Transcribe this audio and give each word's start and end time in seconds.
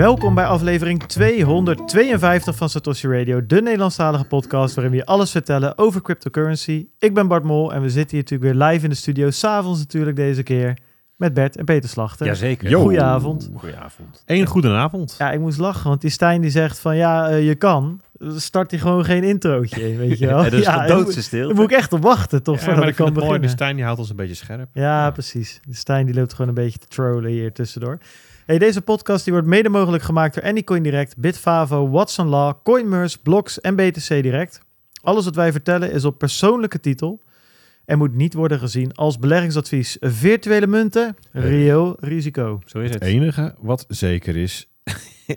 Welkom 0.00 0.34
bij 0.34 0.46
aflevering 0.46 1.02
252 1.02 2.56
van 2.56 2.68
Satoshi 2.68 3.08
Radio, 3.08 3.46
de 3.46 3.62
Nederlandstalige 3.62 4.24
podcast 4.24 4.74
waarin 4.74 4.92
we 4.92 4.98
je 4.98 5.06
alles 5.06 5.30
vertellen 5.30 5.78
over 5.78 6.02
cryptocurrency. 6.02 6.86
Ik 6.98 7.14
ben 7.14 7.28
Bart 7.28 7.44
Mol 7.44 7.72
en 7.72 7.82
we 7.82 7.90
zitten 7.90 8.10
hier 8.16 8.20
natuurlijk 8.20 8.52
weer 8.52 8.68
live 8.68 8.84
in 8.84 8.90
de 8.90 8.96
studio, 8.96 9.30
s'avonds 9.30 9.78
natuurlijk 9.78 10.16
deze 10.16 10.42
keer, 10.42 10.78
met 11.16 11.34
Bert 11.34 11.56
en 11.56 11.64
Peter 11.64 11.88
Slachter. 11.88 12.26
Jazeker. 12.26 12.70
Yo. 12.70 12.80
Goedenavond. 12.80 13.50
Goedenavond. 13.54 14.22
Eén 14.26 14.46
goedenavond. 14.46 15.14
Ja, 15.18 15.32
ik 15.32 15.40
moest 15.40 15.58
lachen, 15.58 15.88
want 15.88 16.00
die 16.00 16.10
Stijn 16.10 16.40
die 16.40 16.50
zegt 16.50 16.78
van 16.78 16.96
ja, 16.96 17.28
eh, 17.28 17.46
je 17.46 17.54
kan. 17.54 18.00
Start 18.36 18.70
hij 18.70 18.80
gewoon 18.80 19.04
geen 19.04 19.24
introotje 19.24 19.90
in, 19.90 19.98
weet 20.08 20.18
je 20.18 20.26
wel. 20.26 20.38
Ja, 20.38 20.50
dat 20.50 20.52
is 20.52 20.64
ja, 20.64 20.86
de 20.86 21.22
stil. 21.22 21.46
Daar 21.46 21.56
moet 21.56 21.70
ik 21.70 21.76
echt 21.76 21.92
op 21.92 22.02
wachten, 22.02 22.42
toch, 22.42 22.54
Ja, 22.54 22.60
voordat 22.60 22.80
maar 22.80 22.88
ik 22.88 22.94
kan 22.94 23.06
het 23.06 23.14
mooi. 23.14 23.26
De 23.26 23.32
beginnen. 23.32 23.56
Stijn 23.56 23.76
die 23.76 23.84
houdt 23.84 24.00
ons 24.00 24.10
een 24.10 24.16
beetje 24.16 24.34
scherp. 24.34 24.68
Ja, 24.72 25.10
precies. 25.10 25.60
De 25.64 25.74
Stijn 25.74 26.06
die 26.06 26.14
loopt 26.14 26.32
gewoon 26.32 26.48
een 26.48 26.54
beetje 26.64 26.78
te 26.78 26.86
trollen 26.86 27.30
hier 27.30 27.52
tussendoor. 27.52 27.98
Hey, 28.50 28.58
deze 28.58 28.80
podcast 28.82 29.24
die 29.24 29.32
wordt 29.32 29.48
mede 29.48 29.68
mogelijk 29.68 30.02
gemaakt 30.02 30.34
door 30.34 30.44
Anycoin 30.44 30.82
Direct, 30.82 31.16
Bitfavo, 31.16 31.88
Watson 31.88 32.26
Law, 32.26 32.54
Coinmerse, 32.62 33.22
Blocks 33.22 33.60
en 33.60 33.76
BTC 33.76 34.08
Direct. 34.08 34.60
Alles 35.02 35.24
wat 35.24 35.34
wij 35.34 35.52
vertellen 35.52 35.92
is 35.92 36.04
op 36.04 36.18
persoonlijke 36.18 36.80
titel 36.80 37.20
en 37.84 37.98
moet 37.98 38.14
niet 38.14 38.34
worden 38.34 38.58
gezien 38.58 38.94
als 38.94 39.18
beleggingsadvies. 39.18 39.96
Virtuele 40.00 40.66
munten, 40.66 41.16
reëel 41.32 41.96
risico. 42.00 42.60
Zo 42.64 42.78
is 42.78 42.90
Het 42.90 43.02
het. 43.02 43.12
enige 43.12 43.54
wat 43.60 43.84
zeker 43.88 44.36
is, 44.36 44.68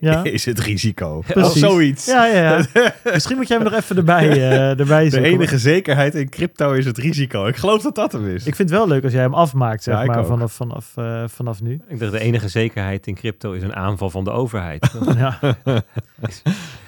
Ja, 0.09 0.23
is 0.23 0.45
het 0.45 0.59
risico. 0.59 1.23
Precies. 1.27 1.51
Of 1.51 1.57
zoiets. 1.57 2.05
ja, 2.05 2.25
ja. 2.25 2.61
ja. 2.73 2.93
Misschien 3.13 3.35
moet 3.37 3.47
jij 3.47 3.57
me 3.57 3.63
nog 3.63 3.73
even 3.73 3.97
erbij, 3.97 4.29
eh 4.29 4.79
erbij 4.79 5.03
De 5.03 5.09
zoeken. 5.09 5.29
enige 5.31 5.57
zekerheid 5.57 6.15
in 6.15 6.29
crypto 6.29 6.71
is 6.71 6.85
het 6.85 6.97
risico. 6.97 7.45
Ik 7.45 7.55
geloof 7.55 7.81
dat 7.81 7.95
dat 7.95 8.11
hem 8.11 8.27
is. 8.27 8.45
Ik 8.45 8.55
vind 8.55 8.69
het 8.69 8.77
wel 8.77 8.87
leuk 8.87 9.03
als 9.03 9.13
jij 9.13 9.21
hem 9.21 9.33
afmaakt, 9.33 9.83
zeg 9.83 9.95
Ja, 9.95 10.05
maar, 10.05 10.19
ook. 10.19 10.25
vanaf, 10.27 10.51
vanaf, 10.53 10.91
eh, 10.95 11.23
vanaf 11.27 11.61
nu. 11.61 11.79
Ik 11.87 11.99
dacht, 11.99 12.11
de 12.11 12.19
enige 12.19 12.47
zekerheid 12.47 13.07
in 13.07 13.15
crypto 13.15 13.51
is 13.51 13.63
een 13.63 13.75
aanval 13.75 14.09
van 14.09 14.23
de 14.23 14.31
overheid. 14.31 14.91
Ja. 15.17 15.39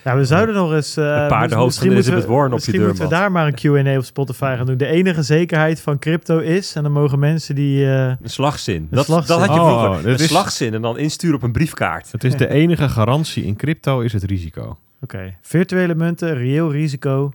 ja, 0.04 0.16
we 0.16 0.26
zouden 0.26 0.56
nog 0.56 0.74
eens... 0.74 0.98
eh, 0.98 1.04
Een 1.06 1.28
paardenhoofd 1.28 1.50
van 1.58 1.66
misschien 1.66 1.92
moeten 1.94 2.12
we- 2.12 2.18
Elizabeth 2.18 2.26
Warren 2.36 2.46
op 2.54 2.60
je 2.60 2.66
Misschien 2.66 2.82
moeten 2.86 3.04
we 3.04 3.10
deurmat. 3.10 3.20
daar 3.20 3.32
maar 3.32 3.48
een 3.48 3.86
Q&A 3.94 3.98
op 3.98 4.04
Spotify 4.04 4.54
gaan 4.58 4.66
doen. 4.66 4.78
De 4.78 4.86
enige 4.86 5.22
zekerheid 5.24 5.82
van 5.82 6.00
crypto 6.00 6.38
is... 6.40 6.76
En 6.76 6.84
dan 6.84 6.92
mogen 6.92 7.20
mensen 7.20 7.56
die... 7.56 7.86
eh, 7.86 8.06
Een 8.08 8.18
slagzin. 8.24 8.88
Dat, 8.92 9.06
slagzin. 9.06 9.38
dat 9.38 9.46
had 9.48 9.56
je 9.56 9.62
Oh, 9.62 9.80
vroeger. 9.82 10.04
dit 10.04 10.06
een 10.20 10.24
is- 10.26 10.30
slagzin 10.30 10.74
en 10.74 10.82
dan 10.82 10.98
insturen 10.98 11.36
op 11.36 11.44
een 11.44 11.52
briefkaart. 11.52 12.12
Het 12.12 12.24
is 12.24 12.36
de 12.36 12.50
enige 12.50 12.90
garantie 12.96 13.44
in 13.44 13.56
crypto 13.56 14.00
is 14.00 14.14
het 14.14 14.24
risico. 14.24 14.78
Oké, 15.02 15.36
virtuele 15.42 15.96
munten, 15.96 16.34
reëel 16.38 16.72
risico. 16.72 17.32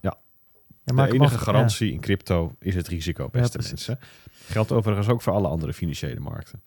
Ja. 0.00 0.14
Ja, 0.84 0.94
maak 0.94 1.10
de 1.10 1.14
enige 1.14 1.38
garantie 1.38 1.92
in 1.92 2.00
crypto 2.00 2.52
is 2.60 2.74
het 2.74 2.88
risico, 2.88 3.28
beste 3.32 3.58
precies. 3.58 3.86
mensen. 3.86 3.98
Geldt 4.48 4.72
overigens 4.72 5.08
ook 5.08 5.22
voor 5.22 5.32
alle 5.32 5.48
andere 5.48 5.72
financiële 5.72 6.20
markten. 6.20 6.60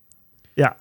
Ja. 0.54 0.78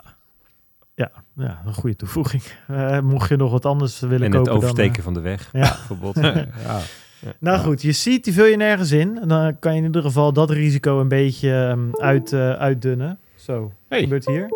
Ja, 0.94 1.10
ja, 1.36 1.62
een 1.66 1.74
goede 1.74 1.96
toevoeging. 1.96 2.42
Eh, 2.68 3.00
mocht 3.00 3.28
je 3.28 3.36
nog 3.36 3.50
wat 3.50 3.64
anders 3.66 4.00
willen 4.00 4.22
En 4.22 4.30
kopen 4.30 4.52
het 4.52 4.56
oversteken 4.62 4.94
dan... 4.94 5.02
van 5.02 5.14
de 5.14 5.20
weg, 5.20 5.48
Ja. 5.52 5.60
bijvoorbeeld. 5.88 6.16
ja. 6.16 6.34
eh, 6.34 6.76
nou 7.38 7.58
goed, 7.58 7.82
je 7.82 7.92
ziet, 7.92 8.24
die 8.24 8.32
vul 8.32 8.44
je 8.44 8.56
nergens 8.56 8.90
in. 8.90 9.18
En 9.20 9.28
dan 9.28 9.58
kan 9.58 9.72
je 9.72 9.78
in 9.78 9.84
ieder 9.84 10.02
geval 10.02 10.32
dat 10.32 10.50
risico 10.50 11.00
een 11.00 11.08
beetje 11.08 11.52
ehm, 11.66 11.90
uit, 12.04 12.32
eh, 12.32 12.52
uitdunnen. 12.52 13.18
Zo, 13.36 13.60
wat 13.62 13.72
Hey. 13.88 14.00
gebeurt 14.00 14.26
hier? 14.26 14.48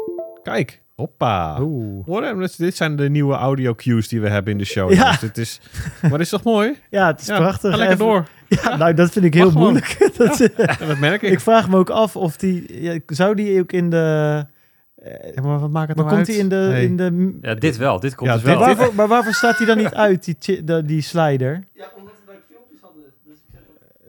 Kijk, 0.42 0.81
hoppa. 0.96 1.58
Oeh. 1.60 2.38
Dit 2.38 2.58
dit 2.58 2.76
zijn 2.76 2.96
de 2.96 3.08
nieuwe 3.10 3.34
audio 3.34 3.74
cues 3.74 4.08
die 4.08 4.20
we 4.20 4.28
hebben 4.28 4.52
in 4.52 4.58
de 4.58 4.64
show. 4.64 4.92
Ja. 4.92 5.10
Dus 5.10 5.20
dit 5.20 5.38
is, 5.38 5.60
maar 6.02 6.10
dit 6.10 6.20
is 6.20 6.28
toch 6.28 6.42
mooi? 6.42 6.76
Ja, 6.90 7.06
het 7.06 7.20
is 7.20 7.26
Ja, 7.26 7.36
prachtig. 7.36 7.70
Ga 7.70 7.76
lekker 7.76 7.94
Even- 7.94 8.06
door. 8.06 8.26
Ja, 8.62 8.76
nou, 8.76 8.94
dat 8.94 9.10
vind 9.10 9.24
ik 9.24 9.34
heel 9.34 9.44
Mag 9.50 9.54
moeilijk. 9.54 9.96
dat, 10.16 10.50
Ja, 10.56 10.86
dat 10.86 10.98
merk 10.98 11.22
ik. 11.22 11.32
ik 11.32 11.40
vraag 11.40 11.68
me 11.68 11.76
ook 11.76 11.90
af 11.90 12.16
of 12.16 12.36
die... 12.36 12.82
Ja, 12.82 12.98
zou 13.06 13.34
die 13.34 13.60
ook 13.60 13.72
in 13.72 13.90
de... 13.90 14.46
eh, 14.96 15.34
Ja, 15.34 15.42
maar 15.42 15.58
wat 15.60 15.70
maakt 15.70 15.88
het 15.88 15.96
maar 15.96 16.06
nou 16.06 16.16
komt 16.16 16.16
uit? 16.16 16.26
die 16.26 16.36
in 16.36 16.48
de... 16.48 16.82
In 16.82 16.96
de 16.96 17.38
Ja, 17.48 17.54
dit 17.54 17.76
wel. 17.76 18.00
Dit 18.00 18.14
komt 18.14 18.30
Ja, 18.30 18.34
dus 18.36 18.44
dit- 18.44 18.54
wel. 18.54 18.66
maar, 18.66 18.76
waarvoor, 18.76 18.94
maar 18.94 19.08
waarvoor 19.08 19.32
staat 19.32 19.58
die 19.58 19.66
dan 19.66 19.76
niet 19.76 19.94
uit, 19.94 20.24
die, 20.40 20.64
die 20.84 21.00
slider? 21.02 21.64
Ja, 21.74 21.84
omdat 21.98 22.12
we 22.26 22.32
filmpjes 22.48 22.80
hadden. 22.80 23.04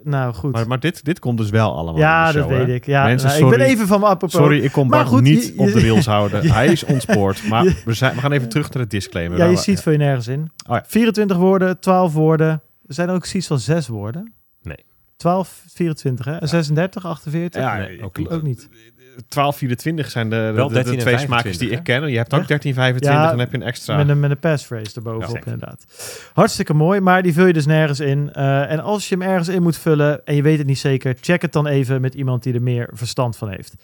Nou, 0.03 0.34
goed. 0.34 0.52
Maar, 0.52 0.68
maar 0.68 0.80
dit, 0.80 1.06
dit 1.06 1.19
komt 1.19 1.38
dus 1.38 1.50
wel 1.50 1.74
allemaal 1.75 1.97
ja, 2.02 2.28
in 2.28 2.34
de 2.34 2.40
dat 2.40 2.47
weet 2.47 2.68
hè? 2.68 2.74
ik. 2.74 2.86
Ja, 2.86 3.03
Mensen, 3.03 3.28
nou, 3.30 3.40
ik 3.44 3.50
ben 3.50 3.59
sorry. 3.59 3.74
even 3.74 3.88
van 3.88 4.00
me 4.00 4.06
apropos. 4.06 4.40
Sorry, 4.40 4.59
ik 4.64 4.72
kon 4.72 4.88
Maar 4.88 4.97
Bart 5.00 5.09
goed, 5.09 5.22
niet 5.22 5.46
je- 5.46 5.53
op 5.59 5.66
de 5.72 5.80
rails 5.80 6.06
houden. 6.06 6.44
Ja. 6.47 6.53
Hij 6.53 6.68
is 6.68 6.84
ontspoord. 6.84 7.47
Maar 7.47 7.64
we, 7.86 7.94
zijn, 7.94 8.14
we 8.16 8.19
gaan 8.22 8.31
even 8.31 8.50
terug 8.50 8.74
naar 8.74 8.84
de 8.84 8.90
disclaimer. 8.90 9.38
Ja, 9.38 9.46
je 9.46 9.58
ziet 9.58 9.81
vul 9.81 9.91
je 9.91 9.97
nergens 9.97 10.28
in. 10.28 10.52
Oh 10.68 10.75
ja. 10.75 10.84
24 10.88 11.38
woorden, 11.38 11.80
12 11.80 12.14
woorden. 12.14 12.50
Er 12.88 12.94
zijn 12.94 13.09
er 13.09 13.16
ook 13.16 13.25
zoiets 13.25 13.47
van 13.47 13.59
6 13.59 13.88
woorden. 13.88 14.34
Nee. 14.62 14.86
12, 15.18 15.64
24 15.74 16.25
hè? 16.25 16.35
En 16.38 16.47
36, 16.47 17.06
48? 17.06 17.62
Ja, 17.62 17.78
Nee, 17.78 18.03
ook. 18.03 18.20
Ook 18.30 18.41
niet. 18.44 18.70
1224 19.16 20.12
zijn 20.12 20.29
de, 20.29 20.35
de, 20.35 20.51
Wel 20.51 20.68
de- 20.68 20.74
13 20.74 20.91
de 20.91 20.97
en 20.97 21.03
twee 21.03 21.18
25, 21.18 21.57
die 21.62 21.69
hè? 21.69 21.75
ik 21.78 21.84
ken. 21.84 22.12
Je 22.12 22.18
hebt 22.18 22.34
ook 22.34 22.40
Ja. 22.41 22.46
1325 22.47 23.09
Ja, 23.12 23.24
en 23.24 23.29
dan 23.29 23.40
heb 23.40 23.51
je 23.51 23.57
een 23.57 23.63
extra. 23.63 23.97
Met 23.97 24.09
een, 24.09 24.19
met 24.19 24.31
een 24.31 24.40
passphrase 24.40 24.96
erbovenop, 24.96 25.35
Ja. 25.35 25.51
inderdaad. 25.51 25.85
Hartstikke 26.34 26.74
mooi, 26.74 27.00
maar 27.00 27.22
die 27.23 27.34
vul 27.34 27.46
je 27.46 27.53
dus 27.53 27.66
nergens 27.66 28.00
in. 28.00 28.34
Eh, 28.34 28.72
en 28.72 28.79
als 28.79 29.09
je 29.09 29.16
hem 29.18 29.28
ergens 29.28 29.47
in 29.47 29.62
moet 29.62 29.78
vullen 29.78 30.25
en 30.25 30.35
je 30.35 30.41
weet 30.41 30.57
het 30.57 30.68
niet 30.68 30.79
zeker, 30.79 31.16
check 31.22 31.41
het 31.41 31.53
dan 31.53 31.68
even 31.68 32.02
met 32.02 32.13
iemand 32.13 32.44
die 32.44 32.53
er 32.53 32.62
meer 32.62 32.90
verstand 32.94 33.38
van 33.38 33.50
heeft. 33.50 33.75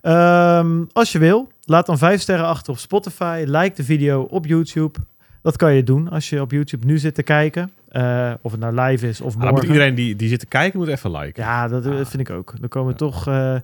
Ehm, 0.00 0.84
als 0.92 1.12
je 1.12 1.18
wil, 1.18 1.48
laat 1.64 1.86
dan 1.86 1.98
vijf 1.98 2.20
sterren 2.20 2.46
achter 2.46 2.72
op 2.72 2.78
Spotify. 2.78 3.44
Like 3.46 3.76
de 3.76 3.84
video 3.84 4.22
op 4.22 4.46
YouTube. 4.46 4.98
Dat 5.42 5.56
kan 5.56 5.74
je 5.74 5.82
doen 5.82 6.08
als 6.10 6.28
je 6.30 6.40
op 6.40 6.50
YouTube 6.50 6.86
nu 6.86 6.98
zit 6.98 7.14
te 7.14 7.22
kijken. 7.22 7.70
Eh, 7.88 8.32
of 8.42 8.50
het 8.52 8.60
nou 8.60 8.80
live 8.80 9.08
is 9.08 9.20
of 9.20 9.34
Ah, 9.34 9.40
moet 9.40 9.50
morgen. 9.50 9.66
iedereen 9.68 9.94
die, 9.94 10.16
die 10.16 10.28
zit 10.28 10.40
te 10.40 10.46
kijken 10.46 10.78
moet 10.78 10.88
even 10.88 11.10
liken. 11.10 11.42
Ja, 11.42 11.68
dat 11.68 11.84
eh, 11.86 11.90
Ah. 11.90 11.96
vind 12.06 12.28
ik 12.28 12.30
ook. 12.30 12.54
Dan 12.60 12.68
komen 12.68 12.92
we 12.92 12.98
toch. 12.98 13.26
eh, 13.28 13.54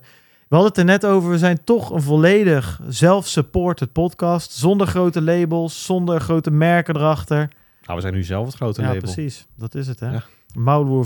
we 0.49 0.55
hadden 0.55 0.67
het 0.67 0.77
er 0.77 0.85
net 0.85 1.05
over. 1.05 1.29
We 1.29 1.37
zijn 1.37 1.63
toch 1.63 1.89
een 1.89 2.01
volledig 2.01 2.81
self-supported 2.89 3.91
podcast. 3.91 4.51
Zonder 4.51 4.87
grote 4.87 5.21
labels, 5.21 5.85
zonder 5.85 6.21
grote 6.21 6.51
merken 6.51 6.95
erachter. 6.95 7.37
Nou, 7.81 7.95
we 7.95 8.01
zijn 8.01 8.13
nu 8.13 8.23
zelf 8.23 8.45
het 8.45 8.55
grote 8.55 8.81
ja, 8.81 8.87
label. 8.87 9.01
precies. 9.01 9.47
Dat 9.55 9.75
is 9.75 9.87
het, 9.87 9.99
hè? 9.99 10.11
Ja. 10.11 10.23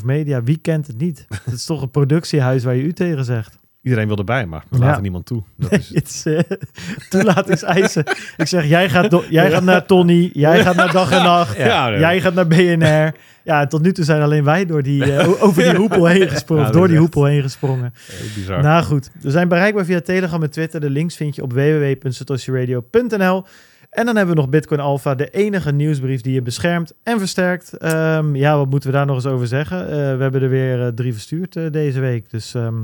Media, 0.03 0.43
wie 0.43 0.57
kent 0.57 0.87
het 0.87 0.97
niet? 0.97 1.25
Het 1.43 1.53
is 1.53 1.65
toch 1.65 1.81
een 1.81 1.89
productiehuis 1.89 2.63
waar 2.63 2.75
je 2.75 2.83
u 2.83 2.93
tegen 2.93 3.25
zegt. 3.25 3.57
Iedereen 3.81 4.07
wil 4.07 4.17
erbij, 4.17 4.45
maar 4.45 4.63
we 4.69 4.77
Ja. 4.77 4.83
laten 4.85 5.01
niemand 5.01 5.25
toe. 5.25 5.43
Dat 5.57 5.71
is, 5.71 5.89
Het 5.93 6.07
is 6.09 6.25
eh, 6.25 6.39
toelatingseisen. 7.09 8.03
ik 8.37 8.47
zeg, 8.47 8.65
jij 8.65 8.89
gaat, 8.89 9.09
do- 9.11 9.23
jij 9.29 9.51
gaat 9.51 9.63
naar 9.63 9.85
Tony, 9.85 10.29
jij 10.33 10.61
gaat 10.63 10.75
naar 10.75 10.91
Dag 10.91 11.11
en 11.11 11.23
Nacht, 11.23 11.57
ja, 11.57 11.99
jij 11.99 12.21
gaat 12.21 12.33
naar 12.33 12.47
BNR. 12.47 13.13
Ja, 13.43 13.67
tot 13.67 13.81
nu 13.81 13.91
toe 13.91 14.05
zijn 14.05 14.21
alleen 14.21 14.43
wij 14.43 14.65
door 14.65 14.83
die, 14.83 15.13
eh, 15.15 15.43
over 15.43 15.63
die 15.63 15.75
hoepel 15.75 16.05
heen 16.05 16.29
gesprongen. 16.29 16.65
Ja, 16.65 16.71
door 16.71 16.81
die 16.87 16.91
echt- 16.95 17.01
hoepel 17.05 17.25
heen 17.25 17.41
gesprongen. 17.41 17.93
Bizar. 18.35 18.61
Nou 18.63 18.83
goed, 18.83 19.11
we 19.21 19.31
zijn 19.31 19.47
bereikbaar 19.47 19.85
via 19.85 20.01
Telegram 20.01 20.43
en 20.43 20.51
Twitter. 20.51 20.79
De 20.79 20.89
links 20.89 21.15
vind 21.15 21.35
je 21.35 21.41
op 21.43 21.53
www.satoshiradio.nl. 21.53 23.45
En 23.89 24.05
dan 24.05 24.15
hebben 24.15 24.35
we 24.35 24.41
nog 24.41 24.49
Bitcoin 24.49 24.79
Alpha, 24.79 25.15
de 25.15 25.29
enige 25.29 25.71
nieuwsbrief 25.71 26.21
die 26.21 26.33
je 26.33 26.41
beschermt 26.41 26.93
en 27.03 27.19
versterkt. 27.19 27.77
Ehm, 27.77 28.35
ja, 28.35 28.57
wat 28.57 28.69
moeten 28.69 28.89
we 28.91 28.95
daar 28.95 29.05
nog 29.05 29.15
eens 29.15 29.25
over 29.25 29.47
zeggen? 29.47 29.83
Eh, 29.85 29.89
we 29.95 30.21
hebben 30.21 30.41
er 30.41 30.49
weer 30.49 30.91
drie 30.95 31.13
verstuurd 31.13 31.73
deze 31.73 31.99
week. 31.99 32.29
Dus 32.29 32.53
ehm, 32.53 32.75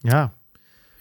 ja, 0.00 0.32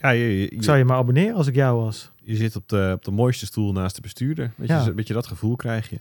ja, 0.01 0.09
je, 0.09 0.39
je, 0.39 0.49
ik 0.49 0.63
zou 0.63 0.77
je 0.77 0.85
maar 0.85 0.97
abonneren 0.97 1.35
als 1.35 1.47
ik 1.47 1.55
jou 1.55 1.81
was. 1.83 2.11
je 2.21 2.35
zit 2.35 2.55
op 2.55 2.67
de, 2.69 2.91
op 2.95 3.05
de 3.05 3.11
mooiste 3.11 3.45
stoel 3.45 3.71
naast 3.71 3.95
de 3.95 4.01
bestuurder. 4.01 4.51
Weet 4.55 4.67
je, 4.67 4.73
Ja. 4.73 4.85
een 4.87 4.95
beetje 4.95 5.13
dat 5.13 5.27
gevoel 5.27 5.55
krijg 5.55 5.89
je. 5.89 5.99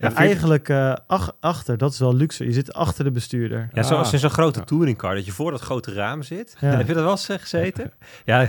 Ja, 0.00 0.14
eigenlijk 0.14 0.68
eh, 0.68 0.92
ach- 1.06 1.32
achter, 1.40 1.78
dat 1.78 1.92
is 1.92 1.98
wel 1.98 2.14
luxe. 2.14 2.44
Je 2.44 2.52
zit 2.52 2.72
achter 2.72 3.04
de 3.04 3.10
bestuurder. 3.10 3.68
Ja, 3.72 3.82
zoals 3.82 4.06
Ah. 4.06 4.12
in 4.12 4.18
zo'n 4.18 4.30
grote 4.30 4.64
touringcar, 4.64 5.14
dat 5.14 5.24
je 5.26 5.32
voor 5.32 5.50
dat 5.50 5.60
grote 5.60 5.92
raam 5.92 6.22
zit. 6.22 6.56
Ja. 6.60 6.68
Heb 6.76 6.86
je 6.86 6.92
dat 6.94 7.02
wel 7.02 7.10
eens 7.12 7.28
eh, 7.28 7.36
gezeten? 7.38 7.92
Ja, 8.24 8.48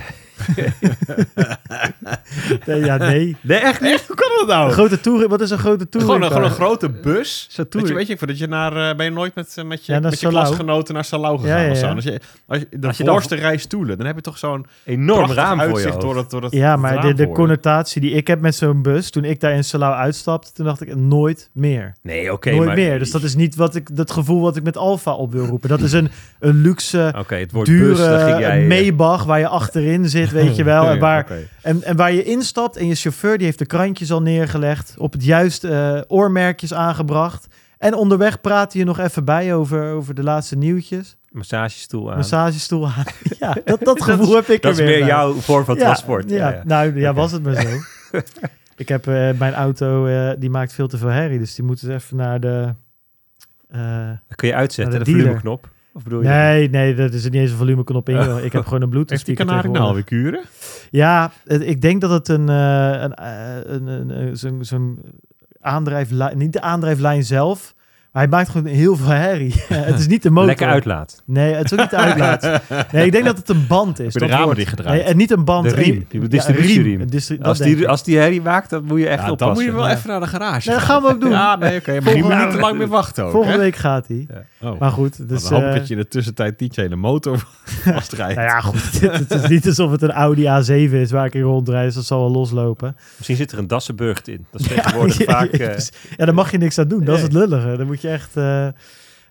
Nee, 2.66 2.84
ja, 2.84 2.96
nee. 2.96 3.36
nee, 3.40 3.58
echt 3.58 3.80
niet. 3.80 4.04
Hoe 4.06 4.16
kan 4.16 4.28
dat 4.38 4.46
nou? 4.48 4.66
Een 4.66 4.72
grote 4.72 5.00
tour, 5.00 5.28
wat 5.28 5.40
is 5.40 5.50
een 5.50 5.58
grote 5.58 5.88
tour? 5.88 6.06
Gewoon 6.06 6.22
een, 6.22 6.28
gewoon 6.28 6.44
een 6.44 6.50
grote 6.50 6.88
bus. 6.90 7.46
Zo'n 7.50 7.66
Weet 7.70 7.88
je, 7.88 7.94
weet 7.94 8.06
je, 8.06 8.18
voordat 8.18 8.38
je 8.38 8.46
naar, 8.46 8.90
eh, 8.90 8.96
ben 8.96 9.04
je 9.06 9.12
nooit 9.12 9.34
met, 9.34 9.56
met 9.66 9.86
je, 9.86 9.92
Ja, 9.92 10.00
met 10.00 10.10
je 10.12 10.18
Salau. 10.18 10.44
klasgenoten 10.44 10.94
naar 10.94 11.04
Salau 11.04 11.38
gegaan 11.38 11.58
Ja, 11.60 11.64
ja, 11.64 11.70
of 11.70 11.76
zo? 11.76 11.86
Als 11.86 12.04
je, 12.04 12.20
als 12.46 12.58
je, 12.58 12.66
de 12.70 12.86
Als 12.86 12.96
je 12.96 13.04
dan- 13.04 13.20
rij 13.28 13.56
stoelen, 13.56 13.96
dan 13.98 14.06
heb 14.06 14.16
je 14.16 14.22
toch 14.22 14.38
zo'n 14.38 14.66
Enorm 14.84 15.30
raam 15.32 15.60
voor 15.60 15.80
je 15.80 15.96
door 15.98 16.16
het, 16.16 16.30
door 16.30 16.42
het 16.42 16.52
Ja, 16.52 16.76
maar 16.76 17.00
de, 17.00 17.14
de 17.14 17.28
connotatie 17.28 18.00
die 18.00 18.10
ik 18.10 18.26
heb 18.26 18.40
met 18.40 18.54
zo'n 18.54 18.82
bus, 18.82 19.10
toen 19.10 19.24
ik 19.24 19.40
daar 19.40 19.52
in 19.52 19.64
Salau 19.64 19.94
uitstapte, 19.94 20.52
toen 20.52 20.64
dacht 20.64 20.80
ik 20.80 20.96
nooit 20.96 21.41
meer. 21.52 21.92
Nee, 22.02 22.32
oké. 22.32 22.50
nooit 22.50 22.66
maar- 22.66 22.74
meer. 22.76 22.98
Dus 22.98 23.10
dat 23.10 23.22
is 23.22 23.34
niet 23.34 23.54
wat 23.54 23.74
ik, 23.74 23.96
dat 23.96 24.10
gevoel 24.10 24.40
wat 24.40 24.56
ik 24.56 24.62
met 24.62 24.76
Alfa 24.76 25.12
op 25.12 25.32
wil 25.32 25.46
roepen. 25.46 25.68
Dat 25.68 25.80
is 25.80 25.92
een, 25.92 26.10
een 26.40 26.54
luxe, 26.54 27.14
Oké, 27.18 27.34
het 27.34 27.52
bus, 27.52 27.68
ging 27.68 27.78
dure 27.78 28.38
jij... 28.40 28.88
eh, 28.88 29.22
waar 29.26 29.38
je 29.38 29.48
achterin 29.48 30.08
zit, 30.08 30.30
weet 30.30 30.56
je 30.56 30.64
wel. 30.64 30.86
En 30.88 30.98
waar, 31.08 31.26
en, 31.62 31.82
en 31.82 31.96
waar 31.96 32.12
je 32.12 32.24
instapt 32.24 32.76
en 32.76 32.86
je 32.86 32.94
chauffeur 32.94 33.36
die 33.36 33.46
heeft 33.46 33.58
de 33.58 33.66
krantjes 33.66 34.12
al 34.12 34.22
neergelegd, 34.22 34.94
op 34.98 35.12
het 35.12 35.24
juiste 35.24 35.68
eh, 35.68 36.00
oormerkjes 36.16 36.74
aangebracht. 36.74 37.46
En 37.78 37.94
onderweg 37.94 38.40
praat 38.40 38.72
je 38.72 38.84
nog 38.84 38.98
even 38.98 39.24
bij 39.24 39.54
over, 39.54 39.92
over 39.92 40.14
de 40.14 40.22
laatste 40.22 40.56
nieuwtjes. 40.56 41.16
Massagestoel 41.30 42.10
aan. 42.10 42.16
Massagestoel 42.16 42.86
aan. 42.86 43.04
ja, 43.40 43.56
dat, 43.64 43.80
dat 43.80 44.02
gevoel 44.02 44.34
heb 44.34 44.48
ik 44.48 44.62
dat 44.62 44.78
er 44.78 44.84
is 44.84 44.84
weer 44.84 44.86
meer 44.88 44.98
bij. 44.98 45.08
jouw 45.08 45.32
vorm 45.32 45.64
van 45.64 45.74
Ja, 45.74 45.80
transport. 45.80 46.30
Ja, 46.30 46.36
Ja, 46.36 46.50
ja. 46.50 46.62
nou 46.64 46.98
ja, 47.00 47.14
was 47.14 47.32
het 47.32 47.42
maar 47.42 47.54
zo. 47.62 47.68
ik 48.76 48.88
heb 48.88 49.06
eh, 49.06 49.30
mijn 49.38 49.54
auto, 49.54 50.06
eh, 50.06 50.30
die 50.38 50.50
maakt 50.50 50.72
veel 50.72 50.88
te 50.88 50.98
veel 50.98 51.08
herrie, 51.08 51.38
dus 51.38 51.54
die 51.54 51.64
moet 51.64 51.80
dus 51.80 51.90
even 51.94 52.16
naar 52.16 52.40
de... 52.40 52.74
eh, 53.68 54.10
kun 54.34 54.48
je 54.48 54.54
uitzetten, 54.54 54.98
de, 54.98 55.04
de 55.04 55.10
volumeknop. 55.10 55.68
Of 55.94 56.02
bedoel 56.02 56.22
je? 56.22 56.28
Nee, 56.28 56.70
nee, 56.70 56.94
dat 56.94 57.12
is 57.12 57.24
niet 57.24 57.34
eens 57.34 57.50
een 57.50 57.56
volumeknop 57.56 58.08
in. 58.08 58.44
Ik 58.44 58.52
heb 58.52 58.64
gewoon 58.68 58.82
een 58.82 58.88
Bluetooth 58.88 59.24
die 59.24 59.36
kanarie 59.36 59.70
nou 59.70 59.84
alweer 59.84 60.04
kuren? 60.04 60.40
Ja, 60.90 61.32
het- 61.44 61.66
ik 61.66 61.80
denk 61.80 62.00
dat 62.00 62.10
het 62.10 62.28
een, 62.28 62.48
een, 62.48 63.12
een, 63.74 64.10
een, 64.10 64.36
zo'n 64.36 64.64
zo'n 64.64 64.98
aandrijflijn, 65.60 66.38
niet 66.38 66.52
de 66.52 66.60
aandrijflijn 66.60 67.24
zelf, 67.24 67.74
maar 68.12 68.22
hij 68.22 68.28
maakt 68.30 68.48
gewoon 68.48 68.66
heel 68.66 68.96
veel 68.96 69.06
herrie. 69.06 69.54
het 69.68 69.98
is 69.98 70.06
niet 70.06 70.22
de 70.22 70.30
motor. 70.30 70.46
Lekker 70.46 70.66
uitlaat. 70.68 71.22
Nee, 71.24 71.54
het 71.54 71.64
is 71.64 71.72
ook 71.72 71.78
niet 71.78 71.90
de 71.90 71.96
uitlaat. 71.96 72.60
Nee, 72.92 73.06
ik 73.06 73.12
denk 73.12 73.24
dat 73.24 73.36
het 73.36 73.48
een 73.48 73.66
band 73.66 74.00
is. 74.00 74.12
Je 74.12 74.18
de 74.18 74.26
ramen 74.26 74.54
dichtgedraaid? 74.56 74.98
Nee, 75.00 75.08
en 75.10 75.16
niet 75.16 75.30
een 75.30 75.44
band. 75.44 75.68
De 75.68 75.74
riem, 75.74 76.06
die 76.08 76.20
ja, 76.20 76.26
distributieriem. 76.28 77.06
distri- 77.10 77.38
Als 77.42 77.58
die, 77.58 77.88
als 77.88 78.02
die 78.04 78.18
herrie 78.18 78.42
maakt, 78.42 78.70
dan 78.70 78.84
moet 78.84 78.98
je 79.00 79.08
echt 79.08 79.18
Ja, 79.20 79.22
dan 79.24 79.32
oppassen. 79.32 79.54
moet 79.56 79.64
je 79.64 79.72
wel 79.78 79.88
Ja. 79.88 79.94
even 79.96 80.08
naar 80.10 80.20
de 80.20 80.26
garage. 80.26 80.68
Nee, 80.68 80.78
dat 80.78 80.86
gaan. 80.86 81.02
we 81.02 81.08
ook 81.08 81.20
doen. 81.20 81.30
Ja, 81.42 81.56
nee, 81.56 81.78
oké. 81.78 82.00
maar 82.00 82.16
moet 82.18 82.28
niet 82.38 82.50
te 82.50 82.58
lang 82.58 82.78
meer 82.78 82.88
wachten 82.88 83.24
ook, 83.24 83.30
Volgende 83.30 83.56
hè? 83.56 83.62
week 83.62 83.76
gaat 83.76 84.06
hij. 84.08 84.26
Oh. 84.60 84.78
Maar 84.80 84.90
goed, 84.90 85.28
dus... 85.28 85.42
dan 85.42 85.52
hoop 85.52 85.70
eh, 85.70 85.74
dat 85.76 85.88
je 85.88 85.94
in 85.94 86.00
de 86.00 86.08
tussentijd 86.08 86.60
niet 86.60 86.74
je 86.74 86.80
hele 86.80 86.96
motor 86.96 87.44
vastrijdt. 87.94 88.34
nou 88.34 88.46
ja, 88.48 88.60
goed. 88.60 89.00
het 89.00 89.30
is 89.34 89.46
niet 89.48 89.66
alsof 89.66 89.90
het 89.90 90.02
een 90.02 90.10
Audi 90.12 90.44
A7 90.44 90.92
is 90.92 91.10
waar 91.10 91.26
ik 91.26 91.34
in 91.34 91.42
rondrijd. 91.42 91.84
Dus 91.86 91.94
dat 91.94 92.04
zal 92.04 92.18
wel 92.20 92.30
loslopen. 92.30 92.96
Misschien 93.16 93.36
zit 93.36 93.52
er 93.52 93.58
een 93.58 93.66
Dassenburgt 93.66 94.28
in. 94.28 94.46
Dat 94.50 94.60
is 94.60 94.66
tegenwoordig 94.66 95.16
vaak... 95.24 95.48
eh, 95.50 95.76
Ja, 96.16 96.24
daar 96.24 96.34
mag 96.34 96.50
je 96.50 96.58
niks 96.58 96.78
aan 96.78 96.88
doen. 96.88 97.04
Dat 97.04 97.16
is 97.16 97.22
het 97.22 97.32
lullige. 97.32 97.76
Dan 97.76 97.86
moet 97.86 98.00
je 98.01 98.01
echt... 98.08 98.36
eh, 98.36 98.68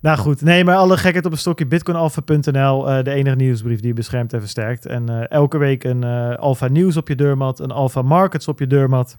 Nou 0.02 0.18
goed, 0.18 0.42
nee, 0.42 0.64
maar 0.64 0.76
alle 0.76 0.98
gekheid 0.98 1.26
op 1.26 1.32
een 1.32 1.38
stokje. 1.38 1.66
Bitcoinalpha.nl, 1.68 2.90
eh, 2.90 3.04
de 3.04 3.12
enige 3.12 3.36
nieuwsbrief 3.36 3.80
die 3.80 3.88
je 3.88 3.94
beschermt 3.94 4.34
en 4.34 4.40
versterkt. 4.40 4.86
En 4.86 5.10
eh, 5.10 5.30
elke 5.32 5.58
week 5.58 5.84
een 5.84 6.04
eh 6.04 6.36
Alpha 6.36 6.68
Nieuws 6.68 6.98
op 6.98 7.08
je 7.08 7.16
deurmat, 7.16 7.60
een 7.60 7.72
Alpha 7.72 8.02
Markets 8.02 8.48
op 8.48 8.60
je 8.60 8.68
deurmat. 8.68 9.18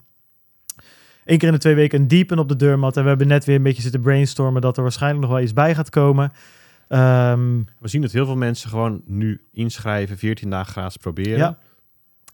Eén 1.25 1.39
keer 1.39 1.49
in 1.49 1.55
de 1.55 1.61
twee 1.61 1.75
weken 1.75 2.01
een 2.01 2.09
Deepen 2.09 2.39
op 2.39 2.49
de 2.49 2.57
deurmat. 2.57 2.97
En 2.97 3.03
we 3.03 3.09
hebben 3.09 3.27
net 3.27 3.45
weer 3.45 3.57
een 3.57 3.63
beetje 3.63 3.83
zitten 3.83 4.01
brainstormen 4.01 4.63
dat 4.63 4.77
er 4.77 4.83
waarschijnlijk 4.83 5.23
nog 5.23 5.31
wel 5.33 5.41
iets 5.41 5.53
bij 5.53 5.75
gaat 5.75 5.91
komen. 5.91 6.33
Ehm, 6.89 7.59
We 7.79 7.89
zien 7.89 8.03
dat 8.03 8.13
heel 8.13 8.27
veel 8.27 8.37
mensen 8.37 8.69
gewoon 8.71 9.03
nu 9.05 9.41
inschrijven, 9.53 10.19
14 10.19 10.51
dagen 10.51 10.73
gratis 10.73 10.97
proberen 10.97 11.39
Ja. 11.39 11.59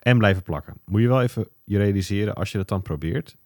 en 0.00 0.18
blijven 0.18 0.42
plakken. 0.42 0.74
Moet 0.84 1.00
je 1.00 1.08
wel 1.08 1.22
even 1.22 1.48
je 1.64 1.78
realiseren 1.78 2.34
als 2.34 2.52
je 2.52 2.58
dat 2.58 2.68
dan 2.68 2.82
probeert, 2.82 3.36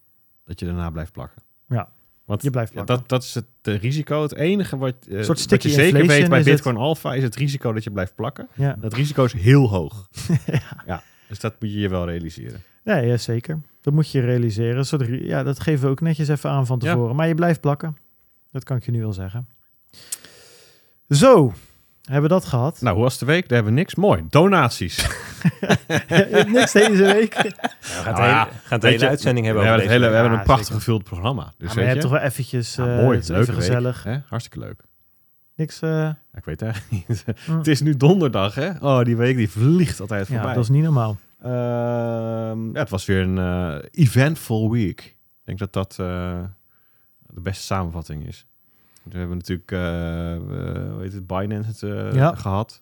dat 0.43 0.59
je 0.59 0.65
daarna 0.65 0.89
blijft 0.89 1.11
plakken. 1.11 1.41
Ja. 1.67 1.89
Want 2.25 2.43
Je 2.43 2.49
blijft 2.49 2.73
ja, 2.73 2.83
plakken. 2.83 2.97
dat, 2.97 3.09
dat 3.09 3.23
is 3.23 3.33
het 3.33 3.45
eh, 3.67 3.79
risico. 3.79 4.21
Het 4.21 4.35
enige 4.35 4.77
wat, 4.77 4.95
eh, 5.09 5.15
soort 5.15 5.27
wat 5.27 5.39
sticky 5.39 5.67
je 5.67 5.73
zeker 5.73 5.93
weet 6.07 6.07
bij 6.29 6.39
is 6.39 6.45
het. 6.45 6.53
Bitcoin 6.55 6.77
Alpha 6.77 7.13
is 7.13 7.23
het 7.23 7.35
risico 7.35 7.73
dat 7.73 7.83
je 7.83 7.91
blijft 7.91 8.15
plakken. 8.15 8.47
ja. 8.53 8.75
Dat 8.79 8.93
risico 8.93 9.23
is 9.23 9.33
heel 9.33 9.69
hoog. 9.69 10.09
Ja. 10.45 10.83
ja. 10.85 11.03
Dus 11.27 11.39
dat 11.39 11.55
moet 11.59 11.73
je 11.73 11.79
je 11.79 11.89
wel 11.89 12.05
realiseren. 12.05 12.61
Nee, 12.83 13.05
ja, 13.07 13.17
zeker. 13.17 13.61
Dat 13.81 13.93
moet 13.93 14.11
je 14.11 14.19
realiseren. 14.21 14.85
Soort 14.85 15.07
Ja, 15.07 15.43
dat 15.43 15.59
geven 15.59 15.85
we 15.85 15.89
ook 15.91 16.01
netjes 16.01 16.27
even 16.27 16.49
aan 16.49 16.65
van 16.65 16.79
Ja. 16.81 16.91
tevoren. 16.93 17.15
Maar 17.15 17.27
je 17.27 17.35
blijft 17.35 17.61
plakken. 17.61 17.97
Dat 18.51 18.63
kan 18.63 18.77
ik 18.77 18.85
je 18.85 18.91
nu 18.91 18.99
wel 18.99 19.13
zeggen. 19.13 19.47
Zo, 21.09 21.53
hebben 22.03 22.21
we 22.29 22.35
dat 22.35 22.45
gehad. 22.45 22.81
Nou, 22.81 22.95
hoe 22.95 23.03
was 23.03 23.17
de 23.17 23.25
week? 23.25 23.41
Daar 23.47 23.55
hebben 23.57 23.73
we 23.73 23.79
niks. 23.79 23.95
Mooi. 23.95 24.25
Donaties. 24.29 24.97
Niks 26.47 26.71
deze 26.71 27.03
week. 27.03 27.33
we 27.33 27.51
gaan 27.79 28.13
het 28.13 28.15
Nou 28.15 28.27
ja, 28.27 28.47
hele, 28.47 28.51
gaan 28.63 28.79
je, 28.91 29.07
uitzending 29.07 29.45
we 29.47 29.51
hebben 29.53 29.63
hebben, 29.63 29.63
over 29.63 29.81
het 29.81 29.89
hele, 29.89 30.07
we 30.07 30.13
hebben 30.13 30.31
een 30.31 30.37
Ja, 30.37 30.43
prachtig 30.43 30.65
zeker. 30.65 30.81
gevuld 30.81 31.03
programma. 31.03 31.43
Dus 31.43 31.53
Ja, 31.57 31.65
maar 31.65 31.75
weet 31.75 31.83
je 31.83 31.89
hebt 31.89 32.01
toch 32.01 32.11
wel 32.11 32.19
eventjes... 32.21 32.75
Ja, 32.75 32.97
eh, 32.97 33.03
mooi, 33.03 33.17
het 33.17 33.27
leuke 33.29 33.45
week, 33.45 33.55
gezellig. 33.55 34.03
Hè? 34.03 34.17
Hartstikke 34.27 34.59
leuk. 34.59 34.83
Niks... 35.55 35.81
eh, 35.81 35.89
Ja, 35.89 36.17
ik 36.33 36.45
weet 36.45 36.59
het 36.59 36.69
eigenlijk 36.69 37.07
niet. 37.07 37.25
Mm. 37.47 37.57
Het 37.57 37.67
is 37.67 37.81
nu 37.81 37.97
donderdag, 37.97 38.55
hè? 38.55 38.69
Oh, 38.79 39.01
die 39.03 39.17
week 39.17 39.35
die 39.35 39.49
vliegt 39.49 39.99
altijd 39.99 40.27
ja, 40.27 40.33
voorbij. 40.33 40.53
dat 40.53 40.63
is 40.63 40.69
niet 40.69 40.83
normaal. 40.83 41.17
Ehm, 41.41 42.71
ja, 42.73 42.79
het 42.79 42.89
was 42.89 43.05
weer 43.05 43.21
een 43.21 43.37
eh, 43.37 43.75
eventful 43.91 44.71
week. 44.71 45.01
Ik 45.01 45.41
denk 45.43 45.59
dat 45.59 45.73
dat 45.73 45.91
eh, 45.99 46.39
de 47.19 47.41
beste 47.41 47.63
samenvatting 47.63 48.27
is. 48.27 48.45
We 49.03 49.17
hebben 49.17 49.37
natuurlijk, 49.37 49.69
hoe 50.91 50.97
heet 51.01 51.13
het, 51.13 51.27
Binance 51.27 51.95
eh, 51.95 52.13
Ja. 52.15 52.35
gehad. 52.35 52.81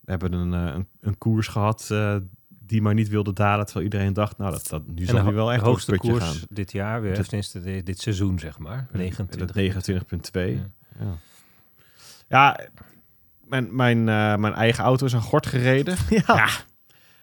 We 0.00 0.10
hebben 0.10 0.32
een, 0.32 0.54
eh, 0.54 0.74
een, 0.74 0.86
een 1.00 1.18
koers 1.18 1.48
gehad 1.48 1.88
eh, 1.92 2.16
die 2.48 2.82
maar 2.82 2.94
niet 2.94 3.08
wilde 3.08 3.32
dalen, 3.32 3.64
terwijl 3.64 3.84
iedereen 3.84 4.12
dacht, 4.12 4.38
nou, 4.38 4.50
dat, 4.52 4.66
dat, 4.68 4.86
nu 4.86 5.04
zal 5.04 5.24
die 5.24 5.32
wel 5.32 5.52
echt 5.52 5.62
hoogste 5.62 5.96
koers 5.96 6.24
gaan. 6.24 6.36
dit 6.48 6.72
jaar 6.72 7.00
weer, 7.02 7.28
de- 7.52 7.80
dit 7.84 8.00
seizoen, 8.00 8.38
zeg 8.38 8.58
maar. 8.58 8.86
29. 8.92 9.56
29,2. 9.56 10.40
Ja. 10.54 10.70
Ja. 10.98 11.16
Ja, 12.28 12.58
mijn, 13.44 13.76
mijn, 13.76 14.04
mijn 14.40 14.54
eigen 14.54 14.84
auto 14.84 15.06
is 15.06 15.14
aan 15.14 15.20
gort 15.22 15.46
gereden. 15.46 15.96
Ja, 16.26 16.48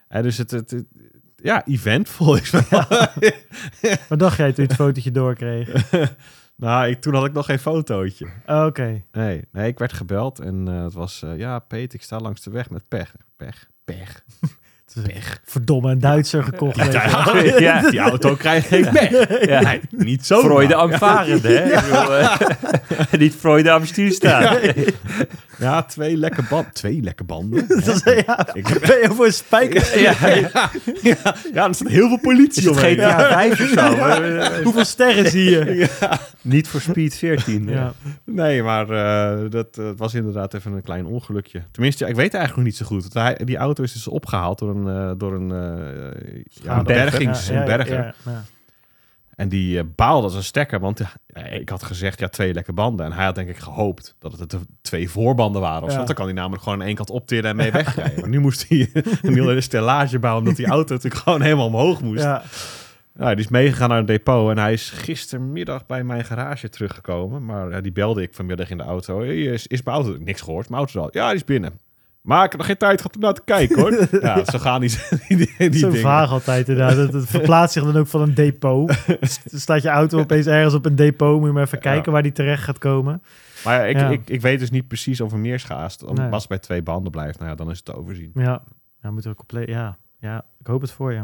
Hè, 0.07 0.21
dus 0.21 0.37
het, 0.37 0.51
het, 0.51 0.71
het- 0.71 0.85
ja, 1.35 1.65
eventvol 1.65 2.35
is 2.35 2.49
wel. 2.49 2.63
wat 4.09 4.19
dacht 4.19 4.37
jij 4.37 4.53
toen 4.53 4.63
je 4.63 4.69
het 4.69 4.79
fotootje 4.79 5.11
doorkreeg? 5.11 5.69
nou, 6.59 6.87
ik, 6.89 7.01
toen 7.01 7.13
had 7.13 7.25
ik 7.25 7.33
nog 7.33 7.45
geen 7.45 7.59
fotootje. 7.59 8.27
Oh, 8.47 8.65
Oké. 8.65 9.01
Nee, 9.11 9.41
nee 9.51 9.67
ik 9.67 9.79
werd 9.79 9.93
gebeld 9.93 10.39
en 10.39 10.67
eh, 10.67 10.83
het 10.83 10.93
was... 10.93 11.23
eh, 11.23 11.37
ja, 11.37 11.59
Peet, 11.59 11.93
ik 11.93 12.01
sta 12.01 12.19
langs 12.19 12.41
de 12.41 12.49
weg 12.51 12.69
met 12.69 12.83
pech. 12.87 13.13
Pech, 13.37 13.65
pech. 13.85 14.21
Het 14.93 15.07
is 15.15 15.23
Verdomme, 15.43 15.91
een 15.91 15.99
Duitser 15.99 16.43
gekocht. 16.43 16.91
Ja. 17.59 17.81
Die 17.89 17.99
auto 18.09 18.35
krijgt 18.35 18.67
geen 18.67 18.89
pech. 18.91 19.45
Ja. 19.45 19.61
Nee, 19.61 19.81
niet 19.89 20.25
zo. 20.25 20.39
Freude 20.41 20.75
am 20.75 20.91
Fahren, 20.91 21.41
hè? 21.41 21.63
Ik 21.63 21.81
bedoel, 21.81 22.15
eh, 22.15 22.39
niet 23.19 23.35
Freude 23.35 23.71
am 23.71 23.85
Stuur 23.85 24.11
staan. 24.11 24.57
Ja, 25.59 25.83
twee 25.83 26.17
lekke 26.17 26.43
banden. 26.49 26.73
Twee 26.73 27.01
lekke 27.01 27.23
banden. 27.23 27.67
Dat 27.85 27.87
is, 27.87 28.01
ja, 28.25 28.47
Ik- 28.53 28.79
ben 28.87 28.99
je 29.01 29.09
voor 29.11 29.31
spijkers? 29.31 29.93
Ja, 29.93 30.15
ja, 31.01 31.35
ja, 31.53 31.67
er 31.67 31.75
staat 31.75 31.87
heel 31.87 32.07
veel 32.07 32.19
politie 32.19 32.61
Is 32.61 32.65
het 32.67 32.75
omheen. 32.77 32.95
GTA 32.95 33.29
5 33.31 33.51
of 33.61 33.67
zo? 33.67 33.95
Hoeveel 34.63 34.85
sterren 34.85 35.31
zie 35.31 35.49
je? 35.49 35.87
Niet 36.41 36.67
voor 36.67 36.81
Speed 36.81 37.15
14. 37.15 37.67
Ja. 37.67 37.73
Ja. 37.73 37.93
Nee, 38.23 38.63
maar 38.63 38.89
eh, 38.89 39.49
dat 39.49 39.77
eh, 39.77 39.89
was 39.97 40.13
inderdaad 40.13 40.53
even 40.53 40.71
een 40.73 40.81
klein 40.83 41.05
ongelukje. 41.05 41.61
Tenminste, 41.71 42.03
ja, 42.03 42.09
ik 42.09 42.15
weet 42.15 42.25
het 42.25 42.33
eigenlijk 42.35 42.55
nog 42.67 42.77
niet 42.79 42.87
zo 42.89 42.95
goed. 42.95 43.13
Want 43.13 43.13
hij, 43.37 43.45
die 43.45 43.57
auto 43.57 43.83
is 43.83 43.93
dus 43.93 44.07
opgehaald 44.07 44.59
door 44.59 44.75
een, 44.75 44.87
eh, 44.87 45.11
door 45.17 45.33
een, 45.33 45.47
ja, 45.49 46.77
een 46.77 46.83
berger. 46.83 46.83
bergings, 46.83 47.47
Ja, 47.47 47.53
een 47.53 47.59
ja, 47.59 47.65
berger. 47.77 48.15
En 49.39 49.49
die 49.49 49.79
eh, 49.79 49.85
baalde 49.95 50.23
als 50.23 50.35
een 50.35 50.43
stekker, 50.43 50.79
want 50.79 50.99
eh, 50.99 51.53
ik 51.53 51.69
had 51.69 51.83
gezegd, 51.83 52.19
ja, 52.19 52.27
twee 52.27 52.53
lekke 52.53 52.73
banden. 52.73 53.05
En 53.05 53.11
hij 53.11 53.25
had 53.25 53.35
denk 53.35 53.49
ik 53.49 53.57
gehoopt 53.57 54.15
dat 54.19 54.39
het 54.39 54.51
de 54.51 54.59
twee 54.81 55.09
voorbanden 55.09 55.61
waren. 55.61 55.83
Of 55.83 55.91
zo. 55.91 55.99
Ja. 55.99 56.05
Dan 56.05 56.15
kan 56.15 56.25
hij 56.25 56.33
namelijk 56.33 56.63
gewoon 56.63 56.81
aan 56.81 56.87
één 56.87 56.95
kant 56.95 57.09
optillen 57.09 57.49
en 57.49 57.55
mee 57.55 57.71
wegrijden. 57.71 58.19
maar 58.19 58.29
nu 58.29 58.39
moest 58.39 58.67
hij 58.67 58.89
een 59.21 59.33
hele 59.33 59.61
stellage 59.61 60.19
bouwen, 60.19 60.43
omdat 60.43 60.57
die 60.57 60.67
auto 60.67 60.93
natuurlijk 60.93 61.23
gewoon 61.23 61.41
helemaal 61.41 61.65
omhoog 61.65 62.01
moest. 62.01 62.23
Ja. 62.23 62.43
Nou, 63.13 63.35
die 63.35 63.43
is 63.43 63.51
meegegaan 63.51 63.89
naar 63.89 63.97
het 63.97 64.07
depot 64.07 64.49
en 64.49 64.57
hij 64.57 64.73
is 64.73 64.89
gistermiddag 64.89 65.85
bij 65.85 66.03
mijn 66.03 66.25
garage 66.25 66.69
teruggekomen. 66.69 67.45
Maar 67.45 67.69
ja, 67.69 67.81
die 67.81 67.91
belde 67.91 68.21
ik 68.21 68.33
vanmiddag 68.33 68.69
in 68.69 68.77
de 68.77 68.83
auto. 68.83 69.19
Hey, 69.19 69.37
Is, 69.37 69.67
is 69.67 69.83
mijn 69.83 69.97
auto? 69.97 70.17
Niks 70.19 70.41
gehoord. 70.41 70.69
Mijn 70.69 70.81
auto 70.81 70.99
is 70.99 71.05
al. 71.05 71.21
Ja, 71.21 71.27
die 71.27 71.35
is 71.35 71.43
binnen. 71.43 71.79
Maar 72.21 72.43
ik 72.43 72.49
heb 72.49 72.57
nog 72.59 72.65
geen 72.67 72.77
tijd 72.77 72.97
gehad 73.01 73.15
om 73.15 73.21
naar 73.21 73.33
te 73.33 73.41
kijken 73.45 73.79
hoor. 73.79 74.07
ja, 74.21 74.45
zo 74.45 74.59
gaan 74.59 74.81
die, 74.81 74.97
die, 75.27 75.37
die 75.57 75.79
Zo 75.79 75.87
dingen. 75.87 76.01
vaag 76.03 76.31
altijd 76.31 76.67
inderdaad. 76.69 76.97
Het, 76.97 77.13
het 77.13 77.29
verplaatst 77.29 77.73
zich 77.73 77.83
dan 77.83 77.95
ook 77.97 78.07
van 78.07 78.21
een 78.21 78.33
depot. 78.33 78.93
Staat 79.45 79.81
je 79.81 79.89
auto 79.89 80.19
opeens 80.19 80.45
ergens 80.45 80.73
op 80.73 80.85
een 80.85 80.95
depot. 80.95 81.37
Moet 81.37 81.47
je 81.47 81.53
maar 81.53 81.63
even 81.63 81.79
kijken 81.79 82.03
Ja. 82.05 82.11
waar 82.11 82.21
die 82.23 82.31
terecht 82.31 82.63
gaat 82.63 82.77
komen. 82.77 83.21
Maar 83.63 83.79
ja, 83.79 83.85
ik, 83.85 83.95
Ja. 83.99 84.09
Ik, 84.09 84.29
ik 84.29 84.41
weet 84.41 84.59
dus 84.59 84.69
niet 84.71 84.87
precies 84.87 85.21
of 85.21 85.31
er 85.31 85.39
meer 85.39 85.59
schaast. 85.59 86.05
Als 86.05 86.19
Nee. 86.19 86.29
bij 86.47 86.59
twee 86.59 86.83
banden 86.83 87.11
blijft, 87.11 87.37
nou 87.39 87.49
ja, 87.49 87.55
dan 87.55 87.69
is 87.69 87.75
het 87.75 87.85
te 87.85 87.95
overzien. 87.95 88.31
Ja, 88.33 88.61
ja 89.01 89.11
moeten 89.11 89.31
we 89.31 89.37
compleet. 89.37 89.67
Ja, 89.67 89.97
ja, 90.19 90.45
ik 90.59 90.67
hoop 90.67 90.81
het 90.81 90.91
voor 90.91 91.13
je. 91.13 91.23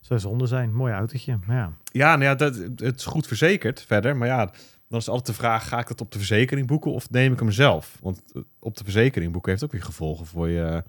Zou 0.00 0.20
zonde 0.20 0.46
zijn. 0.46 0.74
Mooi 0.74 0.92
autootje. 0.92 1.38
Maar 1.46 1.56
ja. 1.56 1.72
Ja, 1.92 2.10
nou 2.16 2.22
ja, 2.24 2.34
dat, 2.34 2.56
het 2.76 2.98
is 2.98 3.04
goed 3.04 3.26
verzekerd 3.26 3.84
verder. 3.86 4.16
Maar 4.16 4.28
ja, 4.28 4.50
dan 4.92 5.00
is 5.00 5.08
altijd 5.08 5.26
de 5.26 5.42
vraag, 5.42 5.68
ga 5.68 5.78
ik 5.78 5.88
het 5.88 6.00
op 6.00 6.12
de 6.12 6.18
verzekering 6.18 6.66
boeken 6.66 6.92
of 6.92 7.10
neem 7.10 7.32
ik 7.32 7.38
hem 7.38 7.50
zelf? 7.50 7.98
Want 8.02 8.22
eh, 8.34 8.42
op 8.58 8.76
de 8.76 8.84
verzekering 8.84 9.32
boeken 9.32 9.50
heeft 9.50 9.64
ook 9.64 9.72
weer 9.72 9.82
gevolgen 9.82 10.26
voor 10.26 10.48
je... 10.48 10.82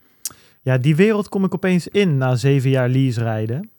ja, 0.62 0.78
die 0.78 0.96
wereld 0.96 1.30
kom 1.30 1.44
ik 1.44 1.54
opeens 1.54 1.88
in 1.88 2.18
na 2.18 2.36
zeven 2.36 2.70
jaar 2.70 2.90
lease 2.90 3.24
rijden. 3.24 3.70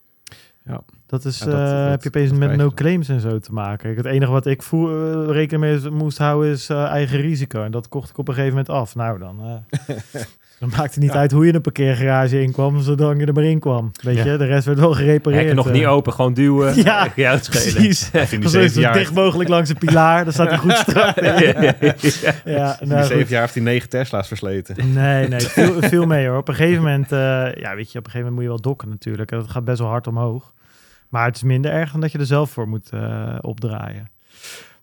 Ja. 0.65 0.81
Dat 1.05 1.25
is, 1.25 1.39
Ja, 1.39 1.45
dat- 1.45 1.53
eh, 1.55 1.79
dat- 1.81 1.89
heb 1.89 2.01
je 2.01 2.07
opeens 2.07 2.29
dat 2.29 2.39
met 2.39 2.55
no 2.55 2.71
claims 2.71 3.09
en 3.09 3.19
zo 3.19 3.39
te 3.39 3.53
maken. 3.53 3.95
Het 3.95 4.05
enige 4.05 4.31
wat 4.31 4.45
ik 4.45 4.63
voer, 4.63 5.11
eh, 5.23 5.31
rekening 5.33 5.81
mee 5.83 5.91
moest 5.91 6.17
houden 6.17 6.51
is 6.51 6.69
eh, 6.69 6.83
eigen 6.85 7.19
risico. 7.21 7.63
En 7.63 7.71
dat 7.71 7.87
kocht 7.89 8.09
ik 8.09 8.17
op 8.17 8.27
een 8.27 8.33
gegeven 8.33 8.55
moment 8.57 8.73
af. 8.75 8.95
Nou 8.95 9.19
dan, 9.19 9.39
eh, 9.41 9.95
dan 10.59 10.69
maakt 10.69 10.93
het 10.93 11.03
niet 11.03 11.13
Ja. 11.13 11.19
uit 11.19 11.31
hoe 11.31 11.45
je 11.45 11.53
een 11.53 11.61
parkeergarage 11.61 12.41
inkwam, 12.41 12.81
zolang 12.81 13.19
je 13.19 13.25
er 13.25 13.33
maar 13.33 13.43
in 13.43 13.59
kwam. 13.59 13.91
Weet 14.01 14.17
Ja. 14.17 14.23
je, 14.31 14.37
de 14.37 14.45
rest 14.45 14.65
werd 14.65 14.79
wel 14.79 14.93
gerepareerd. 14.93 15.39
Hekken 15.39 15.55
nog 15.55 15.67
eh. 15.67 15.73
niet 15.73 15.85
open, 15.85 16.13
gewoon 16.13 16.33
duwen. 16.33 16.75
Ja, 16.83 17.07
ja 17.15 17.31
het 17.31 17.45
schelen. 17.45 17.73
Precies. 17.73 18.09
Zo, 18.73 18.91
dicht 18.91 19.13
mogelijk 19.13 19.49
langs 19.49 19.69
een 19.69 19.77
pilaar. 19.77 20.23
Dan 20.23 20.33
staat 20.33 20.49
hij 20.49 20.57
goed 20.57 20.75
strak. 20.77 21.15
Ja, 21.25 21.39
ja, 21.41 21.51
ja. 21.79 21.93
Ja, 22.45 22.79
in 22.79 22.87
nou, 22.87 22.99
die 22.99 23.09
zeven 23.09 23.27
jaar 23.29 23.41
heeft 23.41 23.53
hij 23.53 23.63
negen 23.63 23.89
Tesla's 23.89 24.27
versleten. 24.27 24.93
Nee, 24.93 25.27
nee, 25.27 25.39
veel, 25.39 25.81
veel 25.81 26.05
mee 26.05 26.27
hoor. 26.27 26.37
Op 26.37 26.47
een 26.47 26.55
gegeven 26.55 26.83
moment, 26.83 27.11
eh, 27.11 27.19
ja, 27.53 27.75
weet 27.75 27.91
je, 27.91 27.97
op 27.99 28.05
een 28.05 28.11
gegeven 28.11 28.17
moment 28.19 28.33
moet 28.33 28.43
je 28.43 28.47
wel 28.49 28.61
dokken 28.61 28.89
natuurlijk. 28.89 29.31
En 29.31 29.37
dat 29.37 29.49
gaat 29.49 29.65
best 29.65 29.79
wel 29.79 29.87
hard 29.87 30.07
omhoog. 30.07 30.53
Maar 31.09 31.25
het 31.25 31.35
is 31.35 31.43
minder 31.43 31.71
erg 31.71 31.91
dan 31.91 32.01
dat 32.01 32.11
je 32.11 32.17
er 32.17 32.25
zelf 32.25 32.49
voor 32.49 32.67
moet 32.67 32.89
eh, 32.89 33.35
opdraaien. 33.41 34.09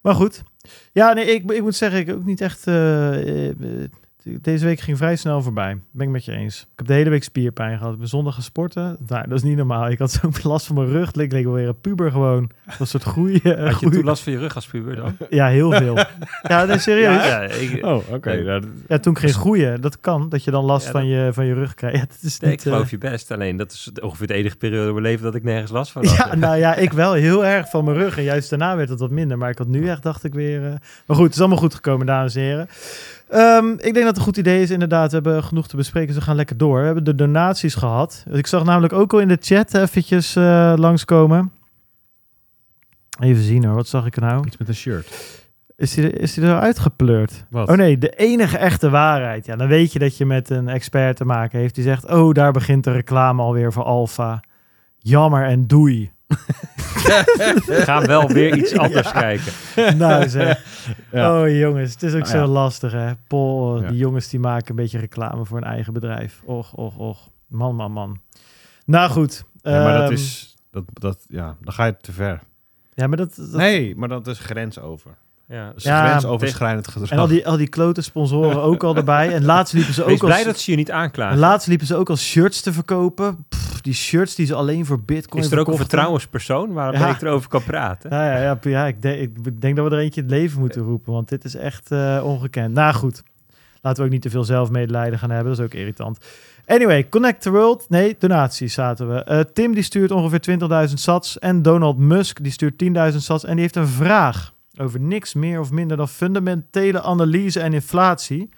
Maar 0.01 0.15
goed. 0.15 0.43
Ja, 0.93 1.13
nee, 1.13 1.25
ik, 1.25 1.51
ik 1.51 1.63
moet 1.63 1.75
zeggen, 1.75 2.01
ik 2.01 2.11
ook 2.11 2.25
niet 2.25 2.41
echt. 2.41 2.67
eh, 2.67 3.49
eh, 3.49 3.55
Deze 4.25 4.65
week 4.65 4.81
ging 4.81 4.97
vrij 4.97 5.17
snel 5.17 5.43
voorbij. 5.43 5.79
Ben 5.91 6.07
ik 6.07 6.13
met 6.13 6.25
je 6.25 6.33
eens. 6.33 6.61
Ik 6.61 6.67
heb 6.77 6.87
de 6.87 6.93
hele 6.93 7.11
week 7.11 7.23
spierpijn 7.25 7.79
gehad. 7.79 7.93
Ik 7.93 7.99
ben 7.99 8.09
zondag 8.09 8.35
gesporten. 8.35 8.97
Nou, 9.07 9.29
dat 9.29 9.39
is 9.39 9.43
niet 9.43 9.57
normaal. 9.57 9.89
Ik 9.91 9.99
had 9.99 10.11
zo'n 10.11 10.33
last 10.53 10.67
van 10.67 10.77
mijn 10.77 10.89
rug. 10.89 11.07
Het 11.07 11.17
leek, 11.17 11.33
leek 11.33 11.45
wel 11.45 11.53
weer 11.53 11.69
een 11.69 11.81
puber 11.81 12.11
gewoon. 12.11 12.51
Dat 12.67 12.79
was 12.79 12.79
een 12.79 12.87
soort 12.87 13.03
groei. 13.03 13.41
eh, 13.43 13.57
Had 13.59 13.69
je 13.69 13.73
groei- 13.75 13.95
toen 13.95 14.05
last 14.05 14.23
van 14.23 14.33
je 14.33 14.39
rug 14.39 14.55
als 14.55 14.67
puber 14.67 14.97
dan? 14.97 15.17
Ja, 15.31 15.47
heel 15.49 15.71
veel. 15.73 15.97
ja, 16.49 16.65
nee, 16.65 16.79
serieus. 16.79 17.25
Ja, 17.27 17.43
ja, 17.43 17.49
ik, 17.51 17.85
Oh, 17.85 18.11
oké. 18.13 18.43
Nou, 18.89 19.01
toen 19.01 19.13
ik 19.13 19.19
ging 19.19 19.33
groeien. 19.35 19.81
Dat 19.81 20.01
kan. 20.01 20.29
Dat 20.29 20.45
je 20.45 20.51
dan 20.51 20.65
last 20.65 20.85
Ja, 20.87 20.93
van, 20.93 21.07
je, 21.07 21.31
van 21.33 21.47
je 21.47 21.55
rug 21.55 21.75
krijgt. 21.75 21.97
Ja, 21.97 22.05
dat 22.07 22.17
is 22.23 22.39
nee, 22.41 22.51
niet, 22.51 22.59
ik 22.61 22.67
geloof 22.73 22.85
eh, 22.85 22.91
je 22.91 22.99
best. 22.99 23.31
Alleen 23.31 23.57
dat 23.57 23.73
is 23.73 23.91
ongeveer 24.03 24.27
de 24.27 24.35
enige 24.35 24.57
periode 24.57 24.87
in 24.87 24.93
mijn 24.93 25.05
leven 25.07 25.25
dat 25.25 25.35
ik 25.35 25.43
nergens 25.43 25.71
last 25.71 25.93
van 25.93 26.07
had. 26.07 26.17
Ja, 26.17 26.35
nou 26.35 26.57
ja, 26.57 26.75
ik 26.75 26.93
wel 26.93 27.13
heel 27.13 27.45
erg 27.47 27.71
van 27.71 27.85
mijn 27.85 27.97
rug. 27.97 28.17
En 28.19 28.23
juist 28.25 28.51
daarna 28.51 28.77
werd 28.77 28.89
het 28.89 29.01
wat 29.01 29.11
minder. 29.11 29.39
Maar 29.39 29.51
ik 29.51 29.59
had 29.59 29.67
nu 29.69 29.89
echt, 29.89 30.03
dacht 30.03 30.25
ik 30.25 30.35
weer... 30.35 30.65
eh, 30.65 30.73
Maar 31.07 31.17
goed, 31.17 31.25
het 31.25 31.35
is 31.35 31.41
allemaal 31.41 31.59
goed 31.59 31.75
gekomen, 31.75 32.07
dames 32.07 32.35
en 32.35 32.43
heren. 32.43 32.69
Ehm, 33.33 33.71
ik 33.73 33.79
denk 33.83 33.95
dat 33.95 34.07
het 34.07 34.17
een 34.17 34.23
goed 34.23 34.37
idee 34.37 34.63
is, 34.63 34.71
inderdaad. 34.71 35.09
We 35.09 35.15
hebben 35.15 35.45
genoeg 35.45 35.69
te 35.69 35.77
bespreken, 35.77 36.09
dus 36.09 36.17
we 36.19 36.23
gaan 36.23 36.37
lekker 36.37 36.57
door. 36.57 36.79
We 36.79 36.85
hebben 36.85 37.05
de 37.05 37.15
donaties 37.15 37.75
gehad. 37.75 38.25
Ik 38.31 38.47
zag 38.47 38.65
namelijk 38.65 38.93
ook 38.93 39.13
al 39.13 39.19
in 39.19 39.29
de 39.29 39.39
chat 39.41 39.75
eventjes 39.75 40.37
eh, 40.37 40.73
langskomen. 40.77 41.53
Even 43.21 43.43
zien 43.43 43.65
hoor, 43.65 43.75
wat 43.75 43.87
zag 43.89 44.07
ik 44.07 44.17
nou? 44.21 44.47
Iets 44.47 44.57
met 44.57 44.69
een 44.69 44.75
shirt. 44.75 45.41
Is 45.77 45.95
die, 45.95 46.05
er- 46.05 46.21
is 46.21 46.35
die 46.35 46.45
er 46.45 46.59
uitgepleurd? 46.61 47.45
Wat? 47.51 47.69
Oh 47.69 47.77
nee, 47.77 47.99
de 47.99 48.11
enige 48.11 48.59
echte 48.59 48.91
waarheid. 48.91 49.47
Ja, 49.47 49.57
dan 49.57 49.69
weet 49.69 49.93
je 49.93 49.99
dat 49.99 50.17
je 50.17 50.27
met 50.27 50.51
een 50.51 50.69
expert 50.69 51.17
te 51.17 51.25
maken 51.25 51.59
heeft. 51.59 51.75
Die 51.75 51.85
zegt, 51.85 52.11
oh, 52.11 52.33
daar 52.35 52.53
begint 52.53 52.85
de 52.85 52.93
reclame 52.93 53.43
alweer 53.43 53.73
voor 53.73 53.85
Alfa. 53.85 54.41
Jammer 54.99 55.45
en 55.47 55.67
doei. 55.67 56.11
Ga 57.87 58.07
wel 58.07 58.29
weer 58.29 58.57
iets 58.57 58.77
anders 58.77 59.13
kijken. 59.13 59.53
nou 59.99 60.29
zeg. 60.29 60.65
Ja. 61.13 61.43
Oh 61.43 61.59
jongens, 61.59 61.93
het 61.93 62.03
is 62.03 62.13
ook 62.13 62.19
Nou 62.19 62.31
zo 62.33 62.39
ja. 62.39 62.47
lastig 62.47 62.93
hè. 62.93 63.15
Pol, 63.27 63.83
Ja. 63.83 63.89
die 63.89 63.97
jongens 63.99 64.29
die 64.29 64.41
maken 64.41 64.71
een 64.71 64.77
beetje 64.77 64.99
reclame 64.99 65.45
voor 65.45 65.59
hun 65.59 65.67
eigen 65.67 65.93
bedrijf. 65.93 66.43
Och, 66.45 66.73
och, 66.75 66.99
och. 66.99 67.19
Man, 67.47 67.75
man, 67.75 67.93
man. 67.93 68.21
Nou 68.85 69.11
goed. 69.11 69.45
Ja, 69.63 69.83
maar 69.83 69.93
dat 69.93 70.03
ehm, 70.03 70.13
is... 70.13 70.57
Dat, 70.71 70.85
dat, 70.93 71.25
ja, 71.29 71.57
dan 71.61 71.73
ga 71.73 71.85
je 71.85 71.97
te 71.97 72.13
ver. 72.13 72.41
Ja, 72.95 73.07
maar 73.07 73.17
dat... 73.17 73.35
dat 73.37 73.51
Nee, 73.53 73.97
maar 73.97 74.09
dat 74.09 74.27
is 74.27 74.39
grens 74.39 74.79
over. 74.79 75.11
Ja. 75.53 75.73
Ja, 75.77 76.07
grensoverschrijdend 76.09 76.89
gedrag. 76.89 77.11
En 77.11 77.19
al 77.19 77.27
die, 77.27 77.47
al 77.47 77.57
die 77.57 77.69
klote 77.69 78.03
sponsoren 78.03 78.63
ook 78.71 78.85
al 78.85 78.97
erbij. 78.97 79.33
En 79.35 79.45
laatst 79.45 79.75
liepen 79.75 79.95
ze 79.95 80.05
Wees 80.05 80.15
ook 80.15 80.21
al... 80.23 80.29
blij 80.29 80.45
dat 80.45 80.59
ze 80.59 80.71
je 80.71 80.77
niet 80.77 80.89
en 80.89 80.95
aanklagen. 80.97 81.39
laatst 81.39 81.69
liepen 81.69 81.87
ze 81.87 81.97
ook 81.97 82.11
al 82.11 82.17
shirts 82.17 82.61
te 82.61 82.73
verkopen. 82.73 83.47
Pff, 83.49 83.81
die 83.81 83.95
shirts 83.95 84.35
die 84.35 84.47
ze 84.47 84.55
alleen 84.55 84.87
voor 84.87 85.01
bitcoin 85.01 85.43
Is 85.45 85.51
er 85.51 85.59
ook 85.59 85.69
een 85.69 85.77
vertrouwenspersoon 85.77 86.73
waarmee 86.73 87.01
Ja. 87.01 87.09
ik 87.09 87.23
erover 87.23 87.49
kan 87.49 87.63
praten? 87.65 88.11
Ja, 88.11 88.27
ja, 88.27 88.43
ja, 88.43 88.59
ja 88.63 88.87
ik, 88.87 89.03
denk, 89.03 89.21
ik 89.21 89.61
denk 89.61 89.77
dat 89.77 89.89
we 89.89 89.97
er 89.97 90.03
eentje 90.03 90.21
in 90.21 90.27
het 90.27 90.37
leven 90.37 90.59
moeten 90.59 90.83
roepen, 90.83 91.13
want 91.13 91.29
dit 91.29 91.45
is 91.45 91.55
echt 91.55 91.91
eh, 91.91 92.21
ongekend. 92.25 92.75
Nou 92.75 92.95
goed, 92.95 93.23
laten 93.81 94.01
we 94.01 94.07
ook 94.07 94.13
niet 94.13 94.23
te 94.23 94.31
veel 94.31 94.45
zelfmedelijden 94.45 95.19
gaan 95.19 95.31
hebben, 95.31 95.49
dat 95.49 95.59
is 95.59 95.65
ook 95.67 95.75
irritant. 95.75 96.19
Anyway, 96.67 97.09
Connect 97.09 97.43
the 97.43 97.51
World, 97.51 97.87
nee, 97.89 98.17
donaties 98.19 98.75
zaten 98.75 99.15
we. 99.15 99.25
Eh, 99.25 99.41
Tim 99.53 99.75
die 99.75 99.83
stuurt 99.83 100.11
ongeveer 100.11 100.59
20.000 100.89 100.95
sats 100.95 101.39
en 101.39 101.63
Donald 101.63 101.99
Musk 101.99 102.43
die 102.43 102.53
stuurt 102.53 102.83
10.000 103.13 103.17
sats 103.17 103.45
en 103.45 103.53
die 103.53 103.61
heeft 103.61 103.77
een 103.77 103.87
vraag 103.87 104.53
over 104.83 105.01
niks 105.01 105.35
meer 105.35 105.61
of 105.61 105.71
minder 105.71 105.97
dan 105.97 106.09
fundamentele 106.09 107.03
analyse 107.03 107.61
en 107.61 107.73
inflatie. 107.73 108.49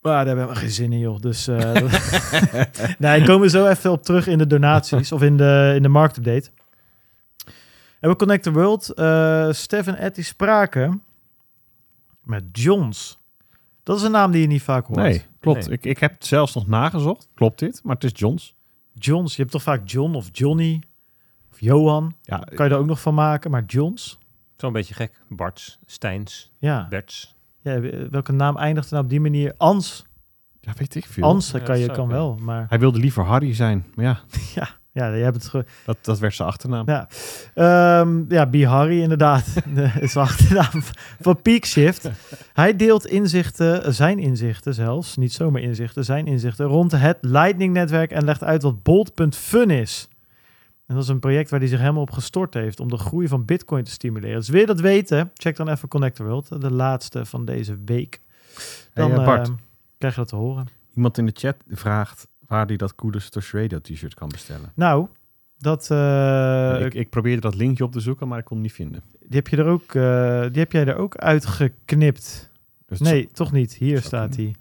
Maar 0.00 0.24
daar 0.24 0.36
hebben 0.36 0.54
we 0.54 0.60
geen 0.60 0.70
zin 0.70 0.92
in, 0.92 0.98
joh. 0.98 1.20
Dus 1.20 1.44
dat- 1.44 1.90
nee, 2.98 3.24
komen 3.24 3.40
we 3.40 3.48
zo 3.48 3.66
even 3.66 3.90
op 3.90 4.02
terug 4.02 4.26
in 4.26 4.38
de 4.38 4.46
donaties 4.46 5.12
of 5.12 5.22
in 5.22 5.36
de, 5.36 5.72
in 5.76 5.82
de 5.82 5.88
marktupdate. 5.88 6.50
En 8.00 8.08
we 8.10 8.16
Connect 8.16 8.42
the 8.42 8.52
World. 8.52 8.90
eh 8.94 9.48
Stef 9.52 9.86
en 9.86 10.12
die 10.12 10.24
spraken 10.24 11.02
met 12.24 12.44
Johns. 12.52 13.18
Dat 13.82 13.96
is 13.96 14.02
een 14.02 14.10
naam 14.10 14.30
die 14.30 14.40
je 14.40 14.46
niet 14.46 14.62
vaak 14.62 14.86
hoort. 14.86 14.98
Nee, 15.00 15.24
klopt. 15.40 15.66
Nee. 15.66 15.76
Ik, 15.76 15.84
ik 15.84 15.98
heb 15.98 16.12
het 16.12 16.26
zelfs 16.26 16.54
nog 16.54 16.66
nagezocht. 16.66 17.28
Klopt 17.34 17.58
dit? 17.58 17.80
Maar 17.84 17.94
het 17.94 18.04
is 18.04 18.10
Johns. 18.14 18.54
Johns. 18.94 19.34
Je 19.36 19.40
hebt 19.40 19.52
toch 19.52 19.62
vaak 19.62 19.88
John 19.88 20.14
of 20.14 20.28
Johnny 20.32 20.82
of 21.52 21.60
Johan. 21.60 22.14
Ja, 22.22 22.36
Kan 22.54 22.68
je 22.68 22.72
er 22.74 22.78
ook 22.80 22.86
nog 22.86 23.00
van 23.00 23.14
maken. 23.14 23.50
Maar 23.50 23.64
Johns? 23.66 24.18
Zo'n 24.58 24.72
beetje 24.72 24.94
gek. 24.94 25.12
Barts, 25.28 25.78
Steins, 25.86 26.52
Ja. 26.58 26.86
Berts. 26.88 27.36
ja. 27.62 27.80
Welke 28.10 28.32
naam 28.32 28.56
eindigt 28.56 28.86
er 28.86 28.92
nou 28.92 29.04
op 29.04 29.10
die 29.10 29.20
manier? 29.20 29.54
Ans. 29.56 30.04
ja 30.60 30.72
weet 30.76 30.94
ik 30.94 31.06
veel. 31.06 31.24
Ans 31.24 31.50
Ja, 31.50 31.58
kan 31.58 31.78
je 31.78 31.90
kan 31.90 32.08
wel. 32.08 32.36
Maar 32.40 32.66
Hij 32.68 32.78
wilde 32.78 32.98
liever 32.98 33.24
Harry 33.24 33.54
zijn. 33.54 33.86
Maar 33.94 34.04
ja, 34.54 34.68
ja, 34.92 35.06
je 35.14 35.22
hebt 35.22 35.36
het 35.36 35.46
ge- 35.48 35.64
dat, 35.84 35.96
dat 36.02 36.18
werd 36.18 36.34
zijn 36.34 36.48
achternaam. 36.48 36.88
Ja. 36.88 37.08
Ehm, 37.54 38.32
ja, 38.32 38.46
Bihari 38.46 39.00
inderdaad. 39.02 39.46
De- 39.74 39.90
is 40.00 40.16
achternaam 40.16 40.82
van 41.20 41.42
Peak 41.42 41.64
Shift. 41.64 42.10
Hij 42.52 42.76
deelt 42.76 43.06
inzichten, 43.06 43.94
zijn 43.94 44.18
inzichten 44.18 44.74
zelfs, 44.74 45.16
niet 45.16 45.32
zomaar 45.32 45.62
inzichten, 45.62 46.04
zijn 46.04 46.26
inzichten 46.26 46.66
rond 46.66 46.92
het 46.92 47.18
Lightning-netwerk 47.20 48.10
en 48.10 48.24
legt 48.24 48.44
uit 48.44 48.62
wat 48.62 48.82
Bolt.fun 48.82 49.70
is. 49.70 50.08
En 50.88 50.94
dat 50.94 51.02
is 51.02 51.08
een 51.08 51.18
project 51.18 51.50
waar 51.50 51.60
hij 51.60 51.68
zich 51.68 51.78
helemaal 51.78 52.02
op 52.02 52.10
gestort 52.10 52.54
heeft 52.54 52.80
om 52.80 52.88
de 52.88 52.96
groei 52.96 53.28
van 53.28 53.44
Bitcoin 53.44 53.84
te 53.84 53.90
stimuleren. 53.90 54.36
Dus 54.38 54.48
wil 54.48 54.60
je 54.60 54.66
dat 54.66 54.80
weten? 54.80 55.30
Check 55.34 55.56
dan 55.56 55.68
even 55.68 55.88
Connect 55.88 56.16
the 56.16 56.24
World, 56.24 56.60
de 56.60 56.70
laatste 56.72 57.24
van 57.26 57.44
deze 57.44 57.78
week. 57.84 58.20
Dan 58.94 59.10
Hey, 59.10 59.18
eh, 59.18 59.24
Bart. 59.26 59.50
krijg 59.98 60.14
je 60.14 60.20
dat 60.20 60.28
te 60.28 60.36
horen. 60.36 60.66
Iemand 60.94 61.18
in 61.18 61.26
de 61.26 61.32
chat 61.34 61.56
vraagt 61.68 62.26
waar 62.46 62.66
hij 62.66 62.76
dat 62.76 62.94
coole 62.94 63.20
Stosh 63.20 63.52
Radio 63.52 63.78
t-shirt 63.80 64.14
kan 64.14 64.28
bestellen. 64.28 64.72
Nou, 64.74 65.06
dat, 65.58 65.90
eh, 65.90 66.80
ik, 66.84 66.94
ik 66.94 67.10
probeerde 67.10 67.40
dat 67.40 67.54
linkje 67.54 67.84
op 67.84 67.92
te 67.92 68.00
zoeken, 68.00 68.28
maar 68.28 68.38
ik 68.38 68.44
kon 68.44 68.56
het 68.56 68.66
niet 68.66 68.74
vinden. 68.74 69.02
die, 69.20 69.36
heb 69.36 69.48
je 69.48 69.56
er 69.56 69.66
ook, 69.66 69.94
eh, 69.94 70.40
die 70.40 70.58
heb 70.60 70.72
jij 70.72 70.86
er 70.86 70.96
ook 70.96 71.16
uitgeknipt. 71.16 72.50
Dus 72.86 73.00
Nee, 73.00 73.28
toch 73.32 73.52
niet. 73.52 73.74
Hier 73.74 74.02
staat 74.02 74.36
hij. 74.36 74.54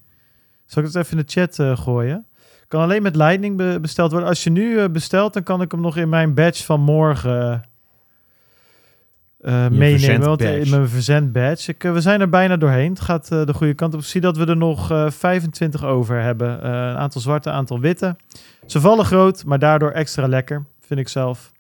Zal 0.66 0.84
ik 0.84 0.88
het 0.94 0.98
even 0.98 1.18
in 1.18 1.24
de 1.26 1.32
chat 1.32 1.80
gooien? 1.80 2.26
Kan 2.68 2.82
alleen 2.82 3.02
met 3.02 3.16
Lightning 3.16 3.58
be- 3.58 3.78
besteld 3.82 4.12
worden. 4.12 4.30
Als 4.30 4.44
je 4.44 4.50
nu 4.50 4.80
eh, 4.80 4.90
bestelt, 4.90 5.34
dan 5.34 5.44
kan 5.44 5.62
ik 5.62 5.72
hem 5.72 5.82
nog 5.82 5.98
in 5.98 6.10
mijn 6.10 6.34
badge 6.34 6.64
van 6.64 6.80
morgen 6.82 7.64
eh, 9.42 9.68
meenemen. 9.68 10.28
Want 10.28 10.42
in 10.42 10.70
mijn 10.70 10.90
verzendbadge. 10.90 11.72
Ik, 11.72 11.84
eh, 11.84 11.92
we 11.94 12.02
zijn 12.02 12.22
er 12.22 12.30
bijna 12.30 12.58
doorheen. 12.58 12.90
Het 12.90 13.00
gaat 13.02 13.32
eh, 13.32 13.46
de 13.46 13.54
goede 13.54 13.74
kant 13.74 13.94
op. 13.94 14.00
Ik 14.00 14.06
zie 14.06 14.22
dat 14.22 14.38
we 14.38 14.46
er 14.46 14.58
nog 14.58 14.92
eh, 14.92 15.10
25 15.10 15.84
over 15.86 16.22
hebben. 16.22 16.62
Eh, 16.64 16.70
een 16.72 16.98
aantal 16.98 17.22
zwarte, 17.22 17.50
een 17.50 17.56
aantal 17.56 17.80
witte. 17.80 18.16
Ze 18.66 18.80
vallen 18.82 19.06
groot, 19.06 19.46
maar 19.46 19.60
daardoor 19.60 19.92
extra 19.92 20.28
lekker. 20.28 20.66
Vind 20.82 21.00
ik 21.00 21.08
zelf. 21.08 21.52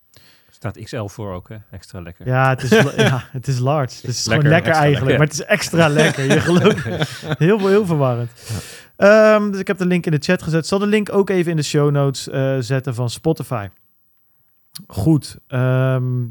Staat 0.49 0.83
XL 0.83 1.05
voor 1.05 1.33
ook, 1.33 1.49
hè? 1.49 1.55
Extra 1.71 2.01
lekker. 2.01 2.27
Ja, 2.27 2.49
het 2.49 2.63
is, 2.63 2.69
ja, 2.95 3.23
het 3.31 3.47
is 3.47 3.59
large. 3.59 3.95
Het 3.95 4.03
is 4.09 4.23
gewoon 4.23 4.41
Lekker, 4.43 4.49
lekker 4.51 4.71
extra 4.71 4.83
eigenlijk, 4.85 5.17
lekker. 5.17 5.17
maar 5.17 5.27
het 5.27 5.33
is 5.33 5.45
extra 5.45 5.87
lekker. 5.87 6.25
Je 6.33 6.41
gelooft 6.41 7.25
heel, 7.47 7.67
heel 7.67 7.85
verwarrend. 7.85 8.31
Ehm, 8.97 9.51
dus 9.51 9.59
ik 9.59 9.67
heb 9.67 9.77
de 9.77 9.85
link 9.85 10.05
in 10.05 10.11
de 10.11 10.17
chat 10.21 10.41
gezet. 10.41 10.67
Zal 10.67 10.79
de 10.79 10.87
link 10.87 11.13
ook 11.13 11.29
even 11.29 11.51
in 11.51 11.57
de 11.57 11.63
show 11.63 11.91
notes 11.91 12.29
eh, 12.29 12.55
zetten 12.59 12.95
van 12.95 13.09
Spotify. 13.09 13.67
Goed. 14.87 15.37
ehm, 15.47 16.21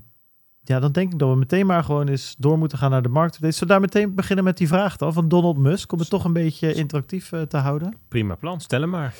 ja, 0.64 0.80
dan 0.80 0.92
denk 0.92 1.12
ik 1.12 1.18
dat 1.18 1.28
we 1.30 1.36
meteen 1.36 1.66
maar 1.66 1.84
gewoon 1.84 2.08
eens 2.08 2.34
door 2.38 2.58
moeten 2.58 2.78
gaan 2.78 2.90
naar 2.90 3.02
de 3.02 3.08
markt. 3.08 3.34
Zullen 3.34 3.58
we 3.58 3.66
daar 3.66 3.80
meteen 3.80 4.14
beginnen 4.14 4.44
met 4.44 4.56
die 4.56 4.68
vraag 4.68 4.96
dan 4.96 5.12
van 5.12 5.28
Donald 5.28 5.56
Musk? 5.58 5.92
Om 5.92 5.98
het 5.98 6.08
toch 6.10 6.24
een 6.24 6.32
beetje 6.32 6.72
interactief 6.74 7.32
eh, 7.32 7.42
te 7.42 7.56
houden. 7.56 7.94
Prima 8.08 8.34
plan, 8.34 8.60
stel 8.60 8.80
hem 8.80 8.90
maar. 8.90 9.14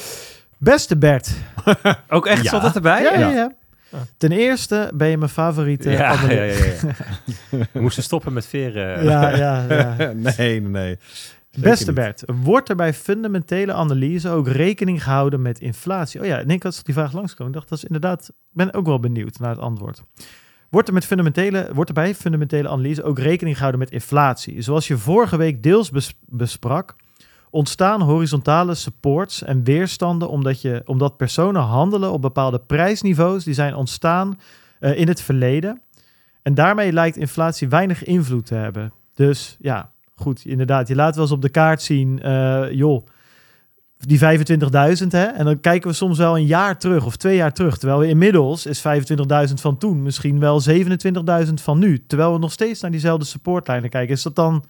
Beste 0.58 0.96
Bert. 0.96 1.30
Ook 2.08 2.26
echt, 2.26 2.42
Ja. 2.42 2.50
zat 2.50 2.62
dat 2.62 2.74
erbij? 2.74 3.02
Ja, 3.02 3.12
ja, 3.18 3.28
Ja. 3.28 3.30
ja. 3.36 3.52
Ten 4.16 4.32
eerste 4.32 4.90
ben 4.94 5.08
je 5.08 5.18
mijn 5.18 5.30
favoriete 5.30 5.90
ja, 5.90 5.98
ja, 5.98 6.06
analist. 6.18 6.82
ja, 6.82 6.88
ja. 7.50 7.66
We 7.72 7.80
moesten 7.80 8.02
stoppen 8.02 8.32
met 8.32 8.46
veren. 8.46 9.04
ja, 9.04 9.36
ja, 9.36 9.64
ja. 9.68 10.12
nee, 10.36 10.60
nee, 10.60 10.98
Beste. 11.56 11.92
Bert, 11.92 12.22
wordt 12.42 12.68
er 12.68 12.76
bij 12.76 12.94
fundamentele 12.94 13.72
analyse 13.72 14.30
ook 14.30 14.48
rekening 14.48 15.02
gehouden 15.02 15.42
met 15.42 15.60
inflatie? 15.60 16.20
Oh 16.20 16.26
ja, 16.26 16.38
en 16.38 16.50
ik 16.50 16.62
had 16.62 16.80
die 16.84 16.94
vraag 16.94 17.12
langskomen. 17.12 17.52
Ik 17.52 17.58
dacht, 17.58 17.68
dat 17.68 17.78
is 17.78 17.84
inderdaad, 17.84 18.28
ik 18.28 18.34
ben 18.52 18.74
ook 18.74 18.86
wel 18.86 19.00
benieuwd 19.00 19.38
naar 19.38 19.50
het 19.50 19.58
antwoord. 19.58 20.02
Wordt 20.70 20.88
er, 20.88 20.94
met 20.94 21.04
fundamentele, 21.04 21.70
wordt 21.72 21.88
er 21.88 21.94
bij 21.94 22.14
fundamentele 22.14 22.68
analyse 22.68 23.02
ook 23.02 23.18
rekening 23.18 23.54
gehouden 23.54 23.80
met 23.80 23.90
inflatie? 23.90 24.62
Zoals 24.62 24.86
je 24.86 24.98
vorige 24.98 25.36
week 25.36 25.62
deels 25.62 25.90
bes- 25.90 26.18
besprak, 26.26 26.94
ontstaan 27.50 28.00
horizontale 28.00 28.74
supports 28.74 29.42
en 29.42 29.64
weerstanden 29.64 30.28
omdat, 30.28 30.60
je, 30.60 30.82
omdat 30.84 31.16
personen 31.16 31.62
handelen 31.62 32.12
op 32.12 32.20
bepaalde 32.20 32.58
prijsniveaus 32.58 33.44
die 33.44 33.54
zijn 33.54 33.74
ontstaan 33.74 34.38
eh, 34.80 34.98
in 34.98 35.08
het 35.08 35.20
verleden. 35.20 35.80
En 36.42 36.54
daarmee 36.54 36.92
lijkt 36.92 37.16
inflatie 37.16 37.68
weinig 37.68 38.04
invloed 38.04 38.46
te 38.46 38.54
hebben. 38.54 38.92
Dus 39.14 39.56
ja, 39.60 39.90
goed, 40.16 40.44
inderdaad. 40.44 40.88
Je 40.88 40.94
laat 40.94 41.14
wel 41.14 41.24
eens 41.24 41.32
op 41.32 41.42
de 41.42 41.48
kaart 41.48 41.82
zien, 41.82 42.22
eh, 42.22 42.64
joh, 42.70 43.06
die 43.98 44.18
25.000 44.18 45.12
hè. 45.12 45.24
En 45.24 45.44
dan 45.44 45.60
kijken 45.60 45.88
we 45.90 45.94
soms 45.96 46.18
wel 46.18 46.36
een 46.36 46.46
jaar 46.46 46.78
terug 46.78 47.06
of 47.06 47.16
twee 47.16 47.36
jaar 47.36 47.52
terug. 47.52 47.78
Terwijl 47.78 48.00
we 48.00 48.08
inmiddels 48.08 48.66
is 48.66 48.80
25.000 48.80 49.60
van 49.60 49.78
toen 49.78 50.02
misschien 50.02 50.40
wel 50.40 50.60
27.000 50.60 51.60
van 51.62 51.78
nu. 51.78 52.04
Terwijl 52.06 52.32
we 52.32 52.38
nog 52.38 52.52
steeds 52.52 52.80
naar 52.80 52.90
diezelfde 52.90 53.24
supportlijnen 53.26 53.90
kijken. 53.90 54.14
Is 54.14 54.22
dat 54.22 54.36
dan 54.36 54.64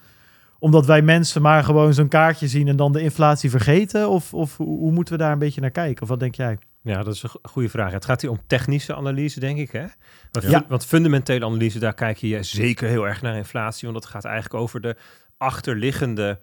omdat 0.59 0.87
wij 0.87 1.03
mensen 1.03 1.43
maar 1.43 1.65
gewoon 1.65 1.95
zo'n 1.95 2.09
kaartje 2.09 2.49
zien 2.49 2.69
en 2.69 2.77
dan 2.77 2.93
de 2.93 3.01
inflatie 3.03 3.51
vergeten? 3.51 4.09
Of, 4.09 4.35
of 4.35 4.57
hoe, 4.57 4.93
moeten 4.93 5.15
we 5.17 5.21
daar 5.23 5.33
een 5.33 5.39
beetje 5.39 5.61
naar 5.61 5.71
kijken? 5.71 6.03
Of 6.03 6.09
wat 6.09 6.21
denk 6.21 6.35
jij? 6.35 6.59
Ja, 6.83 7.03
dat 7.03 7.15
is 7.15 7.23
een 7.23 7.29
go- 7.29 7.39
goede 7.43 7.69
vraag. 7.69 7.93
Het 7.93 8.05
gaat 8.05 8.21
hier 8.21 8.31
om 8.31 8.41
technische 8.47 8.95
analyse, 8.97 9.41
denk 9.41 9.59
ik. 9.59 9.71
Hè? 9.71 9.85
Want, 10.33 10.47
Ja. 10.51 10.65
want 10.69 10.85
fundamentele 10.87 11.45
analyse, 11.45 11.79
daar 11.79 11.95
kijk 11.95 12.17
je 12.17 12.43
zeker 12.43 12.89
heel 12.89 13.07
erg 13.09 13.23
naar 13.23 13.37
inflatie. 13.37 13.89
Want 13.89 14.03
dat 14.03 14.11
gaat 14.11 14.25
eigenlijk 14.25 14.55
over 14.63 14.81
de 14.81 14.97
achterliggende 15.37 16.39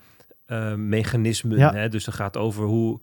eh, 0.46 0.74
mechanismen. 0.74 1.58
Ja. 1.58 1.74
Hè? 1.74 1.90
Dus 1.90 2.04
dat 2.04 2.14
gaat 2.14 2.38
over 2.38 2.66
hoe 2.66 3.00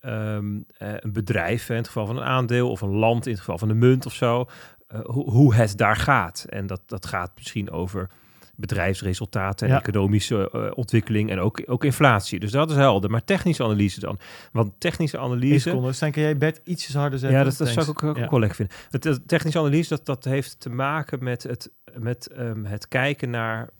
eh, 0.00 0.36
een 0.76 1.12
bedrijf, 1.12 1.68
in 1.68 1.76
het 1.76 1.86
geval 1.86 2.06
van 2.06 2.16
een 2.16 2.24
aandeel, 2.24 2.70
of 2.70 2.80
een 2.80 2.94
land, 2.94 3.26
in 3.26 3.32
het 3.32 3.40
geval 3.40 3.58
van 3.58 3.68
een 3.68 3.78
munt 3.78 4.06
of 4.06 4.14
zo, 4.14 4.46
eh, 4.88 5.00
hoe, 5.04 5.30
hoe 5.30 5.54
het 5.54 5.78
daar 5.78 5.96
gaat. 5.96 6.46
En 6.48 6.66
dat, 6.66 6.80
dat 6.86 7.06
gaat 7.06 7.32
misschien 7.36 7.70
over 7.70 8.10
bedrijfsresultaten 8.56 9.66
en 9.66 9.72
Ja. 9.72 9.80
economische 9.80 10.72
ontwikkeling 10.74 11.30
en 11.30 11.38
ook, 11.38 11.62
ook 11.66 11.84
inflatie. 11.84 12.40
Dus 12.40 12.50
dat 12.50 12.70
is 12.70 12.76
helder. 12.76 13.10
Maar 13.10 13.24
technische 13.24 13.62
analyse 13.64 14.00
dan. 14.00 14.18
Want 14.52 14.72
technische 14.78 15.18
analyse... 15.18 15.58
seconde. 15.68 15.92
Stijn, 15.92 16.12
kan 16.12 16.22
jij 16.22 16.38
bed 16.38 16.60
ietsjes 16.64 16.94
harder 16.94 17.18
zetten? 17.18 17.38
Ja, 17.38 17.44
dat, 17.44 17.56
dat 17.56 17.68
zou 17.68 17.80
ik 17.90 17.90
ook, 17.90 18.02
ook 18.02 18.16
Ja. 18.16 18.28
wel 18.30 18.38
lekker 18.38 18.56
vinden. 18.56 18.76
Het, 18.90 19.04
het 19.04 19.28
technische 19.28 19.58
analyse, 19.58 19.88
dat, 19.88 20.06
dat 20.06 20.24
heeft 20.24 20.60
te 20.60 20.70
maken 20.70 21.24
met 21.24 21.42
het, 21.42 21.70
met, 21.98 22.26
ehm, 22.26 22.64
het 22.64 22.88
kijken 22.88 23.30
naar 23.30 23.70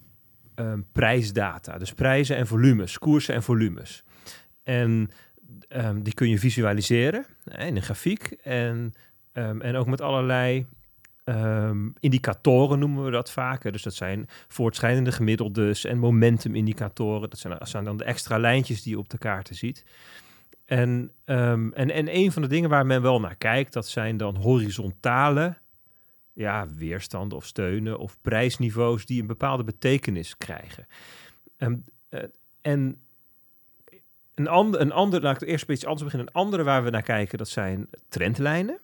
ehm, 0.54 0.80
prijsdata. 0.92 1.78
Dus 1.78 1.92
prijzen 1.92 2.36
en 2.36 2.46
volumes, 2.46 2.98
koersen 2.98 3.34
en 3.34 3.42
volumes. 3.42 4.04
En 4.62 5.10
ehm, 5.68 6.02
die 6.02 6.14
kun 6.14 6.28
je 6.28 6.38
visualiseren 6.38 7.26
in 7.44 7.76
een 7.76 7.82
grafiek. 7.82 8.36
En, 8.42 8.92
ehm, 9.32 9.60
en 9.60 9.76
ook 9.76 9.86
met 9.86 10.00
allerlei 10.00 10.66
indicatoren 12.00 12.78
noemen 12.78 13.04
we 13.04 13.10
dat 13.10 13.30
vaak. 13.30 13.62
hè. 13.62 13.70
Dus 13.70 13.82
dat 13.82 13.94
zijn 13.94 14.28
voortschrijdende 14.48 15.12
gemiddeldes 15.12 15.84
en 15.84 15.98
momentumindicatoren. 15.98 17.30
Dat 17.30 17.68
zijn, 17.68 17.84
dan 17.84 17.96
de 17.96 18.04
extra 18.04 18.38
lijntjes 18.38 18.82
die 18.82 18.92
je 18.92 18.98
op 18.98 19.08
de 19.08 19.18
kaarten 19.18 19.54
ziet. 19.54 19.84
En, 20.64 21.12
en, 21.24 21.72
en 21.74 22.16
een 22.16 22.32
van 22.32 22.42
de 22.42 22.48
dingen 22.48 22.70
waar 22.70 22.86
men 22.86 23.02
wel 23.02 23.20
naar 23.20 23.36
kijkt, 23.36 23.72
dat 23.72 23.88
zijn 23.88 24.16
dan 24.16 24.36
horizontale 24.36 25.56
ja, 26.32 26.68
weerstanden 26.68 27.38
of 27.38 27.46
steunen 27.46 27.98
of 27.98 28.20
prijsniveaus 28.20 29.06
die 29.06 29.20
een 29.20 29.26
bepaalde 29.26 29.64
betekenis 29.64 30.36
krijgen. 30.36 30.86
Eh, 31.56 32.22
en 32.60 32.96
een 34.34 34.48
ander, 34.48 34.80
een 34.80 34.92
ander, 34.92 35.22
laat 35.22 35.42
ik 35.42 35.48
eerst 35.48 35.66
bij 35.66 35.74
iets 35.74 35.84
anders 35.84 36.04
beginnen. 36.04 36.28
Een 36.28 36.40
andere 36.40 36.62
waar 36.62 36.84
we 36.84 36.90
naar 36.90 37.02
kijken, 37.02 37.38
dat 37.38 37.48
zijn 37.48 37.88
trendlijnen. 38.08 38.78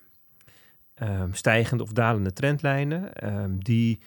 Ehm, 0.95 1.33
stijgende 1.33 1.83
of 1.83 1.93
dalende 1.93 2.33
trendlijnen, 2.33 3.15
ehm, 3.15 3.59
die 3.59 4.01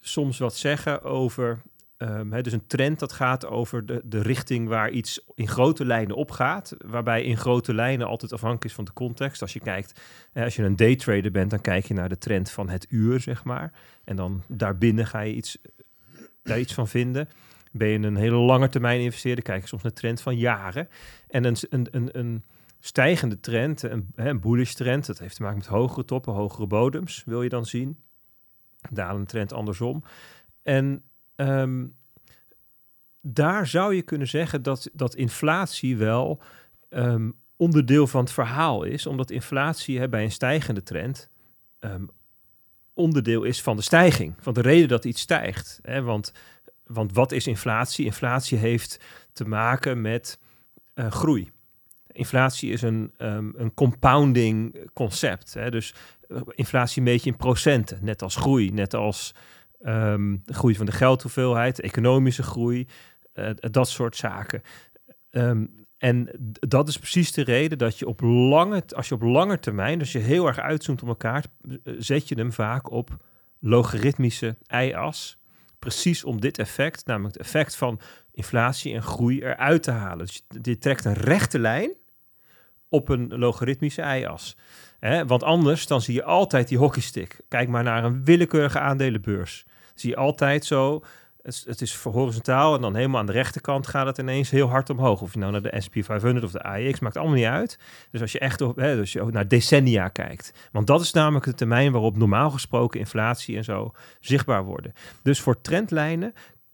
soms 0.00 0.38
wat 0.38 0.56
zeggen 0.56 1.02
over 1.02 1.62
Ehm, 2.04 2.32
hè, 2.32 2.42
dus 2.42 2.52
een 2.52 2.66
trend 2.66 2.98
dat 2.98 3.12
gaat 3.12 3.46
over 3.46 3.86
de, 3.86 4.00
de 4.04 4.22
richting 4.22 4.68
waar 4.68 4.90
iets 4.90 5.24
in 5.34 5.48
grote 5.48 5.84
lijnen 5.84 6.16
op 6.16 6.30
gaat. 6.30 6.76
Waarbij 6.86 7.24
in 7.24 7.36
grote 7.36 7.74
lijnen 7.74 8.06
altijd 8.06 8.32
afhankelijk 8.32 8.64
is 8.64 8.74
van 8.74 8.84
de 8.84 8.92
context. 8.92 9.42
Als 9.42 9.52
je 9.52 9.60
kijkt, 9.60 10.00
als 10.34 10.56
je 10.56 10.62
een 10.62 10.76
daytrader 10.76 11.30
bent, 11.30 11.50
dan 11.50 11.60
kijk 11.60 11.84
je 11.84 11.94
naar 11.94 12.08
de 12.08 12.18
trend 12.18 12.50
van 12.50 12.68
het 12.68 12.86
uur, 12.88 13.20
zeg 13.20 13.44
maar. 13.44 13.72
En 14.04 14.16
dan 14.16 14.42
daarbinnen 14.48 15.06
ga 15.06 15.20
je 15.20 15.34
iets, 15.34 15.58
daar 16.42 16.58
iets 16.58 16.74
van 16.74 16.88
vinden. 16.88 17.28
Ben 17.72 17.88
je 17.88 17.98
een 17.98 18.16
hele 18.16 18.36
lange 18.36 18.68
termijn 18.68 19.00
investeerder, 19.00 19.44
kijk 19.44 19.62
je 19.62 19.68
soms 19.68 19.82
naar 19.82 19.92
de 19.92 20.00
trend 20.00 20.20
van 20.20 20.36
jaren. 20.36 20.88
En 21.28 21.44
een, 21.44 21.56
een, 21.70 21.88
een, 21.90 22.18
een 22.18 22.44
stijgende 22.80 23.40
trend, 23.40 23.82
een, 23.82 24.06
een 24.14 24.40
bullish 24.40 24.72
trend, 24.72 25.06
dat 25.06 25.18
heeft 25.18 25.36
te 25.36 25.42
maken 25.42 25.58
met 25.58 25.66
hogere 25.66 26.04
toppen, 26.04 26.32
hogere 26.32 26.66
bodems, 26.66 27.22
wil 27.26 27.42
je 27.42 27.48
dan 27.48 27.66
zien. 27.66 27.98
Dalende 28.90 29.26
trend 29.26 29.52
andersom. 29.52 30.04
En 30.62 31.02
Ehm, 31.36 31.86
daar 33.20 33.66
zou 33.66 33.94
je 33.94 34.02
kunnen 34.02 34.28
zeggen 34.28 34.62
dat, 34.62 34.90
dat 34.92 35.14
inflatie 35.14 35.96
wel 35.96 36.42
ehm, 36.88 37.30
onderdeel 37.56 38.06
van 38.06 38.20
het 38.20 38.32
verhaal 38.32 38.84
is, 38.84 39.06
omdat 39.06 39.30
inflatie 39.30 39.98
hè, 39.98 40.08
bij 40.08 40.24
een 40.24 40.32
stijgende 40.32 40.82
trend 40.82 41.30
ehm, 41.78 42.04
onderdeel 42.94 43.42
is 43.42 43.62
van 43.62 43.76
de 43.76 43.82
stijging, 43.82 44.34
van 44.38 44.54
de 44.54 44.60
reden 44.60 44.88
dat 44.88 45.04
iets 45.04 45.20
stijgt. 45.20 45.78
Hè? 45.82 46.02
Want, 46.02 46.32
want 46.84 47.12
wat 47.12 47.32
is 47.32 47.46
inflatie? 47.46 48.04
Inflatie 48.04 48.58
heeft 48.58 49.00
te 49.32 49.44
maken 49.44 50.00
met 50.00 50.38
eh, 50.94 51.10
groei. 51.10 51.50
Inflatie 52.06 52.70
is 52.70 52.82
een, 52.82 53.12
een 53.16 53.74
compounding 53.74 54.90
concept. 54.92 55.54
Hè? 55.54 55.70
Dus 55.70 55.94
eh, 56.28 56.40
inflatie 56.46 57.02
meet 57.02 57.24
je 57.24 57.30
in 57.30 57.36
procenten, 57.36 57.98
net 58.02 58.22
als 58.22 58.36
groei, 58.36 58.70
net 58.70 58.94
als 58.94 59.34
Ehm, 59.84 60.36
de 60.44 60.54
groei 60.54 60.74
van 60.74 60.86
de 60.86 60.92
geldhoeveelheid, 60.92 61.80
economische 61.80 62.42
groei, 62.42 62.86
eh, 63.32 63.50
dat 63.54 63.88
soort 63.88 64.16
zaken. 64.16 64.62
Ehm, 65.30 65.66
en 65.98 66.30
dat 66.60 66.88
is 66.88 66.98
precies 66.98 67.32
de 67.32 67.42
reden 67.42 67.78
dat 67.78 67.98
je 67.98 68.06
op 68.06 68.20
lange, 68.20 68.82
als 68.96 69.08
je 69.08 69.14
op 69.14 69.22
lange 69.22 69.58
termijn, 69.58 69.98
dus 69.98 70.12
je 70.12 70.18
heel 70.18 70.46
erg 70.46 70.58
uitzoomt 70.58 71.02
op 71.02 71.08
elkaar, 71.08 71.44
eh, 71.62 71.94
zet 71.98 72.28
je 72.28 72.34
hem 72.34 72.52
vaak 72.52 72.90
op 72.90 73.16
logaritmische 73.60 74.56
y-as. 74.66 75.38
Precies 75.78 76.24
om 76.24 76.40
dit 76.40 76.58
effect, 76.58 77.06
namelijk 77.06 77.34
het 77.34 77.42
effect 77.46 77.76
van 77.76 78.00
inflatie 78.30 78.94
en 78.94 79.02
groei 79.02 79.40
eruit 79.40 79.82
te 79.82 79.90
halen. 79.90 80.26
Dus 80.26 80.42
je, 80.48 80.58
je 80.62 80.78
trekt 80.78 81.04
een 81.04 81.14
rechte 81.14 81.58
lijn 81.58 81.92
op 82.88 83.08
een 83.08 83.38
logaritmische 83.38 84.02
y-as. 84.02 84.56
Want 85.26 85.42
anders 85.42 85.86
dan 85.86 86.00
zie 86.00 86.14
je 86.14 86.24
altijd 86.24 86.68
die 86.68 86.78
hockeystick. 86.78 87.40
Kijk 87.48 87.68
maar 87.68 87.82
naar 87.82 88.04
een 88.04 88.24
willekeurige 88.24 88.78
aandelenbeurs. 88.78 89.66
Zie 89.94 90.10
je 90.10 90.16
altijd 90.16 90.64
zo, 90.64 91.02
het, 91.44 91.64
het 91.66 91.80
is 91.80 91.94
horizontaal 91.96 92.74
en 92.74 92.80
dan 92.80 92.94
helemaal 92.94 93.20
aan 93.20 93.26
de 93.26 93.32
rechterkant 93.32 93.86
gaat 93.86 94.06
het 94.06 94.18
ineens 94.18 94.50
heel 94.50 94.68
hard 94.68 94.90
omhoog. 94.90 95.20
Of 95.20 95.32
je 95.32 95.38
nou 95.38 95.52
naar 95.52 95.62
de 95.62 95.80
S&P 95.80 96.04
500 96.04 96.44
of 96.44 96.50
de 96.50 96.62
AEX, 96.62 97.00
maakt 97.00 97.16
allemaal 97.16 97.36
niet 97.36 97.44
uit. 97.44 97.78
Dus 98.10 98.20
als 98.20 98.32
je 98.32 98.38
echt 98.38 98.60
op, 98.60 98.76
hè, 98.76 98.96
dus 98.96 99.16
naar 99.30 99.48
decennia 99.48 100.08
kijkt. 100.08 100.52
Want 100.72 100.86
dat 100.86 101.00
is 101.00 101.12
namelijk 101.12 101.44
de 101.44 101.54
termijn 101.54 101.92
waarop 101.92 102.16
normaal 102.16 102.50
gesproken 102.50 103.00
inflatie 103.00 103.56
en 103.56 103.64
zo 103.64 103.92
zichtbaar 104.20 104.64
worden. 104.64 104.92
Dus 105.22 105.40
voor 105.40 105.60
trendlijnen 105.60 106.32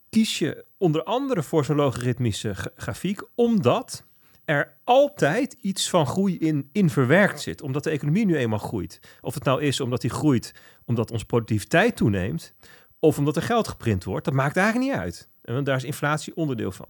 kies 0.09 0.39
je 0.39 0.65
onder 0.77 1.03
andere 1.03 1.43
voor 1.43 1.65
zo'n 1.65 1.75
logaritmische 1.75 2.55
gra- 2.55 2.71
grafiek, 2.75 3.21
omdat 3.35 4.03
er 4.45 4.73
altijd 4.83 5.57
iets 5.61 5.89
van 5.89 6.07
groei 6.07 6.37
in, 6.37 6.69
in 6.71 6.89
verwerkt 6.89 7.41
zit. 7.41 7.61
Omdat 7.61 7.83
de 7.83 7.89
economie 7.89 8.25
nu 8.25 8.37
eenmaal 8.37 8.59
groeit. 8.59 8.99
Of 9.21 9.33
het 9.33 9.43
nou 9.43 9.61
is 9.61 9.79
omdat 9.79 10.01
die 10.01 10.09
groeit 10.09 10.53
omdat 10.85 11.11
onze 11.11 11.25
productiviteit 11.25 11.95
toeneemt... 11.95 12.53
of 13.01 13.17
omdat 13.17 13.35
er 13.35 13.41
geld 13.41 13.67
geprint 13.67 14.03
wordt, 14.03 14.25
dat 14.25 14.33
maakt 14.33 14.57
eigenlijk 14.57 14.91
niet 14.91 14.99
uit. 14.99 15.29
Want 15.41 15.65
daar 15.65 15.75
is 15.75 15.83
inflatie 15.83 16.35
onderdeel 16.35 16.71
van. 16.71 16.87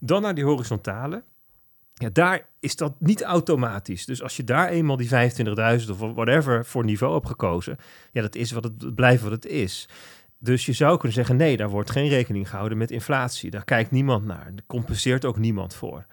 Dan 0.00 0.22
naar 0.22 0.34
die 0.34 0.44
horizontale. 0.44 1.22
Ja, 1.94 2.08
daar 2.12 2.48
is 2.60 2.76
dat 2.76 2.94
niet 2.98 3.22
automatisch. 3.22 4.04
Dus 4.04 4.22
als 4.22 4.36
je 4.36 4.44
daar 4.44 4.68
eenmaal 4.68 4.96
die 4.96 5.08
25.000 5.08 5.90
of 5.90 5.98
whatever 5.98 6.66
voor 6.66 6.84
niveau 6.84 7.14
hebt 7.14 7.26
gekozen... 7.26 7.76
ja, 8.12 8.22
dat 8.22 8.34
is 8.34 8.50
wat 8.50 8.64
het 8.64 8.82
het 8.82 8.94
blijft 8.94 9.22
wat 9.22 9.32
het 9.32 9.46
is. 9.46 9.88
Dus 10.38 10.66
je 10.66 10.72
zou 10.72 10.96
kunnen 10.96 11.12
zeggen, 11.12 11.36
nee, 11.36 11.56
daar 11.56 11.68
wordt 11.68 11.90
geen 11.90 12.08
rekening 12.08 12.48
gehouden 12.50 12.78
met 12.78 12.90
inflatie. 12.90 13.50
Daar 13.50 13.64
kijkt 13.64 13.90
niemand 13.90 14.24
naar. 14.24 14.44
Daar 14.54 14.66
compenseert 14.66 15.24
ook 15.24 15.38
niemand 15.38 15.74
voor. 15.74 16.06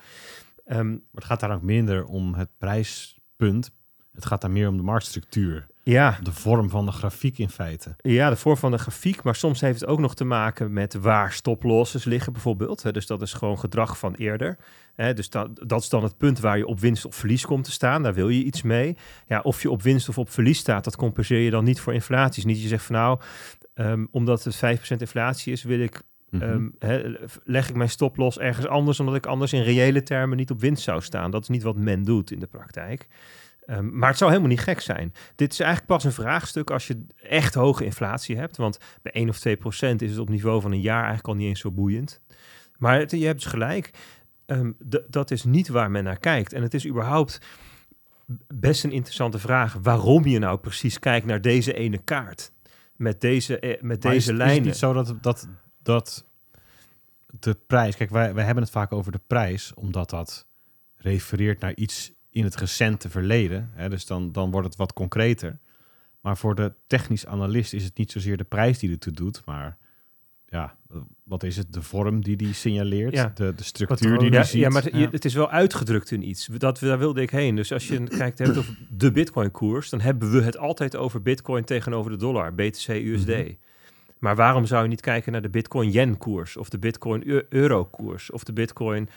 Ehm, 0.65 0.89
Maar 0.89 1.00
het 1.12 1.24
gaat 1.24 1.39
daar 1.39 1.56
ook 1.56 1.62
minder 1.62 2.06
om 2.06 2.34
het 2.34 2.50
prijspunt. 2.58 3.71
Het 4.13 4.26
gaat 4.26 4.41
daar 4.41 4.52
meer 4.52 4.67
om 4.67 4.78
de 4.78 4.84
marktstructuur. 4.84 5.67
Ja, 5.91 6.17
De 6.24 6.32
vorm 6.32 6.69
van 6.69 6.86
de 6.86 6.91
grafiek 6.91 7.38
in 7.38 7.50
feite. 7.50 7.95
Ja, 8.02 8.30
de 8.30 8.36
vorm 8.36 8.58
van 8.58 8.71
de 8.71 8.78
grafiek, 8.78 9.24
maar 9.24 9.36
soms 9.36 9.62
heeft 9.62 9.80
het 9.80 9.89
ook 9.89 10.00
nog 10.00 10.15
te 10.15 10.24
maken 10.24 10.74
met 10.74 10.93
waar 10.93 11.32
stoplosses 11.32 12.04
liggen 12.04 12.34
bijvoorbeeld. 12.34 12.93
Dus 12.93 13.08
dat 13.08 13.21
is 13.21 13.34
gewoon 13.34 13.60
gedrag 13.60 13.98
van 13.98 14.13
eerder. 14.13 14.58
Dus 14.95 15.30
dat, 15.30 15.50
dat 15.67 15.82
is 15.82 15.89
dan 15.89 16.04
het 16.04 16.17
punt 16.17 16.39
waar 16.39 16.58
je 16.58 16.67
op 16.67 16.80
winst 16.80 17.06
of 17.06 17.15
verlies 17.15 17.45
komt 17.45 17.63
te 17.63 17.71
staan. 17.71 18.04
Daar 18.04 18.13
wil 18.13 18.30
je 18.30 18.43
iets 18.43 18.62
mee. 18.62 18.98
Ja, 19.28 19.39
of 19.39 19.62
je 19.62 19.69
op 19.69 19.82
winst 19.82 20.10
of 20.10 20.17
op 20.17 20.30
verlies 20.30 20.60
staat, 20.60 20.84
dat 20.84 20.95
compenseer 20.95 21.39
je 21.39 21.50
dan 21.50 21.63
niet 21.63 21.80
voor 21.80 21.93
inflatie. 21.93 22.45
Niet 22.45 22.62
je 22.62 22.67
zegt 22.67 22.86
van 22.86 22.95
nou, 22.95 23.19
ehm, 23.74 24.06
omdat 24.12 24.43
het 24.43 24.56
5% 24.56 25.02
inflatie 25.02 25.52
is, 25.52 25.63
wil 25.63 25.80
ik 25.80 26.02
Mhm. 26.30 26.71
Ehm, 26.80 27.15
leg 27.43 27.69
ik 27.69 27.76
mijn 27.76 27.89
stoploss 27.89 28.39
ergens 28.39 28.67
anders, 28.67 29.00
omdat 29.00 29.15
ik 29.15 29.26
anders 29.26 29.54
in 29.54 29.62
reële 29.62 30.04
termen 30.04 30.38
niet 30.38 30.52
op 30.52 30.60
winst 30.60 30.84
zou 30.84 31.02
staan. 31.02 31.32
Dat 31.32 31.41
is 31.41 31.48
niet 31.48 31.63
wat 31.63 31.76
men 31.76 32.04
doet 32.04 32.32
in 32.32 32.39
de 32.39 32.48
praktijk. 32.48 33.08
Ehm, 33.65 33.97
maar 33.97 34.10
het 34.10 34.17
zou 34.17 34.30
helemaal 34.32 34.51
niet 34.51 34.60
gek 34.63 34.80
zijn. 34.80 35.13
Dit 35.36 35.51
is 35.51 35.60
eigenlijk 35.60 35.89
pas 35.91 36.04
een 36.04 36.12
vraagstuk 36.12 36.69
als 36.71 36.88
je 36.88 37.06
echt 37.15 37.54
hoge 37.54 37.86
inflatie 37.86 38.38
hebt. 38.38 38.58
Want 38.58 38.78
bij 39.01 39.12
1 39.15 39.30
of 39.30 39.39
2 39.39 39.58
procent 39.58 40.01
is 40.01 40.10
het 40.12 40.19
op 40.19 40.30
niveau 40.30 40.62
van 40.62 40.71
een 40.71 40.82
jaar 40.82 40.97
eigenlijk 41.04 41.28
al 41.28 41.36
niet 41.36 41.47
eens 41.47 41.60
zo 41.60 41.71
boeiend. 41.71 42.21
Maar 42.78 42.99
het- 42.99 43.12
je 43.12 43.25
hebt 43.25 43.41
dus 43.41 43.49
gelijk. 43.51 43.89
Ehm, 44.45 44.71
dat 45.10 45.32
is 45.32 45.43
niet 45.43 45.67
waar 45.67 45.91
men 45.91 46.04
naar 46.04 46.19
kijkt. 46.19 46.54
En 46.54 46.62
het 46.62 46.73
is 46.73 46.88
überhaupt 46.88 47.39
best 48.54 48.84
een 48.84 48.91
interessante 48.91 49.39
vraag 49.39 49.78
waarom 49.82 50.25
je 50.25 50.39
nou 50.39 50.58
precies 50.58 50.99
kijkt 50.99 51.25
naar 51.25 51.41
deze 51.41 51.73
ene 51.73 51.97
kaart. 51.97 52.51
Met 52.95 53.21
deze, 53.21 53.60
eh, 53.60 53.69
met 53.69 54.04
Maar 54.04 54.13
is- 54.13 54.25
deze 54.25 54.32
is, 54.32 54.38
lijnen. 54.38 54.56
het 54.56 54.65
niet 54.65 54.75
zo 54.78 54.93
dat, 54.93 55.15
dat, 55.21 55.47
dat 55.84 56.25
de 57.39 57.58
prijs... 57.67 57.95
Kijk, 57.95 58.10
wij, 58.10 58.34
wij 58.34 58.45
hebben 58.45 58.63
het 58.63 58.71
vaak 58.71 58.91
over 58.91 59.12
de 59.12 59.21
prijs, 59.28 59.73
omdat 59.73 60.10
dat 60.10 60.47
refereert 60.97 61.60
naar 61.60 61.75
iets 61.75 62.12
in 62.36 62.43
het 62.43 62.56
recente 62.56 63.10
verleden. 63.10 63.69
Hè, 63.74 63.89
dus 63.89 64.06
dan, 64.06 64.32
dan 64.32 64.52
wordt 64.52 64.67
het 64.67 64.76
wat 64.76 64.93
concreter. 64.93 65.58
Maar 66.21 66.38
voor 66.38 66.56
de 66.56 66.74
technisch 66.88 67.26
analist 67.26 67.74
is 67.74 67.84
het 67.84 67.98
niet 67.98 68.12
zozeer 68.12 68.38
de 68.38 68.43
prijs 68.43 68.80
die 68.80 68.91
ertoe 68.91 69.13
doet, 69.13 69.41
maar 69.45 69.78
ja, 70.48 70.76
wat 71.24 71.43
is 71.43 71.58
het? 71.58 71.74
De 71.74 71.82
vorm 71.82 72.24
die 72.24 72.36
die 72.36 72.54
signaleert, 72.54 73.13
Ja. 73.13 73.32
de, 73.36 73.54
de 73.56 73.63
structuur 73.63 74.17
die 74.17 74.30
die 74.30 74.39
ja, 74.39 74.43
ziet. 74.45 74.62
ja, 74.62 74.69
maar 74.69 74.84
het, 74.84 74.91
je- 74.93 75.00
Ja. 75.00 75.10
het 75.12 75.26
is 75.26 75.34
wel 75.34 75.50
uitgedrukt 75.50 76.12
in 76.12 76.28
iets. 76.30 76.45
Dat, 76.45 76.80
daar 76.80 77.00
wilde 77.00 77.21
ik 77.21 77.30
heen. 77.30 77.56
Dus 77.56 77.71
als 77.71 77.88
je 77.88 78.04
kijkt 78.04 78.38
hebt 78.39 78.58
over 78.58 78.78
de 78.89 79.12
Bitcoin-koers, 79.12 79.89
dan 79.89 80.02
hebben 80.02 80.32
we 80.32 80.41
het 80.41 80.58
altijd 80.58 80.95
over 80.95 81.21
Bitcoin 81.21 81.63
tegenover 81.63 82.12
de 82.12 82.17
dollar, 82.17 82.54
BTC, 82.56 82.88
USD. 82.88 83.28
Mhm. 83.28 83.52
Maar 84.19 84.36
waarom 84.36 84.65
zou 84.65 84.84
je 84.84 84.89
niet 84.89 85.02
kijken 85.02 85.32
naar 85.32 85.41
de 85.41 85.50
Bitcoin-yen-koers 85.50 86.58
of 86.58 86.69
de 86.69 86.80
Bitcoin-euro-koers 86.80 88.32
of 88.32 88.43
de 88.43 88.54
Bitcoin 88.54 89.10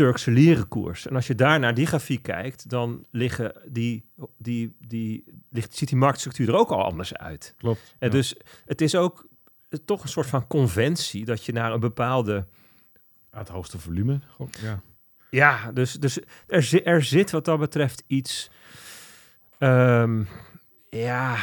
Turkse 0.00 0.30
lire-koers? 0.30 1.06
En 1.06 1.14
als 1.14 1.26
je 1.26 1.34
daar 1.34 1.58
naar 1.58 1.74
die 1.74 1.86
grafiek 1.86 2.22
kijkt, 2.22 2.68
dan 2.68 3.06
liggen 3.10 3.52
die, 3.66 4.04
die, 4.38 4.76
die, 4.86 5.24
ligt, 5.50 5.76
ziet 5.76 5.88
die 5.88 5.98
marktstructuur 5.98 6.48
er 6.48 6.54
ook 6.54 6.70
al 6.70 6.84
anders 6.84 7.14
uit. 7.14 7.54
Klopt. 7.58 7.94
En 7.98 8.08
ja. 8.08 8.12
dus 8.14 8.36
het 8.66 8.80
is 8.80 8.94
ook 8.94 9.28
toch 9.84 10.02
een 10.02 10.08
soort 10.08 10.26
van 10.26 10.46
conventie 10.46 11.24
dat 11.24 11.44
je 11.44 11.52
naar 11.52 11.72
een 11.72 11.80
bepaalde 11.80 12.46
Ja, 13.32 13.38
het 13.38 13.48
hoogste 13.48 13.78
volume. 13.78 14.20
Gewoon, 14.26 14.50
ja. 14.60 14.80
Ja, 15.30 15.72
dus, 15.72 15.92
dus 15.92 16.18
er, 16.46 16.84
er 16.84 17.02
zit 17.02 17.30
wat 17.30 17.44
dat 17.44 17.58
betreft 17.58 18.04
iets. 18.06 18.50
ehm, 19.58 20.22
ja, 20.90 21.36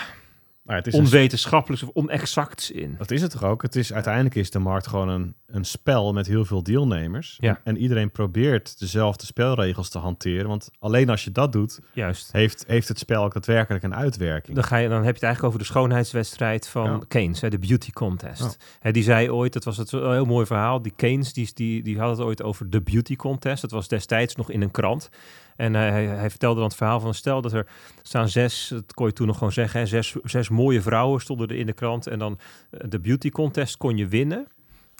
Nou, 0.67 0.79
het 0.79 0.87
is 0.87 0.93
onwetenschappelijks 0.93 1.83
of 1.83 1.89
onexacts 1.93 2.71
in. 2.71 2.95
Dat 2.97 3.11
is 3.11 3.21
het 3.21 3.31
toch 3.31 3.43
ook? 3.43 3.61
Het 3.61 3.75
is, 3.75 3.93
uiteindelijk 3.93 4.35
is 4.35 4.51
de 4.51 4.59
markt 4.59 4.87
gewoon 4.87 5.09
een, 5.09 5.35
een 5.45 5.65
spel 5.65 6.13
met 6.13 6.27
heel 6.27 6.45
veel 6.45 6.63
deelnemers. 6.63 7.37
Ja. 7.39 7.59
En 7.63 7.77
iedereen 7.77 8.11
probeert 8.11 8.79
dezelfde 8.79 9.25
spelregels 9.25 9.89
te 9.89 9.97
hanteren. 9.97 10.47
Want 10.47 10.69
alleen 10.79 11.09
als 11.09 11.23
je 11.23 11.31
dat 11.31 11.51
doet, 11.51 11.79
Juist. 11.93 12.31
heeft, 12.31 12.63
heeft 12.67 12.87
het 12.87 12.99
spel 12.99 13.23
ook 13.23 13.33
daadwerkelijk 13.33 13.83
een 13.83 13.95
uitwerking. 13.95 14.55
Dan, 14.55 14.65
ga 14.65 14.77
je, 14.77 14.89
dan 14.89 14.97
heb 14.97 15.05
je 15.05 15.13
het 15.13 15.23
eigenlijk 15.23 15.53
over 15.53 15.67
de 15.67 15.73
schoonheidswedstrijd 15.73 16.67
van 16.67 16.91
Ja. 16.91 16.99
Keynes, 17.07 17.41
hè, 17.41 17.49
de 17.49 17.59
beauty 17.59 17.91
contest. 17.91 18.41
Oh. 18.41 18.49
Hè, 18.79 18.91
die 18.91 19.03
zei 19.03 19.31
ooit, 19.31 19.53
dat 19.53 19.63
was 19.63 19.77
het 19.77 19.91
een 19.91 20.11
heel 20.11 20.25
mooi 20.25 20.45
verhaal, 20.45 20.81
die 20.81 20.93
Keynes 20.95 21.33
die, 21.33 21.51
die, 21.53 21.83
die 21.83 21.99
had 21.99 22.17
het 22.17 22.25
ooit 22.25 22.43
over 22.43 22.69
de 22.69 22.81
beauty 22.81 23.15
contest. 23.15 23.61
Dat 23.61 23.71
was 23.71 23.87
destijds 23.87 24.35
nog 24.35 24.51
in 24.51 24.61
een 24.61 24.71
krant. 24.71 25.09
En 25.57 25.73
hij, 25.73 25.89
hij, 25.89 26.05
hij 26.05 26.29
vertelde 26.29 26.55
dan 26.59 26.67
het 26.67 26.77
verhaal 26.77 26.99
van 26.99 27.13
stel 27.13 27.41
dat 27.41 27.53
er 27.53 27.67
staan 28.01 28.29
zes, 28.29 28.67
dat 28.67 28.93
kon 28.93 29.07
je 29.07 29.13
toen 29.13 29.27
nog 29.27 29.37
gewoon 29.37 29.53
zeggen, 29.53 29.79
hè, 29.79 29.85
zes, 29.85 30.15
zes 30.23 30.49
mooie 30.49 30.81
vrouwen 30.81 31.21
stonden 31.21 31.47
er 31.47 31.55
in 31.55 31.65
de 31.65 31.73
krant. 31.73 32.07
En 32.07 32.19
dan 32.19 32.39
eh, 32.71 32.79
de 32.89 32.99
beauty 32.99 33.29
contest 33.29 33.77
kon 33.77 33.97
je 33.97 34.07
winnen 34.07 34.47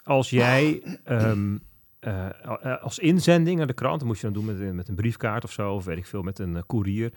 als 0.04 0.30
jij 0.30 0.82
ehm, 1.04 1.58
eh, 2.00 2.26
eh, 2.62 2.82
als 2.84 3.00
inzending 3.00 3.58
naar 3.58 3.68
de 3.68 3.74
krant, 3.74 4.00
dat 4.00 4.08
moest 4.08 4.22
je 4.22 4.32
dan 4.32 4.36
doen 4.36 4.46
met, 4.46 4.60
een- 4.60 4.76
met 4.76 4.88
een 4.88 4.96
briefkaart 4.96 5.44
of 5.44 5.52
zo, 5.52 5.74
of 5.74 5.86
weet 5.86 5.98
ik 5.98 6.06
veel, 6.06 6.22
met 6.22 6.40
een 6.40 6.56
eh, 6.56 6.62
koerier, 6.68 7.12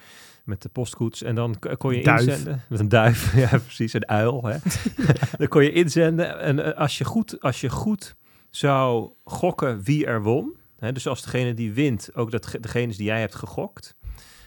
met 0.44 0.62
de 0.62 0.68
postkoets. 0.68 1.22
En 1.22 1.34
dan 1.34 1.56
kon 1.78 1.94
je 1.96 2.02
Duif. 2.02 2.26
inzenden. 2.26 2.62
Met 2.68 2.80
een 2.80 2.88
duif, 2.88 3.34
ja 3.50 3.58
precies, 3.58 3.92
een 3.92 4.08
uil. 4.08 4.44
Hè. 4.44 4.56
dan 5.38 5.48
kon 5.48 5.62
je 5.64 5.72
inzenden. 5.72 6.38
En 6.40 6.64
eh, 6.64 6.78
als, 6.80 6.98
je 6.98 7.04
goed, 7.04 7.40
als 7.40 7.60
je 7.60 7.68
goed 7.68 8.14
zou 8.50 9.10
gokken 9.24 9.82
wie 9.82 10.06
er 10.06 10.22
won, 10.22 10.56
hè, 10.80 10.92
dus 10.92 11.06
als 11.06 11.22
degene 11.22 11.54
die 11.54 11.72
wint 11.72 12.14
ook 12.14 12.30
dat, 12.30 12.56
degene 12.60 12.86
is 12.86 12.96
die 12.96 13.06
jij 13.06 13.20
hebt 13.20 13.34
gegokt, 13.34 13.96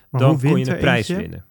Maar 0.09 0.21
dan 0.21 0.39
kon 0.39 0.59
je 0.59 0.71
een 0.71 0.77
prijs 0.77 1.07
eentje? 1.09 1.15
winnen. 1.15 1.45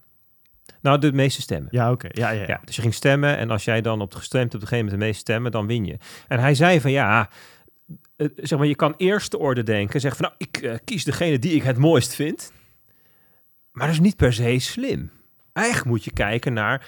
Nou, 0.80 0.98
de 0.98 1.12
meeste 1.12 1.40
stemmen. 1.40 1.68
Ja, 1.70 1.90
oké. 1.90 2.08
Ja, 2.10 2.30
ja, 2.30 2.40
ja. 2.40 2.46
Ja, 2.46 2.60
dus 2.64 2.76
je 2.76 2.82
ging 2.82 2.94
stemmen 2.94 3.36
en 3.36 3.50
als 3.50 3.64
jij 3.64 3.80
dan 3.80 4.00
op 4.00 4.10
de 4.10 4.16
gestemd 4.18 4.54
op 4.54 4.60
degene 4.60 4.82
met 4.82 4.90
de 4.90 4.98
meeste 4.98 5.18
stemmen, 5.20 5.50
dan 5.50 5.66
win 5.66 5.84
je. 5.84 5.98
En 6.28 6.38
hij 6.38 6.54
zei 6.54 6.80
van 6.80 6.90
ja, 6.90 7.30
eh, 8.16 8.26
zeg 8.36 8.58
maar, 8.58 8.68
je 8.68 8.74
kan 8.76 8.94
eerste 8.96 9.38
orde 9.38 9.62
denken, 9.62 10.00
zeg 10.00 10.16
van 10.16 10.24
nou, 10.24 10.34
ik 10.38 10.62
eh, 10.62 10.74
kies 10.84 11.04
degene 11.04 11.38
die 11.38 11.54
ik 11.54 11.62
het 11.62 11.78
mooist 11.78 12.14
vind. 12.14 12.52
Maar 13.72 13.86
dat 13.86 13.94
is 13.94 14.02
niet 14.02 14.16
per 14.16 14.32
se 14.32 14.58
slim. 14.58 15.10
Eigenlijk 15.52 15.86
moet 15.86 16.04
je 16.04 16.12
kijken 16.12 16.52
naar, 16.52 16.86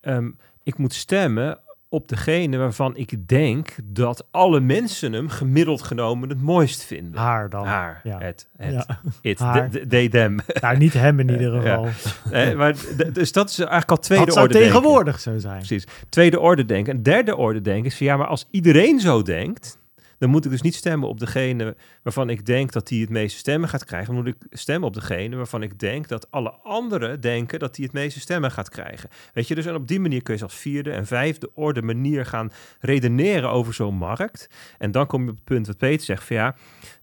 ehm, 0.00 0.30
ik 0.62 0.78
moet 0.78 0.94
stemmen 0.94 1.58
op 1.92 2.08
degene 2.08 2.56
waarvan 2.56 2.96
ik 2.96 3.28
denk 3.28 3.76
dat 3.84 4.26
alle 4.30 4.60
mensen 4.60 5.12
hem 5.12 5.28
gemiddeld 5.28 5.82
genomen 5.82 6.28
het 6.28 6.42
mooist 6.42 6.84
vinden. 6.84 7.20
Haar 7.20 7.50
dan. 7.50 7.66
Haar, 7.66 8.00
Ja. 8.04 8.18
het, 8.18 8.48
het, 8.56 8.72
Ja. 8.72 9.00
it, 9.20 9.38
Haar. 9.38 9.70
de- 9.70 9.86
de- 9.86 10.08
them. 10.08 10.38
Nou, 10.60 10.76
niet 10.76 10.92
hem 10.92 11.20
in 11.20 11.30
ieder 11.30 11.54
Ja. 11.54 11.60
geval. 11.60 11.86
Eh, 12.32 12.54
maar, 12.56 12.74
dus 13.12 13.32
dat 13.32 13.48
is 13.50 13.58
eigenlijk 13.58 13.90
al 13.90 13.96
tweede 13.98 14.24
Dat 14.24 14.34
zou 14.34 14.46
orde 14.46 14.58
denken. 14.58 14.72
tegenwoordig 14.72 15.20
zo 15.20 15.38
zijn. 15.38 15.56
Precies. 15.56 15.86
Tweede 16.08 16.40
orde 16.40 16.64
denken. 16.64 16.92
En 16.96 17.02
derde 17.02 17.36
orde 17.36 17.60
denken 17.60 17.84
is 17.84 17.96
van 17.96 18.06
ja, 18.06 18.16
maar 18.16 18.26
als 18.26 18.48
iedereen 18.50 19.00
zo 19.00 19.22
denkt, 19.22 19.78
dan 20.20 20.30
moet 20.30 20.44
ik 20.44 20.50
dus 20.50 20.60
niet 20.60 20.74
stemmen 20.74 21.08
op 21.08 21.18
degene 21.20 21.76
waarvan 22.02 22.30
ik 22.30 22.46
denk 22.46 22.72
dat 22.72 22.88
die 22.88 23.00
het 23.00 23.10
meeste 23.10 23.38
stemmen 23.38 23.68
gaat 23.68 23.84
krijgen. 23.84 24.14
Dan 24.14 24.24
moet 24.24 24.34
ik 24.34 24.46
stemmen 24.50 24.88
op 24.88 24.94
degene 24.94 25.36
waarvan 25.36 25.62
ik 25.62 25.78
denk 25.78 26.08
dat 26.08 26.30
alle 26.30 26.50
anderen 26.50 27.20
denken 27.20 27.58
dat 27.58 27.74
die 27.74 27.84
het 27.84 27.94
meeste 27.94 28.20
stemmen 28.20 28.50
gaat 28.50 28.68
krijgen. 28.68 29.08
Weet 29.32 29.48
je, 29.48 29.54
dus 29.54 29.66
en 29.66 29.74
op 29.74 29.88
die 29.88 30.00
manier 30.00 30.22
kun 30.22 30.36
je 30.36 30.42
als 30.42 30.54
vierde 30.54 30.90
en 30.90 31.06
vijfde 31.06 31.50
orde 31.54 31.82
manier 31.82 32.26
gaan 32.26 32.50
redeneren 32.80 33.50
over 33.50 33.74
zo'n 33.74 33.94
markt. 33.94 34.48
En 34.78 34.90
dan 34.90 35.06
kom 35.06 35.22
je 35.24 35.30
op 35.30 35.34
het 35.36 35.44
punt 35.44 35.66
wat 35.66 35.76
Peter 35.78 36.04
zegt 36.04 36.24
van 36.24 36.36
ja, 36.36 36.54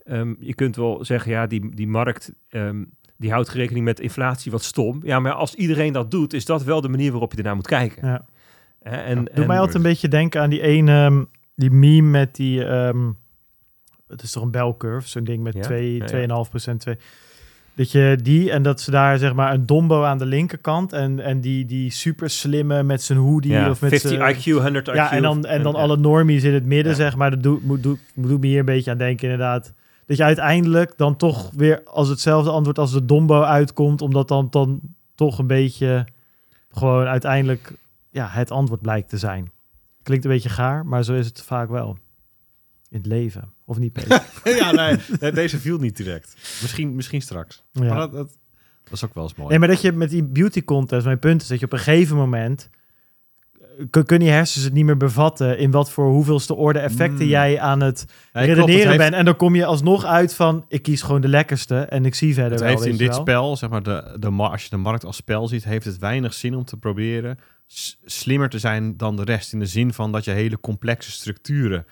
ehm, 0.04 0.34
je 0.40 0.56
kunt 0.56 0.76
wel 0.76 1.06
zeggen 1.06 1.32
ja, 1.32 1.48
die, 1.48 1.76
die 1.76 1.88
markt... 1.88 2.34
ehm, 2.50 2.84
die 3.20 3.32
houdt 3.32 3.50
rekening 3.50 3.86
met 3.86 4.00
inflatie 4.00 4.52
wat 4.52 4.64
stom. 4.64 5.00
Ja, 5.04 5.20
maar 5.20 5.34
als 5.34 5.56
iedereen 5.56 5.94
dat 5.94 6.12
doet, 6.12 6.34
is 6.34 6.46
dat 6.46 6.64
wel 6.64 6.82
de 6.82 6.90
manier 6.90 7.12
waarop 7.12 7.32
je 7.32 7.38
ernaar 7.38 7.56
moet 7.56 7.68
kijken. 7.68 8.08
Ja. 8.08 8.26
Hè, 8.82 8.98
En, 8.98 9.18
Doe 9.26 9.34
en- 9.34 9.48
mij 9.48 9.58
altijd 9.58 9.76
een 9.76 9.82
beetje 9.82 10.08
denken 10.08 10.42
aan 10.42 10.50
die 10.50 10.62
ene, 10.62 10.92
ehm, 11.06 11.24
die 11.58 11.72
meme 11.72 12.10
met 12.10 12.36
die, 12.36 12.64
ehm, 12.66 13.12
het 14.08 14.22
is 14.24 14.32
toch 14.32 14.44
een 14.44 14.52
bell 14.52 14.74
curve, 14.78 15.08
zo'n 15.08 15.24
ding 15.24 15.44
met 15.44 15.54
Ja, 15.54 15.62
2, 15.62 15.92
ja, 15.92 15.98
ja. 15.98 16.06
2,5 16.06 16.50
procent. 16.50 16.80
twee- 16.80 16.98
Dat 17.76 17.92
je 17.92 18.18
die 18.24 18.52
en 18.52 18.62
dat 18.64 18.82
ze 18.82 18.92
daar 18.92 19.18
zeg 19.18 19.34
maar 19.34 19.54
een 19.54 19.66
dombo 19.66 20.04
aan 20.04 20.18
de 20.18 20.26
linkerkant 20.26 20.94
en, 20.94 21.20
en 21.20 21.42
die, 21.42 21.66
die 21.66 21.92
super 21.92 22.30
slimme 22.30 22.84
met 22.84 23.02
zijn 23.04 23.20
hoodie 23.20 23.52
ja, 23.52 23.70
of 23.70 23.82
met 23.82 23.90
50 23.90 24.12
zijn- 24.12 24.36
IQ, 24.36 24.62
100 24.62 24.90
IQ. 24.90 24.94
Ja, 24.94 25.12
en 25.12 25.22
dan, 25.22 25.46
en 25.46 25.64
dan 25.64 25.76
alle 25.76 25.98
normies 25.98 26.44
in 26.44 26.54
het 26.54 26.66
midden, 26.66 26.96
zeg 26.96 27.16
maar. 27.16 27.30
Dat 27.32 27.44
doet, 27.44 27.64
moet, 27.64 27.84
doet, 27.84 28.00
doet 28.16 28.42
me 28.42 28.48
hier 28.48 28.60
een 28.60 28.66
beetje 28.66 28.92
aan 28.92 28.98
denken, 28.98 29.24
inderdaad. 29.24 29.74
Dat 30.06 30.18
je 30.18 30.24
uiteindelijk 30.24 30.94
dan 30.98 31.16
toch 31.16 31.52
weer 31.56 31.84
als 31.84 32.10
hetzelfde 32.10 32.50
antwoord 32.52 32.80
als 32.80 32.92
de 32.92 33.06
dombo 33.06 33.42
uitkomt, 33.42 34.02
omdat 34.02 34.28
dan, 34.28 34.48
dan 34.50 34.80
toch 35.16 35.40
een 35.40 35.48
beetje 35.48 36.06
gewoon 36.70 37.06
uiteindelijk 37.06 37.74
ja, 38.10 38.28
het 38.30 38.52
antwoord 38.52 38.82
blijkt 38.82 39.10
te 39.10 39.18
zijn. 39.18 39.52
Klinkt 40.08 40.26
een 40.26 40.32
beetje 40.32 40.50
gaar, 40.50 40.86
maar 40.86 41.04
zo 41.04 41.14
is 41.14 41.26
het 41.26 41.42
vaak 41.42 41.70
wel. 41.70 41.98
In 42.90 42.98
het 42.98 43.06
leven. 43.06 43.52
Of 43.66 43.78
niet, 43.78 44.06
ja, 44.44 44.72
nee, 44.72 44.98
nee, 45.20 45.32
deze 45.32 45.60
viel 45.60 45.78
niet 45.78 45.98
direct. 45.98 46.34
Misschien, 46.62 46.96
misschien 46.96 47.22
straks. 47.22 47.64
Maar 47.74 47.86
ja. 47.86 47.96
dat, 47.96 48.12
dat, 48.12 48.38
dat 48.84 48.94
is 48.94 49.06
ook 49.06 49.14
wel 49.14 49.24
eens 49.24 49.36
mooi. 49.36 49.50
Nee, 49.50 49.60
maar 49.60 49.68
dat 49.68 49.82
je 49.82 49.92
met 49.92 50.10
die 50.10 50.24
beauty 50.24 50.64
contest, 50.64 51.06
mijn 51.06 51.20
punt 51.20 51.42
is 51.42 51.48
dat 51.48 51.60
je 51.60 51.66
op 51.66 51.74
een 51.74 51.80
gegeven 51.80 52.16
moment 52.16 52.70
eh, 53.54 53.86
kun- 53.90 54.06
kunnen 54.06 54.28
je 54.28 54.34
hersens 54.34 54.64
het 54.64 54.74
niet 54.74 54.86
meer 54.86 54.98
bevatten 54.98 55.58
in 55.58 55.72
wat 55.72 55.92
voor 55.92 56.10
hoeveelste 56.10 56.56
orde 56.56 56.80
effecten 56.80 57.24
Mm. 57.26 57.30
jij 57.32 57.60
aan 57.60 57.82
het 57.82 58.06
Nee, 58.08 58.16
klopt, 58.46 58.48
het 58.48 58.58
redeneren 58.58 58.88
heeft- 58.88 58.98
bent. 59.04 59.14
En 59.14 59.26
dan 59.26 59.36
kom 59.36 59.56
je 59.56 59.66
alsnog 59.66 60.06
uit 60.06 60.34
van, 60.36 60.66
ik 60.68 60.82
kies 60.82 61.02
gewoon 61.02 61.22
de 61.22 61.28
lekkerste 61.28 61.80
en 61.80 62.06
ik 62.06 62.16
zie 62.16 62.34
verder 62.34 62.52
Het 62.52 62.62
wel. 62.62 62.70
heeft 62.70 62.86
in 62.86 62.98
dit 62.98 63.08
wel. 63.08 63.20
spel, 63.20 63.56
zeg 63.58 63.70
maar, 63.70 63.84
de, 63.84 64.16
de, 64.20 64.28
als 64.30 64.64
je 64.64 64.70
de 64.70 64.78
markt 64.78 65.06
als 65.06 65.16
spel 65.16 65.48
ziet, 65.48 65.64
heeft 65.64 65.86
het 65.86 65.98
weinig 65.98 66.34
zin 66.34 66.56
om 66.56 66.64
te 66.66 66.78
proberen 66.78 67.40
slimmer 68.06 68.50
te 68.50 68.60
zijn 68.60 68.98
dan 68.98 69.16
de 69.16 69.24
rest. 69.24 69.54
In 69.54 69.60
de 69.60 69.66
zin 69.66 69.94
van 69.94 70.12
dat 70.12 70.26
je 70.26 70.32
hele 70.32 70.60
complexe 70.60 71.12
structuren 71.12 71.86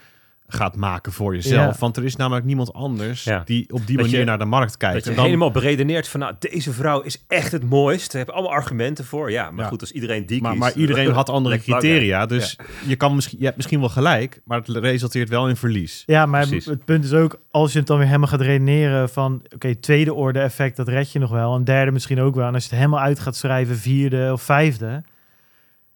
gaat 0.47 0.75
maken 0.75 1.11
voor 1.11 1.33
jezelf. 1.35 1.73
Ja. 1.73 1.79
Want 1.79 1.97
er 1.97 2.03
is 2.05 2.15
namelijk 2.15 2.45
niemand 2.45 2.73
anders 2.73 3.23
Ja. 3.23 3.41
die 3.45 3.69
op 3.73 3.87
die 3.87 3.95
Dat 3.97 4.05
manier 4.05 4.19
je- 4.19 4.25
naar 4.25 4.37
de 4.37 4.45
markt 4.45 4.77
kijkt. 4.77 4.95
Dat 4.95 5.03
je 5.03 5.09
En 5.09 5.15
dan- 5.15 5.25
helemaal 5.25 5.51
beredeneert 5.51 6.07
van, 6.07 6.19
nou, 6.19 6.33
deze 6.39 6.71
vrouw 6.73 7.01
is 7.01 7.23
echt 7.27 7.51
het 7.51 7.69
mooist. 7.69 8.11
Ze 8.11 8.17
hebben 8.17 8.35
allemaal 8.35 8.53
argumenten 8.53 9.05
voor. 9.05 9.31
Ja, 9.31 9.51
maar 9.51 9.63
Ja. 9.63 9.69
goed, 9.69 9.81
als 9.81 9.91
iedereen 9.91 10.25
die 10.25 10.41
maar, 10.41 10.51
kiest... 10.51 10.63
maar 10.63 10.73
iedereen 10.75 11.11
had 11.21 11.29
andere 11.29 11.59
criteria. 11.59 12.25
Dus 12.25 12.57
je, 12.87 12.95
kan 12.95 13.15
misschien, 13.15 13.37
je 13.39 13.43
hebt 13.43 13.55
misschien 13.57 13.79
wel 13.79 13.89
gelijk, 13.89 14.41
maar 14.43 14.57
het 14.57 14.67
resulteert 14.67 15.29
wel 15.29 15.49
in 15.49 15.55
verlies. 15.55 16.03
Ja, 16.05 16.25
maar 16.25 16.41
Precies. 16.47 16.65
het 16.65 16.85
punt 16.85 17.03
is 17.03 17.13
ook, 17.13 17.39
als 17.51 17.71
je 17.71 17.77
het 17.77 17.87
dan 17.87 17.97
weer 17.97 18.07
helemaal 18.07 18.27
gaat 18.27 18.41
redeneren 18.41 19.09
van, 19.09 19.41
oké, 19.53 19.75
tweede 19.75 20.13
orde 20.13 20.39
effect, 20.39 20.75
dat 20.75 20.87
red 20.87 21.11
je 21.11 21.19
nog 21.19 21.31
wel. 21.31 21.55
Een 21.55 21.63
derde 21.63 21.91
misschien 21.91 22.19
ook 22.19 22.35
wel. 22.35 22.47
En 22.47 22.53
als 22.53 22.63
je 22.63 22.69
het 22.69 22.77
helemaal 22.79 22.99
uit 23.03 23.19
gaat 23.19 23.35
schrijven, 23.35 23.75
vierde 23.77 24.29
of 24.31 24.41
vijfde. 24.41 25.03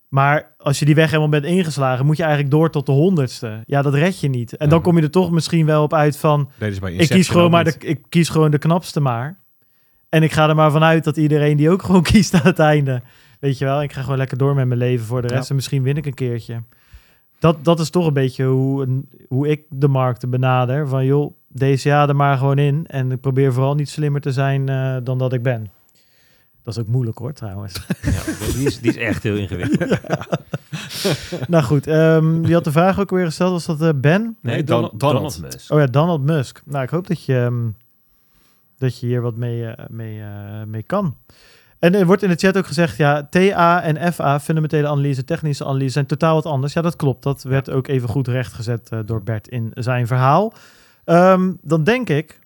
Maar 0.10 0.54
als 0.58 0.80
je 0.80 0.86
die 0.86 0.96
weg 0.96 1.08
helemaal 1.08 1.30
bent 1.30 1.44
ingeslagen, 1.46 2.06
moet 2.06 2.18
je 2.18 2.24
eigenlijk 2.24 2.52
door 2.52 2.70
tot 2.70 2.86
de 2.86 2.92
honderdste. 2.92 3.64
Ja, 3.66 3.82
dat 3.82 3.94
red 3.94 4.20
je 4.20 4.30
niet. 4.30 4.58
En 4.58 4.70
dan 4.70 4.78
Ja. 4.78 4.84
kom 4.84 4.98
je 4.98 5.04
er 5.04 5.12
toch 5.12 5.32
misschien 5.32 5.66
wel 5.66 5.84
op 5.84 5.94
uit 5.94 6.18
van, 6.18 6.50
ik 6.60 7.10
kies, 7.10 7.30
gewoon 7.30 7.52
maar 7.52 7.64
de, 7.64 7.76
ik 7.80 8.00
kies 8.10 8.30
gewoon 8.30 8.52
de 8.52 8.58
knapste 8.58 9.00
maar. 9.00 9.38
En 10.10 10.24
ik 10.24 10.32
ga 10.32 10.50
er 10.50 10.56
maar 10.56 10.72
vanuit 10.72 11.04
dat 11.04 11.18
iedereen 11.18 11.58
die 11.58 11.70
ook 11.70 11.82
gewoon 11.86 12.04
kiest 12.04 12.34
aan 12.34 12.42
het 12.44 12.60
einde. 12.60 13.02
Weet 13.40 13.58
je 13.58 13.66
wel, 13.66 13.82
ik 13.84 13.94
ga 13.94 14.02
gewoon 14.02 14.18
lekker 14.18 14.38
door 14.38 14.56
met 14.56 14.68
mijn 14.68 14.80
leven 14.80 15.06
voor 15.06 15.22
de 15.22 15.28
rest. 15.28 15.44
Ja. 15.44 15.50
En 15.50 15.56
misschien 15.56 15.84
win 15.84 15.98
ik 15.98 16.06
een 16.06 16.14
keertje. 16.14 16.64
Dat, 17.40 17.64
dat 17.66 17.80
is 17.80 17.90
toch 17.90 18.08
een 18.08 18.14
beetje 18.14 18.46
hoe, 18.46 19.04
hoe 19.28 19.48
ik 19.48 19.62
de 19.70 19.88
markten 19.88 20.30
benader. 20.30 20.88
Van 20.88 21.06
joh, 21.06 21.34
DCA 21.54 22.08
er 22.08 22.16
maar 22.16 22.38
gewoon 22.38 22.58
in. 22.58 22.86
En 22.88 23.12
ik 23.12 23.22
probeer 23.22 23.54
vooral 23.54 23.76
niet 23.76 23.90
slimmer 23.90 24.22
te 24.22 24.32
zijn 24.32 24.70
eh, 24.70 24.96
dan 25.04 25.18
dat 25.18 25.34
ik 25.34 25.44
ben. 25.44 25.68
Dat 26.64 26.78
is 26.78 26.84
ook 26.84 26.88
moeilijk 26.90 27.18
hoor, 27.18 27.34
trouwens. 27.34 27.74
Ja, 28.02 28.22
die, 28.54 28.66
is, 28.66 28.80
die 28.80 28.90
is 28.90 28.98
echt 28.98 29.24
heel 29.24 29.36
ingewikkeld. 29.36 30.00
nou 31.48 31.64
goed, 31.64 31.88
ehm 31.88 32.42
wie 32.42 32.54
had 32.54 32.64
de 32.64 32.72
vraag 32.72 33.00
ook 33.00 33.10
weer 33.10 33.26
gesteld? 33.26 33.52
Was 33.52 33.66
dat 33.66 33.82
eh, 33.82 34.00
Ben? 34.02 34.38
Nee, 34.42 34.64
Dan- 34.64 34.66
Donald, 34.82 35.00
Donald. 35.00 35.34
Donald 35.36 35.54
Musk. 35.54 35.72
Oh 35.72 35.80
ja, 35.80 35.86
Donald 35.86 36.22
Musk. 36.24 36.62
Nou, 36.66 36.84
ik 36.84 36.90
hoop 36.90 37.08
dat 37.08 37.24
je, 37.26 37.36
ehm, 37.38 37.68
dat 38.78 39.00
je 39.00 39.06
hier 39.08 39.22
wat 39.22 39.36
mee, 39.36 39.66
eh, 39.68 39.86
mee, 39.90 40.22
eh, 40.22 40.64
mee 40.68 40.84
kan. 40.84 41.16
En 41.80 41.96
er 41.96 42.06
wordt 42.06 42.24
in 42.24 42.30
de 42.30 42.36
chat 42.36 42.58
ook 42.58 42.68
gezegd, 42.68 42.98
ja, 42.98 43.24
TA 43.30 43.82
en 43.84 44.14
FA, 44.14 44.40
fundamentele 44.40 44.88
analyse, 44.88 45.24
technische 45.24 45.66
analyse, 45.66 45.92
zijn 45.92 46.06
totaal 46.06 46.34
wat 46.36 46.46
anders. 46.46 46.74
Ja, 46.74 46.82
dat 46.82 46.96
klopt. 46.96 47.24
Dat 47.24 47.44
werd 47.44 47.70
ook 47.70 47.88
even 47.88 48.10
goed 48.10 48.28
rechtgezet 48.28 48.90
eh, 48.90 49.00
door 49.06 49.24
Bert 49.24 49.48
in 49.48 49.72
zijn 49.74 50.08
verhaal. 50.08 50.54
Ehm, 51.06 51.52
dan 51.62 51.84
denk 51.84 52.10
ik, 52.10 52.39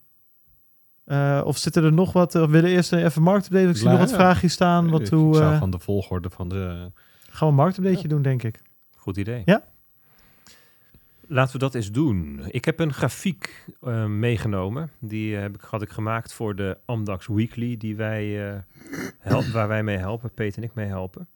eh, 1.06 1.42
of 1.46 1.58
zitten 1.58 1.84
er 1.84 1.94
nog 1.94 2.14
wat, 2.14 2.36
of 2.36 2.50
willen 2.50 2.70
we 2.70 2.76
eerst 2.76 2.94
even 2.94 3.22
marktupdate? 3.22 3.70
Ik 3.70 3.76
zie 3.76 3.88
nog 3.90 4.00
wat 4.00 4.10
Ja. 4.10 4.16
vraagjes 4.16 4.54
staan. 4.54 4.90
Wat, 4.90 5.02
ik 5.02 5.08
hoe, 5.08 5.36
zou 5.36 5.54
eh, 5.54 5.60
van 5.60 5.70
de 5.70 5.80
volgorde 5.80 6.30
van 6.30 6.50
de... 6.50 6.92
gaan 7.30 7.48
we 7.48 7.54
een 7.54 7.56
marktupdate 7.56 8.08
doen, 8.08 8.22
denk 8.22 8.44
ik. 8.44 8.62
Goed 8.96 9.18
idee. 9.18 9.42
Ja. 9.46 9.64
Laten 11.28 11.54
we 11.54 11.60
dat 11.60 11.76
eens 11.76 11.92
doen. 11.92 12.42
Ik 12.48 12.66
heb 12.66 12.80
een 12.80 12.94
grafiek 12.94 13.66
eh, 13.82 14.06
meegenomen. 14.06 14.90
Die 15.00 15.36
eh, 15.36 15.42
heb 15.42 15.56
ik, 15.56 15.62
had 15.62 15.82
ik 15.82 15.90
gemaakt 15.90 16.34
voor 16.34 16.56
de 16.56 16.78
Amdax 16.86 17.28
Weekly, 17.28 17.78
die 17.78 17.96
wij, 17.96 18.52
eh, 18.52 18.60
help, 19.20 19.46
waar 19.46 19.68
wij 19.68 19.84
mee 19.84 19.98
helpen, 19.98 20.34
Peter 20.34 20.58
en 20.58 20.68
ik 20.68 20.74
mee 20.74 20.88
helpen. 20.88 21.28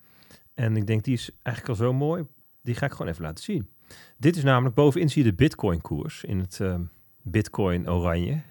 En 0.53 0.77
ik 0.77 0.87
denk, 0.87 1.03
die 1.03 1.13
is 1.13 1.29
eigenlijk 1.43 1.79
al 1.79 1.85
zo 1.85 1.93
mooi. 1.93 2.25
Die 2.61 2.75
ga 2.75 2.85
ik 2.85 2.91
gewoon 2.91 3.07
even 3.07 3.23
laten 3.23 3.43
zien. 3.43 3.67
Dit 4.17 4.35
is 4.35 4.43
namelijk, 4.43 4.75
bovenin 4.75 5.09
zie 5.09 5.23
je 5.23 5.29
de 5.29 5.35
Bitcoin-koers 5.35 6.23
in 6.23 6.39
het 6.39 6.61
Bitcoin 7.21 7.89
oranje. 7.89 8.41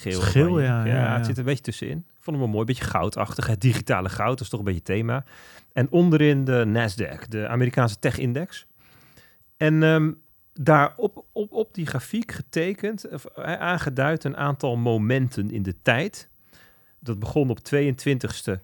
Geel, 0.00 0.20
ja, 0.60 0.84
ja, 0.84 0.94
ja. 0.94 1.16
het 1.16 1.26
zit 1.26 1.38
een 1.38 1.44
beetje 1.44 1.62
tussenin. 1.62 1.98
Ik 1.98 2.22
vond 2.30 2.36
hem 2.36 2.38
wel 2.46 2.54
mooi, 2.54 2.64
beetje 2.66 2.84
goudachtig. 2.84 3.46
Het 3.46 3.60
digitale 3.60 4.08
goud, 4.08 4.30
dat 4.30 4.40
is 4.40 4.48
toch 4.48 4.58
een 4.58 4.64
beetje 4.66 4.82
thema. 4.82 5.24
En 5.72 5.90
onderin 5.90 6.44
de 6.44 6.64
Nasdaq, 6.66 7.28
de 7.28 7.48
Amerikaanse 7.48 7.98
tech-index. 7.98 8.66
En 9.56 9.82
ehm, 9.82 10.12
daar 10.52 10.92
op, 10.96 11.24
op, 11.32 11.52
op 11.52 11.74
die 11.74 11.86
grafiek 11.86 12.32
getekend, 12.32 13.08
of 13.10 13.24
eh, 13.24 13.52
aangeduid 13.54 14.24
een 14.24 14.36
aantal 14.36 14.76
momenten 14.76 15.50
in 15.50 15.62
de 15.62 15.74
tijd. 15.82 16.28
Dat 17.00 17.18
begon 17.18 17.50
op 17.50 17.58
22e. 17.58 18.60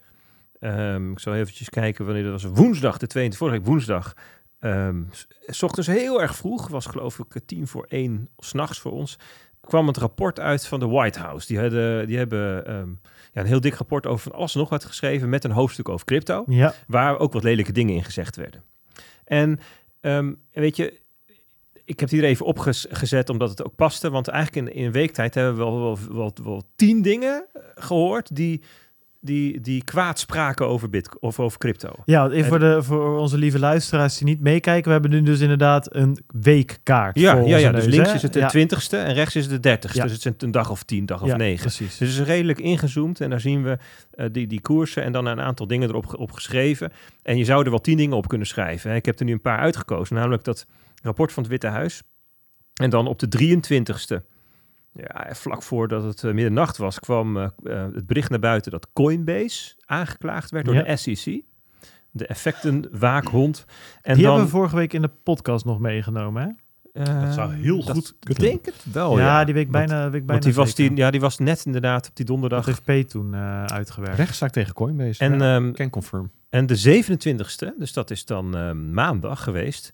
ehm, 0.61 1.11
ik 1.11 1.19
zal 1.19 1.35
eventjes 1.35 1.69
kijken 1.71 2.05
wanneer 2.05 2.23
dat 2.23 2.43
was. 2.43 2.45
Woensdag, 2.53 2.99
de 2.99 3.07
22e, 3.07 3.37
vorige 3.37 3.57
week 3.57 3.67
woensdag. 3.67 4.15
ehm, 4.59 5.03
s- 5.11 5.27
s 5.47 5.63
ochtends 5.63 5.89
heel 5.89 6.23
erg 6.23 6.37
vroeg, 6.37 6.69
was 6.69 6.87
geloof 6.87 7.19
ik 7.19 7.35
eh, 7.35 7.43
tien 7.47 7.67
voor 7.67 7.85
één 7.89 8.29
s'nachts 8.39 8.79
voor 8.79 8.93
ons. 8.93 9.19
Kwam 9.61 9.87
het 9.87 9.97
rapport 9.97 10.41
uit 10.41 10.67
van 10.67 10.81
de 10.81 10.87
White 10.87 11.19
House. 11.19 11.47
Die, 11.47 11.59
hadden, 11.59 12.07
die 12.07 12.17
hebben 12.17 12.67
ehm, 12.67 12.89
ja, 13.33 13.41
een 13.41 13.47
heel 13.47 13.61
dik 13.61 13.75
rapport 13.75 14.07
over 14.07 14.31
van 14.31 14.33
alles 14.33 14.55
en 14.55 14.61
nog 14.61 14.69
wat 14.69 14.85
geschreven 14.85 15.29
met 15.29 15.45
een 15.45 15.51
hoofdstuk 15.51 15.89
over 15.89 16.07
crypto 16.07 16.45
Ja, 16.47 16.75
waar 16.87 17.19
ook 17.19 17.33
wat 17.33 17.43
lelijke 17.43 17.73
dingen 17.73 17.95
in 17.95 18.05
gezegd 18.05 18.37
werden. 18.37 18.63
En 19.25 19.61
ehm, 20.01 20.33
weet 20.53 20.77
je, 20.77 21.01
ik 21.85 22.01
heb 22.01 22.11
het 22.11 22.11
hier 22.11 22.25
even 22.25 22.47
opgezet 22.47 23.29
omdat 23.29 23.51
het 23.51 23.65
ook 23.65 23.75
paste, 23.75 24.11
want 24.11 24.29
eigenlijk 24.29 24.67
in, 24.67 24.75
in 24.75 24.85
een 24.85 24.93
week 24.93 25.13
tijd 25.13 25.35
hebben 25.35 25.55
we 25.55 25.59
wel, 25.59 25.81
wel, 25.81 25.99
wel, 26.11 26.33
wel 26.45 26.63
tien 26.77 27.03
dingen 27.03 27.47
eh, 27.53 27.63
gehoord 27.75 28.37
die, 28.37 28.63
die, 29.21 29.61
die 29.61 29.85
kwaad 29.85 30.19
spraken 30.19 30.67
over, 30.67 30.91
Bitcoin 30.91 31.23
of 31.23 31.41
over 31.41 31.59
crypto. 31.59 31.93
ja 32.05 32.31
even 32.31 32.49
voor, 32.49 32.59
de, 32.59 32.83
voor 32.83 33.19
onze 33.19 33.39
lieve 33.39 33.59
luisteraars 33.59 34.19
die 34.19 34.27
niet 34.27 34.41
meekijken. 34.41 34.85
We 34.85 34.93
hebben 34.93 35.11
nu 35.11 35.23
dus 35.23 35.41
inderdaad 35.41 35.95
een 35.95 36.19
weekkaart 36.27 37.19
Ja, 37.19 37.35
ja, 37.35 37.57
ja 37.57 37.73
dus 37.73 37.85
neus, 37.85 37.95
links 37.95 38.09
hè? 38.09 38.15
is 38.15 38.23
het 38.23 38.33
de 38.33 38.39
ja. 38.39 38.49
twintigste 38.49 38.97
en 38.97 39.15
rechts 39.15 39.37
is 39.37 39.43
het 39.43 39.53
de 39.53 39.61
dertigste. 39.61 39.99
Ja. 39.99 40.05
Dus 40.05 40.13
het 40.13 40.27
is 40.27 40.43
een, 40.47 40.51
dag 40.51 40.71
of 40.71 40.83
tien, 40.83 41.07
dag 41.07 41.23
of 41.23 41.37
negen. 41.37 41.61
precies. 41.61 41.99
Dus 41.99 42.09
het 42.11 42.21
is 42.21 42.27
redelijk 42.27 42.59
ingezoomd 42.59 43.21
en 43.21 43.31
daar 43.31 43.41
zien 43.41 43.63
we 43.63 43.79
eh, 44.11 44.27
die, 44.33 44.47
die 44.47 44.61
koersen 44.61 45.03
en 45.03 45.13
dan 45.13 45.27
een 45.27 45.41
aantal 45.41 45.67
dingen 45.67 45.89
erop 45.89 46.19
op 46.19 46.33
geschreven. 46.33 46.93
En 47.23 47.37
je 47.37 47.45
zou 47.45 47.65
er 47.65 47.71
wel 47.71 47.81
tien 47.81 47.97
dingen 47.97 48.17
op 48.17 48.29
kunnen 48.29 48.47
schrijven. 48.47 48.91
hè. 48.91 48.97
Ik 48.97 49.07
heb 49.07 49.19
er 49.19 49.25
nu 49.25 49.33
een 49.33 49.41
paar 49.41 49.59
uitgekozen, 49.59 50.17
namelijk 50.17 50.45
dat 50.45 50.67
rapport 51.03 51.33
van 51.33 51.43
het 51.43 51.53
Witte 51.53 51.67
Huis. 51.67 52.03
En 52.75 52.91
dan 52.91 53.07
op 53.07 53.19
de 53.19 53.57
23ste, 53.59 54.25
ja, 54.93 55.27
vlak 55.35 55.63
voordat 55.63 56.03
het 56.05 56.25
eh, 56.25 56.33
middernacht 56.33 56.77
was, 56.77 57.01
kwam 57.01 57.37
eh, 57.37 57.45
eh, 57.65 57.87
het 57.95 58.07
bericht 58.07 58.31
naar 58.31 58.39
buiten 58.39 58.71
dat 58.71 58.89
Coinbase 58.93 59.75
aangeklaagd 59.85 60.51
werd 60.51 60.65
door 60.65 60.75
Ja. 60.75 60.83
de 60.83 60.97
SEC. 60.97 61.43
De 62.11 62.27
effectenwaakhond. 62.27 63.65
En 64.03 64.15
die 64.15 64.23
dan, 64.23 64.33
hebben 64.33 64.51
we 64.51 64.57
vorige 64.57 64.77
week 64.77 64.93
in 64.93 65.03
de 65.03 65.11
podcast 65.23 65.65
nog 65.65 65.79
meegenomen, 65.81 66.43
hè? 66.43 66.49
Dat 66.93 67.35
zou 67.35 67.53
heel 67.55 67.85
dat 67.85 67.97
goed 67.97 68.09
Ik 68.09 68.15
kunnen. 68.21 68.43
denk 68.43 68.65
het 68.67 68.85
wel, 68.93 69.19
ja, 69.19 69.25
ja. 69.25 69.45
die 69.45 69.55
week 69.55 69.71
bijna, 69.71 70.03
week 70.03 70.11
bijna 70.11 70.27
Want 70.27 70.43
die 70.43 70.55
was, 70.55 70.75
die, 70.75 70.97
ja, 70.97 71.11
die 71.11 71.21
was 71.21 71.39
net 71.39 71.67
inderdaad 71.67 72.09
op 72.09 72.17
die 72.17 72.25
donderdag. 72.25 72.65
Dat 72.65 72.81
heeft 72.87 73.05
P 73.05 73.09
toen 73.09 73.35
eh, 73.35 73.65
uitgewerkt. 73.65 74.17
Rechtszaak 74.17 74.51
tegen 74.51 74.75
Coinbase. 74.75 75.21
En, 75.25 75.39
ja, 75.39 75.55
ehm, 75.57 75.73
can 75.73 75.91
confirm. 75.91 76.31
En 76.49 76.67
de 76.67 76.77
27e, 76.77 77.79
dus 77.79 77.93
dat 77.93 78.11
is 78.11 78.25
dan 78.25 78.51
maandag 78.93 79.43
geweest. 79.43 79.91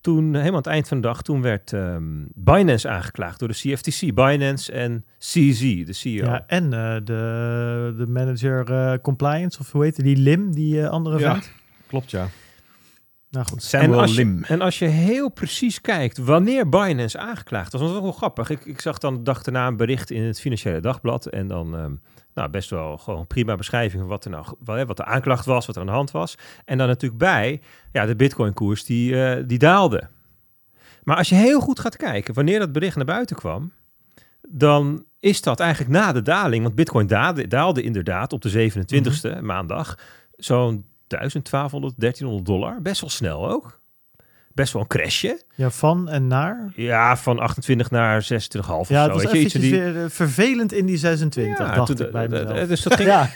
Toen, 0.00 0.24
helemaal 0.24 0.50
aan 0.50 0.54
het 0.54 0.66
eind 0.66 0.88
van 0.88 1.00
de 1.00 1.06
dag, 1.06 1.22
toen 1.22 1.42
werd 1.42 1.72
ehm, 1.72 2.02
Binance 2.34 2.88
aangeklaagd 2.88 3.38
door 3.38 3.48
de 3.48 3.54
CFTC. 3.54 4.14
Binance 4.14 4.72
en 4.72 5.04
CZ, 5.18 5.84
de 5.84 5.92
CEO. 5.92 6.24
Ja, 6.24 6.44
en 6.46 6.64
eh, 6.72 6.94
de, 7.04 7.94
de 7.96 8.06
manager 8.06 8.70
eh, 8.72 8.98
compliance, 9.02 9.58
of 9.60 9.72
hoe 9.72 9.84
heet 9.84 9.96
die, 9.96 10.04
die 10.04 10.16
Lim, 10.16 10.54
die 10.54 10.82
eh, 10.82 10.88
andere 10.88 11.18
Ja. 11.18 11.32
vent. 11.32 11.52
Klopt, 11.86 12.10
ja. 12.10 12.28
Nou 13.30 13.46
goed. 13.46 13.58
en, 13.62 13.64
Samuel 13.68 14.00
als 14.00 14.10
je, 14.10 14.16
Lim. 14.16 14.44
en 14.44 14.60
als 14.60 14.78
je 14.78 14.84
heel 14.86 15.28
precies 15.28 15.80
kijkt 15.80 16.18
wanneer 16.18 16.68
Binance 16.68 17.18
aangeklaagd 17.18 17.72
was, 17.72 17.80
was 17.80 17.92
dat 17.92 18.02
wel 18.02 18.12
grappig. 18.12 18.50
Ik, 18.50 18.64
ik 18.64 18.80
zag 18.80 18.98
dan 18.98 19.14
de 19.14 19.22
dag 19.22 19.42
daarna 19.42 19.66
een 19.66 19.76
bericht 19.76 20.10
in 20.10 20.22
het 20.22 20.40
Financiële 20.40 20.80
Dagblad. 20.80 21.26
En 21.26 21.48
dan 21.48 21.76
ehm, 21.76 21.92
nou, 22.38 22.50
best 22.50 22.70
wel 22.70 22.98
gewoon 22.98 23.26
prima 23.26 23.56
beschrijving 23.56 24.00
van 24.00 24.10
wat, 24.10 24.24
er 24.24 24.30
nou, 24.30 24.46
wat, 24.86 24.96
de 24.96 25.04
aanklacht 25.04 25.44
was, 25.44 25.66
wat 25.66 25.74
er 25.74 25.80
aan 25.80 25.86
de 25.86 25.92
hand 25.92 26.10
was. 26.10 26.34
En 26.64 26.78
dan 26.78 26.86
natuurlijk 26.86 27.20
bij, 27.20 27.60
ja, 27.92 28.06
de 28.06 28.16
Bitcoin-koers 28.16 28.84
die, 28.84 29.24
eh, 29.24 29.44
die 29.46 29.58
daalde. 29.58 30.08
Maar 31.02 31.16
als 31.16 31.28
je 31.28 31.34
heel 31.34 31.60
goed 31.60 31.80
gaat 31.80 31.96
kijken 31.96 32.34
wanneer 32.34 32.58
dat 32.58 32.72
bericht 32.72 32.96
naar 32.96 33.04
buiten 33.04 33.36
kwam, 33.36 33.72
dan 34.48 35.04
is 35.20 35.42
dat 35.42 35.60
eigenlijk 35.60 35.90
na 35.90 36.12
de 36.12 36.22
daling. 36.22 36.62
Want 36.62 36.74
Bitcoin 36.74 37.06
daalde, 37.06 37.46
daalde 37.46 37.82
inderdaad 37.82 38.32
op 38.32 38.42
de 38.42 38.50
27e 38.50 39.42
maandag 39.42 39.98
zo'n 40.36 40.84
1000, 41.06 41.50
1200, 41.50 42.00
1300 42.00 42.46
dollar. 42.46 42.82
Best 42.82 43.00
wel 43.00 43.10
snel 43.10 43.50
ook. 43.50 43.80
Best 44.58 44.72
wel 44.72 44.82
een 44.82 44.88
crashje. 44.88 45.40
Ja, 45.54 45.70
van 45.70 46.08
en 46.08 46.26
naar. 46.26 46.72
Ja, 46.74 47.16
van 47.16 47.38
28 47.38 47.90
naar 47.90 48.22
26,5 48.22 48.28
of 48.70 48.88
Ja, 48.88 49.04
zo. 49.04 49.12
het 49.12 49.22
was 49.22 49.32
Weet 49.32 49.32
je, 49.32 49.38
iets 49.40 49.54
die... 49.54 49.70
weer 49.70 49.96
eh, 49.96 50.02
vervelend 50.08 50.72
in 50.72 50.86
die 50.86 50.96
26, 50.96 51.58
Ja, 51.58 51.74
dacht 51.74 52.00
ik 52.00 52.10
bij 52.10 52.28
mezelf. 52.28 52.68
Dus 52.68 52.82
dat 52.82 52.94
ging... 52.94 53.08
Ja, 53.08 53.30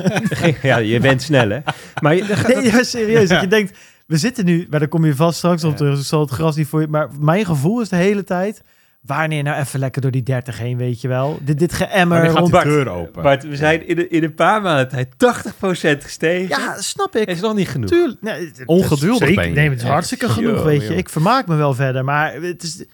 ja, 0.62 0.76
je 0.76 1.00
bent 1.00 1.22
snel, 1.22 1.48
hè? 1.50 1.58
Maar 2.00 2.14
je, 2.14 2.24
gaat- 2.36 2.54
nee, 2.54 2.64
ja, 2.64 2.82
serieus. 2.82 3.28
Dat 3.28 3.40
je 3.40 3.46
denkt, 3.46 3.78
we 4.06 4.16
zitten 4.16 4.44
nu, 4.44 4.66
maar 4.70 4.78
daar 4.78 4.88
kom 4.88 5.04
je 5.04 5.14
vast 5.16 5.36
straks 5.38 5.64
op 5.64 5.76
terug. 5.76 5.96
Dus 5.96 6.08
zal 6.08 6.20
het 6.20 6.30
gras 6.30 6.56
niet 6.56 6.66
voor 6.66 6.80
je. 6.80 6.86
Maar 6.88 7.08
mijn 7.20 7.44
gevoel 7.44 7.80
is 7.80 7.88
de 7.88 7.96
hele 7.96 8.24
tijd, 8.24 8.62
wanneer 9.02 9.42
nou 9.42 9.60
even 9.60 9.78
lekker 9.80 10.02
door 10.02 10.10
die 10.10 10.22
30 10.22 10.58
heen, 10.58 10.76
weet 10.76 11.00
je 11.00 11.08
wel? 11.08 11.38
Dit, 11.42 11.58
dit 11.58 11.72
geëmmer 11.72 12.26
rond. 12.26 12.50
Bart, 12.50 12.64
deur 12.64 12.88
open? 12.88 13.22
Bart, 13.22 13.42
we 13.48 13.56
zijn 13.56 13.86
in, 13.88 13.98
een- 13.98 14.10
in 14.10 14.22
een 14.22 14.34
paar 14.34 14.62
maanden 14.62 14.88
tijd 14.88 15.08
80% 15.14 16.02
gestegen. 16.02 16.48
Ja, 16.48 16.80
snap 16.80 17.16
ik. 17.16 17.28
is 17.28 17.40
nog 17.40 17.54
niet 17.54 17.68
genoeg. 17.68 17.88
Tuurlijk. 17.90 18.20
Nee, 18.22 18.46
het- 18.46 18.58
het- 18.58 18.68
Ongeduldig 18.68 19.18
zeker. 19.28 19.34
ben 19.34 19.48
je. 19.48 19.54
Nee, 19.54 19.68
het 19.70 19.78
is 19.82 19.88
hartstikke 19.88 20.28
genoeg, 20.28 20.62
weet 20.62 20.82
je. 20.82 20.94
Ik 20.96 21.08
vermaak 21.08 21.46
me 21.46 21.54
wel 21.54 21.74
verder, 21.74 22.04
maar 22.04 22.32
het 22.34 22.62
is... 22.62 22.84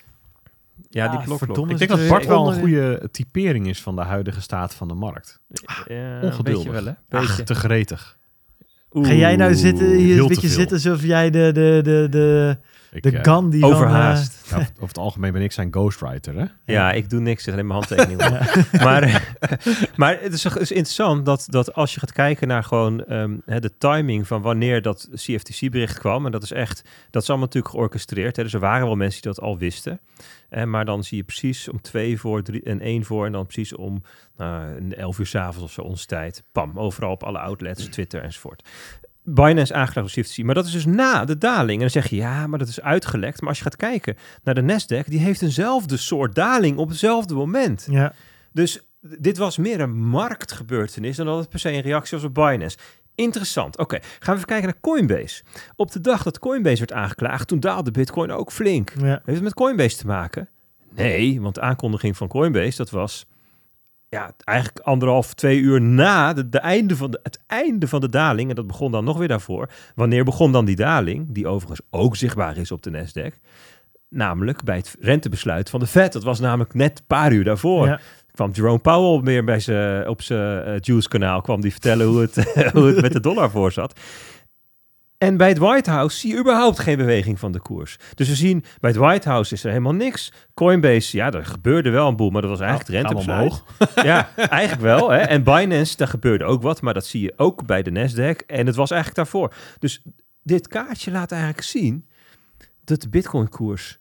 Ja, 0.91 1.09
die 1.09 1.19
Ah, 1.19 1.25
blokklok. 1.25 1.39
verdomme. 1.39 1.73
ik 1.73 1.79
denk 1.79 1.91
dat 1.91 1.99
Dus, 1.99 2.09
Bart 2.09 2.23
eh, 2.23 2.29
wel 2.29 2.53
een 2.53 2.59
goede 2.61 3.09
typering 3.13 3.69
is 3.69 3.83
van 3.83 3.97
de 3.97 4.03
huidige 4.03 4.41
staat 4.41 4.75
van 4.75 4.89
de 4.89 4.95
markt. 4.95 5.41
Ja, 5.87 6.21
Ongeduldig. 6.23 6.43
Beetje 6.43 6.71
wel, 6.71 6.85
hè? 6.85 6.91
Ach, 7.19 7.27
Beetje. 7.27 7.43
te 7.43 7.55
gretig. 7.55 8.17
Ga 8.93 9.13
jij 9.13 9.37
nou 9.37 9.55
zitten, 9.55 9.87
hier 9.91 10.21
een 10.21 10.29
beetje 10.29 10.49
zitten 10.49 10.77
alsof 10.77 11.03
jij 11.03 11.31
de, 11.31 11.51
de, 11.53 11.81
de, 11.83 12.07
de, 12.11 12.57
Ik, 13.05 13.13
de 13.13 13.19
eh, 13.19 13.25
Gandhi 13.25 13.61
van... 13.61 13.73
Overhaast. 13.73 14.51
nou, 14.51 14.63
over 14.63 14.89
het 14.89 14.99
algemeen 14.99 15.33
ben 15.33 15.43
ik 15.43 15.53
zijn 15.53 15.73
ghostwriter, 15.73 16.35
hè? 16.35 16.45
Ja, 16.65 16.93
ik 16.93 17.11
doe 17.11 17.21
niks, 17.21 17.39
ik 17.39 17.41
zet 17.41 17.55
alleen 17.55 17.67
mijn 17.67 17.79
handtekening 17.79 18.21
maar, 18.87 19.35
maar 19.97 20.19
het 20.21 20.33
is, 20.33 20.43
toch- 20.43 20.53
het 20.53 20.63
is 20.63 20.73
interessant 20.73 21.27
dat, 21.27 21.47
dat 21.51 21.75
als 21.75 21.95
je 21.95 22.01
gaat 22.01 22.13
kijken 22.13 22.49
naar 22.49 22.65
gewoon 22.65 23.05
ehm, 23.05 23.37
hè, 23.45 23.61
de 23.61 23.73
timing 23.79 24.27
van 24.27 24.43
wanneer 24.43 24.83
dat 24.83 25.09
CFTC-bericht 25.15 25.99
kwam, 25.99 26.27
en 26.27 26.33
dat 26.33 26.43
is 26.43 26.53
echt, 26.53 26.83
dat 27.11 27.23
is 27.23 27.29
allemaal 27.29 27.47
natuurlijk 27.47 27.75
georchestreerd. 27.75 28.37
Hè, 28.37 28.43
dus 28.43 28.55
er 28.55 28.61
waren 28.61 28.87
wel 28.87 28.97
mensen 28.97 29.23
die 29.23 29.33
dat 29.33 29.41
al 29.41 29.59
wisten. 29.59 30.01
Eh, 30.49 30.65
maar 30.65 30.85
dan 30.85 31.05
zie 31.05 31.17
je 31.17 31.25
precies 31.25 31.69
om 31.69 31.81
twee 31.81 32.19
voor 32.21 32.43
drie 32.43 32.63
en 32.63 32.81
één 32.81 33.05
voor 33.05 33.27
en 33.27 33.33
dan 33.33 33.47
precies 33.47 33.75
om 33.75 34.03
nou, 34.37 34.77
een 34.77 34.95
elf 34.95 35.19
uur 35.19 35.27
s'avonds 35.27 35.63
of 35.65 35.73
zo 35.73 35.81
onze 35.81 36.07
tijd. 36.07 36.43
Pam, 36.53 36.79
overal 36.79 37.11
op 37.11 37.23
alle 37.23 37.39
outlets, 37.39 37.85
Twitter 37.89 38.23
enzovoort. 38.23 38.69
Binance 39.35 39.75
aangeklaagd 39.75 40.15
door 40.15 40.25
CFTC. 40.25 40.43
Maar 40.43 40.55
dat 40.55 40.67
is 40.67 40.73
dus 40.73 40.87
na 40.87 41.25
de 41.25 41.39
daling. 41.39 41.73
En 41.73 41.79
dan 41.79 41.91
zeg 41.91 42.07
je, 42.11 42.17
ja, 42.17 42.47
maar 42.47 42.59
dat 42.59 42.69
is 42.69 42.81
uitgelekt. 42.81 43.41
Maar 43.41 43.49
als 43.49 43.59
je 43.59 43.65
gaat 43.65 43.77
kijken 43.77 44.17
naar 44.43 44.55
de 44.55 44.63
Nasdaq, 44.63 45.09
die 45.09 45.19
heeft 45.21 45.43
eenzelfde 45.43 45.97
soort 45.97 46.35
daling 46.35 46.77
op 46.79 46.89
hetzelfde 46.89 47.35
moment. 47.35 47.87
Ja, 47.91 48.13
Dus 48.53 48.81
dit 49.01 49.39
was 49.39 49.57
meer 49.57 49.81
een 49.81 49.97
marktgebeurtenis 49.97 51.17
dan 51.17 51.27
dat 51.27 51.39
het 51.39 51.49
per 51.49 51.59
se 51.59 51.73
een 51.73 51.81
reactie 51.81 52.19
was 52.19 52.27
op 52.27 52.35
Binance. 52.35 52.77
Interessant. 53.15 53.79
Oké, 53.79 53.99
gaan 54.01 54.19
we 54.21 54.33
even 54.33 54.45
kijken 54.47 54.67
naar 54.67 54.81
Coinbase. 54.81 55.43
Op 55.77 55.91
de 55.91 56.01
dag 56.01 56.23
dat 56.23 56.39
Coinbase 56.39 56.79
werd 56.79 56.93
aangeklaagd, 56.93 57.49
toen 57.49 57.61
daalde 57.61 57.91
Bitcoin 57.91 58.31
ook 58.31 58.53
flink. 58.53 58.93
ja. 59.01 59.05
Heeft 59.07 59.23
het 59.27 59.43
met 59.43 59.55
Coinbase 59.55 59.97
te 59.97 60.07
maken? 60.07 60.49
Nee, 60.95 61.41
want 61.41 61.55
de 61.55 61.61
aankondiging 61.61 62.17
van 62.17 62.29
Coinbase, 62.29 62.77
dat 62.77 62.91
was 62.91 63.27
ja, 64.09 64.33
eigenlijk 64.45 64.79
anderhalf, 64.79 65.35
twee 65.35 65.59
uur 65.59 65.81
na 65.81 66.33
de, 66.33 66.49
de 66.49 66.59
einde 66.59 66.97
van 66.97 67.11
de, 67.11 67.21
het 67.23 67.41
einde 67.47 67.89
van 67.89 68.01
de 68.01 68.09
daling. 68.09 68.49
En 68.49 68.55
dat 68.55 68.67
begon 68.67 68.93
dan 68.93 69.05
nog 69.05 69.19
weer 69.19 69.29
daarvoor. 69.29 69.71
Wanneer 69.95 70.25
begon 70.25 70.53
dan 70.53 70.65
die 70.65 70.77
daling? 70.77 71.27
Die 71.29 71.47
overigens 71.47 71.81
ook 71.91 72.17
zichtbaar 72.17 72.57
is 72.57 72.71
op 72.71 72.83
de 72.83 72.91
Nasdaq. 72.91 73.39
Namelijk 74.09 74.65
bij 74.65 74.77
het 74.77 74.97
rentebesluit 75.01 75.71
van 75.71 75.81
de 75.81 75.87
Fed. 75.87 76.13
Dat 76.13 76.25
was 76.25 76.41
namelijk 76.41 76.75
net 76.75 76.99
een 76.99 77.07
paar 77.07 77.33
uur 77.33 77.45
daarvoor. 77.45 77.87
Ja. 77.87 78.01
Kwam 78.33 78.51
Jerome 78.51 78.79
Powell 78.79 79.23
meer 79.23 79.45
bij 79.45 79.61
zijn, 79.61 80.09
op 80.09 80.23
zijn 80.23 80.65
eh, 80.65 80.81
Juice-kanaal. 80.81 81.41
Kwam 81.41 81.61
die 81.61 81.71
vertellen 81.71 82.07
hoe 82.07 82.21
het, 82.21 82.53
hoe 82.75 82.87
het 82.87 83.01
met 83.01 83.13
de 83.13 83.21
dollar 83.21 83.51
voor 83.51 83.73
zat. 83.73 84.01
En 85.19 85.37
bij 85.37 85.49
het 85.49 85.59
White 85.59 85.91
House 85.91 86.19
zie 86.19 86.33
je 86.33 86.39
überhaupt 86.39 86.79
geen 86.79 86.97
beweging 86.97 87.39
van 87.39 87.53
de 87.53 87.61
koers. 87.61 87.97
Dus 88.15 88.29
we 88.29 88.35
zien, 88.35 88.65
bij 88.81 88.91
het 88.91 88.99
White 88.99 89.29
House 89.29 89.55
is 89.55 89.65
er 89.65 89.71
helemaal 89.71 89.95
niks. 89.95 90.33
Coinbase, 90.55 91.17
ja, 91.17 91.31
er 91.33 91.47
gebeurde 91.47 91.91
wel 91.91 92.09
een 92.09 92.17
boel, 92.17 92.31
maar 92.31 92.43
dat 92.43 92.51
was 92.51 92.61
eigenlijk 92.61 93.07
Gaan 93.07 93.17
we 93.17 93.23
rentebesluit. 93.25 94.05
Ja, 94.07 94.31
eigenlijk 94.49 94.83
wel. 94.83 95.11
Hè? 95.11 95.19
En 95.19 95.43
Binance, 95.43 95.97
daar 95.97 96.09
gebeurde 96.09 96.45
ook 96.45 96.63
wat, 96.63 96.81
maar 96.83 96.95
dat 96.95 97.07
zie 97.07 97.23
je 97.23 97.33
ook 97.37 97.67
bij 97.67 97.83
de 97.83 97.91
Nasdaq. 97.91 98.47
En 98.47 98.67
het 98.67 98.77
was 98.77 98.91
eigenlijk 98.91 99.15
daarvoor. 99.15 99.55
Dus 99.79 100.03
dit 100.43 100.69
kaartje 100.69 101.11
laat 101.11 101.33
eigenlijk 101.33 101.63
zien 101.63 102.07
dat 102.85 103.01
de 103.03 103.09
Bitcoin-koers 103.09 103.99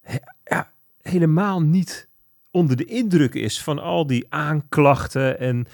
he- 0.00 0.16
ja, 0.44 0.70
helemaal 1.02 1.60
niet 1.60 2.08
onder 2.50 2.76
de 2.76 2.84
indruk 2.84 3.34
is 3.34 3.62
van 3.62 3.78
al 3.78 4.06
die 4.06 4.26
aanklachten 4.28 5.38
en 5.40 5.66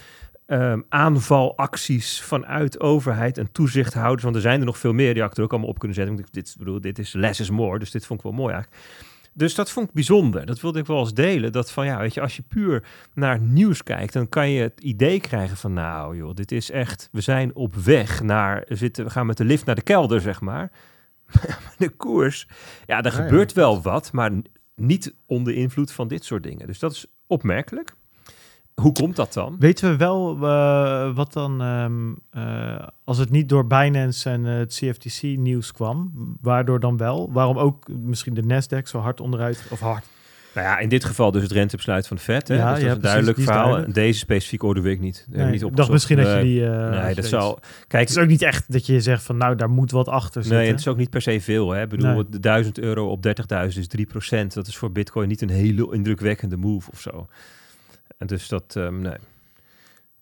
ehm, 0.48 0.80
aanvalacties 0.88 2.22
vanuit 2.22 2.80
overheid 2.80 3.38
en 3.38 3.52
toezichthouders. 3.52 4.22
Want 4.22 4.34
er 4.34 4.40
zijn 4.40 4.60
er 4.60 4.66
nog 4.66 4.78
veel 4.78 4.92
meer 4.92 5.14
die 5.14 5.22
ik 5.22 5.36
er 5.36 5.42
ook 5.42 5.50
allemaal 5.50 5.68
op 5.70 5.78
kunnen 5.78 5.96
zetten. 5.96 6.14
Want 6.14 6.26
ik- 6.28 6.34
dit, 6.34 6.54
bedoel, 6.58 6.80
dit 6.80 6.98
is 6.98 7.12
less 7.12 7.40
is 7.40 7.50
more, 7.50 7.78
dus 7.78 7.90
dit 7.90 8.06
vond 8.06 8.18
ik 8.18 8.24
wel 8.24 8.34
mooi 8.34 8.52
eigenlijk. 8.54 8.82
Dus 9.34 9.54
dat 9.54 9.70
vond 9.70 9.88
ik 9.88 9.94
bijzonder. 9.94 10.46
Dat 10.46 10.60
wilde 10.60 10.78
ik 10.78 10.86
wel 10.86 10.98
eens 10.98 11.14
delen. 11.14 11.52
Dat 11.52 11.72
van 11.72 11.86
ja, 11.86 11.98
weet 11.98 12.14
je, 12.14 12.20
als 12.20 12.36
je 12.36 12.42
puur 12.48 12.84
naar 13.14 13.40
nieuws 13.40 13.82
kijkt, 13.82 14.12
dan 14.12 14.28
kan 14.28 14.50
je 14.50 14.62
het 14.62 14.80
idee 14.80 15.20
krijgen 15.20 15.56
van 15.56 15.72
nou 15.72 16.16
joh, 16.16 16.34
dit 16.34 16.52
is 16.52 16.70
echt, 16.70 17.08
we 17.12 17.20
zijn 17.20 17.54
op 17.54 17.74
weg 17.74 18.22
naar, 18.22 18.64
we, 18.68 18.74
zitten, 18.76 19.04
we 19.04 19.10
gaan 19.10 19.26
met 19.26 19.36
de 19.36 19.44
lift 19.44 19.64
naar 19.64 19.74
de 19.74 19.82
kelder, 19.82 20.20
zeg 20.20 20.40
maar. 20.40 20.70
de 21.78 21.88
koers, 21.88 22.46
ja, 22.86 22.98
er 22.98 23.04
Ja, 23.12 23.18
ja. 23.18 23.24
gebeurt 23.24 23.52
wel 23.52 23.82
wat, 23.82 24.12
maar 24.12 24.30
niet 24.74 25.14
onder 25.26 25.54
invloed 25.54 25.92
van 25.92 26.08
dit 26.08 26.24
soort 26.24 26.42
dingen. 26.42 26.66
Dus 26.66 26.78
dat 26.78 26.92
is 26.92 27.06
opmerkelijk. 27.26 27.94
Hoe 28.80 28.92
komt 28.92 29.16
dat 29.16 29.32
dan? 29.32 29.56
Weten 29.58 29.90
we 29.90 29.96
wel 29.96 30.38
eh, 30.42 31.14
wat 31.14 31.32
dan, 31.32 31.62
ehm, 31.62 32.12
eh, 32.30 32.86
als 33.04 33.18
het 33.18 33.30
niet 33.30 33.48
door 33.48 33.66
Binance 33.66 34.30
en 34.30 34.46
eh, 34.46 34.56
het 34.56 34.74
CFTC 34.74 35.22
nieuws 35.22 35.72
kwam, 35.72 36.12
waardoor 36.40 36.80
dan 36.80 36.96
wel? 36.96 37.32
Waarom 37.32 37.58
ook 37.58 37.88
misschien 37.88 38.34
de 38.34 38.42
Nasdaq 38.42 38.82
zo 38.82 38.98
hard 38.98 39.20
onderuit, 39.20 39.66
of 39.70 39.80
hard? 39.80 40.04
Nou 40.54 40.66
ja, 40.66 40.78
in 40.78 40.88
dit 40.88 41.04
geval 41.04 41.30
dus 41.30 41.42
het 41.42 41.52
rentebesluit 41.52 42.06
van 42.06 42.16
de 42.16 42.22
Fed. 42.22 42.48
Hè? 42.48 42.54
Ja, 42.54 42.60
dus 42.64 42.72
dat 42.72 42.82
ja, 42.82 42.88
is 42.88 42.94
een 42.94 43.00
duidelijk 43.00 43.38
verhaal. 43.38 43.62
duidelijk. 43.62 43.94
Deze 43.94 44.18
specifieke 44.18 44.66
orde 44.66 44.80
weet 44.80 44.94
ik 44.94 45.00
niet. 45.00 45.26
Ik 45.32 45.50
niet 45.50 45.76
dacht 45.76 45.90
misschien 45.90 46.16
dat 46.16 46.26
je 46.26 46.42
die... 46.42 46.60
nee, 47.00 47.14
dat 47.14 47.24
zal... 47.24 47.58
Kijk, 47.88 48.08
Het 48.08 48.16
is 48.16 48.22
ook 48.22 48.28
niet 48.28 48.42
echt 48.42 48.72
dat 48.72 48.86
je 48.86 49.00
zegt 49.00 49.22
van 49.22 49.36
nou, 49.36 49.56
daar 49.56 49.70
moet 49.70 49.90
wat 49.90 50.08
achter 50.08 50.42
zitten. 50.42 50.60
Nee, 50.60 50.70
het 50.70 50.78
is 50.80 50.88
ook 50.88 50.96
niet 50.96 51.10
per 51.10 51.22
se 51.22 51.40
veel. 51.40 51.70
Hè? 51.70 51.82
Ik 51.82 51.88
bedoel, 51.88 52.14
Nee. 52.14 52.28
de 52.28 52.40
1000 52.40 52.78
euro 52.78 53.10
op 53.10 53.26
30.000 53.26 53.78
is 53.78 53.88
3%. 53.88 54.54
Dat 54.54 54.66
is 54.66 54.76
voor 54.76 54.92
Bitcoin 54.92 55.28
niet 55.28 55.42
een 55.42 55.50
hele 55.50 55.88
indrukwekkende 55.92 56.56
move 56.56 56.90
of 56.90 57.00
zo. 57.00 57.28
En 58.18 58.26
dus 58.26 58.48
dat, 58.48 58.76
ehm, 58.76 59.00
nee. 59.00 59.16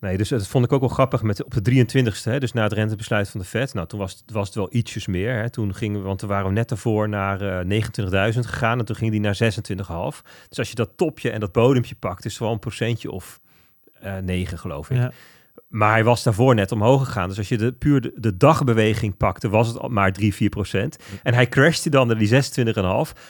Nee, 0.00 0.16
dus 0.16 0.28
dat 0.28 0.46
vond 0.46 0.64
ik 0.64 0.72
ook 0.72 0.80
wel 0.80 0.88
grappig 0.88 1.22
met 1.22 1.44
op 1.44 1.54
de 1.54 1.60
23ste, 1.60 2.30
hè, 2.30 2.38
dus 2.38 2.52
na 2.52 2.62
het 2.62 2.72
rentebesluit 2.72 3.28
van 3.28 3.40
de 3.40 3.46
Fed. 3.46 3.74
Nou, 3.74 3.86
toen 3.86 3.98
was 3.98 4.12
het, 4.12 4.22
was 4.32 4.46
het 4.46 4.54
wel 4.54 4.68
ietsjes 4.70 5.06
meer. 5.06 5.34
Hè. 5.34 5.50
Toen 5.50 5.74
gingen 5.74 6.00
we, 6.00 6.06
want 6.06 6.20
we 6.20 6.26
waren 6.26 6.52
net 6.52 6.68
daarvoor 6.68 7.08
naar 7.08 7.40
eh 7.40 8.30
29.000 8.34 8.38
gegaan 8.40 8.78
en 8.78 8.84
toen 8.84 8.96
ging 8.96 9.10
die 9.10 9.20
naar 9.20 9.38
26,5. 9.42 10.22
Dus 10.48 10.58
als 10.58 10.68
je 10.68 10.74
dat 10.74 10.90
topje 10.96 11.30
en 11.30 11.40
dat 11.40 11.52
bodempje 11.52 11.94
pakt, 11.94 12.24
is 12.24 12.32
het 12.32 12.40
wel 12.40 12.52
een 12.52 12.58
procentje 12.58 13.10
of 13.10 13.40
eh 14.00 14.16
9, 14.16 14.58
geloof 14.58 14.90
ik. 14.90 15.12
Maar 15.76 15.92
hij 15.92 16.04
was 16.04 16.22
daarvoor 16.22 16.54
net 16.54 16.72
omhoog 16.72 17.04
gegaan. 17.04 17.28
Dus 17.28 17.38
als 17.38 17.48
je 17.48 17.56
de, 17.56 17.72
puur 17.72 18.00
de, 18.00 18.12
de 18.14 18.36
dagbeweging 18.36 19.16
pakte, 19.16 19.48
was 19.48 19.68
het 19.68 19.88
maar 19.88 20.12
3, 20.12 20.34
4 20.34 20.48
procent. 20.48 20.96
En 21.22 21.34
hij 21.34 21.48
crashte 21.48 21.90
dan 21.90 22.06
naar 22.06 22.18
die 22.18 22.28
26,5. 22.28 22.38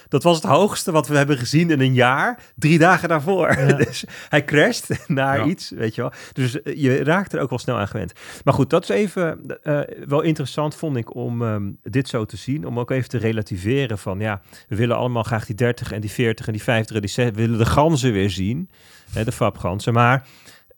Dat 0.09 0.22
was 0.22 0.37
het 0.37 0.44
hoogste 0.44 0.92
wat 0.92 1.09
we 1.09 1.16
hebben 1.16 1.38
gezien 1.38 1.70
in 1.70 1.80
een 1.80 1.94
jaar, 1.94 2.42
drie 2.54 2.78
dagen 2.78 3.09
daarvoor. 3.09 3.59
Ja. 3.59 3.72
dus 3.85 4.04
hij 4.28 4.44
crasht 4.44 5.09
naar 5.09 5.38
Ja. 5.38 5.44
iets, 5.44 5.70
weet 5.70 5.94
je 5.94 6.00
wel. 6.00 6.12
Dus 6.32 6.62
eh, 6.62 6.76
je 6.76 7.04
raakt 7.04 7.32
er 7.32 7.40
ook 7.40 7.50
wel 7.50 7.59
snel 7.59 7.78
aan 7.78 7.88
gewend. 7.88 8.12
Maar 8.44 8.54
goed, 8.54 8.70
dat 8.70 8.82
is 8.82 8.88
even 8.88 9.40
eh, 9.62 9.80
wel 10.06 10.20
interessant, 10.20 10.74
vond 10.74 10.96
ik, 10.96 11.14
om 11.14 11.42
ehm, 11.42 11.70
dit 11.82 12.09
zo 12.09 12.24
te 12.24 12.37
zien. 12.37 12.66
Om 12.66 12.78
ook 12.78 12.90
even 12.90 13.09
te 13.09 13.18
relativeren 13.18 13.98
van, 13.98 14.20
ja, 14.20 14.40
we 14.68 14.76
willen 14.76 14.96
allemaal 14.96 15.22
graag 15.22 15.46
die 15.46 15.54
30 15.54 15.92
en 15.92 16.00
die 16.00 16.11
40 16.11 16.46
en 16.46 16.52
die 16.52 16.62
50 16.62 16.94
en 16.94 17.00
die 17.00 17.11
60. 17.11 17.35
We 17.35 17.40
willen 17.42 17.59
de 17.59 17.66
ganzen 17.70 18.12
weer 18.12 18.30
zien, 18.30 18.70
hè, 19.12 19.24
de 19.24 19.32
fabganzen. 19.32 19.92
Maar 19.92 20.26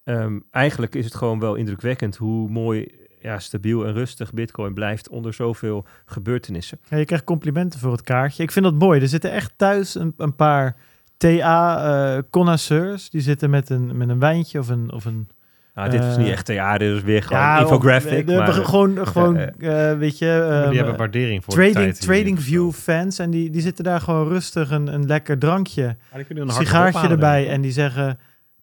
Ehm, 0.08 0.38
eigenlijk 0.50 0.94
is 0.94 1.04
het 1.04 1.14
gewoon 1.14 1.38
wel 1.40 1.54
indrukwekkend 1.54 2.16
hoe 2.16 2.48
mooi, 2.48 2.86
ja, 3.20 3.38
stabiel 3.38 3.86
en 3.86 3.92
rustig 3.92 4.32
Bitcoin 4.32 4.74
blijft 4.74 5.08
onder 5.08 5.34
zoveel 5.34 5.84
gebeurtenissen. 6.04 6.78
Ja, 6.88 6.96
je 6.96 7.04
krijgt 7.04 7.24
complimenten 7.24 7.80
voor 7.80 7.92
het 7.92 8.02
kaartje. 8.02 8.42
Ik 8.42 8.50
vind 8.50 8.64
dat 8.64 8.74
mooi. 8.74 9.00
Er 9.00 9.08
zitten 9.08 9.30
echt 9.32 9.52
thuis 9.56 9.94
een, 9.94 10.14
een 10.16 10.34
paar 10.36 10.76
TA-connoisseurs. 11.16 13.10
die 13.10 13.20
zitten 13.20 13.50
met 13.50 13.70
een, 13.70 13.96
met 13.96 14.08
een 14.08 14.18
wijntje 14.18 14.58
of 14.58 14.68
een... 14.68 14.92
Of 14.92 15.04
een 15.04 15.28
Nou, 15.74 15.90
dit 15.90 16.04
is 16.04 16.12
Eh, 16.12 16.16
niet 16.16 16.28
echt 16.28 16.46
theater, 16.46 16.78
dit 16.88 16.96
is 16.96 17.02
weer 17.02 17.22
gewoon 17.22 17.42
ja, 17.42 17.58
infographic. 17.58 18.28
of- 18.28 18.36
maar, 18.36 18.52
gewoon, 18.52 19.06
gewoon 19.06 19.36
eh, 19.36 19.90
eh, 19.90 19.98
weet 19.98 20.18
je... 20.18 20.26
Maar 20.48 20.60
ehm, 20.60 20.68
die 20.68 20.78
hebben 20.78 20.96
waardering 20.96 21.44
voor 21.44 21.54
de 21.54 21.60
trading, 21.60 21.84
tijd 21.84 21.96
die 21.98 22.08
trading 22.08 22.42
View 22.42 22.72
fans. 22.72 23.18
En 23.18 23.30
die, 23.30 23.50
die 23.50 23.60
zitten 23.60 23.84
daar 23.84 24.00
gewoon 24.00 24.28
rustig 24.28 24.70
een, 24.70 24.94
een 24.94 25.06
lekker 25.06 25.38
drankje, 25.38 25.96
die 26.28 26.40
een 26.40 26.50
sigaartje 26.50 27.08
erbij. 27.08 27.48
En 27.48 27.60
die 27.60 27.72
zeggen, 27.72 28.18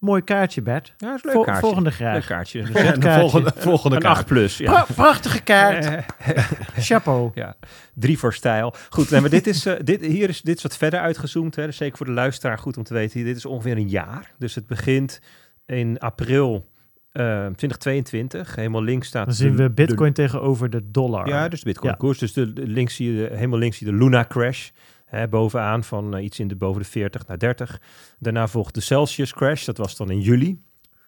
mooi 0.06 0.22
kaartje 0.24 0.62
Bert. 0.62 0.94
ja, 0.98 1.14
is 1.14 1.24
leuk 1.24 1.34
Vol- 1.34 1.44
kaartje. 1.44 1.62
volgende 1.66 1.92
Leuk 2.00 2.26
kaartje. 2.26 2.60
ik. 2.60 2.66
Volgend 2.66 2.94
En 2.94 3.00
de 3.00 3.06
kaartje. 3.08 3.20
volgende, 3.30 3.52
volgende 3.56 3.96
Een 3.96 4.02
kaart. 4.02 4.18
8 4.18 4.26
plus, 4.26 4.58
ja. 4.58 4.72
Pra- 4.72 4.94
prachtige 4.96 5.42
kaart. 5.44 5.86
Eh, 5.86 6.38
Chapeau. 6.88 7.32
Ja, 7.34 7.56
drie 7.94 8.20
voor 8.20 8.34
stijl. 8.34 8.74
Goed, 8.90 9.10
nee, 9.10 9.22
maar 9.22 9.30
dit 9.30 9.48
is, 9.48 9.66
eh, 9.66 9.74
dit, 9.84 10.02
hier 10.06 10.30
is 10.30 10.42
dit 10.42 10.58
is 10.58 10.64
wat 10.64 10.78
verder 10.78 11.00
uitgezoomd. 11.00 11.56
Hè. 11.56 11.66
Dus 11.66 11.78
zeker 11.78 11.98
voor 11.98 12.06
de 12.06 12.12
luisteraar 12.12 12.58
goed 12.58 12.78
om 12.78 12.84
te 12.84 12.94
weten. 12.94 13.24
Dit 13.24 13.38
is 13.38 13.46
ongeveer 13.46 13.78
een 13.78 13.90
jaar. 13.90 14.32
Dus 14.38 14.56
het 14.56 14.68
begint 14.68 15.20
in 15.66 16.00
april 16.00 16.70
eh, 17.12 17.24
2022. 17.46 18.56
Helemaal 18.56 18.84
links 18.84 19.08
staat... 19.08 19.26
Dan 19.26 19.34
zien 19.36 19.56
de- 19.56 19.64
we 19.64 19.70
bitcoin 19.72 20.14
tegenover 20.14 20.70
de 20.70 20.92
dollar. 20.92 21.28
ja, 21.28 21.48
dus 21.48 21.60
de 21.60 21.66
bitcoin 21.66 21.92
Ja. 21.92 21.98
koers. 21.98 22.18
Dus 22.20 22.34
de, 22.34 22.54
de- 22.54 22.68
links 22.68 22.96
zie 22.96 23.14
je 23.14 23.30
helemaal 23.34 23.60
links 23.60 23.78
zie 23.78 23.88
je 23.88 23.94
de 23.94 24.00
Luna 24.00 24.26
crash. 24.30 24.70
Hè, 25.06 25.28
bovenaan 25.28 25.84
van 25.84 26.16
eh, 26.16 26.24
iets 26.24 26.40
in 26.40 26.48
de 26.48 26.56
boven 26.56 26.82
de 26.82 26.88
40 26.88 27.28
naar 27.28 27.40
30. 27.40 27.82
Daarna 28.20 28.48
volgt 28.48 28.74
de 28.74 28.82
Celsius 28.82 29.34
crash. 29.34 29.66
Dat 29.66 29.78
was 29.78 29.96
dan 29.96 30.10
in 30.10 30.20
juli. 30.20 30.46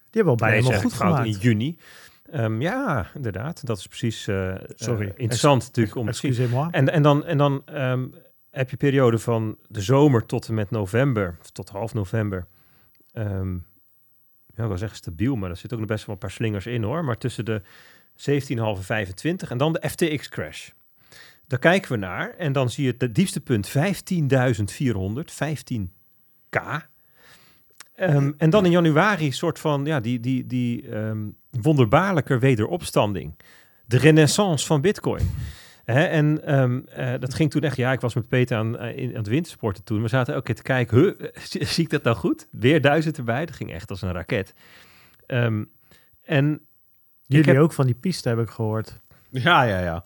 Die 0.10 0.24
hebben 0.24 0.24
we 0.24 0.30
al 0.30 0.50
bijna 0.50 0.54
Nee, 0.54 0.64
helemaal 0.64 0.90
goed 0.90 1.00
gemaakt. 1.00 1.26
In 1.26 1.32
juni. 1.40 1.78
Ehm, 2.32 2.62
ja, 2.62 3.08
inderdaad. 3.14 3.66
Dat 3.66 3.78
is 3.78 3.88
precies 3.88 4.28
eh, 4.28 4.56
Sorry. 4.76 5.12
interessant 5.16 5.66
natuurlijk 5.66 5.96
om 5.96 6.06
te 6.06 6.14
zien. 6.14 6.30
Excusez-moi. 6.30 6.68
En, 6.72 6.92
en 6.92 7.02
dan, 7.02 7.26
en 7.26 7.38
dan 7.38 7.62
ehm, 7.66 8.06
heb 8.50 8.70
je 8.70 8.78
periode 8.78 9.20
van 9.20 9.58
de 9.68 9.82
zomer 9.82 10.26
tot 10.26 10.48
en 10.48 10.54
met 10.54 10.72
november, 10.72 11.38
tot 11.52 11.70
half 11.70 11.94
november. 11.94 12.48
Ehm, 13.14 13.54
ja, 14.56 14.64
ik 14.64 14.70
wil 14.70 14.78
zeggen 14.78 14.98
stabiel, 14.98 15.36
maar 15.36 15.50
er 15.50 15.58
zit 15.58 15.74
ook 15.74 15.80
nog 15.80 15.88
best 15.88 16.06
wel 16.06 16.16
een 16.16 16.22
paar 16.22 16.32
slingers 16.32 16.66
in 16.66 16.84
hoor. 16.84 17.06
Maar 17.06 17.18
tussen 17.18 17.46
de 17.46 17.62
17,5 18.16 18.78
en 18.78 18.84
25 18.84 19.50
en 19.50 19.58
dan 19.58 19.74
de 19.74 19.90
FTX 19.90 20.30
crash. 20.30 20.70
Daar 21.48 21.60
kijken 21.60 21.92
we 21.92 21.98
naar 21.98 22.30
en 22.38 22.52
dan 22.54 22.70
zie 22.70 22.86
je 22.86 22.96
het 22.98 23.16
diepste 23.16 23.42
punt 23.42 23.70
15.400, 23.70 25.34
15k. 25.34 26.60
Ehm, 27.96 28.32
en 28.38 28.50
dan 28.50 28.66
in 28.66 28.72
januari 28.72 29.32
soort 29.32 29.60
van, 29.60 29.86
ja, 29.86 30.00
die, 30.00 30.20
die, 30.20 30.46
die 30.46 30.90
ehm, 30.90 31.28
wonderbaarlijke 31.62 32.38
wederopstanding. 32.38 33.40
De 33.86 33.98
renaissance 33.98 34.66
van 34.66 34.82
bitcoin. 34.82 35.30
Hè, 35.86 36.04
en 36.04 36.44
ehm, 36.46 36.80
eh, 36.86 37.14
dat 37.20 37.34
ging 37.34 37.52
toen 37.52 37.62
echt, 37.62 37.76
ja, 37.78 37.92
ik 37.92 38.00
was 38.02 38.14
met 38.16 38.28
Peter 38.28 38.58
aan, 38.58 38.78
eh, 38.78 38.98
in, 38.98 39.10
aan 39.10 39.16
het 39.16 39.28
wintersporten 39.28 39.84
toen. 39.84 40.02
We 40.02 40.08
zaten 40.08 40.34
elke 40.34 40.46
keer 40.46 40.56
te 40.56 40.62
kijken, 40.62 40.98
huh, 40.98 41.14
eh, 41.20 41.42
zie, 41.50 41.66
zie 41.66 41.84
ik 41.84 41.90
dat 41.90 42.04
nou 42.04 42.16
goed? 42.16 42.48
Weer 42.52 42.82
duizend 42.82 43.18
erbij, 43.18 43.46
dat 43.46 43.56
ging 43.56 43.72
echt 43.72 43.90
als 43.90 44.02
een 44.02 44.12
raket. 44.12 44.54
Ehm, 45.26 45.64
en 46.24 46.62
Jullie 47.22 47.52
heb- 47.52 47.62
ook 47.62 47.74
van 47.74 47.86
die 47.86 47.96
piste 47.96 48.30
heb 48.30 48.40
ik 48.40 48.50
gehoord. 48.50 49.00
Ja, 49.30 49.64
ja, 49.64 49.80
ja. 49.80 50.06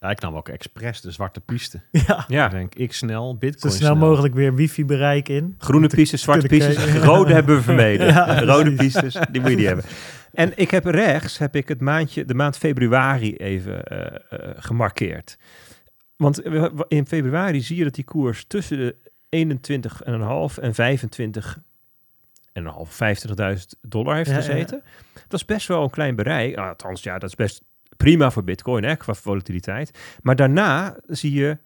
Ja, 0.00 0.10
ik 0.10 0.20
nam 0.20 0.36
ook 0.36 0.48
expres 0.48 1.00
de 1.00 1.10
zwarte 1.10 1.40
piste. 1.40 1.80
Ja, 2.06 2.24
ja, 2.28 2.44
Ik 2.44 2.50
denk, 2.50 2.74
ik 2.74 2.92
snel, 2.92 3.30
zo 3.30 3.36
bitcoin 3.36 3.72
snel 3.72 3.96
mogelijk 3.96 4.34
weer 4.34 4.54
wifi-bereik 4.54 5.28
in. 5.28 5.54
groene 5.58 5.88
pistes, 5.88 6.22
zwarte 6.22 6.46
pistes, 6.46 6.74
kijken. 6.76 7.00
rode 7.00 7.32
hebben 7.38 7.56
we 7.56 7.62
vermeden. 7.62 8.06
Ja, 8.06 8.40
rode 8.40 8.72
pistes, 8.74 9.16
die 9.30 9.40
moet 9.40 9.50
je 9.50 9.56
niet 9.56 9.66
hebben. 9.66 9.84
En 10.32 10.52
ik 10.54 10.70
heb 10.70 10.84
rechts, 10.84 11.38
heb 11.38 11.56
ik 11.56 11.68
het 11.68 11.80
maandje, 11.80 12.24
de 12.24 12.34
maand 12.34 12.56
februari 12.56 13.36
even 13.36 13.84
eh, 13.84 14.06
eh, 14.06 14.50
gemarkeerd. 14.56 15.38
Want 16.16 16.42
in 16.88 17.06
februari 17.06 17.60
zie 17.60 17.76
je 17.76 17.84
dat 17.84 17.94
die 17.94 18.04
koers 18.04 18.44
tussen 18.44 18.76
de 18.76 18.96
21,5 20.56 20.62
en 20.62 20.74
25 20.74 21.58
en 22.52 22.64
een 22.64 22.72
half 22.72 22.98
50.000 23.56 23.64
dollar 23.80 24.16
heeft 24.16 24.28
Ja, 24.30 24.34
ja, 24.36 24.42
gezeten. 24.42 24.82
Dat 25.28 25.40
is 25.40 25.44
best 25.44 25.68
wel 25.68 25.82
een 25.82 25.90
klein 25.90 26.16
bereik. 26.16 26.56
Ah, 26.56 26.68
Althans, 26.68 27.02
ja, 27.02 27.18
dat 27.18 27.28
is 27.28 27.34
best 27.34 27.62
prima 28.02 28.30
voor 28.30 28.44
Bitcoin, 28.44 28.84
hè, 28.84 28.96
qua 28.96 29.14
volatiliteit. 29.14 29.98
Maar 30.22 30.36
daarna 30.36 30.96
zie 31.06 31.32
je 31.32 31.58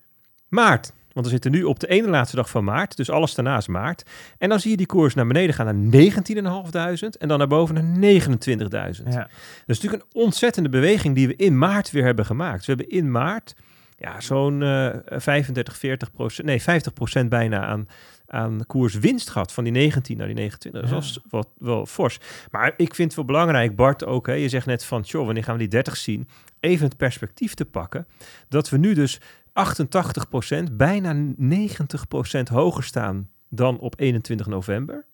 maart. 0.48 0.92
Want 1.12 1.26
we 1.26 1.32
zitten 1.32 1.50
nu 1.50 1.62
op 1.62 1.80
de 1.80 1.86
ene 1.86 2.08
laatste 2.08 2.36
dag 2.36 2.50
van 2.50 2.64
maart. 2.64 2.96
Dus 2.96 3.10
alles 3.10 3.34
daarna 3.34 3.56
is 3.56 3.68
maart. 3.68 4.04
En 4.38 4.48
dan 4.48 4.60
zie 4.60 4.70
je 4.70 4.76
die 4.76 4.86
koers 4.86 5.14
naar 5.14 5.26
beneden 5.26 5.54
gaan 5.54 5.90
naar 5.90 6.02
19.500 6.02 7.18
en 7.18 7.28
dan 7.28 7.38
naar 7.38 7.46
boven 7.46 7.74
naar 7.74 8.20
29.000. 8.20 8.28
Ja. 8.70 8.92
Dat 8.94 9.28
is 9.66 9.80
natuurlijk 9.80 10.02
een 10.02 10.22
ontzettende 10.22 10.68
beweging 10.68 11.14
die 11.14 11.26
we 11.26 11.36
in 11.36 11.58
maart 11.58 11.90
weer 11.90 12.04
hebben 12.04 12.26
gemaakt. 12.26 12.66
We 12.66 12.72
hebben 12.72 12.88
in 12.88 13.10
maart 13.10 13.54
ja, 13.98 14.20
zo'n 14.20 14.62
eh 14.62 14.88
35, 15.06 15.76
40 15.76 16.12
procent, 16.12 16.46
nee 16.46 16.62
50 16.62 16.92
procent 16.92 17.28
bijna 17.28 17.64
aan, 17.64 17.88
aan 18.34 18.66
koerswinst 18.66 19.30
gehad 19.30 19.52
van 19.52 19.64
die 19.64 19.72
19 19.72 20.16
naar 20.16 20.26
die 20.26 20.36
29. 20.36 20.80
Dat 20.82 20.90
was 20.90 21.18
wat, 21.28 21.48
wel 21.58 21.86
fors. 21.86 22.18
Maar 22.50 22.74
ik 22.76 22.94
vind 22.94 23.08
het 23.08 23.16
wel 23.16 23.24
belangrijk, 23.24 23.76
Bart 23.76 24.04
ook, 24.04 24.26
hè, 24.26 24.32
je 24.32 24.48
zegt 24.48 24.66
net 24.66 24.84
van, 24.84 25.00
joh, 25.00 25.24
wanneer 25.24 25.44
gaan 25.44 25.52
we 25.54 25.60
die 25.60 25.68
30 25.68 25.96
zien? 25.96 26.28
Even 26.60 26.86
het 26.86 26.96
perspectief 26.96 27.54
te 27.54 27.64
pakken, 27.64 28.06
dat 28.48 28.68
we 28.68 28.76
nu 28.76 28.94
dus 28.94 29.20
88 29.52 30.28
procent, 30.28 30.76
bijna 30.76 31.12
90 31.36 32.08
procent 32.08 32.48
hoger 32.48 32.84
staan 32.84 33.30
dan 33.48 33.78
op 33.78 34.00
21 34.00 34.46
november. 34.46 35.04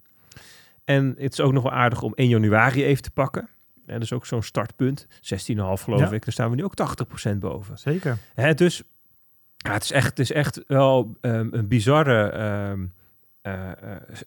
En 0.84 1.14
het 1.18 1.32
is 1.32 1.40
ook 1.40 1.52
nog 1.52 1.62
wel 1.62 1.72
aardig 1.72 2.02
om 2.02 2.12
1 2.14 2.28
januari 2.28 2.84
even 2.84 3.02
te 3.02 3.10
pakken. 3.10 3.48
Ja, 3.86 3.92
dat 3.92 4.02
is 4.02 4.12
ook 4.12 4.26
zo'n 4.26 4.42
startpunt. 4.42 5.06
16,5 5.20 5.82
geloof 5.82 6.00
Ja. 6.00 6.10
ik. 6.10 6.24
Daar 6.24 6.32
staan 6.32 6.50
we 6.50 6.56
nu 6.56 6.64
ook 6.64 6.74
80% 6.74 7.38
boven. 7.40 7.78
Zeker. 7.78 8.18
Hè, 8.34 8.54
dus 8.54 8.82
Ja, 9.56 9.72
het 9.72 9.82
is 9.82 9.92
echt, 9.92 10.08
het 10.08 10.18
is 10.18 10.32
echt 10.32 10.62
wel 10.66 11.16
ehm, 11.20 11.48
een 11.50 11.68
bizarre 11.68 12.28
ehm, 12.30 12.86
eh, 13.42 13.52
eh, 13.70 13.70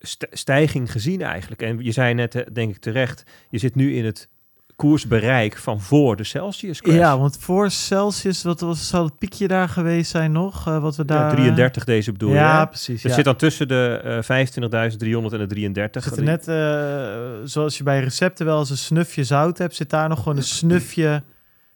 st- 0.01 0.27
stijging 0.31 0.91
gezien 0.91 1.21
eigenlijk. 1.21 1.61
En 1.61 1.83
je 1.83 1.91
zei 1.91 2.13
net, 2.13 2.35
eh, 2.35 2.41
denk 2.53 2.69
ik 2.75 2.77
terecht, 2.81 3.23
je 3.49 3.57
zit 3.57 3.75
nu 3.75 3.95
in 3.95 4.05
het 4.05 4.29
koersbereik 4.75 5.57
van 5.57 5.81
voor 5.81 6.15
de 6.15 6.23
Celsius 6.23 6.81
crash. 6.81 6.95
Ja, 6.95 7.17
want 7.19 7.37
voor 7.39 7.71
Celsius, 7.71 8.43
wat 8.43 8.59
was, 8.59 8.87
zal 8.87 9.03
het 9.05 9.17
piekje 9.17 9.47
daar 9.47 9.69
geweest 9.69 10.11
zijn 10.11 10.31
nog? 10.31 10.67
eh, 10.67 10.79
wat 10.81 10.95
we 10.95 11.03
Ja, 11.07 11.13
daar... 11.15 11.31
33 11.35 11.83
deze 11.83 12.11
bedoel 12.11 12.29
je, 12.29 12.35
Ja, 12.35 12.59
hè? 12.59 12.67
precies. 12.67 13.01
Het 13.01 13.11
ja. 13.11 13.15
zit 13.17 13.25
dan 13.25 13.35
tussen 13.35 13.67
de 13.67 13.99
eh 14.03 14.13
25.300 14.21 15.33
en 15.33 15.39
de 15.39 15.47
33. 15.47 16.03
zit 16.03 16.17
er 16.17 16.23
net, 16.23 16.47
eh, 16.47 17.47
zoals 17.47 17.77
je 17.77 17.83
bij 17.83 17.99
recepten 17.99 18.45
wel 18.45 18.59
eens 18.59 18.69
een 18.69 18.77
snufje 18.77 19.23
zout 19.23 19.57
hebt, 19.57 19.75
zit 19.75 19.89
daar 19.89 20.09
nog 20.09 20.17
gewoon 20.17 20.37
een 20.37 20.43
snufje... 20.43 21.23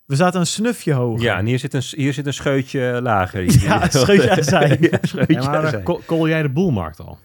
We 0.06 0.16
zaten 0.16 0.40
een 0.40 0.46
snufje 0.48 0.94
hoger. 0.94 1.24
Ja, 1.24 1.38
en 1.38 1.46
hier 1.46 1.60
zit 1.60 1.74
een, 1.74 1.82
hier 1.90 2.14
zit 2.14 2.26
een 2.26 2.34
scheutje 2.34 3.00
lager. 3.02 3.42
Hier. 3.42 3.62
Ja, 3.64 3.84
een 3.84 3.92
scheutje 3.92 4.30
aan 4.32 4.44
zijn. 4.44 4.78
Ja, 4.92 4.98
scheutje 5.02 5.34
Ja, 5.34 5.44
maar 5.50 5.58
aan 5.64 5.70
zijn. 5.70 5.84
call, 5.84 6.00
call 6.06 6.28
jij 6.28 6.42
de 6.42 6.50
boelmarkt 6.50 7.00
al? 7.00 7.18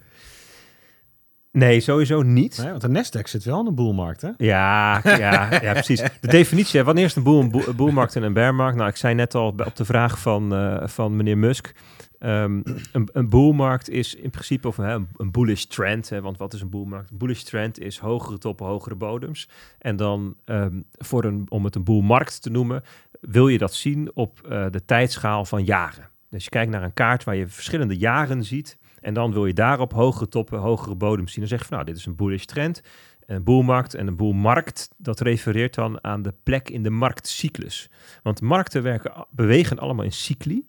Nee, 1.53 1.81
sowieso 1.81 2.23
niet. 2.23 2.59
Nee, 2.59 2.71
want 2.71 2.81
de 2.81 2.89
Nasdaq 2.89 3.29
zit 3.29 3.45
wel 3.45 3.59
in 3.59 3.65
de 3.65 3.73
boelmarkt, 3.73 4.21
hè? 4.23 4.31
Ja, 4.37 5.01
ja, 5.05 5.61
ja, 5.63 5.73
precies. 5.73 6.01
De 6.21 6.29
definitie, 6.29 6.79
hè, 6.81 6.85
wanneer 6.87 7.05
is 7.05 7.15
een, 7.17 7.23
boel, 7.23 7.41
een, 7.41 7.51
boel- 7.51 7.69
een 7.69 7.77
boelmarkt 7.77 8.17
en 8.17 8.23
een 8.23 8.33
bearmarkt? 8.33 8.77
Nou, 8.77 8.89
ik 8.89 8.97
zei 8.97 9.15
net 9.15 9.35
al 9.35 9.47
op 9.47 9.77
de 9.77 9.85
vraag 9.85 10.19
van, 10.19 10.55
eh, 10.55 10.87
van 10.89 11.17
meneer 11.17 11.39
Musk. 11.39 11.73
ehm, 12.19 12.61
een, 12.93 13.09
een 13.13 13.29
boelmarkt 13.29 13.89
is 13.89 14.15
in 14.15 14.31
principe 14.31 14.69
of, 14.69 14.77
hè, 14.77 14.93
een, 14.95 15.09
een 15.17 15.31
bullish 15.31 15.63
trend. 15.65 16.09
Hè, 16.09 16.21
want 16.21 16.39
wat 16.39 16.55
is 16.55 16.61
een 16.61 16.71
boelmarkt? 16.71 17.11
Een 17.11 17.19
bullish 17.19 17.43
trend 17.43 17.79
is 17.81 17.99
hogere 17.99 18.39
toppen, 18.39 18.67
hogere 18.67 18.95
bodems. 18.95 19.49
En 19.79 19.97
dan, 19.97 20.37
ehm, 20.45 20.81
voor 20.93 21.25
een, 21.25 21.47
om 21.49 21.65
het 21.65 21.75
een 21.75 21.85
boelmarkt 21.85 22.43
te 22.43 22.51
noemen, 22.51 22.83
wil 23.21 23.49
je 23.49 23.59
dat 23.59 23.75
zien 23.75 24.11
op 24.15 24.41
eh, 24.49 24.67
de 24.71 24.85
tijdschaal 24.85 25.45
van 25.45 25.65
jaren. 25.65 26.09
Dus 26.31 26.45
je 26.45 26.51
kijkt 26.51 26.71
naar 26.71 26.83
een 26.83 26.95
kaart 26.95 27.25
waar 27.25 27.37
je 27.37 27.49
verschillende 27.49 27.97
jaren 27.97 28.45
ziet. 28.45 28.79
En 29.03 29.15
dan 29.15 29.33
wil 29.33 29.47
je 29.47 29.53
daarop 29.53 29.93
hogere 29.93 30.29
toppen, 30.29 30.59
hogere 30.59 30.95
bodems 30.95 31.33
zien. 31.33 31.41
Dan 31.41 31.49
zeg 31.49 31.59
je 31.59 31.67
van 31.67 31.77
nou, 31.77 31.89
dit 31.89 31.97
is 31.97 32.07
een 32.07 32.17
bullish 32.17 32.45
trend. 32.45 32.83
Een 33.27 33.43
boelmarkt 33.43 33.95
en 33.95 34.07
een 34.07 34.17
boelmarkt, 34.17 34.89
dat 34.97 35.21
refereert 35.21 35.75
dan 35.75 36.05
aan 36.05 36.23
de 36.23 36.35
plek 36.43 36.71
in 36.71 36.83
de 36.83 36.91
marktcyclus. 36.91 37.91
Want 38.23 38.41
markten 38.41 38.83
werken, 38.83 39.27
bewegen 39.31 39.79
allemaal 39.79 40.05
in 40.05 40.13
cycli, 40.13 40.69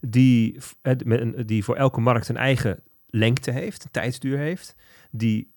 die, 0.00 0.58
eh, 0.82 0.94
die 1.46 1.64
voor 1.64 1.76
elke 1.76 2.00
markt 2.00 2.28
een 2.28 2.36
eigen 2.36 2.82
lengte 3.06 3.50
heeft, 3.50 3.84
een 3.84 3.90
tijdsduur 3.90 4.38
heeft, 4.38 4.76
die 5.10 5.52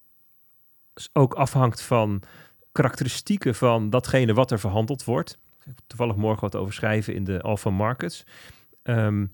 ook 1.14 1.34
afhangt 1.34 1.82
van 1.82 2.24
karakteristieken 2.72 3.56
van 3.56 3.90
datgene 3.90 4.34
wat 4.34 4.52
er 4.52 4.60
verhandeld 4.60 5.04
wordt. 5.04 5.40
Ik 5.60 5.66
heb 5.66 5.80
toevallig 5.88 6.16
morgen 6.16 6.42
wat 6.42 6.56
over 6.56 6.74
schrijven 6.74 7.14
in 7.14 7.24
de 7.24 7.42
Alpha 7.42 7.70
Markets. 7.70 8.26
Ehm, 8.84 9.26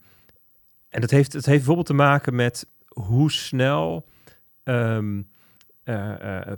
en 0.90 1.02
dat 1.02 1.10
heeft, 1.10 1.34
het 1.34 1.46
heeft 1.46 1.58
bijvoorbeeld 1.58 1.88
te 1.88 1.94
maken 1.94 2.36
met 2.36 2.68
hoe 2.88 3.32
snel 3.32 4.08
ehm, 4.64 5.22
eh, 5.84 6.48
eh, 6.48 6.54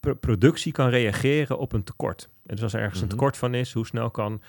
p- 0.00 0.20
productie 0.20 0.72
kan 0.72 0.88
reageren 0.88 1.58
op 1.58 1.72
een 1.72 1.84
tekort. 1.84 2.28
En 2.46 2.54
dus 2.54 2.62
als 2.62 2.72
er 2.72 2.80
ergens 2.80 3.00
een 3.00 3.06
Mhm. 3.06 3.14
tekort 3.16 3.36
van 3.36 3.54
is, 3.54 3.72
hoe 3.72 3.86
snel 3.86 4.10
kan 4.10 4.42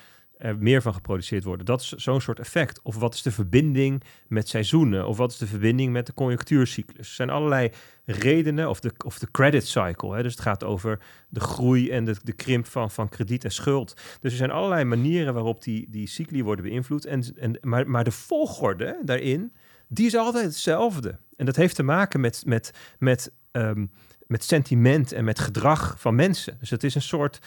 er 0.46 0.58
meer 0.58 0.82
van 0.82 0.94
geproduceerd 0.94 1.44
worden? 1.44 1.66
Dat 1.66 1.82
is 1.82 1.92
zo'n 1.92 2.22
soort 2.22 2.40
effect. 2.40 2.82
Of 2.82 2.96
wat 2.96 3.14
is 3.14 3.22
de 3.22 3.32
verbinding 3.32 4.04
met 4.28 4.50
seizoenen? 4.50 5.08
Of 5.08 5.18
wat 5.18 5.32
is 5.32 5.38
de 5.38 5.48
verbinding 5.48 5.92
met 5.92 6.06
de 6.06 6.14
conjunctuurcyclus? 6.14 7.08
Er 7.08 7.16
zijn 7.16 7.30
allerlei 7.30 7.72
redenen, 8.06 8.70
of 8.70 8.80
de, 8.80 8.92
of 9.06 9.20
de 9.20 9.32
credit 9.32 9.68
cycle. 9.68 10.16
Hè? 10.16 10.24
Dus 10.24 10.32
het 10.32 10.42
gaat 10.42 10.64
over 10.64 11.00
de 11.30 11.40
groei 11.40 11.92
en 11.92 12.06
de, 12.06 12.16
de 12.24 12.34
krimp 12.34 12.66
van, 12.66 12.92
van 12.92 13.10
krediet 13.10 13.44
en 13.44 13.52
schuld. 13.52 13.94
Dus 14.20 14.32
er 14.32 14.38
zijn 14.38 14.52
allerlei 14.52 14.84
manieren 14.84 15.34
waarop 15.34 15.64
die, 15.64 15.88
die 15.90 16.08
cycli 16.08 16.44
worden 16.44 16.66
beïnvloed. 16.66 17.06
En, 17.06 17.24
en, 17.40 17.58
maar, 17.62 17.90
maar 17.90 18.04
de 18.04 18.12
volgorde 18.12 19.00
daarin, 19.04 19.54
die 19.88 20.06
is 20.06 20.16
altijd 20.16 20.46
hetzelfde. 20.46 21.18
En 21.38 21.46
dat 21.46 21.56
heeft 21.56 21.76
te 21.76 21.84
maken 21.84 22.20
met, 22.20 22.44
met, 22.46 22.72
met, 23.00 23.32
ehm, 23.52 23.86
met 24.28 24.44
sentiment 24.44 25.12
en 25.12 25.24
met 25.24 25.40
gedrag 25.40 25.96
van 25.98 26.16
mensen. 26.16 26.58
Dus 26.60 26.70
het 26.70 26.84
is 26.84 26.96
een 26.96 27.02
soort, 27.02 27.40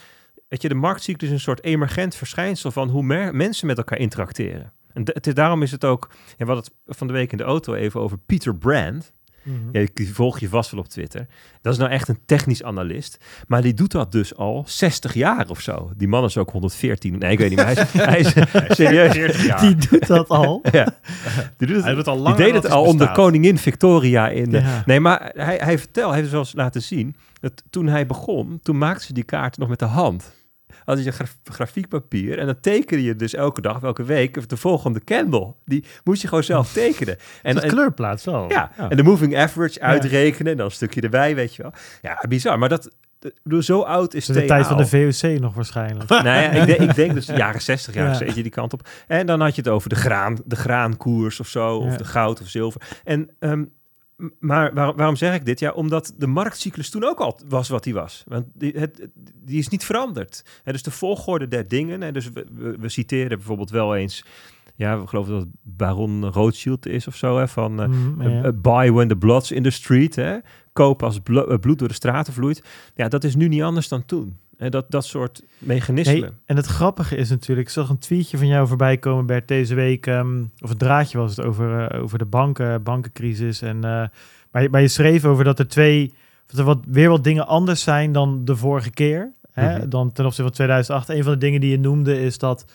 weet 0.49 0.61
je, 0.61 0.67
de 0.67 0.75
marktcyclus 0.75 1.29
is 1.29 1.35
een 1.35 1.41
soort 1.41 1.63
emergent 1.63 2.15
verschijnsel 2.15 2.71
van 2.71 2.89
hoe 2.89 3.03
mer- 3.03 3.35
mensen 3.35 3.67
met 3.67 3.77
elkaar 3.77 3.97
interacteren. 3.99 4.71
En 4.93 5.03
d- 5.03 5.11
het 5.13 5.27
is, 5.27 5.33
daarom 5.33 5.61
is 5.61 5.71
het 5.71 5.85
ook, 5.85 6.07
en 6.37 6.45
we 6.45 6.51
hadden 6.53 6.71
het 6.85 6.97
van 6.97 7.07
de 7.07 7.13
week 7.13 7.31
in 7.31 7.37
de 7.37 7.43
auto 7.43 7.73
even 7.73 7.99
over 8.01 8.17
Peter 8.25 8.55
Brand. 8.55 9.11
Mhm. 9.43 9.55
Ja, 9.71 9.87
die 9.93 10.13
volg 10.13 10.39
je 10.39 10.49
vast 10.49 10.71
wel 10.71 10.79
op 10.79 10.87
Twitter. 10.87 11.27
Dat 11.61 11.73
is 11.73 11.79
nou 11.79 11.91
echt 11.91 12.07
een 12.07 12.19
technisch 12.25 12.63
analist. 12.63 13.17
Maar 13.47 13.61
die 13.61 13.73
doet 13.73 13.91
dat 13.91 14.11
dus 14.11 14.35
al 14.35 14.63
60 14.67 15.13
jaar 15.13 15.49
of 15.49 15.59
zo. 15.61 15.91
Die 15.97 16.07
man 16.07 16.23
is 16.23 16.37
ook 16.37 16.49
114. 16.51 17.17
Nee, 17.17 17.31
ik 17.31 17.37
weet 17.37 17.49
niet, 17.49 17.57
maar 17.57 17.87
hij 17.91 18.19
is, 18.19 18.33
hij 18.33 18.67
is 18.67 18.75
serieus. 18.75 19.11
40 19.11 19.45
jaar. 19.45 19.59
Die 19.61 19.75
doet 19.75 20.07
dat 20.07 20.29
al. 20.29 20.61
Ja. 20.71 20.95
Die, 21.57 21.67
doet 21.67 21.75
het, 21.75 21.85
Hij 21.85 21.93
doet 21.93 21.97
het 22.05 22.07
al 22.07 22.13
die 22.15 22.23
langer 22.23 22.37
deed 22.37 22.53
het 22.53 22.69
al 22.69 22.83
onder 22.83 23.11
koningin 23.11 23.57
Victoria 23.57 24.29
in. 24.29 24.63
Nee, 24.85 24.99
maar 24.99 25.31
hij, 25.35 25.55
hij 25.63 25.77
vertelt, 25.79 26.11
hij 26.11 26.19
heeft 26.21 26.33
eens 26.33 26.53
laten 26.53 26.81
zien. 26.81 27.15
Dat 27.39 27.63
toen 27.69 27.87
hij 27.87 28.05
begon, 28.05 28.59
toen 28.63 28.77
maakte 28.77 29.05
ze 29.05 29.13
die 29.13 29.23
kaart 29.23 29.57
nog 29.57 29.69
met 29.69 29.79
de 29.79 29.85
hand. 29.85 30.37
Had 30.89 31.03
je 31.03 31.11
graf, 31.11 31.37
grafiekpapier 31.43 32.39
en 32.39 32.45
dan 32.45 32.59
tekende 32.59 33.03
je 33.03 33.15
dus 33.15 33.33
elke 33.33 33.61
dag, 33.61 33.79
welke 33.79 34.03
week, 34.03 34.49
de 34.49 34.57
volgende 34.57 35.03
candle. 35.03 35.53
Die 35.65 35.85
moest 36.03 36.21
je 36.21 36.27
gewoon 36.27 36.43
zelf 36.43 36.73
tekenen. 36.83 37.17
En, 37.41 37.61
en- 37.61 37.69
kleurplaats 37.69 38.25
wel. 38.25 38.49
ja, 38.49 38.71
en 38.89 38.97
de 38.97 39.03
moving 39.03 39.37
average 39.37 39.79
uitrekenen 39.81 40.51
en 40.51 40.57
dan 40.57 40.65
een 40.65 40.71
stukje 40.71 41.01
erbij, 41.01 41.35
weet 41.35 41.55
je 41.55 41.61
wel. 41.61 41.71
Ja, 42.01 42.23
bizar. 42.29 42.59
Maar 42.59 42.69
dat, 42.69 42.89
bedoel, 43.43 43.61
zo 43.61 43.81
oud 43.81 44.13
is 44.13 44.25
Dus 44.25 44.35
de 44.35 44.45
tijd 44.45 44.67
van 44.67 44.77
de. 44.77 44.85
VOC 44.87 45.39
nog 45.39 45.53
waarschijnlijk. 45.53 46.09
Nou 46.09 46.23
ja, 46.25 46.49
ik, 46.51 46.65
denk, 46.77 46.79
ik 46.89 46.95
denk 46.95 47.13
dus 47.13 47.25
jaren 47.25 47.61
60, 47.61 47.93
jaren 47.93 48.11
Ja. 48.11 48.17
70 48.17 48.43
die 48.43 48.51
kant 48.51 48.73
op. 48.73 48.87
En 49.07 49.25
dan 49.25 49.41
had 49.41 49.55
je 49.55 49.61
het 49.61 49.71
over 49.71 49.89
de, 49.89 49.95
graan, 49.95 50.37
de 50.45 50.55
graankoers 50.55 51.39
of 51.39 51.47
zo, 51.47 51.75
of 51.75 51.91
Ja. 51.91 51.97
de 51.97 52.05
goud 52.05 52.41
of 52.41 52.47
zilver. 52.47 52.81
En, 53.03 53.29
ehm, 53.39 53.63
maar 54.39 54.73
waar- 54.73 54.95
waarom 54.95 55.15
zeg 55.15 55.35
ik 55.35 55.45
dit? 55.45 55.59
Ja, 55.59 55.71
omdat 55.71 56.13
de 56.17 56.27
marktcyclus 56.27 56.89
toen 56.89 57.03
ook 57.03 57.19
al 57.19 57.39
was 57.47 57.69
wat 57.69 57.83
die 57.83 57.93
was. 57.93 58.23
Want 58.27 58.45
die, 58.53 58.71
het, 58.77 59.07
die 59.43 59.59
is 59.59 59.67
niet 59.67 59.85
veranderd. 59.85 60.43
Hè, 60.63 60.71
dus 60.71 60.83
de 60.83 60.91
volgorde 60.91 61.47
der 61.47 61.67
dingen. 61.67 62.13
Dus 62.13 62.29
we, 62.29 62.45
we, 62.53 62.75
we 62.79 62.89
citeren 62.89 63.37
bijvoorbeeld 63.37 63.69
wel 63.69 63.95
eens... 63.95 64.25
Ja, 64.75 64.99
we 65.01 65.07
geloven 65.07 65.31
dat 65.33 65.41
het 65.41 65.49
Baron 65.61 66.25
Rothschild 66.25 66.85
is 66.85 67.07
of 67.07 67.15
zo, 67.15 67.37
hè, 67.37 67.47
van... 67.47 67.81
eh, 67.81 67.87
Mm, 67.87 68.21
ja. 68.21 68.45
uh, 68.45 68.49
buy 68.55 68.91
when 68.91 69.07
the 69.07 69.15
blood's 69.15 69.51
in 69.51 69.63
the 69.63 69.69
street. 69.69 70.15
Hè? 70.15 70.37
Koop 70.73 71.03
als 71.03 71.19
blo- 71.19 71.57
bloed 71.57 71.79
door 71.79 71.87
de 71.87 71.93
straten 71.93 72.33
vloeit. 72.33 72.63
Ja, 72.95 73.07
dat 73.07 73.23
is 73.23 73.35
nu 73.35 73.47
niet 73.47 73.61
anders 73.61 73.87
dan 73.87 74.05
toen. 74.05 74.37
En 74.59 74.71
dat, 74.71 74.85
dat 74.91 75.05
soort 75.05 75.43
mechanismen. 75.57 76.21
Hey, 76.21 76.31
en 76.45 76.55
het 76.55 76.65
grappige 76.65 77.15
is 77.15 77.29
natuurlijk, 77.29 77.67
ik 77.67 77.73
zag 77.73 77.89
een 77.89 77.97
tweetje 77.97 78.37
van 78.37 78.47
jou 78.47 78.67
voorbij 78.67 78.97
komen, 78.97 79.25
Bert, 79.25 79.47
deze 79.47 79.75
week. 79.75 80.07
ehm, 80.07 80.43
of 80.59 80.69
een 80.69 80.77
draadje 80.77 81.17
was 81.17 81.35
het 81.35 81.45
over, 81.45 81.87
eh, 81.87 82.03
over 82.03 82.17
de 82.17 82.25
banken, 82.25 82.83
bankencrisis. 82.83 83.61
En, 83.61 83.75
eh, 83.75 84.03
maar, 84.51 84.61
je, 84.61 84.69
maar 84.69 84.81
je 84.81 84.87
schreef 84.87 85.25
over 85.25 85.43
dat 85.43 85.59
er 85.59 85.67
twee, 85.67 86.13
dat 86.45 86.59
er 86.59 86.65
wat, 86.65 86.79
weer 86.87 87.09
wat 87.09 87.23
dingen 87.23 87.47
anders 87.47 87.83
zijn 87.83 88.11
dan 88.11 88.45
de 88.45 88.55
vorige 88.55 88.89
keer. 88.89 89.31
Hè? 89.51 89.77
Mhm. 89.77 89.89
Dan 89.89 90.11
ten 90.11 90.25
opzichte 90.25 90.43
van 90.43 90.51
2008. 90.51 91.09
Een 91.09 91.23
van 91.23 91.33
de 91.33 91.39
dingen 91.39 91.61
die 91.61 91.71
je 91.71 91.79
noemde 91.79 92.21
is 92.21 92.37
dat. 92.37 92.65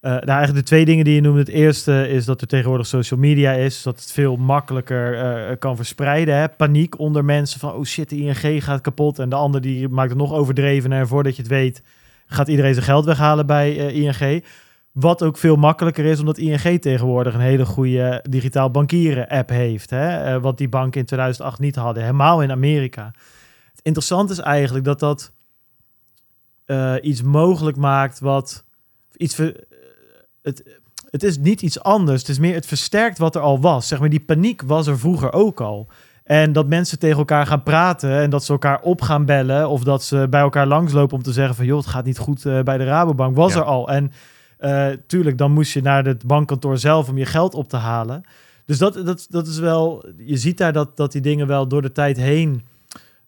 Eh 0.00 0.10
nou, 0.10 0.26
eigenlijk 0.26 0.58
de 0.58 0.70
twee 0.70 0.84
dingen 0.84 1.04
die 1.04 1.14
je 1.14 1.20
noemde. 1.20 1.38
Het 1.38 1.48
eerste 1.48 2.08
is 2.08 2.24
dat 2.24 2.40
er 2.40 2.46
tegenwoordig 2.46 2.86
social 2.86 3.20
media 3.20 3.52
is. 3.52 3.82
Dat 3.82 4.00
het 4.00 4.12
veel 4.12 4.36
makkelijker 4.36 5.18
eh, 5.18 5.56
kan 5.58 5.76
verspreiden. 5.76 6.36
Hè? 6.36 6.48
Paniek 6.48 6.98
onder 6.98 7.24
mensen 7.24 7.60
van, 7.60 7.72
oh 7.72 7.84
shit, 7.84 8.08
de 8.08 8.16
ING 8.16 8.64
gaat 8.64 8.80
kapot. 8.80 9.18
En 9.18 9.28
de 9.28 9.36
ander 9.36 9.60
die 9.60 9.88
maakt 9.88 10.08
het 10.08 10.18
nog 10.18 10.32
overdrevener. 10.32 10.98
En 10.98 11.08
voordat 11.08 11.36
je 11.36 11.42
het 11.42 11.50
weet, 11.50 11.82
gaat 12.26 12.48
iedereen 12.48 12.72
zijn 12.72 12.84
geld 12.84 13.04
weghalen 13.04 13.46
bij 13.46 13.78
eh, 13.78 13.96
ING. 13.96 14.44
Wat 14.92 15.22
ook 15.22 15.38
veel 15.38 15.56
makkelijker 15.56 16.04
is, 16.04 16.20
omdat 16.20 16.38
ING 16.38 16.80
tegenwoordig 16.80 17.34
een 17.34 17.40
hele 17.40 17.66
goede 17.66 18.24
digitaal 18.28 18.70
bankieren 18.70 19.28
app 19.28 19.48
heeft. 19.48 19.90
Hè? 19.90 20.40
Wat 20.40 20.58
die 20.58 20.68
banken 20.68 21.00
in 21.00 21.06
2008 21.06 21.58
niet 21.58 21.76
hadden. 21.76 22.02
Helemaal 22.02 22.42
in 22.42 22.50
Amerika. 22.50 23.12
Het 23.70 23.80
interessante 23.82 24.32
is 24.32 24.38
eigenlijk 24.38 24.84
dat 24.84 25.00
dat 25.00 25.32
iets 27.00 27.22
mogelijk 27.22 27.76
maakt 27.76 28.20
wat 28.20 28.64
iets 29.16 29.34
het, 30.48 30.80
het 31.10 31.22
is 31.22 31.38
niet 31.38 31.62
iets 31.62 31.82
anders. 31.82 32.20
Het 32.20 32.30
is 32.30 32.38
meer, 32.38 32.54
het 32.54 32.66
versterkt 32.66 33.18
wat 33.18 33.34
er 33.34 33.40
al 33.40 33.60
was. 33.60 33.88
Zeg 33.88 34.00
maar, 34.00 34.08
die 34.08 34.20
paniek 34.20 34.62
was 34.62 34.86
er 34.86 34.98
vroeger 34.98 35.32
ook 35.32 35.60
al. 35.60 35.86
En 36.24 36.52
dat 36.52 36.66
mensen 36.68 36.98
tegen 36.98 37.18
elkaar 37.18 37.46
gaan 37.46 37.62
praten 37.62 38.10
en 38.10 38.30
dat 38.30 38.44
ze 38.44 38.52
elkaar 38.52 38.80
op 38.82 39.00
gaan 39.00 39.24
bellen 39.24 39.68
of 39.68 39.82
dat 39.82 40.02
ze 40.02 40.26
bij 40.30 40.40
elkaar 40.40 40.66
langslopen 40.66 41.16
om 41.16 41.22
te 41.22 41.32
zeggen 41.32 41.54
van 41.54 41.64
joh, 41.66 41.76
het 41.78 41.86
gaat 41.86 42.04
niet 42.04 42.18
goed 42.18 42.46
eh, 42.46 42.60
bij 42.60 42.78
de 42.78 42.84
Rabobank, 42.84 43.36
was 43.36 43.52
Ja. 43.52 43.58
er 43.58 43.64
al. 43.64 43.88
En 43.88 44.12
eh, 44.58 44.86
tuurlijk, 45.06 45.38
dan 45.38 45.52
moest 45.52 45.72
je 45.72 45.82
naar 45.82 46.04
het 46.04 46.26
bankkantoor 46.26 46.78
zelf 46.78 47.08
om 47.08 47.18
je 47.18 47.26
geld 47.26 47.54
op 47.54 47.68
te 47.68 47.76
halen. 47.76 48.22
Dus 48.64 48.78
dat, 48.78 48.94
dat, 49.06 49.26
dat 49.30 49.46
is 49.46 49.58
wel, 49.58 50.04
je 50.16 50.36
ziet 50.36 50.58
daar 50.58 50.72
dat, 50.72 50.96
dat 50.96 51.12
die 51.12 51.20
dingen 51.20 51.46
wel 51.46 51.68
door 51.68 51.82
de 51.82 51.92
tijd 51.92 52.16
heen 52.16 52.64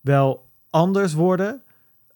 wel 0.01 0.47
anders 0.71 1.13
worden. 1.15 1.63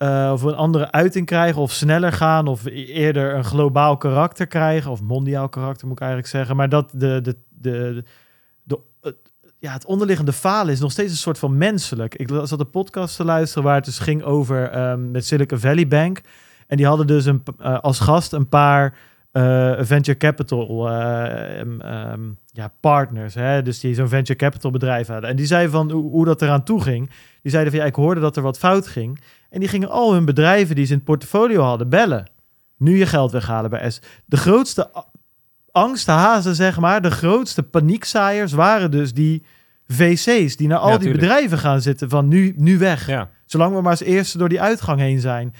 Eh, 0.04 0.30
of 0.32 0.42
een 0.42 0.54
andere 0.54 0.92
uiting 0.92 1.26
krijgen, 1.26 1.62
of 1.62 1.72
sneller 1.72 2.12
gaan, 2.12 2.46
of 2.46 2.66
e- 2.66 2.84
eerder 2.84 3.34
een 3.34 3.44
globaal 3.44 3.96
karakter 3.96 4.46
krijgen, 4.46 4.90
of 4.90 5.02
mondiaal 5.02 5.48
karakter 5.48 5.86
moet 5.86 5.96
ik 5.96 6.02
eigenlijk 6.02 6.32
zeggen. 6.32 6.56
Maar 6.56 6.68
dat 6.68 6.90
de, 6.92 7.20
de, 7.22 7.36
de, 7.48 8.04
de, 8.62 8.80
ja, 9.58 9.72
het 9.72 9.84
onderliggende 9.84 10.32
falen 10.32 10.72
is 10.72 10.80
nog 10.80 10.92
steeds 10.92 11.10
een 11.10 11.16
soort 11.16 11.38
van 11.38 11.56
menselijk. 11.56 12.14
Ik 12.14 12.28
zat 12.42 12.60
een 12.60 12.70
podcast 12.70 13.16
te 13.16 13.24
luisteren 13.24 13.64
waar 13.64 13.74
het 13.74 13.84
dus 13.84 13.98
ging 13.98 14.22
over 14.22 14.70
ehm, 14.70 15.10
met 15.10 15.26
Silicon 15.26 15.58
Valley 15.58 15.88
Bank. 15.88 16.20
En 16.66 16.76
die 16.76 16.86
hadden 16.86 17.06
dus 17.06 17.24
een, 17.24 17.42
eh, 17.58 17.78
als 17.78 18.00
gast 18.00 18.32
een 18.32 18.48
paar 18.48 18.94
eh, 19.32 19.72
venture 19.78 20.16
capital 20.16 20.88
eh, 20.88 21.60
em, 21.60 21.80
em, 21.80 22.38
ja, 22.46 22.72
partners, 22.80 23.34
hè? 23.34 23.62
dus 23.62 23.80
die 23.80 23.94
zo'n 23.94 24.08
venture 24.08 24.38
capital 24.38 24.70
bedrijf 24.70 25.06
hadden. 25.06 25.30
En 25.30 25.36
die 25.36 25.46
zeiden 25.46 25.70
van 25.70 25.90
hoe, 25.90 26.10
hoe 26.10 26.24
dat 26.24 26.42
eraan 26.42 26.64
toe 26.64 26.82
ging. 26.82 27.10
Die 27.42 27.50
zeiden 27.50 27.72
van 27.72 27.82
ja, 27.82 27.88
ik 27.88 27.94
hoorde 27.94 28.20
dat 28.20 28.36
er 28.36 28.42
wat 28.42 28.58
fout 28.58 28.86
ging. 28.86 29.20
En 29.54 29.60
die 29.60 29.68
gingen 29.68 29.90
al 29.90 30.12
hun 30.12 30.24
bedrijven 30.24 30.74
die 30.74 30.84
ze 30.84 30.90
in 30.92 30.96
het 30.96 31.06
portfolio 31.06 31.62
hadden 31.62 31.88
bellen. 31.88 32.30
Nu 32.78 32.98
je 32.98 33.06
geld 33.06 33.32
weghalen 33.32 33.70
bij 33.70 33.90
S. 33.90 34.00
De 34.24 34.36
grootste 34.36 34.90
angsthazen, 35.70 36.54
zeg 36.54 36.78
maar, 36.78 37.02
de 37.02 37.10
grootste 37.10 37.62
paniekzaaiers 37.62 38.52
waren 38.52 38.90
dus 38.90 39.12
die 39.12 39.42
VC's 39.86 40.56
die 40.56 40.68
naar 40.68 40.78
al 40.78 40.88
Ja, 40.90 40.98
die 40.98 41.02
tuurlijk. 41.02 41.20
bedrijven 41.20 41.58
gaan 41.58 41.80
zitten 41.80 42.08
van 42.08 42.28
nu, 42.28 42.54
nu 42.56 42.78
weg. 42.78 43.06
Ja, 43.06 43.28
Zolang 43.46 43.74
we 43.74 43.80
maar 43.80 43.90
als 43.90 44.00
eerste 44.02 44.38
door 44.38 44.48
die 44.48 44.60
uitgang 44.60 45.00
heen 45.00 45.20
zijn. 45.20 45.54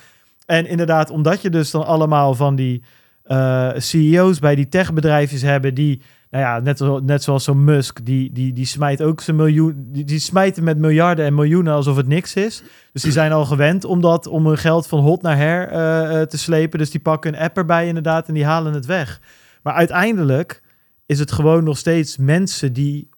En 0.47 0.67
inderdaad, 0.67 1.11
omdat 1.11 1.43
je 1.43 1.51
dus 1.51 1.71
dan 1.71 1.87
allemaal 1.87 2.35
van 2.35 2.57
die 2.57 2.83
eh, 3.23 3.71
CEO's 3.77 4.39
bij 4.39 4.55
die 4.55 4.69
techbedrijfjes 4.69 5.43
hebben 5.43 5.75
die, 5.75 6.03
nou 6.35 6.47
ja, 6.47 6.61
net, 6.61 7.03
net 7.05 7.23
zoals 7.23 7.45
zo'n 7.45 7.65
Musk, 7.65 8.05
die, 8.05 8.33
die, 8.33 8.53
die 8.53 8.67
smijt 8.67 9.03
ook 9.03 9.21
zijn 9.21 9.37
miljoen, 9.37 9.87
die, 9.93 10.05
die 10.05 10.19
smijten 10.19 10.65
met 10.65 10.79
miljarden 10.79 11.25
en 11.25 11.35
miljoenen 11.35 11.73
alsof 11.73 11.97
het 11.97 12.07
niks 12.07 12.35
is. 12.35 12.63
Dus 12.93 13.03
die 13.03 13.13
zijn 13.13 13.33
al 13.33 13.45
gewend 13.45 13.85
om 13.85 14.01
dat, 14.01 14.27
om 14.27 14.47
hun 14.47 14.59
geld 14.59 14.87
van 14.87 14.99
hot 15.01 15.23
naar 15.23 15.37
her 15.37 15.69
eh, 15.69 16.21
eh, 16.21 16.29
te 16.29 16.39
slepen. 16.39 16.79
Dus 16.79 16.91
die 16.91 17.01
pakken 17.01 17.35
een 17.35 17.41
app 17.41 17.57
erbij 17.57 17.87
inderdaad 17.87 18.29
en 18.29 18.35
die 18.35 18.45
halen 18.45 18.73
het 18.73 18.87
weg. 18.87 19.21
Maar 19.63 19.75
uiteindelijk 19.75 20.63
is 21.07 21.19
het 21.19 21.33
gewoon 21.33 21.65
nog 21.65 21.79
steeds 21.79 22.17
mensen 22.17 22.73
die 22.73 23.09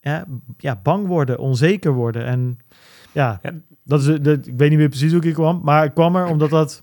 ja, 0.00 0.24
ja, 0.56 0.80
bang 0.82 1.06
worden, 1.06 1.38
onzeker 1.38 1.92
worden. 1.92 2.24
En 2.24 2.58
ja, 3.12 3.38
Ja. 3.42 3.52
dat 3.84 4.00
is, 4.00 4.18
dat, 4.20 4.46
ik 4.46 4.54
weet 4.56 4.70
niet 4.70 4.78
meer 4.78 4.88
precies 4.88 5.10
hoe 5.10 5.18
ik 5.18 5.24
hier 5.24 5.32
kwam, 5.34 5.60
maar 5.64 5.84
ik 5.84 5.94
kwam 5.94 6.16
er 6.16 6.26
omdat 6.26 6.50
dat, 6.50 6.82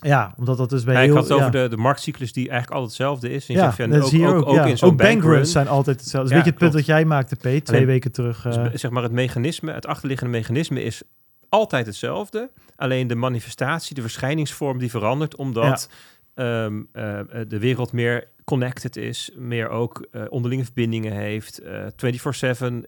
ja, 0.00 0.34
omdat 0.36 0.56
dat 0.56 0.70
dus 0.70 0.84
bij 0.84 0.94
Ja, 0.94 1.00
ik 1.00 1.06
heel... 1.06 1.14
had 1.14 1.24
het 1.24 1.32
over 1.32 1.54
ja. 1.56 1.62
de, 1.62 1.68
de 1.68 1.76
marktcyclus 1.76 2.32
die 2.32 2.48
eigenlijk 2.48 2.80
altijd 2.80 2.98
hetzelfde 2.98 3.30
is. 3.30 3.48
En 3.48 3.54
je 3.54 3.60
Ja, 3.60 3.70
zegt 3.70 3.92
ook, 4.02 4.08
zie 4.08 4.20
je 4.20 4.26
ook, 4.26 4.34
ook. 4.34 4.46
ook 4.48 4.54
ja. 4.54 4.64
in 4.64 4.78
zo'n 4.78 4.96
bankruns 4.96 5.22
bankrun. 5.22 5.46
zijn 5.46 5.68
altijd 5.68 6.00
hetzelfde. 6.00 6.30
Is 6.30 6.36
een 6.36 6.44
beetje 6.44 6.50
het 6.58 6.70
punt 6.70 6.72
dat 6.86 6.86
jij 6.96 7.04
maakte, 7.04 7.34
P, 7.36 7.40
twee 7.40 7.62
Alleen- 7.66 7.86
weken 7.86 8.12
terug. 8.12 8.42
Dus 8.42 8.56
eh, 8.56 8.64
zeg 8.74 8.90
maar 8.90 9.02
het 9.02 9.12
mechanisme, 9.12 9.72
het 9.72 9.86
achterliggende 9.86 10.32
mechanisme 10.32 10.82
is 10.82 11.02
altijd 11.48 11.86
hetzelfde. 11.86 12.50
Alleen 12.76 13.06
de 13.06 13.14
manifestatie, 13.14 13.94
de 13.94 14.00
verschijningsvorm 14.02 14.78
die 14.78 14.90
verandert 14.90 15.36
omdat 15.36 15.88
ehm, 16.34 16.80
eh, 16.92 17.18
de 17.48 17.58
wereld 17.58 17.92
meer 17.92 18.28
connected 18.44 18.96
is, 18.96 19.30
meer 19.36 19.68
ook 19.68 20.06
eh, 20.12 20.22
onderlinge 20.28 20.64
verbindingen 20.64 21.12
heeft. 21.12 21.58
eh 21.58 21.86
24/7 21.96 22.84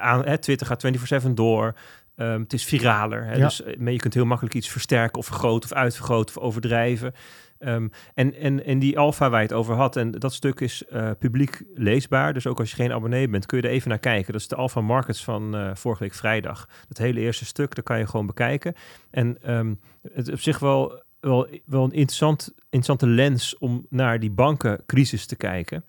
aan, 0.00 0.38
Twitter 0.38 0.66
gaat 0.66 0.80
24/7 1.26 1.34
door. 1.34 1.74
Ehm, 2.16 2.40
het 2.40 2.52
is 2.52 2.64
viraler, 2.64 3.24
hè, 3.24 3.34
Ja. 3.34 3.44
dus 3.44 3.62
eh, 3.62 3.76
maar 3.76 3.92
je 3.92 3.98
kunt 3.98 4.14
heel 4.14 4.24
makkelijk 4.24 4.54
iets 4.54 4.68
versterken 4.68 5.18
of 5.18 5.26
vergroten 5.26 5.70
of 5.70 5.76
uitvergroten 5.76 6.36
of 6.36 6.42
overdrijven. 6.42 7.12
Ehm, 7.58 7.88
en, 8.14 8.34
en, 8.34 8.64
en 8.64 8.78
die 8.78 8.98
alfa 8.98 9.30
waar 9.30 9.40
je 9.40 9.46
het 9.46 9.56
over 9.56 9.74
had, 9.74 9.96
en 9.96 10.10
dat 10.10 10.32
stuk 10.32 10.60
is 10.60 10.84
eh, 10.86 11.10
publiek 11.18 11.62
leesbaar. 11.74 12.32
Dus 12.34 12.46
ook 12.46 12.58
als 12.58 12.70
je 12.70 12.76
geen 12.76 12.92
abonnee 12.92 13.28
bent, 13.28 13.46
kun 13.46 13.58
je 13.58 13.64
er 13.64 13.70
even 13.72 13.88
naar 13.88 13.98
kijken. 13.98 14.32
Dat 14.32 14.40
is 14.40 14.48
de 14.48 14.56
Alpha 14.56 14.80
Markets 14.80 15.24
van 15.24 15.56
eh, 15.56 15.70
vorige 15.74 16.02
week 16.02 16.14
vrijdag. 16.14 16.68
Dat 16.88 16.98
hele 16.98 17.20
eerste 17.20 17.44
stuk, 17.44 17.74
dat 17.74 17.84
kan 17.84 17.98
je 17.98 18.06
gewoon 18.06 18.26
bekijken. 18.26 18.74
En 19.10 19.42
ehm, 19.42 19.74
het 20.12 20.26
is 20.26 20.32
op 20.32 20.40
zich 20.40 20.58
wel, 20.58 21.02
wel, 21.20 21.46
wel 21.64 21.84
een 21.84 21.92
interessant, 21.92 22.54
interessante 22.64 23.06
lens 23.06 23.58
om 23.58 23.86
naar 23.90 24.20
die 24.20 24.30
bankencrisis 24.30 25.26
te 25.26 25.36
kijken. 25.36 25.84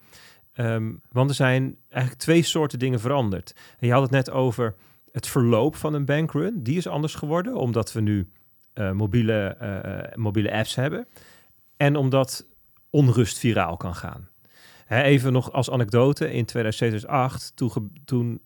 Want 1.11 1.29
er 1.29 1.35
zijn 1.35 1.77
eigenlijk 1.89 2.21
twee 2.21 2.41
soorten 2.41 2.79
dingen 2.79 2.99
veranderd. 2.99 3.55
En 3.79 3.87
je 3.87 3.93
had 3.93 4.01
het 4.01 4.11
net 4.11 4.31
over 4.31 4.75
het 5.15 5.27
verloop 5.27 5.75
van 5.75 5.93
een 5.93 6.05
bankrun. 6.05 6.63
Die 6.63 6.77
is 6.77 6.87
anders 6.87 7.15
geworden, 7.15 7.55
omdat 7.55 7.91
we 7.93 8.01
nu 8.01 8.29
eh, 8.73 8.91
mobiele, 8.91 9.47
eh, 9.47 10.15
mobiele 10.17 10.51
apps 10.51 10.75
hebben. 10.75 11.07
En 11.77 11.95
omdat 11.95 12.45
onrust 12.89 13.37
viraal 13.37 13.77
kan 13.77 13.95
gaan. 13.95 14.27
Hè, 14.85 15.01
even 15.01 15.33
nog 15.33 15.51
als 15.51 15.69
anekdote, 15.71 16.31
in 16.33 16.45
2007-2008, 16.45 17.53
toen, 17.55 17.91
toen, 18.05 18.41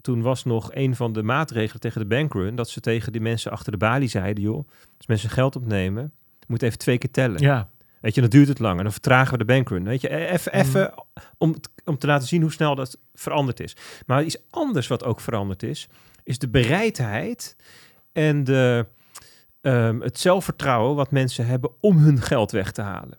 toen 0.00 0.22
was 0.22 0.44
nog 0.44 0.70
een 0.74 0.96
van 0.96 1.12
de 1.12 1.22
maatregelen 1.22 1.80
tegen 1.80 2.00
de 2.00 2.06
bankrun... 2.06 2.54
dat 2.54 2.68
ze 2.70 2.80
tegen 2.80 3.12
die 3.12 3.20
mensen 3.20 3.50
achter 3.50 3.72
de 3.72 3.78
balie 3.78 4.08
zeiden... 4.08 4.42
joh, 4.42 4.68
als 4.96 5.06
mensen 5.06 5.30
geld 5.30 5.56
opnemen, 5.56 6.12
moet 6.46 6.62
even 6.62 6.78
twee 6.78 6.98
keer 6.98 7.10
tellen. 7.10 7.40
ja, 7.40 7.68
Weet 8.00 8.14
je, 8.14 8.20
dan 8.20 8.30
duurt 8.30 8.48
het 8.48 8.58
langer. 8.58 8.82
Dan 8.82 8.92
vertragen 8.92 9.32
we 9.32 9.38
de 9.38 9.44
bankrun. 9.44 9.84
Weet 9.84 10.00
je, 10.00 10.12
e- 10.14 10.26
even, 10.26 10.52
Mm. 10.54 10.60
even 10.60 10.94
om, 11.38 11.54
om 11.84 11.98
te 11.98 12.06
laten 12.06 12.28
zien 12.28 12.42
hoe 12.42 12.52
snel 12.52 12.74
dat 12.74 12.98
veranderd 13.14 13.60
is. 13.60 13.76
Maar 14.06 14.24
iets 14.24 14.36
anders 14.50 14.86
wat 14.86 15.04
ook 15.04 15.20
veranderd 15.20 15.62
is, 15.62 15.88
is 16.24 16.38
de 16.38 16.48
bereidheid 16.48 17.56
en 18.12 18.44
de, 18.44 18.86
ehm, 19.60 20.00
het 20.00 20.18
zelfvertrouwen 20.18 20.96
wat 20.96 21.10
mensen 21.10 21.46
hebben 21.46 21.70
om 21.80 21.98
hun 21.98 22.20
geld 22.20 22.50
weg 22.50 22.72
te 22.72 22.82
halen. 22.82 23.18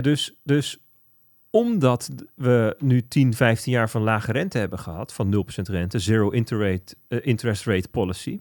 Dus, 0.00 0.36
dus 0.42 0.78
omdat 1.50 2.08
we 2.34 2.76
nu 2.78 3.08
10, 3.08 3.34
15 3.34 3.72
jaar 3.72 3.90
van 3.90 4.02
lage 4.02 4.32
rente 4.32 4.58
hebben 4.58 4.78
gehad, 4.78 5.12
van 5.12 5.28
0% 5.28 5.68
rente, 5.68 5.98
zero 5.98 6.30
eh, 6.30 6.78
interest 7.08 7.64
rate 7.64 7.88
policy, 7.88 8.40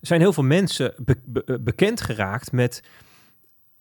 zijn 0.00 0.20
heel 0.20 0.32
veel 0.32 0.42
mensen 0.42 0.94
eh, 0.96 1.14
bekend 1.60 2.00
geraakt 2.00 2.52
met 2.52 2.82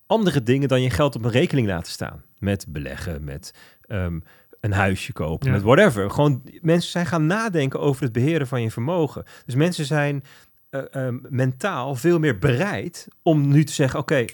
andere 0.06 0.44
dingen 0.44 0.68
dan 0.68 0.82
je 0.82 0.90
geld 0.90 1.16
op 1.16 1.24
een 1.24 1.32
rekening 1.32 1.68
laten 1.68 1.92
staan. 1.92 2.24
Met 2.40 2.66
beleggen, 2.70 3.24
met 3.24 3.54
ehm, 3.82 4.20
een 4.62 4.72
huisje 4.72 5.14
kopen, 5.14 5.48
Ja. 5.48 5.54
met 5.54 5.62
whatever. 5.62 6.10
Gewoon 6.10 6.42
mensen 6.62 6.92
zijn 6.92 7.06
gaan 7.06 7.26
nadenken 7.26 7.80
over 7.80 8.04
het 8.04 8.12
beheren 8.12 8.48
van 8.48 8.62
je 8.62 8.72
vermogen. 8.72 9.24
Dus 9.46 9.56
mensen 9.56 9.86
zijn 9.86 10.24
eh, 10.70 10.82
ehm, 10.92 11.18
mentaal 11.30 11.96
veel 11.96 12.20
meer 12.20 12.38
bereid 12.38 13.08
om 13.24 13.48
nu 13.48 13.64
te 13.64 13.74
zeggen: 13.74 14.00
oké. 14.00 14.26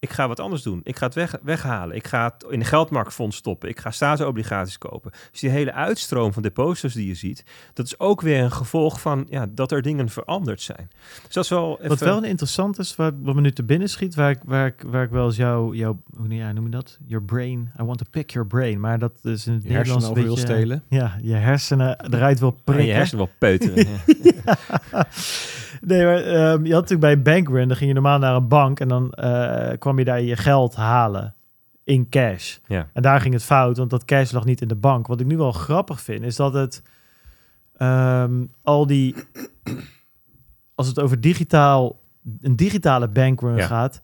Ik 0.00 0.10
ga 0.10 0.28
wat 0.28 0.40
anders 0.40 0.62
doen. 0.62 0.80
Ik 0.84 0.96
ga 0.96 1.06
het 1.06 1.14
weg, 1.14 1.36
weghalen. 1.42 1.96
Ik 1.96 2.06
ga 2.06 2.24
het 2.24 2.50
in 2.50 2.60
een 2.60 2.66
geldmarktfonds 2.66 3.36
stoppen. 3.36 3.68
Ik 3.68 3.80
ga 3.80 3.90
staatsobligaties 3.90 4.78
kopen. 4.78 5.10
Dus 5.30 5.40
die 5.40 5.50
hele 5.50 5.72
uitstroom 5.72 6.32
van 6.32 6.42
deposito's 6.42 6.94
die 6.94 7.06
je 7.06 7.14
ziet, 7.14 7.44
dat 7.74 7.86
is 7.86 7.98
ook 7.98 8.20
weer 8.20 8.42
een 8.42 8.52
gevolg 8.52 9.00
van 9.00 9.26
ja, 9.28 9.46
dat 9.50 9.72
er 9.72 9.82
dingen 9.82 10.08
veranderd 10.08 10.60
zijn. 10.60 10.90
Dus 11.24 11.34
dat 11.34 11.44
is 11.44 11.50
wel 11.50 11.76
even... 11.76 11.88
Wat 11.88 12.00
wel 12.00 12.16
een 12.16 12.24
interessant 12.24 12.78
is, 12.78 12.96
wat, 12.96 13.14
wat 13.22 13.34
me 13.34 13.40
nu 13.40 13.52
te 13.52 13.62
binnen 13.62 13.88
schiet, 13.88 14.14
waar 14.14 14.30
ik, 14.30 14.38
waar 14.44 14.66
ik, 14.66 14.84
waar 14.86 15.02
ik 15.02 15.10
wel 15.10 15.26
eens 15.26 15.36
jouw, 15.36 15.74
jouw 15.74 16.02
hoe 16.16 16.34
ja, 16.34 16.52
noem 16.52 16.64
je 16.64 16.70
dat? 16.70 16.98
Your 17.06 17.24
brain, 17.24 17.72
I 17.80 17.84
want 17.84 17.98
to 17.98 18.04
pick 18.10 18.30
your 18.30 18.48
brain. 18.48 18.80
Maar 18.80 18.98
dat 18.98 19.12
is 19.22 19.46
in 19.46 19.52
het 19.52 19.62
Je 19.62 19.68
Nederlands 19.68 20.04
hersenen 20.04 20.24
wil 20.24 20.34
beetje... 20.34 20.54
stelen. 20.54 20.82
Ja, 20.88 21.18
je 21.22 21.34
hersenen 21.34 22.14
eruit 22.14 22.38
wil 22.38 22.50
prikken. 22.50 22.86
je 22.86 22.92
hersenen 22.92 23.24
wel 23.24 23.34
peuteren. 23.38 23.86
ja. 24.22 25.06
Nee, 25.80 26.04
maar 26.04 26.22
ehm, 26.22 26.64
je 26.64 26.72
had 26.72 26.88
natuurlijk 26.88 27.00
bij 27.00 27.22
bankrun, 27.22 27.68
dan 27.68 27.76
ging 27.76 27.88
je 27.88 27.94
normaal 27.94 28.18
naar 28.18 28.34
een 28.34 28.48
bank 28.48 28.80
en 28.80 28.88
dan 28.88 29.12
eh, 29.12 29.78
kwam 29.88 29.98
je 29.98 30.04
daar 30.04 30.20
je 30.20 30.36
geld 30.36 30.74
halen 30.74 31.34
in 31.84 32.08
cash. 32.08 32.56
Ja. 32.66 32.88
En 32.92 33.02
daar 33.02 33.20
ging 33.20 33.34
het 33.34 33.44
fout, 33.44 33.76
want 33.76 33.90
dat 33.90 34.04
cash 34.04 34.32
lag 34.32 34.44
niet 34.44 34.60
in 34.60 34.68
de 34.68 34.76
bank. 34.76 35.06
Wat 35.06 35.20
ik 35.20 35.26
nu 35.26 35.36
wel 35.36 35.52
grappig 35.52 36.00
vind, 36.00 36.22
is 36.24 36.36
dat 36.36 36.52
het 36.52 36.82
ehm, 37.76 38.44
al 38.62 38.86
die, 38.86 39.14
als 40.74 40.86
het 40.86 41.00
over 41.00 41.20
digitaal, 41.20 42.00
een 42.40 42.56
digitale 42.56 43.08
bankrun 43.08 43.56
Ja. 43.56 43.66
gaat, 43.66 44.00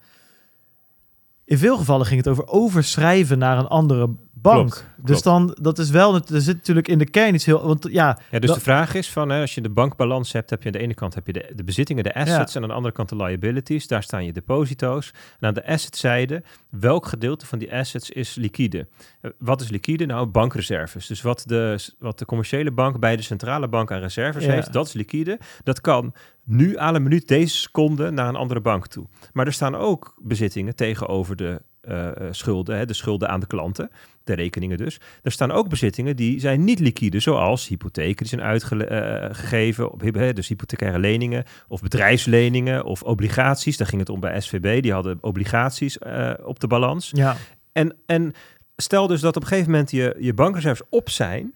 in 1.45 1.59
veel 1.59 1.77
gevallen 1.77 2.07
ging 2.07 2.19
het 2.25 2.29
over 2.29 2.47
overschrijven 2.49 3.39
naar 3.39 3.59
een 3.59 3.67
andere 3.69 4.11
bank. 4.53 4.71
Klopt, 4.71 4.87
Dus 4.97 5.23
dan, 5.23 5.57
dat 5.61 5.79
is 5.79 5.91
wel, 5.91 6.15
er 6.15 6.41
zit 6.41 6.57
natuurlijk 6.57 6.89
in 6.89 6.99
de 6.99 7.11
kern 7.11 7.35
iets 7.35 7.45
heel, 7.45 7.67
want 7.67 7.87
ja, 7.91 8.19
Ja, 8.31 8.39
dus 8.39 8.49
Dat- 8.49 8.59
de 8.59 8.63
vraag 8.65 8.95
is 8.95 9.11
van, 9.11 9.29
hè, 9.29 9.41
als 9.41 9.55
je 9.55 9.61
de 9.61 9.69
bankbalans 9.71 10.33
hebt, 10.33 10.51
heb 10.51 10.61
je 10.61 10.67
aan 10.67 10.73
de 10.73 10.79
ene 10.79 10.95
kant 10.95 11.15
heb 11.15 11.27
je 11.27 11.33
de, 11.33 11.53
de 11.55 11.65
bezittingen, 11.65 12.05
de 12.05 12.15
assets, 12.15 12.55
en 12.55 12.63
aan 12.63 12.69
de 12.69 12.75
andere 12.75 12.95
kant 12.95 13.09
de 13.09 13.17
liabilities. 13.17 13.87
Daar 13.87 14.03
staan 14.03 14.25
je 14.25 14.33
deposito's. 14.33 15.13
En 15.41 15.49
aan 15.49 15.55
de 15.55 15.67
assetzijde, 15.67 16.43
welk 16.71 17.07
gedeelte 17.07 17.47
van 17.47 17.59
die 17.59 17.75
assets 17.75 18.11
is 18.11 18.35
liquide? 18.35 18.87
Eh, 19.21 19.31
wat 19.39 19.61
is 19.61 19.69
liquide? 19.71 20.07
Nou, 20.07 20.27
bankreserves. 20.27 21.07
Dus 21.07 21.23
wat 21.23 21.43
de, 21.47 21.79
wat 21.99 22.19
de 22.19 22.25
commerciële 22.25 22.71
bank 22.73 22.99
bij 22.99 23.17
de 23.17 23.23
centrale 23.23 23.69
bank 23.69 23.91
aan 23.93 24.01
reserves 24.01 24.45
Ja. 24.45 24.51
heeft, 24.53 24.73
dat 24.73 24.87
is 24.87 24.93
liquide. 24.93 25.39
Dat 25.63 25.81
kan 25.81 26.13
nu 26.45 26.79
aan 26.79 26.95
een 26.95 27.03
minuut 27.03 27.29
deze 27.29 27.57
seconde 27.57 28.11
naar 28.11 28.29
een 28.29 28.37
andere 28.37 28.61
bank 28.61 28.87
toe. 28.87 29.07
Maar 29.33 29.47
er 29.47 29.53
staan 29.53 29.75
ook 29.75 30.15
bezittingen 30.23 30.75
tegenover 30.77 31.37
de 31.37 31.61
eh, 31.87 32.09
eh, 32.09 32.15
schulden, 32.31 32.77
hè, 32.77 32.87
de 32.87 32.93
schulden 32.93 33.29
aan 33.29 33.41
de 33.41 33.47
klanten, 33.47 33.91
de 34.25 34.35
rekeningen 34.35 34.79
dus. 34.79 35.01
Er 35.23 35.33
staan 35.33 35.51
ook 35.53 35.69
bezittingen 35.69 36.17
die 36.17 36.41
zijn 36.41 36.65
niet 36.65 36.79
liquide, 36.79 37.21
zoals 37.21 37.69
hypotheken 37.69 38.17
die 38.17 38.27
zijn 38.27 38.43
uitgegeven, 38.43 39.91
op, 39.93 40.01
hè, 40.01 40.33
dus 40.33 40.49
hypothecaire 40.49 40.99
leningen 40.99 41.45
of 41.69 41.81
bedrijfsleningen 41.81 42.85
of 42.85 43.03
obligaties. 43.03 43.77
Daar 43.77 43.87
ging 43.87 44.01
het 44.01 44.11
om 44.11 44.21
bij 44.21 44.41
SVB, 44.41 44.83
die 44.83 44.93
hadden 44.93 45.19
obligaties 45.21 45.99
eh, 45.99 46.33
op 46.45 46.61
de 46.61 46.67
balans. 46.67 47.11
ja, 47.13 47.37
En, 47.73 47.97
en 48.07 48.33
stel 48.77 49.07
dus 49.07 49.21
dat 49.21 49.37
op 49.37 49.43
een 49.43 49.49
gegeven 49.49 49.71
moment 49.71 49.91
je, 49.91 50.17
je 50.19 50.35
bankreserves 50.35 50.87
op 50.91 51.11
zijn, 51.11 51.55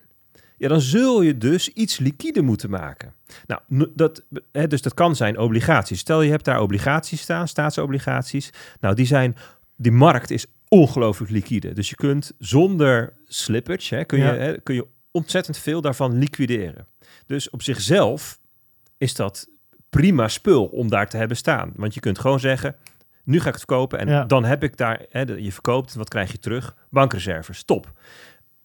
ja, 0.58 0.68
dan 0.68 0.80
zul 0.80 1.22
je 1.22 1.38
dus 1.38 1.68
iets 1.68 1.98
liquide 1.98 2.42
moeten 2.42 2.70
maken. 2.70 3.14
Nou, 3.46 3.90
dat, 3.94 4.22
hè, 4.52 4.66
dus 4.66 4.82
dat 4.82 4.94
kan 4.94 5.16
zijn 5.16 5.38
obligaties. 5.38 5.98
Stel 5.98 6.22
je 6.22 6.30
hebt 6.30 6.44
daar 6.44 6.60
obligaties 6.60 7.20
staan, 7.20 7.48
staatsobligaties. 7.48 8.52
Nou, 8.80 8.94
die 8.94 9.06
zijn, 9.06 9.36
die 9.80 9.92
markt 9.92 10.30
is 10.30 10.46
ongelooflijk 10.68 11.30
liquide. 11.30 11.72
Dus 11.72 11.88
je 11.88 11.94
kunt 11.96 12.32
zonder 12.38 13.12
slippage, 13.26 13.94
hè, 13.94 14.04
kun, 14.04 14.18
Ja. 14.18 14.32
je, 14.32 14.38
hè, 14.40 14.60
kun 14.60 14.74
je 14.74 14.86
ontzettend 15.10 15.58
veel 15.58 15.80
daarvan 15.80 16.18
liquideren. 16.18 16.86
Dus 17.26 17.50
op 17.50 17.62
zichzelf 17.62 18.40
is 18.98 19.14
dat 19.14 19.48
prima 19.90 20.28
spul 20.28 20.64
om 20.64 20.88
daar 20.88 21.08
te 21.08 21.16
hebben 21.16 21.36
staan. 21.36 21.72
Want 21.76 21.94
je 21.94 22.00
kunt 22.00 22.18
gewoon 22.18 22.40
zeggen, 22.40 22.76
Nu 23.24 23.40
ga 23.40 23.46
ik 23.46 23.54
het 23.54 23.64
verkopen 23.64 23.98
en 23.98 24.08
Ja. 24.08 24.24
dan 24.24 24.44
heb 24.44 24.62
ik 24.62 24.76
daar, 24.76 25.04
hè, 25.10 25.20
je 25.20 25.52
verkoopt, 25.52 25.94
wat 25.94 26.08
krijg 26.08 26.32
je 26.32 26.38
terug? 26.38 26.74
Bankreserves, 26.90 27.62
top. 27.64 27.92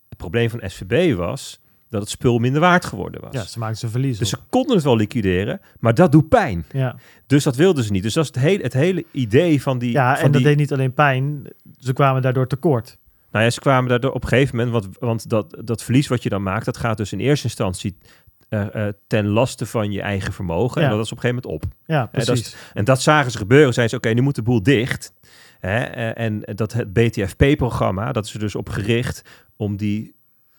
Het 0.09 0.18
probleem 0.18 0.49
van 0.49 0.61
SVB 0.70 1.16
was 1.16 1.59
dat 1.94 2.02
het 2.02 2.12
spul 2.12 2.38
minder 2.39 2.62
waard 2.62 2.86
geworden 2.86 3.22
was. 3.22 3.34
Ja, 3.34 3.44
ze 3.44 3.60
maken 3.60 3.78
ze 3.78 3.89
verlies 3.89 4.18
dus 4.18 4.30
ze 4.30 4.38
konden 4.50 4.76
het 4.76 4.84
wel 4.86 4.96
liquideren, 4.96 5.60
maar 5.80 5.94
dat 5.94 6.12
doet 6.12 6.30
pijn. 6.30 6.66
Ja, 6.72 6.96
Dus 7.28 7.44
dat 7.44 7.56
wilden 7.56 7.84
ze 7.84 7.91
niet. 7.91 8.04
Dus 8.04 8.14
dat 8.14 8.24
is 8.24 8.30
het 8.34 8.44
hele, 8.44 8.64
het 8.64 8.74
hele 8.74 9.06
idee 9.12 9.62
van 9.62 9.78
die... 9.80 9.91
ja 9.91 10.14
van 10.16 10.26
en 10.26 10.32
dat 10.32 10.41
die, 10.41 10.50
deed 10.50 10.58
niet 10.58 10.72
alleen 10.74 10.94
pijn. 10.94 11.48
Ze 11.78 11.94
kwamen 11.94 12.22
daardoor 12.22 12.48
tekort. 12.48 12.98
Nou 13.32 13.46
ja, 13.46 13.52
ze 13.52 13.60
kwamen 13.60 13.89
daardoor 13.89 14.12
op 14.12 14.24
een 14.24 14.30
gegeven 14.30 14.56
moment, 14.56 14.74
want, 14.74 14.98
want 15.00 15.30
dat, 15.30 15.58
dat 15.64 15.84
verlies 15.84 16.08
wat 16.08 16.24
je 16.24 16.30
dan 16.30 16.44
maakt, 16.44 16.66
dat 16.66 16.78
gaat 16.78 16.98
dus 16.98 17.12
in 17.14 17.20
eerste 17.20 17.46
instantie 17.48 17.98
eh, 18.50 18.88
eh, 18.88 18.94
ten 19.08 19.28
laste 19.28 19.66
van 19.66 19.91
je 19.91 20.02
eigen 20.02 20.34
vermogen. 20.34 20.82
Ja. 20.82 20.88
En 20.89 20.96
dat 20.96 21.06
is 21.06 21.12
op 21.12 21.18
een 21.18 21.24
gegeven 21.24 21.50
moment 21.50 21.64
op. 21.64 21.78
Ja, 21.86 22.10
dat 22.12 22.22
is- 22.22 22.26
precies. 22.26 22.56
En 22.74 22.84
dat 22.84 23.02
zagen 23.02 23.32
ze 23.32 23.38
gebeuren. 23.38 23.74
Zeiden 23.74 24.00
ze, 24.00 24.08
oké, 24.08 24.16
nu 24.16 24.22
moet 24.22 24.36
de 24.36 24.41
boel 24.41 24.64
dicht. 24.64 25.14
Hè? 25.60 25.78
eh, 25.84 26.26
En 26.26 26.41
dat 26.56 26.74
het 26.74 26.94
BTFP-programma, 26.94 28.12
dat 28.12 28.26
is 28.26 28.34
er 28.34 28.39
dus 28.39 28.56
op 28.56 28.70
gericht 28.70 29.22
om 29.58 29.78
die, 29.78 30.12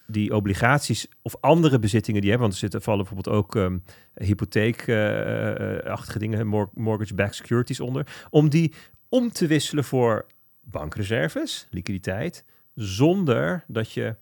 die 0.06 0.34
obligaties 0.34 1.08
of 1.22 1.36
andere 1.40 1.78
bezittingen 1.78 2.20
die 2.20 2.30
hebt, 2.30 2.42
want 2.42 2.52
er 2.52 2.58
zitten 2.58 2.82
vallen 2.82 3.04
bijvoorbeeld 3.04 3.36
ook 3.36 3.56
ehm 3.56 3.78
hypotheekachtige 4.14 6.18
dingen, 6.18 6.46
mor- 6.46 6.70
mortgage-backed 6.74 7.34
securities 7.34 7.80
onder, 7.80 8.26
om 8.30 8.48
die 8.48 8.72
om 9.08 9.32
te 9.32 9.46
wisselen 9.46 9.84
voor 9.84 10.26
bankreserves, 10.62 11.66
liquiditeit, 11.70 12.44
zonder 12.74 13.64
dat 13.66 13.92
je 13.92 14.16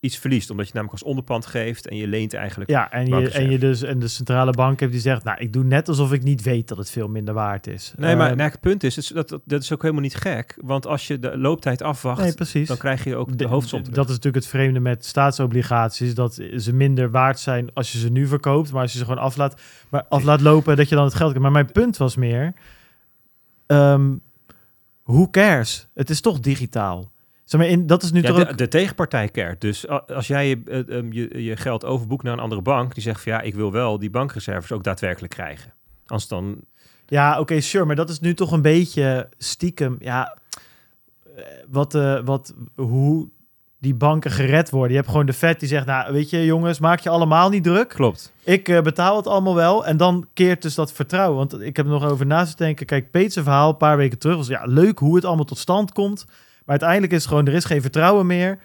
iets 0.00 0.18
verliest. 0.18 0.50
Omdat 0.50 0.66
je 0.66 0.72
namelijk 0.74 0.98
als 1.00 1.08
onderpand 1.08 1.46
geeft 1.46 1.88
en 1.88 1.96
je 1.96 2.06
leent 2.06 2.34
eigenlijk 2.34 2.70
Ja, 2.70 2.90
en 2.90 3.06
je, 3.06 3.30
en 3.30 3.50
je 3.50 3.58
dus 3.58 3.82
en 3.82 3.98
de 3.98 4.08
centrale 4.08 4.50
bank 4.52 4.80
heeft 4.80 4.92
die 4.92 5.00
zegt, 5.00 5.24
nou, 5.24 5.38
ik 5.38 5.52
doe 5.52 5.64
net 5.64 5.88
alsof 5.88 6.12
ik 6.12 6.22
niet 6.22 6.42
weet 6.42 6.68
dat 6.68 6.78
het 6.78 6.90
veel 6.90 7.08
minder 7.08 7.34
waard 7.34 7.66
is. 7.66 7.92
Nee, 7.96 8.16
maar 8.16 8.30
Eh, 8.30 8.36
nou, 8.36 8.50
het 8.50 8.60
punt 8.60 8.82
is, 8.84 8.94
dat, 8.94 9.28
dat, 9.28 9.40
dat 9.44 9.62
is 9.62 9.72
ook 9.72 9.82
helemaal 9.82 10.02
niet 10.02 10.14
gek. 10.16 10.56
Want 10.60 10.86
als 10.86 11.06
je 11.06 11.18
de 11.18 11.38
looptijd 11.38 11.82
afwacht, 11.82 12.20
nee, 12.22 12.34
precies. 12.34 12.68
dan 12.68 12.76
krijg 12.76 13.04
je 13.04 13.16
ook 13.16 13.28
de, 13.30 13.36
De- 13.36 13.46
hoofdsom 13.46 13.80
terug. 13.80 13.96
Dat 13.96 14.04
is 14.08 14.14
natuurlijk 14.14 14.44
het 14.44 14.52
vreemde 14.52 14.80
met 14.80 15.04
staatsobligaties, 15.04 16.14
dat 16.14 16.34
ze 16.56 16.72
minder 16.74 17.10
waard 17.10 17.38
zijn 17.40 17.70
als 17.74 17.92
je 17.92 17.98
ze 17.98 18.10
nu 18.10 18.26
verkoopt, 18.26 18.72
maar 18.72 18.82
als 18.82 18.92
je 18.92 18.98
ze 18.98 19.04
gewoon 19.04 19.22
af 19.22 19.36
laat, 19.36 19.60
maar 19.88 20.04
af 20.08 20.22
laat 20.22 20.40
lopen, 20.40 20.76
dat 20.76 20.88
je 20.88 20.94
dan 20.94 21.04
het 21.04 21.14
geld 21.14 21.32
krijgt. 21.32 21.42
Maar 21.52 21.62
mijn 21.64 21.72
punt 21.72 21.96
was 21.96 22.16
meer, 22.16 22.52
ehm 23.66 24.10
who 25.04 25.28
cares? 25.30 25.88
Het 25.94 26.10
is 26.10 26.20
toch 26.20 26.40
digitaal. 26.40 27.10
Zeg 27.48 27.60
maar, 27.60 27.70
in, 27.70 27.86
dat 27.86 28.02
is 28.02 28.12
nu 28.12 28.20
ja, 28.20 28.28
toch 28.28 28.36
de, 28.36 28.48
ook... 28.48 28.58
de 28.58 28.68
tegenpartij 28.68 29.28
keert. 29.28 29.60
Dus 29.60 29.88
als 29.88 30.26
jij 30.26 30.48
je, 30.48 30.60
eh, 30.64 30.96
ehm, 30.96 31.12
je, 31.12 31.44
je 31.44 31.56
geld 31.56 31.84
overboekt 31.84 32.22
naar 32.22 32.32
een 32.32 32.38
andere 32.38 32.62
bank, 32.62 32.94
die 32.94 33.02
zegt 33.02 33.22
van 33.22 33.32
ja, 33.32 33.40
ik 33.40 33.54
wil 33.54 33.72
wel 33.72 33.98
die 33.98 34.10
bankreserves 34.10 34.72
ook 34.72 34.84
daadwerkelijk 34.84 35.32
krijgen. 35.32 35.72
Anders 36.06 36.28
dan, 36.28 36.60
Ja, 37.06 37.40
oké, 37.40 37.60
sure, 37.60 37.84
maar 37.84 37.96
dat 37.96 38.10
is 38.10 38.20
nu 38.20 38.34
toch 38.34 38.52
een 38.52 38.62
beetje 38.62 39.28
stiekem, 39.38 39.96
ja, 40.00 40.36
eh, 41.36 41.44
wat, 41.68 41.94
eh, 41.94 42.20
wat, 42.24 42.54
hoe 42.74 43.28
die 43.80 43.94
banken 43.94 44.30
gered 44.30 44.70
worden. 44.70 44.90
Je 44.90 44.96
hebt 44.96 45.08
gewoon 45.08 45.26
de 45.26 45.32
Fed 45.32 45.60
die 45.60 45.68
zegt, 45.68 45.86
nou, 45.86 46.12
weet 46.12 46.30
je 46.30 46.44
jongens, 46.44 46.78
maak 46.78 47.00
je 47.00 47.08
allemaal 47.08 47.48
niet 47.48 47.64
druk. 47.64 47.88
klopt. 47.88 48.32
Ik 48.44 48.68
eh, 48.68 48.80
betaal 48.80 49.16
het 49.16 49.26
allemaal 49.26 49.54
wel. 49.54 49.86
En 49.86 49.96
dan 49.96 50.26
keert 50.32 50.62
dus 50.62 50.74
dat 50.74 50.92
vertrouwen. 50.92 51.36
Want 51.36 51.60
ik 51.60 51.76
heb 51.76 51.86
er 51.86 51.92
nog 51.92 52.10
over 52.10 52.26
na 52.26 52.44
te 52.44 52.56
denken. 52.56 52.86
Kijk, 52.86 53.10
Peet's 53.10 53.34
verhaal 53.34 53.68
een 53.68 53.76
paar 53.76 53.96
weken 53.96 54.18
terug 54.18 54.36
was 54.36 54.46
ja, 54.46 54.62
leuk 54.64 54.98
hoe 54.98 55.14
het 55.14 55.24
allemaal 55.24 55.44
tot 55.44 55.58
stand 55.58 55.92
komt. 55.92 56.26
Maar 56.68 56.76
uiteindelijk 56.80 57.12
is 57.12 57.18
het 57.18 57.28
gewoon, 57.28 57.46
er 57.46 57.52
is 57.54 57.64
geen 57.64 57.80
vertrouwen 57.82 58.26
meer. 58.26 58.58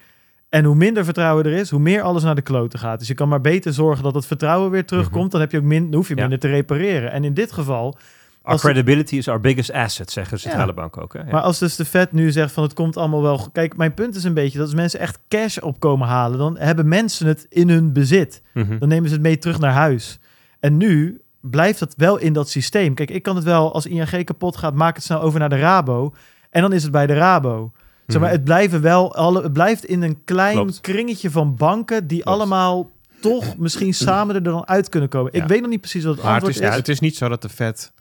En 0.48 0.64
hoe 0.64 0.74
minder 0.74 1.04
vertrouwen 1.04 1.44
er 1.44 1.52
is, 1.52 1.70
hoe 1.70 1.80
meer 1.80 2.02
alles 2.02 2.22
naar 2.22 2.34
de 2.34 2.42
kloten 2.42 2.78
gaat. 2.78 2.98
Dus 2.98 3.08
je 3.08 3.14
kan 3.14 3.28
maar 3.28 3.40
beter 3.40 3.72
zorgen 3.72 4.04
dat 4.04 4.14
het 4.14 4.26
vertrouwen 4.26 4.70
weer 4.70 4.84
terugkomt. 4.84 5.30
Dan, 5.30 5.40
heb 5.40 5.50
je 5.50 5.58
ook 5.58 5.64
min, 5.64 5.84
dan 5.84 5.94
hoef 5.94 6.08
je 6.08 6.14
Mhm. 6.14 6.22
Ja. 6.22 6.28
minder 6.28 6.48
te 6.50 6.54
repareren. 6.56 7.12
En 7.12 7.24
in 7.24 7.34
dit 7.34 7.52
geval, 7.52 7.96
Our 8.42 8.58
credibility 8.58 9.16
is 9.16 9.28
our 9.28 9.40
biggest 9.40 9.72
asset, 9.72 10.10
zeggen 10.10 10.40
centrale 10.40 10.66
Ja. 10.66 10.72
banken 10.72 11.02
ook. 11.02 11.12
Hè? 11.12 11.18
Ja. 11.18 11.24
Maar 11.30 11.40
als 11.40 11.58
dus 11.58 11.76
de 11.76 11.84
Fed 11.84 12.12
nu 12.12 12.32
zegt 12.32 12.52
van 12.52 12.62
het 12.62 12.72
komt 12.72 12.96
allemaal 12.96 13.22
wel... 13.22 13.48
Kijk, 13.52 13.76
mijn 13.76 13.94
punt 13.94 14.16
is 14.16 14.24
een 14.24 14.34
beetje 14.34 14.58
dat 14.58 14.66
als 14.66 14.76
mensen 14.76 15.00
echt 15.00 15.18
cash 15.28 15.58
opkomen 15.58 16.08
halen... 16.08 16.38
dan 16.38 16.58
hebben 16.58 16.88
mensen 16.88 17.26
het 17.26 17.46
in 17.48 17.68
hun 17.68 17.92
bezit. 17.92 18.42
Mhm. 18.54 18.78
Dan 18.78 18.88
nemen 18.88 19.08
ze 19.08 19.14
het 19.14 19.22
mee 19.22 19.38
terug 19.38 19.58
naar 19.58 19.72
huis. 19.72 20.18
En 20.60 20.76
nu 20.76 21.20
blijft 21.40 21.78
dat 21.78 21.94
wel 21.96 22.16
in 22.18 22.32
dat 22.32 22.48
systeem. 22.48 22.94
Kijk, 22.94 23.10
ik 23.10 23.22
kan 23.22 23.36
het 23.36 23.44
wel, 23.44 23.72
als 23.74 23.86
ING 23.86 24.24
kapot 24.24 24.56
gaat, 24.56 24.74
maak 24.74 24.94
het 24.94 25.04
snel 25.04 25.20
over 25.20 25.38
naar 25.40 25.48
de 25.48 25.58
Rabo. 25.58 26.14
En 26.50 26.62
dan 26.62 26.72
is 26.72 26.82
het 26.82 26.92
bij 26.92 27.06
de 27.06 27.14
Rabo. 27.14 27.72
Zeg 28.06 28.20
maar, 28.20 28.28
Mhm. 28.28 28.36
het 28.38 28.44
blijven 28.44 28.80
wel 28.80 29.14
alle, 29.14 29.42
het 29.42 29.52
blijft 29.52 29.84
in 29.84 30.02
een 30.02 30.24
klein 30.24 30.54
Klopt. 30.56 30.80
kringetje 30.80 31.30
van 31.30 31.56
banken 31.56 32.06
die 32.06 32.22
Klopt. 32.22 32.38
allemaal 32.38 32.90
toch 33.20 33.56
misschien 33.64 33.94
samen 33.94 34.34
er 34.34 34.42
dan 34.42 34.66
uit 34.68 34.88
kunnen 34.88 35.08
komen. 35.08 35.32
Ik 35.32 35.40
Ja. 35.40 35.46
weet 35.46 35.60
nog 35.60 35.70
niet 35.70 35.80
precies 35.80 36.04
wat 36.04 36.14
het 36.14 36.24
Maar 36.24 36.34
het 36.34 36.42
antwoord 36.44 36.64
is, 36.64 36.70
is. 36.70 36.76
het 36.78 36.88
is 36.88 37.00
niet 37.00 37.16
zo 37.16 37.28
dat 37.28 37.42
de 37.42 37.48
Fed 37.48 37.92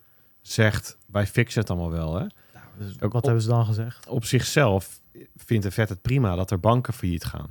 zegt, 0.41 0.97
wij 1.05 1.27
fixen 1.27 1.61
het 1.61 1.69
allemaal 1.69 1.91
wel. 1.91 2.15
Hè? 2.15 2.25
Dus 2.77 2.91
ook 2.93 2.99
wat 3.13 3.15
op- 3.15 3.23
hebben 3.23 3.41
ze 3.43 3.49
dan 3.49 3.65
gezegd? 3.65 4.07
Op 4.07 4.25
zichzelf 4.25 4.99
vindt 5.35 5.63
de 5.63 5.71
Fed 5.71 5.89
het 5.89 6.01
prima 6.01 6.35
dat 6.35 6.51
er 6.51 6.59
banken 6.59 6.93
failliet 6.93 7.23
gaan. 7.25 7.47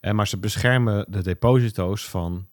En 0.00 0.14
maar 0.16 0.28
ze 0.28 0.38
beschermen 0.38 1.04
de 1.08 1.22
deposito's 1.22 2.08
van 2.08 2.46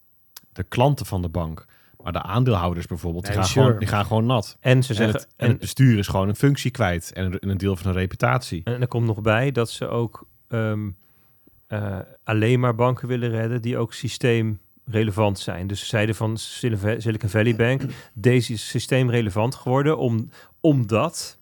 de 0.53 0.63
klanten 0.63 1.05
van 1.05 1.21
de 1.21 1.30
bank. 1.30 1.65
Maar 2.03 2.11
de 2.13 2.21
aandeelhouders 2.21 2.85
bijvoorbeeld, 2.85 3.23
die, 3.25 3.33
Nee, 3.33 3.41
gaan 3.43 3.49
sure. 3.51 3.65
gewoon, 3.65 3.79
die 3.79 3.87
gaan 3.87 4.05
gewoon 4.05 4.25
nat. 4.25 4.57
En 4.59 4.83
ze 4.83 4.89
En 4.89 4.95
zeggen, 4.95 5.15
het, 5.15 5.27
en 5.35 5.49
het 5.49 5.59
bestuur 5.59 5.97
is 5.97 6.07
gewoon 6.07 6.27
een 6.29 6.35
functie 6.35 6.71
kwijt 6.71 7.13
en 7.13 7.25
een, 7.25 7.39
en 7.39 7.49
een 7.49 7.57
deel 7.57 7.75
van 7.75 7.87
een 7.91 7.97
reputatie. 7.97 8.61
En 8.63 8.81
er 8.81 8.87
komt 8.87 9.05
nog 9.05 9.21
bij 9.21 9.51
dat 9.51 9.69
ze 9.69 9.87
ook 9.87 10.27
ehm, 10.47 10.89
eh, 11.67 11.99
alleen 12.23 12.59
maar 12.59 12.75
banken 12.75 13.07
willen 13.07 13.29
redden 13.29 13.61
die 13.61 13.77
ook 13.77 13.93
systeemrelevant 13.93 15.39
zijn. 15.39 15.67
Dus 15.67 15.79
ze 15.79 15.85
zeiden 15.85 16.15
van 16.15 16.37
Sil- 16.57 16.95
Silicon 16.97 17.29
Valley 17.29 17.55
Bank, 17.55 17.81
deze 18.13 18.53
is 18.53 18.69
systeemrelevant 18.69 19.55
geworden 19.55 19.97
om, 19.97 20.29
omdat 20.61 21.39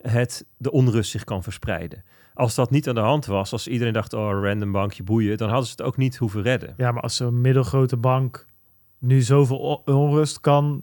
het 0.00 0.46
de 0.56 0.70
onrust 0.70 1.10
zich 1.10 1.24
kan 1.24 1.42
verspreiden. 1.42 2.04
Als 2.34 2.54
dat 2.54 2.70
niet 2.70 2.88
aan 2.88 2.94
de 2.94 3.00
hand 3.00 3.26
was, 3.26 3.52
als 3.52 3.68
iedereen 3.68 3.92
dacht, 3.92 4.12
oh, 4.12 4.42
random 4.42 4.72
bankje 4.72 5.02
boeien, 5.02 5.36
dan 5.36 5.48
hadden 5.48 5.66
ze 5.66 5.72
het 5.76 5.82
ook 5.82 5.96
niet 5.96 6.16
hoeven 6.16 6.42
redden. 6.42 6.74
Ja, 6.76 6.92
maar 6.92 7.02
als 7.02 7.16
zo'n 7.16 7.40
middelgrote 7.40 7.96
bank 7.96 8.46
nu 8.98 9.20
zoveel 9.22 9.82
onrust 9.84 10.40
kan... 10.40 10.82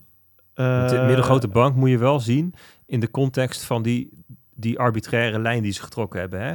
eh, 0.53 0.89
de 0.89 1.03
middelgrote 1.07 1.47
bank 1.47 1.75
moet 1.75 1.89
je 1.89 1.97
wel 1.97 2.19
zien 2.19 2.53
in 2.85 2.99
de 2.99 3.11
context 3.11 3.63
van 3.63 3.81
die, 3.81 4.09
die 4.55 4.79
arbitraire 4.79 5.39
lijn 5.39 5.63
die 5.63 5.71
ze 5.71 5.81
getrokken 5.83 6.19
hebben. 6.19 6.41
Hè? 6.41 6.53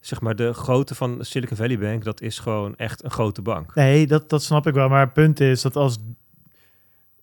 Zeg 0.00 0.20
maar, 0.20 0.36
de 0.36 0.52
grootte 0.52 0.94
van 0.94 1.16
Silicon 1.20 1.56
Valley 1.56 1.78
Bank, 1.78 2.04
dat 2.04 2.20
is 2.20 2.38
gewoon 2.38 2.76
echt 2.76 3.04
een 3.04 3.10
grote 3.10 3.42
bank. 3.42 3.74
Nee, 3.74 4.06
dat, 4.06 4.28
dat 4.28 4.42
snap 4.42 4.66
ik 4.66 4.74
wel. 4.74 4.88
Maar 4.88 5.00
het 5.04 5.12
punt 5.12 5.40
is 5.40 5.62
dat 5.62 5.76
als... 5.76 5.98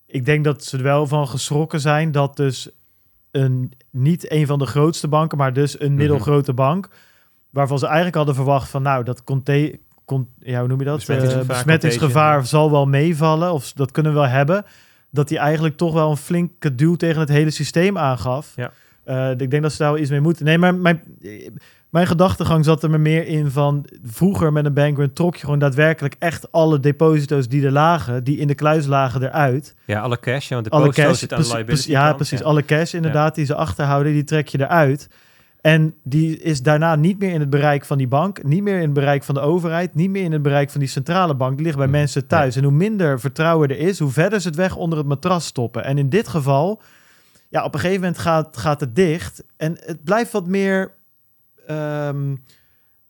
Ik 0.06 0.24
denk 0.24 0.44
dat 0.44 0.64
ze 0.64 0.76
er 0.76 0.82
wel 0.82 1.06
van 1.06 1.28
geschrokken 1.28 1.80
zijn 1.80 2.12
dat 2.12 2.36
dus 2.36 2.70
een, 3.30 3.72
niet 3.90 4.30
een 4.32 4.46
van 4.46 4.58
de 4.58 4.66
grootste 4.66 5.08
banken, 5.08 5.38
maar 5.38 5.52
dus 5.52 5.80
een 5.80 5.86
Mhm. 5.88 5.96
middelgrote 5.96 6.52
bank, 6.52 6.88
waarvan 7.50 7.78
ze 7.78 7.86
eigenlijk 7.86 8.16
hadden 8.16 8.34
verwacht 8.34 8.70
van, 8.70 8.82
nou, 8.82 9.04
dat 9.04 9.24
con, 10.08 10.28
ja, 10.40 10.58
hoe 10.58 10.68
noem 10.68 10.78
je 10.78 10.84
dat? 10.84 10.96
Besmettingsgevaar, 10.96 11.42
Eh, 11.42 11.56
besmettingsgevaar 11.56 12.46
zal 12.46 12.70
wel 12.70 12.86
meevallen, 12.86 13.52
of 13.52 13.72
dat 13.72 13.90
kunnen 13.90 14.12
we 14.12 14.18
wel 14.18 14.28
hebben. 14.28 14.64
Dat 15.10 15.28
die 15.28 15.38
eigenlijk 15.38 15.76
toch 15.76 15.92
wel 15.92 16.10
een 16.10 16.16
flinke 16.16 16.74
duw 16.74 16.94
tegen 16.96 17.20
het 17.20 17.28
hele 17.28 17.50
systeem 17.50 17.98
aangaf. 17.98 18.52
Ja. 18.56 18.70
Eh, 19.04 19.30
ik 19.30 19.50
denk 19.50 19.62
dat 19.62 19.72
ze 19.72 19.78
daar 19.78 19.92
wel 19.92 20.00
iets 20.00 20.10
mee 20.10 20.20
moeten. 20.20 20.44
Nee, 20.44 20.58
maar 20.58 20.74
mijn, 20.74 21.02
mijn 21.90 22.06
gedachtegang 22.06 22.64
zat 22.64 22.82
er 22.82 22.90
me 22.90 22.98
meer 22.98 23.26
in 23.26 23.50
van... 23.50 23.86
Vroeger 24.04 24.52
met 24.52 24.64
een 24.64 24.74
bankrun 24.74 25.12
trok 25.12 25.36
je 25.36 25.44
gewoon 25.44 25.58
daadwerkelijk 25.58 26.14
echt 26.18 26.52
alle 26.52 26.80
deposito's 26.80 27.48
die 27.48 27.64
er 27.64 27.72
lagen... 27.72 28.24
die 28.24 28.38
in 28.38 28.46
de 28.46 28.54
kluis 28.54 28.86
lagen 28.86 29.22
eruit. 29.22 29.74
Ja, 29.84 30.00
alle 30.00 30.20
cash, 30.20 30.48
ja, 30.48 30.54
want 30.54 30.66
de 30.66 30.72
Alle 30.72 30.92
cash, 30.92 31.18
zit 31.18 31.32
aan 31.32 31.42
de 31.42 31.48
liability 31.48 31.90
ja, 31.90 32.12
precies. 32.12 32.42
Alle 32.42 32.64
cash 32.64 32.94
inderdaad 32.94 33.34
die 33.34 33.44
ze 33.44 33.54
achterhouden, 33.54 34.12
die 34.12 34.24
trek 34.24 34.48
je 34.48 34.60
eruit. 34.60 35.08
En 35.60 35.94
die 36.04 36.38
is 36.38 36.62
daarna 36.62 36.94
niet 36.94 37.18
meer 37.18 37.32
in 37.32 37.40
het 37.40 37.50
bereik 37.50 37.84
van 37.84 37.98
die 37.98 38.08
bank, 38.08 38.42
niet 38.42 38.62
meer 38.62 38.74
in 38.76 38.82
het 38.82 38.92
bereik 38.92 39.22
van 39.22 39.34
de 39.34 39.40
overheid, 39.40 39.94
niet 39.94 40.10
meer 40.10 40.24
in 40.24 40.32
het 40.32 40.42
bereik 40.42 40.70
van 40.70 40.80
die 40.80 40.88
centrale 40.88 41.34
bank. 41.34 41.56
Die 41.56 41.64
ligt 41.64 41.76
bij 41.76 41.86
Hmm. 41.86 41.94
mensen 41.94 42.26
thuis. 42.26 42.56
En 42.56 42.62
hoe 42.64 42.72
minder 42.72 43.20
vertrouwen 43.20 43.68
er 43.68 43.78
is, 43.78 43.98
hoe 43.98 44.10
verder 44.10 44.40
ze 44.40 44.48
het 44.48 44.56
weg 44.56 44.76
onder 44.76 44.98
het 44.98 45.06
matras 45.06 45.46
stoppen. 45.46 45.84
En 45.84 45.98
in 45.98 46.08
dit 46.08 46.28
geval, 46.28 46.82
ja, 47.48 47.64
op 47.64 47.74
een 47.74 47.80
gegeven 47.80 48.00
moment 48.00 48.18
gaat, 48.20 48.56
gaat 48.56 48.80
het 48.80 48.96
dicht. 48.96 49.44
En 49.56 49.76
het 49.84 50.04
blijft 50.04 50.32
wat 50.32 50.46
meer 50.46 50.90
ehm, 51.66 52.34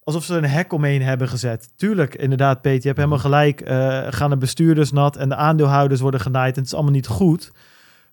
alsof 0.03 0.25
ze 0.25 0.37
een 0.37 0.45
hek 0.45 0.73
omheen 0.73 1.03
hebben 1.03 1.29
gezet. 1.29 1.71
Tuurlijk, 1.77 2.15
inderdaad, 2.15 2.61
Peter, 2.61 2.81
je 2.81 2.87
hebt 2.87 2.97
helemaal 2.99 3.19
gelijk. 3.19 3.61
eh, 3.61 4.07
gaan 4.11 4.31
de 4.31 4.37
bestuurders 4.37 4.93
nat 4.93 5.17
en 5.17 5.29
de 5.29 5.35
aandeelhouders 5.37 6.01
worden 6.01 6.21
genaaid. 6.21 6.53
En 6.55 6.59
het 6.59 6.67
is 6.67 6.75
allemaal 6.75 6.93
niet 6.93 7.07
goed. 7.07 7.53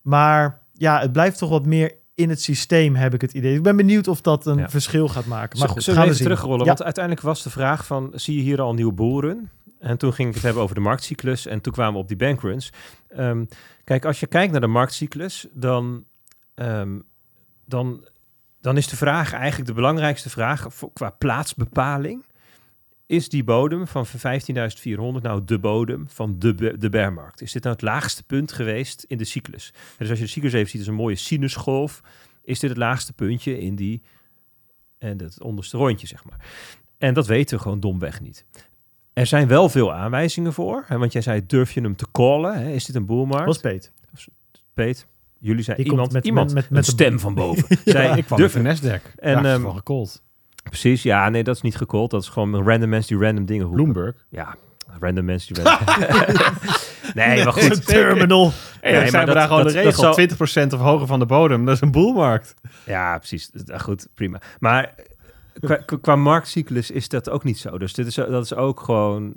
Maar 0.01 0.61
ja, 0.73 0.99
het 0.99 1.11
blijft 1.11 1.37
toch 1.37 1.49
wat 1.49 1.65
meer 1.65 1.93
in 2.15 2.29
het 2.29 2.41
systeem, 2.41 2.95
heb 2.95 3.13
ik 3.13 3.21
het 3.21 3.33
idee. 3.33 3.55
Ik 3.55 3.63
ben 3.63 3.75
benieuwd 3.75 4.07
of 4.07 4.21
dat 4.21 4.45
een 4.45 4.57
Ja. 4.57 4.69
verschil 4.69 5.07
gaat 5.07 5.25
maken. 5.25 5.59
Maar 5.59 5.69
goed, 5.69 5.83
Zullen 5.83 5.99
gaan 5.99 6.07
we 6.07 6.13
even 6.15 6.25
terugrollen? 6.25 6.59
Ja. 6.59 6.65
Want 6.65 6.83
uiteindelijk 6.83 7.25
was 7.25 7.43
de 7.43 7.49
vraag 7.49 7.85
van, 7.85 8.11
zie 8.13 8.35
je 8.35 8.41
hier 8.41 8.61
al 8.61 8.69
een 8.69 8.75
nieuwe 8.75 8.93
boelrun? 8.93 9.49
En 9.79 9.97
toen 9.97 10.13
ging 10.13 10.27
ik 10.29 10.33
het 10.33 10.43
hebben 10.43 10.63
over 10.63 10.75
de 10.75 10.81
marktcyclus 10.81 11.45
en 11.45 11.61
toen 11.61 11.73
kwamen 11.73 11.93
we 11.93 11.99
op 11.99 12.07
die 12.07 12.17
bankruns. 12.17 12.69
Ehm, 13.07 13.45
kijk, 13.83 14.05
als 14.05 14.19
je 14.19 14.27
kijkt 14.27 14.51
naar 14.51 14.61
de 14.61 14.67
marktcyclus, 14.67 15.47
dan, 15.53 16.03
ehm, 16.55 16.99
dan, 17.65 18.05
dan 18.61 18.77
is 18.77 18.87
de 18.87 18.95
vraag 18.95 19.33
eigenlijk 19.33 19.67
de 19.69 19.75
belangrijkste 19.75 20.29
vraag 20.29 20.65
voor, 20.69 20.89
qua 20.93 21.09
plaatsbepaling. 21.09 22.25
Is 23.07 23.29
die 23.29 23.43
bodem 23.43 23.87
van 23.87 24.05
15.400 24.07 24.13
nou 25.21 25.41
de 25.45 25.59
bodem 25.59 26.05
van 26.09 26.39
de, 26.39 26.77
de 26.77 26.89
bearmarkt? 26.89 27.41
Is 27.41 27.51
dit 27.51 27.63
nou 27.63 27.75
het 27.75 27.83
laagste 27.83 28.23
punt 28.23 28.51
geweest 28.51 29.03
in 29.07 29.17
de 29.17 29.25
cyclus? 29.25 29.73
Dus 29.97 30.09
als 30.09 30.17
je 30.19 30.25
de 30.25 30.31
cyclus 30.31 30.53
even 30.53 30.69
ziet, 30.69 30.81
is 30.81 30.87
een 30.87 30.93
mooie 30.93 31.15
sinusgolf. 31.15 32.01
is 32.43 32.59
dit 32.59 32.69
het 32.69 32.79
laagste 32.79 33.13
puntje 33.13 33.59
in 33.59 33.75
die 33.75 34.01
en 34.97 35.21
het 35.21 35.41
onderste 35.41 35.77
rondje, 35.77 36.07
zeg 36.07 36.23
maar. 36.25 36.39
En 36.97 37.13
dat 37.13 37.27
weten 37.27 37.57
we 37.57 37.63
gewoon 37.63 37.79
domweg 37.79 38.21
niet. 38.21 38.45
Er 39.13 39.25
zijn 39.25 39.47
wel 39.47 39.69
veel 39.69 39.93
aanwijzingen 39.93 40.53
voor. 40.53 40.83
Hè, 40.87 40.97
want 40.97 41.11
jij 41.13 41.21
zei, 41.21 41.45
durf 41.45 41.71
je 41.71 41.81
hem 41.81 41.95
te 41.95 42.05
callen? 42.11 42.53
Hè? 42.61 42.71
Is 42.71 42.85
dit 42.85 42.95
een 42.95 43.05
boelmarkt? 43.05 43.45
Was 43.45 43.59
Peet. 43.59 43.91
Peet, 44.73 45.07
jullie 45.39 45.63
zijn 45.63 45.81
iemand, 45.81 46.11
met- 46.11 46.25
iemand 46.25 46.45
met- 46.53 46.55
met- 46.55 46.65
een 46.69 46.75
met 46.75 46.85
de- 46.85 46.91
stem 46.91 47.19
van 47.19 47.33
boven. 47.33 47.77
Zei, 47.85 48.17
ik 48.17 48.25
kwam 48.25 48.39
durf 48.39 48.61
met 48.61 48.81
de 48.81 48.99
Nasdaq. 48.99 49.15
En, 49.15 49.45
ehm, 49.45 49.61
van 49.61 49.75
gekold. 49.75 50.23
Precies, 50.69 51.03
ja, 51.03 51.29
nee, 51.29 51.43
dat 51.43 51.55
is 51.55 51.61
niet 51.61 51.75
gecallt. 51.75 52.11
Dat 52.11 52.21
is 52.21 52.29
gewoon 52.29 52.63
random 52.67 52.89
mensen 52.89 53.17
die 53.17 53.25
random 53.25 53.45
dingen 53.45 53.65
roepen. 53.65 53.83
Bloomberg. 53.83 54.15
Ja, 54.29 54.55
random 54.99 55.25
mensen 55.25 55.53
die 55.53 55.63
random... 55.63 55.95
nee, 57.13 57.43
maar 57.43 57.53
goed. 57.53 57.85
Terminal. 57.87 58.51
Hey, 58.81 58.91
Nee, 58.91 59.01
maar 59.01 59.09
zijn 59.09 59.21
we 59.25 59.25
dat- 59.25 59.35
daar 59.35 59.47
gewoon 59.47 59.63
dat- 59.63 59.73
de 59.73 59.81
regel. 59.81 60.13
zal- 60.13 60.67
20% 60.67 60.73
of 60.73 60.79
hoger 60.79 61.07
van 61.07 61.19
de 61.19 61.25
bodem. 61.25 61.65
Dat 61.65 61.75
is 61.75 61.81
een 61.81 61.91
boelmarkt. 61.91 62.53
Ja, 62.85 63.17
precies. 63.17 63.49
Ja, 63.65 63.77
goed, 63.77 64.07
prima. 64.13 64.41
Maar 64.59 64.93
qua, 65.59 65.75
qua- 65.75 65.97
qua 66.01 66.15
marktcyclus 66.15 66.91
is 66.91 67.09
dat 67.09 67.29
ook 67.29 67.43
niet 67.43 67.57
zo. 67.59 67.77
Dus 67.77 67.93
dit 67.93 68.07
is, 68.07 68.15
dat 68.15 68.43
is 68.43 68.53
ook 68.55 68.79
gewoon 68.79 69.33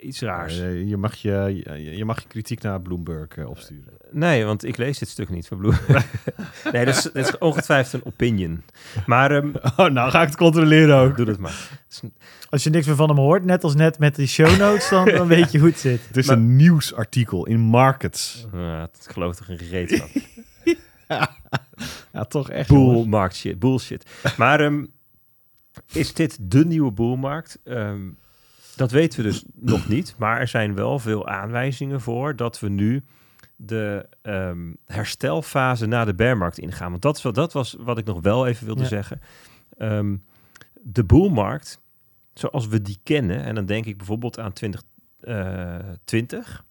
iets 0.00 0.20
raars. 0.20 0.58
Eh, 0.60 0.88
je, 0.88 0.96
mag 0.96 1.14
je, 1.14 1.62
je, 1.64 1.96
je 1.96 2.04
mag 2.04 2.20
je 2.22 2.28
kritiek 2.28 2.62
naar 2.62 2.80
Bloomberg 2.80 3.36
eh, 3.36 3.48
opsturen. 3.48 3.92
Nee, 4.10 4.44
want 4.44 4.64
ik 4.64 4.76
lees 4.76 4.98
dit 4.98 5.08
stuk 5.08 5.28
niet 5.28 5.46
van 5.46 5.58
Bloem. 5.58 5.74
nee, 6.72 6.84
dat 6.84 6.96
is, 6.96 7.02
dat 7.02 7.16
is 7.16 7.38
ongetwijfeld 7.38 8.02
een 8.02 8.12
opinion. 8.12 8.62
Maar 9.06 9.30
ehm, 9.30 9.48
Oh, 9.76 9.86
nou 9.90 10.10
ga 10.10 10.20
ik 10.22 10.28
het 10.28 10.36
controleren 10.36 10.96
ook. 10.96 11.16
doe 11.16 11.26
dat 11.26 11.38
maar. 11.38 11.68
Als 12.50 12.62
je 12.64 12.70
niks 12.70 12.86
meer 12.86 12.96
van 12.96 13.08
hem 13.08 13.18
hoort, 13.18 13.44
net 13.44 13.64
als 13.64 13.74
net 13.74 13.98
met 13.98 14.14
die 14.14 14.26
show 14.26 14.58
notes, 14.58 14.88
dan, 14.88 15.04
dan 15.04 15.26
weet 15.26 15.52
je 15.52 15.58
hoe 15.58 15.68
het 15.68 15.78
zit. 15.78 16.06
Het 16.06 16.16
is 16.16 16.26
Maar- 16.26 16.36
een 16.36 16.56
nieuwsartikel 16.56 17.46
in 17.46 17.60
Markets. 17.60 18.46
Ja, 18.52 18.80
het 18.92 19.06
geloof 19.10 19.38
geen 19.38 19.56
reet 19.56 19.96
van. 19.96 20.08
Ja, 22.12 22.24
toch 22.24 22.50
echt. 22.50 22.68
Bull 22.68 23.04
markt 23.06 23.36
shit, 23.36 23.58
bullshit. 23.58 24.06
Maar 24.36 24.60
ehm, 24.60 24.84
is 25.92 26.14
dit 26.14 26.38
de 26.40 26.64
nieuwe 26.66 26.90
boelmarkt? 26.90 27.58
Ehm, 27.64 28.00
dat 28.76 28.90
weten 28.90 29.22
we 29.22 29.28
dus 29.30 29.44
nog 29.54 29.88
niet. 29.88 30.14
Maar 30.18 30.40
er 30.40 30.48
zijn 30.48 30.74
wel 30.74 30.98
veel 30.98 31.28
aanwijzingen 31.28 32.00
voor 32.00 32.36
dat 32.36 32.60
we 32.60 32.68
nu 32.68 33.02
de 33.56 34.08
ehm, 34.22 34.72
herstelfase 34.86 35.86
na 35.86 36.04
de 36.04 36.14
bearmarkt 36.14 36.58
ingaan. 36.58 36.90
Want 36.90 37.02
dat, 37.02 37.16
is 37.16 37.22
wat, 37.22 37.34
dat 37.34 37.52
was 37.52 37.76
wat 37.78 37.98
ik 37.98 38.04
nog 38.04 38.20
wel 38.20 38.46
even 38.46 38.66
wilde 38.66 38.82
Ja. 38.82 38.88
zeggen. 38.88 39.20
Ehm, 39.78 40.16
de 40.82 41.04
boelmarkt, 41.04 41.80
zoals 42.34 42.66
we 42.66 42.82
die 42.82 42.98
kennen, 43.02 43.42
en 43.44 43.54
dan 43.54 43.66
denk 43.66 43.86
ik 43.86 43.96
bijvoorbeeld 43.96 44.38
aan 44.38 44.52
2020. 44.52 46.64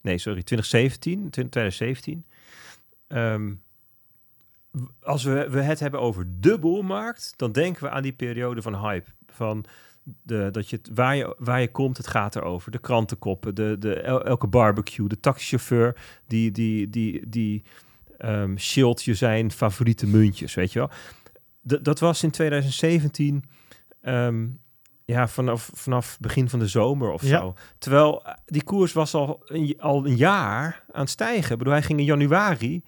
nee, 0.00 0.18
sorry, 0.18 0.42
2017, 0.42 1.30
2017. 1.30 2.24
Ehm, 3.08 3.52
w- 4.70 4.80
als 5.02 5.24
we, 5.24 5.46
we 5.50 5.60
het 5.60 5.80
hebben 5.80 6.00
over 6.00 6.26
de 6.40 6.58
boelmarkt, 6.58 7.32
dan 7.36 7.52
denken 7.52 7.82
we 7.82 7.90
aan 7.90 8.02
die 8.02 8.12
periode 8.12 8.62
van 8.62 8.80
hype. 8.88 9.10
Van 9.26 9.64
de, 10.22 10.48
dat 10.52 10.68
je 10.70 10.76
het, 10.76 10.90
waar, 10.94 11.16
je, 11.16 11.34
waar 11.38 11.60
je 11.60 11.70
komt, 11.70 11.96
het 11.96 12.06
gaat 12.06 12.36
erover. 12.36 12.70
De 12.70 12.78
krantenkoppen, 12.78 13.54
de, 13.54 13.76
de, 13.78 14.00
el- 14.00 14.24
elke 14.24 14.46
barbecue, 14.46 15.08
de 15.08 15.20
taxichauffeur 15.20 15.96
die, 16.26 16.50
die, 16.50 16.90
die, 16.90 17.28
die 17.28 17.62
ehm 18.18 18.56
shield 18.56 19.02
je 19.04 19.14
zijn 19.14 19.50
favoriete 19.52 20.06
muntjes, 20.06 20.54
weet 20.54 20.72
je 20.72 20.78
wel. 20.78 20.90
D- 21.78 21.84
dat 21.84 21.98
was 21.98 22.22
in 22.22 22.30
2017, 22.30 23.44
ehm, 24.00 24.46
ja, 25.04 25.28
vanaf, 25.28 25.70
vanaf 25.74 26.18
begin 26.20 26.48
van 26.48 26.58
de 26.58 26.66
zomer 26.66 27.10
of 27.10 27.22
Ja. 27.22 27.38
zo. 27.40 27.54
Terwijl 27.78 28.24
eh, 28.24 28.34
die 28.46 28.64
koers 28.64 28.92
was 28.92 29.14
al 29.14 29.42
een, 29.44 29.76
al 29.80 30.06
een 30.06 30.16
jaar 30.16 30.84
aan 30.92 31.00
het 31.00 31.10
stijgen. 31.10 31.52
Ik 31.52 31.58
bedoel, 31.58 31.72
hij 31.72 31.82
ging 31.82 31.98
in 31.98 32.04
januari 32.04 32.82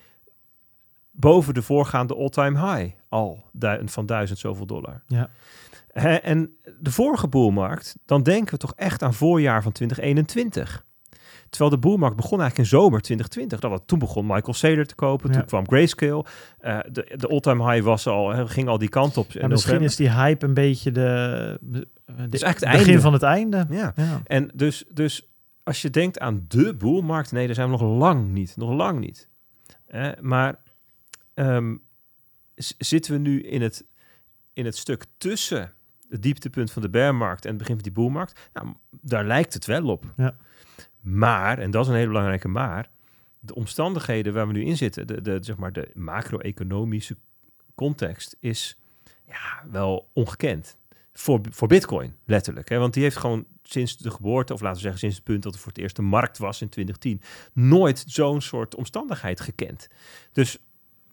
boven 1.10 1.54
de 1.54 1.62
voorgaande 1.62 2.14
all-time 2.14 2.74
high 2.74 2.94
al 3.08 3.44
du- 3.52 3.82
van 3.84 4.06
duizend 4.06 4.38
zoveel 4.38 4.66
dollar. 4.66 5.02
Ja. 5.06 5.30
En 6.22 6.56
de 6.80 6.90
vorige 6.90 7.28
boelmarkt, 7.28 7.96
dan 8.06 8.22
denken 8.22 8.52
we 8.54 8.58
toch 8.60 8.72
echt 8.76 9.02
aan 9.02 9.14
voorjaar 9.14 9.62
van 9.62 9.72
2021. 9.72 10.84
Terwijl 11.50 11.74
de 11.74 11.78
boelmarkt 11.88 12.16
begon 12.16 12.40
eigenlijk 12.40 12.70
in 12.70 12.78
zomer 12.78 13.00
2020. 13.00 13.60
Dat 13.60 13.70
was, 13.70 13.80
toen 13.86 13.98
begon 13.98 14.26
Michael 14.26 14.54
Saylor 14.54 14.86
te 14.86 14.94
kopen, 14.94 15.30
Ja. 15.30 15.36
toen 15.36 15.46
kwam 15.46 15.66
Grayscale. 15.66 16.24
Eh, 16.58 16.78
de 16.92 17.12
de 17.16 17.28
all-time 17.28 17.70
high 17.72 17.84
was 17.84 18.06
al, 18.06 18.46
ging 18.46 18.68
al 18.68 18.78
die 18.78 18.88
kant 18.88 19.16
op. 19.16 19.32
Ja, 19.32 19.40
in 19.40 19.48
misschien 19.48 19.80
is 19.82 19.96
die 19.96 20.10
hype 20.10 20.46
een 20.46 20.54
beetje 20.54 20.92
de, 20.92 21.58
de, 21.60 21.86
eigenlijk 22.16 22.44
het 22.44 22.60
begin 22.60 22.76
einde. 22.86 23.00
van 23.00 23.12
het 23.12 23.22
einde. 23.22 23.66
Ja. 23.70 23.92
Ja. 23.96 24.20
En 24.24 24.50
dus, 24.54 24.84
dus 24.92 25.28
als 25.62 25.82
je 25.82 25.90
denkt 25.90 26.18
aan 26.18 26.44
de 26.48 26.74
boelmarkt, 26.74 27.32
nee, 27.32 27.46
daar 27.46 27.54
zijn 27.54 27.70
we 27.70 27.76
nog 27.76 27.98
lang 27.98 28.32
niet. 28.32 28.56
Nog 28.56 28.70
lang 28.70 29.00
niet. 29.00 29.28
Eh, 29.86 30.08
maar 30.20 30.56
ehm, 31.34 31.76
zitten 32.78 33.12
we 33.12 33.18
nu 33.18 33.42
in 33.42 33.62
het, 33.62 33.84
in 34.52 34.64
het 34.64 34.76
stuk 34.76 35.04
tussen 35.18 35.72
het 36.14 36.22
dieptepunt 36.22 36.70
van 36.70 36.82
de 36.82 36.88
bearmarkt 36.88 37.44
en 37.44 37.48
het 37.48 37.58
begin 37.58 37.74
van 37.74 37.82
die 37.82 37.92
boelmarkt? 37.92 38.50
Nou, 38.52 38.68
daar 38.90 39.24
lijkt 39.24 39.54
het 39.54 39.66
wel 39.66 39.86
op. 39.86 40.04
Ja. 40.16 40.36
Maar, 41.00 41.58
en 41.58 41.70
dat 41.70 41.82
is 41.82 41.88
een 41.88 41.94
hele 41.94 42.06
belangrijke 42.06 42.48
maar, 42.48 42.88
de 43.40 43.54
omstandigheden 43.54 44.32
waar 44.32 44.46
we 44.46 44.52
nu 44.52 44.64
in 44.64 44.76
zitten, 44.76 45.06
de, 45.06 45.20
de, 45.20 45.38
zeg 45.40 45.56
maar 45.56 45.72
de 45.72 45.90
macro-economische 45.94 47.16
context, 47.74 48.36
is 48.40 48.78
ja, 49.26 49.64
wel 49.70 50.08
ongekend. 50.12 50.76
Voor, 51.12 51.40
voor 51.50 51.68
Bitcoin, 51.68 52.14
letterlijk. 52.24 52.68
Hè? 52.68 52.78
Want 52.78 52.94
die 52.94 53.02
heeft 53.02 53.16
gewoon 53.16 53.44
sinds 53.62 53.96
de 53.96 54.10
geboorte, 54.10 54.52
of 54.52 54.60
laten 54.60 54.76
we 54.76 54.82
zeggen 54.82 55.00
sinds 55.00 55.16
het 55.16 55.24
punt 55.24 55.42
dat 55.42 55.54
er 55.54 55.60
voor 55.60 55.72
het 55.72 55.80
eerst 55.80 55.98
een 55.98 56.04
markt 56.04 56.38
was 56.38 56.60
in 56.60 56.68
2010, 56.68 57.20
nooit 57.52 58.04
zo'n 58.06 58.40
soort 58.40 58.74
omstandigheid 58.74 59.40
gekend. 59.40 59.88
Dus 60.32 60.58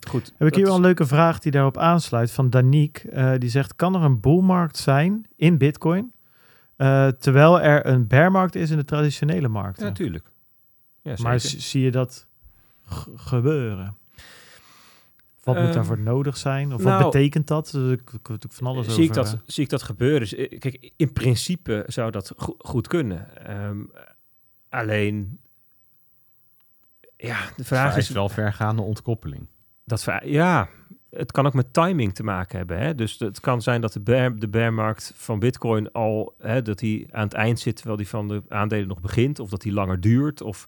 goed. 0.08 0.32
Heb 0.36 0.48
ik 0.48 0.54
hier 0.54 0.64
wel 0.64 0.74
een 0.74 0.80
leuke 0.80 1.06
vraag 1.06 1.38
die 1.38 1.52
daarop 1.52 1.76
aansluit 1.78 2.30
van 2.30 2.50
Danique. 2.50 3.10
Eh, 3.10 3.32
die 3.38 3.48
zegt, 3.50 3.76
kan 3.76 3.94
er 3.94 4.02
een 4.02 4.20
boelmarkt 4.20 4.76
zijn 4.76 5.26
in 5.36 5.58
bitcoin, 5.58 6.12
eh, 6.76 7.08
terwijl 7.08 7.60
er 7.60 7.86
een 7.86 8.06
bearmarkt 8.06 8.54
is 8.54 8.70
in 8.70 8.76
de 8.76 8.84
traditionele 8.84 9.48
markt? 9.48 9.78
Ja, 9.80 9.84
natuurlijk. 9.84 10.30
Ja, 11.02 11.14
maar 11.22 11.40
zie 11.40 11.82
je 11.82 11.90
dat 11.90 12.26
gebeuren? 13.14 13.96
Wat 15.42 15.54
moet 15.56 15.64
Ehm, 15.64 15.74
daarvoor 15.74 15.98
nodig 15.98 16.36
zijn? 16.36 16.72
Of 16.74 16.82
nou, 16.82 17.02
wat 17.02 17.12
betekent 17.12 17.46
dat? 17.46 17.70
Komt 17.70 17.88
natuurlijk 18.12 18.52
van 18.52 18.66
alles 18.66 18.94
zie, 18.94 19.04
ik 19.04 19.10
over. 19.10 19.22
dat, 19.22 19.32
eh. 19.32 19.40
zie 19.46 19.64
ik 19.64 19.70
dat 19.70 19.82
gebeuren? 19.82 20.20
Dus, 20.20 20.34
kijk, 20.58 20.92
in 20.96 21.12
principe 21.12 21.84
zou 21.86 22.10
dat 22.10 22.32
go- 22.36 22.54
goed 22.58 22.86
kunnen. 22.86 23.46
Ehm, 23.46 23.78
alleen, 24.68 25.38
ja, 27.16 27.38
de 27.56 27.64
vraag 27.64 27.96
is 27.96 28.08
wel 28.08 28.28
vergaande 28.28 28.82
ontkoppeling. 28.82 29.46
Dat, 29.84 30.06
ja, 30.24 30.68
het 31.10 31.32
kan 31.32 31.46
ook 31.46 31.54
met 31.54 31.72
timing 31.72 32.14
te 32.14 32.22
maken 32.22 32.58
hebben. 32.58 32.78
Hè? 32.78 32.94
Dus 32.94 33.18
het 33.18 33.40
kan 33.40 33.62
zijn 33.62 33.80
dat 33.80 33.92
de, 33.92 34.00
bear, 34.00 34.38
de 34.38 34.48
bearmarkt 34.48 35.12
van 35.16 35.38
Bitcoin 35.38 35.92
al, 35.92 36.34
hè, 36.38 36.62
dat 36.62 36.78
die 36.78 37.14
aan 37.14 37.24
het 37.24 37.34
eind 37.34 37.60
zit 37.60 37.76
terwijl 37.76 37.96
die 37.96 38.08
van 38.08 38.28
de 38.28 38.42
aandelen 38.48 38.88
nog 38.88 39.00
begint, 39.00 39.38
of 39.38 39.50
dat 39.50 39.60
die 39.60 39.72
langer 39.72 40.00
duurt, 40.00 40.40
of 40.40 40.66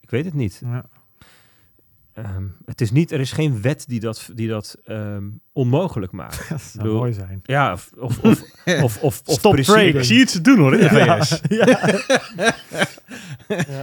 ik 0.00 0.10
weet 0.10 0.24
het 0.24 0.34
niet. 0.34 0.62
Ja. 0.64 0.84
Ehm, 2.16 2.44
het 2.64 2.80
is 2.80 2.90
niet, 2.90 3.12
er 3.12 3.20
is 3.20 3.32
geen 3.32 3.62
wet 3.62 3.84
die 3.88 4.00
dat, 4.00 4.30
die 4.34 4.48
dat 4.48 4.76
ehm, 4.84 5.24
onmogelijk 5.52 6.12
maakt. 6.12 6.46
Dat 6.48 6.60
zou 6.60 6.84
bedoel- 6.84 6.98
mooi 6.98 7.12
zijn. 7.12 7.40
Ja, 7.42 7.72
of, 7.72 7.90
of, 7.98 8.18
of, 8.22 8.42
of, 8.82 9.02
of, 9.02 9.02
of 9.02 9.22
Stop. 9.34 9.56
Ik 9.56 10.04
zie 10.04 10.20
het 10.20 10.30
ze 10.30 10.40
doen 10.40 10.58
hoor 10.58 10.74
in 10.74 10.88
de 10.88 10.94
Ja, 11.04 11.24
VS. 11.24 11.40
ja. 11.58 11.94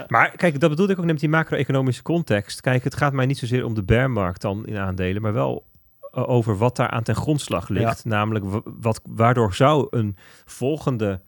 Maar 0.08 0.30
kijk, 0.36 0.60
dat 0.60 0.70
bedoel 0.70 0.90
ik 0.90 0.98
ook 0.98 1.04
net 1.04 1.12
met 1.12 1.20
die 1.20 1.30
macro-economische 1.30 2.02
context. 2.02 2.62
Kijk, 2.62 2.84
het 2.84 2.96
gaat 2.96 3.14
mij 3.14 3.26
niet 3.26 3.38
zozeer 3.38 3.66
om 3.66 3.74
de 3.74 3.84
bearmarkt 3.84 4.42
dan 4.42 4.66
in 4.68 4.78
aandelen, 4.78 5.22
maar 5.22 5.34
wel 5.34 5.66
eh, 6.12 6.30
over 6.30 6.58
wat 6.58 6.76
daar 6.76 6.90
aan 6.90 7.04
ten 7.04 7.16
grondslag 7.16 7.70
ligt. 7.70 8.06
Namelijk, 8.06 8.46
wa- 8.46 8.62
wat, 8.80 9.02
waardoor 9.10 9.54
zou 9.54 9.88
een 9.90 10.16
volgende 10.46 11.22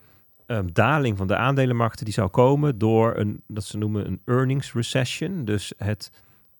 ehm, 0.45 0.67
daling 0.73 1.17
van 1.17 1.27
de 1.27 1.35
aandelenmarkten 1.35 2.05
die 2.05 2.13
zou 2.13 2.29
komen 2.29 2.77
door 2.77 3.17
een, 3.17 3.41
dat 3.47 3.63
ze 3.63 3.77
noemen 3.77 4.07
een 4.07 4.21
earnings 4.25 4.73
recession. 4.73 5.45
Dus 5.45 5.73
het, 5.77 6.11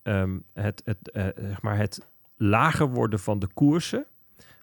ehm, 0.05 0.37
het, 0.53 0.81
het, 0.85 1.11
eh, 1.11 1.25
zeg 1.35 1.61
maar 1.61 1.77
het 1.77 2.07
lager 2.35 2.87
worden 2.87 3.19
van 3.19 3.39
de 3.39 3.47
koersen, 3.53 4.05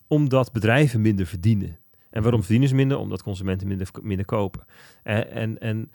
omdat 0.06 0.52
bedrijven 0.52 1.00
minder 1.00 1.26
verdienen. 1.26 1.78
En 2.10 2.22
waarom 2.22 2.40
verdienen 2.40 2.68
ze 2.68 2.74
minder? 2.74 2.98
Omdat 2.98 3.22
consumenten 3.22 3.68
minder, 3.68 3.88
minder 4.02 4.26
kopen. 4.26 4.64
En, 5.02 5.30
en, 5.30 5.58
en 5.58 5.90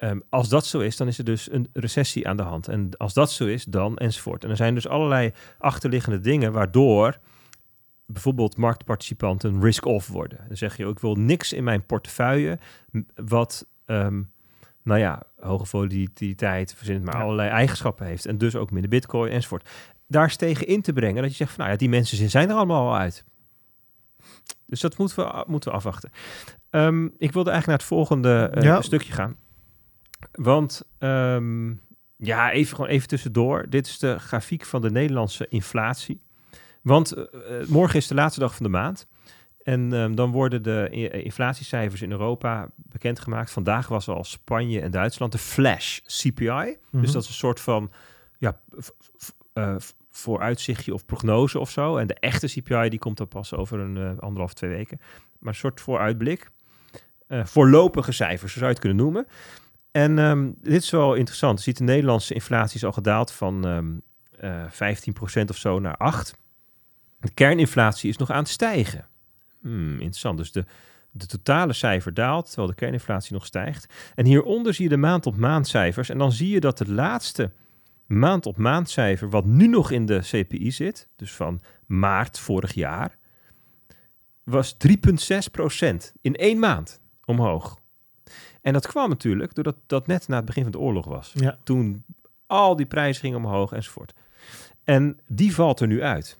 Ehm, 0.00 0.18
als 0.28 0.48
dat 0.48 0.66
zo 0.66 0.80
is, 0.80 0.96
dan 0.96 1.06
is 1.06 1.18
er 1.18 1.24
dus 1.24 1.52
een 1.52 1.68
recessie 1.72 2.28
aan 2.28 2.36
de 2.36 2.42
hand. 2.42 2.68
En 2.68 2.90
als 2.96 3.14
dat 3.14 3.32
zo 3.32 3.46
is, 3.46 3.64
dan 3.64 3.96
enzovoort. 3.96 4.44
En 4.44 4.50
er 4.50 4.56
zijn 4.56 4.74
dus 4.74 4.88
allerlei 4.88 5.32
achterliggende 5.58 6.20
dingen 6.20 6.52
waardoor 6.52 7.18
bijvoorbeeld 8.06 8.56
marktparticipanten 8.56 9.62
risk-off 9.62 10.08
worden. 10.08 10.38
Dan 10.48 10.56
zeg 10.56 10.76
je, 10.76 10.86
ook, 10.86 10.92
ik 10.92 11.00
wil 11.00 11.14
niks 11.14 11.52
in 11.52 11.64
mijn 11.64 11.86
portefeuille 11.86 12.58
wat, 13.14 13.66
ehm, 13.84 14.22
nou 14.90 15.00
ja, 15.00 15.22
hoge 15.40 15.66
volatiliteit, 15.66 16.74
verzin 16.76 16.94
het 16.94 17.04
maar, 17.04 17.16
Ja. 17.16 17.22
allerlei 17.22 17.48
eigenschappen 17.48 18.06
heeft. 18.06 18.26
En 18.26 18.38
dus 18.38 18.56
ook 18.56 18.70
minder 18.70 18.90
bitcoin 18.90 19.32
enzovoort. 19.32 19.68
Daar 20.06 20.26
is 20.26 20.36
tegen 20.36 20.66
in 20.66 20.82
te 20.82 20.92
brengen 20.92 21.22
dat 21.22 21.30
je 21.30 21.36
zegt, 21.36 21.50
van, 21.50 21.58
nou 21.60 21.70
ja, 21.70 21.76
die 21.78 21.88
mensen 21.88 22.30
zijn 22.30 22.48
er 22.48 22.54
allemaal 22.56 22.88
al 22.88 22.96
uit. 22.96 23.24
Dus 24.66 24.80
dat 24.80 24.96
moeten 24.96 25.16
we, 25.16 25.44
moeten 25.46 25.70
we 25.70 25.76
afwachten. 25.76 26.10
Ehm, 26.70 27.04
ik 27.04 27.32
wilde 27.32 27.50
eigenlijk 27.50 27.66
naar 27.66 27.76
het 27.76 27.84
volgende 27.86 28.50
eh, 28.54 28.62
Ja. 28.62 28.80
stukje 28.82 29.12
gaan. 29.12 29.36
Want 30.32 30.82
ehm, 30.98 31.68
ja, 32.16 32.50
even 32.50 32.74
gewoon 32.76 32.90
even 32.90 33.08
tussendoor. 33.08 33.66
Dit 33.68 33.86
is 33.86 33.98
de 33.98 34.18
grafiek 34.18 34.64
van 34.64 34.80
de 34.80 34.90
Nederlandse 34.90 35.46
inflatie. 35.48 36.20
Want 36.82 37.12
eh, 37.12 37.22
eh, 37.60 37.66
morgen 37.68 37.96
is 37.96 38.06
de 38.06 38.14
laatste 38.14 38.40
dag 38.40 38.54
van 38.54 38.64
de 38.64 38.72
maand. 38.72 39.06
En 39.70 39.92
ehm, 39.92 40.14
dan 40.14 40.30
worden 40.30 40.62
de 40.62 40.88
eh, 40.88 41.24
inflatiecijfers 41.24 42.02
in 42.02 42.10
Europa 42.10 42.68
bekendgemaakt. 42.76 43.50
Vandaag 43.50 43.88
was 43.88 44.08
al 44.08 44.24
Spanje 44.24 44.80
en 44.80 44.90
Duitsland 44.90 45.32
de 45.32 45.38
flash 45.38 45.98
CPI. 45.98 46.76
Mhm. 46.90 47.02
Dus 47.02 47.12
dat 47.12 47.22
is 47.22 47.28
een 47.28 47.34
soort 47.34 47.60
van 47.60 47.90
ja, 48.38 48.60
eh, 49.52 49.76
vooruitzichtje 50.10 50.94
of 50.94 51.06
prognose 51.06 51.58
of 51.58 51.70
zo. 51.70 51.96
En 51.96 52.06
de 52.06 52.14
echte 52.14 52.46
CPI 52.46 52.88
die 52.88 52.98
komt 52.98 53.16
dan 53.16 53.28
pas 53.28 53.54
over 53.54 53.78
een 53.78 53.96
eh, 53.96 54.18
anderhalf, 54.18 54.54
twee 54.54 54.70
weken. 54.70 55.00
Maar 55.38 55.52
een 55.52 55.58
soort 55.58 55.80
vooruitblik. 55.80 56.50
Voorlopige 57.28 58.12
cijfers, 58.12 58.52
zo 58.52 58.58
zou 58.58 58.70
je 58.70 58.76
het 58.76 58.84
kunnen 58.84 59.04
noemen. 59.04 59.26
En 59.90 60.18
ehm, 60.18 60.50
dit 60.60 60.82
is 60.82 60.90
wel 60.90 61.14
interessant. 61.14 61.58
Je 61.58 61.64
ziet 61.64 61.76
de 61.76 61.84
Nederlandse 61.84 62.34
inflatie 62.34 62.76
is 62.76 62.84
al 62.84 62.92
gedaald 62.92 63.32
van 63.32 63.66
ehm 63.66 63.86
eh 64.40 64.64
15% 64.70 65.50
of 65.50 65.56
zo 65.56 65.78
naar 65.78 65.96
8. 65.96 66.34
De 67.20 67.30
kerninflatie 67.30 68.08
is 68.08 68.16
nog 68.16 68.30
aan 68.30 68.38
het 68.38 68.48
stijgen. 68.48 69.08
Hmm, 69.60 69.92
interessant. 69.92 70.38
Dus 70.38 70.52
de, 70.52 70.64
de 71.10 71.26
totale 71.26 71.72
cijfer 71.72 72.14
daalt, 72.14 72.46
terwijl 72.46 72.68
de 72.68 72.74
kerninflatie 72.74 73.32
nog 73.32 73.46
stijgt. 73.46 73.94
En 74.14 74.26
hieronder 74.26 74.74
zie 74.74 74.84
je 74.84 74.90
de 74.90 74.96
maand-op-maand 74.96 75.68
cijfers. 75.68 76.08
En 76.08 76.18
dan 76.18 76.32
zie 76.32 76.48
je 76.48 76.60
dat 76.60 76.78
het 76.78 76.88
laatste 76.88 77.50
maand-op-maand 78.06 78.90
cijfer, 78.90 79.30
wat 79.30 79.44
nu 79.44 79.66
nog 79.66 79.90
in 79.90 80.06
de 80.06 80.18
CPI 80.22 80.70
zit, 80.70 81.08
dus 81.16 81.32
van 81.32 81.60
maart 81.86 82.38
vorig 82.38 82.72
jaar, 82.72 83.18
was 84.44 84.76
3,6% 84.88 84.88
in 86.20 86.36
één 86.36 86.58
maand 86.58 87.00
omhoog. 87.24 87.78
En 88.60 88.72
dat 88.72 88.86
kwam 88.86 89.08
natuurlijk 89.08 89.54
doordat 89.54 89.76
dat 89.86 90.06
net 90.06 90.28
na 90.28 90.36
het 90.36 90.44
begin 90.44 90.62
van 90.62 90.72
de 90.72 90.78
oorlog 90.78 91.06
was. 91.06 91.32
Ja. 91.34 91.58
Toen 91.64 92.04
al 92.46 92.76
die 92.76 92.86
prijzen 92.86 93.20
gingen 93.20 93.38
omhoog 93.38 93.72
enzovoort. 93.72 94.14
En 94.84 95.18
die 95.26 95.54
valt 95.54 95.80
er 95.80 95.86
nu 95.86 96.02
uit 96.02 96.38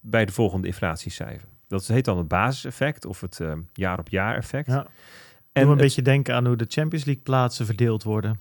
bij 0.00 0.24
de 0.24 0.32
volgende 0.32 0.66
inflatiecijfer. 0.66 1.48
Dat 1.68 1.86
heet 1.86 2.04
dan 2.04 2.18
het 2.18 2.28
basiseffect 2.28 3.04
of 3.06 3.20
het 3.20 3.40
eh, 3.40 3.52
jaar-op-jaar 3.72 4.36
effect. 4.36 4.66
Ja. 4.66 4.78
En 4.78 4.86
En 5.52 5.62
een 5.62 5.68
het- 5.68 5.78
beetje 5.78 6.02
denken 6.02 6.34
aan 6.34 6.46
hoe 6.46 6.56
de 6.56 6.64
Champions 6.68 7.04
League 7.04 7.22
plaatsen 7.22 7.66
verdeeld 7.66 8.02
worden. 8.02 8.38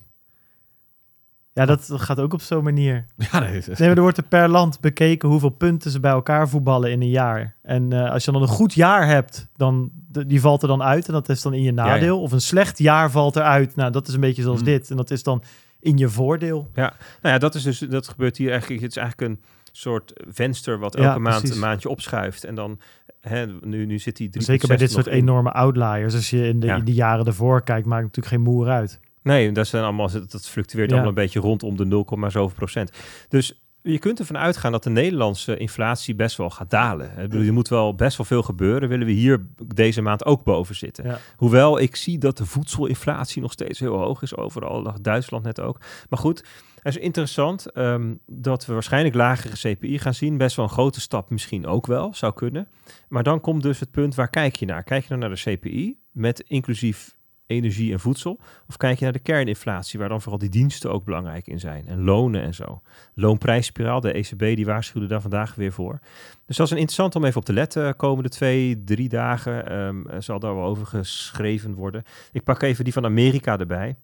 Ja, 1.53 1.65
dat 1.65 1.89
gaat 1.93 2.19
ook 2.19 2.33
op 2.33 2.41
zo'n 2.41 2.63
manier. 2.63 3.05
Ja, 3.31 3.39
nee, 3.39 3.57
is- 3.57 3.67
Nee, 3.79 3.89
er 3.89 4.01
wordt 4.01 4.17
er 4.17 4.23
per 4.23 4.49
land 4.49 4.79
bekeken 4.79 5.29
hoeveel 5.29 5.49
punten 5.49 5.91
ze 5.91 5.99
bij 5.99 6.11
elkaar 6.11 6.49
voetballen 6.49 6.91
in 6.91 7.01
een 7.01 7.09
jaar. 7.09 7.55
En 7.61 7.93
eh, 7.93 8.11
als 8.11 8.25
je 8.25 8.31
dan 8.31 8.41
een 8.41 8.47
goed 8.47 8.73
jaar 8.73 9.07
hebt, 9.07 9.47
dan 9.55 9.91
die 10.27 10.41
valt 10.41 10.61
er 10.61 10.67
dan 10.67 10.83
uit 10.83 11.07
en 11.07 11.13
dat 11.13 11.29
is 11.29 11.41
dan 11.41 11.53
in 11.53 11.61
je 11.61 11.73
ja. 11.73 11.85
nadeel. 11.85 12.21
Of 12.21 12.31
een 12.31 12.41
slecht 12.41 12.77
jaar 12.77 13.11
valt 13.11 13.35
eruit. 13.35 13.75
Nou, 13.75 13.91
dat 13.91 14.07
is 14.07 14.13
een 14.13 14.19
beetje 14.19 14.41
zoals 14.41 14.59
Mm. 14.59 14.65
dit. 14.65 14.89
En 14.89 14.97
dat 14.97 15.11
is 15.11 15.23
dan 15.23 15.43
in 15.79 15.97
je 15.97 16.09
voordeel. 16.09 16.69
Nou 16.73 16.91
ja, 17.21 17.37
dat 17.37 17.55
is 17.55 17.63
dus 17.63 17.79
dat 17.79 18.07
gebeurt 18.07 18.37
hier 18.37 18.51
eigenlijk. 18.51 18.81
Het 18.81 18.91
is 18.91 18.97
eigenlijk 18.97 19.31
een 19.31 19.41
soort 19.71 20.13
venster 20.29 20.79
wat 20.79 20.97
Ja, 20.97 21.03
elke 21.03 21.19
maand 21.19 21.49
een 21.51 21.59
maandje 21.59 21.89
opschuift. 21.89 22.43
En 22.43 22.55
dan 22.55 22.79
hè, 23.21 23.45
nu, 23.61 23.85
nu 23.85 23.99
zit 23.99 24.17
die 24.17 24.29
3,6 24.29 24.37
Zeker 24.45 24.67
bij 24.67 24.77
dit 24.77 24.91
soort 24.91 25.07
in. 25.07 25.13
enorme 25.13 25.51
outliers. 25.51 26.13
Als 26.15 26.29
je 26.29 26.47
in 26.47 26.59
de, 26.59 26.65
Ja. 26.65 26.75
in 26.75 26.85
de 26.85 26.93
jaren 26.93 27.25
ervoor 27.25 27.63
kijkt, 27.63 27.85
maakt 27.87 28.03
het 28.03 28.15
natuurlijk 28.15 28.43
geen 28.43 28.53
moer 28.53 28.67
uit. 28.69 28.99
Nee, 29.23 29.51
dat 29.51 29.67
zijn 29.67 29.83
allemaal 29.83 30.09
dat 30.29 30.47
fluctueert 30.49 30.87
Ja. 30.89 30.93
allemaal 30.93 31.09
een 31.15 31.23
beetje 31.23 31.39
rondom 31.39 31.77
de 31.77 31.85
0, 31.85 32.05
zoveel 32.21 32.51
procent. 32.55 32.91
Dus 33.29 33.61
je 33.81 33.99
kunt 33.99 34.19
ervan 34.19 34.37
uitgaan 34.37 34.71
dat 34.71 34.83
de 34.83 34.89
Nederlandse 34.89 35.57
inflatie 35.57 36.15
best 36.15 36.37
wel 36.37 36.49
gaat 36.49 36.69
dalen. 36.69 37.09
Ik 37.09 37.15
bedoel, 37.29 37.45
er 37.47 37.53
moet 37.53 37.67
wel 37.67 37.95
best 37.95 38.17
wel 38.17 38.25
veel 38.25 38.43
gebeuren. 38.43 38.89
Willen 38.89 39.05
we 39.07 39.11
hier 39.13 39.45
deze 39.75 40.01
maand 40.01 40.25
ook 40.25 40.43
boven 40.43 40.75
zitten? 40.75 41.05
Ja. 41.05 41.19
Hoewel 41.37 41.79
ik 41.79 41.95
zie 41.95 42.17
dat 42.17 42.37
de 42.37 42.45
voedselinflatie 42.45 43.41
nog 43.41 43.51
steeds 43.51 43.79
heel 43.79 43.97
hoog 43.97 44.21
is 44.21 44.35
overal. 44.37 44.93
Duitsland 45.01 45.43
net 45.43 45.61
ook. 45.61 45.79
Maar 46.09 46.19
goed, 46.19 46.43
het 46.87 46.95
is 46.95 47.03
interessant 47.03 47.71
ehm, 47.71 48.13
dat 48.25 48.65
we 48.65 48.73
waarschijnlijk 48.73 49.15
lagere 49.15 49.73
CPI 49.73 49.99
gaan 49.99 50.13
zien. 50.13 50.37
Best 50.37 50.55
wel 50.55 50.65
een 50.65 50.71
grote 50.71 51.01
stap 51.01 51.29
misschien 51.29 51.65
ook 51.65 51.85
wel, 51.85 52.13
zou 52.13 52.33
kunnen. 52.33 52.67
Maar 53.07 53.23
dan 53.23 53.41
komt 53.41 53.63
dus 53.63 53.79
het 53.79 53.91
punt, 53.91 54.15
waar 54.15 54.29
kijk 54.29 54.55
je 54.55 54.65
naar? 54.65 54.83
Kijk 54.83 55.03
je 55.03 55.09
dan 55.09 55.19
naar 55.19 55.29
de 55.29 55.55
CPI 55.55 55.97
met 56.11 56.39
inclusief 56.39 57.17
energie 57.47 57.91
en 57.91 57.99
voedsel? 57.99 58.39
Of 58.67 58.77
kijk 58.77 58.97
je 58.97 59.03
naar 59.03 59.13
de 59.13 59.19
kerninflatie, 59.19 59.99
waar 59.99 60.09
dan 60.09 60.21
vooral 60.21 60.39
die 60.39 60.49
diensten 60.49 60.91
ook 60.91 61.05
belangrijk 61.05 61.47
in 61.47 61.59
zijn? 61.59 61.87
En 61.87 62.03
lonen 62.03 62.41
en 62.41 62.53
zo. 62.53 62.81
Loonprijsspiraal, 63.13 63.99
de 63.99 64.11
ECB 64.11 64.39
die 64.39 64.65
waarschuwde 64.65 65.07
daar 65.07 65.21
vandaag 65.21 65.55
weer 65.55 65.71
voor. 65.71 65.99
Dus 66.45 66.57
dat 66.57 66.65
is 66.65 66.71
een 66.71 66.77
interessant 66.77 67.15
om 67.15 67.25
even 67.25 67.39
op 67.39 67.45
te 67.45 67.53
letten. 67.53 67.95
Komende 67.95 68.29
twee, 68.29 68.83
drie 68.83 69.09
dagen 69.09 69.69
ehm, 69.69 70.07
eh, 70.07 70.19
zal 70.19 70.39
daar 70.39 70.55
wel 70.55 70.65
over 70.65 70.85
geschreven 70.85 71.73
worden. 71.73 72.03
Ik 72.31 72.43
pak 72.43 72.61
even 72.61 72.83
die 72.83 72.93
van 72.93 73.05
Amerika 73.05 73.57
erbij. 73.57 73.95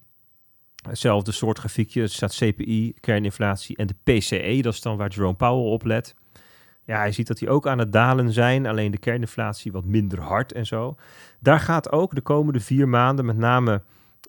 Hetzelfde 0.88 1.32
soort 1.32 1.58
grafiekje. 1.58 2.02
Er 2.02 2.10
staat 2.10 2.36
CPI, 2.36 2.94
kerninflatie 3.00 3.78
en 3.78 3.88
de 3.88 3.96
PCE. 4.04 4.60
Dat 4.62 4.74
is 4.74 4.82
dan 4.82 4.98
waar 4.98 5.10
Jerome 5.10 5.36
Powell 5.36 5.72
op 5.72 5.84
let. 5.84 6.16
Ja, 6.86 7.04
je 7.04 7.12
ziet 7.12 7.28
dat 7.28 7.38
die 7.38 7.50
ook 7.50 7.68
aan 7.68 7.80
het 7.80 7.92
dalen 7.92 8.34
zijn. 8.34 8.66
Alleen 8.66 8.92
de 8.92 8.98
kerninflatie 8.98 9.72
wat 9.72 9.86
minder 9.86 10.22
hard 10.22 10.52
en 10.52 10.66
zo. 10.66 10.96
Daar 11.40 11.60
gaat 11.60 11.92
ook 11.92 12.16
de 12.16 12.22
komende 12.22 12.60
vier 12.60 12.90
maanden, 12.90 13.26
met 13.26 13.38
name 13.38 13.82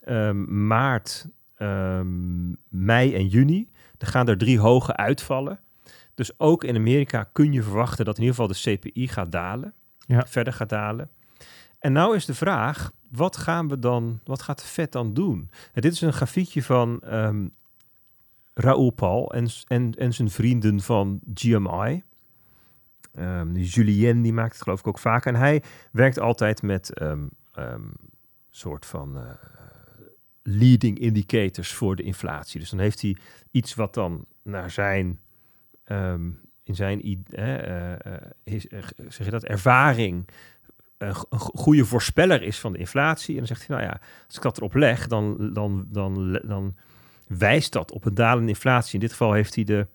ehm, 0.04 0.66
maart, 0.66 1.28
ehm, 1.56 2.50
mei 2.68 3.14
en 3.14 3.26
juni, 3.26 3.68
er 3.98 4.06
gaan 4.06 4.28
er 4.28 4.38
drie 4.38 4.58
hoge 4.58 4.96
uitvallen. 4.96 5.60
Dus 6.14 6.38
ook 6.38 6.64
in 6.64 6.76
Amerika 6.76 7.28
kun 7.32 7.52
je 7.52 7.62
verwachten 7.62 8.04
dat 8.04 8.18
in 8.18 8.22
ieder 8.22 8.36
geval 8.36 8.52
de 8.52 8.76
CPI 8.76 9.08
gaat 9.08 9.32
dalen. 9.32 9.74
Ja. 10.06 10.26
Verder 10.26 10.52
gaat 10.52 10.68
dalen. 10.68 11.10
En 11.84 11.92
nou 11.92 12.16
is 12.16 12.24
de 12.24 12.34
vraag, 12.34 12.92
wat 13.10 13.36
gaan 13.36 13.68
we 13.68 13.78
dan, 13.78 14.20
wat 14.24 14.42
gaat 14.42 14.58
de 14.58 14.66
Fed 14.66 14.92
dan 14.92 15.14
doen? 15.14 15.50
En 15.72 15.82
dit 15.82 15.92
is 15.92 16.00
een 16.00 16.12
grafiekje 16.12 16.62
van 16.62 17.00
ehm 17.00 17.46
Raoul 18.54 18.90
Paul 18.90 19.32
en, 19.32 19.48
en, 19.66 19.94
en 19.94 20.12
zijn 20.12 20.30
vrienden 20.30 20.80
van 20.80 21.20
GMI. 21.34 22.02
Ehm, 23.14 23.52
die 23.52 23.64
Julien 23.64 24.22
die 24.22 24.32
maakt 24.32 24.52
het 24.52 24.62
geloof 24.62 24.78
ik 24.78 24.86
ook 24.86 24.98
vaak. 24.98 25.26
En 25.26 25.34
hij 25.34 25.62
werkt 25.90 26.18
altijd 26.18 26.62
met 26.62 26.92
ehm 26.92 27.26
ehm, 27.52 27.88
soort 28.50 28.86
van 28.86 29.16
eh, 29.18 29.30
leading 30.42 30.98
indicators 30.98 31.72
voor 31.72 31.96
de 31.96 32.02
inflatie. 32.02 32.60
Dus 32.60 32.70
dan 32.70 32.78
heeft 32.78 33.00
hij 33.00 33.16
iets 33.50 33.74
wat 33.74 33.94
dan 33.94 34.26
naar 34.42 34.70
zijn 34.70 35.20
ehm, 35.84 36.30
in 36.64 36.74
zijn 36.74 37.24
eh, 37.30 37.92
eh, 37.92 37.92
eh, 38.44 38.84
zeg 39.08 39.24
je 39.24 39.30
dat 39.30 39.44
ervaring 39.44 40.28
een, 41.06 41.14
go- 41.14 41.26
een 41.30 41.38
go- 41.38 41.52
goede 41.54 41.84
voorspeller 41.84 42.42
is 42.42 42.60
van 42.60 42.72
de 42.72 42.78
inflatie. 42.78 43.32
En 43.32 43.38
dan 43.38 43.46
zegt 43.46 43.66
hij, 43.66 43.76
nou 43.76 43.88
ja, 43.88 44.00
als 44.26 44.36
ik 44.36 44.42
dat 44.42 44.56
erop 44.56 44.74
leg, 44.74 45.06
dan, 45.06 45.52
dan, 45.52 45.86
dan, 45.88 46.40
dan 46.44 46.74
wijst 47.26 47.72
dat 47.72 47.92
op 47.92 48.04
een 48.04 48.14
dalende 48.14 48.48
inflatie. 48.48 48.94
In 48.94 49.00
dit 49.00 49.10
geval 49.10 49.32
heeft 49.32 49.54
hij 49.54 49.64
de, 49.64 49.86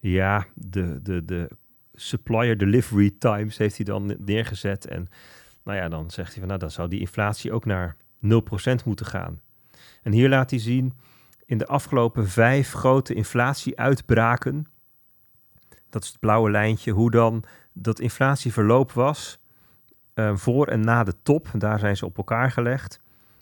ja, 0.00 0.46
de, 0.54 1.02
de, 1.02 1.24
de 1.24 1.48
supplier 1.94 2.58
delivery 2.58 3.14
times 3.18 3.56
heeft 3.56 3.76
hij 3.76 3.84
dan 3.84 4.16
neergezet. 4.18 4.86
En 4.86 5.08
nou 5.64 5.78
ja, 5.78 5.88
dan 5.88 6.10
zegt 6.10 6.30
hij 6.30 6.38
van, 6.38 6.46
nou, 6.46 6.60
dan 6.60 6.70
zou 6.70 6.88
die 6.88 7.00
inflatie 7.00 7.52
ook 7.52 7.64
naar 7.64 7.96
0% 8.24 8.28
moeten 8.84 9.06
gaan. 9.06 9.40
En 10.02 10.12
hier 10.12 10.28
laat 10.28 10.50
hij 10.50 10.58
zien, 10.58 10.92
in 11.46 11.58
de 11.58 11.66
afgelopen 11.66 12.28
vijf 12.28 12.72
grote 12.72 13.14
inflatieuitbraken, 13.14 14.66
dat 15.90 16.02
is 16.02 16.08
het 16.08 16.18
blauwe 16.20 16.50
lijntje, 16.50 16.92
hoe 16.92 17.10
dan 17.10 17.44
dat 17.72 18.00
inflatieverloop 18.00 18.92
was 18.92 19.38
eh, 20.14 20.36
voor 20.36 20.66
en 20.66 20.80
na 20.80 21.04
de 21.04 21.14
top. 21.22 21.48
Daar 21.54 21.78
zijn 21.78 21.96
ze 21.96 22.06
op 22.06 22.16
elkaar 22.16 22.50
gelegd. 22.50 23.00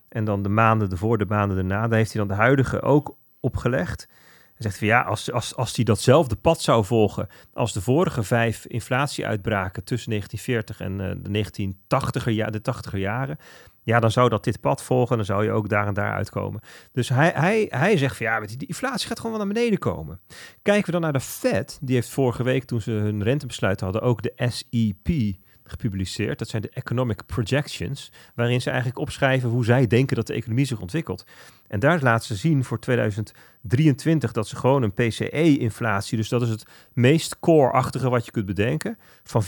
En 0.09 0.25
dan 0.25 0.43
de 0.43 0.49
maanden 0.49 0.91
ervoor, 0.91 1.19
de 1.19 1.27
maanden 1.27 1.57
daarna. 1.57 1.89
Daar 1.89 1.99
heeft 1.99 2.13
hij 2.13 2.27
dan 2.27 2.37
de 2.37 2.43
huidige 2.43 2.83
ook 2.83 3.17
opgelegd. 3.41 4.09
En 4.55 4.63
zegt 4.63 4.79
van 4.79 4.87
ja, 4.87 5.01
als, 5.01 5.33
als, 5.33 5.57
als 5.57 5.77
hij 5.77 5.85
datzelfde 5.85 6.37
pad 6.37 6.61
zou 6.61 6.85
volgen 6.85 7.29
als 7.53 7.73
de 7.73 7.81
vorige 7.81 8.23
vijf 8.23 8.67
inflatieuitbraken 8.67 9.85
tussen 9.85 10.11
1940 10.11 10.81
en 10.81 11.01
eh, 11.01 11.33
de 11.33 12.25
1980er 12.25 12.31
ja, 12.31 12.47
de 12.47 12.61
80er 12.61 12.99
jaren. 12.99 13.39
Ja, 13.83 14.01
dan 14.01 14.11
zou 14.11 14.29
dat 14.29 14.45
dit 14.45 14.61
pad 14.61 14.83
volgen. 14.83 15.17
Dan 15.17 15.27
zou 15.27 15.45
je 15.45 15.53
ook 15.53 15.69
daar 15.69 15.87
en 15.87 15.95
daar 15.95 16.13
uitkomen. 16.13 16.61
Dus 16.93 17.09
hij, 17.09 17.33
hij, 17.35 17.67
hij 17.69 17.97
zegt 17.97 18.17
van 18.17 18.27
ja, 18.27 18.41
die, 18.41 18.67
inflatie 18.67 19.09
gaat 19.09 19.21
gewoon 19.21 19.37
wel 19.37 19.45
naar 19.45 19.55
beneden 19.55 19.79
komen. 19.79 20.21
Kijken 20.63 20.87
we 20.87 20.93
dan 20.93 21.01
naar 21.01 21.13
de 21.13 21.21
Fed. 21.21 21.79
Die 21.81 21.95
heeft 21.95 22.09
vorige 22.09 22.43
week 22.43 22.65
toen 22.65 22.81
ze 22.81 22.91
hun 22.91 23.23
rentebesluit 23.23 23.81
hadden 23.81 24.03
ook 24.03 24.23
de 24.23 24.33
SEP 24.37 25.37
gepubliceerd. 25.71 26.39
Dat 26.39 26.49
zijn 26.49 26.63
de 26.63 26.71
Economic 26.71 27.27
Projections, 27.27 28.13
waarin 28.35 28.61
ze 28.61 28.69
eigenlijk 28.69 28.99
opschrijven 28.99 29.49
hoe 29.49 29.65
zij 29.65 29.87
denken 29.87 30.17
dat 30.17 30.27
de 30.27 30.35
economie 30.35 30.65
zich 30.65 30.81
ontwikkelt. 30.81 31.25
En 31.69 31.81
daar 31.81 32.03
laten 32.03 32.27
ze 32.27 32.37
zien 32.37 32.65
voor 32.65 32.79
2023 32.79 34.33
dat 34.33 34.49
ze 34.49 34.57
gewoon 34.57 34.83
een 34.83 34.95
PCE-inflatie, 34.95 36.17
dus 36.17 36.29
dat 36.29 36.43
is 36.43 36.49
het 36.49 36.67
meest 36.93 37.39
core-achtige 37.39 38.11
wat 38.11 38.25
je 38.25 38.31
kunt 38.31 38.47
bedenken, 38.47 38.99
van 39.23 39.43
4% 39.43 39.47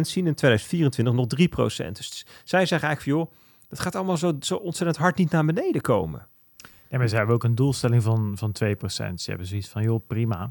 zien. 0.00 0.26
In 0.26 0.34
2024 0.34 1.14
nog 1.14 1.26
3%. 1.26 1.92
Dus 1.92 2.26
zij 2.44 2.66
zeggen 2.66 2.88
eigenlijk 2.88 3.00
van 3.00 3.12
joh, 3.12 3.30
dat 3.68 3.80
gaat 3.80 3.94
allemaal 3.94 4.16
zo, 4.16 4.36
zo 4.40 4.56
ontzettend 4.56 4.98
hard 4.98 5.16
niet 5.16 5.30
naar 5.30 5.44
beneden 5.44 5.80
komen. 5.80 6.26
Ja, 6.88 6.98
maar 6.98 7.08
ze 7.08 7.16
hebben 7.16 7.34
ook 7.34 7.44
een 7.44 7.54
doelstelling 7.54 8.02
van, 8.02 8.32
van 8.38 8.54
2%. 8.64 8.74
Ze 8.86 9.24
hebben 9.24 9.46
zoiets 9.46 9.68
van, 9.68 9.82
joh, 9.82 10.06
prima. 10.06 10.50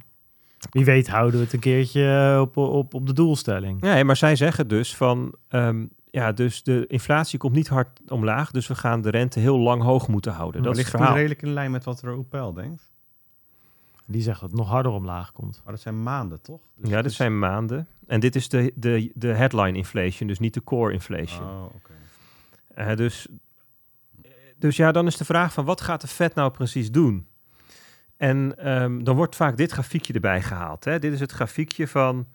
Wie 0.72 0.86
weet 0.86 1.08
houden 1.08 1.40
we 1.40 1.46
het 1.46 1.54
een 1.54 1.60
keertje 1.60 2.32
eh, 2.34 2.42
op, 2.42 2.58
op, 2.58 2.94
op 2.94 3.08
de 3.08 3.14
doelstelling. 3.14 3.82
Nee, 3.82 4.04
maar 4.04 4.16
zij 4.18 4.36
zeggen 4.36 4.68
dus 4.68 4.96
van, 4.96 5.36
ehm, 5.48 5.86
ja, 6.06 6.32
dus 6.32 6.64
de 6.64 6.86
inflatie 6.88 7.40
komt 7.40 7.56
niet 7.56 7.68
hard 7.68 8.00
omlaag, 8.12 8.52
dus 8.52 8.68
we 8.68 8.76
gaan 8.76 9.02
de 9.02 9.10
rente 9.10 9.40
heel 9.40 9.60
lang 9.60 9.82
hoog 9.82 10.08
moeten 10.08 10.32
houden. 10.32 10.62
Maar 10.62 10.70
Dat 10.70 10.72
is 10.72 10.84
ligt 10.84 10.92
het 10.92 11.00
verhaal. 11.02 11.18
redelijk 11.20 11.42
in 11.42 11.54
lijn 11.54 11.72
met 11.72 11.84
wat 11.84 12.02
Raoul 12.02 12.24
Peil 12.24 12.54
denkt? 12.54 12.92
Die 14.06 14.22
zegt 14.22 14.40
dat 14.42 14.50
het 14.50 14.60
nog 14.60 14.70
harder 14.70 14.92
omlaag 14.92 15.32
komt. 15.32 15.62
Maar 15.64 15.74
dat 15.74 15.82
zijn 15.82 16.04
maanden, 16.04 16.42
toch? 16.42 16.60
Dus 16.76 16.90
ja, 16.90 17.02
dit 17.02 17.12
is- 17.12 17.18
zijn 17.18 17.40
maanden. 17.40 17.88
En 18.08 18.20
dit 18.20 18.36
is 18.36 18.50
de, 18.50 18.72
de, 18.76 19.12
de 19.16 19.28
headline 19.28 19.78
inflation, 19.78 20.28
dus 20.28 20.40
niet 20.40 20.54
de 20.54 20.64
core 20.64 20.94
inflation. 20.94 21.48
Oh, 21.48 21.64
oké. 21.64 21.92
Eh, 22.74 22.96
dus, 22.96 23.28
dus 24.58 24.76
ja, 24.76 24.92
dan 24.92 25.08
is 25.08 25.18
de 25.18 25.26
vraag 25.26 25.54
van 25.54 25.66
wat 25.66 25.82
gaat 25.82 26.02
de 26.02 26.08
Fed 26.08 26.36
nou 26.36 26.52
precies 26.52 26.92
doen? 26.92 27.28
En 28.24 28.58
ehm, 28.58 29.04
dan 29.04 29.16
wordt 29.16 29.36
vaak 29.36 29.58
dit 29.58 29.72
grafiekje 29.72 30.14
erbij 30.14 30.42
gehaald. 30.42 30.84
Hè? 30.86 31.00
Dit 31.00 31.14
is 31.14 31.20
het 31.20 31.32
grafiekje 31.32 31.88
van 31.88 32.28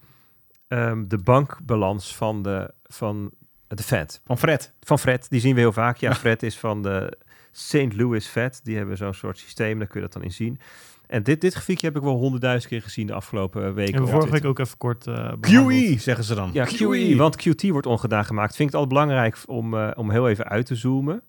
ehm, 0.68 1.04
de 1.06 1.18
bankbalans 1.18 2.16
van 2.16 2.42
de, 2.42 2.70
van 2.82 3.30
de 3.68 3.82
Fed. 3.82 4.20
Van 4.24 4.38
Fred. 4.38 4.72
Van 4.80 4.98
Fred, 4.98 5.30
die 5.30 5.40
zien 5.40 5.54
we 5.54 5.60
heel 5.60 5.72
vaak. 5.72 5.96
Ja, 5.96 6.14
Fred 6.14 6.42
is 6.42 6.58
van 6.58 6.82
de 6.82 7.18
St. 7.52 7.96
Louis 7.96 8.26
Fed. 8.26 8.60
Die 8.64 8.76
hebben 8.76 8.96
zo'n 8.96 9.14
soort 9.14 9.38
systeem, 9.38 9.78
daar 9.78 9.86
kun 9.86 10.00
je 10.00 10.06
dat 10.06 10.12
dan 10.12 10.22
in 10.22 10.32
zien. 10.32 10.60
En 11.06 11.22
dit, 11.22 11.40
dit 11.40 11.52
grafiekje 11.52 11.86
heb 11.86 11.96
ik 11.96 12.02
wel 12.02 12.16
honderdduizend 12.16 12.72
keer 12.72 12.82
gezien 12.82 13.06
de 13.06 13.12
afgelopen 13.12 13.66
eh, 13.66 13.72
weken. 13.72 13.94
En 13.94 14.02
op 14.02 14.08
vorige 14.08 14.30
week 14.30 14.44
ook 14.44 14.58
even 14.58 14.78
kort 14.78 15.06
eh, 15.06 15.14
behandeld. 15.14 15.90
QE, 15.90 15.98
zeggen 15.98 16.24
ze 16.24 16.34
dan. 16.34 16.50
Ja, 16.52 16.64
QE, 16.64 17.16
want 17.16 17.48
QT 17.48 17.68
wordt 17.68 17.86
ongedaan 17.86 18.24
gemaakt. 18.24 18.56
Vind 18.56 18.68
ik 18.68 18.74
het 18.74 18.84
altijd 18.84 19.02
belangrijk 19.02 19.38
om, 19.46 19.74
eh, 19.74 19.90
om 19.94 20.10
heel 20.10 20.28
even 20.28 20.44
uit 20.44 20.66
te 20.66 20.74
zoomen. 20.74 21.22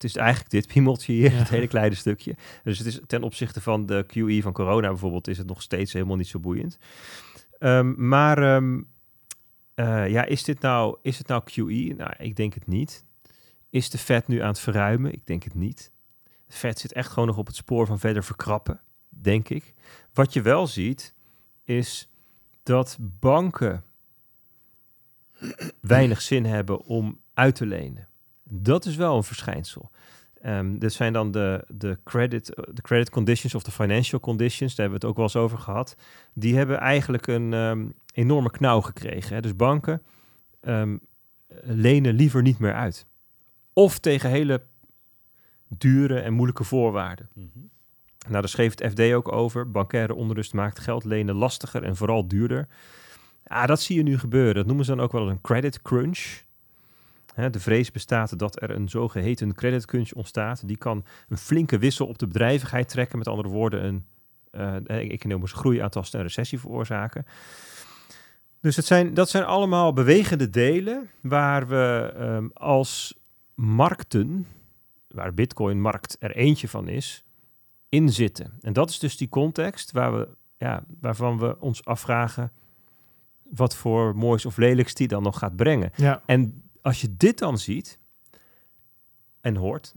Het 0.00 0.10
is 0.10 0.16
eigenlijk 0.16 0.50
dit 0.50 0.66
piemeltje 0.66 1.12
hier, 1.12 1.30
Ja. 1.32 1.36
het 1.38 1.48
hele 1.48 1.66
kleine 1.66 1.94
stukje. 1.94 2.36
Dus 2.64 2.78
het 2.78 2.86
is 2.86 3.00
ten 3.06 3.22
opzichte 3.22 3.60
van 3.60 3.86
de 3.86 4.04
QE 4.06 4.42
van 4.42 4.52
corona 4.52 4.88
bijvoorbeeld, 4.88 5.28
is 5.28 5.38
het 5.38 5.46
nog 5.46 5.62
steeds 5.62 5.92
helemaal 5.92 6.16
niet 6.16 6.28
zo 6.28 6.38
boeiend. 6.38 6.78
Ehm, 7.58 8.08
maar 8.08 8.38
ehm, 8.38 8.80
eh, 9.74 10.08
ja, 10.08 10.24
is 10.24 10.44
dit 10.44 10.60
nou, 10.60 10.96
is 11.02 11.18
het 11.18 11.26
nou 11.26 11.42
QE? 11.44 11.94
Nou, 11.96 12.12
ik 12.18 12.36
denk 12.36 12.54
het 12.54 12.66
niet. 12.66 13.04
Is 13.70 13.90
de 13.90 13.98
Fed 13.98 14.28
nu 14.28 14.38
aan 14.40 14.48
het 14.48 14.60
verruimen? 14.60 15.12
Ik 15.12 15.26
denk 15.26 15.42
het 15.42 15.54
niet. 15.54 15.92
De 16.46 16.54
Fed 16.56 16.78
zit 16.78 16.92
echt 16.92 17.08
gewoon 17.08 17.28
nog 17.28 17.36
op 17.38 17.46
het 17.46 17.56
spoor 17.56 17.86
van 17.86 17.98
verder 17.98 18.24
verkrappen, 18.24 18.80
denk 19.08 19.48
ik. 19.48 19.74
Wat 20.12 20.32
je 20.32 20.42
wel 20.42 20.66
ziet, 20.66 21.14
is 21.64 22.08
dat 22.62 22.96
banken 23.00 23.84
weinig 25.80 26.22
zin 26.22 26.44
hebben 26.44 26.84
om 26.84 27.20
uit 27.34 27.54
te 27.54 27.66
lenen. 27.66 28.08
Dat 28.52 28.84
is 28.84 28.96
wel 28.96 29.16
een 29.16 29.24
verschijnsel. 29.24 29.90
Ehm 30.42 30.78
dit 30.78 30.92
zijn 30.92 31.12
dan 31.12 31.30
de, 31.30 31.64
de, 31.68 31.98
credit, 32.04 32.46
de 32.46 32.82
credit 32.82 33.10
conditions 33.10 33.54
of 33.54 33.62
de 33.62 33.70
financial 33.70 34.20
conditions, 34.20 34.74
daar 34.74 34.88
hebben 34.88 35.00
we 35.00 35.06
het 35.06 35.16
ook 35.16 35.16
wel 35.16 35.24
eens 35.24 35.44
over 35.52 35.58
gehad. 35.58 35.96
Die 36.34 36.56
hebben 36.56 36.78
eigenlijk 36.78 37.26
een 37.26 37.54
ehm, 37.54 37.88
enorme 38.14 38.50
knauw 38.50 38.80
gekregen. 38.80 39.34
Hè. 39.34 39.40
Dus 39.40 39.56
banken 39.56 40.02
ehm, 40.60 40.96
lenen 41.62 42.14
liever 42.14 42.42
niet 42.42 42.58
meer 42.58 42.74
uit. 42.74 43.06
Of 43.72 43.98
tegen 43.98 44.30
hele 44.30 44.62
dure 45.68 46.20
en 46.20 46.32
moeilijke 46.32 46.64
voorwaarden. 46.64 47.28
Mhm. 47.32 47.46
Nou, 48.28 48.40
daar 48.40 48.48
schreef 48.48 48.78
het 48.78 48.92
FD 48.92 49.12
ook 49.12 49.32
over. 49.32 49.70
Bankaire 49.70 50.14
onrust 50.14 50.54
maakt 50.54 50.78
geld 50.78 51.04
lenen 51.04 51.34
lastiger 51.34 51.82
en 51.82 51.96
vooral 51.96 52.28
duurder. 52.28 52.68
Ja, 53.44 53.66
dat 53.66 53.80
zie 53.80 53.96
je 53.96 54.02
nu 54.02 54.18
gebeuren. 54.18 54.54
Dat 54.54 54.66
noemen 54.66 54.84
ze 54.84 54.94
dan 54.94 55.04
ook 55.04 55.12
wel 55.12 55.28
een 55.28 55.40
credit 55.40 55.82
crunch. 55.82 56.42
De 57.48 57.60
vrees 57.60 57.90
bestaat 57.90 58.38
dat 58.38 58.62
er 58.62 58.70
een 58.70 58.88
zogeheten 58.88 59.54
credit 59.54 59.86
crunch 59.86 60.12
ontstaat. 60.12 60.68
Die 60.68 60.76
kan 60.76 61.04
een 61.28 61.36
flinke 61.36 61.78
wissel 61.78 62.06
op 62.06 62.18
de 62.18 62.26
bedrijvigheid 62.26 62.88
trekken. 62.88 63.18
Met 63.18 63.28
andere 63.28 63.48
woorden, 63.48 63.84
een 63.84 64.04
eh, 64.86 65.10
economische 65.10 65.56
groei 65.56 65.78
aantasten 65.78 66.18
en 66.18 66.24
recessie 66.24 66.58
veroorzaken. 66.58 67.24
Dus 68.60 68.76
het 68.76 68.84
zijn, 68.84 69.14
dat 69.14 69.30
zijn 69.30 69.44
allemaal 69.44 69.92
bewegende 69.92 70.50
delen 70.50 71.08
waar 71.20 71.68
we 71.68 72.12
ehm, 72.16 72.48
als 72.54 73.18
markten, 73.54 74.46
waar 75.08 75.34
Bitcoin-markt 75.34 76.16
er 76.20 76.36
eentje 76.36 76.68
van 76.68 76.88
is, 76.88 77.24
in 77.88 78.08
zitten. 78.08 78.52
En 78.60 78.72
dat 78.72 78.90
is 78.90 78.98
dus 78.98 79.16
die 79.16 79.28
context 79.28 79.92
waar 79.92 80.18
we, 80.18 80.28
ja, 80.56 80.84
waarvan 81.00 81.38
we 81.38 81.60
ons 81.60 81.84
afvragen 81.84 82.52
wat 83.50 83.76
voor 83.76 84.16
moois 84.16 84.46
of 84.46 84.56
lelijks 84.56 84.94
die 84.94 85.08
dan 85.08 85.22
nog 85.22 85.38
gaat 85.38 85.56
brengen. 85.56 85.90
Ja, 85.96 86.22
En 86.26 86.62
als 86.82 87.00
je 87.00 87.16
dit 87.16 87.38
dan 87.38 87.58
ziet 87.58 87.98
en 89.40 89.56
hoort, 89.56 89.94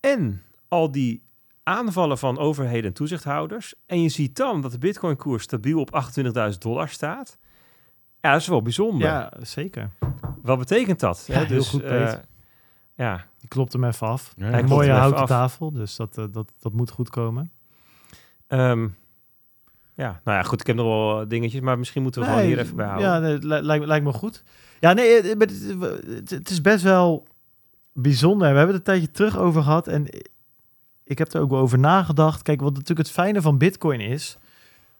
en 0.00 0.42
al 0.68 0.90
die 0.90 1.22
aanvallen 1.62 2.18
van 2.18 2.38
overheden 2.38 2.84
en 2.84 2.92
toezichthouders, 2.92 3.74
en 3.86 4.02
je 4.02 4.08
ziet 4.08 4.36
dan 4.36 4.60
dat 4.60 4.70
de 4.72 4.78
Bitcoin-koers 4.78 5.42
stabiel 5.42 5.80
op 5.80 6.04
28.000 6.52 6.58
dollar 6.58 6.88
staat, 6.88 7.38
ja, 8.20 8.32
dat 8.32 8.40
is 8.40 8.46
wel 8.46 8.62
bijzonder. 8.62 9.08
ja 9.08 9.32
zeker. 9.40 9.90
Wat 10.42 10.58
betekent 10.58 11.00
dat? 11.00 11.24
Ja, 11.26 11.34
hè? 11.34 11.44
heel 11.44 11.56
Dus, 11.56 11.68
goed, 11.68 11.82
eh, 11.82 12.12
ja, 12.94 13.26
Die 13.38 13.48
klopt 13.48 13.72
hem 13.72 13.84
even 13.84 14.06
af. 14.06 14.32
Ja, 14.36 14.46
Hij 14.46 14.60
Een 14.60 14.68
mooie 14.68 14.90
houten 14.90 15.20
af. 15.22 15.28
tafel, 15.28 15.72
dus 15.72 15.96
dat, 15.96 16.18
eh, 16.18 16.24
dat, 16.30 16.52
dat 16.60 16.72
moet 16.72 16.90
goed 16.90 17.10
komen. 17.10 17.52
Ehm, 18.46 18.88
ja, 19.94 20.20
nou 20.24 20.38
ja, 20.38 20.42
goed, 20.42 20.60
ik 20.60 20.66
heb 20.66 20.76
nog 20.76 20.86
wel 20.86 21.28
dingetjes, 21.28 21.60
maar 21.60 21.78
misschien 21.78 22.02
moeten 22.02 22.20
we 22.22 22.28
gewoon 22.28 22.42
hier 22.44 22.58
even 22.58 22.76
bij 22.76 22.86
houden. 22.86 23.08
Ja, 23.08 23.18
nee, 23.18 23.62
lijkt, 23.62 23.86
lijkt 23.86 24.04
me 24.04 24.12
goed. 24.12 24.42
Ja, 24.84 24.92
nee, 24.92 25.14
het, 25.22 25.26
het, 25.40 25.50
het- 26.06 26.30
het 26.30 26.50
is 26.50 26.60
best 26.60 26.82
wel 26.82 27.26
bijzonder. 27.92 28.50
We 28.50 28.56
hebben 28.56 28.76
het 28.76 28.88
een 28.88 28.92
tijdje 28.94 29.10
terug 29.10 29.38
over 29.38 29.62
gehad 29.62 29.88
en 29.88 30.06
ik 31.04 31.18
heb 31.18 31.32
er 31.32 31.40
ook 31.40 31.50
wel 31.50 31.60
over 31.60 31.78
nagedacht. 31.78 32.42
Kijk, 32.42 32.60
wat 32.60 32.72
natuurlijk 32.72 32.98
het 33.06 33.10
fijne 33.16 33.42
van 33.42 33.58
Bitcoin 33.58 34.00
is, 34.00 34.38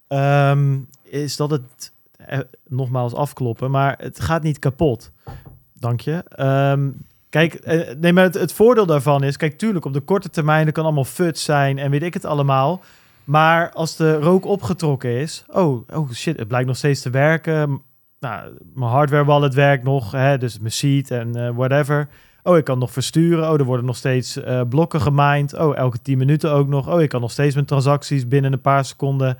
ehm, 0.08 0.78
is 1.02 1.36
dat 1.36 1.50
het, 1.50 1.92
eh, 2.16 2.38
nogmaals 2.68 3.14
afkloppen, 3.14 3.70
maar 3.70 3.94
het 3.98 4.20
gaat 4.20 4.42
niet 4.42 4.58
kapot. 4.58 5.10
Dank 5.78 6.00
je. 6.00 6.24
Ehm, 6.28 6.90
kijk, 7.30 7.54
eh, 7.54 7.94
nee, 7.96 8.12
maar 8.12 8.24
het, 8.24 8.52
voordeel 8.52 8.86
daarvan 8.86 9.22
is, 9.22 9.36
kijk, 9.36 9.58
tuurlijk, 9.58 9.84
op 9.84 9.92
de 9.92 10.00
korte 10.00 10.30
termijn, 10.30 10.66
er 10.66 10.72
kan 10.72 10.84
allemaal 10.84 11.04
futs 11.04 11.44
zijn 11.44 11.78
en 11.78 11.90
weet 11.90 12.02
ik 12.02 12.14
het 12.14 12.24
allemaal. 12.24 12.82
Maar 13.24 13.70
als 13.72 13.96
de 13.96 14.14
rook 14.14 14.44
opgetrokken 14.44 15.10
is, 15.10 15.44
oh, 15.48 15.88
oh 15.92 16.10
shit, 16.10 16.38
het 16.38 16.48
blijkt 16.48 16.66
nog 16.66 16.76
steeds 16.76 17.00
te 17.00 17.10
werken. 17.10 17.82
Nou, 18.24 18.52
mijn 18.74 18.90
hardware 18.90 19.24
wallet 19.24 19.54
werkt 19.54 19.84
nog, 19.84 20.12
hè, 20.12 20.38
dus 20.38 20.58
mijn 20.58 20.72
seed 20.72 21.10
en 21.10 21.36
eh, 21.36 21.56
whatever. 21.56 22.08
Oh, 22.42 22.56
ik 22.56 22.64
kan 22.64 22.78
nog 22.78 22.92
versturen. 22.92 23.50
Oh, 23.50 23.58
er 23.58 23.64
worden 23.64 23.86
nog 23.86 23.96
steeds 23.96 24.36
eh, 24.36 24.60
blokken 24.68 25.00
gemined. 25.00 25.56
Oh, 25.56 25.76
elke 25.76 26.02
10 26.02 26.18
minuten 26.18 26.52
ook 26.52 26.68
nog. 26.68 26.88
Oh, 26.88 27.02
ik 27.02 27.08
kan 27.08 27.20
nog 27.20 27.30
steeds 27.30 27.54
mijn 27.54 27.66
transacties 27.66 28.28
binnen 28.28 28.52
een 28.52 28.60
paar 28.60 28.84
seconden 28.84 29.36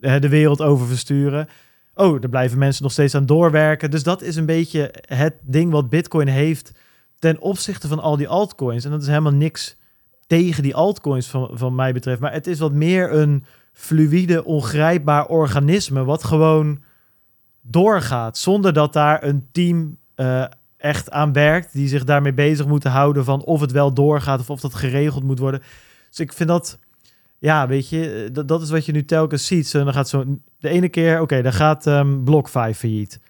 eh, 0.00 0.20
de 0.20 0.28
wereld 0.28 0.62
over 0.62 0.86
versturen. 0.86 1.48
Oh, 1.94 2.22
er 2.22 2.28
blijven 2.28 2.58
mensen 2.58 2.82
nog 2.82 2.92
steeds 2.92 3.14
aan 3.14 3.26
doorwerken. 3.26 3.90
Dus 3.90 4.02
dat 4.02 4.22
is 4.22 4.36
een 4.36 4.46
beetje 4.46 4.94
het 5.06 5.34
ding 5.40 5.70
wat 5.70 5.90
Bitcoin 5.90 6.28
heeft 6.28 6.72
ten 7.18 7.40
opzichte 7.40 7.88
van 7.88 8.00
al 8.00 8.16
die 8.16 8.28
altcoins. 8.28 8.84
En 8.84 8.90
dat 8.90 9.02
is 9.02 9.08
helemaal 9.08 9.32
niks 9.32 9.76
tegen 10.26 10.62
die 10.62 10.74
altcoins 10.74 11.26
van, 11.26 11.50
van 11.52 11.74
mij 11.74 11.92
betreft. 11.92 12.20
Maar 12.20 12.32
het 12.32 12.46
is 12.46 12.58
wat 12.58 12.72
meer 12.72 13.12
een 13.12 13.44
fluïde, 13.72 14.44
ongrijpbaar 14.44 15.26
organisme... 15.26 16.04
wat 16.04 16.24
gewoon 16.24 16.80
doorgaat 17.70 18.38
zonder 18.38 18.72
dat 18.72 18.92
daar 18.92 19.22
een 19.22 19.46
team 19.52 19.96
eh, 20.14 20.44
echt 20.76 21.10
aan 21.10 21.32
werkt... 21.32 21.72
die 21.72 21.88
zich 21.88 22.04
daarmee 22.04 22.34
bezig 22.34 22.66
moeten 22.66 22.90
houden 22.90 23.24
van 23.24 23.44
of 23.44 23.60
het 23.60 23.72
wel 23.72 23.92
doorgaat... 23.92 24.40
of 24.40 24.50
of 24.50 24.60
dat 24.60 24.74
geregeld 24.74 25.24
moet 25.24 25.38
worden. 25.38 25.62
Dus 26.08 26.20
ik 26.20 26.32
vind 26.32 26.48
dat... 26.48 26.78
Ja, 27.38 27.68
weet 27.68 27.88
je, 27.88 28.24
eh, 28.24 28.32
dat, 28.32 28.48
dat 28.48 28.62
is 28.62 28.70
wat 28.70 28.86
je 28.86 28.92
nu 28.92 29.04
telkens 29.04 29.46
ziet. 29.46 29.68
Zo, 29.68 29.84
dan 29.84 29.92
gaat 29.92 30.08
zo 30.08 30.24
de 30.58 30.68
ene 30.68 30.88
keer, 30.88 31.20
oké, 31.20 31.42
dan 31.42 31.52
gaat 31.52 31.86
ehm 31.86 32.24
BlockFi 32.24 32.74
failliet. 32.74 33.20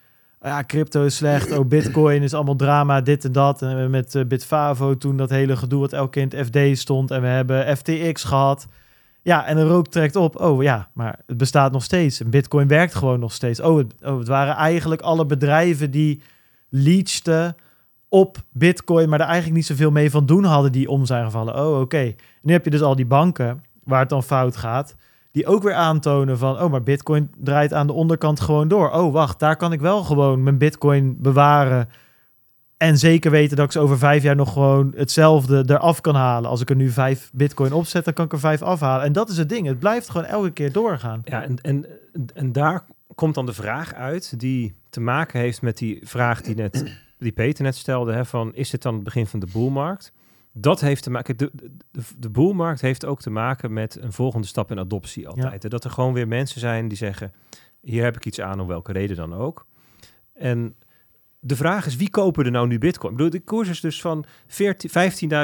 Ja, 0.43 0.65
crypto 0.65 1.05
is 1.05 1.17
slecht. 1.17 1.59
Oh, 1.59 1.67
Bitcoin 1.67 2.23
is 2.23 2.35
allemaal 2.35 2.57
drama, 2.57 3.01
dit 3.01 3.25
en 3.25 3.33
dat. 3.33 3.63
En 3.63 3.91
met 3.91 4.15
eh, 4.15 4.25
Bitfavo 4.25 4.97
toen 4.97 5.17
dat 5.17 5.31
hele 5.31 5.57
gedoe 5.57 5.81
wat 5.81 5.93
elke 5.93 6.11
keer 6.11 6.23
in 6.23 6.39
het 6.39 6.47
FD 6.47 6.79
stond. 6.79 7.11
En 7.11 7.21
we 7.21 7.27
hebben 7.27 7.77
FTX 7.77 8.25
gehad. 8.25 8.67
Ja, 9.27 9.47
en 9.47 9.57
de 9.57 9.67
rook 9.67 9.89
trekt 9.89 10.17
op. 10.17 10.41
Oh 10.41 10.63
ja, 10.63 10.89
maar 10.93 11.19
het 11.27 11.37
bestaat 11.37 11.73
nog 11.73 11.83
steeds. 11.83 12.21
En 12.21 12.31
Bitcoin 12.31 12.69
werkt 12.69 12.95
gewoon 12.95 13.21
nog 13.21 13.33
steeds. 13.33 13.61
Oh, 13.61 13.79
het, 13.79 13.95
oh, 14.03 14.19
het 14.19 14.29
waren 14.29 14.55
eigenlijk 14.55 15.01
alle 15.01 15.27
bedrijven 15.27 15.91
die 15.91 16.23
leachten 16.69 17.57
op 18.09 18.39
Bitcoin, 18.53 19.09
maar 19.09 19.21
er 19.21 19.27
eigenlijk 19.27 19.57
niet 19.57 19.67
zoveel 19.67 19.91
mee 19.91 20.11
van 20.11 20.27
doen 20.27 20.45
hadden 20.45 20.73
die 20.73 20.89
om 20.89 21.07
zijn 21.07 21.25
gevallen. 21.25 21.67
Oh, 21.67 21.81
oké. 21.81 22.15
Nu 22.43 22.53
heb 22.53 22.65
je 22.65 22.71
dus 22.71 22.83
al 22.83 22.97
die 22.97 23.07
banken 23.07 23.63
waar 23.85 24.01
het 24.01 24.09
dan 24.09 24.23
fout 24.23 24.57
gaat, 24.57 24.95
die 25.33 25.47
ook 25.47 25.63
weer 25.63 25.75
aantonen 25.75 26.39
van, 26.39 26.61
oh, 26.61 26.71
maar 26.71 26.83
Bitcoin 26.83 27.31
draait 27.39 27.73
aan 27.73 27.87
de 27.87 27.93
onderkant 27.93 28.41
gewoon 28.41 28.69
door. 28.69 28.91
Oh, 28.91 29.13
wacht, 29.13 29.39
daar 29.39 29.57
kan 29.57 29.73
ik 29.73 29.81
wel 29.81 30.03
gewoon 30.03 30.43
mijn 30.43 30.59
Bitcoin 30.59 31.17
bewaren 31.19 31.89
en 32.77 32.99
zeker 32.99 33.31
weten 33.31 33.57
dat 33.57 33.67
ik 33.67 33.73
ze 33.73 33.81
over 33.81 33.99
vijf 33.99 34.23
jaar 34.23 34.37
nog 34.37 34.53
gewoon 34.53 34.93
hetzelfde 34.97 35.65
eraf 35.67 36.01
kan 36.01 36.15
halen. 36.15 36.51
Als 36.51 36.61
ik 36.61 36.71
er 36.71 36.77
nu 36.77 36.91
vijf 36.91 37.31
Bitcoin 37.33 37.73
opzet, 37.73 38.05
dan 38.05 38.15
kan 38.15 38.25
ik 38.25 38.33
er 38.33 38.39
vijf 38.39 38.63
afhalen. 38.63 39.05
En 39.05 39.13
dat 39.13 39.29
is 39.29 39.37
het 39.37 39.49
ding. 39.49 39.67
Het 39.67 39.79
blijft 39.79 40.11
gewoon 40.11 40.27
elke 40.27 40.51
keer 40.51 40.73
doorgaan. 40.73 41.23
Ja, 41.25 41.43
en, 41.43 41.61
en, 41.61 41.87
en 42.35 42.53
daar 42.53 42.85
komt 43.15 43.35
dan 43.35 43.47
de 43.47 43.53
vraag 43.53 43.95
uit 43.95 44.41
die 44.41 44.75
te 44.91 45.01
maken 45.01 45.41
heeft 45.41 45.63
met 45.63 45.79
die 45.79 46.01
vraag 46.03 46.43
die, 46.43 46.55
net, 46.55 46.85
die 47.19 47.33
Peter 47.33 47.65
net 47.65 47.77
stelde: 47.77 48.13
hè, 48.13 48.25
van 48.25 48.55
is 48.55 48.71
dit 48.71 48.83
dan 48.83 48.95
het 48.95 49.05
begin 49.05 49.27
van 49.27 49.41
de 49.41 49.49
boelmarkt? 49.53 50.13
Dat 50.53 50.81
heeft 50.81 51.03
te 51.03 51.11
maken. 51.11 51.37
De, 51.37 51.51
de, 51.91 52.03
de 52.19 52.31
boelmarkt 52.31 52.81
heeft 52.81 53.05
ook 53.05 53.21
te 53.21 53.31
maken 53.31 53.73
met 53.73 53.99
een 54.01 54.13
volgende 54.13 54.47
stap 54.47 54.71
in 54.71 54.79
adoptie 54.79 55.29
altijd. 55.29 55.71
Dat 55.71 55.85
er 55.85 55.91
gewoon 55.91 56.13
weer 56.13 56.29
mensen 56.29 56.61
zijn 56.61 56.89
die 56.89 56.99
zeggen: 56.99 57.33
hier 57.81 58.05
heb 58.05 58.17
ik 58.17 58.27
iets 58.27 58.41
aan, 58.41 58.61
om 58.61 58.67
welke 58.67 58.93
reden 58.93 59.17
dan 59.17 59.35
ook. 59.35 59.67
En 60.35 60.75
de 61.41 61.57
vraag 61.57 61.87
is, 61.87 61.97
wie 61.97 62.11
kopen 62.11 62.45
er 62.45 62.51
nou 62.51 62.67
nu 62.67 62.79
bitcoin? 62.79 63.11
Ik 63.13 63.17
bedoel, 63.17 63.33
de 63.33 63.41
koers 63.45 63.69
is 63.69 63.81
dus 63.81 64.01
van 64.01 64.25
14 64.47 64.91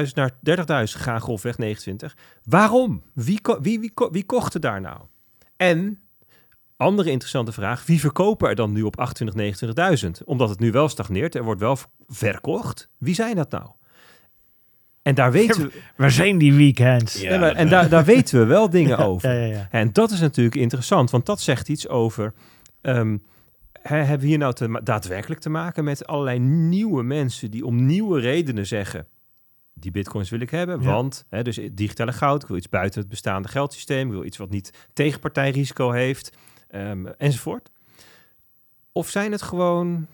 15.000 0.06 0.12
naar 0.14 0.30
30.000 0.30 0.36
gegaan, 0.66 1.20
grofweg 1.20 1.58
29. 1.58 2.16
Waarom? 2.44 3.02
Wie, 3.14 3.40
ko- 3.40 3.60
wie, 3.60 3.80
wie, 3.80 3.90
ko- 3.94 4.10
wie 4.10 4.24
kocht 4.24 4.54
er 4.54 4.60
daar 4.60 4.80
nou? 4.80 4.98
En, 5.56 5.98
andere 6.76 7.10
interessante 7.10 7.52
vraag, 7.52 7.86
wie 7.86 8.00
verkopen 8.00 8.48
er 8.48 8.54
dan 8.54 8.72
nu 8.72 8.82
op 8.82 9.08
28.000, 9.32 9.36
29.000? 10.04 10.10
Omdat 10.24 10.48
het 10.48 10.58
nu 10.60 10.70
wel 10.70 10.88
stagneert, 10.88 11.34
er 11.34 11.44
wordt 11.44 11.60
wel 11.60 11.78
verkocht. 12.08 12.88
Wie 12.98 13.14
zijn 13.14 13.36
dat 13.36 13.50
nou? 13.50 13.66
En 15.02 15.14
daar 15.14 15.32
weten 15.32 15.62
we, 15.62 15.80
Waar 15.96 16.10
zijn 16.10 16.38
die 16.38 16.52
weekends? 16.54 17.20
Ja. 17.20 17.30
Nee, 17.30 17.38
maar- 17.38 17.52
en 17.54 17.68
daar, 17.68 17.88
daar 17.88 18.04
weten 18.04 18.38
we 18.38 18.44
wel 18.44 18.70
dingen 18.80 18.98
over. 18.98 19.32
Ja, 19.34 19.44
ja, 19.46 19.52
ja. 19.54 19.68
En 19.70 19.92
dat 19.92 20.10
is 20.10 20.20
natuurlijk 20.20 20.56
interessant, 20.56 21.10
want 21.10 21.26
dat 21.26 21.40
zegt 21.40 21.68
iets 21.68 21.88
over. 21.88 22.32
ehm, 22.80 23.16
hebben 23.82 24.18
we 24.20 24.26
hier 24.26 24.38
nou 24.38 24.52
te, 24.52 24.80
daadwerkelijk 24.82 25.40
te 25.40 25.50
maken 25.50 25.84
met 25.84 26.06
allerlei 26.06 26.38
nieuwe 26.38 27.02
mensen 27.02 27.50
die 27.50 27.66
om 27.66 27.86
nieuwe 27.86 28.20
redenen 28.20 28.66
zeggen: 28.66 29.06
die 29.74 29.90
bitcoins 29.90 30.30
wil 30.30 30.40
ik 30.40 30.50
hebben, 30.50 30.80
Ja. 30.80 30.92
want 30.92 31.26
hè, 31.30 31.42
dus 31.42 31.60
digitale 31.72 32.12
goud, 32.12 32.42
ik 32.42 32.48
wil 32.48 32.56
iets 32.56 32.68
buiten 32.68 33.00
het 33.00 33.08
bestaande 33.08 33.48
geldsysteem, 33.48 34.06
ik 34.06 34.12
wil 34.12 34.24
iets 34.24 34.36
wat 34.36 34.50
niet 34.50 34.88
tegenpartijrisico 34.92 35.90
heeft, 35.90 36.36
ehm, 36.68 37.06
enzovoort. 37.06 37.70
Of 38.92 39.08
zijn 39.08 39.32
het 39.32 39.42
gewoon 39.42 40.06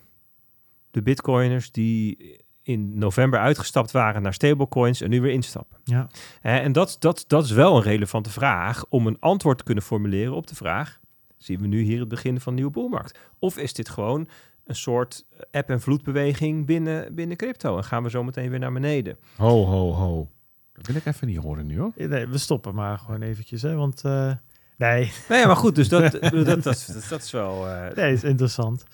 de 0.91 1.03
bitcoiners 1.03 1.71
die 1.73 2.37
in 2.63 2.99
november 2.99 3.39
uitgestapt 3.41 3.91
waren 3.91 4.23
naar 4.23 4.35
stablecoins 4.35 5.01
en 5.01 5.11
nu 5.11 5.21
weer 5.21 5.33
instappen? 5.33 5.79
Ja. 5.85 6.09
En 6.43 6.73
dat, 6.73 6.97
dat, 6.99 7.25
dat 7.27 7.45
is 7.45 7.51
wel 7.51 7.77
een 7.77 7.83
relevante 7.83 8.31
vraag 8.31 8.85
om 8.89 9.07
een 9.07 9.17
antwoord 9.21 9.59
te 9.59 9.65
kunnen 9.65 9.85
formuleren 9.85 10.35
op 10.35 10.47
de 10.47 10.55
vraag: 10.55 11.01
zien 11.39 11.61
we 11.61 11.67
nu 11.67 11.81
hier 11.81 12.01
het 12.01 12.09
begin 12.09 12.41
van 12.41 12.49
een 12.53 12.55
nieuwe 12.59 12.71
boelmarkt? 12.73 13.19
Of 13.39 13.57
is 13.59 13.73
dit 13.75 13.89
gewoon 13.89 14.29
een 14.65 14.77
soort 14.77 15.25
app- 15.51 15.71
en 15.71 15.81
vloedbeweging 15.81 16.67
binnen, 16.67 17.15
binnen 17.15 17.37
crypto? 17.37 17.77
En 17.77 17.85
gaan 17.85 18.03
we 18.03 18.11
zo 18.11 18.25
meteen 18.25 18.51
weer 18.51 18.59
naar 18.59 18.73
beneden? 18.73 19.17
Ho, 19.37 19.65
ho, 19.65 19.93
ho. 19.93 20.29
Dat 20.73 20.87
wil 20.87 20.97
ik 20.97 21.07
even 21.07 21.27
niet 21.27 21.37
horen 21.39 21.67
nu, 21.67 21.79
hoor. 21.79 21.93
Nee, 21.97 22.27
we 22.27 22.39
stoppen 22.39 22.75
maar 22.75 22.99
gewoon 22.99 23.23
eventjes, 23.23 23.63
hè, 23.63 23.75
want... 23.75 24.05
eh, 24.05 24.33
nee, 24.77 25.13
Nee, 25.29 25.47
maar 25.47 25.57
goed, 25.57 25.75
dus 25.75 25.89
dat, 25.95 26.13
dat, 26.13 26.21
dat, 26.45 26.63
dat, 26.63 27.07
dat 27.09 27.23
is 27.23 27.31
wel. 27.31 27.69
eh, 27.69 27.95
nee, 27.97 28.13
is 28.13 28.25
interessant. 28.25 28.85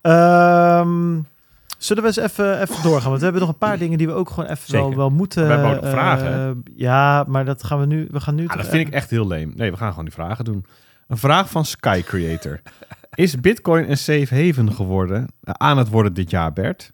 Ehm, 0.00 1.20
zullen 1.78 2.02
we 2.02 2.08
eens 2.08 2.16
even, 2.16 2.60
even 2.60 2.82
doorgaan? 2.82 3.08
Want 3.08 3.18
we 3.18 3.24
hebben 3.24 3.40
nog 3.42 3.50
een 3.50 3.58
paar 3.58 3.78
dingen 3.78 3.98
die 3.98 4.06
we 4.06 4.12
ook 4.12 4.30
gewoon 4.30 4.50
even 4.50 4.72
wel, 4.72 4.82
Zeker. 4.82 4.96
wel 4.98 5.10
moeten... 5.10 5.46
We 5.46 5.52
hebben 5.52 5.70
ook 5.76 5.80
nog 5.82 5.90
vragen, 5.90 6.32
hè? 6.32 6.50
eh, 6.50 6.56
ja, 6.76 7.24
maar 7.28 7.44
dat 7.44 7.64
gaan 7.64 7.80
we 7.80 7.86
nu... 7.86 8.08
We 8.10 8.20
gaan 8.20 8.34
nu 8.34 8.46
Ah, 8.46 8.56
dat 8.56 8.66
vind 8.66 8.88
ik 8.88 8.94
echt 8.94 9.10
heel 9.10 9.26
leem. 9.26 9.52
Nee, 9.56 9.70
we 9.70 9.76
gaan 9.76 9.88
gewoon 9.90 10.04
die 10.04 10.14
vragen 10.14 10.44
doen. 10.44 10.64
Een 11.14 11.20
vraag 11.20 11.50
van 11.50 11.64
Sky 11.64 12.02
Creator. 12.02 12.60
Is 13.14 13.40
Bitcoin 13.40 13.90
een 13.90 13.96
safe 13.96 14.34
haven 14.34 14.72
geworden, 14.72 15.26
eh, 15.42 15.54
aan 15.56 15.78
het 15.78 15.88
worden 15.88 16.14
dit 16.14 16.30
jaar, 16.30 16.52
Bert? 16.52 16.92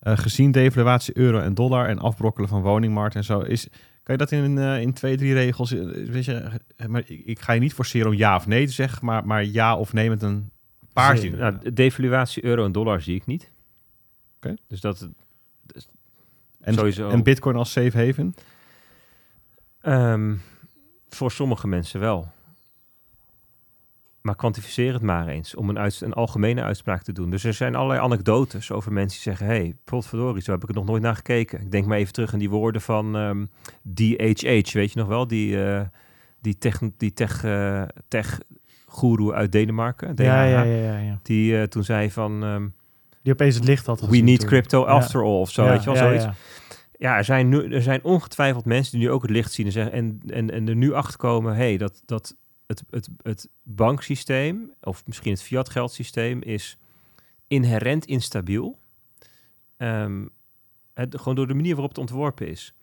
Eh, 0.00 0.18
gezien 0.18 0.50
devaluatie 0.50 1.16
euro 1.16 1.38
en 1.38 1.54
dollar 1.54 1.88
en 1.88 1.98
afbrokkelen 1.98 2.48
van 2.48 2.62
woningmarkt 2.62 3.14
en 3.14 3.24
zo. 3.24 3.40
Is, 3.40 3.68
kan 4.02 4.14
je 4.14 4.16
dat 4.16 4.32
in, 4.32 4.58
eh, 4.58 4.80
in 4.80 4.92
twee, 4.92 5.16
drie 5.16 5.32
regels... 5.32 5.70
Weet 5.70 6.24
je, 6.24 6.50
maar 6.86 7.02
ik, 7.06 7.22
ik 7.24 7.40
ga 7.40 7.52
je 7.52 7.60
niet 7.60 7.74
forceren 7.74 8.06
om 8.06 8.14
ja 8.14 8.36
of 8.36 8.46
nee 8.46 8.66
te 8.66 8.72
zeggen, 8.72 9.04
maar, 9.04 9.26
maar 9.26 9.44
ja 9.44 9.76
of 9.76 9.92
nee 9.92 10.08
met 10.08 10.22
een 10.22 10.50
paar 10.92 11.30
nou, 11.30 11.58
de 11.62 11.72
devaluatie 11.72 12.44
euro 12.44 12.64
en 12.64 12.72
dollar 12.72 13.00
zie 13.00 13.14
ik 13.14 13.26
niet. 13.26 13.50
Oké. 14.36 14.54
Dus 14.68 14.80
dat 14.80 15.08
en, 16.60 16.74
sowieso. 16.74 17.08
en 17.08 17.22
Bitcoin 17.22 17.56
als 17.56 17.72
safe 17.72 18.06
haven? 18.06 18.34
Ehm, 19.80 20.34
voor 21.08 21.30
sommige 21.30 21.68
mensen 21.68 22.00
wel. 22.00 22.32
Maar 24.22 24.34
kwantificeer 24.36 24.92
het 24.92 25.02
maar 25.02 25.28
eens 25.28 25.54
om 25.54 25.68
een, 25.68 25.78
uits- 25.78 26.00
een 26.00 26.12
algemene 26.12 26.62
uitspraak 26.62 27.02
te 27.02 27.12
doen. 27.12 27.30
Dus 27.30 27.44
er 27.44 27.52
zijn 27.54 27.74
allerlei 27.74 28.00
anekdotes 28.00 28.72
over 28.72 28.92
mensen 28.92 29.22
die 29.22 29.32
zeggen... 29.34 29.46
hé, 29.46 29.52
hey, 29.62 29.74
potverdorie, 29.84 30.42
zo 30.42 30.52
heb 30.52 30.62
ik 30.62 30.68
er 30.68 30.74
nog 30.74 30.86
nooit 30.86 31.02
naar 31.02 31.14
gekeken. 31.16 31.60
Ik 31.60 31.70
denk 31.70 31.86
maar 31.86 31.98
even 31.98 32.12
terug 32.12 32.32
aan 32.32 32.38
die 32.38 32.50
woorden 32.50 32.80
van 32.80 33.16
ehm 33.16 33.44
DHH, 33.94 34.72
weet 34.72 34.92
je 34.92 34.98
nog 34.98 35.08
wel? 35.08 35.26
Die, 35.26 35.64
eh, 35.64 35.80
die 36.40 36.58
tech, 36.58 36.80
die 36.96 37.12
tech, 37.12 37.44
eh, 37.44 37.82
tech 38.08 38.40
guru 38.88 39.32
uit 39.32 39.52
Denemarken, 39.52 40.14
DHH, 40.14 40.22
Ja, 40.24 40.42
ja, 40.44 40.62
ja, 40.98 41.18
die 41.22 41.56
eh, 41.58 41.62
toen 41.62 41.84
zei 41.84 42.10
van... 42.10 42.44
ehm, 42.44 42.66
Die 43.22 43.32
opeens 43.32 43.54
het 43.54 43.64
licht 43.64 43.86
had 43.86 44.00
we 44.00 44.16
need 44.16 44.38
toen. 44.40 44.48
crypto 44.48 44.80
Ja. 44.80 44.86
after 44.86 45.22
all, 45.22 45.40
of 45.40 45.50
zo, 45.50 45.64
Ja, 45.64 45.70
weet 45.70 45.82
je 45.84 45.90
wel, 45.92 45.96
zoiets. 45.98 46.26
ja. 46.98 47.16
Er 47.16 47.24
zijn, 47.24 47.48
nu, 47.48 47.72
er 47.74 47.82
zijn 47.82 48.04
ongetwijfeld 48.04 48.64
mensen 48.64 48.98
die 48.98 49.06
nu 49.08 49.12
ook 49.12 49.22
het 49.22 49.30
licht 49.30 49.52
zien 49.52 49.66
en, 49.66 49.72
zeggen, 49.72 49.92
en, 49.92 50.20
en, 50.26 50.50
en 50.50 50.68
er 50.68 50.76
nu 50.76 50.92
achter 50.92 51.18
komen, 51.18 51.54
hey, 51.54 51.76
dat, 51.76 52.02
dat 52.06 52.36
het, 52.70 52.82
het, 52.90 53.08
het 53.22 53.48
banksysteem, 53.62 54.72
of 54.80 55.06
misschien 55.06 55.32
het 55.32 55.42
fiat 55.42 55.68
geldsysteem, 55.68 56.42
is 56.42 56.76
inherent 57.48 58.04
instabiel. 58.06 58.78
Ehm, 59.76 60.26
het, 60.94 61.16
gewoon 61.18 61.34
door 61.34 61.46
de 61.46 61.54
manier 61.54 61.72
waarop 61.72 61.90
het 61.90 61.98
ontworpen 61.98 62.48
is. 62.48 62.74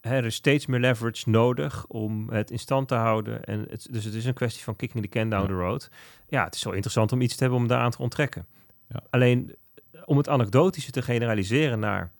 Er 0.00 0.24
is 0.24 0.34
steeds 0.34 0.66
meer 0.66 0.80
leverage 0.80 1.30
nodig 1.30 1.86
om 1.86 2.30
het 2.30 2.50
in 2.50 2.58
stand 2.58 2.88
te 2.88 2.94
houden. 2.94 3.44
En 3.44 3.66
het, 3.70 3.88
dus 3.90 4.04
het 4.04 4.14
is 4.14 4.24
een 4.24 4.34
kwestie 4.34 4.64
van 4.64 4.76
kicking 4.76 5.02
the 5.02 5.08
can 5.08 5.28
down 5.28 5.42
Ja. 5.42 5.48
the 5.48 5.54
road. 5.54 5.90
Ja, 6.28 6.44
het 6.44 6.54
is 6.54 6.60
zo 6.60 6.70
interessant 6.70 7.12
om 7.12 7.20
iets 7.20 7.34
te 7.36 7.42
hebben 7.42 7.60
om 7.60 7.66
daaraan 7.66 7.90
te 7.90 8.02
onttrekken. 8.02 8.46
Ja. 8.88 9.02
Alleen 9.10 9.56
om 10.04 10.16
het 10.16 10.28
anekdotische 10.28 10.90
te 10.90 11.02
generaliseren 11.02 11.78
naar 11.78 12.12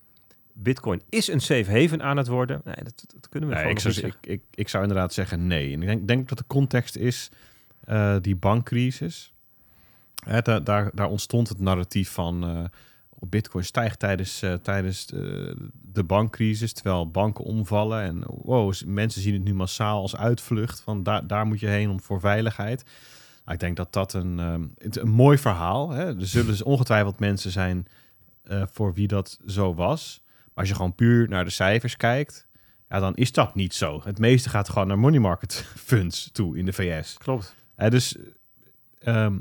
Bitcoin 0.63 1.03
is 1.09 1.29
een 1.29 1.41
safe 1.41 1.81
haven 1.81 2.03
aan 2.03 2.17
het 2.17 2.27
worden. 2.27 2.61
Nee, 2.65 2.75
dat, 2.77 3.05
dat 3.15 3.29
kunnen 3.29 3.49
we 3.49 3.55
Nee, 3.55 3.71
ik, 3.71 3.79
zou, 3.79 3.95
niet 3.95 4.05
ik, 4.05 4.15
ik, 4.21 4.43
ik 4.55 4.69
zou 4.69 4.83
inderdaad 4.83 5.13
zeggen 5.13 5.47
nee. 5.47 5.73
En 5.73 5.81
ik 5.81 5.87
denk, 5.87 6.09
denk 6.09 6.29
dat 6.29 6.39
de 6.39 6.45
context 6.47 6.97
is 6.97 7.31
eh, 7.85 8.17
die 8.21 8.37
bankcrisis. 8.37 9.33
Hè, 10.25 10.43
daar, 10.43 10.65
daar, 10.65 10.91
daar 10.95 11.09
ontstond 11.09 11.49
het 11.49 11.61
narratief 11.61 12.11
van 12.11 12.45
eh, 12.45 12.65
Bitcoin 13.21 13.65
stijgt 13.65 13.99
tijdens, 13.99 14.43
eh, 14.43 14.55
tijdens 14.55 15.07
de, 15.07 15.57
de 15.93 16.05
bankcrisis, 16.05 16.73
terwijl 16.73 17.11
banken 17.11 17.45
omvallen. 17.45 18.03
En 18.03 18.23
wow, 18.27 18.75
mensen 18.87 19.23
zien 19.23 19.35
het 19.35 19.45
nu 19.45 19.55
massaal 19.55 20.01
als 20.01 20.17
uitvlucht. 20.17 20.81
Van 20.81 21.03
daar, 21.03 21.27
daar 21.27 21.47
moet 21.47 21.61
je 21.61 21.67
heen 21.67 21.91
om 21.91 22.01
voor 22.01 22.21
veiligheid. 22.21 22.85
Nou, 23.45 23.55
ik 23.55 23.61
denk 23.61 23.77
dat 23.77 23.93
dat 23.93 24.13
een, 24.13 24.39
ehm, 24.39 24.67
is 24.77 24.97
een 24.97 25.11
mooi 25.11 25.39
verhaal. 25.39 25.91
Hè? 25.91 26.05
Er 26.19 26.27
zullen 26.27 26.47
dus 26.47 26.63
ongetwijfeld 26.63 27.19
mensen 27.19 27.51
zijn 27.51 27.87
eh, 28.43 28.63
voor 28.71 28.95
wie 28.95 29.07
dat 29.07 29.39
zo 29.47 29.75
was. 29.75 30.23
Als 30.59 30.69
je 30.69 30.75
gewoon 30.75 30.95
puur 30.95 31.29
naar 31.29 31.45
de 31.45 31.51
cijfers 31.51 31.97
kijkt, 31.97 32.47
ja, 32.89 33.01
dan 33.01 33.15
is 33.15 33.33
dat 33.33 33.55
niet 33.55 33.75
zo. 33.75 34.01
Het 34.05 34.19
meeste 34.19 34.49
gaat 34.49 34.69
gewoon 34.69 34.89
naar 34.89 34.99
money 34.99 35.19
market 35.19 35.55
funds 35.91 36.31
toe 36.33 36.59
in 36.59 36.65
de 36.65 36.73
VS. 36.73 37.17
Klopt. 37.19 37.55
Dus 37.77 38.17
ehm, 38.99 39.39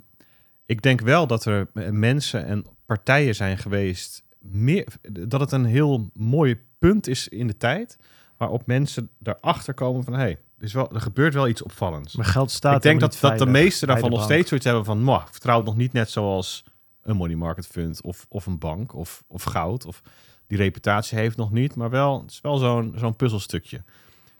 ik 0.65 0.81
denk 0.81 1.01
wel 1.01 1.27
dat 1.27 1.45
er 1.45 1.67
mensen 1.91 2.45
en 2.45 2.65
partijen 2.85 3.35
zijn 3.35 3.57
geweest, 3.57 4.23
meer, 4.39 4.87
dat 5.11 5.39
het 5.39 5.51
een 5.51 5.65
heel 5.65 6.09
mooi 6.13 6.59
punt 6.79 7.07
is 7.07 7.27
in 7.27 7.47
de 7.47 7.57
tijd, 7.57 7.97
waarop 8.37 8.65
mensen 8.65 9.09
erachter 9.23 9.73
komen 9.73 10.03
van, 10.03 10.13
hé, 10.13 10.19
hey, 10.19 10.39
er, 10.57 10.63
is 10.63 10.73
wel, 10.73 10.93
er 10.93 11.01
gebeurt 11.01 11.33
wel 11.33 11.47
iets 11.47 11.61
opvallends. 11.61 12.15
Maar 12.15 12.25
geld 12.25 12.51
staat 12.51 12.75
ik 12.75 12.81
denk 12.81 12.99
dat, 12.99 13.17
dat 13.21 13.37
de 13.37 13.45
meesten 13.45 13.87
daarvan 13.87 14.09
de 14.09 14.15
nog 14.15 14.25
steeds 14.25 14.47
zoiets 14.47 14.65
hebben 14.67 14.85
van, 14.85 15.03
"Mwah, 15.03 15.21
ik 15.21 15.31
vertrouw 15.31 15.57
het 15.57 15.65
nog 15.65 15.77
niet 15.77 15.93
net 15.93 16.09
zoals 16.09 16.63
een 17.07 17.15
money 17.15 17.35
market 17.35 17.67
fund 17.67 18.01
of, 18.01 18.25
of 18.29 18.45
een 18.45 18.57
bank 18.57 18.93
of, 18.93 19.23
of 19.27 19.43
goud. 19.43 19.85
Of 19.85 20.01
die 20.47 20.57
reputatie 20.57 21.17
heeft 21.17 21.37
nog 21.37 21.51
niet, 21.51 21.75
maar 21.75 21.89
wel, 21.89 22.21
het 22.21 22.31
is 22.31 22.41
wel 22.41 22.57
zo'n 22.57 22.93
zo'n 22.95 23.15
puzzelstukje. 23.15 23.81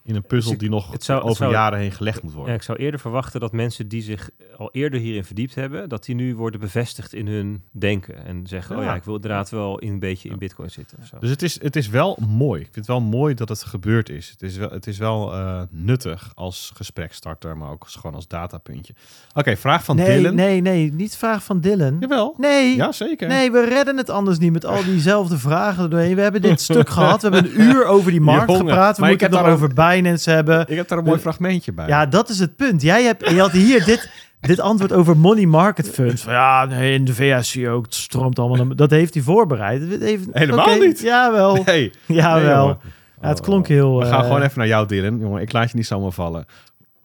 In 0.08 0.16
een 0.16 0.24
puzzel 0.26 0.52
Dus 0.52 0.60
die 0.60 0.70
nog 0.70 0.92
het 0.92 1.04
zou- 1.04 1.18
het 1.20 1.28
over 1.28 1.38
zou- 1.44 1.52
jaren 1.52 1.80
heen 1.80 1.92
gelegd 1.92 2.22
moet 2.24 2.32
Ja, 2.32 2.38
worden. 2.38 2.56
ik 2.56 2.62
zou 2.62 2.78
eerder 2.78 3.00
verwachten 3.00 3.40
dat 3.40 3.52
mensen 3.52 3.88
die 3.88 4.02
zich 4.02 4.30
al 4.58 4.70
eerder 4.72 5.00
hierin 5.00 5.24
verdiept 5.24 5.56
hebben, 5.56 5.90
dat 5.90 6.06
die 6.06 6.16
nu 6.16 6.36
worden 6.36 6.60
bevestigd 6.60 7.14
in 7.14 7.28
hun 7.28 7.64
denken. 7.72 8.26
En 8.26 8.48
zeggen, 8.48 8.76
oh 8.76 8.82
Ja. 8.82 8.88
ja, 8.90 8.96
ik 8.96 9.04
wil 9.04 9.16
inderdaad 9.16 9.50
wel 9.50 9.80
in 9.80 9.92
een 9.92 10.00
beetje 10.00 10.30
in 10.30 10.38
bitcoin 10.38 10.70
zitten. 10.70 10.98
Of 11.02 11.08
zo. 11.08 11.18
Dus 11.20 11.30
het 11.30 11.42
is, 11.42 11.62
het 11.62 11.76
is 11.76 11.88
wel 11.90 12.18
mooi. 12.28 12.60
Ik 12.60 12.66
vind 12.74 12.76
het 12.76 12.88
wel 12.88 13.02
mooi 13.02 13.34
dat 13.34 13.50
het 13.50 13.64
gebeurd 13.64 14.10
is. 14.10 14.30
Het 14.30 14.42
is 14.42 14.58
wel, 14.58 14.70
het 14.70 14.88
is 14.88 14.98
wel 14.98 15.34
eh, 15.34 15.62
nuttig 15.70 16.32
als 16.36 16.72
gesprekstarter, 16.76 17.58
maar 17.58 17.72
ook 17.72 17.84
als, 17.84 17.96
gewoon 17.96 18.16
als 18.16 18.28
datapuntje. 18.28 18.94
Oké, 19.34 19.56
vraag 19.58 19.84
van 19.84 19.96
nee, 19.96 20.18
Dylan. 20.18 20.36
nee, 20.36 20.62
nee, 20.62 20.94
niet 20.94 21.16
vraag 21.16 21.44
van 21.44 21.60
Dylan. 21.60 21.98
Jawel. 22.00 22.34
Nee, 22.38 22.76
Ja, 22.76 22.92
zeker. 22.92 23.28
nee, 23.28 23.52
we 23.52 23.66
redden 23.66 23.98
het 23.98 24.10
anders 24.10 24.38
niet 24.38 24.52
met 24.52 24.66
al 24.66 24.84
diezelfde 24.84 25.38
vragen 25.38 25.84
er 25.84 25.90
doorheen. 25.90 26.16
We 26.16 26.22
hebben 26.22 26.42
dit 26.42 26.62
stuk 26.62 26.90
gehad, 26.90 27.22
we 27.22 27.30
hebben 27.30 27.52
een 27.56 27.62
uur 27.62 27.86
over 27.86 28.12
die 28.12 28.22
markt 28.32 28.50
Jongen, 28.52 28.68
gepraat. 28.68 28.96
We 28.96 29.02
maar 29.02 29.12
ik 29.12 29.20
moeten 29.20 29.20
het 29.20 29.22
heb 29.22 29.32
nog 29.32 29.42
daar 29.42 29.52
over 29.54 29.74
Binance 30.02 30.30
hebben. 30.30 30.66
Ik 30.68 30.76
heb 30.78 30.88
daar 30.88 30.98
een 30.98 31.04
mooi 31.04 31.20
fragmentje 31.20 31.72
bij. 31.74 31.88
Ja, 31.88 32.06
dat 32.06 32.30
is 32.30 32.40
het 32.40 32.56
punt. 32.56 32.82
Jij 32.82 33.04
hebt, 33.04 33.30
je 33.30 33.40
had 33.40 33.52
hier 33.52 33.86
dit, 33.86 34.10
dit 34.40 34.60
antwoord 34.60 34.92
over 34.94 35.18
money 35.18 35.46
market 35.46 35.90
funds. 35.90 36.22
Van, 36.22 36.34
ja, 36.34 36.66
nee, 36.66 36.94
in 36.94 37.06
de 37.06 37.14
VS 37.14 37.50
zie 37.50 37.62
je 37.62 37.70
ook, 37.70 37.86
het 37.86 37.94
stroomt 37.96 38.40
allemaal. 38.40 38.76
Dat 38.76 38.90
heeft 38.92 39.14
hij 39.14 39.24
voorbereid. 39.24 40.00
Heeft- 40.02 40.28
Helemaal 40.32 40.78
niet. 40.78 41.00
Jawel, 41.00 41.64
Nee, 41.66 41.92
jawel. 42.06 42.62
jongen. 42.62 42.80
ja, 43.22 43.28
het 43.28 43.42
klonk 43.42 43.68
heel... 43.68 44.00
We 44.00 44.06
gaan 44.06 44.20
eh, 44.22 44.26
gewoon 44.28 44.42
even 44.42 44.58
naar 44.58 44.68
jou, 44.68 44.88
Dylan. 44.88 45.20
Jongen, 45.20 45.42
ik 45.42 45.52
laat 45.52 45.70
je 45.72 45.76
niet 45.78 45.88
zomaar 45.88 46.12
vallen. 46.12 46.46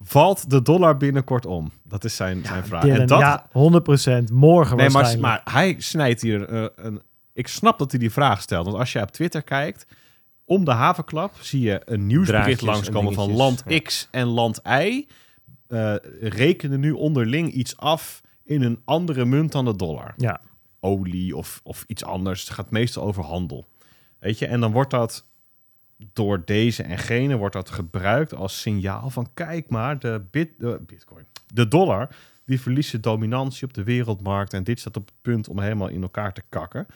Valt 0.05 0.51
de 0.51 0.62
dollar 0.62 0.97
binnenkort 0.97 1.47
om? 1.47 1.70
Dat 1.89 2.05
is 2.05 2.16
zijn, 2.16 2.43
zijn 2.47 2.64
vraag. 2.64 2.82
Dylan, 2.82 3.01
en 3.01 3.06
dat, 3.06 3.20
Ja, 3.20 3.47
100%. 3.48 3.52
Morgen 3.52 4.77
nee, 4.77 4.86
maar, 4.90 5.02
waarschijnlijk. 5.02 5.20
maar 5.20 5.40
hij 5.44 5.74
snijdt 5.78 6.20
hier 6.23 6.48
eh, 6.48 6.64
een... 6.77 7.01
Ik 7.35 7.48
snap 7.48 7.78
dat 7.78 7.90
hij 7.90 8.01
die 8.01 8.10
vraag 8.12 8.40
stelt. 8.43 8.64
Want 8.66 8.78
als 8.78 8.93
je 8.93 9.01
op 9.01 9.10
Twitter 9.10 9.43
kijkt... 9.43 9.86
Om 10.53 10.65
de 10.65 10.70
havenklap 10.70 11.35
zie 11.41 11.61
je 11.61 11.83
een 11.85 12.07
nieuwsbericht 12.07 12.45
Draadjes 12.47 12.61
langskomen 12.61 13.09
en 13.09 13.15
van 13.15 13.33
land 13.33 13.62
ja. 13.66 13.79
X 13.79 14.09
en 14.11 14.27
land 14.27 14.61
Y. 14.65 15.07
eh 15.69 15.95
rekenen 16.20 16.81
nu 16.81 16.91
onderling 16.91 17.53
iets 17.53 17.77
af 17.77 18.23
in 18.45 18.62
een 18.62 18.81
andere 18.85 19.24
munt 19.24 19.53
dan 19.53 19.65
de 19.65 19.77
dollar. 19.77 20.15
Ja. 20.16 20.41
olie 20.81 21.37
of, 21.37 21.61
of 21.65 21.85
iets 21.87 22.05
anders. 22.05 22.41
Het 22.41 22.51
gaat 22.51 22.70
meestal 22.70 23.03
over 23.03 23.24
handel. 23.24 23.69
Weet 24.19 24.39
je, 24.39 24.47
en 24.47 24.61
dan 24.61 24.73
wordt 24.73 24.91
dat 24.91 25.27
door 26.12 26.45
deze 26.45 26.83
en 26.83 26.99
gene 26.99 27.37
wordt 27.37 27.55
dat 27.55 27.70
gebruikt 27.70 28.35
als 28.35 28.61
signaal 28.61 29.11
van 29.11 29.29
kijk 29.35 29.69
maar, 29.69 29.99
de, 29.99 30.24
bit, 30.31 30.51
de 30.59 30.81
bitcoin, 30.87 31.27
de 31.55 31.69
dollar, 31.69 32.16
die 32.45 32.61
verliest 32.61 32.91
zijn 32.91 33.03
dominantie 33.03 33.66
op 33.66 33.74
de 33.74 33.85
wereldmarkt 33.85 34.53
en 34.53 34.65
dit 34.65 34.81
staat 34.81 34.97
op 34.97 35.07
het 35.07 35.23
punt 35.23 35.49
om 35.49 35.61
helemaal 35.61 35.89
in 35.89 36.03
elkaar 36.03 36.33
te 36.33 36.43
kakken. 36.49 36.87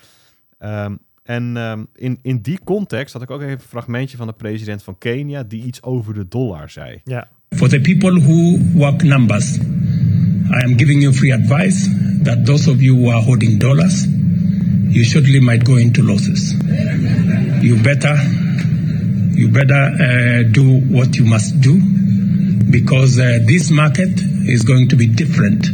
Ehm, 0.59 0.97
en 1.27 1.57
ehm, 1.57 1.85
in, 1.95 2.19
in 2.23 2.39
die 2.43 2.59
context 2.65 3.13
had 3.13 3.23
ik 3.23 3.31
ook 3.31 3.41
even 3.41 3.53
een 3.53 3.61
fragmentje 3.61 4.17
van 4.17 4.27
de 4.27 4.33
president 4.33 4.83
van 4.83 4.99
Kenia 4.99 5.43
die 5.43 5.65
iets 5.65 5.83
over 5.83 6.15
de 6.15 6.27
dollar 6.29 6.71
zei. 6.71 7.01
Ja. 7.05 7.29
For 7.57 7.69
the 7.69 7.81
people 7.81 8.21
who 8.21 8.59
work 8.73 9.03
numbers, 9.03 9.57
I 9.57 10.65
am 10.65 10.79
giving 10.79 11.03
you 11.03 11.13
free 11.13 11.33
advice 11.33 11.89
that 12.23 12.47
those 12.47 12.71
of 12.71 12.81
you 12.81 12.97
who 12.97 13.11
are 13.11 13.23
holding 13.23 13.61
dollars, 13.61 14.07
you 14.89 15.05
surely 15.05 15.41
might 15.41 15.67
go 15.67 15.77
into 15.77 16.03
losses. 16.03 16.55
You 17.61 17.81
better, 17.83 18.17
you 19.35 19.49
better 19.49 19.93
uh, 20.01 20.53
do 20.53 20.81
what 20.91 21.17
you 21.17 21.25
must 21.25 21.61
do 21.61 21.81
because 22.71 23.19
uh, 23.19 23.39
this 23.47 23.71
market 23.71 24.21
is 24.47 24.65
going 24.65 24.89
to 24.89 24.97
be 24.97 25.07
different 25.07 25.67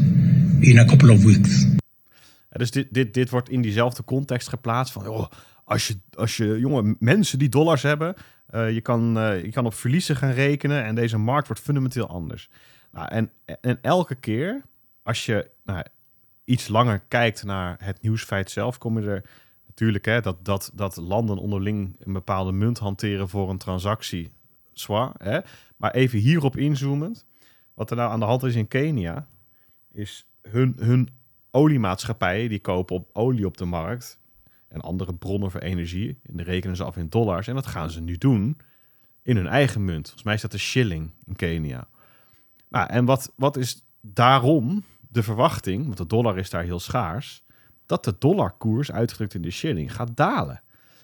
in 0.62 0.78
a 0.78 0.84
couple 0.84 1.10
of 1.10 1.24
weeks. 1.24 1.71
Dus 2.52 2.70
dit, 2.70 2.94
dit, 2.94 3.14
dit 3.14 3.30
wordt 3.30 3.48
in 3.48 3.62
diezelfde 3.62 4.04
context 4.04 4.48
geplaatst 4.48 4.92
van, 4.92 5.06
oh, 5.06 5.26
als 5.64 5.88
je, 5.88 5.98
als 6.14 6.36
je 6.36 6.58
jonge 6.58 6.96
mensen 6.98 7.38
die 7.38 7.48
dollars 7.48 7.82
hebben, 7.82 8.14
uh, 8.54 8.72
je, 8.72 8.80
kan, 8.80 9.18
uh, 9.18 9.44
je 9.44 9.50
kan 9.50 9.66
op 9.66 9.74
verliezen 9.74 10.16
gaan 10.16 10.30
rekenen 10.30 10.84
en 10.84 10.94
deze 10.94 11.18
markt 11.18 11.46
wordt 11.46 11.62
fundamenteel 11.62 12.08
anders. 12.08 12.48
Nou, 12.92 13.08
en, 13.08 13.30
en 13.60 13.78
elke 13.82 14.14
keer 14.14 14.62
als 15.02 15.26
je 15.26 15.50
nou, 15.64 15.84
iets 16.44 16.68
langer 16.68 17.02
kijkt 17.08 17.44
naar 17.44 17.76
het 17.78 18.02
nieuwsfeit 18.02 18.50
zelf, 18.50 18.78
kom 18.78 19.00
je 19.00 19.10
er 19.10 19.24
natuurlijk 19.66 20.04
hè, 20.04 20.20
dat, 20.20 20.44
dat, 20.44 20.70
dat 20.74 20.96
landen 20.96 21.38
onderling 21.38 21.96
een 22.00 22.12
bepaalde 22.12 22.52
munt 22.52 22.78
hanteren 22.78 23.28
voor 23.28 23.50
een 23.50 23.58
transactie. 23.58 24.30
Zwaar, 24.72 25.12
hè? 25.18 25.40
Maar 25.76 25.90
even 25.90 26.18
hierop 26.18 26.56
inzoomend, 26.56 27.24
wat 27.74 27.90
er 27.90 27.96
nou 27.96 28.10
aan 28.10 28.20
de 28.20 28.26
hand 28.26 28.42
is 28.42 28.54
in 28.54 28.68
Kenia, 28.68 29.26
is 29.92 30.26
hun, 30.42 30.76
hun 30.78 31.08
oliemaatschappijen 31.52 32.48
die 32.48 32.60
kopen 32.60 32.96
op 32.96 33.10
olie 33.12 33.46
op 33.46 33.56
de 33.56 33.64
markt 33.64 34.20
en 34.68 34.80
andere 34.80 35.14
bronnen 35.14 35.50
voor 35.50 35.60
energie. 35.60 36.18
En 36.22 36.36
die 36.36 36.46
rekenen 36.46 36.76
ze 36.76 36.84
af 36.84 36.96
in 36.96 37.08
dollars. 37.08 37.46
En 37.46 37.54
dat 37.54 37.66
gaan 37.66 37.90
ze 37.90 38.00
nu 38.00 38.18
doen 38.18 38.56
in 39.22 39.36
hun 39.36 39.46
eigen 39.46 39.84
munt. 39.84 40.04
Volgens 40.04 40.22
mij 40.22 40.34
is 40.34 40.40
dat 40.40 40.50
de 40.50 40.58
shilling 40.58 41.10
in 41.24 41.36
Kenia. 41.36 41.88
Nou, 42.68 42.88
en 42.88 43.04
wat, 43.04 43.32
wat 43.36 43.56
is 43.56 43.84
daarom 44.00 44.84
de 45.08 45.22
verwachting, 45.22 45.84
want 45.84 45.96
de 45.96 46.06
dollar 46.06 46.38
is 46.38 46.50
daar 46.50 46.62
heel 46.62 46.80
schaars, 46.80 47.44
dat 47.86 48.04
de 48.04 48.16
dollarkoers 48.18 48.92
uitgedrukt 48.92 49.34
in 49.34 49.42
de 49.42 49.50
shilling 49.50 49.94
gaat 49.94 50.16
dalen. 50.16 50.62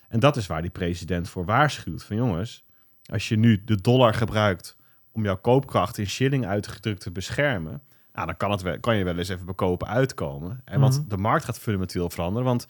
En 0.08 0.20
dat 0.20 0.36
is 0.36 0.46
waar 0.46 0.62
die 0.62 0.70
president 0.70 1.28
voor 1.28 1.44
waarschuwt. 1.44 2.04
Van 2.04 2.16
jongens, 2.16 2.64
als 3.04 3.28
je 3.28 3.36
nu 3.36 3.64
de 3.64 3.80
dollar 3.80 4.14
gebruikt 4.14 4.76
om 5.12 5.24
jouw 5.24 5.36
koopkracht 5.36 5.98
in 5.98 6.06
shilling 6.06 6.46
uitgedrukt 6.46 7.00
te 7.00 7.10
beschermen, 7.10 7.82
nou, 8.18 8.26
dan 8.26 8.36
kan, 8.36 8.50
het 8.70 8.80
kan 8.80 8.96
je 8.96 9.04
wel 9.04 9.18
eens 9.18 9.28
even 9.28 9.46
bekopen 9.46 9.88
uitkomen. 9.88 10.60
En 10.64 10.80
want 10.80 10.98
Mhm. 11.00 11.08
de 11.08 11.16
markt 11.16 11.44
gaat 11.44 11.58
fundamenteel 11.58 12.10
veranderen. 12.10 12.46
Want 12.48 12.66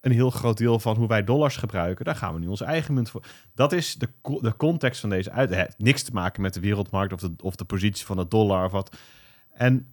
een 0.00 0.12
heel 0.12 0.30
groot 0.30 0.58
deel 0.58 0.78
van 0.80 0.96
hoe 0.96 1.08
wij 1.08 1.24
dollars 1.24 1.56
gebruiken, 1.56 2.04
daar 2.04 2.16
gaan 2.16 2.34
we 2.34 2.40
nu 2.40 2.46
onze 2.46 2.64
eigen 2.64 2.94
munt 2.94 3.10
voor. 3.10 3.24
Dat 3.54 3.72
is 3.72 3.94
de, 3.94 4.08
co- 4.22 4.40
de 4.40 4.56
context 4.56 5.00
van 5.00 5.10
deze 5.10 5.30
uit. 5.30 5.54
Het 5.54 5.74
niks 5.78 6.02
te 6.02 6.12
maken 6.12 6.42
met 6.42 6.54
de 6.54 6.60
wereldmarkt 6.60 7.12
of 7.12 7.20
de, 7.20 7.32
of 7.42 7.56
de 7.56 7.64
positie 7.64 8.06
van 8.06 8.16
de 8.16 8.28
dollar 8.28 8.64
of 8.64 8.72
wat. 8.72 8.96
En 9.52 9.88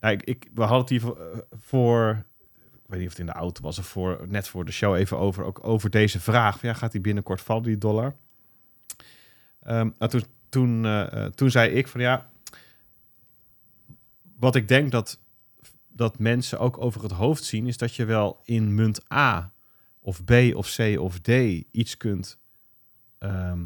nou, 0.00 0.14
ik, 0.14 0.22
ik, 0.22 0.50
we 0.54 0.60
hadden 0.60 0.80
het 0.80 0.88
hier 0.88 1.00
voor, 1.00 1.16
eh, 1.18 1.38
voor, 1.58 2.24
ik 2.72 2.80
weet 2.86 2.98
niet 2.98 3.08
of 3.08 3.16
het 3.16 3.26
in 3.26 3.32
de 3.32 3.38
auto 3.38 3.62
was 3.62 3.78
of 3.78 3.86
voor, 3.86 4.24
net 4.28 4.48
voor 4.48 4.64
de 4.64 4.72
show 4.72 4.94
even 4.94 5.18
over, 5.18 5.44
ook 5.44 5.58
over 5.62 5.90
deze 5.90 6.20
vraag. 6.20 6.62
Ja, 6.62 6.72
gaat 6.72 6.92
die 6.92 7.00
binnenkort 7.00 7.40
vallen, 7.40 7.62
die 7.62 7.78
dollar? 7.78 8.14
Ehm, 9.62 9.90
nou, 9.98 10.10
toen, 10.10 10.24
toen, 10.48 10.84
eh, 10.84 11.24
eh, 11.24 11.32
toen 11.32 11.50
zei 11.50 11.70
ik 11.70 11.88
van 11.88 12.00
ja, 12.00 12.28
wat 14.38 14.54
ik 14.54 14.68
denk 14.68 14.90
dat, 14.90 15.20
dat 15.88 16.18
mensen 16.18 16.58
ook 16.58 16.78
over 16.78 17.02
het 17.02 17.12
hoofd 17.12 17.44
zien, 17.44 17.66
is 17.66 17.76
dat 17.76 17.94
je 17.94 18.04
wel 18.04 18.40
in 18.44 18.74
munt 18.74 19.12
A 19.12 19.52
of 20.00 20.24
B 20.24 20.32
of 20.54 20.74
C 20.76 20.98
of 20.98 21.18
D 21.18 21.28
iets 21.70 21.96
kunt 21.96 22.38
ehm, 23.18 23.64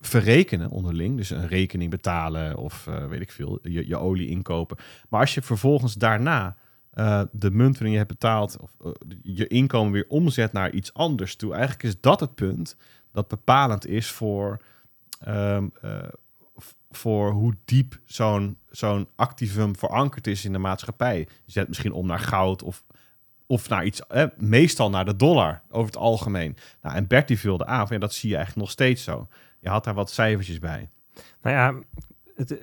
verrekenen 0.00 0.70
onderling. 0.70 1.16
Dus 1.16 1.30
een 1.30 1.48
rekening 1.48 1.90
betalen 1.90 2.56
of 2.56 2.86
eh, 2.86 3.06
weet 3.06 3.20
ik 3.20 3.32
veel, 3.32 3.58
je, 3.62 3.86
je 3.86 3.96
olie 3.96 4.28
inkopen. 4.28 4.76
Maar 5.08 5.20
als 5.20 5.34
je 5.34 5.42
vervolgens 5.42 5.94
daarna 5.94 6.56
eh, 6.98 7.22
de 7.32 7.50
munt 7.50 7.72
waarin 7.72 7.90
je 7.90 7.96
hebt 7.96 8.10
betaald, 8.10 8.58
of 8.60 8.70
eh, 8.84 8.90
je 9.22 9.46
inkomen 9.46 9.92
weer 9.92 10.04
omzet 10.08 10.52
naar 10.52 10.72
iets 10.72 10.94
anders 10.94 11.36
toe, 11.36 11.52
eigenlijk 11.52 11.82
is 11.82 12.00
dat 12.00 12.20
het 12.20 12.34
punt 12.34 12.76
dat 13.12 13.28
bepalend 13.28 13.86
is 13.86 14.10
voor, 14.10 14.62
ehm, 15.20 15.68
eh, 15.80 16.02
voor 16.90 17.30
hoe 17.30 17.54
diep 17.64 18.00
zo'n 18.04 18.58
zo'n 18.70 19.08
activum 19.16 19.76
verankerd 19.76 20.26
is 20.26 20.44
in 20.44 20.52
de 20.52 20.58
maatschappij. 20.58 21.18
Je 21.18 21.52
zet 21.52 21.68
misschien 21.68 21.92
om 21.92 22.06
naar 22.06 22.18
goud 22.18 22.62
of, 22.62 22.84
of 23.46 23.68
naar 23.68 23.84
iets, 23.84 24.02
meestal 24.36 24.90
naar 24.90 25.04
de 25.04 25.16
dollar 25.16 25.62
over 25.68 25.86
het 25.86 25.96
algemeen. 25.96 26.56
Nou, 26.82 26.96
en 26.96 27.06
Bertie 27.06 27.38
vulde 27.38 27.66
aan, 27.66 27.98
dat 27.98 28.14
zie 28.14 28.28
je 28.28 28.36
eigenlijk 28.36 28.66
nog 28.66 28.74
steeds 28.74 29.02
zo. 29.02 29.28
Je 29.60 29.68
had 29.68 29.84
daar 29.84 29.94
wat 29.94 30.10
cijfertjes 30.10 30.58
bij. 30.58 30.90
Nou 31.42 31.56
ja, 31.56 31.74
het, 32.34 32.58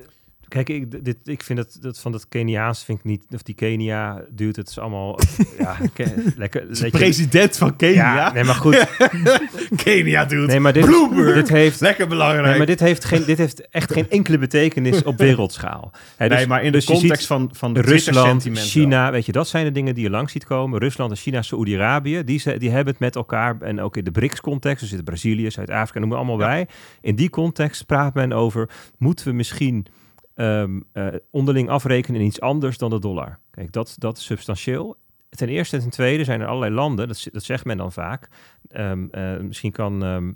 kijk, 0.48 0.70
ik, 0.70 1.06
dit, 1.06 1.18
ik 1.24 1.44
vind 1.44 1.60
dat, 1.60 1.78
dat 1.82 2.00
van 2.00 2.12
dat 2.12 2.28
Keniaans 2.30 2.84
vind 2.84 2.98
ik 3.00 3.04
niet, 3.06 3.24
of 3.34 3.42
die 3.42 3.56
Kenia 3.56 4.22
duurt 4.30 4.56
het 4.56 4.70
is 4.70 4.80
allemaal, 4.80 5.20
ja, 5.60 5.78
ke- 5.94 6.14
lekker. 6.36 6.68
je- 6.72 6.90
president 6.90 7.58
van 7.58 7.76
Kenia. 7.76 8.16
Ja, 8.16 8.34
nee, 8.34 8.44
maar 8.44 8.56
goed. 8.56 8.88
Kenia 9.84 10.26
doet. 10.26 10.48
Nee, 10.48 10.60
maar 10.60 10.74
dit, 10.74 10.86
Bloomberg. 10.86 11.34
dit 11.36 11.50
heeft, 11.50 11.82
Lekker 11.82 12.08
belangrijk. 12.08 12.48
nee, 12.48 12.58
maar 12.58 12.66
dit 12.66 12.80
heeft, 12.80 13.06
geen, 13.06 13.24
dit 13.26 13.38
heeft 13.38 13.70
echt 13.70 13.92
geen 13.94 14.10
enkele 14.10 14.38
betekenis 14.38 15.04
op 15.04 15.18
wereldschaal. 15.18 15.92
Hè, 16.18 16.28
dus- 16.30 16.38
nee, 16.38 16.48
maar 16.48 16.64
in 16.64 16.72
dus 16.72 16.86
de 16.86 16.94
je 16.94 17.00
context 17.00 17.22
ziet 17.28 17.32
van, 17.38 17.50
van 17.54 17.74
de 17.74 17.82
Rusland, 17.82 18.44
wel. 18.44 18.56
China, 18.56 19.12
weet 19.12 19.26
je, 19.26 19.32
dat 19.32 19.48
zijn 19.48 19.66
de 19.66 19.72
dingen 19.72 19.94
die 19.96 20.04
je 20.04 20.10
langs 20.10 20.32
ziet 20.32 20.46
komen. 20.46 20.80
Rusland 20.80 21.12
en 21.12 21.18
China, 21.18 21.42
Saoedi-Arabië, 21.42 22.24
die, 22.24 22.58
die 22.58 22.70
hebben 22.70 22.94
het 22.94 23.00
met 23.02 23.16
elkaar. 23.16 23.58
En 23.62 23.82
ook 23.82 23.98
in 23.98 24.04
de 24.04 24.12
BRICS-context, 24.12 24.82
er 24.82 24.88
zitten 24.88 25.06
Brazilië, 25.06 25.52
Zuid-Afrika, 25.52 26.00
noem 26.00 26.10
maar 26.10 26.18
allemaal 26.18 26.40
Ja. 26.40 26.46
bij. 26.46 26.68
In 27.02 27.16
die 27.16 27.30
context 27.30 27.86
praat 27.86 28.14
men 28.14 28.34
over, 28.34 28.70
moeten 28.98 29.28
we 29.28 29.34
misschien 29.34 29.86
ehm, 30.36 30.80
eh, 30.92 31.08
onderling 31.32 31.70
afrekenen 31.70 32.22
in 32.22 32.28
iets 32.28 32.42
anders 32.42 32.78
dan 32.78 32.90
de 32.90 33.00
dollar? 33.00 33.40
Kijk, 33.52 33.72
dat, 33.72 33.96
dat 33.98 34.18
is 34.18 34.26
substantieel. 34.26 34.98
Ten 35.30 35.50
eerste 35.50 35.76
en 35.76 35.82
ten 35.82 35.92
tweede 35.92 36.24
zijn 36.24 36.42
er 36.42 36.48
allerlei 36.48 36.74
landen, 36.74 37.08
dat, 37.08 37.28
dat 37.32 37.44
zegt 37.44 37.66
men 37.66 37.78
dan 37.78 37.92
vaak. 37.92 38.30
Ehm, 38.70 39.08
eh, 39.12 39.38
misschien 39.38 39.72
kan 39.72 40.04
ehm, 40.04 40.32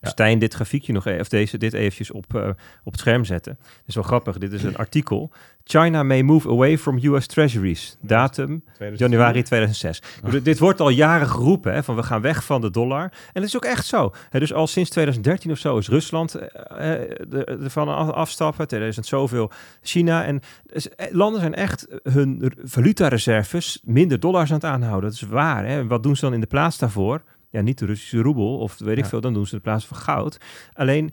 Ja. 0.00 0.08
Stijn 0.08 0.38
dit 0.38 0.54
grafiekje 0.54 0.92
nog 0.92 1.06
even, 1.06 1.20
of 1.20 1.28
deze, 1.28 1.58
dit 1.58 1.72
eventjes 1.72 2.10
op, 2.10 2.34
eh, 2.34 2.48
op 2.84 2.92
het 2.92 3.00
scherm 3.00 3.24
zetten. 3.24 3.56
Dat 3.62 3.82
is 3.86 3.94
wel 3.94 4.04
grappig, 4.04 4.38
dit 4.38 4.52
is 4.52 4.62
een 4.62 4.76
artikel. 4.86 5.30
China 5.64 6.02
may 6.02 6.22
move 6.22 6.48
away 6.48 6.78
from 6.78 6.98
US 7.02 7.26
treasuries. 7.26 7.96
Datum 8.00 8.64
januari 8.96 9.42
2006. 9.42 9.98
Ik 9.98 10.22
bedoel, 10.22 10.42
Dit 10.42 10.58
wordt 10.58 10.80
al 10.80 10.88
jaren 10.88 11.28
geroepen, 11.28 11.72
hè, 11.74 11.82
van 11.82 11.96
we 11.96 12.02
gaan 12.02 12.20
weg 12.20 12.44
van 12.44 12.60
de 12.60 12.70
dollar. 12.70 13.02
En 13.02 13.10
dat 13.32 13.42
is 13.44 13.56
ook 13.56 13.64
echt 13.64 13.86
zo. 13.86 14.12
Hè, 14.30 14.38
dus 14.38 14.52
al 14.52 14.66
sinds 14.66 14.90
2013 14.90 15.50
of 15.50 15.58
zo 15.58 15.78
is 15.78 15.88
Rusland 15.88 16.34
eh, 16.34 16.94
eh, 16.94 17.48
ervan 17.48 17.88
af- 17.88 18.10
afstappen. 18.10 18.68
2000 18.68 19.06
zoveel 19.06 19.50
China. 19.82 20.24
En 20.24 20.40
dus, 20.72 20.88
eh, 20.88 21.06
landen 21.12 21.40
zijn 21.40 21.54
echt 21.54 21.86
hun 22.02 22.52
valutareserves 22.62 23.80
minder 23.84 24.20
dollars 24.20 24.48
aan 24.50 24.56
het 24.56 24.64
aanhouden. 24.64 25.10
Dat 25.10 25.20
is 25.22 25.28
waar. 25.28 25.66
Hè. 25.66 25.86
Wat 25.86 26.02
doen 26.02 26.16
ze 26.16 26.24
dan 26.24 26.34
in 26.34 26.40
de 26.40 26.46
plaats 26.46 26.78
daarvoor? 26.78 27.22
Ja, 27.50 27.60
niet 27.60 27.78
de 27.78 27.86
Russische 27.86 28.20
roebel 28.20 28.58
of 28.58 28.78
weet 28.78 28.96
ik 28.98 29.02
Ja. 29.02 29.08
veel. 29.08 29.20
Dan 29.20 29.32
doen 29.34 29.46
ze 29.46 29.52
in 29.52 29.58
de 29.58 29.64
plaats 29.64 29.86
van 29.86 29.96
goud. 29.96 30.38
Alleen, 30.72 31.10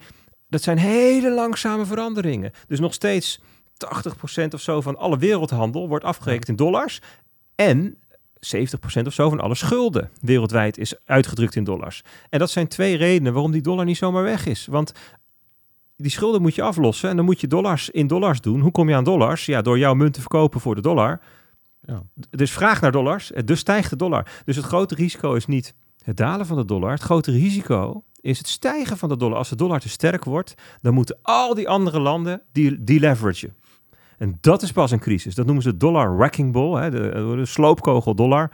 dat 0.48 0.62
zijn 0.62 0.78
hele 0.78 1.34
langzame 1.34 1.86
veranderingen. 1.86 2.52
Dus 2.68 2.80
nog 2.80 2.94
steeds 2.94 3.40
80% 3.78 4.54
of 4.54 4.62
zo 4.62 4.82
van 4.82 4.98
alle 4.98 5.18
wereldhandel 5.18 5.88
wordt 5.88 6.06
afgerekend 6.06 6.48
in 6.48 6.56
dollars. 6.56 7.02
En 7.56 7.98
70% 8.40 9.08
of 9.08 9.14
zo 9.14 9.30
van 9.30 9.40
alle 9.40 9.56
schulden 9.56 10.10
wereldwijd 10.22 10.78
is 10.78 10.94
uitgedrukt 11.06 11.56
in 11.56 11.64
dollars. 11.64 12.02
En 12.30 12.40
dat 12.40 12.50
zijn 12.50 12.68
twee 12.68 12.98
redenen 12.98 13.34
waarom 13.34 13.52
die 13.52 13.62
dollar 13.62 13.86
niet 13.86 13.98
zomaar 13.98 14.24
weg 14.24 14.46
is. 14.46 14.66
Want 14.66 14.92
die 15.98 16.12
schulden 16.12 16.42
moet 16.42 16.56
je 16.56 16.62
aflossen 16.62 17.10
en 17.10 17.16
dan 17.16 17.26
moet 17.26 17.42
je 17.42 17.48
dollars 17.48 17.90
in 17.90 18.08
dollars 18.08 18.42
doen. 18.42 18.60
Hoe 18.60 18.72
kom 18.72 18.90
je 18.90 18.96
aan 18.96 19.04
dollars? 19.04 19.46
Ja, 19.46 19.62
door 19.62 19.78
jouw 19.78 19.94
munt 19.94 20.14
te 20.14 20.20
verkopen 20.20 20.60
voor 20.60 20.76
de 20.76 20.82
dollar. 20.82 21.20
Ja. 21.82 22.04
Dus 22.30 22.52
vraag 22.52 22.82
naar 22.82 22.92
dollars, 22.92 23.32
dus 23.46 23.60
stijgt 23.60 23.90
de 23.90 23.96
dollar. 23.96 24.28
Dus 24.46 24.56
het 24.56 24.66
grote 24.66 24.96
risico 24.96 25.34
is 25.34 25.46
niet 25.46 25.74
het 26.06 26.18
dalen 26.18 26.46
van 26.46 26.58
de 26.58 26.66
dollar. 26.66 26.92
Het 26.92 27.02
grote 27.02 27.32
risico 27.32 28.04
is 28.22 28.38
het 28.38 28.48
stijgen 28.48 28.98
van 28.98 29.10
de 29.10 29.18
dollar. 29.18 29.38
Als 29.38 29.50
de 29.50 29.56
dollar 29.56 29.80
te 29.80 29.90
sterk 29.90 30.24
wordt, 30.24 30.54
dan 30.82 30.94
moeten 30.94 31.18
al 31.22 31.54
die 31.54 31.70
andere 31.70 32.00
landen 32.00 32.42
die 32.52 32.84
deleveragen. 32.84 33.56
En 34.18 34.38
dat 34.42 34.62
is 34.62 34.72
pas 34.72 34.92
een 34.92 35.00
crisis. 35.00 35.36
Dat 35.36 35.46
noemen 35.46 35.64
ze 35.64 35.78
dollar 35.78 36.18
wrecking 36.18 36.52
ball, 36.52 36.82
hè, 36.82 36.92
de, 36.92 37.34
de 37.36 37.46
sloopkogel 37.46 38.16
dollar. 38.16 38.52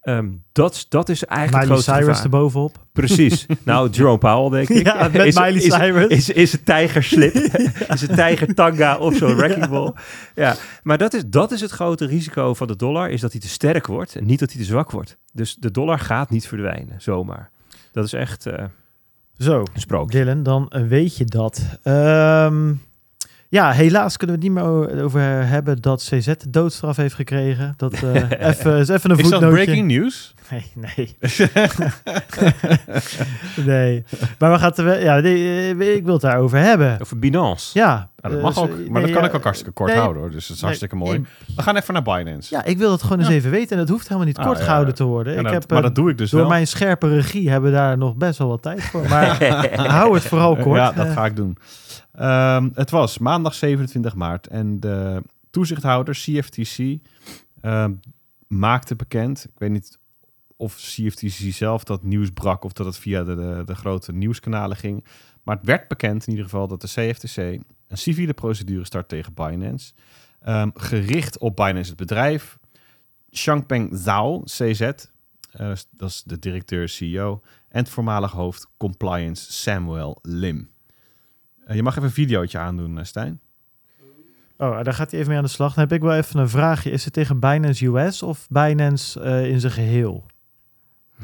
Ehm, 0.00 0.28
dat, 0.52 0.86
dat 0.88 1.08
is 1.08 1.24
eigenlijk 1.24 1.62
Miley 1.64 1.76
het 1.76 1.84
Cyrus 1.84 2.06
gevaar. 2.06 2.22
erbovenop. 2.24 2.86
Precies. 2.92 3.46
Nou, 3.64 3.90
Jerome 3.90 4.18
Powell, 4.18 4.64
denk 4.66 4.78
ik. 4.78 4.86
Ja, 4.86 5.08
met 5.12 5.24
is, 5.24 5.34
Miley 5.34 5.54
is, 5.54 5.74
Cyrus. 5.74 6.06
Is, 6.06 6.28
is 6.28 6.52
een 6.52 6.62
tijgerslip. 6.62 7.34
is 7.94 8.08
een 8.08 8.14
tijgertanga 8.14 8.96
of 8.98 9.16
zo'n 9.16 9.36
wrecking 9.36 9.68
ball. 9.68 9.92
Ja, 10.34 10.56
maar 10.82 10.98
dat 10.98 11.14
is, 11.14 11.22
dat 11.26 11.52
is 11.52 11.60
het 11.60 11.70
grote 11.70 12.06
risico 12.06 12.54
van 12.54 12.66
de 12.66 12.76
dollar, 12.76 13.10
is 13.10 13.20
dat 13.20 13.32
hij 13.32 13.40
te 13.40 13.48
sterk 13.48 13.86
wordt 13.86 14.16
en 14.16 14.26
niet 14.26 14.38
dat 14.38 14.52
hij 14.52 14.60
te 14.60 14.66
zwak 14.66 14.90
wordt. 14.90 15.16
Dus 15.32 15.54
de 15.54 15.70
dollar 15.70 15.98
gaat 15.98 16.30
niet 16.30 16.48
verdwijnen, 16.48 17.00
zomaar. 17.02 17.50
Dat 17.92 18.04
is 18.04 18.12
echt 18.12 18.46
eh, 18.46 18.64
Zo. 19.38 19.64
Dylan, 20.06 20.42
dan 20.42 20.68
eh, 20.68 20.86
weet 20.86 21.16
je 21.16 21.24
dat. 21.24 21.78
Ehm, 21.82 22.72
ja, 23.48 23.70
helaas 23.70 24.16
kunnen 24.16 24.36
we 24.36 24.44
het 24.44 24.54
niet 24.54 24.62
meer 24.64 25.02
over 25.02 25.20
hebben 25.46 25.80
dat 25.80 26.00
CZ 26.02 26.26
de 26.26 26.50
doodstraf 26.50 26.96
heeft 26.96 27.14
gekregen. 27.14 27.74
Dat 27.76 27.92
eh, 27.92 28.14
even, 28.50 28.78
is 28.78 28.88
even 28.88 29.10
een 29.10 29.18
Is 29.18 29.22
dat 29.28 29.32
voetnootje. 29.40 29.48
breaking 29.64 29.86
news? 29.86 30.34
Nee, 30.50 30.72
nee. 30.74 31.16
nee. 33.66 34.04
Maar 34.38 34.50
we 34.52 34.58
gaan 34.58 34.68
het, 34.68 34.78
er 34.78 35.02
ja, 35.02 35.18
nee, 35.20 35.74
eh, 35.74 35.94
ik 35.94 36.04
wil 36.04 36.12
het 36.12 36.22
daarover 36.22 36.58
hebben. 36.58 36.98
Over 37.00 37.18
Binance. 37.18 37.78
Ja, 37.78 38.08
Ja, 38.16 38.28
dat 38.28 38.32
eh, 38.38 38.42
mag 38.42 38.54
zo- 38.54 38.60
ook. 38.60 38.68
Maar 38.68 38.78
nee, 38.78 39.02
dat 39.02 39.10
kan 39.10 39.22
ja, 39.22 39.28
ik 39.28 39.34
ook 39.34 39.42
hartstikke 39.42 39.72
kort 39.74 39.90
nee. 39.90 39.98
houden 40.00 40.22
hoor. 40.22 40.30
Dus 40.30 40.46
dat 40.46 40.56
is 40.56 40.62
hartstikke 40.62 40.96
nee, 40.96 41.04
mooi. 41.04 41.24
We 41.56 41.62
gaan 41.62 41.76
even 41.76 41.94
naar 41.94 42.02
Binance. 42.02 42.54
Ja, 42.54 42.64
ik 42.64 42.78
wil 42.78 42.92
het 42.92 43.02
gewoon 43.02 43.18
eens 43.18 43.28
even 43.28 43.50
weten. 43.50 43.70
En 43.76 43.78
het 43.78 43.88
hoeft 43.88 44.04
helemaal 44.06 44.26
niet 44.26 44.38
Ah, 44.38 44.44
kort 44.46 44.58
ja, 44.58 44.64
gehouden 44.64 44.90
ja. 44.90 44.96
te 44.96 45.04
worden. 45.04 45.32
Ja, 45.32 45.38
ik 45.38 45.44
nou, 45.44 45.58
heb, 45.58 45.70
maar 45.70 45.82
dat 45.82 45.94
doe 45.94 46.10
ik 46.10 46.18
dus 46.18 46.30
door 46.30 46.40
wel. 46.40 46.48
mijn 46.48 46.66
scherpe 46.66 47.08
regie 47.08 47.50
hebben 47.50 47.70
we 47.70 47.76
daar 47.76 47.98
nog 47.98 48.16
best 48.16 48.38
wel 48.38 48.48
wat 48.48 48.62
tijd 48.62 48.82
voor. 48.82 49.08
Maar 49.08 49.44
hou 49.98 50.14
het 50.14 50.22
vooral 50.24 50.56
kort. 50.56 50.76
Ja, 50.78 50.92
dat 50.92 51.08
ga 51.08 51.24
ik 51.26 51.36
doen. 51.36 51.56
Ehm, 52.18 52.68
het 52.74 52.90
was 52.90 53.18
maandag 53.18 53.54
27 53.54 54.14
maart 54.14 54.46
en 54.46 54.80
de 54.80 55.22
toezichthouder 55.50 56.14
CFTC 56.14 56.98
ehm, 57.60 57.92
maakte 58.46 58.96
bekend, 58.96 59.44
ik 59.44 59.58
weet 59.58 59.70
niet 59.70 59.98
of 60.56 60.74
CFTC 60.74 61.52
zelf 61.52 61.84
dat 61.84 62.02
nieuws 62.02 62.30
brak 62.30 62.64
of 62.64 62.72
dat 62.72 62.86
het 62.86 62.98
via 62.98 63.24
de, 63.24 63.62
de, 63.64 63.74
grote 63.74 64.12
nieuwskanalen 64.12 64.76
ging, 64.76 65.04
maar 65.42 65.56
het 65.56 65.66
werd 65.66 65.88
bekend 65.88 66.22
in 66.22 66.30
ieder 66.30 66.44
geval 66.44 66.68
dat 66.68 66.80
de 66.80 66.86
CFTC 66.86 67.36
een 67.36 67.98
civiele 67.98 68.34
procedure 68.34 68.84
start 68.84 69.08
tegen 69.08 69.34
Binance, 69.34 69.92
ehm, 70.40 70.70
gericht 70.74 71.38
op 71.38 71.56
Binance 71.56 71.88
het 71.88 71.98
bedrijf. 71.98 72.58
Changpeng 73.30 73.90
Zhao, 73.96 74.42
CZ, 74.44 74.80
eh, 74.80 74.96
dat 75.90 76.08
is 76.08 76.22
de 76.22 76.38
directeur-CEO, 76.38 77.40
en 77.68 77.78
het 77.78 77.88
voormalig 77.88 78.30
hoofd 78.30 78.68
compliance 78.76 79.52
Samuel 79.52 80.18
Lim. 80.22 80.70
Eh, 81.68 81.74
je 81.76 81.82
mag 81.82 81.92
even 81.92 82.04
een 82.08 82.14
videootje 82.14 82.58
aandoen, 82.58 82.98
eh, 82.98 83.04
Stijn. 83.04 83.40
Oh, 84.56 84.82
daar 84.82 84.94
gaat 84.94 85.10
hij 85.10 85.18
even 85.20 85.30
mee 85.30 85.38
aan 85.38 85.44
de 85.46 85.50
slag. 85.50 85.74
Dan 85.74 85.84
heb 85.84 85.92
ik 85.92 86.02
wel 86.02 86.14
even 86.14 86.40
een 86.40 86.48
vraagje. 86.48 86.90
Is 86.90 87.04
het 87.04 87.12
tegen 87.12 87.38
Binance 87.40 87.86
US 87.86 88.22
of 88.22 88.46
Binance 88.50 89.20
eh, 89.20 89.46
in 89.50 89.60
zijn 89.60 89.72
geheel? 89.72 90.26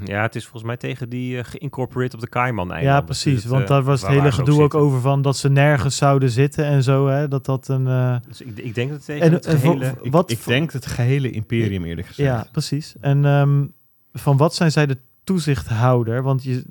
Ja, 0.04 0.22
het 0.22 0.34
is 0.34 0.42
volgens 0.42 0.62
mij 0.64 0.76
tegen 0.76 1.08
die 1.08 1.44
geïncorporeerd 1.44 2.14
op 2.14 2.20
de 2.20 2.28
Cayman-eilanden. 2.28 2.92
Ja, 2.94 3.00
precies. 3.00 3.32
Dus 3.34 3.42
het, 3.42 3.52
want 3.52 3.68
daar 3.68 3.82
was 3.82 4.00
het 4.00 4.10
hele 4.10 4.32
gedoe 4.32 4.62
ook 4.62 4.74
over 4.74 5.00
van 5.00 5.22
dat 5.22 5.36
ze 5.36 5.48
nergens 5.50 5.96
zouden 5.96 6.30
zitten 6.30 6.64
en 6.64 6.82
zo. 6.82 7.06
Hè? 7.08 7.28
Dat 7.28 7.44
dat 7.44 7.68
een... 7.68 7.86
eh, 7.86 8.16
Dus 8.28 8.40
ik, 8.40 8.58
ik 8.58 8.74
denk 8.74 8.88
dat 8.88 8.96
het 8.96 9.06
tegen 9.06 9.26
En- 9.26 9.32
het 9.32 9.46
en 9.46 9.58
voor- 9.60 9.72
hele... 9.72 9.94
Ik, 10.02 10.12
Wat 10.12 10.30
ik 10.30 10.44
denk 10.44 10.72
het 10.72 10.86
gehele 10.86 11.30
imperium 11.30 11.84
eerlijk 11.84 12.06
gezegd. 12.06 12.28
ja, 12.28 12.46
precies. 12.52 12.94
En 13.00 13.24
ehm, 13.24 13.64
van 14.12 14.36
wat 14.36 14.54
zijn 14.54 14.72
zij 14.72 14.86
de 14.86 14.98
toezichthouder? 15.24 16.22
Want 16.22 16.42
je, 16.42 16.62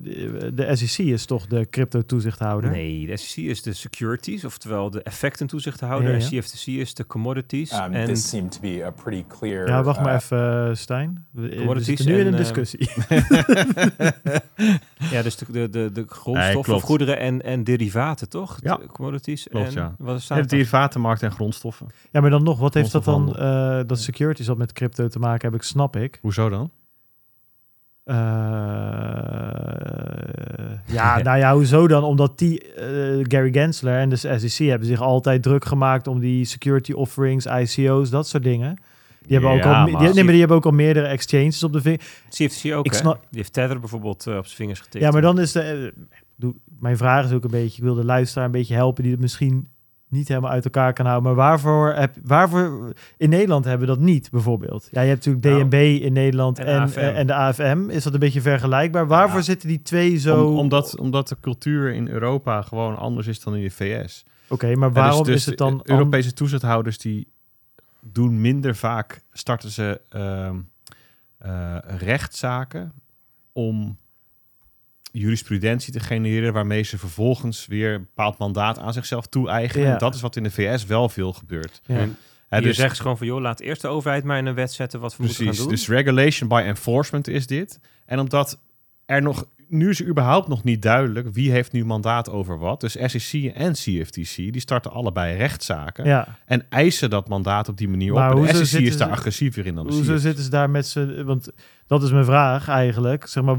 de 0.54 0.76
SEC 0.76 1.06
is 1.06 1.26
toch 1.26 1.48
de 1.48 1.68
crypto-toezichthouder? 1.70 2.72
Nee, 2.72 3.08
de 3.08 3.18
SEC 3.18 3.44
is 3.44 3.62
de 3.62 3.74
securities, 3.74 4.46
oftewel 4.46 4.90
de 4.90 5.02
effectentoezichthouder. 5.04 6.10
Ja, 6.10 6.18
ja. 6.18 6.24
En 6.24 6.40
CFTC 6.40 6.68
is 6.68 6.94
de 6.94 7.06
commodities. 7.06 7.72
Um, 7.72 7.94
en 7.94 8.06
this 8.06 8.30
seemed 8.30 8.52
to 8.52 8.60
be 8.62 8.86
a 8.86 8.92
pretty 8.92 9.26
clear. 9.28 9.68
Ja, 9.68 9.84
wacht 9.84 10.00
maar 10.00 10.10
uh, 10.10 10.16
even, 10.16 10.70
eh, 10.70 10.76
Stijn. 10.76 11.26
We, 11.32 11.74
zitten 11.78 12.06
nu 12.06 12.14
in 12.14 12.20
en, 12.20 12.28
een 12.28 12.34
eh, 12.34 12.40
discussie. 12.40 12.90
ja, 15.16 15.22
dus 15.22 15.36
de, 15.36 15.46
de, 15.52 15.70
de, 15.70 15.90
de 15.92 16.06
grondstoffen, 16.08 16.76
of 16.76 16.82
goederen 16.82 17.20
en, 17.20 17.42
en 17.42 17.64
derivaten, 17.64 18.30
toch? 18.30 18.58
Ja. 18.62 18.76
De 18.76 18.86
commodities. 18.86 19.48
Klopt, 19.50 19.68
en, 19.68 19.74
ja. 19.74 19.96
Wat 19.98 20.28
hebt 20.28 20.42
er? 20.42 20.48
derivatenmarkt 20.48 21.22
en 21.22 21.32
grondstoffen. 21.32 21.88
ja, 22.12 22.22
maar 22.22 22.30
dan 22.30 22.44
nog, 22.44 22.60
wat 22.60 22.74
heeft 22.74 22.92
dat 22.92 23.04
dan, 23.04 23.36
eh, 23.36 23.80
dat 23.88 24.00
securities 24.00 24.48
wat 24.48 24.58
met 24.58 24.74
crypto 24.74 25.08
te 25.08 25.20
maken 25.20 25.42
hebben, 25.42 25.60
snap 25.60 25.96
ik. 25.96 26.18
Hoezo 26.22 26.50
dan? 26.50 26.72
Eh, 28.04 28.16
ja, 30.86 31.18
nou 31.24 31.38
ja, 31.38 31.54
hoezo 31.54 31.88
dan? 31.88 32.04
Omdat 32.04 32.38
die, 32.40 32.74
eh, 32.74 33.26
Gary 33.28 33.52
Gensler 33.52 33.98
en 34.00 34.10
de 34.10 34.16
SEC 34.16 34.68
hebben 34.68 34.88
zich 34.88 35.02
altijd 35.02 35.44
druk 35.44 35.66
gemaakt 35.66 36.08
om 36.08 36.20
die 36.20 36.46
security 36.46 36.92
offerings, 36.92 37.46
ICO's, 37.46 38.10
dat 38.10 38.28
soort 38.28 38.44
dingen. 38.44 38.78
Die 39.26 39.32
hebben, 39.40 39.52
ook 39.52 39.64
al, 39.76 39.86
die, 39.86 39.96
nee, 39.98 40.14
maar 40.14 40.32
die 40.32 40.40
hebben 40.40 40.58
ook 40.58 40.66
al 40.66 40.72
meerdere 40.72 41.06
exchanges 41.08 41.64
op 41.64 41.74
de 41.74 41.82
vinger. 41.82 42.00
CFTC 42.30 42.74
ook, 42.74 42.86
Ik 42.86 42.94
snap- 42.94 43.20
Die 43.30 43.40
heeft 43.40 43.54
Tether 43.54 43.80
bijvoorbeeld 43.80 44.28
eh, 44.28 44.38
op 44.38 44.46
zijn 44.46 44.58
vingers 44.58 44.80
getikt. 44.80 45.04
Ja, 45.04 45.12
maar 45.12 45.22
dan 45.22 45.40
is 45.40 45.52
de. 45.52 45.94
mijn 46.80 46.98
vraag 46.98 47.26
is 47.26 47.32
ook 47.32 47.44
een 47.44 47.50
beetje: 47.52 47.78
ik 47.78 47.84
wil 47.84 47.96
de 47.96 48.06
luisteraar 48.06 48.46
een 48.46 48.52
beetje 48.52 48.74
helpen 48.74 49.04
die 49.04 49.12
het 49.12 49.22
misschien 49.22 49.68
niet 50.14 50.28
helemaal 50.28 50.52
uit 50.52 50.64
elkaar 50.66 50.94
kan 50.94 51.06
houden. 51.06 51.28
Maar 51.28 51.46
waarvoor, 51.46 51.94
heb, 51.94 52.16
waarvoor 52.24 52.94
in 53.18 53.30
Nederland 53.30 53.66
hebben 53.66 53.88
we 53.88 53.94
dat 53.94 54.04
niet, 54.04 54.30
bijvoorbeeld? 54.32 54.88
Ja, 54.92 55.02
je 55.02 55.08
hebt 55.10 55.26
natuurlijk 55.26 55.46
Nou, 55.46 55.70
DNB 55.70 56.02
in 56.04 56.14
Nederland 56.14 56.60
en 56.60 56.66
en, 56.66 56.96
en, 56.96 57.16
en 57.16 57.28
de 57.28 57.34
AFM. 57.34 57.90
Is 57.90 58.04
dat 58.04 58.14
een 58.14 58.20
beetje 58.20 58.42
vergelijkbaar? 58.42 59.08
Waarvoor 59.08 59.38
Ja. 59.38 59.44
zitten 59.44 59.68
die 59.68 59.82
twee 59.82 60.18
zo... 60.18 60.46
Om- 60.46 60.58
omdat, 60.58 61.00
omdat 61.00 61.28
de 61.28 61.38
cultuur 61.42 61.94
in 61.94 62.08
Europa 62.08 62.62
gewoon 62.62 62.98
anders 62.98 63.28
is 63.28 63.40
dan 63.44 63.56
in 63.56 63.62
de 63.64 63.70
VS. 63.70 64.26
Oké, 64.48 64.76
maar 64.76 64.90
dus- 64.90 64.98
waarom 64.98 65.24
dus 65.24 65.36
is 65.36 65.46
het 65.46 65.58
dan... 65.58 65.80
Europese 65.84 66.34
toezichthouders 66.34 66.98
die 66.98 67.32
doen 68.00 68.42
minder 68.42 68.76
vaak, 68.76 69.22
starten 69.32 69.70
ze 69.70 70.02
ehm, 70.10 70.56
eh, 71.38 71.76
rechtszaken 71.98 72.94
om 73.52 73.98
jurisprudentie 75.20 75.94
te 75.94 76.00
genereren 76.00 76.54
waarmee 76.54 76.84
ze 76.84 76.98
vervolgens 76.98 77.66
weer 77.68 77.94
een 77.94 78.02
bepaald 78.02 78.38
mandaat 78.38 78.80
aan 78.80 78.94
zichzelf 78.94 79.28
toe-eigenen. 79.28 79.88
Ja. 79.88 79.98
Dat 79.98 80.16
is 80.16 80.22
wat 80.22 80.36
in 80.36 80.44
de 80.44 80.52
VS 80.52 80.86
wel 80.86 81.10
veel 81.10 81.34
gebeurt. 81.34 81.82
Ja. 81.86 81.98
En 81.98 82.18
Hè, 82.50 82.62
dus, 82.62 82.76
zeggen 82.76 82.96
ze 82.96 83.02
gewoon 83.02 83.18
van, 83.18 83.28
joh, 83.28 83.42
laat 83.42 83.60
eerst 83.60 83.82
de 83.82 83.88
overheid 83.88 84.24
maar 84.24 84.38
in 84.38 84.46
een 84.46 84.54
wet 84.54 84.74
zetten 84.74 85.00
wat 85.00 85.18
we 85.18 85.24
moeten 85.24 85.38
precies, 85.44 85.60
gaan 85.62 85.68
doen. 85.70 85.76
dus 85.78 85.88
regulation 85.90 86.50
by 86.50 86.62
enforcement 86.66 87.28
is 87.28 87.48
dit. 87.48 87.80
En 88.06 88.20
omdat 88.20 88.60
er 89.06 89.22
nog, 89.22 89.46
nu 89.68 89.90
is 89.90 90.00
er 90.00 90.08
überhaupt 90.08 90.48
nog 90.48 90.64
niet 90.64 90.82
duidelijk 90.82 91.28
wie 91.34 91.52
heeft 91.52 91.72
nu 91.72 91.86
mandaat 91.86 92.30
over 92.30 92.58
wat. 92.58 92.82
Dus 92.82 92.92
SEC 93.06 93.44
en 93.56 93.74
CFTC, 93.74 94.36
die 94.36 94.60
starten 94.60 94.92
allebei 94.92 95.38
rechtszaken. 95.38 96.06
Ja, 96.06 96.38
En 96.46 96.66
eisen 96.70 97.10
dat 97.10 97.28
mandaat 97.28 97.70
op 97.70 97.78
die 97.78 97.90
manier 97.90 98.14
Maar 98.14 98.36
op. 98.36 98.42
De 98.42 98.48
SEC 98.54 98.66
zitten 98.66 98.84
is 98.88 98.98
daar 98.98 99.08
ze- 99.08 99.14
agressiever 99.14 99.66
in 99.66 99.76
dan 99.76 99.88
de 99.88 99.94
hoezo 99.94 100.12
CFTC. 100.12 100.22
zitten 100.22 100.44
ze 100.44 100.50
daar 100.50 100.70
met 100.70 100.88
z'n... 100.88 101.24
Want 101.24 101.50
dat 101.88 102.04
is 102.04 102.12
mijn 102.12 102.26
vraag 102.26 102.68
eigenlijk. 102.68 103.28
Zeg 103.28 103.44
maar, 103.44 103.58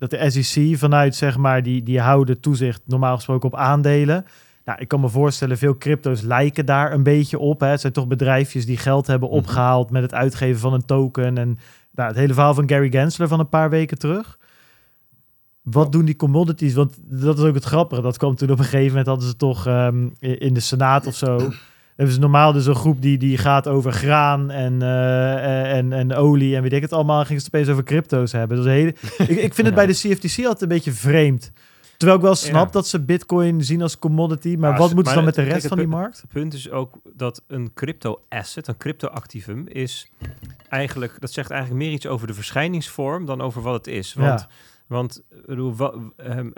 dat 0.00 0.10
de 0.10 0.30
SEC 0.30 0.78
vanuit, 0.78 1.14
zeg 1.14 1.36
maar, 1.36 1.62
die, 1.62 1.82
die 1.82 2.00
houden 2.00 2.40
toezicht 2.40 2.82
normaal 2.86 3.16
gesproken 3.16 3.48
op 3.52 3.58
aandelen. 3.58 4.24
Nou, 4.64 4.78
ik 4.80 4.88
kan 4.88 5.00
me 5.00 5.08
voorstellen, 5.08 5.58
veel 5.58 5.76
crypto's 5.78 6.20
lijken 6.20 6.66
daar 6.66 6.92
een 6.92 7.02
beetje 7.02 7.38
op. 7.38 7.60
Hè. 7.60 7.66
Het 7.66 7.80
zijn 7.80 7.92
toch 7.92 8.06
bedrijfjes 8.06 8.66
die 8.66 8.76
geld 8.76 9.06
hebben 9.06 9.28
Mhm. 9.28 9.38
opgehaald 9.38 9.90
met 9.90 10.02
het 10.02 10.14
uitgeven 10.14 10.60
van 10.60 10.72
een 10.72 10.84
token. 10.84 11.38
En 11.38 11.58
nou, 11.94 12.08
het 12.08 12.16
hele 12.16 12.32
verhaal 12.34 12.54
van 12.54 12.68
Gary 12.68 12.90
Gensler 12.90 13.28
van 13.28 13.40
een 13.40 13.48
paar 13.48 13.70
weken 13.70 13.98
terug. 13.98 14.38
Wat 15.62 15.92
doen 15.92 16.04
die 16.04 16.16
commodities? 16.16 16.74
Want 16.74 16.98
dat 17.02 17.38
is 17.38 17.44
ook 17.44 17.54
het 17.54 17.64
grappige. 17.64 18.02
Dat 18.02 18.16
kwam 18.18 18.34
toen 18.34 18.50
op 18.50 18.58
een 18.58 18.64
gegeven 18.64 18.88
moment, 18.88 19.06
hadden 19.06 19.28
ze 19.28 19.36
toch 19.36 19.66
ehm, 19.66 20.08
in 20.18 20.54
de 20.54 20.60
Senaat 20.60 21.06
of 21.06 21.14
zo. 21.14 21.50
Hebben 22.00 22.14
ze 22.14 22.20
normaal 22.20 22.52
dus 22.52 22.66
een 22.66 22.74
groep 22.74 23.02
die, 23.02 23.18
die 23.18 23.38
gaat 23.38 23.68
over 23.68 23.92
graan 23.92 24.50
en, 24.50 24.82
eh, 24.82 25.76
en, 25.76 25.92
en 25.92 26.14
olie 26.14 26.56
en 26.56 26.62
weet 26.62 26.72
ik 26.72 26.82
het 26.82 26.92
allemaal. 26.92 27.24
Gingen 27.24 27.40
ze 27.42 27.46
het 27.46 27.54
opeens 27.54 27.70
over 27.72 27.84
crypto's 27.84 28.32
hebben. 28.32 28.56
Dat 28.56 28.66
is 28.66 28.72
een 28.72 28.78
hele, 28.78 28.94
ik, 29.32 29.38
ik 29.42 29.54
vind 29.54 29.66
het 29.66 29.74
bij 29.76 29.86
de 29.86 29.92
CFTC 29.92 30.38
altijd 30.38 30.62
een 30.62 30.68
beetje 30.68 30.92
vreemd. 30.92 31.52
Terwijl 31.96 32.18
ik 32.20 32.24
wel 32.24 32.34
snap 32.34 32.66
Ja. 32.66 32.72
dat 32.72 32.86
ze 32.86 33.00
bitcoin 33.00 33.64
zien 33.64 33.82
als 33.82 33.98
commodity. 33.98 34.56
Maar 34.58 34.70
Ja, 34.72 34.78
wat 34.78 34.94
moeten 34.94 35.08
ze 35.08 35.14
dan 35.14 35.24
met 35.24 35.34
de 35.34 35.42
het- 35.42 35.52
rest 35.52 35.66
van 35.66 35.76
die 35.76 35.86
het 35.86 35.94
markt? 35.96 36.20
Het 36.20 36.30
punt 36.32 36.54
is 36.54 36.70
ook 36.70 36.94
dat 37.14 37.42
een 37.46 37.70
crypto-asset, 37.74 38.68
een 38.68 38.76
crypto-activum, 38.76 39.66
is 39.68 40.10
eigenlijk, 40.68 41.16
dat 41.20 41.32
zegt 41.32 41.50
eigenlijk 41.50 41.82
meer 41.82 41.92
iets 41.92 42.06
over 42.06 42.26
de 42.26 42.34
verschijningsvorm 42.34 43.24
dan 43.26 43.40
over 43.40 43.62
wat 43.62 43.74
het 43.74 43.86
is. 43.86 44.14
Want, 44.14 44.40
Ja. 44.40 44.48
want 44.86 45.22
een, 46.16 46.52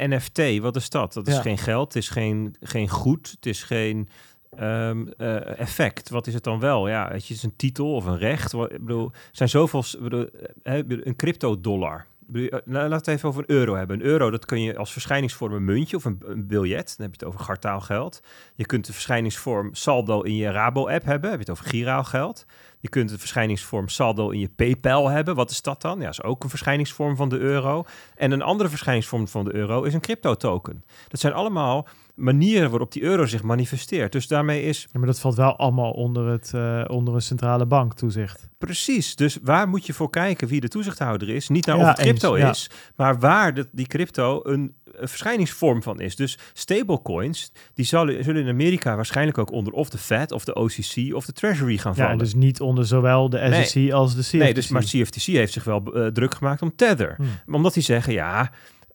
een 0.00 0.10
NFT, 0.14 0.58
wat 0.60 0.76
is 0.76 0.88
dat? 0.90 1.12
Dat 1.12 1.26
is 1.28 1.34
Ja. 1.34 1.40
geen 1.42 1.58
geld, 1.58 1.94
het 1.94 2.02
is 2.02 2.08
geen, 2.08 2.54
geen 2.60 2.88
goed, 2.88 3.30
het 3.30 3.46
is 3.46 3.62
geen 3.62 4.08
ehm, 4.56 5.06
eh, 5.16 5.58
effect. 5.58 6.10
Wat 6.10 6.26
is 6.26 6.34
het 6.34 6.44
dan 6.44 6.60
wel? 6.60 6.88
Ja, 6.88 7.08
het 7.12 7.30
is 7.30 7.42
een 7.42 7.56
titel 7.56 7.94
of 7.94 8.04
een 8.04 8.18
recht. 8.18 8.52
Ik 8.52 8.68
bedoel, 8.68 9.10
zijn 9.32 9.48
zoveel, 9.48 9.84
ik 9.92 10.00
bedoel, 10.00 10.28
een 10.62 11.16
crypto-dollar. 11.16 12.06
Eh, 12.32 12.50
nou, 12.50 12.60
Laten 12.64 12.88
we 12.88 12.94
het 12.94 13.08
even 13.08 13.28
over 13.28 13.42
een 13.46 13.56
euro 13.56 13.74
hebben. 13.74 14.00
Een 14.00 14.06
euro, 14.06 14.30
dat 14.30 14.44
kun 14.44 14.62
je 14.62 14.76
als 14.76 14.92
verschijningsvorm 14.92 15.52
een 15.52 15.64
muntje 15.64 15.96
of 15.96 16.04
een, 16.04 16.46
biljet. 16.46 16.94
Dan 16.96 17.06
heb 17.06 17.14
je 17.14 17.24
het 17.24 17.34
over 17.34 17.40
gartaal 17.40 17.80
geld. 17.80 18.22
Je 18.54 18.66
kunt 18.66 18.86
de 18.86 18.92
verschijningsvorm 18.92 19.74
saldo 19.74 20.20
in 20.20 20.36
je 20.36 20.50
Rabo-app 20.50 21.04
hebben. 21.04 21.30
Heb 21.30 21.38
je 21.38 21.50
het 21.50 21.58
over 21.58 21.70
giraal 21.70 22.04
geld. 22.04 22.46
Je 22.80 22.88
kunt 22.88 23.10
een 23.10 23.18
verschijningsvorm 23.18 23.88
saldo 23.88 24.30
in 24.30 24.38
je 24.38 24.48
PayPal 24.48 25.08
hebben. 25.08 25.34
Wat 25.34 25.50
is 25.50 25.62
dat 25.62 25.82
dan? 25.82 26.00
Ja, 26.00 26.08
is 26.08 26.22
ook 26.22 26.42
een 26.42 26.48
verschijningsvorm 26.48 27.16
van 27.16 27.28
de 27.28 27.38
euro. 27.38 27.84
En 28.14 28.30
een 28.30 28.42
andere 28.42 28.68
verschijningsvorm 28.68 29.28
van 29.28 29.44
de 29.44 29.54
euro 29.54 29.82
is 29.82 29.94
een 29.94 30.00
crypto-token. 30.00 30.84
Dat 31.08 31.20
zijn 31.20 31.32
allemaal 31.32 31.88
manieren 32.14 32.70
waarop 32.70 32.92
die 32.92 33.02
euro 33.02 33.26
zich 33.26 33.42
manifesteert. 33.42 34.12
Dus 34.12 34.26
daarmee 34.26 34.62
is 34.62 34.80
Ja, 34.92 34.98
maar 34.98 35.06
dat 35.06 35.20
valt 35.20 35.34
wel 35.34 35.56
allemaal 35.56 35.90
onder, 35.90 36.26
het, 36.26 36.50
eh, 36.54 36.84
onder 36.86 37.14
een 37.14 37.22
centrale 37.22 37.66
bank 37.66 37.94
toezicht. 37.94 38.48
precies. 38.58 39.16
Dus 39.16 39.38
waar 39.42 39.68
moet 39.68 39.86
je 39.86 39.92
voor 39.92 40.10
kijken 40.10 40.48
wie 40.48 40.60
de 40.60 40.68
toezichthouder 40.68 41.28
is? 41.28 41.48
Niet 41.48 41.66
naar 41.66 41.76
Ja, 41.76 41.82
of 41.82 41.88
het 41.88 41.98
crypto 41.98 42.34
eens, 42.34 42.42
ja. 42.44 42.50
is, 42.50 42.70
maar 42.96 43.18
waar 43.18 43.54
de, 43.54 43.68
die 43.72 43.86
crypto 43.86 44.40
een, 44.44 44.74
een 44.92 45.08
verschijningsvorm 45.08 45.82
van 45.82 46.00
is. 46.00 46.16
Dus 46.16 46.38
stablecoins, 46.52 47.52
die 47.74 47.84
zullen, 47.84 48.24
zullen 48.24 48.42
in 48.42 48.48
Amerika 48.48 48.96
waarschijnlijk 48.96 49.38
ook 49.38 49.50
onder 49.52 49.72
of 49.72 49.88
de 49.90 49.98
Fed 49.98 50.32
of 50.32 50.44
de 50.44 50.54
OCC 50.54 51.14
of 51.14 51.24
de 51.26 51.32
Treasury 51.32 51.76
gaan 51.78 51.92
Ja, 51.92 51.96
vallen. 51.98 52.12
en 52.12 52.18
dus 52.18 52.34
niet 52.34 52.60
onder 52.60 52.86
zowel 52.86 53.28
de 53.30 53.38
Nee. 53.38 53.64
SEC 53.64 53.92
als 53.92 54.14
de 54.14 54.20
CFTC. 54.22 54.32
Nee, 54.32 54.54
dus, 54.54 54.68
maar 54.68 54.82
CFTC 54.82 55.22
heeft 55.22 55.52
zich 55.52 55.64
wel 55.64 55.82
eh, 55.94 56.06
druk 56.06 56.34
gemaakt 56.34 56.62
om 56.62 56.76
Tether. 56.76 57.14
Hmm. 57.16 57.54
Omdat 57.54 57.74
die 57.74 57.82
zeggen, 57.82 58.12
ja... 58.12 58.50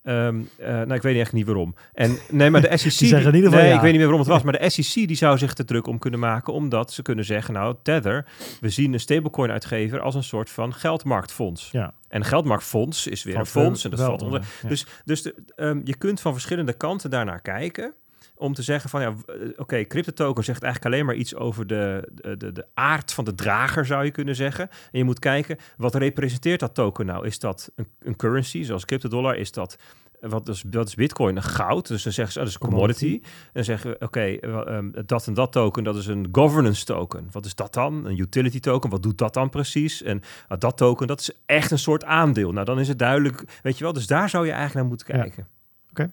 ehm, 0.08 0.42
eh, 0.58 0.68
nou, 0.68 0.94
ik 0.94 1.02
weet 1.02 1.20
echt 1.20 1.34
niet 1.34 1.46
waarom. 1.46 1.76
En 1.94 2.18
nee, 2.30 2.50
maar 2.50 2.62
de 2.62 2.78
SEC... 2.78 2.92
zeggen 2.92 3.30
in 3.30 3.36
ieder 3.36 3.50
geval 3.50 3.60
nee, 3.60 3.70
ja. 3.70 3.76
ik 3.76 3.82
weet 3.82 3.92
niet 3.92 4.00
meer 4.00 4.10
waarom 4.10 4.20
het 4.20 4.30
was. 4.30 4.44
Maar 4.44 4.60
de 4.60 4.70
SEC 4.70 5.08
die 5.08 5.16
zou 5.16 5.38
zich 5.38 5.54
te 5.54 5.66
druk 5.66 5.88
om 5.88 6.00
kunnen 6.00 6.20
maken, 6.20 6.54
omdat 6.54 6.94
ze 6.94 7.02
kunnen 7.02 7.26
zeggen, 7.26 7.54
nou, 7.54 7.76
Tether, 7.84 8.26
we 8.62 8.70
zien 8.70 8.94
een 8.94 9.00
stablecoin-uitgever 9.00 10.00
als 10.00 10.16
een 10.16 10.24
soort 10.24 10.50
van 10.50 10.74
geldmarktfonds. 10.74 11.70
Ja. 11.72 11.94
En 12.08 12.26
geldmarktfonds 12.26 13.08
is 13.08 13.24
weer 13.24 13.36
een 13.36 13.46
fonds 13.46 13.84
en 13.84 13.90
dat 13.90 14.00
valt 14.00 14.22
onder. 14.22 14.42
ja. 14.62 14.70
Dus, 14.70 14.86
dus 15.06 15.22
de, 15.22 15.36
ehm, 15.56 15.82
je 15.84 15.98
kunt 15.98 16.22
van 16.22 16.34
verschillende 16.34 16.74
kanten 16.74 17.10
daarnaar 17.10 17.42
kijken. 17.42 17.94
Om 18.38 18.54
te 18.54 18.62
zeggen 18.62 18.90
van 18.90 19.02
ja, 19.02 19.08
eh, 19.26 19.36
oké, 19.56 19.84
cryptotoken 19.84 20.44
zegt 20.44 20.64
eigenlijk 20.64 20.94
alleen 20.94 21.06
maar 21.06 21.16
iets 21.16 21.36
over 21.36 21.68
de, 21.68 22.10
de, 22.38 22.52
de, 22.52 22.66
aard 22.74 23.14
van 23.14 23.26
de 23.26 23.36
drager, 23.36 23.86
zou 23.86 24.06
je 24.06 24.12
kunnen 24.12 24.36
zeggen. 24.36 24.70
En 24.70 24.98
je 24.98 25.04
moet 25.04 25.20
kijken, 25.20 25.58
wat 25.78 25.96
representeert 25.96 26.60
dat 26.60 26.74
token 26.74 27.06
nou? 27.06 27.26
Is 27.26 27.40
dat 27.40 27.72
een, 27.76 27.88
een 28.00 28.16
currency, 28.16 28.64
zoals 28.64 28.86
cryptodollar? 28.86 29.36
Is 29.36 29.52
dat, 29.52 29.78
eh, 30.22 30.30
wat 30.30 30.48
is, 30.50 30.64
wat 30.72 30.88
is 30.88 30.96
bitcoin? 30.96 31.36
Een 31.36 31.44
goud. 31.44 31.88
Dus 31.88 32.04
dan 32.04 32.14
zeggen 32.14 32.34
ze, 32.34 32.40
oh, 32.40 32.46
dat 32.46 32.56
is 32.56 32.62
een 32.62 32.70
commodity. 32.70 33.20
En 33.24 33.30
dan 33.54 33.64
zeggen 33.64 33.90
we, 33.90 33.98
oké, 34.00 34.20
eh, 34.20 34.68
ehm, 34.68 34.90
dat 35.06 35.28
en 35.28 35.34
dat 35.34 35.52
token, 35.52 35.84
dat 35.84 35.96
is 35.96 36.08
een 36.08 36.28
governance 36.32 36.86
token. 36.86 37.28
Wat 37.32 37.46
is 37.46 37.56
dat 37.56 37.74
dan? 37.74 38.06
Een 38.06 38.18
utility 38.20 38.60
token, 38.60 38.90
wat 38.90 39.04
doet 39.04 39.18
dat 39.18 39.34
dan 39.34 39.50
precies? 39.50 40.04
En 40.04 40.22
dat 40.58 40.78
token, 40.78 41.08
dat 41.08 41.20
is 41.20 41.32
echt 41.46 41.72
een 41.72 41.80
soort 41.80 42.04
aandeel. 42.04 42.52
Nou, 42.52 42.66
dan 42.66 42.80
is 42.80 42.88
het 42.88 43.00
duidelijk, 43.00 43.44
weet 43.62 43.78
je 43.78 43.84
wel. 43.84 43.94
Dus 43.94 44.08
daar 44.08 44.30
zou 44.30 44.46
je 44.46 44.52
eigenlijk 44.52 44.80
naar 44.80 44.96
moeten 44.96 45.16
Ja. 45.16 45.22
kijken. 45.22 45.48
Oké. 45.90 46.12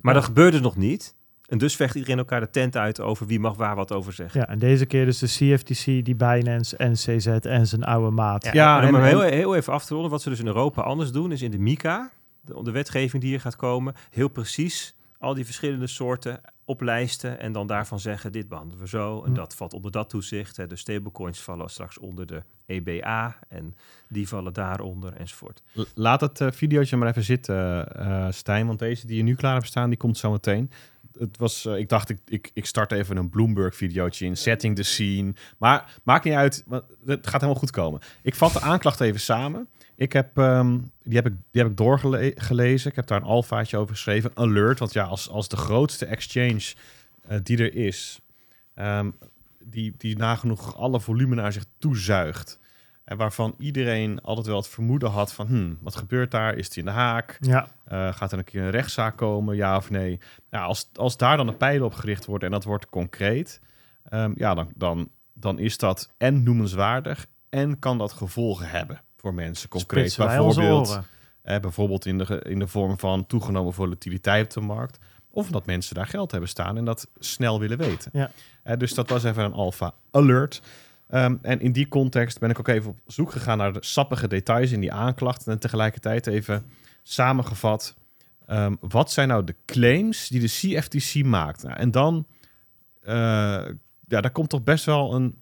Maar 0.00 0.14
Ja. 0.14 0.20
dat 0.20 0.28
gebeurt 0.28 0.52
dus 0.52 0.60
nog 0.60 0.76
niet. 0.76 1.16
En 1.48 1.58
dus 1.58 1.76
vecht 1.76 1.94
iedereen 1.94 2.18
elkaar 2.18 2.40
de 2.40 2.50
tent 2.50 2.76
uit 2.76 3.00
over 3.00 3.26
wie 3.26 3.40
mag 3.40 3.56
waar 3.56 3.76
wat 3.76 3.92
over 3.92 4.12
zeggen. 4.12 4.40
Ja, 4.40 4.48
en 4.48 4.58
deze 4.58 4.86
keer 4.86 5.04
dus 5.04 5.18
de 5.18 5.26
CFTC, 5.26 5.84
die 5.84 6.14
Binance, 6.16 6.76
NCZ 6.78 7.26
en 7.26 7.66
zijn 7.66 7.84
oude 7.84 8.10
maat. 8.10 8.44
Ja, 8.44 8.50
Ja, 8.52 8.82
en 8.82 8.94
en- 8.94 9.04
heel, 9.04 9.20
heel 9.20 9.54
even 9.56 9.72
af 9.72 9.84
te 9.84 9.92
ronden, 9.94 10.10
wat 10.10 10.22
ze 10.22 10.28
dus 10.28 10.38
in 10.40 10.46
Europa 10.46 10.82
anders 10.82 11.12
doen, 11.12 11.32
is 11.32 11.42
in 11.42 11.50
de 11.50 11.58
MICA, 11.58 12.10
de, 12.40 12.62
de 12.62 12.70
wetgeving 12.70 13.22
die 13.22 13.30
hier 13.30 13.40
gaat 13.40 13.56
komen, 13.56 13.94
heel 14.10 14.28
precies 14.28 14.94
al 15.18 15.34
die 15.34 15.44
verschillende 15.44 15.86
soorten 15.86 16.40
oplijsten 16.64 17.38
en 17.40 17.52
dan 17.52 17.66
daarvan 17.66 18.00
zeggen, 18.00 18.32
dit 18.32 18.48
behandelen 18.48 18.82
we 18.82 18.88
zo 18.88 19.22
en 19.22 19.28
Hm. 19.28 19.34
dat 19.34 19.54
valt 19.54 19.72
onder 19.74 19.90
dat 19.90 20.08
toezicht. 20.10 20.56
Hè. 20.56 20.66
De 20.66 20.76
stablecoins 20.76 21.40
vallen 21.40 21.68
straks 21.70 21.98
onder 21.98 22.26
de 22.26 22.42
EBA 22.66 23.36
en 23.48 23.74
die 24.08 24.28
vallen 24.28 24.52
daaronder 24.52 25.12
enzovoort. 25.12 25.62
Laat 25.94 26.20
het 26.20 26.40
eh 26.40 26.50
videootje 26.50 26.96
maar 26.96 27.08
even 27.08 27.22
zitten, 27.24 27.86
eh 27.96 28.26
Stijn. 28.30 28.66
Want 28.66 28.78
deze 28.78 29.06
die 29.06 29.16
je 29.16 29.22
nu 29.22 29.34
klaar 29.34 29.54
hebt 29.54 29.66
staan, 29.66 29.88
die 29.88 29.98
komt 29.98 30.18
zo 30.18 30.30
meteen. 30.30 30.70
Het 31.18 31.36
was, 31.36 31.66
eh, 31.66 31.76
ik 31.76 31.88
dacht, 31.88 32.08
ik, 32.08 32.18
ik, 32.28 32.50
ik 32.54 32.66
start 32.66 32.92
even 32.92 33.16
een 33.16 33.28
Bloomberg-videootje 33.28 34.24
in. 34.24 34.36
Setting 34.36 34.76
the 34.76 34.82
scene. 34.82 35.34
Maar 35.58 36.00
maakt 36.02 36.24
niet 36.24 36.34
uit, 36.34 36.64
het 37.06 37.26
gaat 37.26 37.40
helemaal 37.40 37.54
goed 37.54 37.70
komen. 37.70 38.00
Ik 38.22 38.34
vat 38.34 38.52
de 38.52 38.60
aanklacht 38.60 39.00
even 39.00 39.20
samen. 39.20 39.68
Ik 39.96 40.12
heb, 40.12 40.38
ehm, 40.38 40.78
die, 41.02 41.16
heb 41.16 41.26
ik, 41.26 41.32
die 41.50 41.62
heb 41.62 41.70
ik 41.70 41.76
doorgelezen. 41.76 42.90
Ik 42.90 42.96
heb 42.96 43.06
daar 43.06 43.20
een 43.20 43.26
alfaatje 43.26 43.76
over 43.76 43.94
geschreven. 43.94 44.30
Alert, 44.34 44.78
want 44.78 44.92
ja, 44.92 45.04
als, 45.04 45.28
als 45.28 45.48
de 45.48 45.56
grootste 45.56 46.06
exchange 46.06 46.74
eh, 47.28 47.38
die 47.42 47.58
er 47.58 47.74
is... 47.74 48.20
ehm, 48.74 49.10
die, 49.64 49.94
die 49.98 50.16
nagenoeg 50.16 50.76
alle 50.76 51.00
volume 51.00 51.34
naar 51.34 51.52
zich 51.52 51.64
toezuigt... 51.78 52.58
En 53.08 53.16
waarvan 53.16 53.54
iedereen 53.58 54.20
altijd 54.20 54.46
wel 54.46 54.56
het 54.56 54.68
vermoeden 54.68 55.10
had 55.10 55.32
van... 55.32 55.46
Hmm, 55.46 55.78
wat 55.80 55.96
gebeurt 55.96 56.30
daar? 56.30 56.54
Is 56.54 56.68
die 56.68 56.78
in 56.78 56.84
de 56.84 56.94
haak? 56.94 57.36
Ja, 57.40 57.68
Eh, 57.84 58.12
gaat 58.12 58.32
er 58.32 58.38
een 58.38 58.44
keer 58.44 58.62
een 58.62 58.70
rechtszaak 58.70 59.16
komen? 59.16 59.56
Ja 59.56 59.76
of 59.76 59.90
nee? 59.90 60.20
Ja, 60.50 60.62
als, 60.62 60.88
als 60.94 61.16
daar 61.16 61.36
dan 61.36 61.48
een 61.48 61.56
pijl 61.56 61.84
op 61.84 61.94
gericht 61.94 62.24
wordt 62.24 62.44
en 62.44 62.50
dat 62.50 62.64
wordt 62.64 62.88
concreet... 62.88 63.60
ehm, 64.08 64.32
ja, 64.34 64.54
dan, 64.54 64.68
dan, 64.74 65.10
dan 65.32 65.58
is 65.58 65.78
dat 65.78 66.10
en 66.16 66.42
noemenswaardig... 66.42 67.26
en 67.48 67.78
kan 67.78 67.98
dat 67.98 68.12
gevolgen 68.12 68.68
hebben 68.68 69.00
voor 69.16 69.34
mensen. 69.34 69.68
Concreet 69.68 70.16
bijvoorbeeld... 70.16 70.88
oren. 70.88 71.04
Eh, 71.42 71.60
bijvoorbeeld 71.60 72.06
in 72.06 72.18
de, 72.18 72.42
in 72.48 72.58
de 72.58 72.66
vorm 72.66 72.98
van 72.98 73.26
toegenomen 73.26 73.72
volatiliteit 73.72 74.44
op 74.56 74.62
de 74.62 74.68
markt. 74.68 74.98
Of 75.30 75.50
dat 75.50 75.66
mensen 75.66 75.94
daar 75.94 76.06
geld 76.06 76.30
hebben 76.30 76.48
staan 76.48 76.76
en 76.76 76.84
dat 76.84 77.08
snel 77.18 77.60
willen 77.60 77.78
weten. 77.78 78.10
Ja. 78.14 78.30
Eh, 78.62 78.76
dus 78.76 78.94
dat 78.94 79.08
was 79.08 79.24
even 79.24 79.44
een 79.44 79.52
alpha 79.52 79.94
alert. 80.10 80.62
Ehm, 81.08 81.36
en 81.42 81.60
in 81.60 81.72
die 81.72 81.88
context 81.88 82.38
ben 82.38 82.50
ik 82.50 82.58
ook 82.58 82.68
even 82.68 82.90
op 82.90 82.98
zoek 83.06 83.32
gegaan 83.32 83.58
naar 83.58 83.72
de 83.72 83.84
sappige 83.84 84.28
details 84.28 84.70
in 84.70 84.80
die 84.80 84.92
aanklacht. 84.92 85.46
En 85.46 85.58
tegelijkertijd 85.58 86.26
even 86.26 86.64
samengevat. 87.02 87.96
ehm, 88.46 88.74
wat 88.80 89.12
zijn 89.12 89.28
nou 89.28 89.44
de 89.44 89.54
claims 89.66 90.28
die 90.28 90.40
de 90.40 90.46
CFTC 90.46 91.24
maakt? 91.24 91.62
Nou, 91.62 91.76
en 91.76 91.90
dan, 91.90 92.26
eh, 93.02 93.14
ja, 94.06 94.20
daar 94.20 94.30
komt 94.30 94.48
toch 94.48 94.62
best 94.62 94.84
wel 94.84 95.14
een, 95.14 95.38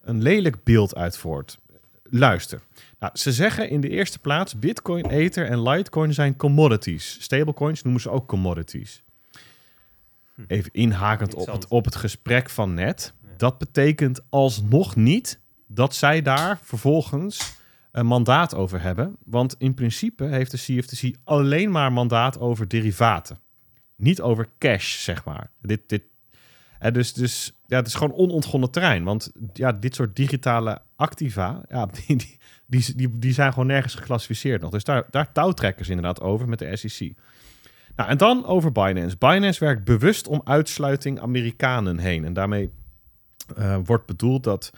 een 0.00 0.22
lelijk 0.22 0.64
beeld 0.64 0.96
uit 0.96 1.16
voort. 1.16 1.58
Luister. 2.02 2.60
Nou, 2.98 3.12
ze 3.16 3.32
zeggen 3.32 3.68
in 3.70 3.80
de 3.80 3.88
eerste 3.88 4.18
plaats: 4.18 4.58
Bitcoin, 4.58 5.06
Ether 5.06 5.46
en 5.46 5.62
Litecoin 5.62 6.14
zijn 6.14 6.36
commodities. 6.36 7.16
Stablecoins 7.20 7.82
noemen 7.82 8.02
ze 8.02 8.10
ook 8.10 8.28
commodities. 8.28 9.02
Even 10.46 10.70
inhakend 10.72 11.34
op 11.34 11.46
het, 11.46 11.68
op 11.68 11.84
het 11.84 11.96
gesprek 11.96 12.50
van 12.50 12.74
net. 12.74 13.12
Dat 13.40 13.58
betekent 13.58 14.20
alsnog 14.28 14.96
niet 14.96 15.40
dat 15.66 15.94
zij 15.94 16.22
daar 16.22 16.58
vervolgens 16.62 17.58
een 17.92 18.06
mandaat 18.06 18.54
over 18.54 18.82
hebben. 18.82 19.16
Want 19.24 19.54
in 19.58 19.74
principe 19.74 20.24
heeft 20.24 20.50
de 20.50 20.56
CFTC 20.56 21.16
alleen 21.24 21.70
maar 21.70 21.92
mandaat 21.92 22.38
over 22.38 22.68
derivaten. 22.68 23.38
Niet 23.96 24.20
over 24.20 24.48
cash, 24.58 24.98
zeg 24.98 25.24
maar. 25.24 25.50
Dit, 25.62 25.88
dit, 25.88 26.02
en 26.78 26.92
dus, 26.92 27.12
dus 27.12 27.52
ja, 27.66 27.76
het 27.76 27.86
is 27.86 27.94
gewoon 27.94 28.16
onontgonnen 28.16 28.70
terrein. 28.70 29.04
Want 29.04 29.32
ja, 29.52 29.72
dit 29.72 29.94
soort 29.94 30.16
digitale 30.16 30.82
activa, 30.96 31.62
ja, 31.68 31.86
die, 32.06 32.38
die, 32.66 32.94
die, 32.96 33.18
die 33.18 33.32
zijn 33.32 33.52
gewoon 33.52 33.68
nergens 33.68 33.94
geclassificeerd 33.94 34.60
nog. 34.60 34.70
Dus 34.70 34.84
daar, 34.84 35.06
daar 35.10 35.32
touwtrekkers 35.32 35.88
inderdaad 35.88 36.20
over 36.20 36.48
met 36.48 36.58
de 36.58 36.76
SEC. 36.76 37.12
Nou, 37.96 38.10
en 38.10 38.18
dan 38.18 38.46
over 38.46 38.72
Binance. 38.72 39.16
Binance 39.16 39.64
werkt 39.64 39.84
bewust 39.84 40.28
om 40.28 40.40
uitsluiting 40.44 41.20
Amerikanen 41.20 41.98
heen. 41.98 42.24
En 42.24 42.32
daarmee 42.32 42.70
eh, 43.56 43.76
wordt 43.84 44.06
bedoeld 44.06 44.44
dat 44.44 44.72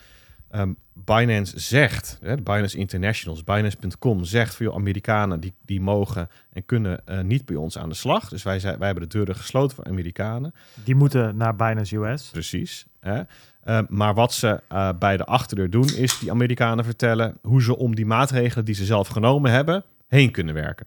ehm, 0.51 0.73
Binance 0.93 1.61
zegt, 1.61 2.19
hè, 2.21 2.37
Binance 2.37 2.79
Internationals, 2.79 3.45
Binance.com 3.45 4.25
zegt 4.25 4.55
voor 4.55 4.75
Amerikanen 4.75 5.41
die, 5.41 5.53
die 5.65 5.81
mogen 5.81 6.29
en 6.53 6.65
kunnen 6.65 7.07
eh, 7.07 7.21
niet 7.21 7.45
bij 7.47 7.57
ons 7.57 7.79
aan 7.79 7.89
de 7.89 7.95
slag. 7.95 8.29
Dus 8.29 8.43
wij, 8.43 8.59
zijn, 8.59 8.79
wij 8.79 8.87
hebben 8.87 9.09
de 9.09 9.17
deuren 9.17 9.37
gesloten 9.37 9.77
voor 9.77 9.85
Amerikanen. 9.85 10.55
Die 10.85 10.95
moeten 10.95 11.37
naar 11.37 11.57
Binance 11.57 11.97
US. 11.97 12.31
Precies. 12.31 12.87
Hè? 13.01 13.23
Eh, 13.63 13.79
maar 13.89 14.15
wat 14.15 14.33
ze 14.33 14.61
eh, 14.69 14.89
bij 14.99 15.17
de 15.17 15.25
achterdeur 15.25 15.71
doen, 15.71 15.89
is 15.95 16.19
die 16.19 16.31
Amerikanen 16.31 16.85
vertellen 16.85 17.39
hoe 17.43 17.63
ze 17.63 17.77
om 17.77 17.95
die 17.95 18.07
maatregelen 18.07 18.65
die 18.65 18.75
ze 18.75 18.85
zelf 18.85 19.09
genomen 19.09 19.51
hebben, 19.51 19.85
heen 20.09 20.31
kunnen 20.31 20.55
werken. 20.55 20.87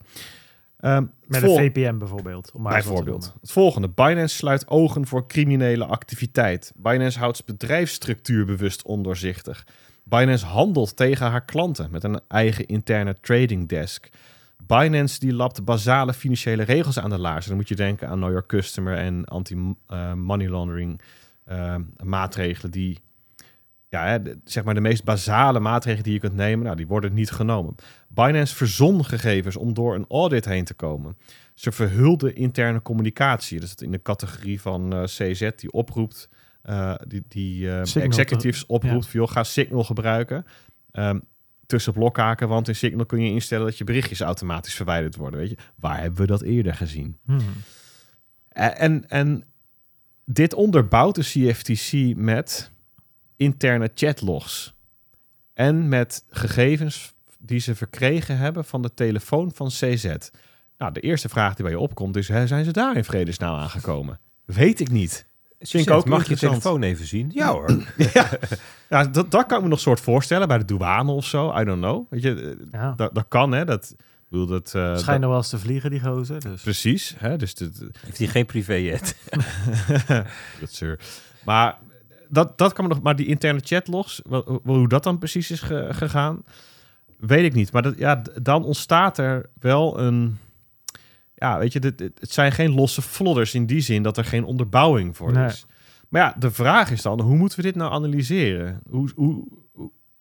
Ehm, 0.79 1.05
Met 1.25 1.41
een 1.41 1.55
VPN 1.55 1.97
bijvoorbeeld. 1.97 2.51
Om 2.53 2.63
Bijvoorbeeld. 2.63 3.33
Het 3.41 3.51
volgende. 3.51 3.89
Binance 3.89 4.35
sluit 4.35 4.67
ogen 4.67 5.07
voor 5.07 5.27
criminele 5.27 5.85
activiteit. 5.85 6.73
Binance 6.75 7.19
houdt 7.19 7.37
zijn 7.37 7.57
bedrijfsstructuur 7.57 8.45
bewust 8.45 8.83
ondoorzichtig. 8.83 9.65
Binance 10.03 10.45
handelt 10.45 10.95
tegen 10.95 11.29
haar 11.29 11.45
klanten 11.45 11.91
met 11.91 12.03
een 12.03 12.19
eigen 12.27 12.65
interne 12.65 13.17
trading 13.21 13.67
desk. 13.67 14.09
Binance 14.67 15.19
die 15.19 15.33
lapt 15.33 15.65
basale 15.65 16.13
financiële 16.13 16.63
regels 16.63 16.99
aan 16.99 17.09
de 17.09 17.19
laars. 17.19 17.45
Dan 17.45 17.55
moet 17.55 17.67
je 17.67 17.75
denken 17.75 18.07
aan 18.07 18.17
Know 18.17 18.29
Your 18.29 18.45
Customer 18.45 18.97
en 18.97 19.25
anti-money 19.25 20.49
laundering 20.49 21.01
eh, 21.43 21.75
maatregelen 22.03 22.71
die, 22.71 22.99
ja, 23.89 24.19
zeg 24.43 24.63
maar 24.63 24.73
de 24.73 24.81
meest 24.81 25.03
basale 25.03 25.59
maatregelen 25.59 26.03
die 26.03 26.13
je 26.13 26.19
kunt 26.19 26.35
nemen, 26.35 26.65
nou, 26.65 26.77
die 26.77 26.87
worden 26.87 27.13
niet 27.13 27.31
genomen. 27.31 27.75
Binance 28.15 28.55
verzon 28.55 29.05
gegevens 29.05 29.55
om 29.55 29.73
door 29.73 29.95
een 29.95 30.05
audit 30.09 30.45
heen 30.45 30.63
te 30.63 30.73
komen. 30.73 31.17
Ze 31.53 31.71
verhulden 31.71 32.35
interne 32.35 32.81
communicatie. 32.81 33.59
Dus 33.59 33.71
het 33.71 33.81
in 33.81 33.91
de 33.91 34.01
categorie 34.01 34.61
van 34.61 34.93
eh, 34.93 35.03
CZ 35.03 35.49
die 35.55 35.71
oproept, 35.71 36.29
eh, 36.61 36.95
die, 37.07 37.23
die 37.27 37.69
eh, 37.69 38.03
executives 38.03 38.65
oproept, 38.65 39.11
ja. 39.11 39.25
ga 39.25 39.43
Signal 39.43 39.83
gebruiken. 39.83 40.45
Ehm, 40.91 41.19
tussen 41.65 41.93
blokhaken, 41.93 42.47
want 42.47 42.67
in 42.67 42.75
Signal 42.75 43.05
kun 43.05 43.21
je 43.21 43.31
instellen 43.31 43.65
dat 43.65 43.77
je 43.77 43.83
berichtjes 43.83 44.21
automatisch 44.21 44.73
verwijderd 44.73 45.15
worden. 45.15 45.39
Weet 45.39 45.49
je? 45.49 45.57
Waar 45.75 46.01
hebben 46.01 46.19
we 46.19 46.27
dat 46.27 46.41
eerder 46.41 46.73
gezien? 46.73 47.17
Hmm. 47.25 47.39
En, 48.49 49.09
en 49.09 49.43
dit 50.25 50.53
onderbouwt 50.53 51.15
de 51.15 51.21
CFTC 51.21 52.15
met 52.15 52.71
interne 53.35 53.91
chatlogs. 53.93 54.73
en 55.53 55.89
met 55.89 56.25
gegevens 56.29 57.14
die 57.45 57.59
ze 57.59 57.75
verkregen 57.75 58.37
hebben 58.37 58.65
van 58.65 58.81
de 58.81 58.93
telefoon 58.93 59.51
van 59.53 59.67
CZ. 59.67 60.15
Nou, 60.77 60.91
de 60.93 60.99
eerste 60.99 61.29
vraag 61.29 61.53
die 61.55 61.63
bij 61.63 61.73
je 61.73 61.79
opkomt 61.79 62.15
is, 62.15 62.27
hè, 62.27 62.47
zijn 62.47 62.65
ze 62.65 62.71
daar 62.71 62.95
in 62.97 63.03
vredesnaam 63.03 63.55
aangekomen? 63.59 64.19
Weet 64.45 64.79
ik 64.79 64.89
niet. 64.91 65.25
Vind 65.59 65.87
ik 65.87 65.93
ook 65.93 66.05
Mag 66.05 66.27
je 66.27 66.37
telefoon 66.37 66.83
even 66.83 67.05
zien? 67.05 67.31
Ja 67.33 67.51
hoor. 67.51 67.83
ja, 68.13 68.29
ja 68.89 69.03
dat, 69.03 69.31
dat 69.31 69.45
kan 69.45 69.57
ik 69.57 69.63
me 69.63 69.69
nog 69.69 69.79
soort 69.79 69.99
voorstellen 69.99 70.47
bij 70.47 70.57
de 70.57 70.65
douane 70.65 71.11
of 71.11 71.25
zo. 71.25 71.59
I 71.59 71.63
don't 71.63 71.81
know. 71.81 72.05
Weet 72.09 72.21
je, 72.21 72.55
eh, 72.71 72.79
Ja. 72.79 72.93
dat, 72.95 73.15
dat 73.15 73.25
kan, 73.27 73.51
hè. 73.51 73.65
Dat, 73.65 73.93
ik 73.97 74.05
bedoel, 74.29 74.45
dat, 74.45 74.73
eh, 74.75 74.97
Schijnt 74.97 75.21
nog 75.21 75.29
wel 75.29 75.39
eens 75.39 75.49
te 75.49 75.59
vliegen, 75.59 75.89
die 75.89 75.99
gozer. 75.99 76.39
Dus. 76.41 76.61
Precies, 76.61 77.15
hè? 77.17 77.37
Dus 77.37 77.55
dat, 77.55 77.83
Heeft 78.05 78.17
hij 78.17 78.27
geen 78.27 78.45
privéjet? 78.45 79.15
dat 80.59 80.71
zeur. 80.71 80.99
Maar 81.45 81.77
dat, 82.29 82.57
dat 82.57 82.73
kan 82.73 82.87
me 82.87 82.93
nog. 82.93 83.01
Maar 83.01 83.15
die 83.15 83.25
interne 83.25 83.59
chatlogs, 83.63 84.21
wel- 84.29 84.59
wel 84.63 84.75
hoe 84.75 84.87
dat 84.87 85.03
dan 85.03 85.17
precies 85.17 85.51
is 85.51 85.61
ge- 85.61 85.87
gegaan, 85.91 86.43
weet 87.19 87.43
ik 87.43 87.53
niet. 87.53 87.71
Maar 87.71 87.81
dat, 87.81 87.97
ja, 87.97 88.21
dan 88.41 88.63
ontstaat 88.63 89.17
er 89.17 89.49
wel 89.59 89.99
een. 89.99 90.37
Ja, 91.35 91.59
weet 91.59 91.73
je, 91.73 91.79
dit, 91.79 91.99
het 91.99 92.31
zijn 92.31 92.51
geen 92.51 92.73
losse 92.73 93.01
flodders 93.01 93.53
in 93.53 93.65
die 93.65 93.81
zin 93.81 94.03
dat 94.03 94.17
er 94.17 94.25
geen 94.25 94.43
onderbouwing 94.43 95.17
voor 95.17 95.31
Nee. 95.31 95.45
is. 95.45 95.65
Maar 96.09 96.21
ja, 96.21 96.35
de 96.39 96.51
vraag 96.51 96.91
is 96.91 97.01
dan, 97.01 97.21
hoe 97.21 97.37
moeten 97.37 97.57
we 97.57 97.63
dit 97.63 97.75
nou 97.75 97.91
analyseren? 97.91 98.81
Hoe, 98.89 99.09
hoe, 99.15 99.47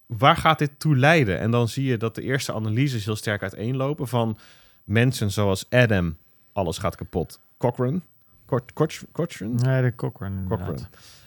waar 0.07 0.37
gaat 0.37 0.59
dit 0.59 0.71
toe 0.79 0.97
leiden? 0.97 1.39
En 1.39 1.51
dan 1.51 1.69
zie 1.69 1.85
je 1.85 1.97
dat 1.97 2.15
de 2.15 2.23
eerste 2.23 2.53
analyses 2.55 3.05
heel 3.05 3.17
sterk 3.17 3.43
uiteenlopen 3.43 4.09
van 4.09 4.39
mensen 4.85 5.31
zoals 5.31 5.67
Adam, 5.71 6.17
alles 6.53 6.79
gaat 6.79 6.97
kapot. 6.97 7.41
Cochrane, 7.59 8.01
Coch- 8.47 8.65
Coch- 8.75 9.03
Cochrane, 9.13 9.53
Nee, 9.55 9.83
de 9.83 9.95
Cochrane. 9.95 10.47
Cochrane. 10.49 10.79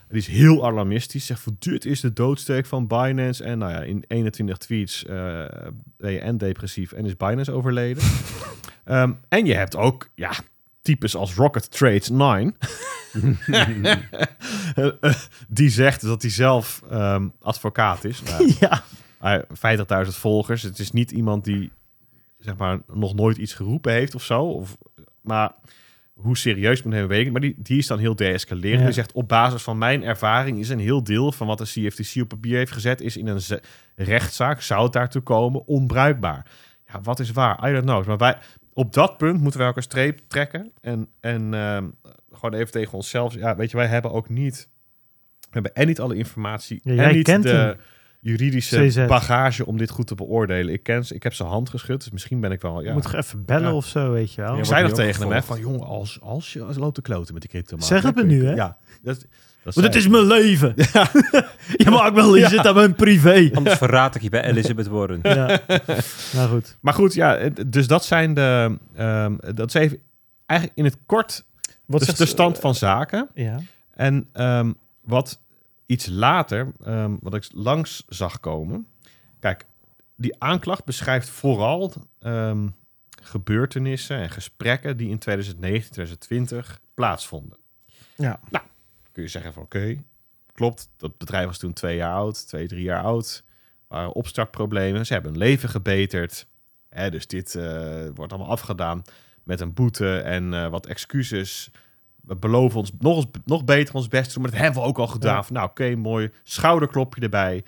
Die 0.10 0.18
is 0.18 0.28
heel 0.28 0.66
alarmistisch. 0.66 1.26
Zegt 1.26 1.46
dit 1.60 1.86
is 1.86 2.00
de 2.00 2.14
doodsteek 2.14 2.66
van 2.66 2.88
Binance. 2.88 3.44
En 3.44 3.58
nou 3.58 3.72
ja, 3.72 3.82
in 3.82 4.04
21 4.08 4.58
tweets 4.58 5.06
eh, 5.06 5.46
ben 5.98 6.12
je 6.12 6.20
en 6.20 6.38
depressief 6.38 6.92
en 6.92 7.06
is 7.06 7.18
Binance 7.18 7.52
overleden. 7.52 8.04
Ehm, 8.84 9.12
en 9.30 9.46
je 9.46 9.54
hebt 9.54 9.76
ook, 9.76 10.10
ja, 10.16 10.32
types 10.82 11.16
als 11.16 11.34
Rocket 11.36 11.72
Trades 11.72 12.10
9. 12.10 12.56
die 15.48 15.70
zegt 15.70 16.02
dat 16.02 16.22
hij 16.22 16.32
zelf 16.32 16.84
ehm, 16.90 17.28
advocaat 17.42 18.04
is. 18.04 18.22
Nou, 18.24 18.54
Ja. 18.60 18.84
hij- 19.20 19.46
50.000 20.06 20.12
volgers. 20.12 20.62
Het 20.62 20.80
is 20.80 20.92
niet 20.92 21.12
iemand 21.12 21.44
die 21.44 21.72
zeg 22.38 22.58
maar 22.58 22.80
nog 22.94 23.16
nooit 23.16 23.38
iets 23.38 23.54
geroepen 23.54 23.92
heeft 23.94 24.16
of 24.16 24.24
zo. 24.24 24.42
Of, 24.44 24.78
maar 25.22 25.52
hoe 26.18 26.38
serieus 26.38 26.84
met 26.84 26.94
hem 26.94 27.08
weet 27.08 27.26
ik. 27.26 27.32
Maar 27.32 27.42
die, 27.42 27.56
die 27.58 27.78
is 27.78 27.88
dan 27.88 28.00
heel 28.00 28.16
deescalerend. 28.16 28.80
Ja. 28.80 28.86
Die 28.86 28.94
zegt 28.94 29.12
op 29.12 29.28
basis 29.28 29.62
van 29.62 29.78
mijn 29.78 30.04
ervaring 30.04 30.60
is 30.60 30.70
een 30.70 30.80
heel 30.80 31.04
deel 31.04 31.32
van 31.32 31.48
wat 31.48 31.58
de 31.58 31.64
CFTC 31.64 32.22
op 32.22 32.28
papier 32.28 32.58
heeft 32.58 32.72
gezet 32.72 33.02
is 33.02 33.18
in 33.18 33.28
een 33.28 33.42
rechtszaak 33.96 34.62
zou 34.62 34.84
het 34.84 34.94
daartoe 34.94 35.22
komen 35.22 35.68
onbruikbaar. 35.68 36.46
Ja, 36.86 37.02
wat 37.02 37.20
is 37.20 37.32
waar? 37.32 37.70
I 37.70 37.74
don't 37.74 37.86
know. 37.86 38.06
Maar 38.06 38.18
wij 38.18 38.38
op 38.74 38.94
dat 38.94 39.18
punt 39.18 39.42
moeten 39.42 39.60
wij 39.60 39.70
ook 39.70 39.76
een 39.76 39.82
streep 39.82 40.22
trekken 40.28 40.72
en 40.82 41.10
en 41.20 41.54
ehm, 41.54 41.88
gewoon 42.32 42.54
even 42.54 42.72
tegen 42.72 42.94
onszelf. 42.94 43.34
Ja, 43.34 43.56
weet 43.56 43.72
je, 43.72 43.78
wij 43.78 43.88
hebben 43.88 44.12
ook 44.12 44.30
niet. 44.30 44.70
We 45.40 45.48
hebben 45.50 45.74
en 45.74 45.88
niet 45.88 46.00
alle 46.00 46.16
informatie 46.16 46.80
Ja, 46.84 47.04
en 47.04 47.16
niet 47.16 47.24
kent 47.24 47.44
de 47.44 47.50
hem. 47.50 47.78
Juridische 48.20 48.86
CZ. 48.88 49.06
bagage 49.06 49.66
om 49.66 49.78
dit 49.78 49.90
goed 49.90 50.08
te 50.08 50.16
beoordelen. 50.16 50.74
Ik 50.74 50.84
ken 50.84 51.06
ze, 51.06 51.16
ik 51.16 51.24
heb 51.24 51.34
zijn 51.34 51.50
hand 51.50 51.70
geschud, 51.70 52.00
dus 52.04 52.12
misschien 52.12 52.40
ben 52.40 52.52
ik 52.52 52.62
wel. 52.62 52.82
Ja. 52.82 52.88
Je 52.88 52.94
moet 52.94 53.02
toch 53.04 53.14
even 53.16 53.46
bellen 53.46 53.70
Ja. 53.70 53.74
of 53.76 53.86
zo, 53.86 54.12
weet 54.12 54.34
je 54.34 54.42
wel. 54.42 54.52
ik 54.52 54.58
Ja, 54.58 54.64
zei 54.64 54.84
nog 54.84 54.92
tegen 54.94 55.22
hem, 55.22 55.32
hè, 55.32 55.44
van 55.44 55.60
jongen, 55.60 55.86
als, 55.88 56.20
als 56.22 56.54
je 56.54 56.62
als 56.64 56.74
je 56.76 56.82
loopt 56.82 56.96
te 56.96 57.02
kloten 57.02 57.34
met 57.34 57.42
die 57.42 57.52
crypto. 57.52 57.78
Zeg 57.80 58.04
het 58.04 58.16
me 58.16 58.24
nu, 58.24 58.46
hè? 58.46 58.54
Ja, 58.54 58.78
dat, 59.02 59.26
dat 59.64 59.74
Want 59.74 59.88
het 59.88 59.96
is 59.96 60.08
mijn 60.08 60.26
leven. 60.28 60.74
je 60.76 61.88
maakt 61.90 62.16
wel, 62.16 62.36
je 62.36 62.42
Ja. 62.42 62.50
zit 62.56 62.68
aan 62.68 62.76
mijn 62.76 62.96
privé. 62.96 63.50
Anders 63.54 63.78
verraad 63.78 64.16
ik 64.16 64.22
je 64.22 64.30
bij 64.30 64.44
Elizabeth 64.44 64.88
Warren. 64.88 65.20
Ja. 65.36 65.60
Nou 66.34 66.50
goed. 66.50 66.78
Maar 66.82 66.94
goed, 66.94 67.14
ja, 67.14 67.38
het- 67.38 67.72
dus 67.74 67.88
dat 67.88 68.06
zijn 68.06 68.34
de. 68.34 68.78
ehm, 68.96 69.36
dat 69.56 69.68
is 69.68 69.74
even 69.74 69.98
eigenlijk 70.46 70.80
in 70.80 70.86
het 70.86 70.98
kort 71.06 71.46
Wat 71.86 71.98
dus 72.00 72.08
zegt 72.08 72.20
de 72.20 72.26
ze- 72.26 72.32
stand 72.32 72.60
van 72.60 72.76
zaken. 72.76 73.28
Ja. 73.34 73.60
En 73.94 74.28
ehm, 74.34 74.72
wat 75.02 75.40
iets 75.88 76.06
later, 76.06 76.72
ehm, 76.84 77.16
wat 77.22 77.34
ik 77.34 77.50
langs 77.54 78.04
zag 78.08 78.40
komen. 78.40 78.88
Kijk, 79.40 79.66
die 80.16 80.42
aanklacht 80.44 80.86
beschrijft 80.86 81.30
vooral 81.30 81.94
ehm, 82.20 82.68
gebeurtenissen 83.24 84.18
en 84.18 84.30
gesprekken 84.30 84.98
die 84.98 85.10
in 85.10 85.18
2019, 85.18 85.92
2020 85.92 86.80
plaatsvonden. 86.94 87.58
Ja. 88.16 88.40
Nou, 88.50 88.66
kun 89.12 89.24
je 89.24 89.30
zeggen 89.30 89.54
van 89.54 89.64
oké, 89.64 90.04
klopt. 90.52 90.90
Dat 90.98 91.18
bedrijf 91.18 91.46
was 91.46 91.58
toen 91.58 91.74
twee 91.74 91.96
jaar 91.96 92.14
oud, 92.14 92.48
twee, 92.48 92.68
drie 92.68 92.84
jaar 92.84 93.04
oud. 93.04 93.44
waren 93.88 94.14
opstartproblemen. 94.14 95.06
Ze 95.06 95.14
hebben 95.14 95.32
hun 95.32 95.40
leven 95.40 95.70
gebeterd. 95.70 96.48
Hè, 96.90 97.10
dus 97.10 97.28
dit 97.28 97.56
eh, 97.56 98.08
wordt 98.14 98.34
allemaal 98.34 98.52
afgedaan 98.52 99.04
met 99.44 99.60
een 99.60 99.74
boete 99.74 100.18
en 100.20 100.54
eh, 100.54 100.70
wat 100.70 100.86
excuses. 100.86 101.72
We 102.28 102.36
beloven 102.36 102.80
ons 102.80 102.92
nog, 103.00 103.16
eens, 103.18 103.26
nog 103.46 103.66
beter 103.66 103.96
ons 103.96 104.08
best 104.08 104.28
te 104.28 104.34
doen, 104.34 104.42
maar 104.42 104.52
dat 104.52 104.60
hebben 104.60 104.82
we 104.82 104.88
ook 104.88 104.98
al 104.98 105.08
gedaan. 105.08 105.36
Ja. 105.36 105.44
Van, 105.44 105.56
nou, 105.56 105.68
oké, 105.70 105.96
mooi. 105.96 106.30
Schouderklopje 106.44 107.22
erbij. 107.22 107.64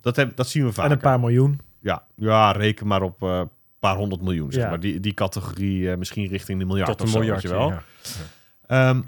Dat, 0.00 0.16
heb, 0.16 0.36
dat 0.36 0.48
zien 0.48 0.64
we 0.64 0.72
vaak. 0.72 0.84
En 0.86 0.90
een 0.92 0.98
paar 0.98 1.20
miljoen. 1.20 1.60
Ja, 1.80 2.02
ja, 2.16 2.52
reken 2.52 2.86
maar 2.86 3.02
op 3.02 3.22
eh, 3.22 3.28
een 3.38 3.50
paar 3.78 3.96
honderd 3.96 4.22
miljoen. 4.22 4.52
Zeg 4.52 4.62
Ja. 4.62 4.68
maar. 4.68 4.80
die, 4.80 5.00
die 5.00 5.14
categorie 5.14 5.90
eh, 5.90 5.96
misschien 5.96 6.26
richting 6.26 6.58
de 6.58 6.64
miljard 6.64 6.98
Tot 6.98 7.14
een 7.14 7.18
miljard. 7.18 7.42
wel. 7.42 7.68
Ja. 7.68 7.82
Ehm, 8.66 9.00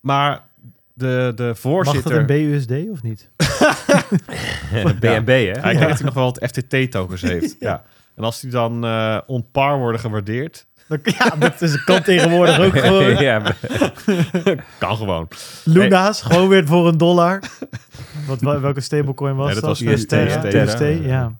maar 0.00 0.44
de, 0.92 1.32
de 1.34 1.42
Mag 1.42 1.46
dat 1.46 1.58
voorzitter... 1.58 2.16
een 2.18 2.26
BUSD 2.26 2.90
of 2.90 3.02
niet? 3.02 3.30
BNB, 5.00 5.26
hè? 5.54 5.60
Hij 5.60 5.74
hij 5.76 5.96
nog 6.02 6.14
wel 6.14 6.24
wat 6.24 6.44
FTT-tokens 6.50 7.22
heeft. 7.22 7.56
ja. 7.68 7.82
En 8.14 8.24
als 8.24 8.40
die 8.40 8.50
dan 8.50 8.84
eh 8.84 9.18
on 9.26 9.50
par 9.50 9.78
worden 9.78 10.00
gewaardeerd, 10.00 10.66
Ja, 11.18 11.28
dat 11.38 11.62
is, 11.62 11.84
kan 11.84 12.02
tegenwoordig 12.02 12.58
ook 12.58 12.78
gewoon. 12.78 13.16
ja, 13.24 13.54
kan 14.78 14.96
gewoon. 14.96 15.28
Luna's, 15.64 16.22
gewoon 16.22 16.48
weer 16.48 16.66
voor 16.66 16.88
een 16.88 16.98
dollar. 16.98 17.42
Wat, 18.26 18.40
wel- 18.40 18.60
welke 18.60 18.80
stablecoin 18.80 19.34
was 19.36 19.46
Nee, 19.46 19.54
dat 19.54 19.64
dat? 19.64 19.78
was 19.78 19.80
UST, 19.92 20.12
UST, 20.12 20.44
UST, 20.44 20.78
ja. 21.04 21.32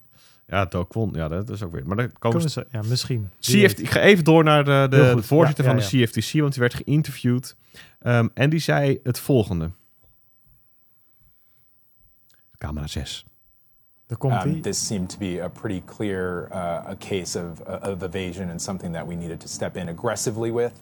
ja. 0.47 0.65
Dokon, 0.65 1.11
ja, 1.15 1.29
dat 1.29 1.51
is 1.51 1.63
ook 1.63 1.73
weer. 1.73 1.87
Maar 1.87 1.97
dan 1.97 2.13
komen 2.19 2.41
we... 2.43 2.49
ze- 2.49 2.67
ja, 2.71 2.81
misschien. 2.89 3.31
CFT, 3.41 3.79
ik 3.81 3.91
ga 3.91 4.01
even 4.01 4.25
door 4.25 4.45
naar 4.45 4.65
de, 4.65 4.87
de, 4.91 5.23
voorzitter 5.23 5.65
Ja, 5.65 5.71
van 5.71 5.81
ja, 5.81 5.89
de 5.91 6.05
CFTC, 6.21 6.41
want 6.41 6.53
die 6.53 6.61
werd 6.63 6.75
geïnterviewd. 6.75 7.57
Ehm, 8.01 8.29
en 8.35 8.51
die 8.51 8.61
zei 8.61 8.99
het 9.03 9.19
volgende. 9.19 9.71
Camera 12.59 12.87
6. 12.87 13.25
Weet. 14.07 14.19
Daar 14.19 14.19
komt 14.19 14.45
Um, 14.45 14.63
this 14.63 14.87
seemed 14.87 15.09
to 15.11 15.19
be 15.19 15.43
a 15.43 15.49
pretty 15.49 15.83
clear 15.97 16.49
uh, 16.53 16.91
a 16.91 16.95
case 16.99 17.37
of, 17.41 17.61
uh, 17.69 17.93
of 17.93 18.03
evasion 18.03 18.51
and 18.51 18.63
something 18.63 18.95
that 18.95 19.07
we 19.07 19.15
needed 19.15 19.41
to 19.41 19.49
step 19.49 19.77
in 19.77 19.89
aggressively 19.89 20.53
with 20.53 20.73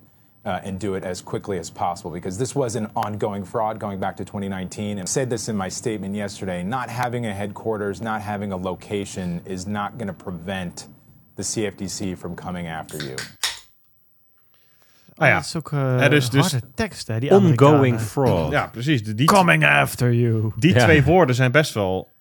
uh, 0.47 0.67
and 0.67 0.81
do 0.81 0.95
it 0.95 1.05
as 1.05 1.23
quickly 1.23 1.59
as 1.59 1.71
possible 1.71 2.11
because 2.11 2.39
this 2.39 2.55
was 2.55 2.75
an 2.77 2.87
ongoing 2.95 3.45
fraud 3.47 3.79
going 3.79 3.99
back 4.01 4.17
to 4.17 4.25
2019. 4.25 4.91
And 4.99 5.09
I 5.09 5.11
said 5.11 5.29
this 5.31 5.49
in 5.49 5.57
my 5.57 5.71
statement 5.71 6.15
yesterday 6.15 6.63
not 6.63 6.89
having 6.89 7.27
a 7.27 7.33
headquarters, 7.33 8.01
not 8.01 8.21
having 8.21 8.53
a 8.53 8.57
location 8.57 9.41
is 9.45 9.65
not 9.67 9.91
going 9.99 10.09
to 10.17 10.25
prevent 10.25 10.87
the 11.37 11.43
CFTC 11.43 12.15
from 12.17 12.35
coming 12.35 12.67
after 12.69 12.99
you. 12.99 13.15
Ah 15.17 15.27
ja. 15.29 15.35
Dat 15.35 15.45
is 15.45 15.57
ook 15.57 15.73
eh 15.73 15.79
Ja, 15.99 16.09
dus- 16.09 16.31
dus- 16.31 16.51
harde 16.51 16.67
tekst, 16.75 17.09
hè, 17.09 17.21
die 17.21 17.31
Ongoing 17.31 18.01
fraud. 18.01 18.51
Ja, 18.53 18.67
precies. 18.67 19.05
Die, 19.05 19.15
die, 19.15 19.27
Coming 19.27 19.65
after 19.67 20.13
you. 20.13 20.53
die 20.57 20.75
Ja. 20.75 20.85
twee 20.85 21.05
woorden 21.05 21.35
zijn 21.35 21.53
best 21.53 21.75
wel 21.75 22.13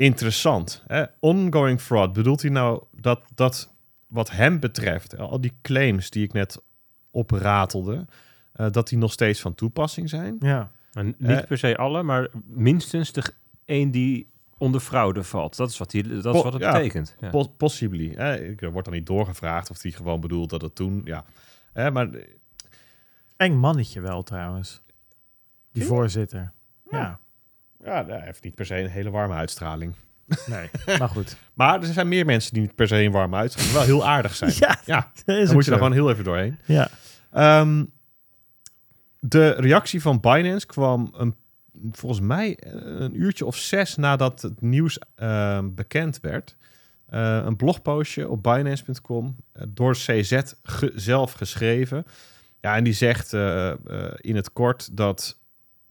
interessant. 0.00 0.82
Hè? 0.86 1.04
Ongoing 1.18 1.80
fraud. 1.80 2.12
Bedoelt 2.12 2.42
hij 2.42 2.50
nou 2.50 2.82
dat, 2.92 3.20
dat 3.34 3.72
wat 4.06 4.30
hem 4.30 4.60
betreft, 4.60 5.18
al 5.18 5.40
die 5.40 5.52
claims 5.62 6.10
die 6.10 6.24
ik 6.24 6.32
net 6.32 6.62
opratelde, 7.10 8.06
eh, 8.52 8.70
dat 8.70 8.88
die 8.88 8.98
nog 8.98 9.12
steeds 9.12 9.40
van 9.40 9.54
toepassing 9.54 10.08
zijn? 10.08 10.36
Ja. 10.38 10.70
Maar 10.92 11.04
niet 11.04 11.16
Eh. 11.20 11.44
per 11.46 11.58
se 11.58 11.76
alle, 11.76 12.02
maar 12.02 12.28
minstens 12.46 13.12
de 13.12 13.22
een 13.64 13.90
die 13.90 14.28
onder 14.58 14.80
fraude 14.80 15.22
valt. 15.22 15.56
Dat 15.56 15.70
is 15.70 15.78
wat, 15.78 15.90
die, 15.90 16.02
dat 16.20 16.34
is 16.34 16.42
wat 16.42 16.52
het 16.52 16.62
ja. 16.62 16.72
betekent. 16.72 17.16
Ja. 17.20 17.30
Po- 17.30 17.48
possibly. 17.56 18.12
Hè? 18.14 18.40
Ik- 18.40 18.62
Er 18.62 18.70
wordt 18.72 18.86
dan 18.88 18.96
niet 18.96 19.06
doorgevraagd 19.06 19.70
of 19.70 19.82
hij 19.82 19.90
gewoon 19.90 20.20
bedoelt 20.20 20.50
dat 20.50 20.62
het 20.62 20.74
toen, 20.74 21.00
ja. 21.04 21.24
Hè, 21.72 21.90
maar 21.90 22.08
Eng 23.36 23.54
mannetje 23.54 24.00
wel 24.00 24.22
trouwens. 24.22 24.82
Die 25.72 25.84
voorzitter. 25.84 26.52
Ja. 26.90 26.98
ja, 26.98 27.18
hij 27.82 28.20
heeft 28.24 28.42
niet 28.44 28.54
per 28.54 28.66
se 28.66 28.76
een 28.78 28.86
hele 28.90 29.10
warme 29.10 29.34
uitstraling. 29.34 29.94
Nee, 30.46 30.70
maar 30.98 31.08
goed. 31.08 31.36
Maar 31.54 31.80
er 31.82 31.92
zijn 31.92 32.08
meer 32.08 32.24
mensen 32.26 32.52
die 32.52 32.62
niet 32.62 32.74
per 32.74 32.88
se 32.88 32.96
een 33.02 33.12
warme 33.12 33.36
uitstraling, 33.36 33.74
maar 33.74 33.86
wel 33.86 33.96
heel 33.96 34.06
aardig 34.08 34.34
zijn. 34.34 34.52
Ja, 34.58 34.78
ja 34.84 35.10
dat 35.24 35.36
is 35.36 35.44
dan 35.46 35.54
moet 35.54 35.64
je 35.64 35.70
er 35.70 35.76
gewoon 35.76 35.92
heel 35.92 36.10
even 36.10 36.24
doorheen. 36.24 36.58
Ja. 36.64 36.88
Ehm, 37.32 37.84
de 39.20 39.48
reactie 39.50 40.02
van 40.02 40.20
Binance 40.20 40.66
kwam 40.66 41.12
een, 41.16 41.34
volgens 41.92 42.20
mij 42.20 42.56
eh, 42.56 42.72
een 42.84 43.20
uurtje 43.20 43.46
of 43.46 43.56
zes 43.56 43.96
nadat 43.96 44.42
het 44.42 44.60
nieuws 44.60 44.98
ehm, 45.14 45.68
bekend 45.74 46.20
werd. 46.20 46.56
Eh, 47.06 47.42
een 47.44 47.56
blogpostje 47.56 48.28
op 48.28 48.42
Binance.com 48.42 49.36
eh, 49.52 49.62
door 49.68 49.92
CZ 49.94 50.40
ge- 50.62 50.92
zelf 50.94 51.32
geschreven. 51.32 52.04
Ja, 52.60 52.76
en 52.76 52.84
die 52.84 52.92
zegt 52.92 53.32
in 54.16 54.36
het 54.36 54.52
kort 54.52 54.96
dat 54.96 55.38
ja, 55.38 55.39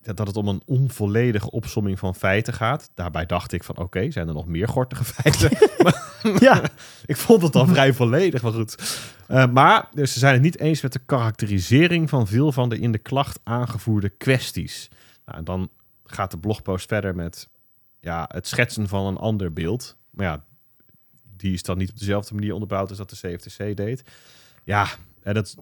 dat 0.01 0.27
het 0.27 0.37
om 0.37 0.47
een 0.47 0.61
onvolledige 0.65 1.51
opsomming 1.51 1.99
van 1.99 2.15
feiten 2.15 2.53
gaat. 2.53 2.89
Daarbij 2.93 3.25
dacht 3.25 3.51
ik 3.51 3.63
van, 3.63 3.77
oké, 3.77 4.11
zijn 4.11 4.27
er 4.27 4.33
nog 4.33 4.47
meer 4.47 4.67
gortige 4.67 5.03
feiten? 5.13 5.49
ja, 6.47 6.61
ik 7.05 7.17
vond 7.17 7.41
het 7.41 7.55
al 7.55 7.67
vrij 7.67 7.93
volledig, 7.93 8.41
maar 8.41 8.51
goed. 8.51 9.05
Eh, 9.27 9.51
maar 9.51 9.89
dus 9.93 10.13
ze 10.13 10.19
zijn 10.19 10.33
het 10.33 10.41
niet 10.41 10.59
eens 10.59 10.81
met 10.81 10.93
de 10.93 11.01
karakterisering 11.05 12.09
van 12.09 12.27
veel 12.27 12.51
van 12.51 12.69
de 12.69 12.79
in 12.79 12.91
de 12.91 12.97
klacht 12.97 13.39
aangevoerde 13.43 14.09
kwesties. 14.09 14.89
Nou, 15.25 15.37
en 15.37 15.43
dan 15.43 15.69
gaat 16.03 16.31
de 16.31 16.37
blogpost 16.37 16.87
verder 16.87 17.15
met 17.15 17.49
ja, 17.99 18.29
het 18.33 18.47
schetsen 18.47 18.87
van 18.87 19.05
een 19.05 19.17
ander 19.17 19.53
beeld. 19.53 19.97
Maar 20.09 20.25
ja, 20.25 20.45
die 21.35 21.53
is 21.53 21.63
dan 21.63 21.77
niet 21.77 21.89
op 21.89 21.99
dezelfde 21.99 22.33
manier 22.33 22.53
onderbouwd 22.53 22.89
als 22.89 22.97
dat 22.97 23.09
de 23.09 23.35
CFTC 23.35 23.77
deed. 23.77 24.03
Ja, 24.63 24.87
en 25.23 25.33
dat 25.33 25.55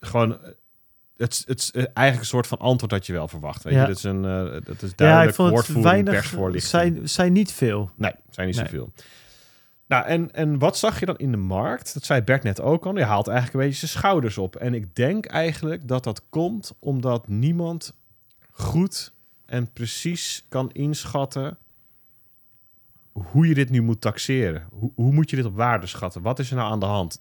gewoon 0.00 0.38
het, 1.16 1.32
is- 1.32 1.44
het 1.46 1.70
eh, 1.74 1.82
eigenlijk 1.82 2.18
een 2.18 2.24
soort 2.24 2.46
van 2.46 2.58
antwoord 2.58 2.92
dat 2.92 3.06
je 3.06 3.12
wel 3.12 3.28
verwacht. 3.28 3.62
Weet 3.62 3.74
Ja. 3.74 3.80
je, 3.80 3.86
dat 3.86 3.96
is 3.96 4.02
een 4.02 4.24
uh, 4.24 4.52
dat 4.64 4.82
is 4.82 4.88
ja, 4.88 4.96
duidelijk 4.96 5.36
het 5.36 5.36
woordvoering, 5.50 5.84
weinig. 5.84 6.12
persvoorlichting. 6.14 6.70
Zijn, 6.94 7.08
zijn 7.08 7.32
niet 7.32 7.52
veel. 7.52 7.90
Nee, 7.96 8.12
zijn 8.30 8.46
niet 8.46 8.56
Nee. 8.56 8.64
zoveel. 8.64 8.92
Nou, 9.86 10.06
en, 10.06 10.32
en 10.32 10.58
wat 10.58 10.78
zag 10.78 11.00
je 11.00 11.06
dan 11.06 11.16
in 11.18 11.30
de 11.30 11.36
markt? 11.36 11.94
Dat 11.94 12.04
zei 12.04 12.22
Bert 12.22 12.42
net 12.42 12.60
ook 12.60 12.86
al. 12.86 12.96
Je 12.98 13.04
haalt 13.04 13.28
eigenlijk 13.28 13.56
een 13.58 13.68
beetje 13.70 13.86
zijn 13.86 14.00
schouders 14.00 14.38
op. 14.38 14.56
En 14.56 14.74
ik 14.74 14.94
denk 14.96 15.26
eigenlijk 15.26 15.88
dat 15.88 16.04
dat 16.04 16.22
komt 16.28 16.72
omdat 16.78 17.28
niemand 17.28 17.94
goed 18.50 19.12
en 19.46 19.72
precies 19.72 20.44
kan 20.48 20.70
inschatten 20.72 21.56
hoe 23.12 23.46
je 23.48 23.54
dit 23.54 23.70
nu 23.70 23.82
moet 23.82 24.00
taxeren. 24.00 24.66
Hoe, 24.70 24.90
hoe 24.94 25.12
moet 25.12 25.30
je 25.30 25.36
dit 25.36 25.44
op 25.44 25.56
waarde 25.56 25.86
schatten? 25.86 26.22
Wat 26.22 26.38
is 26.38 26.50
er 26.50 26.56
nou 26.56 26.70
aan 26.72 26.80
de 26.80 26.86
hand? 26.86 27.16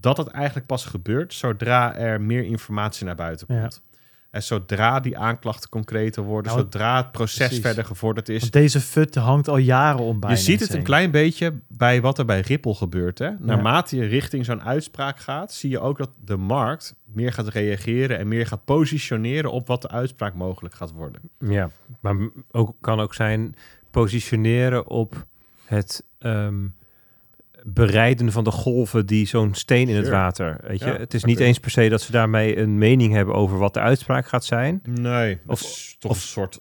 Dat 0.00 0.16
het 0.16 0.26
eigenlijk 0.28 0.66
pas 0.66 0.84
gebeurt 0.84 1.34
zodra 1.34 1.96
er 1.96 2.20
meer 2.20 2.44
informatie 2.44 3.06
naar 3.06 3.14
buiten 3.14 3.46
Ja. 3.54 3.60
komt. 3.60 3.82
En 4.30 4.42
zodra 4.42 5.00
die 5.00 5.18
aanklachten 5.18 5.70
concreter 5.70 6.22
worden, 6.22 6.52
Nou, 6.52 6.62
zodra 6.64 6.96
het 6.96 7.12
proces 7.12 7.36
precies. 7.46 7.60
verder 7.60 7.84
gevorderd 7.84 8.28
is, 8.28 8.40
Want 8.40 8.52
deze 8.52 8.80
fut 8.80 9.14
hangt 9.14 9.48
al 9.48 9.56
jaren 9.56 10.00
om 10.00 10.28
je 10.28 10.36
ziet 10.36 10.60
het 10.60 10.74
een 10.74 10.82
klein 10.82 11.10
beetje 11.10 11.54
bij 11.68 12.00
wat 12.00 12.18
er 12.18 12.24
bij 12.24 12.40
Ripple 12.40 12.74
gebeurt. 12.74 13.18
Hè? 13.18 13.30
Naarmate 13.38 13.96
je 13.96 14.04
richting 14.04 14.44
zo'n 14.44 14.62
uitspraak 14.62 15.18
gaat, 15.20 15.52
zie 15.52 15.70
je 15.70 15.80
ook 15.80 15.98
dat 15.98 16.10
de 16.24 16.36
markt 16.36 16.94
meer 17.12 17.32
gaat 17.32 17.48
reageren 17.48 18.18
en 18.18 18.28
meer 18.28 18.46
gaat 18.46 18.64
positioneren 18.64 19.52
op 19.52 19.66
wat 19.66 19.82
de 19.82 19.88
uitspraak 19.88 20.34
mogelijk 20.34 20.74
gaat 20.74 20.92
worden. 20.92 21.20
Ja, 21.38 21.70
maar 22.00 22.16
ook, 22.50 22.74
kan 22.80 23.00
ook 23.00 23.14
zijn 23.14 23.54
positioneren 23.90 24.86
op 24.86 25.26
het 25.64 26.04
ehm, 26.18 26.66
bereiden 27.64 28.32
van 28.32 28.44
de 28.44 28.50
golven 28.50 29.06
die 29.06 29.26
zo'n 29.26 29.54
steen 29.54 29.88
in 29.88 29.96
het 29.96 30.04
Sure. 30.04 30.16
water. 30.16 30.58
Weet 30.62 30.78
je? 30.78 30.86
Ja, 30.86 30.96
het 30.96 31.14
is 31.14 31.24
niet 31.24 31.38
eens 31.40 31.58
per 31.60 31.70
se 31.70 31.88
dat 31.88 32.02
ze 32.02 32.12
daarmee 32.12 32.56
een 32.58 32.78
mening 32.78 33.12
hebben 33.12 33.34
over 33.34 33.58
wat 33.58 33.74
de 33.74 33.80
uitspraak 33.80 34.26
gaat 34.28 34.44
zijn. 34.44 34.80
Nee, 34.84 35.38
Of- 35.46 35.60
is 35.60 35.96
toch 35.98 36.10
of- 36.10 36.16
een 36.16 36.22
soort... 36.22 36.60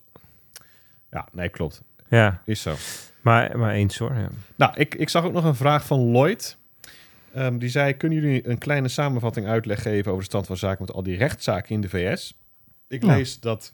Ja, 1.11 1.28
nee, 1.32 1.49
klopt. 1.49 1.82
Ja, 2.10 2.41
Is 2.45 2.61
zo. 2.61 2.76
maar, 3.22 3.57
maar 3.57 3.74
eens 3.74 3.98
hoor. 3.98 4.14
Ja. 4.15 4.30
Nou, 4.56 4.72
ik, 4.76 4.95
ik 4.95 5.10
zag 5.10 5.24
ook 5.24 5.34
nog 5.34 5.44
een 5.44 5.56
vraag 5.56 5.86
van 5.86 5.99
Lloyd. 6.11 6.57
Ehm, 7.34 7.57
die 7.57 7.69
zei, 7.69 7.94
kunnen 7.94 8.22
jullie 8.22 8.48
een 8.48 8.57
kleine 8.57 8.88
samenvatting 8.88 9.48
uitleg 9.48 9.82
geven 9.82 10.11
over 10.11 10.24
de 10.24 10.30
stand 10.30 10.45
van 10.45 10.57
zaken 10.57 10.86
met 10.86 10.95
al 10.95 11.03
die 11.03 11.18
rechtszaken 11.18 11.76
in 11.76 11.82
de 11.82 11.90
VS? 11.90 12.34
Ik 12.88 13.03
Ja. 13.03 13.15
lees 13.15 13.40
dat 13.40 13.74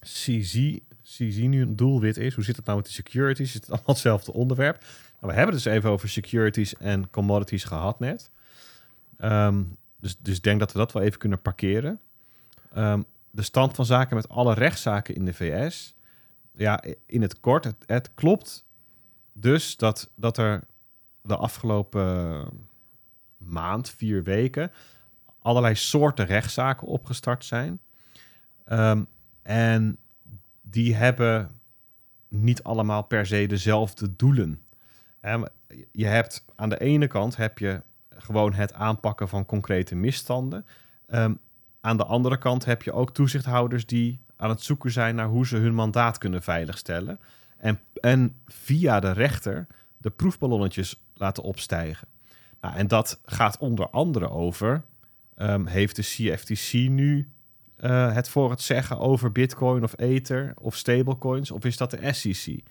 CZ, 0.00 0.76
CZ 1.02 1.36
nu 1.38 1.62
een 1.62 1.76
doelwit 1.76 2.16
is. 2.16 2.34
Hoe 2.34 2.44
zit 2.44 2.56
het 2.56 2.64
nou 2.64 2.76
met 2.78 2.86
de 2.86 2.92
securities? 2.92 3.48
Is 3.48 3.54
het 3.54 3.64
allemaal 3.68 3.86
hetzelfde 3.86 4.32
onderwerp? 4.32 4.84
Nou, 5.20 5.32
we 5.32 5.38
hebben 5.38 5.54
het 5.54 5.64
dus 5.64 5.72
even 5.72 5.90
over 5.90 6.08
securities 6.08 6.76
en 6.76 7.10
commodities 7.10 7.64
gehad 7.64 7.98
net. 7.98 8.30
Ehm, 9.18 9.62
dus, 10.00 10.18
dus 10.18 10.36
ik 10.36 10.42
denk 10.42 10.58
dat 10.60 10.72
we 10.72 10.78
dat 10.78 10.92
wel 10.92 11.02
even 11.02 11.18
kunnen 11.18 11.42
parkeren. 11.42 12.00
Ehm, 12.74 13.02
de 13.30 13.42
stand 13.42 13.74
van 13.74 13.84
zaken 13.84 14.16
met 14.16 14.28
alle 14.28 14.54
rechtszaken 14.54 15.14
in 15.14 15.24
de 15.24 15.34
VS. 15.34 15.94
Ja, 16.52 16.82
in 17.06 17.22
het 17.22 17.40
kort, 17.40 17.74
het, 17.86 18.10
klopt 18.14 18.64
dus 19.32 19.76
dat, 19.76 20.10
dat 20.14 20.36
er 20.36 20.64
de 21.22 21.36
afgelopen 21.36 22.46
maand, 23.36 23.90
vier 23.90 24.22
weken, 24.22 24.72
allerlei 25.38 25.74
soorten 25.74 26.26
rechtszaken 26.26 26.86
opgestart 26.86 27.44
zijn. 27.44 27.80
Ehm, 28.64 29.02
en 29.42 29.98
die 30.60 30.94
hebben 30.94 31.50
niet 32.28 32.62
allemaal 32.62 33.02
per 33.02 33.26
se 33.26 33.46
dezelfde 33.46 34.16
doelen. 34.16 34.62
Je 35.92 36.06
hebt 36.06 36.44
aan 36.56 36.68
de 36.68 36.80
ene 36.80 37.06
kant 37.06 37.36
heb 37.36 37.58
je 37.58 37.82
gewoon 38.08 38.52
het 38.52 38.72
aanpakken 38.72 39.28
van 39.28 39.46
concrete 39.46 39.94
misstanden. 39.94 40.66
Ehm, 41.06 41.34
aan 41.80 41.96
de 41.96 42.04
andere 42.04 42.38
kant 42.38 42.64
heb 42.64 42.82
je 42.82 42.92
ook 42.92 43.14
toezichthouders 43.14 43.86
die 43.86 44.20
aan 44.36 44.48
het 44.48 44.62
zoeken 44.62 44.90
zijn 44.90 45.14
naar 45.14 45.28
hoe 45.28 45.46
ze 45.46 45.56
hun 45.56 45.74
mandaat 45.74 46.18
kunnen 46.18 46.42
veiligstellen. 46.42 47.20
En, 47.56 47.80
en 48.00 48.34
via 48.46 49.00
de 49.00 49.12
rechter 49.12 49.66
de 49.96 50.10
proefballonnetjes 50.10 51.02
laten 51.14 51.42
opstijgen. 51.42 52.08
Nou, 52.60 52.76
en 52.76 52.88
dat 52.88 53.20
gaat 53.24 53.58
onder 53.58 53.90
andere 53.90 54.30
over, 54.30 54.84
ehm, 55.36 55.66
heeft 55.66 55.96
de 55.96 56.02
CFTC 56.02 56.72
nu 56.72 57.28
eh, 57.76 58.14
het 58.14 58.28
voor 58.28 58.50
het 58.50 58.60
zeggen 58.60 58.98
over 58.98 59.32
Bitcoin 59.32 59.82
of 59.82 59.98
Ether 59.98 60.52
of 60.56 60.76
stablecoins, 60.76 61.50
of 61.50 61.64
is 61.64 61.76
dat 61.76 61.90
de 61.90 62.12
SEC? 62.12 62.64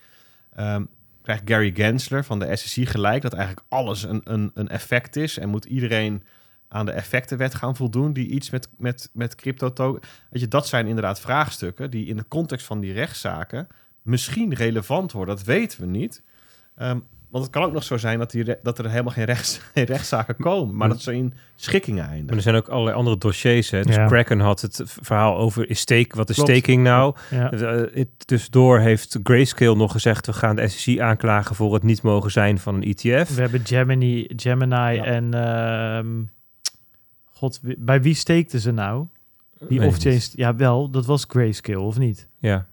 Ehm, 0.50 0.86
krijgt 1.30 1.50
Gary 1.50 1.72
Gensler 1.76 2.24
van 2.24 2.40
de 2.40 2.56
SEC 2.56 2.88
gelijk 2.88 3.22
dat 3.22 3.34
eigenlijk 3.34 3.66
alles 3.70 4.04
een, 4.04 4.22
een, 4.24 4.52
een 4.54 4.70
effect 4.70 5.16
is 5.16 5.38
en 5.38 5.50
moet 5.50 5.66
iedereen 5.66 6.24
aan 6.68 6.86
de 6.86 6.92
effectenwet 6.92 7.56
gaan 7.56 7.76
voldoen 7.76 8.14
die 8.14 8.28
iets 8.28 8.50
met, 8.50 8.70
met, 8.78 9.10
met 9.14 9.36
crypto. 9.36 10.00
Weet 10.30 10.42
je, 10.42 10.48
dat 10.48 10.68
zijn 10.68 10.88
inderdaad 10.88 11.20
vraagstukken 11.20 11.92
die 11.92 12.06
in 12.06 12.18
de 12.18 12.28
context 12.28 12.66
van 12.66 12.80
die 12.80 12.94
rechtszaken 12.94 13.68
misschien 14.02 14.54
relevant 14.54 15.12
worden. 15.12 15.36
Dat 15.36 15.46
weten 15.46 15.82
we 15.82 15.88
niet. 15.88 16.24
Ehm, 16.76 17.00
want 17.30 17.44
het 17.44 17.54
kan 17.54 17.64
ook 17.64 17.72
nog 17.74 17.84
zo 17.84 17.98
zijn 17.98 18.20
dat, 18.20 18.32
die 18.32 18.44
re- 18.44 18.60
dat 18.64 18.80
er 18.80 18.90
helemaal 18.90 19.14
geen, 19.14 19.26
rechts, 19.26 19.60
geen 19.74 19.84
rechtszaken 19.86 20.36
komen, 20.36 20.76
maar 20.76 20.90
dat 20.90 21.02
ze 21.02 21.14
in 21.16 21.34
schikkingen 21.56 22.00
Maar 22.00 22.10
er 22.10 22.16
eindigen. 22.18 22.42
zijn 22.42 22.56
ook 22.56 22.68
allerlei 22.68 22.96
andere 22.96 23.18
dossiers. 23.18 23.70
Hè. 23.70 23.82
Dus 23.84 23.96
Ja. 23.96 24.06
Kraken 24.08 24.40
had 24.40 24.62
het 24.62 24.82
verhaal 24.86 25.38
over 25.38 25.70
is 25.70 25.80
stake, 25.80 26.16
wat 26.16 26.30
is 26.30 26.36
Klopt. 26.36 26.50
staking 26.52 26.84
nou? 26.84 27.16
Ja. 27.30 27.54
Uh, 27.54 27.82
het- 27.94 28.28
tussendoor 28.28 28.80
heeft 28.80 29.20
Grayscale 29.24 29.76
nog 29.76 29.92
gezegd... 29.92 30.26
we 30.26 30.34
gaan 30.34 30.56
de 30.56 30.68
SEC 30.68 31.00
aanklagen 31.00 31.56
voor 31.56 31.74
het 31.74 31.84
niet 31.84 32.02
mogen 32.02 32.32
zijn 32.32 32.60
van 32.60 32.76
een 32.76 32.84
ETF. 32.84 33.36
We 33.36 33.42
hebben 33.42 33.66
Gemini, 33.66 34.28
Gemini 34.36 34.98
en... 34.98 35.34
ehm, 35.34 36.08
God, 37.34 37.60
bij 37.78 38.02
wie 38.02 38.14
steekten 38.16 38.60
ze 38.60 38.72
nou? 38.72 39.06
Die 39.68 39.86
off-chain... 39.86 40.20
Ja, 40.36 40.56
wel. 40.56 40.90
Dat 40.90 41.06
was 41.06 41.26
Grayscale, 41.28 41.80
of 41.80 41.98
niet? 41.98 42.28
Ja. 42.40 42.66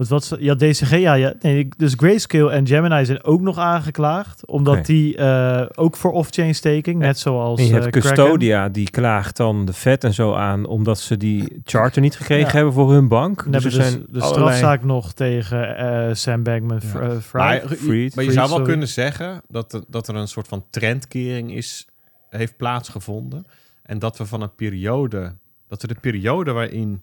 Wat 0.00 0.08
was 0.08 0.34
ja, 0.38 0.54
DCG, 0.54 0.90
ja, 0.90 1.14
ja. 1.14 1.34
Nee, 1.40 1.68
dus 1.76 1.94
Grayscale 1.96 2.50
en 2.50 2.66
Gemini 2.66 3.04
zijn 3.04 3.24
ook 3.24 3.40
nog 3.40 3.58
aangeklaagd. 3.58 4.46
Omdat 4.46 4.86
die 4.86 5.16
eh, 5.16 5.66
ook 5.74 5.96
voor 5.96 6.12
off-chain 6.12 6.54
staking, 6.54 6.98
net 6.98 7.18
zoals 7.18 7.60
En 7.60 7.66
je 7.66 7.74
eh, 7.76 7.80
hebt. 7.80 7.92
Custodia, 7.92 8.68
die 8.68 8.90
klaagt 8.90 9.36
dan 9.36 9.64
de 9.64 9.72
vet 9.72 10.04
en 10.04 10.14
zo 10.14 10.34
aan... 10.34 10.66
omdat 10.66 10.98
ze 11.00 11.16
die 11.16 11.60
charter 11.64 12.02
niet 12.02 12.16
gekregen 12.16 12.46
Ja. 12.46 12.52
hebben 12.52 12.72
voor 12.72 12.92
hun 12.92 13.08
bank. 13.08 13.42
Dan 13.42 13.52
Dus 13.52 13.62
hebben 13.62 13.80
er 13.80 13.86
we 13.86 13.90
zijn 13.92 14.06
dus 14.10 14.20
de 14.22 14.26
allerlei- 14.28 14.56
strafzaak 14.56 14.84
nog 14.84 15.12
tegen 15.12 15.76
eh, 15.76 16.14
Sam 16.14 16.42
Bankman 16.42 16.80
Fried. 16.80 17.32
Maar, 17.32 17.58
Freed, 17.60 17.68
maar 17.68 17.70
je 17.70 17.76
Freed, 18.10 18.32
zou 18.32 18.34
wel 18.34 18.46
sorry. 18.48 18.64
kunnen 18.64 18.88
zeggen 18.88 19.42
dat 19.48 19.72
er, 19.72 19.82
dat 19.88 20.08
er 20.08 20.14
een 20.14 20.28
soort 20.28 20.48
van 20.48 20.64
trendkering 20.70 21.52
is, 21.54 21.86
heeft 22.30 22.56
plaatsgevonden. 22.56 23.44
En 23.82 23.98
dat 23.98 24.18
we 24.18 24.26
van 24.26 24.42
een 24.42 24.54
periode, 24.54 25.32
dat 25.68 25.82
we 25.82 25.88
de 25.88 25.96
periode 26.00 26.52
waarin 26.52 27.02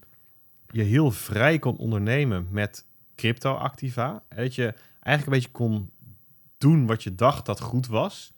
je 0.72 0.84
heel 0.84 1.12
vrij 1.12 1.60
kon 1.60 1.78
ondernemen 1.78 2.48
met 2.52 2.86
crypto-activa, 3.18 4.24
en 4.30 4.38
dat 4.44 4.56
je 4.56 4.74
eigenlijk 5.00 5.26
een 5.26 5.30
beetje 5.42 5.50
kon 5.66 5.90
doen 6.58 6.86
wat 6.86 7.04
je 7.04 7.16
dacht 7.16 7.46
dat 7.46 7.60
goed 7.60 7.88
was. 7.88 8.34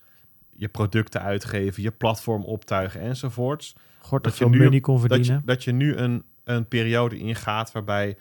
Je 0.55 0.67
producten 0.67 1.21
uitgeven, 1.21 1.83
je 1.83 1.91
platform 1.91 2.43
optuigen 2.43 3.01
enzovoorts. 3.01 3.75
Gortig 3.99 4.31
dat 4.31 4.39
je 4.39 4.45
veel 4.45 4.53
nu- 4.57 4.63
money 4.63 4.79
kon 4.79 4.93
Dat 5.01 5.05
verdienen. 5.09 5.39
je, 5.39 5.45
dat 5.45 5.63
je 5.63 5.71
nu 5.71 5.95
een, 5.95 6.23
een 6.43 6.67
periode 6.67 7.17
ingaat 7.17 7.71
waarbij 7.71 8.17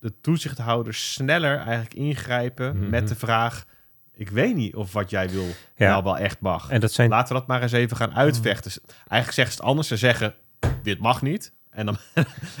de 0.00 0.20
toezichthouders 0.20 1.12
sneller 1.12 1.56
eigenlijk 1.58 1.94
ingrijpen 1.94 2.76
Mhm. 2.76 2.90
met 2.90 3.08
de 3.08 3.14
vraag: 3.16 3.64
ik 4.12 4.28
weet 4.30 4.54
niet 4.54 4.74
of 4.74 4.92
wat 4.92 5.10
jij 5.10 5.30
wil 5.30 5.46
Ja. 5.76 5.88
nou 5.90 6.02
wel 6.04 6.18
echt 6.18 6.40
mag. 6.40 6.70
En 6.70 6.80
dat 6.80 6.92
zijn 6.92 7.10
Laten 7.10 7.32
we 7.34 7.38
dat 7.38 7.48
maar 7.48 7.62
eens 7.62 7.72
even 7.72 7.96
gaan 7.96 8.14
uitvechten. 8.14 8.72
Eigenlijk 8.86 9.32
zeggen 9.32 9.54
ze 9.54 9.60
het 9.60 9.68
anders. 9.68 9.88
Ze 9.88 9.96
zeggen: 9.96 10.34
dit 10.82 10.98
mag 10.98 11.22
niet. 11.22 11.52
En 11.80 11.86
dan, 11.86 11.96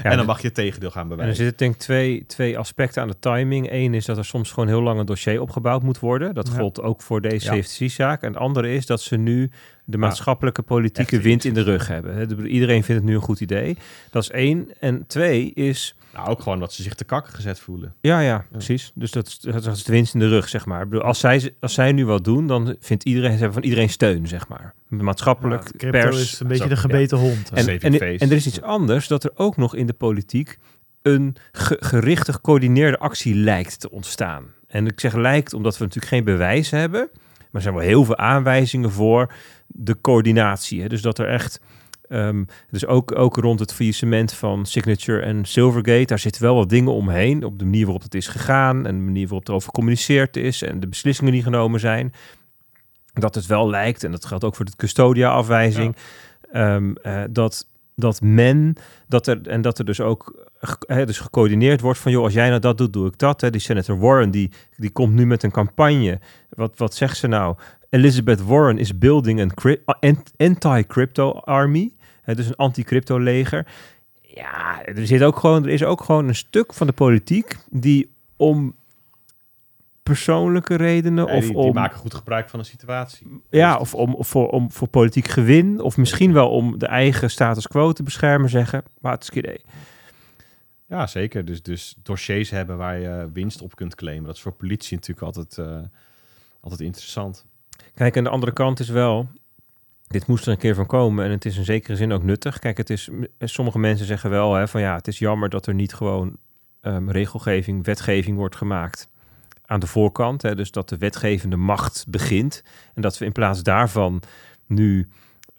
en 0.02 0.16
dan 0.16 0.26
mag 0.26 0.40
je 0.40 0.46
het 0.46 0.54
tegendeel 0.54 0.90
gaan 0.90 1.04
En 1.04 1.10
er 1.10 1.16
bewijzen. 1.16 1.36
zitten 1.44 1.56
denk 1.58 1.74
ik 1.74 1.80
twee, 1.80 2.24
twee 2.26 2.58
aspecten 2.58 3.02
aan 3.02 3.08
de 3.08 3.18
timing. 3.18 3.68
Eén 3.70 3.94
is 3.94 4.04
dat 4.04 4.16
er 4.18 4.24
soms 4.24 4.50
gewoon 4.50 4.68
heel 4.68 4.82
lang 4.82 5.00
een 5.00 5.06
dossier 5.06 5.40
opgebouwd 5.40 5.82
moet 5.82 5.98
worden. 5.98 6.34
Dat 6.34 6.48
Ja. 6.48 6.54
geldt 6.54 6.82
ook 6.82 7.02
voor 7.02 7.20
deze 7.20 7.54
Ja. 7.54 7.60
CFTC-zaak. 7.60 8.22
En 8.22 8.28
het 8.32 8.40
andere 8.40 8.72
is 8.74 8.86
dat 8.86 9.00
ze 9.00 9.16
nu 9.16 9.50
de 9.84 9.98
maatschappelijke 9.98 10.62
politieke 10.62 11.20
wind 11.20 11.44
in 11.44 11.54
de 11.54 11.62
rug 11.62 11.88
hebben. 11.88 12.46
Iedereen 12.46 12.84
vindt 12.84 13.00
het 13.02 13.10
nu 13.10 13.16
een 13.16 13.22
goed 13.22 13.40
idee. 13.40 13.76
Dat 14.10 14.22
is 14.22 14.30
één. 14.30 14.68
En 14.80 15.04
twee 15.06 15.52
is... 15.54 15.94
Nou, 16.14 16.28
ook 16.28 16.40
gewoon 16.42 16.58
dat 16.60 16.72
ze 16.72 16.82
zich 16.82 16.94
te 16.94 17.04
kakken 17.04 17.32
gezet 17.32 17.60
voelen. 17.60 17.94
Ja, 18.00 18.20
ja, 18.20 18.44
precies. 18.50 18.92
Dus 18.94 19.10
dat 19.10 19.26
is, 19.26 19.38
dat 19.38 19.66
is 19.66 19.84
de 19.84 19.92
winst 19.92 20.14
in 20.14 20.20
de 20.20 20.28
rug, 20.28 20.48
zeg 20.48 20.66
maar. 20.66 20.82
Ik 20.82 20.88
bedoel, 20.88 21.04
als, 21.04 21.18
zij, 21.20 21.54
als 21.60 21.74
zij 21.74 21.92
nu 21.92 22.06
wat 22.06 22.24
doen, 22.24 22.46
dan 22.46 22.76
vindt 22.80 23.04
iedereen, 23.04 23.30
ze 23.32 23.36
hebben 23.36 23.52
van 23.52 23.62
iedereen 23.62 23.88
steun, 23.90 24.28
zeg 24.28 24.48
maar. 24.48 24.74
Maatschappelijk, 24.88 25.62
Ja, 25.64 25.70
crypto 25.76 26.00
pers. 26.00 26.20
is 26.20 26.40
een 26.40 26.46
beetje 26.48 26.62
zo, 26.62 26.68
de 26.68 26.76
gebeten 26.76 27.18
hond. 27.18 27.50
En, 27.50 27.58
Saving 27.64 27.82
en, 27.82 27.92
face. 27.92 28.18
en 28.18 28.30
er 28.30 28.36
is 28.36 28.46
iets 28.46 28.62
anders, 28.62 29.08
dat 29.08 29.24
er 29.24 29.30
ook 29.34 29.56
nog 29.56 29.74
in 29.74 29.86
de 29.86 29.92
politiek 29.92 30.58
een 31.02 31.36
ge- 31.52 31.76
gerichte, 31.80 32.32
gecoördineerde 32.32 32.98
actie 32.98 33.34
lijkt 33.34 33.80
te 33.80 33.90
ontstaan. 33.90 34.44
En 34.66 34.86
ik 34.86 35.00
zeg 35.00 35.14
lijkt 35.14 35.52
omdat 35.54 35.78
we 35.78 35.84
natuurlijk 35.84 36.12
geen 36.12 36.24
bewijs 36.24 36.70
hebben, 36.70 37.08
maar 37.12 37.48
er 37.52 37.60
zijn 37.62 37.74
wel 37.74 37.82
heel 37.84 38.04
veel 38.04 38.16
aanwijzingen 38.16 38.90
voor 38.90 39.32
de 39.66 39.96
coördinatie. 40.00 40.80
Hè? 40.82 40.88
Dus 40.88 41.02
dat 41.02 41.18
er 41.18 41.28
echt, 41.28 41.60
ehm, 42.10 42.44
dus 42.70 42.86
ook, 42.86 43.18
ook 43.18 43.36
rond 43.36 43.60
het 43.60 43.72
faillissement 43.72 44.32
van 44.32 44.66
Signature 44.66 45.20
en 45.20 45.44
Silvergate, 45.44 46.04
daar 46.04 46.18
zitten 46.18 46.42
wel 46.42 46.54
wat 46.54 46.68
dingen 46.68 46.92
omheen, 46.92 47.44
op 47.44 47.58
de 47.58 47.64
manier 47.64 47.84
waarop 47.84 48.02
het 48.02 48.14
is 48.14 48.26
gegaan 48.26 48.86
en 48.86 48.96
de 48.96 49.02
manier 49.04 49.26
waarop 49.26 49.48
er 49.48 49.54
over 49.54 49.68
gecommuniceerd 49.68 50.36
is 50.36 50.62
en 50.62 50.80
de 50.80 50.88
beslissingen 50.88 51.32
die 51.32 51.42
genomen 51.42 51.80
zijn. 51.80 52.12
Dat 53.12 53.34
het 53.34 53.46
wel 53.46 53.70
lijkt, 53.70 54.04
en 54.04 54.10
dat 54.10 54.24
geldt 54.24 54.44
ook 54.44 54.54
voor 54.56 54.64
de 54.64 54.76
custodia-afwijzing, 54.76 55.96
ehm, 56.52 56.92
eh, 57.02 57.22
dat, 57.30 57.66
dat 57.94 58.20
men, 58.20 58.74
dat 59.08 59.26
er, 59.26 59.46
en 59.46 59.62
dat 59.62 59.78
er 59.78 59.84
dus 59.84 60.00
ook 60.00 60.48
dus 60.86 61.18
gecoördineerd 61.18 61.80
wordt 61.80 61.98
van, 61.98 62.12
joh, 62.12 62.24
als 62.24 62.32
jij 62.32 62.48
nou 62.48 62.60
dat 62.60 62.78
doet, 62.78 62.92
doe 62.92 63.06
ik 63.06 63.18
dat. 63.18 63.40
Hè. 63.40 63.50
Die 63.50 63.60
senator 63.60 63.98
Warren, 63.98 64.30
die, 64.30 64.50
die 64.76 64.90
komt 64.90 65.14
nu 65.14 65.26
met 65.26 65.42
een 65.42 65.50
campagne. 65.50 66.20
Wat, 66.48 66.72
wat 66.76 66.94
zegt 66.94 67.16
ze 67.16 67.26
nou? 67.26 67.56
Elizabeth 67.90 68.44
Warren 68.44 68.78
is 68.78 68.98
building 68.98 69.40
ant- 70.00 70.32
anti-crypto 70.36 71.32
army. 71.32 71.92
Hè, 72.30 72.36
dus 72.36 72.46
een 72.46 72.56
anti-crypto 72.56 73.18
leger. 73.18 73.66
Ja, 74.22 74.84
er, 74.84 75.06
zit 75.06 75.22
ook 75.22 75.38
gewoon, 75.38 75.64
er 75.64 75.70
is 75.70 75.84
ook 75.84 76.02
gewoon 76.02 76.28
een 76.28 76.34
stuk 76.34 76.74
van 76.74 76.86
de 76.86 76.92
politiek 76.92 77.56
die 77.70 78.10
om 78.36 78.74
persoonlijke 80.02 80.74
redenen 80.74 81.28
of 81.28 81.44
die, 81.44 81.54
om 81.54 81.62
die 81.62 81.72
maken 81.72 81.98
goed 81.98 82.14
gebruik 82.14 82.48
van 82.48 82.58
de 82.58 82.64
situatie. 82.64 83.42
ja, 83.50 83.76
of 83.76 83.94
om, 83.94 84.14
of 84.14 84.28
voor, 84.28 84.48
om 84.48 84.72
voor 84.72 84.88
politiek 84.88 85.28
gewin. 85.28 85.80
Of 85.80 85.96
misschien 85.96 86.32
wel 86.32 86.50
om 86.50 86.78
de 86.78 86.86
eigen 86.86 87.30
status 87.30 87.66
quo 87.66 87.92
te 87.92 88.02
beschermen, 88.02 88.50
zeggen. 88.50 88.82
Maar 89.00 89.12
het 89.12 89.22
is 89.22 89.30
idee. 89.30 89.60
Ja, 90.86 91.06
zeker. 91.06 91.44
Dus, 91.44 91.62
dus 91.62 91.94
dossiers 92.02 92.50
hebben 92.50 92.76
waar 92.76 92.98
je 92.98 93.28
winst 93.32 93.62
op 93.62 93.76
kunt 93.76 93.94
claimen. 93.94 94.26
Dat 94.26 94.36
is 94.36 94.42
voor 94.42 94.52
politie 94.52 94.96
natuurlijk 94.96 95.26
altijd, 95.26 95.58
eh, 95.58 95.78
altijd 96.60 96.80
interessant. 96.80 97.44
Kijk, 97.94 98.16
aan 98.16 98.24
de 98.24 98.30
andere 98.30 98.52
kant 98.52 98.80
is 98.80 98.88
wel... 98.88 99.28
Dit 100.10 100.26
moest 100.26 100.46
er 100.46 100.52
een 100.52 100.58
keer 100.58 100.74
van 100.74 100.86
komen 100.86 101.24
en 101.24 101.30
het 101.30 101.44
is 101.44 101.56
in 101.56 101.64
zekere 101.64 101.96
zin 101.96 102.12
ook 102.12 102.22
nuttig. 102.22 102.58
Kijk, 102.58 102.76
het 102.76 102.90
is, 102.90 103.10
sommige 103.38 103.78
mensen 103.78 104.06
zeggen 104.06 104.30
wel 104.30 104.54
hè, 104.54 104.68
van 104.68 104.80
ja, 104.80 104.94
het 104.94 105.08
is 105.08 105.18
jammer 105.18 105.48
dat 105.48 105.66
er 105.66 105.74
niet 105.74 105.94
gewoon 105.94 106.36
ehm, 106.80 107.08
regelgeving, 107.08 107.84
wetgeving 107.84 108.36
wordt 108.36 108.56
gemaakt 108.56 109.10
aan 109.64 109.80
de 109.80 109.86
voorkant. 109.86 110.42
Hè, 110.42 110.54
dus 110.54 110.70
dat 110.70 110.88
de 110.88 110.98
wetgevende 110.98 111.56
macht 111.56 112.04
begint. 112.08 112.62
En 112.94 113.02
dat 113.02 113.18
we 113.18 113.24
in 113.24 113.32
plaats 113.32 113.62
daarvan 113.62 114.22
nu 114.66 115.08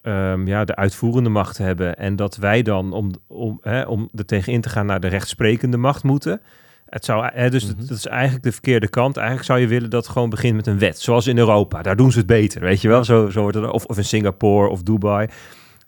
ehm, 0.02 0.48
ja, 0.48 0.66
de 0.66 0.76
uitvoerende 0.76 1.30
macht 1.30 1.58
hebben. 1.58 1.98
En 1.98 2.16
dat 2.16 2.36
wij 2.36 2.62
dan, 2.62 2.94
om, 2.94 3.12
om, 3.28 3.60
hè, 3.62 3.84
om 3.84 4.10
er 4.16 4.26
tegen 4.26 4.54
in 4.54 4.62
te 4.62 4.70
gaan, 4.70 4.86
naar 4.86 5.00
de 5.00 5.08
rechtsprekende 5.08 5.78
macht 5.78 6.04
moeten. 6.04 6.42
Het 6.92 7.06
zou, 7.06 7.30
hè, 7.34 7.50
dus 7.50 7.66
Mhm. 7.66 7.78
dat, 7.78 7.88
dat 7.88 7.98
is 7.98 8.06
eigenlijk 8.06 8.44
de 8.44 8.52
verkeerde 8.52 8.90
kant. 8.90 9.18
Eigenlijk 9.18 9.48
zou 9.48 9.60
je 9.60 9.68
willen 9.68 9.90
dat 9.90 10.04
het 10.04 10.12
gewoon 10.14 10.30
begint 10.30 10.56
met 10.56 10.68
een 10.68 10.80
wet. 10.80 11.00
Zoals 11.00 11.28
in 11.28 11.38
Europa. 11.38 11.82
Daar 11.82 11.96
doen 11.96 12.12
ze 12.12 12.18
het 12.18 12.28
beter, 12.28 12.62
weet 12.62 12.82
je 12.82 12.88
wel. 12.88 13.04
Zo, 13.04 13.30
zo 13.30 13.42
wordt 13.42 13.58
het, 13.58 13.70
of, 13.70 13.86
of 13.86 13.98
in 13.98 14.06
Singapore 14.06 14.70
of 14.70 14.84
Dubai. 14.84 15.28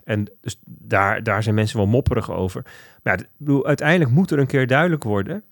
En 0.04 0.26
dus 0.40 0.56
daar, 0.64 1.22
daar 1.22 1.42
zijn 1.42 1.54
mensen 1.54 1.76
wel 1.76 1.86
mopperig 1.86 2.30
over. 2.32 2.62
Maar 3.02 3.18
ja, 3.18 3.24
bedoel, 3.36 3.66
uiteindelijk 3.66 4.10
moet 4.10 4.30
er 4.30 4.38
een 4.38 4.46
keer 4.46 4.66
duidelijk 4.66 5.02
worden... 5.02 5.42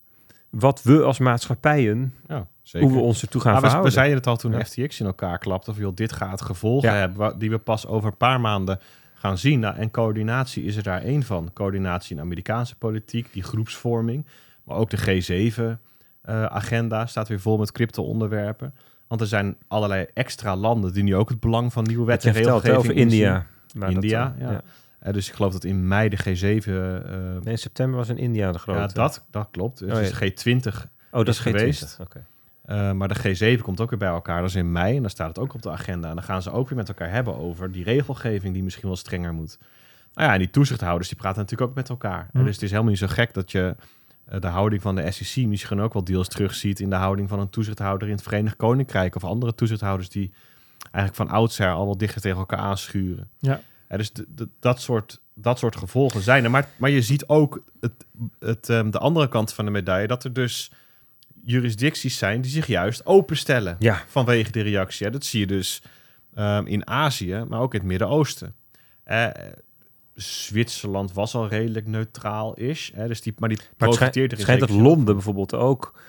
wat 0.51 0.83
we 0.83 1.03
als 1.03 1.19
maatschappijen, 1.19 2.15
Ja, 2.29 2.47
zeker. 2.62 2.89
hoe 2.89 2.97
we 2.97 3.03
ons 3.05 3.23
ertoe 3.23 3.41
gaan 3.41 3.53
Maar 3.53 3.61
we, 3.61 3.66
we 3.66 3.73
verhouden. 3.73 3.93
zeiden 3.93 4.16
het 4.16 4.27
al 4.27 4.37
toen 4.37 4.53
Ja. 4.53 4.65
FTX 4.65 5.01
in 5.01 5.07
elkaar 5.07 5.39
klapte. 5.39 5.70
Of 5.70 5.79
joh, 5.79 5.95
dit 5.95 6.12
gaat 6.12 6.41
gevolgen 6.43 6.89
Ja. 6.93 6.97
hebben 6.97 7.39
die 7.39 7.51
we 7.51 7.59
pas 7.59 7.87
over 7.87 8.09
een 8.11 8.16
paar 8.16 8.41
maanden 8.41 8.79
gaan 9.15 9.39
zien. 9.39 9.61
Nou, 9.61 9.77
en 9.77 9.91
coördinatie 9.91 10.65
is 10.65 10.77
er 10.77 10.83
daar 10.83 11.03
één 11.03 11.23
van. 11.23 11.51
Coördinatie 11.55 12.16
in 12.16 12.23
Amerikaanse 12.23 12.77
politiek, 12.77 13.33
die 13.33 13.43
groepsvorming. 13.43 14.27
Maar 14.65 14.77
ook 14.77 14.91
de 14.91 15.23
G7-agenda 16.23 17.07
staat 17.07 17.29
weer 17.29 17.41
vol 17.41 17.59
met 17.59 17.73
crypto-onderwerpen. 17.73 18.75
Want 19.07 19.21
er 19.21 19.27
zijn 19.27 19.57
allerlei 19.69 20.07
extra 20.15 20.57
landen 20.57 20.93
die 20.93 21.03
nu 21.03 21.17
ook 21.17 21.29
het 21.29 21.41
belang 21.41 21.73
van 21.73 21.85
nieuwe 21.85 22.05
Wat 22.05 22.13
wet 22.13 22.23
je 22.23 22.29
en 22.29 22.35
regelgeving 22.35 22.77
over 22.79 22.93
India. 22.97 23.47
dat, 23.75 23.91
India, 23.91 24.35
eh, 24.39 24.51
ja. 24.51 24.63
Eh, 24.99 25.13
dus 25.13 25.29
ik 25.29 25.35
geloof 25.35 25.53
dat 25.53 25.65
in 25.65 25.89
mei 25.89 26.09
de 26.09 26.17
G7... 26.19 26.67
eh, 26.67 26.75
Nee, 27.43 27.53
in 27.53 27.59
september 27.59 27.97
was 27.99 28.09
in 28.09 28.19
India 28.19 28.53
de 28.53 28.59
grote. 28.59 28.79
ja, 28.81 28.87
dat, 28.87 29.25
dat 29.31 29.49
klopt. 29.51 29.79
Het 29.79 29.93
Oh, 29.93 30.01
is 30.01 30.19
ja. 30.19 30.29
G20 30.31 30.67
oh, 30.67 30.83
dat 31.11 31.29
is 31.29 31.35
is 31.37 31.39
geweest. 31.39 31.79
geweest. 31.79 32.01
Oké. 32.01 32.25
Uh, 32.71 32.93
maar 32.93 33.09
de 33.09 33.57
G7 33.59 33.63
komt 33.63 33.81
ook 33.81 33.91
weer 33.91 33.99
bij 33.99 34.09
elkaar. 34.09 34.41
Dat 34.41 34.49
is 34.49 34.55
in 34.57 34.73
mei. 34.73 34.95
En 34.97 35.01
dan 35.01 35.11
staat 35.11 35.29
het 35.29 35.39
ook 35.39 35.55
op 35.55 35.63
de 35.63 35.71
agenda. 35.71 36.09
En 36.09 36.15
dan 36.15 36.25
gaan 36.25 36.43
ze 36.43 36.51
ook 36.51 36.69
weer 36.69 36.79
met 36.79 36.89
elkaar 36.89 37.11
hebben 37.11 37.37
over 37.39 37.73
die 37.73 37.85
regelgeving 37.85 38.55
die 38.55 38.63
misschien 38.63 38.87
wel 38.89 38.97
strenger 38.97 39.33
moet. 39.33 39.59
Nou 40.15 40.27
ja, 40.29 40.33
en 40.33 40.39
die 40.39 40.51
toezichthouders 40.51 41.09
die 41.09 41.17
praten 41.19 41.41
natuurlijk 41.41 41.71
ook 41.71 41.77
met 41.77 41.89
elkaar. 41.89 42.29
Hm. 42.33 42.45
Dus 42.45 42.55
het 42.55 42.63
is 42.63 42.71
helemaal 42.71 42.91
niet 42.91 43.01
zo 43.01 43.07
gek 43.09 43.35
dat 43.35 43.51
je 43.53 43.77
eh, 43.77 43.85
de 44.41 44.47
houding 44.47 44.83
van 44.83 44.95
de 44.95 45.11
SEC 45.11 45.47
misschien 45.47 45.81
ook 45.81 45.93
wel 45.93 46.05
deels 46.05 46.29
terugziet 46.29 46.81
in 46.81 46.91
de 46.91 46.97
houding 46.97 47.29
van 47.29 47.41
een 47.41 47.51
toezichthouder 47.51 48.09
in 48.09 48.15
het 48.15 48.23
Verenigd 48.23 48.57
Koninkrijk. 48.57 49.15
Of 49.17 49.25
andere 49.25 49.55
toezichthouders 49.55 50.09
die 50.09 50.33
eigenlijk 50.81 51.15
van 51.15 51.29
oudsher 51.39 51.73
al 51.73 51.85
wel 51.85 51.97
dichter 51.97 52.21
tegen 52.21 52.39
elkaar 52.39 52.59
aanschuren. 52.59 53.29
Ja. 53.39 53.61
Ja, 53.89 53.97
dus 53.97 54.13
de- 54.13 54.27
de- 54.35 54.49
dat, 54.61 54.81
soort, 54.81 55.21
dat 55.35 55.59
soort 55.59 55.77
gevolgen 55.77 56.21
zijn 56.23 56.45
er. 56.45 56.51
Maar, 56.51 56.69
maar 56.77 56.91
je 56.91 57.03
ziet 57.03 57.27
ook 57.29 57.63
het, 57.81 57.93
het, 58.39 58.69
ehm, 58.69 58.91
de 58.91 58.99
andere 58.99 59.29
kant 59.29 59.53
van 59.53 59.65
de 59.65 59.71
medaille, 59.71 60.07
dat 60.07 60.25
er 60.25 60.33
dus 60.33 60.71
jurisdicties 61.45 62.19
zijn 62.19 62.41
die 62.41 62.51
zich 62.51 62.67
juist 62.67 63.07
openstellen 63.07 63.77
Ja, 63.79 64.03
vanwege 64.07 64.51
de 64.51 64.61
reactie. 64.61 65.07
Ja, 65.07 65.13
dat 65.13 65.25
zie 65.25 65.41
je 65.41 65.47
dus 65.47 65.83
ehm, 66.35 66.67
in 66.67 66.87
Azië, 66.87 67.45
maar 67.49 67.61
ook 67.61 67.73
in 67.75 67.79
het 67.81 67.89
Midden-Oosten. 67.89 68.55
Eh, 69.05 69.27
Zwitserland 70.15 71.13
was 71.13 71.35
al 71.35 71.49
redelijk 71.49 71.87
neutraal 71.87 72.55
is, 72.55 72.93
hè, 72.95 73.09
dus 73.09 73.23
die, 73.23 73.33
maar 73.39 73.49
die 73.49 73.59
maar 73.59 73.67
het 73.67 73.79
schijnt, 73.79 73.99
profiteert 73.99 74.31
het 74.31 74.39
in 74.39 74.45
schijnt 74.45 74.61
dat 74.61 74.69
zekere 74.69 74.87
zin 74.87 74.95
Londen 74.97 75.15
bijvoorbeeld 75.15 75.55
ook... 75.55 76.01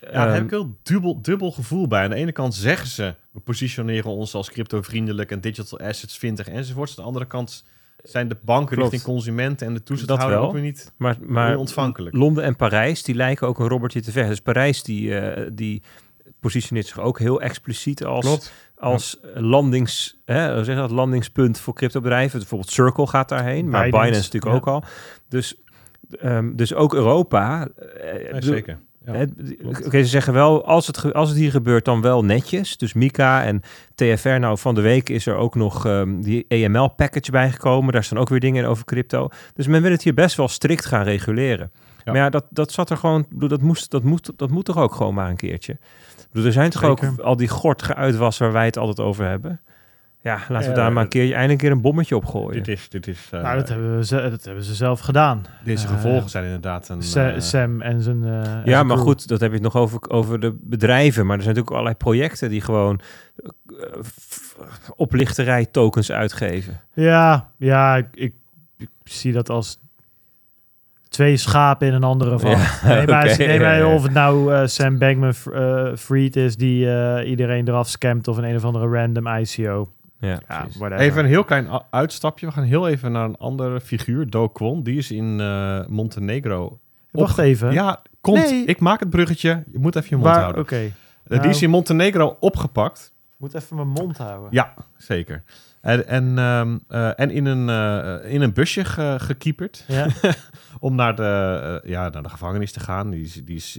ja, 0.00 0.10
daar 0.10 0.26
heb 0.26 0.34
ehm, 0.34 0.44
ik 0.44 0.50
heel 0.50 0.76
dubbel, 0.82 1.22
dubbel 1.22 1.52
gevoel 1.52 1.88
bij. 1.88 2.02
Aan 2.02 2.10
de 2.10 2.16
ene 2.16 2.32
kant 2.32 2.54
zeggen 2.54 2.88
ze, 2.88 3.14
we 3.30 3.40
positioneren 3.40 4.10
ons 4.10 4.34
als 4.34 4.50
crypto-vriendelijk 4.50 5.30
en 5.30 5.40
digital 5.40 5.78
assets 5.78 6.18
20 6.18 6.48
enzovoorts. 6.48 6.90
Aan 6.90 6.96
de 6.96 7.02
andere 7.02 7.26
kant 7.26 7.64
zijn 8.02 8.28
de 8.28 8.36
banken 8.42 8.76
Klopt. 8.76 8.92
richting 8.92 9.14
consumenten 9.14 9.66
en 9.66 9.74
de 9.74 9.82
toezichthouder 9.82 10.38
ook 10.38 10.52
weer 10.52 10.62
niet, 10.62 10.92
maar, 10.96 11.16
maar, 11.20 11.56
ontvankelijk. 11.56 12.16
Londen 12.16 12.44
en 12.44 12.56
Parijs, 12.56 13.02
die 13.02 13.14
lijken 13.14 13.46
ook 13.46 13.58
een 13.58 13.68
robbertje 13.68 14.00
te 14.00 14.12
vechten. 14.12 14.30
Dus 14.30 14.40
Parijs, 14.40 14.82
die, 14.82 15.18
eh, 15.18 15.50
die 15.52 15.82
positioneert 16.40 16.86
zich 16.86 17.00
ook 17.00 17.18
heel 17.18 17.40
expliciet 17.40 18.04
als, 18.04 18.52
als 18.80 19.20
landings, 19.34 20.20
hè, 20.24 20.64
zeg 20.64 20.76
dat, 20.76 20.90
landingspunt 20.90 21.60
voor 21.60 21.74
cryptobedrijven. 21.74 22.38
Bijvoorbeeld 22.38 22.70
Circle 22.70 23.06
gaat 23.06 23.28
daarheen, 23.28 23.68
maar 23.68 23.84
Binance, 23.84 24.06
Binance, 24.06 24.32
natuurlijk 24.32 24.64
ja. 24.64 24.72
ook 24.72 24.82
al. 24.82 24.88
Dus, 25.28 25.54
ehm, 26.20 26.56
dus 26.56 26.74
ook 26.74 26.94
Europa. 26.94 27.68
eh, 28.00 28.36
zeker. 28.38 28.78
Ja. 29.12 29.26
Oké, 29.86 30.02
ze 30.02 30.08
zeggen 30.08 30.32
wel, 30.32 30.64
als 30.64 30.86
het, 30.86 31.12
als 31.14 31.28
het 31.28 31.38
hier 31.38 31.50
gebeurt, 31.50 31.84
dan 31.84 32.00
wel 32.00 32.24
netjes. 32.24 32.76
Dus 32.76 32.92
Mika 32.92 33.44
en 33.44 33.62
TFR, 33.94 34.28
nou 34.28 34.58
van 34.58 34.74
de 34.74 34.80
week 34.80 35.08
is 35.08 35.26
er 35.26 35.36
ook 35.36 35.54
nog 35.54 35.86
ehm, 35.86 36.20
die 36.20 36.44
EML-package 36.48 37.30
bijgekomen. 37.30 37.92
Daar 37.92 38.04
staan 38.04 38.18
ook 38.18 38.28
weer 38.28 38.40
dingen 38.40 38.62
in 38.62 38.68
over 38.68 38.84
crypto. 38.84 39.28
Dus 39.54 39.66
men 39.66 39.82
wil 39.82 39.90
het 39.90 40.02
hier 40.02 40.14
best 40.14 40.36
wel 40.36 40.48
strikt 40.48 40.84
gaan 40.84 41.02
reguleren. 41.02 41.70
Ja. 42.04 42.12
Maar 42.12 42.16
ja, 42.16 42.30
dat, 42.30 42.46
dat 42.50 42.72
zat 42.72 42.90
er 42.90 42.96
gewoon, 42.96 43.26
dat, 43.30 43.60
moest, 43.60 43.90
dat, 43.90 44.02
moet, 44.02 44.32
dat 44.36 44.50
moet 44.50 44.64
toch 44.64 44.78
ook 44.78 44.94
gewoon 44.94 45.14
maar 45.14 45.30
een 45.30 45.36
keertje. 45.36 45.78
Er 46.44 46.52
zijn 46.52 46.70
toch 46.70 46.82
Zeker. 46.82 47.08
ook 47.10 47.18
al 47.20 47.36
die 47.36 47.48
gortige 47.48 47.94
uitwassen 47.94 48.44
waar 48.44 48.52
wij 48.54 48.64
het 48.64 48.76
altijd 48.78 49.00
over 49.00 49.26
hebben. 49.28 49.60
Ja, 50.22 50.38
laten 50.48 50.68
we 50.68 50.74
daar 50.74 50.92
maar 50.92 51.02
een 51.04 51.08
dat- 51.10 51.18
keer, 51.20 51.22
eindelijk 51.32 51.50
een 51.50 51.56
keer 51.56 51.70
een 51.70 51.80
bommetje 51.82 52.16
op 52.16 52.24
gooien. 52.24 52.52
Dit 52.62 52.68
is, 52.68 52.88
dit 52.88 53.06
is, 53.06 53.28
eh, 53.30 53.42
nou, 53.42 53.56
dat 53.56 53.68
hebben, 53.68 53.96
we, 53.96 54.04
ze- 54.04 54.28
dat 54.30 54.44
hebben 54.44 54.64
ze 54.64 54.74
zelf 54.74 55.00
gedaan. 55.00 55.44
deze 55.64 55.86
eh, 55.86 55.92
gevolgen 55.92 56.30
zijn 56.30 56.44
inderdaad 56.44 56.88
een... 56.88 57.02
Sa- 57.02 57.30
eh, 57.30 57.40
Sam 57.40 57.80
en 57.82 58.02
zijn. 58.02 58.24
eh, 58.24 58.30
en 58.30 58.62
Ja, 58.64 58.70
zijn 58.70 58.86
maar 58.86 58.96
crew. 58.96 59.06
goed, 59.08 59.28
dat 59.28 59.40
heb 59.40 59.48
je 59.48 59.54
het 59.54 59.64
nog 59.64 59.76
over, 59.76 60.10
over 60.10 60.40
de 60.40 60.56
bedrijven. 60.60 61.26
Maar 61.26 61.36
er 61.36 61.42
zijn 61.42 61.54
natuurlijk 61.54 61.70
allerlei 61.70 61.94
projecten 61.96 62.48
die 62.50 62.60
gewoon 62.60 63.00
eh, 63.66 63.98
oplichterij 64.96 65.66
tokens 65.66 66.12
uitgeven. 66.12 66.80
Ja, 66.94 67.48
ja 67.56 67.96
ik, 67.96 68.06
ik, 68.14 68.34
ik 68.78 68.88
zie 69.04 69.32
dat 69.32 69.50
als 69.50 69.78
twee 71.08 71.36
schapen 71.36 71.86
in 71.88 71.94
een 71.94 72.04
andere 72.04 72.38
van. 72.38 72.50
Ja, 72.50 72.56
nee, 72.84 73.06
maar, 73.06 73.24
oké, 73.24 73.36
nee, 73.46 73.60
maar 73.60 73.78
ja, 73.78 73.86
ja. 73.86 73.94
of 73.94 74.02
het 74.02 74.12
nou 74.12 74.54
eh, 74.54 74.66
Sam 74.66 74.98
Bankman-Fried 74.98 76.36
is 76.36 76.56
die 76.56 76.90
eh, 76.92 77.28
iedereen 77.30 77.68
eraf 77.68 77.88
scamt 77.88 78.28
of 78.28 78.36
een 78.36 78.44
een 78.44 78.56
of 78.56 78.64
andere 78.64 78.88
random 78.88 79.26
ICO. 79.26 79.92
Ja. 80.20 80.40
Even 80.90 81.22
een 81.22 81.28
heel 81.30 81.44
klein 81.44 81.68
uitstapje. 81.90 82.46
We 82.46 82.52
gaan 82.52 82.64
heel 82.64 82.88
even 82.88 83.12
naar 83.12 83.24
een 83.24 83.36
andere 83.36 83.80
figuur, 83.80 84.30
Do 84.30 84.48
Kwon. 84.48 84.82
Die 84.82 84.98
is 84.98 85.10
in 85.10 85.40
eh, 85.40 85.80
Montenegro. 85.86 86.78
Wacht 87.10 87.38
even. 87.38 87.72
Ja, 87.72 88.02
komt. 88.20 88.50
Nee. 88.50 88.64
Ik 88.64 88.80
maak 88.80 89.00
het 89.00 89.10
bruggetje. 89.10 89.62
Je 89.72 89.78
moet 89.78 89.96
even 89.96 90.08
je 90.08 90.16
mond 90.16 90.26
Waar- 90.28 90.40
houden. 90.40 90.62
Oké, 90.62 90.92
Nou. 91.26 91.42
Die 91.42 91.50
is 91.50 91.62
in 91.62 91.70
Montenegro 91.70 92.36
opgepakt. 92.40 93.12
moet 93.36 93.54
even 93.54 93.76
mijn 93.76 93.88
mond 93.88 94.18
houden. 94.18 94.48
Ja, 94.52 94.74
zeker. 94.96 95.42
En, 95.80 96.06
en, 96.06 96.38
ehm, 96.38 96.78
eh, 96.88 97.20
en 97.20 97.30
in, 97.30 97.46
een, 97.46 97.68
eh, 97.68 98.32
in 98.32 98.40
een 98.42 98.52
busje 98.52 98.84
ge, 98.84 99.14
gekieperd 99.18 99.84
Ja. 99.88 100.06
om 100.80 100.94
naar 100.94 101.16
de, 101.16 101.80
eh, 101.84 101.90
ja, 101.90 102.08
naar 102.08 102.22
de 102.22 102.28
gevangenis 102.28 102.72
te 102.72 102.80
gaan. 102.80 103.10
Die 103.10 103.22
is, 103.22 103.32
die 103.44 103.56
is 103.56 103.78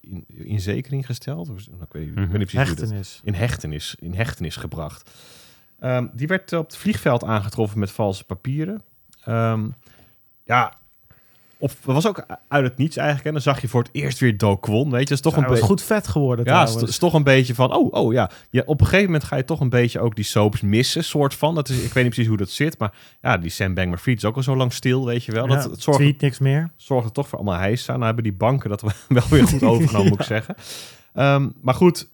in, 0.00 0.24
in 0.26 0.60
zekering 0.60 1.06
gesteld. 1.06 1.48
Of, 1.50 1.58
ik, 1.60 1.92
weet, 1.92 2.08
ik 2.08 2.14
weet 2.14 2.28
niet 2.28 2.28
precies 2.30 2.52
hoe 2.52 2.64
dat- 2.64 2.78
Hechtenis. 2.78 3.20
in 3.24 3.34
hechtenis, 3.34 3.96
in 3.98 4.14
hechtenis 4.14 4.56
gebracht. 4.56 5.10
Ehm, 5.78 6.06
die 6.12 6.26
werd 6.26 6.52
op 6.52 6.66
het 6.66 6.76
vliegveld 6.76 7.24
aangetroffen 7.24 7.78
met 7.78 7.90
valse 7.90 8.24
papieren. 8.24 8.82
Ehm, 9.24 9.68
ja, 10.44 10.78
op, 11.58 11.70
dat 11.84 11.94
was 11.94 12.06
ook 12.06 12.26
uit 12.48 12.64
het 12.64 12.76
niets 12.76 12.96
eigenlijk. 12.96 13.26
En 13.26 13.32
dan 13.32 13.42
zag 13.42 13.60
je 13.60 13.68
voor 13.68 13.82
het 13.82 13.90
eerst 13.92 14.18
weer 14.18 14.36
Do 14.36 14.56
Kwon. 14.56 14.90
Weet 14.90 15.00
je, 15.00 15.14
dat 15.14 15.14
is 15.16 15.20
toch 15.20 15.36
een 15.36 15.48
beetje... 15.48 15.64
goed 15.64 15.82
vet 15.82 16.08
geworden 16.08 16.44
Ja, 16.44 16.60
het 16.66 16.88
is, 16.88 16.98
toch 16.98 17.14
een 17.14 17.22
beetje 17.22 17.54
van, 17.54 17.74
oh, 17.74 17.92
oh 17.92 18.12
ja. 18.12 18.30
ja. 18.50 18.62
Op 18.66 18.80
een 18.80 18.86
gegeven 18.86 19.06
moment 19.06 19.24
ga 19.24 19.36
je 19.36 19.44
toch 19.44 19.60
een 19.60 19.68
beetje 19.68 20.00
ook 20.00 20.16
die 20.16 20.24
soaps 20.24 20.60
missen, 20.60 21.04
soort 21.04 21.34
van. 21.34 21.54
Dat 21.54 21.68
is, 21.68 21.76
ik 21.76 21.92
weet 21.92 22.04
niet 22.04 22.12
precies 22.12 22.26
hoe 22.26 22.36
dat 22.36 22.50
zit, 22.50 22.78
maar 22.78 22.92
ja, 23.22 23.38
die 23.38 23.50
Sam 23.50 23.74
Bang 23.74 23.98
Fried 23.98 24.16
is 24.16 24.24
ook 24.24 24.36
al 24.36 24.42
zo 24.42 24.56
lang 24.56 24.72
stil, 24.72 25.06
weet 25.06 25.24
je 25.24 25.32
wel. 25.32 25.46
Dat, 25.46 25.64
het 25.64 25.82
zorgt, 25.82 26.00
tweet 26.00 26.20
niks 26.20 26.38
meer. 26.38 26.70
zorgt 26.76 27.06
er 27.06 27.12
toch 27.12 27.28
voor 27.28 27.38
allemaal 27.38 27.58
hijs 27.58 27.88
aan. 27.88 27.94
Nou 27.94 28.04
hebben 28.06 28.24
die 28.24 28.32
banken 28.32 28.70
dat 28.70 28.82
wel 29.08 29.28
weer 29.30 29.46
goed 29.46 29.62
overgenomen, 29.62 30.08
moet 30.08 30.20
ik 30.20 30.26
zeggen. 30.36 30.54
Ehm, 31.14 31.48
maar 31.60 31.74
goed, 31.74 32.08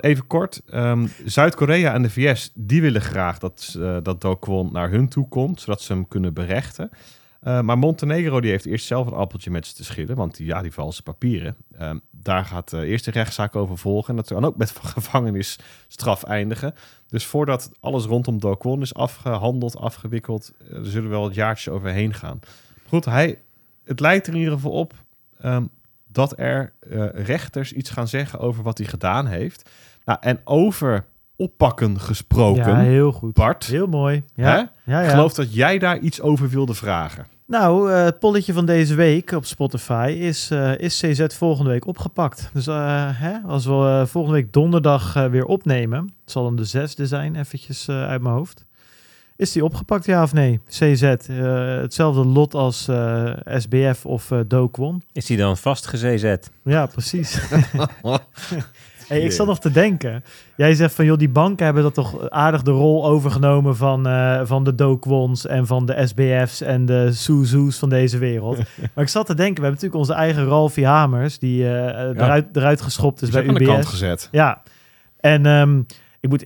even 0.00 0.26
kort. 0.26 0.62
Ehm, 0.70 1.06
Zuid-Korea 1.24 1.92
en 1.94 2.02
de 2.02 2.10
VS, 2.10 2.52
die 2.54 2.80
willen 2.80 3.00
graag 3.00 3.38
dat, 3.38 3.76
eh 3.78 3.96
dat 4.02 4.20
Do 4.20 4.36
Kwon 4.36 4.72
naar 4.72 4.90
hun 4.90 5.08
toe 5.08 5.28
komt, 5.28 5.60
zodat 5.60 5.82
ze 5.82 5.92
hem 5.92 6.08
kunnen 6.08 6.34
berechten. 6.34 6.90
Eh, 7.40 7.60
maar 7.60 7.78
Montenegro 7.78 8.40
die 8.40 8.50
heeft 8.50 8.66
eerst 8.66 8.86
zelf 8.86 9.06
een 9.06 9.12
appeltje 9.12 9.50
met 9.50 9.66
ze 9.66 9.74
te 9.74 9.84
schillen, 9.84 10.16
want 10.16 10.36
die, 10.36 10.46
ja, 10.46 10.62
die 10.62 10.72
valse 10.72 11.02
papieren. 11.02 11.56
Ehm, 11.78 11.98
daar 12.10 12.44
gaat 12.44 12.70
de 12.70 12.86
eerste 12.86 13.10
rechtszaak 13.10 13.56
over 13.56 13.78
volgen. 13.78 14.10
En 14.10 14.16
dat 14.16 14.26
kan 14.26 14.44
ook 14.44 14.56
met 14.56 14.70
gevangenisstraf 14.94 16.22
eindigen. 16.22 16.74
Dus 17.08 17.26
voordat 17.26 17.70
alles 17.80 18.04
rondom 18.04 18.38
Do 18.38 18.54
Kwon 18.54 18.80
is 18.80 18.94
afgehandeld, 18.94 19.76
afgewikkeld, 19.76 20.52
eh, 20.70 20.76
er 20.76 20.86
zullen 20.86 21.10
wel 21.10 21.20
wat 21.22 21.34
jaartjes 21.34 21.68
overheen 21.68 22.14
gaan. 22.14 22.40
Goed, 22.88 23.04
hij, 23.04 23.38
het 23.84 24.00
lijkt 24.00 24.26
er 24.26 24.32
in 24.32 24.38
ieder 24.38 24.54
geval 24.54 24.72
op 24.72 24.94
ehm, 25.40 25.64
dat 26.06 26.38
er 26.38 26.72
eh, 26.80 27.06
rechters 27.12 27.72
iets 27.72 27.90
gaan 27.90 28.08
zeggen 28.08 28.38
over 28.38 28.62
wat 28.62 28.78
hij 28.78 28.86
gedaan 28.86 29.26
heeft. 29.26 29.70
Nou, 30.04 30.18
en 30.22 30.40
over 30.44 31.04
oppakken 31.38 32.00
gesproken, 32.00 32.66
Ja, 32.66 32.78
heel 32.78 33.12
goed. 33.12 33.32
Bart. 33.34 33.64
Heel 33.66 33.86
mooi. 33.86 34.22
Hè? 34.34 34.42
Ja, 34.42 34.70
ja, 34.84 35.00
Ik 35.00 35.04
ja. 35.06 35.10
geloof 35.10 35.34
dat 35.34 35.54
jij 35.54 35.78
daar 35.78 35.98
iets 35.98 36.20
over 36.20 36.48
wilde 36.48 36.74
vragen. 36.74 37.26
Nou, 37.46 37.92
eh, 37.92 38.04
het 38.04 38.18
polletje 38.18 38.52
van 38.52 38.66
deze 38.66 38.94
week 38.94 39.30
op 39.30 39.44
Spotify 39.44 40.16
is, 40.18 40.50
eh, 40.50 40.78
is 40.78 41.00
CZ 41.00 41.26
volgende 41.28 41.70
week 41.70 41.86
opgepakt. 41.86 42.50
Dus 42.52 42.66
eh, 42.66 43.08
hè, 43.12 43.38
als 43.46 43.64
we 43.66 44.04
volgende 44.06 44.36
week 44.40 44.52
donderdag 44.52 45.16
eh, 45.16 45.26
weer 45.26 45.44
opnemen, 45.44 46.00
het 46.00 46.30
zal 46.30 46.42
dan 46.42 46.56
de 46.56 46.64
zesde 46.64 47.06
zijn, 47.06 47.36
eventjes 47.36 47.88
eh, 47.88 48.06
uit 48.08 48.22
mijn 48.22 48.34
hoofd. 48.34 48.64
Is 49.38 49.52
die 49.52 49.64
opgepakt, 49.64 50.04
ja 50.04 50.22
of 50.22 50.32
nee? 50.32 50.60
CZ, 50.68 51.02
eh, 51.02 51.16
hetzelfde 51.80 52.24
lot 52.24 52.54
als 52.54 52.88
eh, 52.88 53.32
SBF 53.46 54.06
of 54.06 54.30
eh 54.30 54.64
Kwon. 54.70 55.02
Is 55.12 55.26
die 55.26 55.36
dan 55.36 55.56
vastgezet? 55.56 56.50
Ja, 56.64 56.86
precies. 56.86 57.38
Hey, 59.08 59.20
ik 59.20 59.32
zat 59.32 59.46
nog 59.46 59.60
te 59.60 59.70
denken. 59.70 60.24
Jij 60.56 60.74
zegt 60.74 60.94
van, 60.94 61.04
joh, 61.04 61.18
die 61.18 61.28
banken 61.28 61.64
hebben 61.64 61.82
dat 61.82 61.94
toch 61.94 62.30
aardig 62.30 62.62
de 62.62 62.70
rol 62.70 63.06
overgenomen 63.06 63.76
van, 63.76 64.06
eh, 64.06 64.40
van 64.44 64.64
de 64.64 64.74
Dokwons 64.74 65.46
en 65.46 65.66
van 65.66 65.86
de 65.86 66.06
SBF's 66.06 66.60
en 66.60 66.86
de 66.86 67.12
Suzu's 67.12 67.78
van 67.78 67.88
deze 67.88 68.18
wereld. 68.18 68.56
maar 68.94 69.04
ik 69.04 69.10
zat 69.10 69.26
te 69.26 69.34
denken, 69.34 69.62
we 69.62 69.68
hebben 69.68 69.80
natuurlijk 69.82 70.00
onze 70.00 70.12
eigen 70.12 70.46
Ralfie 70.46 70.86
Hamers, 70.86 71.38
die 71.38 71.64
eh, 71.64 72.08
eruit, 72.08 72.46
eruit 72.52 72.80
geschopt 72.80 73.22
is 73.22 73.30
bij 73.30 73.48
aan 73.48 73.54
de 73.54 73.64
kant 73.64 73.78
UBS. 73.78 73.90
gezet. 73.90 74.28
Ja, 74.32 74.62
en 75.20 75.46
ehm, 75.46 75.78
ik 76.20 76.28
moet... 76.28 76.44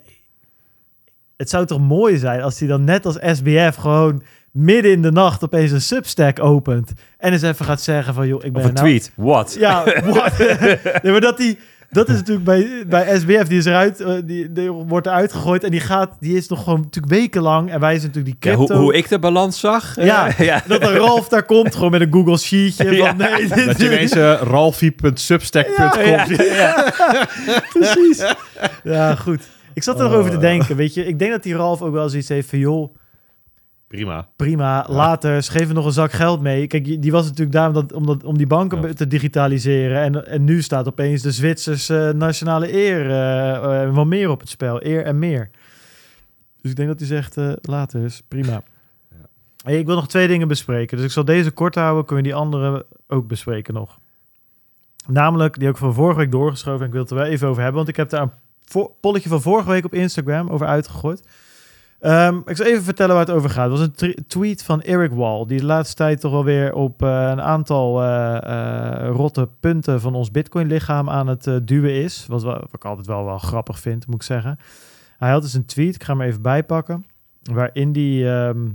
Het 1.36 1.51
zou 1.51 1.66
toch 1.66 1.80
mooi 1.80 2.16
zijn 2.16 2.43
als 2.43 2.59
hij 2.59 2.68
dan 2.68 2.84
net 2.84 3.06
als 3.06 3.18
SBF 3.20 3.74
gewoon 3.76 4.22
midden 4.51 4.93
in 4.93 5.02
de 5.02 5.12
nacht 5.12 5.44
opeens 5.44 5.70
een 5.70 5.80
Substack 5.80 6.43
opent 6.43 6.93
en 7.18 7.32
eens 7.32 7.43
even 7.43 7.64
gaat 7.64 7.80
zeggen 7.80 8.14
van, 8.14 8.26
joh, 8.26 8.44
ik 8.44 8.52
ben 8.52 8.62
Of 8.62 8.68
een 8.68 8.74
nou- 8.74 8.86
tweet? 8.86 9.12
What? 9.14 9.56
ja, 9.59 9.84
what? 10.05 10.39
nee, 11.02 11.12
maar 11.12 11.20
dat 11.20 11.36
die, 11.36 11.59
dat 11.93 12.09
is 12.09 12.14
natuurlijk 12.14 12.44
bij, 12.44 12.85
bij 12.86 13.19
SBF, 13.19 13.47
die 13.48 13.59
is 13.59 13.64
eruit, 13.64 14.01
eh, 14.01 14.14
die, 14.24 14.52
die 14.52 14.70
wordt 14.70 15.06
eruit 15.06 15.32
gegooid 15.32 15.64
en 15.64 15.70
die 15.70 15.81
gaat, 15.81 16.10
die 16.20 16.36
is 16.36 16.48
nog 16.48 16.62
gewoon 16.62 16.81
natuurlijk 16.81 17.12
wekenlang 17.14 17.70
en 17.70 17.81
wij 17.81 17.98
zijn 17.98 18.06
natuurlijk 18.14 18.40
die 18.40 18.51
Ja, 18.51 18.56
crypto. 18.56 18.74
hoe, 18.74 18.82
hoe 18.85 18.94
ik 18.94 19.09
de 19.09 19.19
balans 19.19 19.60
zag? 19.60 19.97
eh, 19.97 20.05
Ja. 20.06 20.28
ja. 20.39 20.62
Dat 20.66 20.82
een 20.82 20.97
Ralf 20.97 21.28
daar 21.28 21.43
komt, 21.44 21.74
gewoon 21.74 21.90
met 21.90 22.01
een 22.01 22.12
Google 22.12 22.39
Sheetje 22.39 22.97
van 23.06 23.16
nee, 23.16 23.48
dit 23.48 23.64
Dat 23.66 23.81
je 23.81 23.86
ineens 23.86 24.16
uh, 24.16 24.40
ralfie.substack.com 24.43 26.36
precies. 27.78 28.24
Ja, 28.85 29.14
goed. 29.14 29.40
Ik 29.74 29.82
zat 29.82 29.98
er 30.01 30.05
nog 30.05 30.14
over 30.14 30.31
te 30.31 30.39
denken, 30.39 30.77
weet 30.77 30.94
je. 30.94 31.05
Ik 31.06 31.19
denk 31.19 31.31
dat 31.31 31.43
die 31.43 31.55
Ralf 31.56 31.82
ook 31.82 31.93
wel 31.93 32.09
zoiets 32.09 32.28
heeft 32.28 32.48
van, 32.48 32.59
joh, 32.59 32.94
Prima. 33.93 34.28
prima, 34.36 34.86
later, 34.89 35.43
geef 35.43 35.69
er 35.69 35.74
nog 35.74 35.85
een 35.85 35.93
zak 35.93 36.12
geld 36.12 36.40
mee. 36.40 36.66
Kijk, 36.66 37.02
die 37.02 37.12
was 37.12 37.24
natuurlijk 37.24 37.52
daar 37.52 37.69
om, 37.69 37.74
dat, 37.74 37.93
om, 37.93 38.06
dat, 38.06 38.24
om 38.24 38.39
die 38.39 38.47
banken 38.47 38.82
Ja. 38.82 38.93
te 38.93 39.06
digitaliseren. 39.06 40.02
En, 40.02 40.27
en 40.27 40.44
nu 40.44 40.62
staat 40.62 40.86
opeens 40.86 41.23
de 41.23 41.32
Zwitserse 41.32 42.12
nationale 42.16 42.74
eer 42.74 43.10
eh, 43.10 43.55
eh, 43.85 43.94
wel 43.94 44.05
meer 44.05 44.31
op 44.31 44.40
het 44.40 44.48
spel. 44.48 44.85
Eer 44.85 45.05
en 45.05 45.19
meer. 45.19 45.51
Dus 46.60 46.70
ik 46.70 46.77
denk 46.77 46.89
dat 46.89 46.98
hij 46.98 47.09
zegt, 47.09 47.36
eh, 47.36 47.52
later 47.62 48.05
is 48.05 48.23
prima. 48.28 48.62
Hey, 49.64 49.78
ik 49.78 49.86
wil 49.86 49.94
nog 49.94 50.09
twee 50.09 50.28
dingen 50.28 50.48
bespreken. 50.48 50.97
Dus 50.97 51.06
ik 51.06 51.12
zal 51.12 51.24
deze 51.24 51.51
kort 51.51 51.74
houden. 51.74 52.05
Kunnen 52.05 52.24
we 52.24 52.31
die 52.31 52.39
andere 52.40 52.86
ook 53.06 53.27
bespreken 53.27 53.74
nog. 53.74 53.98
Namelijk, 55.06 55.59
die 55.59 55.69
ik 55.69 55.77
van 55.77 55.94
vorige 55.94 56.19
week 56.19 56.31
doorgeschoven. 56.31 56.81
En 56.81 56.86
ik 56.86 56.93
wil 56.93 57.02
het 57.02 57.10
er 57.10 57.16
wel 57.16 57.27
even 57.27 57.48
over 57.48 57.62
hebben. 57.62 57.77
Want 57.77 57.89
ik 57.89 57.97
heb 57.97 58.10
daar 58.10 58.23
een 58.23 58.89
polletje 59.01 59.28
van 59.28 59.43
vorige 59.43 59.69
week 59.70 59.85
op 59.85 59.94
Instagram 59.94 60.48
over 60.48 60.66
uitgegooid. 60.66 61.23
Ehm, 62.03 62.39
ik 62.45 62.57
zal 62.57 62.66
even 62.66 62.83
vertellen 62.83 63.15
waar 63.15 63.27
het 63.27 63.35
over 63.35 63.51
gaat. 63.51 63.70
Het 63.70 63.79
was 63.79 63.89
een 64.01 64.24
tweet 64.27 64.62
van 64.62 64.83
Eric 64.83 65.11
Wall, 65.11 65.47
die 65.47 65.59
de 65.59 65.65
laatste 65.65 65.97
tijd 65.97 66.20
toch 66.20 66.33
wel 66.33 66.45
weer 66.45 66.73
op 66.73 67.03
eh, 67.03 67.09
een 67.09 67.41
aantal 67.41 68.03
eh, 68.03 68.37
eh, 68.37 69.09
rotte 69.11 69.49
punten 69.61 70.01
van 70.01 70.15
ons 70.15 70.31
Bitcoin-lichaam 70.31 71.11
aan 71.11 71.27
het 71.27 71.61
duwen 71.62 71.95
is. 71.95 72.24
Wat, 72.29 72.45
ik 72.73 72.85
altijd 72.85 73.07
wel, 73.07 73.24
wel 73.24 73.39
grappig 73.39 73.79
vind, 73.79 74.07
moet 74.07 74.15
ik 74.15 74.23
zeggen. 74.23 74.59
Hij 75.19 75.31
had 75.31 75.43
dus 75.43 75.55
een 75.55 75.65
tweet, 75.65 75.95
ik 75.95 76.05
ga 76.05 76.12
hem 76.12 76.23
even 76.23 76.43
bijpakken, 76.43 77.05
waarin 77.43 77.93
die... 77.93 78.31
ehm, 78.31 78.69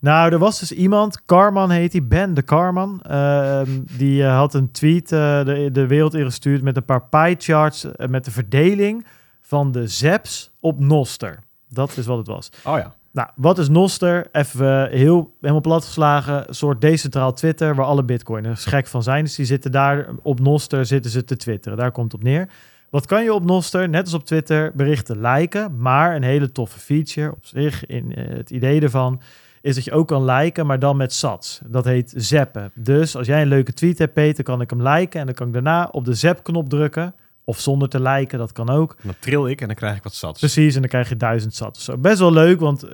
nou, 0.00 0.32
er 0.32 0.38
was 0.38 0.60
dus 0.60 0.72
iemand, 0.72 1.24
Carman 1.24 1.70
heet 1.70 1.92
hij, 1.92 2.06
Ben 2.06 2.34
de 2.34 2.44
Carman. 2.44 3.00
ehm, 3.02 3.70
die 3.96 4.24
had 4.24 4.54
een 4.54 4.70
tweet 4.70 5.08
de, 5.08 5.68
de 5.72 5.86
wereld 5.86 6.14
ingestuurd 6.14 6.62
met 6.62 6.76
een 6.76 6.84
paar 6.84 7.02
pie 7.02 7.36
charts 7.38 7.86
met 8.08 8.24
de 8.24 8.30
verdeling 8.30 9.06
van 9.40 9.72
de 9.72 9.86
ZEPs 9.86 10.50
op 10.60 10.78
Noster. 10.78 11.38
Dat 11.72 11.96
is 11.96 12.06
wat 12.06 12.18
het 12.18 12.26
was. 12.26 12.50
Oh 12.64 12.78
ja. 12.78 12.94
Nou, 13.12 13.28
wat 13.36 13.58
is 13.58 13.68
Noster? 13.68 14.26
Even 14.32 14.90
eh, 14.90 14.98
heel 14.98 15.36
helemaal 15.40 15.60
platgeslagen. 15.60 16.48
Een 16.48 16.54
soort 16.54 16.80
decentraal 16.80 17.32
Twitter 17.32 17.74
waar 17.74 17.86
alle 17.86 18.04
bitcoiners 18.04 18.64
gek 18.64 18.86
van 18.86 19.02
zijn. 19.02 19.24
Dus 19.24 19.34
die 19.34 19.46
zitten 19.46 19.72
daar 19.72 20.08
op 20.22 20.40
Noster 20.40 20.86
zitten 20.86 21.10
ze 21.10 21.24
te 21.24 21.36
twitteren. 21.36 21.78
Daar 21.78 21.92
komt 21.92 22.12
het 22.12 22.20
op 22.20 22.26
neer. 22.26 22.48
Wat 22.90 23.06
kan 23.06 23.22
je 23.22 23.34
op 23.34 23.44
Noster? 23.44 23.88
Net 23.88 24.04
als 24.04 24.14
op 24.14 24.24
Twitter 24.24 24.72
berichten 24.74 25.20
liken. 25.20 25.76
Maar 25.78 26.16
een 26.16 26.22
hele 26.22 26.52
toffe 26.52 26.80
feature 26.80 27.32
op 27.32 27.46
zich. 27.46 27.86
In 27.86 28.14
eh, 28.14 28.36
het 28.36 28.50
idee 28.50 28.80
ervan 28.80 29.20
is 29.60 29.74
dat 29.74 29.84
je 29.84 29.92
ook 29.92 30.08
kan 30.08 30.24
liken, 30.24 30.66
maar 30.66 30.78
dan 30.78 30.96
met 30.96 31.12
sats. 31.12 31.60
Dat 31.66 31.84
heet 31.84 32.12
zappen. 32.16 32.70
Dus 32.74 33.16
als 33.16 33.26
jij 33.26 33.42
een 33.42 33.48
leuke 33.48 33.72
tweet 33.72 33.98
hebt, 33.98 34.12
Peter, 34.12 34.44
kan 34.44 34.60
ik 34.60 34.70
hem 34.70 34.82
liken. 34.82 35.20
En 35.20 35.26
dan 35.26 35.34
kan 35.34 35.46
ik 35.46 35.52
daarna 35.52 35.88
op 35.92 36.04
de 36.04 36.14
zap-knop 36.14 36.68
drukken. 36.68 37.14
Of 37.44 37.60
zonder 37.60 37.88
te 37.88 38.02
liken, 38.02 38.38
dat 38.38 38.52
kan 38.52 38.70
ook. 38.70 38.96
Dan 39.02 39.14
tril 39.18 39.48
ik 39.48 39.60
en 39.60 39.66
dan 39.66 39.76
krijg 39.76 39.96
ik 39.96 40.02
wat 40.02 40.14
sats. 40.14 40.38
Precies, 40.38 40.74
en 40.74 40.80
dan 40.80 40.90
krijg 40.90 41.08
je 41.08 41.16
duizend 41.16 41.54
sat 41.54 41.76
of 41.76 41.82
zo. 41.82 41.98
Best 41.98 42.18
wel 42.18 42.32
leuk, 42.32 42.60
want 42.60 42.82
eh, 42.82 42.90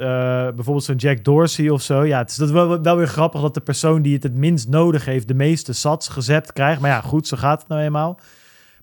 bijvoorbeeld 0.55 0.85
zo'n 0.85 0.97
Jack 0.97 1.25
Dorsey 1.25 1.69
of 1.69 1.83
zo. 1.83 2.05
Ja, 2.05 2.19
het 2.19 2.31
is 2.31 2.37
dat 2.37 2.51
wel, 2.51 2.83
wel 2.83 2.97
weer 2.97 3.07
grappig 3.07 3.41
dat 3.41 3.55
de 3.55 3.61
persoon 3.61 4.03
die 4.03 4.15
het 4.15 4.23
het 4.23 4.35
minst 4.35 4.69
nodig 4.69 5.05
heeft... 5.05 5.29
de 5.29 5.35
meeste 5.35 5.73
sats 5.73 6.09
gezet 6.09 6.53
krijgt. 6.53 6.81
Maar 6.81 6.91
ja, 6.91 7.01
goed, 7.01 7.27
zo 7.27 7.37
gaat 7.37 7.61
het 7.61 7.69
nou 7.69 7.83
eenmaal. 7.83 8.21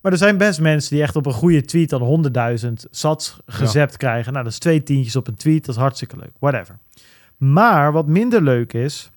Maar 0.02 0.12
er 0.12 0.18
zijn 0.18 0.38
best 0.38 0.60
mensen 0.60 0.96
die 0.96 1.04
echt 1.04 1.16
op 1.16 1.26
een 1.26 1.34
goede 1.34 1.62
tweet... 1.62 1.90
dan 1.90 2.34
100.000 2.66 2.72
sats 2.92 3.38
gezept 3.46 3.98
krijgen. 3.98 4.32
Nou, 4.32 4.44
dat 4.44 4.54
is 4.54 4.60
twee 4.60 4.84
tientjes 4.84 5.16
op 5.16 5.28
een 5.28 5.36
tweet. 5.36 5.66
Dat 5.66 5.76
is 5.76 5.82
hartstikke 5.82 6.18
leuk. 6.18 6.34
Whatever. 6.40 6.78
Maar 7.38 7.92
wat 7.92 8.08
minder 8.08 8.42
leuk 8.42 8.74
is... 8.74 9.12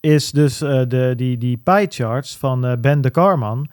is 0.00 0.30
dus 0.30 0.60
eh, 0.60 0.82
de, 0.88 1.12
die, 1.16 1.38
die 1.38 1.56
pie 1.56 1.86
charts 1.88 2.36
van 2.36 2.66
eh, 2.66 2.76
Ben 2.76 3.00
de 3.00 3.10
Carman... 3.10 3.68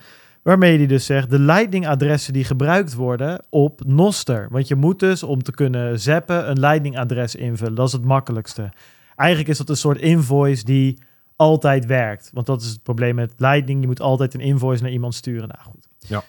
Waarmee 0.48 0.78
hij 0.78 0.88
dus 0.88 1.06
zegt, 1.06 1.30
de 1.30 1.40
Lightning-adressen 1.40 2.34
die 2.34 2.44
gebruikt 2.44 2.94
worden 2.94 3.46
op 3.50 3.82
Noster. 3.86 4.48
Want 4.50 4.68
je 4.68 4.76
moet 4.76 5.00
dus, 5.00 5.24
om 5.24 5.44
te 5.44 5.52
kunnen 5.52 6.00
zappen, 6.00 6.50
een 6.50 6.60
Lightning-adres 6.60 7.36
invullen. 7.36 7.76
Dat 7.76 7.88
is 7.88 7.94
het 7.94 8.04
makkelijkste. 8.04 8.70
Eigenlijk 9.16 9.50
is 9.50 9.58
dat 9.58 9.70
een 9.70 9.78
soort 9.78 9.98
invoice 9.98 10.64
die 10.64 11.02
altijd 11.36 11.86
werkt. 11.86 12.30
Want 12.34 12.46
dat 12.46 12.62
is 12.62 12.70
het 12.70 12.84
probleem 12.84 13.16
met 13.16 13.34
Lightning. 13.38 13.82
Je 13.82 13.88
moet 13.88 14.02
altijd 14.02 14.34
een 14.34 14.40
invoice 14.40 14.84
naar 14.84 14.92
iemand 14.92 15.16
sturen. 15.16 15.48
Nou 15.48 15.62
goed. 15.62 15.88
Ja. 16.00 16.24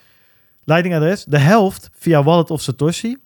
Lightning-adres, 0.64 1.24
de 1.24 1.38
helft 1.38 1.90
via 1.92 2.22
Wallet 2.22 2.50
of 2.50 2.60
Satoshi. 2.60 3.16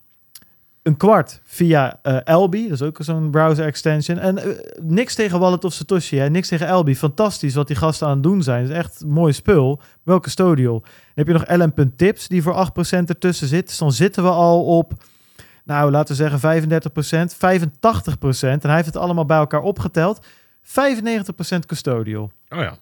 Een 0.82 0.96
kwart 0.96 1.40
via 1.44 2.02
Elbi, 2.24 2.62
dat 2.62 2.80
is 2.80 2.86
ook 2.86 2.98
zo'n 3.00 3.30
browser 3.30 3.66
extension. 3.66 4.18
En 4.18 4.38
eh, 4.38 4.72
niks 4.80 5.14
tegen 5.14 5.38
Wallet 5.38 5.64
of 5.64 5.72
Satoshi, 5.72 6.16
hè? 6.16 6.30
niks 6.30 6.48
tegen 6.48 6.66
Elbi. 6.66 6.96
Fantastisch 6.96 7.54
wat 7.54 7.66
die 7.66 7.76
gasten 7.76 8.06
aan 8.06 8.12
het 8.12 8.22
doen 8.22 8.42
zijn. 8.42 8.64
Is 8.64 8.70
echt 8.70 9.04
mooi 9.04 9.32
spul. 9.32 9.80
Welke 10.02 10.22
custodial. 10.22 10.80
Dan 10.80 10.90
heb 11.14 11.26
je 11.26 11.32
nog 11.32 11.50
LM.tips 11.50 12.28
die 12.28 12.42
voor 12.42 12.68
8% 12.98 13.04
ertussen 13.06 13.48
zit. 13.48 13.66
Dus 13.66 13.78
dan 13.78 13.92
zitten 13.92 14.22
we 14.22 14.28
al 14.28 14.64
op, 14.64 14.92
nou 15.64 15.90
laten 15.90 16.16
we 16.16 16.22
zeggen 16.28 16.62
35%, 17.30 17.34
85%. 17.34 18.48
En 18.48 18.60
hij 18.60 18.74
heeft 18.74 18.86
het 18.86 18.96
allemaal 18.96 19.26
bij 19.26 19.38
elkaar 19.38 19.62
opgeteld. 19.62 20.26
95% 20.62 21.58
custodial. 21.66 22.30
Oh 22.48 22.60
ja. 22.60 22.74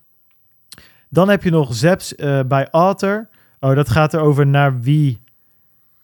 Dan 1.09 1.29
heb 1.29 1.43
je 1.43 1.51
nog 1.51 1.75
Zeps 1.75 2.15
eh, 2.15 2.41
bij 2.47 2.69
Author. 2.71 3.29
Oh, 3.61 3.75
dat 3.75 3.89
gaat 3.89 4.15
erover 4.15 4.47
naar 4.47 4.81
wie... 4.81 5.21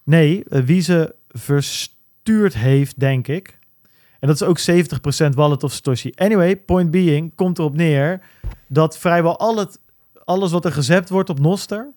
Nee, 0.03 0.45
wie 0.49 0.81
ze 0.81 1.15
verstuurd 1.39 2.55
heeft, 2.55 3.01
denk 3.01 3.29
ik. 3.29 3.59
En 4.21 4.29
dat 4.29 4.41
is 4.41 4.43
ook 4.43 4.87
70% 5.31 5.35
wallet 5.35 5.63
of 5.63 5.73
Satoshi. 5.73 6.13
Anyway, 6.15 6.57
point 6.57 6.91
being, 6.91 7.33
komt 7.35 7.59
erop 7.59 7.75
neer 7.75 8.21
dat 8.67 8.99
vrijwel 8.99 9.39
al 9.39 9.57
het, 9.57 9.79
alles 10.25 10.51
wat 10.51 10.65
er 10.65 10.73
gezet 10.73 11.09
wordt 11.09 11.31
op 11.31 11.41
Noster 11.41 11.93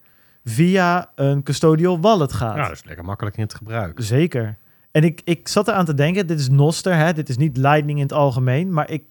via 0.45 1.11
een 1.15 1.43
custodial 1.43 1.99
wallet 1.99 2.33
gaat. 2.33 2.55
Ja, 2.55 2.63
dat 2.63 2.71
is 2.71 2.83
lekker 2.83 3.05
makkelijk 3.05 3.37
in 3.37 3.43
het 3.43 3.53
gebruik. 3.53 3.99
Zeker. 4.01 4.57
En 4.91 5.03
ik, 5.03 5.21
ik 5.23 5.47
zat 5.47 5.67
eraan 5.67 5.85
te 5.85 5.93
denken, 5.93 6.27
dit 6.27 6.39
is 6.39 6.49
Noster, 6.49 6.95
hè? 6.95 7.13
dit 7.13 7.29
is 7.29 7.37
niet 7.37 7.57
Lightning 7.57 7.97
in 7.97 8.03
het 8.03 8.13
algemeen, 8.13 8.73
maar 8.73 8.89
ik 8.89 9.03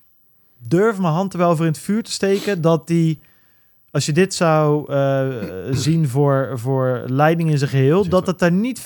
durf 0.59 0.99
mijn 0.99 1.13
hand 1.13 1.33
er 1.33 1.39
wel 1.39 1.57
voor 1.57 1.67
in 1.67 1.73
het 1.73 1.81
vuur 1.81 2.03
te 2.03 2.11
steken 2.11 2.61
dat 2.61 2.87
die, 2.87 3.21
als 3.91 4.07
je 4.07 4.13
dit 4.13 4.35
zou 4.35 4.93
eh, 4.93 5.27
zien 5.71 6.09
voor, 6.09 6.51
voor 6.55 7.03
Lightning 7.07 7.51
in 7.51 7.59
zijn 7.59 7.71
geheel, 7.71 8.09
dat 8.09 8.27
het 8.27 8.39
daar 8.39 8.53
niet 8.53 8.81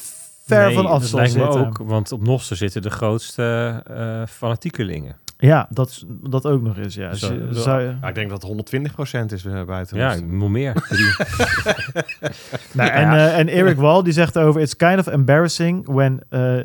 ver 0.47 0.67
Nee, 0.67 0.75
van 0.75 0.87
af 0.87 1.01
dat 1.01 1.09
zal 1.09 1.19
lijkt 1.19 1.35
me 1.37 1.43
zitten. 1.43 1.61
ook, 1.67 1.79
want 1.79 2.13
op 2.13 2.23
Noster 2.27 2.57
zitten 2.57 2.83
de 2.83 2.91
grootste 2.91 3.83
eh 3.87 4.23
fanatiekelingen. 4.27 5.17
Ja, 5.39 5.67
dat, 5.71 5.89
is- 5.89 6.05
dat 6.09 6.47
ook 6.47 6.63
nog 6.63 6.77
eens. 6.77 6.95
Ja. 6.95 7.15
Zo- 7.15 7.27
Zou- 7.27 7.55
zo- 7.55 7.61
zou 7.61 7.81
je- 7.83 7.97
Ja, 8.01 8.09
ik 8.09 8.15
denk 8.15 8.31
dat 8.31 8.43
het 8.43 8.51
120% 8.51 9.33
is 9.33 9.45
uh, 9.45 9.65
buiten. 9.65 9.97
Ja, 9.97 10.15
nog 10.21 10.49
meer. 10.51 10.73
Nou, 12.73 12.91
en, 12.91 13.11
eh, 13.13 13.39
en 13.39 13.49
Eric 13.49 13.77
Wall 13.77 14.03
die 14.03 14.13
zegt 14.13 14.39
over: 14.39 14.61
It's 14.61 14.77
kind 14.77 14.99
of 14.99 15.07
embarrassing 15.07 15.87
when 15.87 16.21
eh 16.29 16.57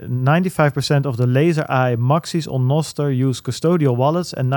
95% 1.01 1.05
of 1.05 1.15
the 1.15 1.27
laser 1.27 1.63
eye 1.63 1.97
maxis 1.97 2.47
on 2.47 2.65
Noster 2.65 3.09
use 3.27 3.41
custodial 3.41 3.95
wallets 3.97 4.35
and 4.35 4.47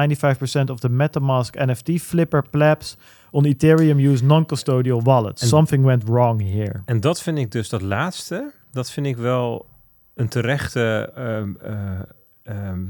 95% 0.66 0.70
of 0.70 0.80
the 0.80 0.88
MetaMask 0.88 1.54
NFT 1.58 1.90
flipper 2.02 2.44
plebs 2.50 2.96
on 3.30 3.44
Ethereum 3.44 3.98
use 3.98 4.24
non-custodial 4.24 5.02
wallets. 5.02 5.42
En- 5.42 5.48
Something 5.48 5.84
went 5.84 6.04
wrong 6.04 6.42
here. 6.52 6.82
En 6.84 7.00
dat 7.00 7.22
vind 7.22 7.38
ik 7.38 7.50
dus, 7.52 7.68
dat 7.68 7.82
laatste, 7.82 8.52
dat 8.72 8.90
vind 8.90 9.06
ik 9.06 9.16
wel 9.16 9.66
een 10.14 10.28
terechte, 10.28 11.12
ehm, 11.14 11.54
eh, 11.62 12.00
ehm, 12.42 12.84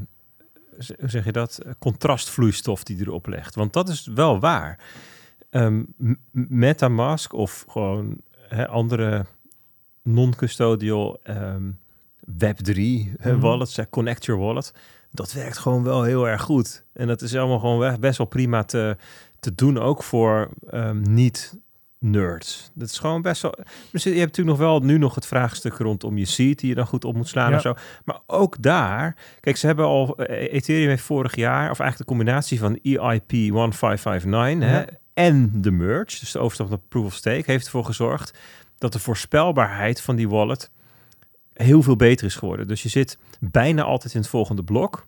hoe 0.99 1.09
zeg 1.09 1.25
je 1.25 1.31
dat, 1.31 1.59
contrastvloeistof 1.79 2.83
die 2.83 2.99
erop 2.99 3.27
legt. 3.27 3.55
Want 3.55 3.73
dat 3.73 3.89
is 3.89 4.05
wel 4.13 4.39
waar. 4.39 4.79
Ehm, 5.49 5.83
Metamask 6.31 7.33
of 7.33 7.65
gewoon 7.67 8.21
andere 8.67 9.25
non-custodial 10.03 11.19
ehm, 11.23 11.71
Web3 12.25 12.75
eh, 13.19 13.25
Mhm. 13.25 13.39
wallets, 13.39 13.79
Connect 13.89 14.25
Your 14.25 14.41
Wallet, 14.41 14.73
dat 15.11 15.33
werkt 15.33 15.57
gewoon 15.57 15.83
wel 15.83 16.03
heel 16.03 16.27
erg 16.27 16.41
goed. 16.41 16.83
En 16.93 17.07
dat 17.07 17.21
is 17.21 17.35
allemaal 17.35 17.59
gewoon 17.59 17.99
best 17.99 18.17
wel 18.17 18.27
prima 18.27 18.63
te, 18.63 18.97
te 19.39 19.55
doen, 19.55 19.77
ook 19.77 20.03
voor 20.03 20.49
ehm, 20.69 21.01
niet-nerds. 22.01 22.71
Dat 22.73 22.89
is 22.89 22.99
gewoon 22.99 23.21
best 23.21 23.41
wel... 23.41 23.55
Dus 23.91 24.03
je 24.03 24.09
hebt 24.09 24.37
natuurlijk 24.37 24.57
nog 24.57 24.67
wel 24.67 24.79
nu 24.79 24.97
nog 24.97 25.15
het 25.15 25.25
vraagstuk 25.25 25.77
rondom 25.77 26.17
je 26.17 26.25
seed, 26.25 26.59
die 26.59 26.69
je 26.69 26.75
dan 26.75 26.85
goed 26.85 27.05
op 27.05 27.15
moet 27.15 27.27
slaan 27.27 27.49
Ja. 27.49 27.55
en 27.55 27.61
zo. 27.61 27.73
Maar 28.05 28.19
ook 28.27 28.61
daar, 28.61 29.15
kijk, 29.39 29.57
ze 29.57 29.65
hebben 29.65 29.85
al, 29.85 30.17
eh, 30.17 30.53
Ethereum 30.53 30.87
heeft 30.87 31.03
vorig 31.03 31.35
jaar, 31.35 31.71
of 31.71 31.79
eigenlijk 31.79 31.97
de 31.97 32.15
combinatie 32.15 32.59
van 32.59 32.79
EIP 32.83 33.31
1559 33.31 34.69
hè, 34.69 34.83
en 35.13 35.61
de 35.61 35.71
merge, 35.71 36.19
dus 36.19 36.31
de 36.31 36.39
overstap 36.39 36.69
naar 36.69 36.79
proof 36.89 37.05
of 37.05 37.13
stake, 37.13 37.51
heeft 37.51 37.65
ervoor 37.65 37.85
gezorgd 37.85 38.37
dat 38.77 38.93
de 38.93 38.99
voorspelbaarheid 38.99 40.01
van 40.01 40.15
die 40.15 40.29
wallet 40.29 40.71
heel 41.53 41.81
veel 41.81 41.95
beter 41.95 42.25
is 42.25 42.35
geworden. 42.35 42.67
Dus 42.67 42.83
je 42.83 42.89
zit 42.89 43.17
bijna 43.39 43.83
altijd 43.83 44.13
in 44.13 44.19
het 44.19 44.29
volgende 44.29 44.63
blok. 44.63 45.07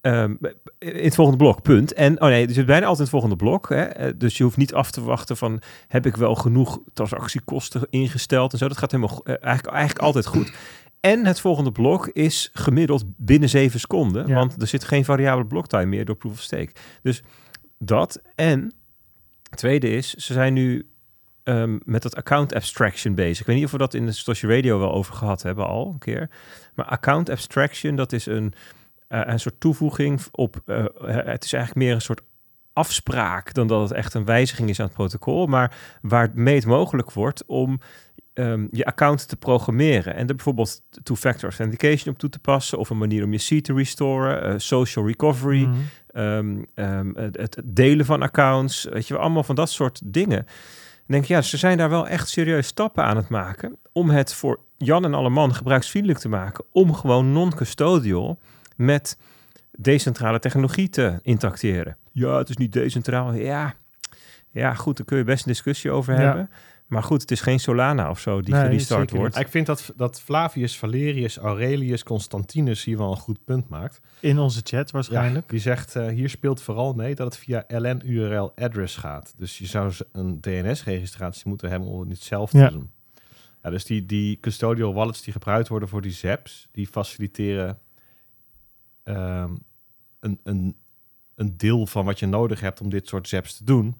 Ehm, 0.00 0.34
in 0.78 1.04
het 1.04 1.14
volgende 1.14 1.38
blok, 1.38 1.62
punt. 1.62 1.92
En, 1.92 2.20
oh 2.20 2.28
nee, 2.28 2.46
je 2.46 2.52
zit 2.52 2.66
bijna 2.66 2.86
altijd 2.86 2.98
in 2.98 3.02
het 3.02 3.22
volgende 3.22 3.36
blok. 3.36 3.68
Hè? 3.68 3.82
Eh, 3.82 4.12
Dus 4.16 4.36
je 4.36 4.42
hoeft 4.42 4.56
niet 4.56 4.74
af 4.74 4.90
te 4.90 5.02
wachten 5.02 5.36
van, 5.36 5.60
heb 5.88 6.06
ik 6.06 6.16
wel 6.16 6.34
genoeg 6.34 6.80
transactiekosten 6.92 7.86
ingesteld 7.90 8.52
en 8.52 8.58
zo. 8.58 8.68
Dat 8.68 8.78
gaat 8.78 8.90
helemaal, 8.90 9.20
eh, 9.24 9.34
eigenlijk, 9.40 9.74
eigenlijk 9.76 10.04
altijd 10.04 10.26
goed. 10.26 10.52
En 11.00 11.26
het 11.26 11.40
volgende 11.40 11.72
blok 11.72 12.08
is 12.08 12.50
gemiddeld 12.52 13.04
binnen 13.16 13.48
7 13.48 13.80
seconden. 13.80 14.26
Ja. 14.26 14.34
Want 14.34 14.60
er 14.60 14.66
zit 14.66 14.84
geen 14.84 15.04
variabele 15.04 15.46
bloktime 15.46 15.86
meer 15.86 16.04
door 16.04 16.16
proof 16.16 16.32
of 16.32 16.40
stake. 16.40 16.72
Dus 17.02 17.22
dat. 17.78 18.20
En 18.34 18.74
tweede 19.50 19.90
is, 19.90 20.14
ze 20.14 20.32
zijn 20.32 20.52
nu 20.52 20.88
ehm, 21.44 21.78
met 21.84 22.02
dat 22.02 22.16
account 22.16 22.54
abstraction 22.54 23.14
bezig. 23.14 23.40
Ik 23.40 23.46
weet 23.46 23.56
niet 23.56 23.64
of 23.64 23.70
we 23.70 23.78
dat 23.78 23.94
in 23.94 24.06
de 24.06 24.12
Satoshi 24.12 24.46
Radio 24.46 24.78
wel 24.78 24.92
over 24.92 25.14
gehad 25.14 25.42
hebben 25.42 25.66
al 25.66 25.90
een 25.92 25.98
keer. 25.98 26.30
Maar 26.74 26.86
account 26.86 27.30
abstraction, 27.30 27.96
dat 27.96 28.12
is 28.12 28.26
een, 28.26 28.52
een 29.10 29.40
soort 29.40 29.60
toevoeging 29.60 30.20
op... 30.30 30.62
eh, 30.66 30.84
het 31.06 31.44
is 31.44 31.52
eigenlijk 31.52 31.86
meer 31.86 31.94
een 31.94 32.00
soort 32.00 32.20
afspraak 32.72 33.54
dan 33.54 33.66
dat 33.66 33.80
het 33.80 33.92
echt 33.92 34.14
een 34.14 34.24
wijziging 34.24 34.68
is 34.68 34.80
aan 34.80 34.86
het 34.86 34.94
protocol. 34.94 35.46
Maar 35.46 35.76
waarmee 36.02 36.54
het 36.54 36.66
mogelijk 36.66 37.12
wordt 37.12 37.44
om 37.46 37.80
ehm, 38.34 38.66
je 38.70 38.84
account 38.84 39.28
te 39.28 39.36
programmeren. 39.36 40.14
En 40.14 40.28
er 40.28 40.34
bijvoorbeeld 40.34 40.82
two-factor 41.02 41.48
authentication 41.48 42.14
op 42.14 42.20
toe 42.20 42.30
te 42.30 42.38
passen... 42.38 42.78
of 42.78 42.90
een 42.90 42.98
manier 42.98 43.24
om 43.24 43.32
je 43.32 43.38
seed 43.38 43.64
te 43.64 43.74
restoren, 43.74 44.42
eh, 44.42 44.54
social 44.56 45.06
recovery... 45.06 45.64
Mhm. 45.64 45.76
Ehm, 46.06 46.62
ehm, 46.74 47.10
het, 47.14 47.36
het 47.36 47.60
delen 47.64 48.06
van 48.06 48.22
accounts, 48.22 48.84
weet 48.84 49.06
je 49.06 49.14
wel, 49.14 49.22
allemaal 49.22 49.42
van 49.42 49.54
dat 49.54 49.70
soort 49.70 50.00
dingen. 50.04 50.46
Denk 51.06 51.24
ja, 51.24 51.42
ze 51.42 51.56
zijn 51.56 51.78
daar 51.78 51.90
wel 51.90 52.08
echt 52.08 52.28
serieus 52.28 52.66
stappen 52.66 53.04
aan 53.04 53.16
het 53.16 53.28
maken 53.28 53.76
om 53.92 54.10
het 54.10 54.34
voor 54.34 54.60
Jan 54.76 55.04
en 55.04 55.14
alle 55.14 55.30
man 55.30 55.54
gebruiksvriendelijk 55.54 56.20
te 56.20 56.28
maken, 56.28 56.64
om 56.72 56.94
gewoon 56.94 57.32
non-custodial 57.32 58.38
met 58.80 59.18
decentrale 59.70 60.38
technologie 60.38 60.88
te 60.88 61.18
interacteren. 61.22 61.96
Ja, 62.12 62.38
het 62.38 62.48
is 62.48 62.56
niet 62.56 62.72
decentraal. 62.72 63.32
Ja, 63.32 63.74
ja 64.50 64.74
goed, 64.74 64.96
daar 64.96 65.06
kun 65.06 65.18
je 65.18 65.24
best 65.24 65.46
een 65.46 65.52
discussie 65.52 65.90
over 65.90 66.14
Ja. 66.14 66.20
hebben. 66.20 66.50
Maar 66.86 67.02
goed, 67.02 67.20
het 67.20 67.30
is 67.30 67.40
geen 67.40 67.60
Solana 67.60 68.10
of 68.10 68.20
zo 68.20 68.40
die 68.40 68.54
Nee, 68.54 68.62
gerestart 68.62 69.10
wordt. 69.10 69.38
Ik 69.38 69.48
vind 69.48 69.66
dat, 69.66 69.92
dat 69.96 70.20
Flavius 70.20 70.78
Valerius 70.78 71.36
Aurelius 71.36 72.02
Constantinus 72.02 72.84
hier 72.84 72.98
wel 72.98 73.10
een 73.10 73.16
goed 73.16 73.44
punt 73.44 73.68
maakt. 73.68 74.00
In 74.20 74.38
onze 74.38 74.60
chat 74.64 74.90
waarschijnlijk. 74.90 75.48
Die 75.48 75.60
zegt, 75.60 75.96
eh, 75.96 76.06
hier 76.08 76.28
speelt 76.28 76.62
vooral 76.62 76.92
mee 76.92 77.14
dat 77.14 77.26
het 77.26 77.36
via 77.44 77.64
LN-URL 77.68 78.52
address 78.56 78.96
gaat. 78.96 79.34
Dus 79.36 79.58
je 79.58 79.66
zou 79.66 79.92
een 80.12 80.40
DNS-registratie 80.40 81.48
moeten 81.48 81.70
hebben 81.70 81.88
om 81.88 81.98
het 82.00 82.08
niet 82.08 82.22
zelf 82.22 82.50
te 82.50 82.58
Ja. 82.58 82.68
doen. 82.70 82.90
Ja, 83.62 83.70
dus 83.70 83.84
die, 83.84 84.06
die 84.06 84.38
custodial 84.40 84.94
wallets 84.94 85.22
die 85.22 85.32
gebruikt 85.32 85.68
worden 85.68 85.88
voor 85.88 86.02
die 86.02 86.12
ZAPs, 86.12 86.68
die 86.72 86.86
faciliteren 86.86 87.78
ehm, 89.14 89.50
een, 90.20 90.40
een, 90.42 90.76
een 91.34 91.56
deel 91.56 91.86
van 91.86 92.04
wat 92.04 92.18
je 92.18 92.26
nodig 92.26 92.60
hebt 92.60 92.80
om 92.80 92.88
dit 92.88 93.08
soort 93.08 93.28
ZAPs 93.28 93.56
te 93.56 93.64
doen. 93.64 93.94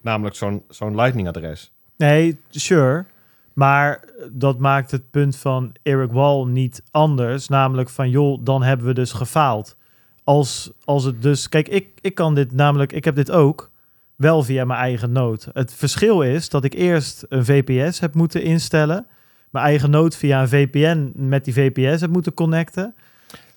Namelijk 0.00 0.36
zo'n 0.36 0.62
zo'n 0.68 0.94
Lightning-adres. 0.94 1.72
Nee, 1.96 2.38
sure. 2.50 3.04
Maar 3.52 4.04
dat 4.30 4.58
maakt 4.58 4.90
het 4.90 5.10
punt 5.10 5.36
van 5.36 5.74
Eric 5.82 6.10
Wall 6.10 6.44
niet 6.44 6.82
anders. 6.90 7.48
Namelijk 7.48 7.88
van, 7.88 8.10
joh, 8.10 8.44
dan 8.44 8.62
hebben 8.62 8.86
we 8.86 8.94
dus 8.94 9.12
gefaald. 9.12 9.76
Als, 10.24 10.72
als 10.84 11.04
het 11.04 11.22
dus... 11.22 11.48
Kijk, 11.48 11.68
ik, 11.68 11.98
ik 12.00 12.14
kan 12.14 12.34
dit 12.34 12.52
namelijk... 12.52 12.92
Ik 12.92 13.04
heb 13.04 13.14
dit 13.14 13.30
ook 13.30 13.70
wel 14.16 14.42
via 14.42 14.64
mijn 14.64 14.80
eigen 14.80 15.12
node. 15.12 15.40
Het 15.52 15.74
verschil 15.74 16.22
is 16.22 16.48
dat 16.48 16.64
ik 16.64 16.74
eerst 16.74 17.24
een 17.28 17.44
VPS 17.44 18.00
heb 18.00 18.14
moeten 18.14 18.42
instellen. 18.42 19.06
Mijn 19.50 19.64
eigen 19.64 19.90
node 19.90 20.16
via 20.16 20.40
een 20.40 20.48
VPN 20.48 21.12
met 21.14 21.44
die 21.44 21.54
VPS 21.54 22.00
heb 22.00 22.10
moeten 22.10 22.34
connecten. 22.34 22.94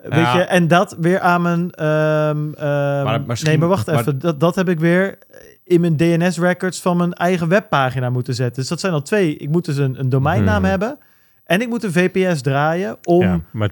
Weet 0.10 0.20
Ja. 0.20 0.38
je, 0.38 0.44
en 0.44 0.68
dat 0.68 0.96
weer 1.00 1.20
aan 1.20 1.42
mijn... 1.42 1.64
misschien- 3.28 3.50
nee, 3.50 3.58
maar 3.58 3.68
wacht 3.68 3.86
maar- 3.88 3.96
even. 4.00 4.20
Dat, 4.20 4.40
dat 4.40 4.56
heb 4.56 4.70
ik 4.70 4.80
weer 4.80 5.18
in 5.64 5.82
mijn 5.82 5.98
DNS-records 5.98 6.82
van 6.82 6.98
mijn 6.98 7.14
eigen 7.14 7.48
webpagina 7.48 8.10
moeten 8.10 8.34
zetten. 8.34 8.56
Dus 8.62 8.70
dat 8.70 8.80
zijn 8.80 8.94
al 8.94 9.02
twee. 9.02 9.38
Ik 9.38 9.50
moet 9.50 9.66
dus 9.66 9.78
een, 9.78 10.00
een 10.00 10.10
domeinnaam 10.10 10.56
Hmm. 10.62 10.70
hebben. 10.70 10.98
En 11.46 11.62
ik 11.62 11.68
moet 11.70 11.84
een 11.84 11.92
VPS 11.92 12.42
draaien 12.42 12.98
om... 13.04 13.22
Ja, 13.22 13.40
maar 13.52 13.70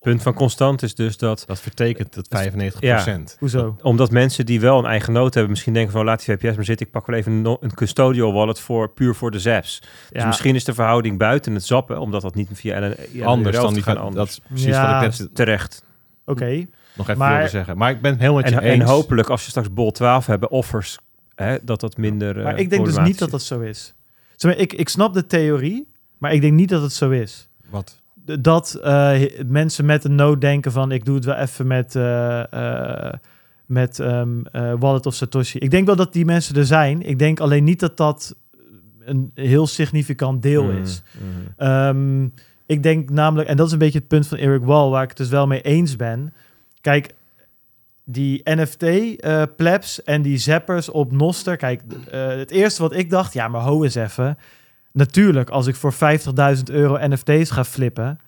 punt 0.00 0.22
van 0.22 0.34
constant 0.34 0.82
is 0.82 0.94
dus 0.94 1.16
dat 1.18 1.44
Dat 1.46 1.60
vertekent 1.60 2.14
het 2.14 2.28
95%. 3.34 3.38
Hoezo? 3.38 3.76
Omdat 3.82 4.10
mensen 4.10 4.46
die 4.46 4.60
wel 4.60 4.78
een 4.78 4.84
eigen 4.84 5.12
nood 5.12 5.32
hebben, 5.34 5.50
misschien 5.52 5.72
denken 5.72 5.92
van 5.92 6.04
laat 6.04 6.24
die 6.26 6.36
VPS 6.36 6.56
maar 6.56 6.64
zitten. 6.64 6.86
Ik 6.86 6.92
pak 6.92 7.06
wel 7.06 7.16
even 7.16 7.32
een, 7.32 7.42
no- 7.42 7.56
een 7.60 7.74
custodial 7.74 8.32
wallet 8.32 8.60
voor 8.60 8.90
puur 8.90 9.14
voor 9.14 9.30
de 9.30 9.38
zaps. 9.38 9.82
Dus 10.10 10.24
misschien 10.24 10.54
is 10.54 10.64
de 10.64 10.74
verhouding 10.74 11.18
buiten 11.18 11.54
het 11.54 11.64
zappen, 11.64 11.98
omdat 12.00 12.22
dat 12.22 12.34
niet 12.34 12.48
via 12.52 12.78
LN, 12.80 12.94
LN 13.12 13.22
anders 13.24 13.56
dan 13.56 13.74
die 13.74 13.82
dat 14.14 14.28
is 14.28 14.40
precies 14.48 14.66
Ja. 14.66 15.00
wat 15.02 15.12
ik 15.12 15.18
net 15.18 15.34
terecht. 15.34 15.84
oké. 16.24 16.66
nog 16.94 17.08
even 17.08 17.18
Maar- 17.20 17.34
wilde 17.34 17.50
zeggen. 17.50 17.76
Maar 17.76 17.90
ik 17.90 18.00
ben 18.00 18.10
het 18.10 18.20
helemaal 18.20 18.42
met 18.42 18.50
je 18.50 18.56
En, 18.56 18.62
en 18.62 18.80
eens. 18.80 18.90
hopelijk 18.90 19.28
als 19.28 19.44
je 19.44 19.50
straks 19.50 19.72
bol 19.72 19.90
12 19.90 20.26
hebben 20.26 20.50
offers, 20.50 20.98
hè, 21.34 21.56
dat 21.62 21.80
dat 21.80 21.96
minder. 21.96 22.38
eh, 22.38 22.44
Maar 22.44 22.58
ik 22.58 22.70
denk 22.70 22.84
dus 22.84 22.98
niet 22.98 23.18
dat 23.18 23.30
dat 23.30 23.42
zo 23.42 23.60
is. 23.60 23.94
Ik, 24.56 24.72
ik 24.72 24.88
snap 24.88 25.14
de 25.14 25.26
theorie, 25.26 25.88
maar 26.18 26.32
ik 26.32 26.40
denk 26.40 26.52
niet 26.52 26.68
dat 26.68 26.82
het 26.82 26.92
zo 26.92 27.10
is. 27.10 27.48
Wat? 27.70 27.99
Dat 28.40 28.74
eh, 28.74 29.20
mensen 29.46 29.84
met 29.84 30.04
een 30.04 30.14
node 30.14 30.40
denken 30.40 30.72
van... 30.72 30.92
ik 30.92 31.04
doe 31.04 31.14
het 31.14 31.24
wel 31.24 31.34
even 31.34 31.66
met, 31.66 31.96
eh, 31.96 32.52
eh, 32.52 33.12
met 33.66 33.98
ehm, 33.98 34.44
eh, 34.52 34.72
Wallet 34.78 35.06
of 35.06 35.14
Satoshi. 35.14 35.58
Ik 35.58 35.70
denk 35.70 35.86
wel 35.86 35.96
dat 35.96 36.12
die 36.12 36.24
mensen 36.24 36.56
er 36.56 36.66
zijn. 36.66 37.02
Ik 37.02 37.18
denk 37.18 37.40
alleen 37.40 37.64
niet 37.64 37.80
dat 37.80 37.96
dat 37.96 38.34
een 39.04 39.30
heel 39.34 39.66
significant 39.66 40.42
deel 40.42 40.64
Mm, 40.64 40.82
is. 40.82 41.02
mm. 41.20 41.54
Ehm, 41.56 42.24
ik 42.66 42.82
denk 42.82 43.10
namelijk, 43.10 43.48
en 43.48 43.56
dat 43.56 43.66
is 43.66 43.72
een 43.72 43.78
beetje 43.78 43.98
het 43.98 44.08
punt 44.08 44.26
van 44.26 44.38
Eric 44.38 44.62
Wall, 44.64 44.88
waar 44.90 45.02
ik 45.02 45.08
het 45.08 45.18
dus 45.18 45.28
wel 45.28 45.46
mee 45.46 45.60
eens 45.62 45.96
ben. 45.96 46.32
Kijk, 46.80 47.14
die 48.04 48.40
NFT-plebs 48.44 50.02
en 50.02 50.22
die 50.22 50.38
zappers 50.38 50.88
op 50.88 51.12
Noster. 51.12 51.56
Kijk, 51.56 51.82
het 52.10 52.50
eerste 52.50 52.82
wat 52.82 52.94
ik 52.94 53.10
dacht, 53.10 53.32
ja, 53.32 53.48
maar 53.48 53.60
ho 53.60 53.82
eens 53.84 53.94
even. 53.94 54.38
Natuurlijk, 54.92 55.50
als 55.50 55.66
ik 55.66 55.76
voor 55.76 55.94
50.000 56.56 56.62
euro 56.64 57.08
NFT's 57.08 57.50
ga 57.50 57.64
flippen, 57.64 58.20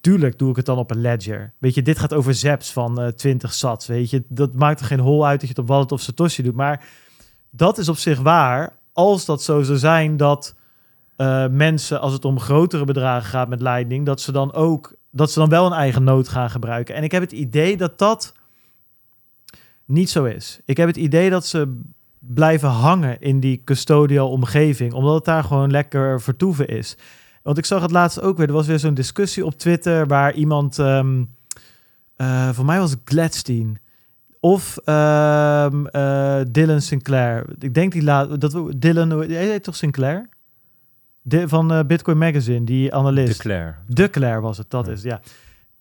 tuurlijk 0.00 0.38
doe 0.38 0.50
ik 0.50 0.56
het 0.56 0.66
dan 0.66 0.78
op 0.78 0.90
een 0.90 1.00
ledger. 1.00 1.52
Weet 1.58 1.74
je, 1.74 1.82
dit 1.82 1.98
gaat 1.98 2.14
over 2.14 2.34
zaps 2.34 2.72
van 2.72 3.00
eh 3.00 3.08
20 3.08 3.54
sats. 3.54 3.86
Weet 3.86 4.10
je, 4.10 4.24
dat 4.28 4.54
maakt 4.54 4.80
er 4.80 4.86
geen 4.86 5.00
hol 5.00 5.26
uit 5.26 5.40
dat 5.40 5.48
je 5.48 5.54
het 5.54 5.64
op 5.64 5.68
Wallet 5.68 5.92
of 5.92 6.00
Satoshi 6.00 6.42
doet. 6.42 6.54
Maar 6.54 6.84
dat 7.50 7.78
is 7.78 7.88
op 7.88 7.96
zich 7.96 8.20
waar, 8.20 8.76
als 8.92 9.24
dat 9.24 9.42
zo 9.42 9.62
zou 9.62 9.78
zijn 9.78 10.16
dat 10.16 10.54
eh, 11.16 11.46
mensen, 11.48 12.00
als 12.00 12.12
het 12.12 12.24
om 12.24 12.40
grotere 12.40 12.84
bedragen 12.84 13.28
gaat 13.28 13.48
met 13.48 13.60
Lightning, 13.60 14.06
dat 14.06 14.20
ze 14.20 14.32
dan 14.32 14.52
ook, 14.52 14.94
dat 15.10 15.32
ze 15.32 15.38
dan 15.38 15.48
wel 15.48 15.66
een 15.66 15.72
eigen 15.72 16.04
nood 16.04 16.28
gaan 16.28 16.50
gebruiken. 16.50 16.94
En 16.94 17.02
ik 17.02 17.12
heb 17.12 17.22
het 17.22 17.32
idee 17.32 17.76
dat 17.76 17.98
dat 17.98 18.32
niet 19.84 20.10
zo 20.10 20.24
is. 20.24 20.60
Ik 20.64 20.76
heb 20.76 20.86
het 20.86 20.96
idee 20.96 21.30
dat 21.30 21.46
ze 21.46 21.80
blijven 22.28 22.68
hangen 22.68 23.20
in 23.20 23.40
die 23.40 23.62
custodial 23.64 24.30
omgeving, 24.30 24.92
omdat 24.92 25.14
het 25.14 25.24
daar 25.24 25.44
gewoon 25.44 25.70
lekker 25.70 26.20
vertoeven 26.20 26.68
is. 26.68 26.96
Want 27.42 27.58
ik 27.58 27.64
zag 27.64 27.82
het 27.82 27.90
laatst 27.90 28.20
ook 28.20 28.36
weer. 28.36 28.46
Er 28.46 28.52
was 28.52 28.66
weer 28.66 28.78
zo'n 28.78 28.94
discussie 28.94 29.44
op 29.46 29.58
Twitter 29.58 30.06
waar 30.06 30.34
iemand, 30.34 30.78
eh, 30.78 32.48
voor 32.52 32.64
mij 32.64 32.78
was 32.78 32.90
het 32.90 33.00
Gladstein 33.04 33.80
of 34.40 34.78
ehm, 34.84 35.86
eh, 35.86 36.40
Dylan 36.48 36.80
Sinclair. 36.80 37.44
Ik 37.58 37.74
denk 37.74 37.92
die 37.92 38.02
laat 38.02 38.40
dat 38.40 38.52
we 38.52 38.78
Dylan, 38.78 39.10
hij 39.10 39.46
heet 39.46 39.62
toch 39.62 39.76
Sinclair? 39.76 40.28
De, 41.22 41.48
van 41.48 41.72
eh, 41.72 41.84
Bitcoin 41.86 42.18
Magazine, 42.18 42.64
die 42.64 42.94
analist. 42.94 43.42
Declare. 43.42 43.74
De 43.86 44.10
Claire 44.10 44.40
was 44.40 44.58
het, 44.58 44.70
dat 44.70 44.88
is, 44.88 45.02
ja. 45.02 45.20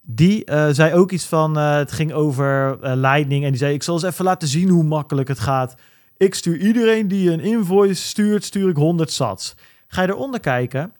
Die 0.01 0.43
zei 0.71 0.93
ook 0.93 1.11
iets 1.11 1.25
van, 1.25 1.57
het 1.57 1.91
ging 1.91 2.13
over 2.13 2.77
eh, 2.81 2.95
Lightning. 2.95 3.43
En 3.43 3.49
die 3.49 3.59
zei, 3.59 3.73
ik 3.73 3.83
zal 3.83 3.93
eens 3.93 4.03
even 4.03 4.25
laten 4.25 4.47
zien 4.47 4.69
hoe 4.69 4.83
makkelijk 4.83 5.27
het 5.27 5.39
gaat. 5.39 5.75
Ik 6.21 6.35
stuur 6.35 6.57
iedereen 6.57 7.07
die 7.07 7.31
een 7.31 7.39
invoice 7.39 8.01
stuurt, 8.01 8.43
stuur 8.43 8.69
ik 8.69 8.75
100 8.75 9.11
sats. 9.11 9.55
Ga 9.87 10.01
je 10.01 10.07
eronder 10.07 10.39
kijken, 10.39 10.93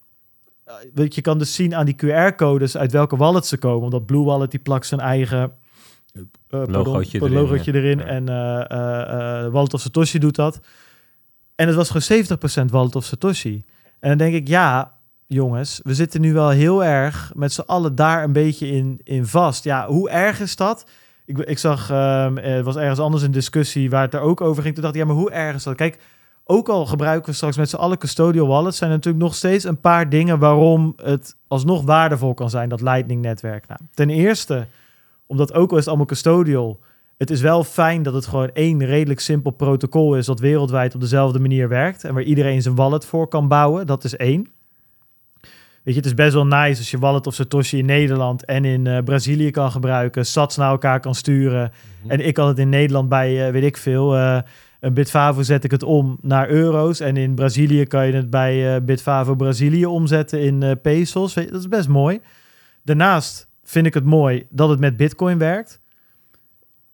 eh, 0.64 0.74
weet 0.94 1.16
je, 1.16 1.22
kan 1.22 1.38
dus 1.38 1.56
zien 1.56 1.76
aan 1.76 1.86
die 1.86 1.96
QR-codes 1.96 2.78
uit 2.78 2.92
welke 2.92 3.18
wallet 3.18 3.46
ze 3.46 3.58
komen. 3.58 3.84
Omdat 3.84 4.06
Blue 4.06 4.24
Wallet, 4.24 4.52
die 4.52 4.60
plakt 4.60 4.86
zijn 4.86 5.00
eigen 5.00 5.52
pardon, 6.48 6.84
Logootje 6.84 7.20
erin, 7.20 7.34
logootje 7.34 7.74
ja. 7.74 7.80
erin. 7.80 7.98
Ja. 7.98 8.06
En 8.06 8.30
eh, 8.30 9.52
Wallet 9.52 9.74
of 9.74 9.82
Satoshi 9.82 10.20
doet 10.20 10.36
dat. 10.36 10.60
En 11.56 11.68
het 11.68 11.76
was 11.76 11.90
gewoon 11.90 12.68
70% 12.68 12.72
Wallet 12.72 12.96
of 12.96 13.06
Satoshi. 13.06 13.64
En 14.00 14.10
dan 14.10 14.18
denk 14.18 14.34
ik, 14.34 14.48
ja, 14.48 14.96
jongens, 15.28 15.80
we 15.84 15.94
zitten 15.94 16.22
nu 16.22 16.34
wel 16.34 16.50
heel 16.50 16.84
erg 16.84 17.32
met 17.36 17.54
z'n 17.54 17.62
allen 17.62 17.96
daar 17.96 18.24
een 18.24 18.34
beetje 18.34 18.68
in, 18.68 19.00
in 19.04 19.26
vast. 19.26 19.64
Ja, 19.64 19.88
hoe 19.88 20.10
erg 20.10 20.40
is 20.40 20.56
dat? 20.56 20.86
Ik, 21.26 21.38
ik 21.38 21.58
zag, 21.58 21.90
ehm 21.90 22.38
er 22.38 22.64
was 22.64 22.76
ergens 22.76 23.00
anders 23.00 23.24
een 23.24 23.32
discussie 23.32 23.90
waar 23.90 24.02
het 24.02 24.14
er 24.14 24.20
ook 24.20 24.42
over 24.42 24.62
ging. 24.64 24.74
Toen 24.74 24.84
dacht 24.84 24.96
ik, 24.96 25.02
ja, 25.02 25.08
maar 25.08 25.18
hoe 25.18 25.32
erg 25.32 25.56
is 25.56 25.64
dat? 25.64 25.76
Kijk, 25.76 25.98
ook 26.44 26.70
al 26.70 26.86
gebruiken 26.86 27.30
we 27.30 27.36
straks 27.36 27.58
met 27.58 27.70
z'n 27.70 27.76
allen 27.76 27.98
custodial 27.98 28.48
wallets, 28.48 28.78
zijn 28.78 28.90
er 28.90 28.96
natuurlijk 28.96 29.24
nog 29.24 29.36
steeds 29.36 29.64
een 29.64 29.80
paar 29.80 30.10
dingen 30.10 30.40
waarom 30.40 30.94
het 31.04 31.36
alsnog 31.48 31.84
waardevol 31.84 32.34
kan 32.34 32.50
zijn, 32.50 32.70
dat 32.70 32.82
Lightning-netwerk. 32.82 33.68
Nou, 33.68 33.80
ten 33.94 34.10
eerste, 34.10 34.68
omdat 35.26 35.54
ook 35.54 35.70
al 35.70 35.74
is 35.74 35.80
het 35.80 35.88
allemaal 35.88 36.06
custodial, 36.06 36.80
het 37.18 37.30
is 37.30 37.42
wel 37.42 37.64
fijn 37.64 38.04
dat 38.04 38.14
het 38.14 38.26
gewoon 38.26 38.50
één 38.54 38.86
redelijk 38.86 39.20
simpel 39.20 39.52
protocol 39.52 40.16
is 40.18 40.26
dat 40.26 40.40
wereldwijd 40.40 40.96
op 40.96 41.02
dezelfde 41.02 41.40
manier 41.40 41.68
werkt 41.68 42.04
en 42.04 42.14
waar 42.14 42.24
iedereen 42.24 42.62
zijn 42.62 42.76
wallet 42.76 43.06
voor 43.06 43.28
kan 43.28 43.48
bouwen. 43.48 43.88
Dat 43.88 44.04
is 44.04 44.16
één. 44.16 44.48
Weet 45.84 45.94
je, 45.94 46.00
het 46.00 46.10
is 46.10 46.14
best 46.14 46.34
wel 46.34 46.46
nice 46.46 46.78
als 46.78 46.92
je 46.92 47.00
wallet 47.00 47.28
of 47.28 47.34
Satoshi 47.34 47.78
in 47.78 47.86
Nederland 47.86 48.46
en 48.46 48.66
in 48.66 48.88
eh, 48.88 49.04
Brazilië 49.04 49.52
kan 49.52 49.72
gebruiken, 49.72 50.26
sats 50.26 50.58
naar 50.58 50.70
elkaar 50.70 51.00
kan 51.00 51.16
sturen. 51.16 51.72
En 52.08 52.26
ik 52.26 52.38
had 52.38 52.48
het 52.48 52.60
in 52.60 52.70
Nederland 52.70 53.10
bij, 53.10 53.46
eh, 53.46 53.52
weet 53.52 53.64
ik 53.64 53.78
veel, 53.78 54.16
eh, 54.16 54.40
een 54.80 54.94
Bitfavo 54.94 55.42
zet 55.42 55.64
ik 55.64 55.72
het 55.72 55.84
om 55.84 56.18
naar 56.22 56.50
euro's. 56.50 57.00
En 57.00 57.18
in 57.18 57.36
Brazilië 57.36 57.86
kan 57.86 58.08
je 58.08 58.14
het 58.14 58.30
bij 58.30 58.84
Bitfavo 58.84 59.36
Brazilië 59.36 59.86
omzetten 59.86 60.42
in 60.42 60.80
pesos. 60.82 61.34
Weet 61.34 61.46
je, 61.46 61.52
dat 61.52 61.60
is 61.60 61.68
best 61.68 61.88
mooi. 61.88 62.20
Daarnaast 62.84 63.48
vind 63.64 63.86
ik 63.86 63.94
het 63.94 64.06
mooi 64.06 64.46
dat 64.50 64.70
het 64.70 64.80
met 64.80 64.98
Bitcoin 64.98 65.38
werkt. 65.38 65.80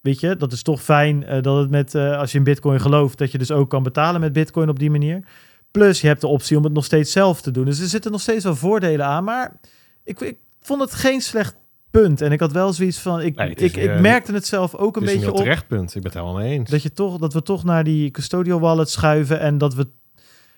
Weet 0.02 0.20
je, 0.20 0.36
dat 0.36 0.52
is 0.52 0.62
toch 0.62 0.82
fijn 0.82 1.26
dat 1.42 1.58
het 1.58 1.70
met, 1.70 1.96
als 1.96 2.32
je 2.32 2.38
in 2.38 2.44
Bitcoin 2.44 2.80
gelooft, 2.80 3.18
dat 3.18 3.32
je 3.32 3.38
dus 3.38 3.52
ook 3.52 3.70
kan 3.70 3.84
betalen 3.84 4.22
met 4.22 4.34
Bitcoin 4.34 4.70
op 4.70 4.80
die 4.80 4.92
manier. 4.92 5.24
Plus, 5.72 6.02
je 6.02 6.08
hebt 6.08 6.22
de 6.22 6.28
optie 6.28 6.58
om 6.58 6.64
het 6.64 6.74
nog 6.74 6.86
steeds 6.86 7.12
zelf 7.12 7.42
te 7.42 7.52
doen. 7.52 7.66
Dus 7.66 7.80
er 7.80 7.88
zitten 7.88 8.12
nog 8.12 8.22
steeds 8.22 8.44
wel 8.44 8.56
voordelen 8.56 9.06
aan. 9.06 9.24
Maar 9.24 9.60
ik, 10.04 10.20
ik 10.20 10.38
vond 10.62 10.82
het 10.82 10.94
geen 10.94 11.22
slecht 11.22 11.56
punt. 11.92 12.22
En 12.22 12.32
ik 12.32 12.40
had 12.40 12.52
wel 12.52 12.74
zoiets 12.74 13.00
van. 13.00 13.22
Ik, 13.22 13.36
Nee, 13.36 13.50
ik, 13.50 13.60
ik 13.60 13.76
weer- 13.76 14.02
merkte 14.02 14.34
het 14.34 14.46
zelf 14.46 14.76
ook 14.76 14.96
een 14.96 15.02
een 15.08 15.14
beetje 15.14 15.32
op. 15.32 15.38
terecht 15.38 15.68
punt. 15.68 15.96
Ik 15.96 16.02
ben 16.02 16.12
het 16.12 16.14
helemaal 16.22 16.42
mee 16.42 16.54
eens. 16.58 16.70
Dat, 16.70 16.82
je 16.84 16.92
toch, 16.94 17.18
dat 17.18 17.34
we 17.34 17.42
toch 17.42 17.64
naar 17.64 17.84
die 17.84 18.12
custodial 18.12 18.60
wallet 18.60 18.90
schuiven. 18.90 19.40
En 19.40 19.58
dat 19.58 19.74
we. 19.74 19.88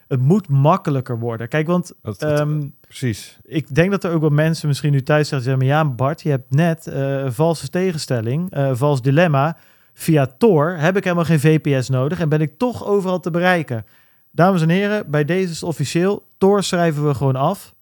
Het 0.07 0.19
moet 0.21 0.47
makkelijker 0.47 1.19
worden. 1.19 1.47
Kijk, 1.47 1.67
want 1.67 1.93
Dat- 2.01 2.19
dat- 2.19 2.39
ehm, 2.39 2.67
precies. 2.81 3.37
ik 3.43 3.75
denk 3.75 3.91
dat 3.91 4.03
er 4.03 4.11
ook 4.11 4.21
wel 4.21 4.29
mensen 4.29 4.67
misschien 4.67 4.91
nu 4.91 5.03
thuis 5.03 5.27
zeggen... 5.27 5.57
maar 5.57 5.65
ja, 5.67 5.85
Bart, 5.85 6.21
je 6.21 6.29
hebt 6.29 6.51
net 6.55 6.87
eh, 6.87 7.19
een 7.19 7.33
valse 7.33 7.69
tegenstelling, 7.69 8.51
eh 8.51 8.71
vals 8.73 9.01
dilemma. 9.01 9.57
Via 9.93 10.25
Tor 10.37 10.77
heb 10.77 10.97
ik 10.97 11.03
helemaal 11.03 11.25
geen 11.25 11.39
VPS 11.39 11.89
nodig... 11.89 12.19
en 12.19 12.29
ben 12.29 12.41
ik 12.41 12.57
toch 12.57 12.85
overal 12.85 13.19
te 13.19 13.31
bereiken. 13.31 13.85
Dames 14.31 14.61
en 14.61 14.69
heren, 14.69 15.11
bij 15.11 15.25
deze 15.25 15.51
is 15.51 15.63
officieel. 15.63 16.23
Tor 16.37 16.63
schrijven 16.63 17.07
we 17.07 17.13
gewoon 17.13 17.35
af. 17.35 17.73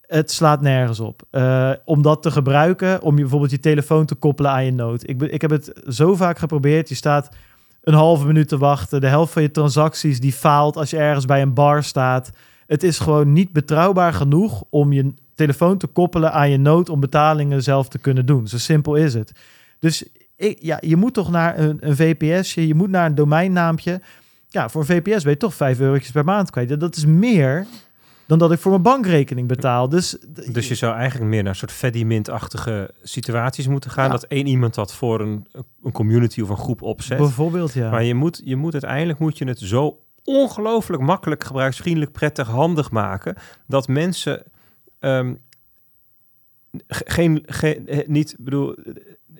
Het 0.00 0.30
slaat 0.30 0.60
nergens 0.60 1.00
op. 1.00 1.22
Eh, 1.30 1.72
om 1.84 2.02
dat 2.02 2.22
te 2.22 2.30
gebruiken, 2.30 3.02
om 3.02 3.16
bijvoorbeeld 3.16 3.50
je 3.50 3.60
telefoon 3.60 4.06
te 4.06 4.14
koppelen 4.14 4.50
aan 4.50 4.64
je 4.64 4.72
nood. 4.72 5.08
Ik, 5.08 5.22
ik 5.22 5.40
heb 5.40 5.50
het 5.50 5.72
zo 5.88 6.14
vaak 6.14 6.38
geprobeerd. 6.38 6.88
Je 6.88 6.94
staat 6.94 7.28
een 7.82 7.94
halve 7.94 8.26
minuut 8.26 8.48
te 8.48 8.58
wachten. 8.58 9.00
De 9.00 9.06
helft 9.06 9.32
van 9.32 9.42
je 9.42 9.50
transacties 9.50 10.20
die 10.20 10.32
faalt 10.32 10.76
als 10.76 10.90
je 10.90 10.96
ergens 10.96 11.24
bij 11.24 11.42
een 11.42 11.54
bar 11.54 11.82
staat. 11.82 12.30
Het 12.66 12.82
is 12.82 12.98
gewoon 12.98 13.32
niet 13.32 13.52
betrouwbaar 13.52 14.12
genoeg 14.12 14.62
om 14.68 14.92
je 14.92 15.14
telefoon 15.34 15.78
te 15.78 15.86
koppelen 15.86 16.32
aan 16.32 16.50
je 16.50 16.58
nood 16.58 16.88
om 16.88 17.00
betalingen 17.00 17.62
zelf 17.62 17.88
te 17.88 17.98
kunnen 17.98 18.26
doen. 18.26 18.48
Zo 18.48 18.58
simpel 18.58 18.94
is 18.94 19.14
het. 19.14 19.32
Dus 19.78 20.04
ik, 20.36 20.58
ja, 20.60 20.78
je 20.80 20.96
moet 20.96 21.14
toch 21.14 21.30
naar 21.30 21.58
een, 21.58 21.76
een 21.80 21.96
VPSje, 21.96 22.66
je 22.66 22.74
moet 22.74 22.90
naar 22.90 23.06
een 23.06 23.14
domeinnaampje. 23.14 24.00
Ja, 24.52 24.68
voor 24.68 24.80
een 24.80 24.86
VPS 24.86 25.22
ben 25.22 25.32
je 25.32 25.38
toch 25.38 25.54
5 25.54 25.80
eurotjes 25.80 26.10
per 26.10 26.24
maand 26.24 26.50
kwijt. 26.50 26.80
Dat 26.80 26.96
is 26.96 27.04
meer 27.06 27.66
dan 28.26 28.38
dat 28.38 28.52
ik 28.52 28.58
voor 28.58 28.70
mijn 28.70 28.82
bankrekening 28.82 29.48
betaal. 29.48 29.88
Dus, 29.88 30.16
Dus 30.52 30.68
je 30.68 30.74
zou 30.74 30.94
eigenlijk 30.94 31.30
meer 31.30 31.42
naar 31.42 31.52
een 31.52 31.58
soort 31.58 31.72
Fedimint-achtige 31.72 32.90
situaties 33.02 33.66
moeten 33.68 33.90
gaan. 33.90 34.04
Ja. 34.04 34.10
Dat 34.10 34.22
één 34.24 34.46
iemand 34.46 34.74
dat 34.74 34.94
voor 34.94 35.20
een, 35.20 35.46
een 35.82 35.92
community 35.92 36.40
of 36.40 36.48
een 36.48 36.56
groep 36.56 36.82
opzet. 36.82 37.18
bijvoorbeeld, 37.18 37.72
ja. 37.72 37.90
Maar 37.90 38.04
je 38.04 38.14
moet, 38.14 38.40
je 38.44 38.56
moet 38.56 38.72
uiteindelijk 38.72 39.18
moet 39.18 39.38
je 39.38 39.44
het 39.44 39.58
zo 39.58 39.98
ongelooflijk 40.24 41.02
makkelijk, 41.02 41.44
gebruiksvriendelijk, 41.44 42.12
prettig, 42.12 42.48
handig 42.48 42.90
maken. 42.90 43.34
Dat 43.66 43.88
mensen 43.88 44.42
ge- 46.88 47.04
geen, 47.04 47.42
geen, 47.46 47.88
niet, 48.06 48.36
bedoel, 48.38 48.74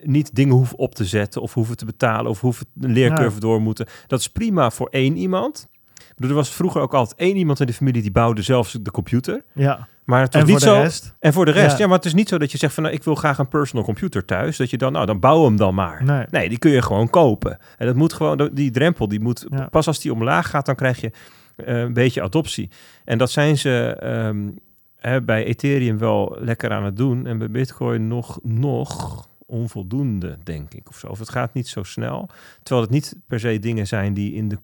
niet 0.03 0.35
dingen 0.35 0.55
hoeven 0.55 0.77
op 0.77 0.95
te 0.95 1.05
zetten 1.05 1.41
of 1.41 1.53
hoeven 1.53 1.77
te 1.77 1.85
betalen 1.85 2.31
of 2.31 2.41
hoeven 2.41 2.65
een 2.81 2.91
leercurve 2.91 3.39
door 3.39 3.61
moeten. 3.61 3.87
Dat 4.07 4.19
is 4.19 4.27
prima 4.29 4.71
voor 4.71 4.87
één 4.87 5.17
iemand. 5.17 5.69
Bedoel, 6.15 6.29
er 6.29 6.35
was 6.35 6.49
vroeger 6.53 6.81
ook 6.81 6.93
altijd 6.93 7.19
één 7.19 7.35
iemand 7.37 7.59
in 7.59 7.65
de 7.65 7.73
familie 7.73 8.01
die 8.01 8.11
bouwde 8.11 8.41
zelfs 8.41 8.77
de 8.81 8.91
computer. 8.91 9.43
ja. 9.53 9.87
Maar 10.05 10.21
het 10.21 10.33
was 10.33 10.41
En 10.41 10.47
niet 10.49 10.57
voor 10.63 10.67
de 10.73 10.75
zo. 10.77 10.81
rest? 10.81 11.15
En 11.19 11.33
voor 11.33 11.45
de 11.45 11.51
rest, 11.51 11.71
Ja. 11.71 11.77
ja. 11.77 11.87
maar 11.87 11.95
het 11.97 12.05
is 12.05 12.13
niet 12.13 12.29
zo 12.29 12.37
dat 12.37 12.51
je 12.51 12.57
zegt 12.57 12.73
van 12.73 12.83
nou, 12.83 12.95
ik 12.95 13.03
wil 13.03 13.15
graag 13.15 13.37
een 13.37 13.47
personal 13.47 13.83
computer 13.85 14.25
thuis. 14.25 14.57
Dat 14.57 14.69
je 14.69 14.77
dan, 14.77 14.91
nou 14.91 15.05
dan 15.05 15.19
bouw 15.19 15.43
hem 15.43 15.55
dan 15.57 15.75
maar. 15.75 16.03
Nee. 16.03 16.25
Nee, 16.29 16.49
die 16.49 16.57
kun 16.57 16.71
je 16.71 16.81
gewoon 16.81 17.09
kopen. 17.09 17.57
En 17.77 17.85
dat 17.85 17.95
moet 17.95 18.13
gewoon, 18.13 18.49
die 18.53 18.71
drempel, 18.71 19.07
die 19.07 19.19
moet 19.19 19.45
Ja. 19.49 19.67
pas 19.67 19.87
als 19.87 19.99
die 19.99 20.13
omlaag 20.13 20.49
gaat, 20.49 20.65
dan 20.65 20.75
krijg 20.75 21.01
je 21.01 21.11
eh, 21.55 21.79
een 21.79 21.93
beetje 21.93 22.21
adoptie. 22.21 22.69
En 23.05 23.17
dat 23.17 23.31
zijn 23.31 23.57
ze 23.57 23.95
ehm, 23.99 24.49
hè, 24.95 25.21
bij 25.21 25.43
Ethereum 25.45 25.97
wel 25.97 26.37
lekker 26.39 26.71
aan 26.71 26.83
het 26.85 26.97
doen. 26.97 27.25
En 27.27 27.37
bij 27.37 27.49
Bitcoin 27.51 28.07
nog, 28.07 28.39
nog 28.43 29.27
onvoldoende, 29.51 30.37
denk 30.43 30.73
ik. 30.73 30.89
Of, 30.89 30.97
zo. 30.97 31.07
of 31.07 31.19
het 31.19 31.29
gaat 31.29 31.53
niet 31.53 31.67
zo 31.67 31.83
snel. 31.83 32.29
Terwijl 32.63 32.81
het 32.81 32.95
niet 32.95 33.15
per 33.27 33.39
se 33.39 33.59
dingen 33.59 33.87
zijn 33.87 34.13
die 34.13 34.33
in 34.33 34.49
de 34.49 34.57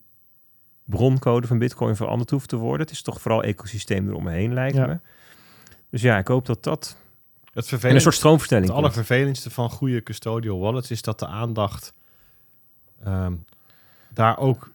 broncode 0.86 1.48
van 1.48 1.58
Bitcoin 1.58 1.96
veranderd 1.96 2.30
hoeven 2.30 2.50
te 2.50 2.56
worden. 2.56 2.82
Het 2.82 2.92
is 2.92 3.02
toch 3.02 3.22
vooral 3.22 3.44
ecosysteem 3.44 4.08
eromheen, 4.10 4.54
lijkt 4.54 4.76
Ja. 4.76 4.86
me. 4.86 5.00
Dus 5.90 6.02
ja, 6.02 6.18
ik 6.18 6.28
hoop 6.28 6.46
dat 6.46 6.64
dat 6.64 6.98
Het 7.54 7.84
en 7.84 7.96
een 7.96 8.02
soort 8.02 8.16
stroomverstelling 8.16 8.68
het 8.68 8.76
allervervelendste 8.78 9.50
van 9.50 9.70
goede 9.70 10.04
custodial 10.04 10.60
wallets 10.60 10.92
is 10.92 11.02
dat 11.02 11.20
de 11.20 11.28
aandacht 11.28 11.94
ehm, 13.04 13.34
daar 14.14 14.38
ook 14.38 14.72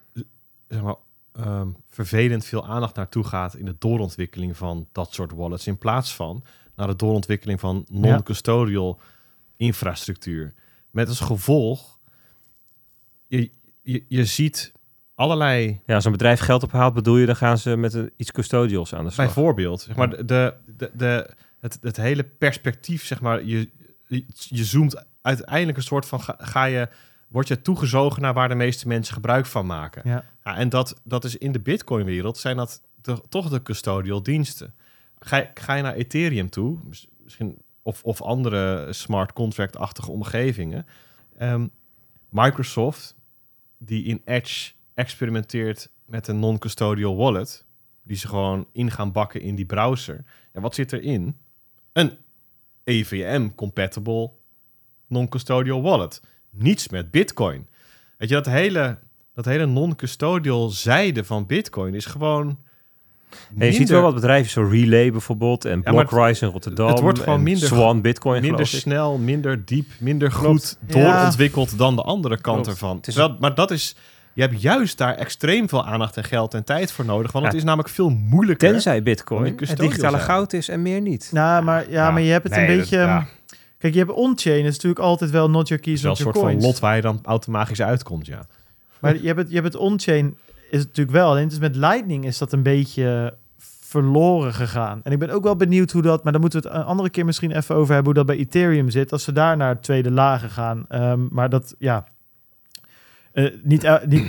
zeg 0.68 0.82
maar, 0.82 0.94
ehm, 1.32 1.68
vervelend 1.88 2.44
veel 2.44 2.66
aandacht 2.66 2.94
naartoe 2.94 3.24
gaat 3.24 3.54
in 3.54 3.64
de 3.64 3.74
doorontwikkeling 3.78 4.56
van 4.56 4.86
dat 4.92 5.12
soort 5.14 5.32
wallets. 5.32 5.66
In 5.66 5.78
plaats 5.78 6.14
van 6.14 6.42
naar 6.74 6.86
de 6.86 6.96
doorontwikkeling 6.96 7.60
van 7.60 7.84
non-custodial 7.90 8.98
infrastructuur. 9.56 10.54
Met 10.90 11.08
als 11.08 11.20
gevolg, 11.20 11.98
je, 13.26 13.50
je, 13.82 14.04
je 14.08 14.24
ziet 14.24 14.72
allerlei 15.14 15.80
Ja, 15.86 15.94
als 15.94 16.04
een 16.04 16.12
bedrijf 16.12 16.40
geld 16.40 16.62
ophaalt, 16.62 16.94
bedoel 16.94 17.16
je, 17.16 17.26
dan 17.26 17.36
gaan 17.36 17.58
ze 17.58 17.76
met 17.76 17.94
een, 17.94 18.12
iets 18.16 18.32
custodials 18.32 18.94
aan 18.94 19.04
de 19.04 19.10
slag. 19.10 19.26
Bijvoorbeeld, 19.26 19.80
zeg 19.80 19.96
maar, 19.96 20.10
de, 20.26 20.54
de, 20.76 20.90
de, 20.94 21.30
het, 21.60 21.78
het 21.80 21.96
hele 21.96 22.22
perspectief, 22.22 23.04
zeg 23.04 23.20
maar, 23.20 23.44
je, 23.44 23.68
je, 24.06 24.24
je 24.34 24.64
zoomt 24.64 25.04
uiteindelijk 25.22 25.76
een 25.76 25.84
soort 25.84 26.06
van, 26.06 26.20
ga, 26.20 26.36
ga 26.38 26.64
je, 26.64 26.88
word 27.28 27.48
je 27.48 27.62
toegezogen 27.62 28.22
naar 28.22 28.34
waar 28.34 28.48
de 28.48 28.54
meeste 28.54 28.88
mensen 28.88 29.14
gebruik 29.14 29.46
van 29.46 29.66
maken. 29.66 30.02
Ja. 30.04 30.24
Ja, 30.44 30.56
en 30.56 30.68
dat, 30.68 31.00
dat 31.04 31.24
is 31.24 31.36
in 31.36 31.52
de 31.52 31.60
Bitcoin-wereld, 31.60 32.38
zijn 32.38 32.56
dat 32.56 32.80
de, 33.02 33.22
toch 33.28 33.48
de 33.48 33.62
custodial 33.62 34.22
diensten. 34.22 34.74
Ga 35.18 35.36
je, 35.36 35.48
ga 35.54 35.74
je 35.74 35.82
naar 35.82 35.94
Ethereum 35.94 36.50
toe, 36.50 36.78
mis- 36.84 37.08
misschien 37.24 37.58
of, 37.82 38.02
of 38.02 38.22
andere 38.22 38.92
smart 38.92 39.32
contract-achtige 39.32 40.10
omgevingen. 40.10 40.86
Ehm, 41.38 41.66
Microsoft, 42.28 43.14
die 43.78 44.04
in 44.04 44.22
Edge 44.24 44.72
experimenteert 44.94 45.88
met 46.06 46.28
een 46.28 46.38
non-custodial 46.38 47.16
wallet, 47.16 47.64
die 48.02 48.16
ze 48.16 48.28
gewoon 48.28 48.66
in 48.72 48.90
gaan 48.90 49.12
bakken 49.12 49.40
in 49.40 49.54
die 49.54 49.66
browser. 49.66 50.24
En 50.52 50.62
wat 50.62 50.74
zit 50.74 50.92
erin? 50.92 51.36
Een 51.92 52.12
EVM-compatible 52.84 54.30
non-custodial 55.06 55.82
wallet. 55.82 56.22
Niets 56.50 56.88
met 56.88 57.10
Bitcoin. 57.10 57.66
Weet 58.16 58.28
je, 58.28 58.34
dat 58.34 58.46
hele, 58.46 58.98
dat 59.34 59.44
hele 59.44 59.66
non-custodial 59.66 60.70
zijde 60.70 61.24
van 61.24 61.46
Bitcoin 61.46 61.94
is 61.94 62.06
gewoon. 62.06 62.58
Je 63.58 63.72
ziet 63.72 63.88
wel 63.88 64.02
wat 64.02 64.14
bedrijven, 64.14 64.50
zo 64.50 64.62
Relay 64.62 65.10
bijvoorbeeld 65.12 65.64
en 65.64 65.80
Ja, 65.84 65.90
Blockrise 65.90 66.44
in 66.46 66.52
Rotterdam. 66.52 66.88
het 66.88 67.00
wordt 67.00 67.18
gewoon 67.18 67.38
en 67.38 67.42
minder- 67.44 67.68
Swan 67.68 68.00
Bitcoin 68.00 68.40
minder 68.40 68.50
geloof 68.66 68.72
ik. 68.72 68.80
snel, 68.80 69.18
minder 69.18 69.64
diep, 69.64 69.86
minder 69.98 70.28
Klopt. 70.28 70.44
goed 70.44 70.76
doorontwikkeld 70.92 71.78
dan 71.78 71.96
de 71.96 72.02
andere 72.02 72.40
kant 72.40 72.56
Klopt. 72.62 72.68
ervan. 72.80 72.96
Het 72.96 73.06
is- 73.06 73.14
Terwijl- 73.14 73.36
maar 73.40 73.54
dat 73.54 73.70
is, 73.70 73.96
je 74.32 74.40
hebt 74.42 74.62
juist 74.62 74.98
daar 74.98 75.14
extreem 75.14 75.68
veel 75.68 75.84
aandacht 75.86 76.16
en 76.16 76.24
geld 76.24 76.54
en 76.54 76.64
tijd 76.64 76.92
voor 76.92 77.04
nodig, 77.04 77.32
want 77.32 77.44
Ja. 77.44 77.50
het 77.50 77.58
is 77.60 77.64
namelijk 77.64 77.88
veel 77.94 78.08
moeilijker. 78.10 78.70
Tenzij 78.70 79.02
Bitcoin 79.02 79.54
het 79.58 79.78
digitale 79.78 80.16
zijn. 80.16 80.28
goud 80.28 80.52
is 80.52 80.68
en 80.68 80.82
meer 80.82 81.00
niet. 81.00 81.30
Nou, 81.32 81.64
maar, 81.64 81.90
ja, 81.90 82.10
maar 82.10 82.22
je 82.22 82.30
hebt 82.30 82.44
het 82.44 82.52
nee, 82.52 82.62
een 82.62 82.68
dat- 82.70 82.78
beetje... 82.78 82.96
ja. 82.98 83.26
Kijk, 83.78 83.94
je 83.94 84.00
hebt 84.00 84.12
on-chain, 84.12 84.64
is 84.64 84.72
natuurlijk 84.74 85.00
altijd 85.00 85.30
wel 85.30 85.50
not 85.50 85.68
your 85.68 85.72
Het 85.72 85.80
keys, 85.82 85.96
is 85.96 86.02
wel 86.02 86.10
not 86.10 86.18
een 86.18 86.24
your 86.24 86.38
soort 86.40 86.52
van 86.52 86.60
coins. 86.60 86.72
lot 86.72 86.80
waar 86.82 86.96
je 86.96 87.02
dan 87.02 87.20
automatisch 87.22 87.82
uitkomt, 87.82 88.26
ja. 88.26 88.46
Maar 89.00 89.16
je 89.20 89.26
hebt 89.26 89.38
het, 89.38 89.48
je 89.48 89.54
hebt 89.54 89.66
het 89.66 89.76
on-chain, 89.76 90.36
is 90.72 90.84
natuurlijk 90.84 91.16
wel. 91.16 91.28
Alleen 91.28 91.42
het 91.42 91.52
is 91.52 91.58
met 91.58 91.76
Lightning 91.76 92.24
is 92.24 92.38
dat 92.38 92.52
een 92.52 92.62
beetje 92.62 93.34
verloren 93.80 94.54
gegaan. 94.54 95.00
En 95.04 95.12
ik 95.12 95.18
ben 95.18 95.30
ook 95.30 95.42
wel 95.42 95.56
benieuwd 95.56 95.90
hoe 95.90 96.02
dat, 96.02 96.22
maar 96.22 96.32
daar 96.32 96.40
moeten 96.40 96.62
we 96.62 96.68
het 96.68 96.76
een 96.76 96.84
andere 96.84 97.10
keer 97.10 97.24
misschien 97.24 97.50
even 97.50 97.74
over 97.74 97.94
hebben, 97.94 98.14
hoe 98.14 98.24
dat 98.24 98.36
bij 98.36 98.44
Ethereum 98.44 98.90
zit, 98.90 99.12
als 99.12 99.24
ze 99.24 99.32
daar 99.32 99.56
naar 99.56 99.80
tweede 99.80 100.10
lagen 100.10 100.50
gaan. 100.50 100.84
Ehm, 100.88 101.20
maar 101.30 101.48
dat, 101.48 101.74
ja, 101.78 102.04
eh, 103.32 103.46
niet, 103.62 103.80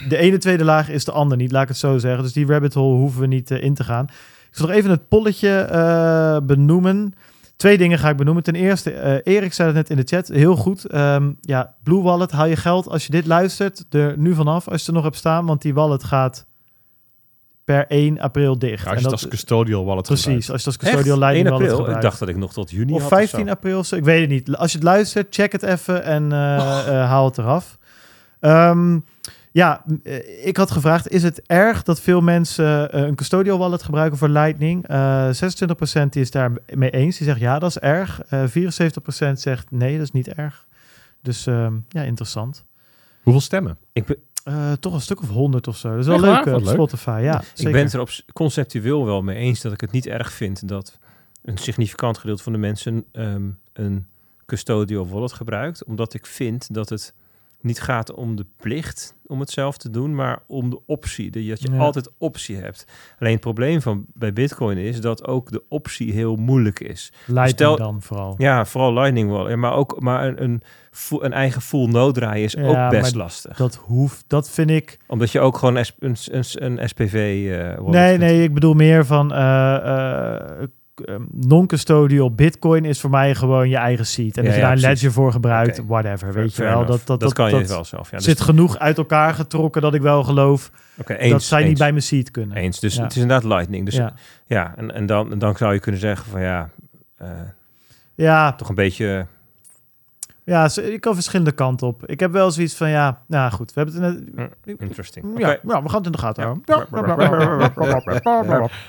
de 0.09 0.17
ene 0.17 0.37
tweede 0.37 0.63
laag 0.63 0.89
is 0.89 1.05
de 1.05 1.11
ander 1.11 1.37
niet, 1.37 1.51
laat 1.51 1.61
ik 1.61 1.67
het 1.67 1.77
zo 1.77 1.97
zeggen. 1.97 2.23
Dus 2.23 2.33
die 2.33 2.45
rabbit 2.45 2.73
hole 2.73 2.97
hoeven 2.97 3.21
we 3.21 3.27
niet 3.27 3.51
eh, 3.51 3.63
in 3.63 3.73
te 3.73 3.83
gaan. 3.83 4.05
Ik 4.49 4.57
zal 4.59 4.67
nog 4.67 4.75
even 4.75 4.89
het 4.89 5.07
polletje 5.07 5.59
eh, 5.59 6.37
benoemen. 6.43 7.13
Twee 7.55 7.77
dingen 7.77 7.99
ga 7.99 8.09
ik 8.09 8.17
benoemen. 8.17 8.43
Ten 8.43 8.55
eerste, 8.55 8.91
eh, 8.91 9.33
Erik 9.35 9.53
zei 9.53 9.67
het 9.67 9.75
net 9.77 9.89
in 9.89 9.95
de 9.97 10.03
chat, 10.05 10.27
heel 10.27 10.55
goed. 10.55 10.85
Ehm, 10.85 11.31
ja, 11.41 11.75
Blue 11.83 12.01
Wallet, 12.01 12.31
haal 12.31 12.45
je 12.45 12.55
geld 12.55 12.87
als 12.89 13.05
je 13.05 13.11
dit 13.11 13.25
luistert 13.25 13.85
er 13.89 14.17
nu 14.17 14.33
vanaf, 14.33 14.67
als 14.67 14.81
je 14.81 14.87
er 14.87 14.93
nog 14.93 15.03
hebt 15.03 15.15
staan, 15.15 15.45
want 15.45 15.61
die 15.61 15.73
wallet 15.73 16.03
gaat 16.03 16.45
per 17.63 17.85
1 17.87 18.19
april 18.19 18.59
dicht. 18.59 18.83
Ja, 18.83 18.89
als 18.89 18.89
En 18.89 18.89
je 18.89 19.01
het 19.01 19.03
dat- 19.03 19.11
als 19.11 19.27
custodial 19.27 19.85
wallet 19.85 20.05
precies, 20.05 20.23
gebruikt. 20.23 20.49
als 20.51 20.63
je 20.63 20.69
het 20.69 20.79
als 20.81 20.87
Echt? 20.87 20.95
custodial 21.03 21.15
1 21.15 21.19
Lightning 21.33 21.49
wallet 21.57 21.79
april? 21.79 21.95
Ik 21.95 22.01
dacht 22.01 22.19
dat 22.19 22.27
ik 22.29 22.37
nog 22.37 22.53
tot 22.53 22.71
juni 22.71 22.93
Of 22.93 22.99
had. 23.01 23.09
15 23.09 23.45
zo. 23.45 23.51
april 23.51 23.79
of 23.79 23.91
ik 23.91 24.03
weet 24.03 24.21
het 24.21 24.29
niet. 24.29 24.55
Als 24.57 24.71
je 24.71 24.77
het 24.77 24.87
luistert, 24.87 25.35
check 25.35 25.51
het 25.51 25.63
even 25.63 26.03
en 26.03 26.31
eh, 26.31 26.57
eh, 26.87 27.09
haal 27.09 27.25
het 27.25 27.37
eraf. 27.37 27.77
Ehm, 28.39 28.99
ja, 29.53 29.83
eh, 30.03 30.47
ik 30.47 30.57
had 30.57 30.71
gevraagd, 30.71 31.09
is 31.09 31.23
het 31.23 31.41
erg 31.45 31.83
dat 31.83 32.01
veel 32.01 32.21
mensen 32.21 32.91
eh, 32.91 33.01
een 33.01 33.15
custodial 33.15 33.57
wallet 33.57 33.83
gebruiken 33.83 34.17
voor 34.17 34.29
Lightning? 34.29 34.87
Eh 34.87 35.29
26% 35.29 36.09
die 36.09 36.21
is 36.21 36.31
daar 36.31 36.51
mee 36.73 36.89
eens. 36.89 37.17
Die 37.17 37.27
zegt 37.27 37.39
ja, 37.39 37.59
dat 37.59 37.69
is 37.69 37.79
erg. 37.79 38.21
Eh 38.23 38.43
74% 39.29 39.31
zegt 39.33 39.71
nee, 39.71 39.93
dat 39.93 40.03
is 40.03 40.11
niet 40.11 40.27
erg. 40.27 40.65
Dus 41.21 41.45
ehm, 41.47 41.73
ja, 41.89 42.01
interessant. 42.01 42.65
Hoeveel 43.23 43.41
stemmen? 43.41 43.77
Ik 43.93 44.05
ben, 44.05 44.17
Eh, 44.43 44.71
toch 44.71 44.93
een 44.93 45.01
stuk 45.01 45.21
of 45.21 45.29
100 45.29 45.67
of 45.67 45.77
zo. 45.77 45.89
Dat 45.89 45.99
is 45.99 46.05
wel 46.05 46.19
leuk 46.19 46.45
op 46.45 46.61
leuk. 46.63 46.73
Spotify. 46.73 47.19
Ja, 47.23 47.39
ik 47.41 47.47
zeker. 47.53 47.71
ben 47.71 47.83
het 47.83 47.93
er 47.93 47.99
op 47.99 48.09
conceptueel 48.33 49.05
wel 49.05 49.21
mee 49.21 49.37
eens 49.37 49.61
dat 49.61 49.73
ik 49.73 49.81
het 49.81 49.91
niet 49.91 50.07
erg 50.07 50.31
vind 50.31 50.67
dat 50.67 50.99
een 51.43 51.57
significant 51.57 52.17
gedeelte 52.17 52.43
van 52.43 52.51
de 52.51 52.57
mensen 52.57 53.05
ehm, 53.11 53.49
een 53.73 54.05
custodial 54.45 55.07
wallet 55.07 55.33
gebruikt. 55.33 55.83
Omdat 55.83 56.13
ik 56.13 56.25
vind 56.25 56.73
dat 56.73 56.89
het 56.89 57.13
niet 57.63 57.81
gaat 57.81 58.13
om 58.13 58.35
de 58.35 58.45
plicht 58.57 59.15
om 59.25 59.39
het 59.39 59.49
zelf 59.51 59.77
te 59.77 59.89
doen, 59.89 60.15
maar 60.15 60.39
om 60.47 60.69
de 60.69 60.79
optie. 60.85 61.31
Dat 61.31 61.43
je, 61.43 61.49
dat 61.49 61.61
je 61.61 61.71
Ja. 61.71 61.77
altijd 61.77 62.09
optie 62.17 62.55
hebt. 62.57 62.85
Alleen 63.19 63.31
het 63.31 63.41
probleem 63.41 63.81
van 63.81 64.05
bij 64.13 64.33
Bitcoin 64.33 64.77
is 64.77 65.01
dat 65.01 65.27
ook 65.27 65.51
de 65.51 65.63
optie 65.69 66.13
heel 66.13 66.35
moeilijk 66.35 66.79
is. 66.79 67.11
Lightning 67.25 67.49
Stel- 67.49 67.75
dan 67.77 68.01
vooral. 68.01 68.35
Ja, 68.37 68.65
vooral 68.65 68.93
Lightning 68.93 69.29
wallet, 69.29 69.55
maar 69.57 69.73
ook 69.73 69.99
maar 70.01 70.27
een, 70.27 70.43
een, 70.43 70.61
een 71.19 71.33
eigen 71.33 71.61
full 71.61 71.87
node 71.87 72.19
draaien 72.19 72.43
is 72.43 72.53
Ja, 72.53 72.85
ook 72.85 72.89
best 72.91 73.15
lastig. 73.15 73.57
Dat 73.57 73.75
hoeft, 73.75 74.23
dat 74.27 74.49
vind 74.49 74.69
ik... 74.69 74.97
Omdat 75.07 75.31
je 75.31 75.39
ook 75.39 75.57
gewoon 75.57 75.75
een, 75.75 75.85
een, 75.99 76.75
een 76.79 76.89
SPV 76.89 77.47
eh 77.51 77.75
wallet 77.77 77.91
Nee, 77.93 78.09
kunt- 78.09 78.19
nee, 78.19 78.43
ik 78.43 78.53
bedoel 78.53 78.73
meer 78.73 79.05
van 79.05 79.33
eh, 79.33 79.75
eh, 79.75 80.67
k- 80.93 80.99
eh, 81.01 81.15
non-custodial 81.31 82.31
Bitcoin 82.31 82.85
is 82.85 82.99
voor 82.99 83.09
mij 83.09 83.35
gewoon 83.35 83.69
je 83.69 83.77
eigen 83.77 84.05
seed. 84.05 84.37
En 84.37 84.43
Ja, 84.43 84.47
dat 84.49 84.57
je 84.57 84.61
ja, 84.61 84.67
daar 84.67 84.75
een 84.75 84.81
ledger 84.81 85.11
voor 85.11 85.31
gebruikt, 85.31 85.81
whatever, 85.85 86.33
weet 86.33 86.55
je 86.55 86.63
wel. 86.63 86.71
enough. 86.71 86.89
Dat, 86.91 87.05
dat, 87.07 87.19
dat, 87.19 87.33
kan 87.33 87.49
je 87.49 87.57
dat 87.59 87.67
wel 87.67 87.85
zelf. 87.85 88.11
Ja, 88.11 88.17
dus- 88.17 88.25
zit 88.25 88.41
genoeg 88.41 88.77
uit 88.79 88.97
elkaar 88.97 89.33
getrokken 89.33 89.81
dat 89.81 89.93
ik 89.93 90.01
wel 90.01 90.23
geloof 90.23 90.71
eens, 91.05 91.31
dat 91.31 91.43
zij 91.43 91.59
eens, 91.59 91.67
niet 91.69 91.77
bij 91.77 91.91
mijn 91.91 92.03
seed 92.03 92.31
kunnen. 92.31 92.57
Eens, 92.57 92.79
dus 92.79 92.95
Ja. 92.95 93.03
het 93.03 93.11
is 93.15 93.21
inderdaad 93.21 93.43
Lightning. 93.43 93.85
Dus 93.85 93.95
ja, 93.95 94.13
ja. 94.45 94.73
en, 94.77 94.93
en, 94.93 95.05
dan, 95.05 95.31
en 95.31 95.39
dan 95.39 95.55
zou 95.55 95.73
je 95.73 95.79
kunnen 95.79 96.01
zeggen 96.01 96.31
van 96.31 96.41
ja, 96.41 96.69
eh, 97.17 97.29
Ja, 98.15 98.53
toch 98.53 98.69
een 98.69 98.75
beetje... 98.75 99.25
ja, 100.43 100.69
ze- 100.69 100.93
ik 100.93 101.01
kan 101.01 101.13
verschillende 101.13 101.51
kanten 101.51 101.87
op. 101.87 102.05
Ik 102.05 102.19
heb 102.19 102.31
wel 102.31 102.51
zoiets 102.51 102.75
van, 102.75 102.89
ja, 102.89 103.21
nou 103.27 103.51
goed, 103.51 103.73
we 103.73 103.81
hebben 103.81 104.03
het 104.03 104.35
net... 104.35 104.51
Interesting. 104.79 105.25
Ja, 105.39 105.51
Oké. 105.51 105.59
ja, 105.73 105.83
we 105.83 105.89
gaan 105.89 105.97
het 105.97 106.05
in 106.05 106.11
de 106.11 106.17
gaten 106.17 106.43
Ja. 106.43 106.55
houden. 106.65 108.69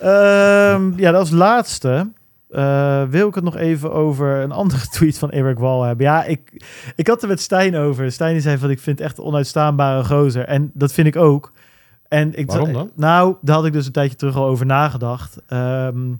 Ehm, 0.00 0.98
ja, 0.98 1.12
als 1.12 1.30
laatste 1.30 2.06
eh, 2.50 3.02
wil 3.02 3.28
ik 3.28 3.34
het 3.34 3.44
nog 3.44 3.56
even 3.56 3.92
over 3.92 4.36
een 4.36 4.52
andere 4.52 4.88
tweet 4.96 5.18
van 5.18 5.30
Eric 5.30 5.58
Wall 5.58 5.86
hebben. 5.86 6.06
Ja, 6.06 6.24
ik, 6.24 6.64
ik 6.96 7.06
had 7.06 7.22
er 7.22 7.28
met 7.28 7.40
Stijn 7.40 7.76
over. 7.76 8.12
Stijn 8.12 8.32
die 8.32 8.42
zei 8.42 8.58
van, 8.58 8.70
ik 8.70 8.80
vind 8.80 8.98
het 8.98 9.06
echt 9.06 9.18
een 9.18 9.24
onuitstaanbare 9.24 10.04
gozer. 10.04 10.44
En 10.44 10.70
dat 10.74 10.92
vind 10.92 11.06
ik 11.06 11.16
ook. 11.16 11.52
En 12.08 12.38
ik 12.38 12.46
Waarom 12.46 12.72
dan? 12.72 12.90
Nou, 12.94 13.36
daar 13.40 13.56
had 13.56 13.66
ik 13.66 13.72
dus 13.72 13.86
een 13.86 13.92
tijdje 13.92 14.16
terug 14.16 14.36
al 14.36 14.46
over 14.46 14.66
nagedacht. 14.66 15.38
Ehm, 15.46 16.14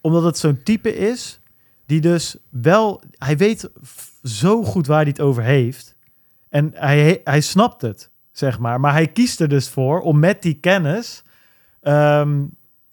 omdat 0.00 0.22
het 0.22 0.38
zo'n 0.38 0.62
type 0.62 0.96
is 0.96 1.40
die 1.86 2.00
dus 2.00 2.36
wel... 2.48 3.02
Hij 3.18 3.36
weet 3.36 3.70
zo 4.22 4.62
goed 4.64 4.86
waar 4.86 5.00
hij 5.00 5.08
het 5.08 5.20
over 5.20 5.42
heeft. 5.42 5.96
En 6.48 6.70
hij, 6.74 7.20
hij 7.24 7.40
snapt 7.40 7.82
het, 7.82 8.10
zeg 8.32 8.58
maar. 8.58 8.80
Maar 8.80 8.92
hij 8.92 9.06
kiest 9.06 9.40
er 9.40 9.48
dus 9.48 9.68
voor 9.68 10.00
om 10.00 10.18
met 10.18 10.42
die 10.42 10.54
kennis... 10.54 11.22
ehm, 11.80 12.42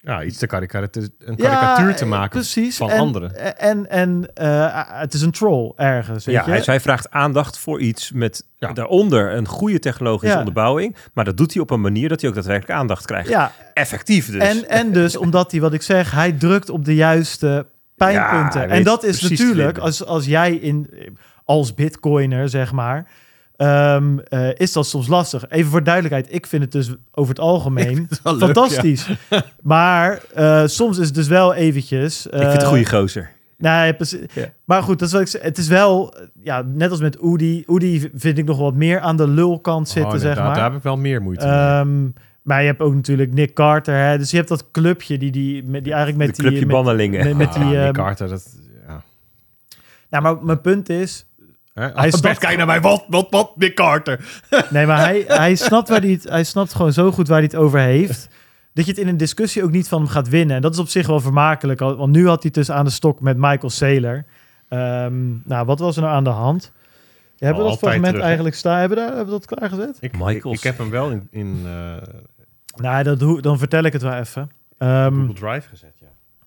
Ja, 0.08 0.24
iets 0.24 0.38
te 0.38 0.48
karikatuur, 0.48 1.10
een 1.20 1.36
karikatuur 1.36 1.96
te 1.96 2.06
maken 2.06 2.30
precies. 2.30 2.78
van 2.78 2.90
en, 2.90 3.00
anderen. 3.00 3.58
En, 3.58 3.90
en 3.90 4.30
eh, 4.34 4.82
het 5.00 5.14
is 5.14 5.22
een 5.22 5.32
troll 5.32 5.72
ergens, 5.76 6.26
weet 6.26 6.36
Ja, 6.36 6.44
je? 6.46 6.52
hij, 6.52 6.62
hij 6.66 6.80
vraagt 6.80 7.12
aandacht 7.12 7.58
voor 7.60 7.80
iets 7.82 8.12
met 8.12 8.46
Ja. 8.58 8.74
daaronder 8.74 9.34
een 9.36 9.48
goede 9.48 9.80
technologische 9.80 10.34
Ja. 10.34 10.40
onderbouwing. 10.40 10.96
Maar 11.14 11.26
dat 11.26 11.38
doet 11.38 11.54
hij 11.54 11.62
op 11.62 11.70
een 11.70 11.82
manier 11.82 12.10
dat 12.10 12.22
hij 12.22 12.30
ook 12.30 12.36
daadwerkelijk 12.36 12.80
aandacht 12.80 13.06
krijgt. 13.06 13.30
Ja, 13.30 13.52
Effectief 13.74 14.32
dus. 14.32 14.42
en, 14.44 14.70
en 14.70 14.92
dus 14.92 15.18
omdat 15.26 15.52
hij, 15.52 15.62
wat 15.62 15.74
ik 15.74 15.82
zeg, 15.82 16.12
hij 16.12 16.32
drukt 16.32 16.70
op 16.70 16.86
de 16.86 16.96
juiste 16.96 17.66
pijnpunten. 17.96 18.70
En 18.70 18.84
dat 18.84 19.04
is 19.04 19.22
natuurlijk, 19.22 19.78
als, 19.78 20.06
als 20.06 20.26
jij 20.26 20.54
in, 20.56 20.90
als 21.44 21.74
bitcoiner, 21.74 22.50
zeg 22.50 22.72
maar, 22.72 23.08
ehm, 23.58 24.20
eh, 24.20 24.50
is 24.54 24.72
dat 24.72 24.88
soms 24.88 25.08
lastig. 25.08 25.50
Even 25.50 25.72
voor 25.72 25.84
duidelijkheid, 25.84 26.34
ik 26.34 26.48
vind 26.48 26.64
het 26.64 26.72
dus 26.72 26.90
over 27.12 27.30
het 27.30 27.40
algemeen 27.40 27.96
leuk, 28.24 28.38
fantastisch. 28.38 29.10
Maar 29.62 30.22
eh, 30.34 30.64
soms 30.66 30.98
is 30.98 31.06
het 31.06 31.16
dus 31.16 31.28
wel 31.28 31.54
eventjes... 31.54 32.26
ik 32.26 32.32
vind 32.32 32.44
het 32.44 32.54
een 32.54 32.62
eh, 32.62 32.68
goede 32.68 32.86
gozer. 32.86 33.36
Nee, 33.58 33.94
precies. 33.94 34.34
Ja. 34.34 34.46
Maar 34.64 34.84
goed, 34.84 35.00
dat 35.00 35.08
is 35.08 35.14
wat 35.14 35.22
ik 35.22 35.28
zeg. 35.28 35.42
Het 35.42 35.58
is 35.58 35.68
wel, 35.68 36.14
eh, 36.14 36.26
ja, 36.42 36.62
net 36.62 36.92
als 36.92 37.00
met 37.00 37.24
Oedi. 37.24 37.64
Oedi 37.68 38.10
vind 38.16 38.38
ik 38.38 38.46
nog 38.46 38.58
wat 38.58 38.74
meer 38.74 39.00
aan 39.00 39.18
de 39.18 39.28
lulkant 39.28 39.90
zitten, 39.90 40.14
Oh, 40.14 40.20
zeg 40.20 40.36
daar, 40.36 40.46
maar. 40.46 40.56
daar 40.56 40.64
heb 40.64 40.76
ik 40.76 40.84
wel 40.84 40.98
meer 40.98 41.22
moeite 41.22 41.46
mee. 41.46 41.56
Ehm, 41.56 42.10
maar 42.42 42.62
je 42.62 42.68
hebt 42.68 42.82
ook 42.82 42.94
natuurlijk 42.94 43.34
Nick 43.34 43.54
Carter. 43.54 43.96
Hè? 43.96 44.18
Dus 44.18 44.32
je 44.32 44.38
hebt 44.38 44.50
dat 44.50 44.72
clubje 44.72 45.18
die, 45.18 45.32
die, 45.32 45.64
met, 45.64 45.84
die 45.84 45.94
eigenlijk 45.94 46.26
met 46.26 46.36
de 46.36 46.42
die... 46.42 46.52
clubje 46.52 46.66
met, 46.66 46.76
bannelingen. 46.76 47.26
met, 47.26 47.38
met 47.38 47.54
die 47.54 47.64
Ah, 47.64 47.70
Nick 47.70 47.80
ehm, 47.80 47.92
Carter, 47.92 48.28
dat... 48.28 48.58
Ja. 48.88 49.04
nou, 50.10 50.24
maar 50.24 50.46
mijn 50.46 50.62
punt 50.62 50.90
is... 50.90 51.27
Hè? 51.78 51.88
Hij 51.94 52.12
snapt- 52.12 52.38
kijk 52.40 52.58
naar 52.58 52.66
mij, 52.66 52.82
wat, 52.82 53.06
wat, 53.08 53.28
wat, 53.30 53.52
Nick 53.56 53.76
Carter. 53.76 54.20
Nee, 54.70 54.86
maar 54.86 55.00
hij, 55.00 55.24
hij, 55.28 55.56
snapt 55.56 55.90
waar 55.90 56.02
hij, 56.02 56.10
het, 56.12 56.24
hij 56.30 56.44
snapt 56.44 56.74
gewoon 56.74 56.94
zo 56.94 57.12
goed 57.12 57.28
waar 57.28 57.38
hij 57.38 57.46
het 57.52 57.56
over 57.56 57.80
heeft... 57.80 58.30
dat 58.74 58.86
je 58.86 58.92
het 58.92 59.00
in 59.00 59.08
een 59.08 59.18
discussie 59.18 59.64
ook 59.64 59.72
niet 59.72 59.88
van 59.88 60.02
hem 60.02 60.10
gaat 60.10 60.30
winnen. 60.30 60.56
En 60.56 60.62
dat 60.62 60.74
is 60.74 60.80
op 60.80 60.88
zich 60.88 61.08
wel 61.08 61.20
vermakelijk. 61.20 61.82
al- 61.82 61.96
Want 61.98 62.12
nu 62.12 62.22
had 62.28 62.44
hij 62.44 62.52
het 62.54 62.54
dus 62.54 62.72
aan 62.72 62.86
de 62.86 62.92
stok 62.92 63.20
met 63.22 63.38
Michael 63.38 63.70
Saylor. 63.70 64.26
Ehm, 64.70 65.28
nou, 65.44 65.66
wat 65.66 65.80
was 65.80 65.96
er 65.96 66.02
nou 66.02 66.14
aan 66.16 66.24
de 66.24 66.30
hand? 66.30 66.72
Hebben 67.38 67.64
we 67.64 67.70
dat 67.70 67.78
fragment 67.80 68.06
terug, 68.06 68.22
eigenlijk 68.24 68.56
staan? 68.56 68.78
Hebben 68.80 68.98
we, 68.98 69.04
daar, 69.04 69.16
hebben 69.16 69.34
we 69.34 69.40
dat 69.40 69.58
klaargezet? 69.58 69.98
Ik, 70.00 70.12
Michaels. 70.12 70.36
ik, 70.44 70.52
ik 70.58 70.64
heb 70.64 70.78
hem 70.78 70.90
wel 70.90 71.10
in, 71.10 71.28
in 71.32 71.62
eh, 71.66 71.72
Nou, 72.76 73.04
dat 73.04 73.20
doe, 73.20 73.42
dan 73.42 73.58
vertel 73.58 73.84
ik 73.84 73.94
het 73.94 74.02
wel 74.02 74.14
even. 74.14 74.52
Ehm, 74.78 75.14
Google 75.16 75.34
Drive 75.34 75.68
gezet. 75.70 75.94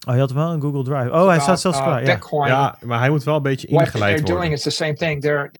Oh, 0.09 0.14
je 0.14 0.20
had 0.20 0.32
wel 0.32 0.52
een 0.52 0.60
Google 0.60 0.85
Drive. 0.85 1.10
Oh, 1.10 1.27
hij 1.28 1.40
staat 1.40 1.60
zelfs 1.60 1.78
uh, 1.78 1.85
klaar. 1.85 1.97
Ja. 1.97 2.02
Oké, 2.05 2.12
Bitcoin. 2.18 2.48
Ja, 2.48 2.77
maar 2.82 2.98
hij 2.98 3.10
moet 3.10 3.24
wel 3.24 3.36
een 3.36 3.43
beetje 3.43 3.66
what 3.70 3.81
ingeleid 3.86 4.16
they're 4.16 4.22
worden. 4.32 4.36
doing 4.40 4.52
is 4.52 4.62
the 4.62 4.70
same 4.70 4.94
thing. 4.94 5.20
They're 5.20 5.51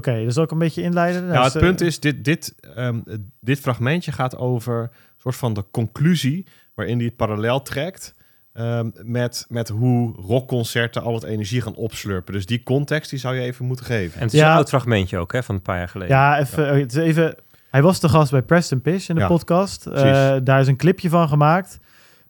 dus 0.00 0.34
zal 0.34 0.44
ik 0.44 0.50
een 0.50 0.58
beetje 0.58 0.82
inleiden? 0.82 1.26
Nou, 1.26 1.44
het 1.44 1.58
punt 1.58 1.80
eh, 1.80 1.86
is, 1.86 2.00
dit, 2.00 2.24
dit, 2.24 2.54
ehm, 2.74 3.00
dit 3.40 3.60
fragmentje 3.60 4.12
gaat 4.12 4.36
over 4.36 4.80
een 4.80 4.88
soort 5.16 5.36
van 5.36 5.54
de 5.54 5.64
conclusie 5.70 6.46
waarin 6.74 6.96
hij 6.96 7.06
het 7.06 7.16
parallel 7.16 7.62
trekt 7.62 8.14
ehm, 8.52 8.90
met, 9.02 9.46
met 9.48 9.68
hoe 9.68 10.12
rockconcerten 10.12 11.02
al 11.02 11.14
het 11.14 11.22
energie 11.22 11.60
gaan 11.60 11.74
opslurpen. 11.74 12.32
Dus 12.32 12.46
die 12.46 12.62
context 12.62 13.10
die 13.10 13.18
zou 13.18 13.34
je 13.34 13.40
even 13.40 13.64
moeten 13.64 13.86
geven. 13.86 14.14
En 14.14 14.24
het 14.24 14.32
is 14.32 14.40
Ja. 14.40 14.50
een 14.50 14.56
oud 14.56 14.68
fragmentje 14.68 15.18
ook, 15.18 15.32
hè, 15.32 15.42
van 15.42 15.54
een 15.54 15.62
paar 15.62 15.78
jaar 15.78 15.88
geleden. 15.88 16.16
Ja, 16.16 16.38
even, 16.38 16.68
eh, 16.70 16.78
het 16.80 16.92
is 16.92 16.98
even. 17.02 17.34
Hij 17.70 17.82
was 17.82 18.00
de 18.00 18.08
gast 18.08 18.30
bij 18.30 18.42
Preston 18.42 18.80
Pish 18.80 19.08
in 19.08 19.14
de 19.14 19.20
Ja, 19.20 19.26
podcast. 19.26 19.86
Eh, 19.86 20.36
daar 20.42 20.60
is 20.60 20.66
een 20.66 20.76
clipje 20.76 21.08
van 21.08 21.28
gemaakt. 21.28 21.78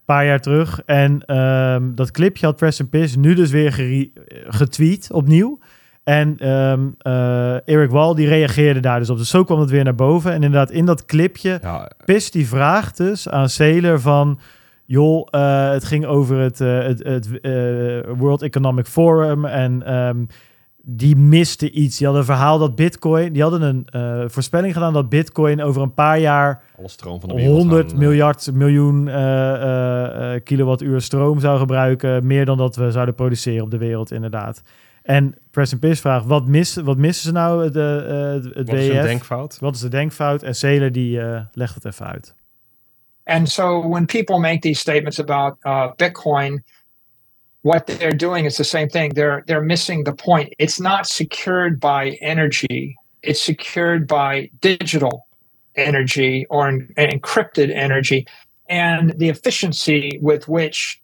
Paar 0.06 0.26
jaar 0.26 0.40
terug. 0.40 0.82
En 0.84 1.22
ehm, 1.26 1.94
dat 1.94 2.10
clipje 2.10 2.46
had 2.46 2.56
Preston 2.56 2.88
Pish 2.88 3.14
nu 3.14 3.34
dus 3.34 3.50
weer 3.50 3.72
getweet 4.48 5.08
opnieuw. 5.12 5.58
En 6.06 6.36
ehm, 6.38 6.88
eh, 6.98 7.68
Eric 7.68 7.90
Wall 7.90 8.14
die 8.14 8.28
reageerde 8.28 8.80
daar 8.80 8.98
dus 8.98 9.10
op. 9.10 9.18
Dus 9.18 9.30
zo 9.30 9.44
kwam 9.44 9.60
het 9.60 9.70
weer 9.70 9.84
naar 9.84 9.94
boven. 9.94 10.30
En 10.30 10.42
inderdaad, 10.42 10.70
in 10.70 10.84
dat 10.84 11.04
clipje 11.04 11.58
Ja, 11.62 11.90
Piss 12.04 12.30
die 12.30 12.48
vraagt 12.48 12.96
dus 12.96 13.28
aan 13.28 13.48
Sailor 13.48 14.00
van... 14.00 14.38
joh, 14.84 15.28
eh, 15.30 15.70
het 15.70 15.84
ging 15.84 16.04
over 16.04 16.38
het, 16.38 16.60
eh, 16.60 16.78
het, 16.78 17.02
het 17.02 17.28
World 18.18 18.42
Economic 18.42 18.86
Forum 18.86 19.44
en 19.44 19.82
ehm, 19.86 20.24
die 20.88 21.16
miste 21.16 21.70
iets. 21.70 21.96
Die 21.96 22.06
hadden 22.06 22.24
een 22.24 22.34
verhaal 22.34 22.58
dat 22.58 22.74
bitcoin... 22.74 23.32
die 23.32 23.42
hadden 23.42 23.62
een 23.62 23.86
eh, 23.86 24.24
voorspelling 24.28 24.72
gedaan 24.72 24.92
dat 24.92 25.08
bitcoin 25.08 25.62
over 25.62 25.82
een 25.82 25.94
paar 25.94 26.18
jaar... 26.18 26.62
alle 26.78 26.88
stroom 26.88 27.20
van 27.20 27.28
de 27.28 27.34
wereld. 27.34 27.56
100 27.56 27.86
gaan, 27.86 27.92
eh, 27.92 27.98
miljard 27.98 28.52
miljoen 28.52 29.08
eh, 29.08 30.34
kilowattuur 30.44 31.00
stroom 31.00 31.40
zou 31.40 31.58
gebruiken. 31.58 32.26
Meer 32.26 32.44
dan 32.44 32.58
dat 32.58 32.76
we 32.76 32.90
zouden 32.90 33.14
produceren 33.14 33.64
op 33.64 33.70
de 33.70 33.78
wereld, 33.78 34.10
inderdaad. 34.10 34.62
En 35.06 35.34
Preston 35.50 35.78
Piss 35.78 36.00
vraagt, 36.00 36.26
wat, 36.26 36.46
mis, 36.46 36.74
wat 36.74 36.96
missen 36.96 37.24
ze 37.24 37.32
nou, 37.32 37.70
de, 37.70 38.04
eh, 38.08 38.54
het 38.56 38.68
Wat 38.68 38.76
is 38.78 38.86
een 38.86 38.92
WEF? 38.92 39.04
denkfout? 39.04 39.58
Wat 39.60 39.74
is 39.74 39.80
de 39.80 39.88
denkfout? 39.88 40.42
En 40.42 40.54
Sailor 40.54 40.92
die 40.92 41.20
eh, 41.20 41.40
legt 41.52 41.74
het 41.74 41.84
even 41.84 42.06
uit. 42.06 42.34
And 43.24 43.50
so 43.50 43.88
when 43.88 44.06
people 44.06 44.38
make 44.38 44.58
these 44.58 44.80
statements 44.80 45.20
about 45.20 45.56
uh, 45.62 45.92
Bitcoin, 45.96 46.64
what 47.66 47.88
they're 47.88 48.12
doing 48.12 48.44
is 48.44 48.56
the 48.58 48.64
same 48.64 48.88
thing. 48.88 49.14
They're 49.14 49.42
they're 49.48 49.60
missing 49.74 50.04
the 50.04 50.12
point. 50.12 50.54
It's 50.56 50.78
not 50.78 51.04
secured 51.04 51.80
by 51.80 52.10
energy. 52.20 52.96
It's 53.24 53.42
secured 53.42 54.06
by 54.06 54.50
digital 54.60 55.26
energy 55.74 56.46
or 56.48 56.68
en- 56.68 56.94
encrypted 56.96 57.74
energy, 57.74 58.24
and 58.68 59.18
the 59.18 59.28
efficiency 59.30 60.20
with 60.22 60.46
which 60.46 61.02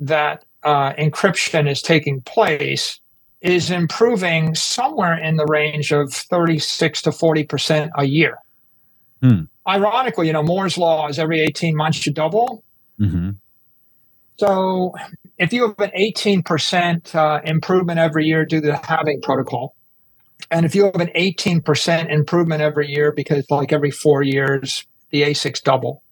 that 0.00 0.44
uh, 0.64 0.92
encryption 0.94 1.70
is 1.70 1.80
taking 1.80 2.20
place 2.22 2.98
is 3.40 3.70
improving 3.70 4.56
somewhere 4.56 5.16
in 5.16 5.36
the 5.36 5.46
range 5.46 5.92
of 5.92 6.12
36 6.12 7.02
to 7.02 7.12
40 7.12 7.44
percent 7.44 7.92
a 7.96 8.06
year. 8.06 8.38
Hmm. 9.22 9.42
Ironically, 9.68 10.26
you 10.26 10.32
know, 10.32 10.42
Moore's 10.42 10.76
law 10.76 11.06
is 11.06 11.20
every 11.20 11.40
18 11.40 11.76
months 11.76 12.04
you 12.04 12.12
double. 12.12 12.64
Mhm. 12.98 13.36
So 14.36 14.94
if 15.38 15.52
you 15.52 15.68
have 15.68 15.78
an 15.78 15.90
18% 15.96 17.14
uh, 17.14 17.40
improvement 17.44 17.98
every 17.98 18.26
year 18.26 18.44
due 18.44 18.60
to 18.60 18.66
the 18.68 18.76
halving 18.76 19.20
protocol, 19.22 19.74
and 20.50 20.66
if 20.66 20.74
you 20.74 20.84
have 20.84 21.00
an 21.00 21.10
18% 21.16 22.10
improvement 22.10 22.60
every 22.60 22.90
year 22.90 23.12
because 23.12 23.44
like 23.50 23.72
every 23.72 23.90
four 23.90 24.22
years 24.22 24.86
the 25.10 25.22
ASICs 25.22 25.62
double, 25.62 26.02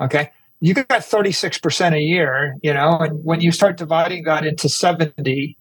okay, 0.00 0.30
you 0.60 0.74
got 0.74 0.88
36% 0.88 1.94
a 1.94 2.00
year, 2.00 2.56
you 2.62 2.72
know, 2.72 2.98
and 2.98 3.24
when 3.24 3.40
you 3.40 3.52
start 3.52 3.76
dividing 3.76 4.24
that 4.24 4.46
into 4.46 4.68
70 4.68 5.56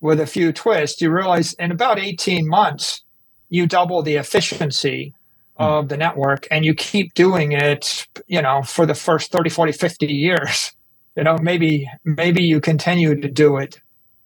with 0.00 0.20
a 0.20 0.26
few 0.26 0.52
twists, 0.52 1.00
you 1.00 1.10
realize 1.10 1.52
in 1.54 1.70
about 1.70 1.98
18 1.98 2.48
months, 2.48 3.02
you 3.50 3.66
double 3.66 4.02
the 4.02 4.16
efficiency 4.16 5.14
of 5.56 5.88
the 5.88 5.96
network 5.96 6.48
and 6.50 6.64
you 6.64 6.74
keep 6.74 7.14
doing 7.14 7.52
it, 7.52 8.06
you 8.26 8.40
know, 8.40 8.62
for 8.62 8.86
the 8.86 8.94
first 8.94 9.30
30, 9.30 9.50
40, 9.50 9.72
50 9.72 10.06
years 10.06 10.72
you 11.14 11.26
know 11.26 11.38
maybe 11.38 11.98
maybe 12.02 12.40
you 12.46 12.60
continue 12.60 13.18
to 13.20 13.28
do 13.32 13.58
it 13.60 13.82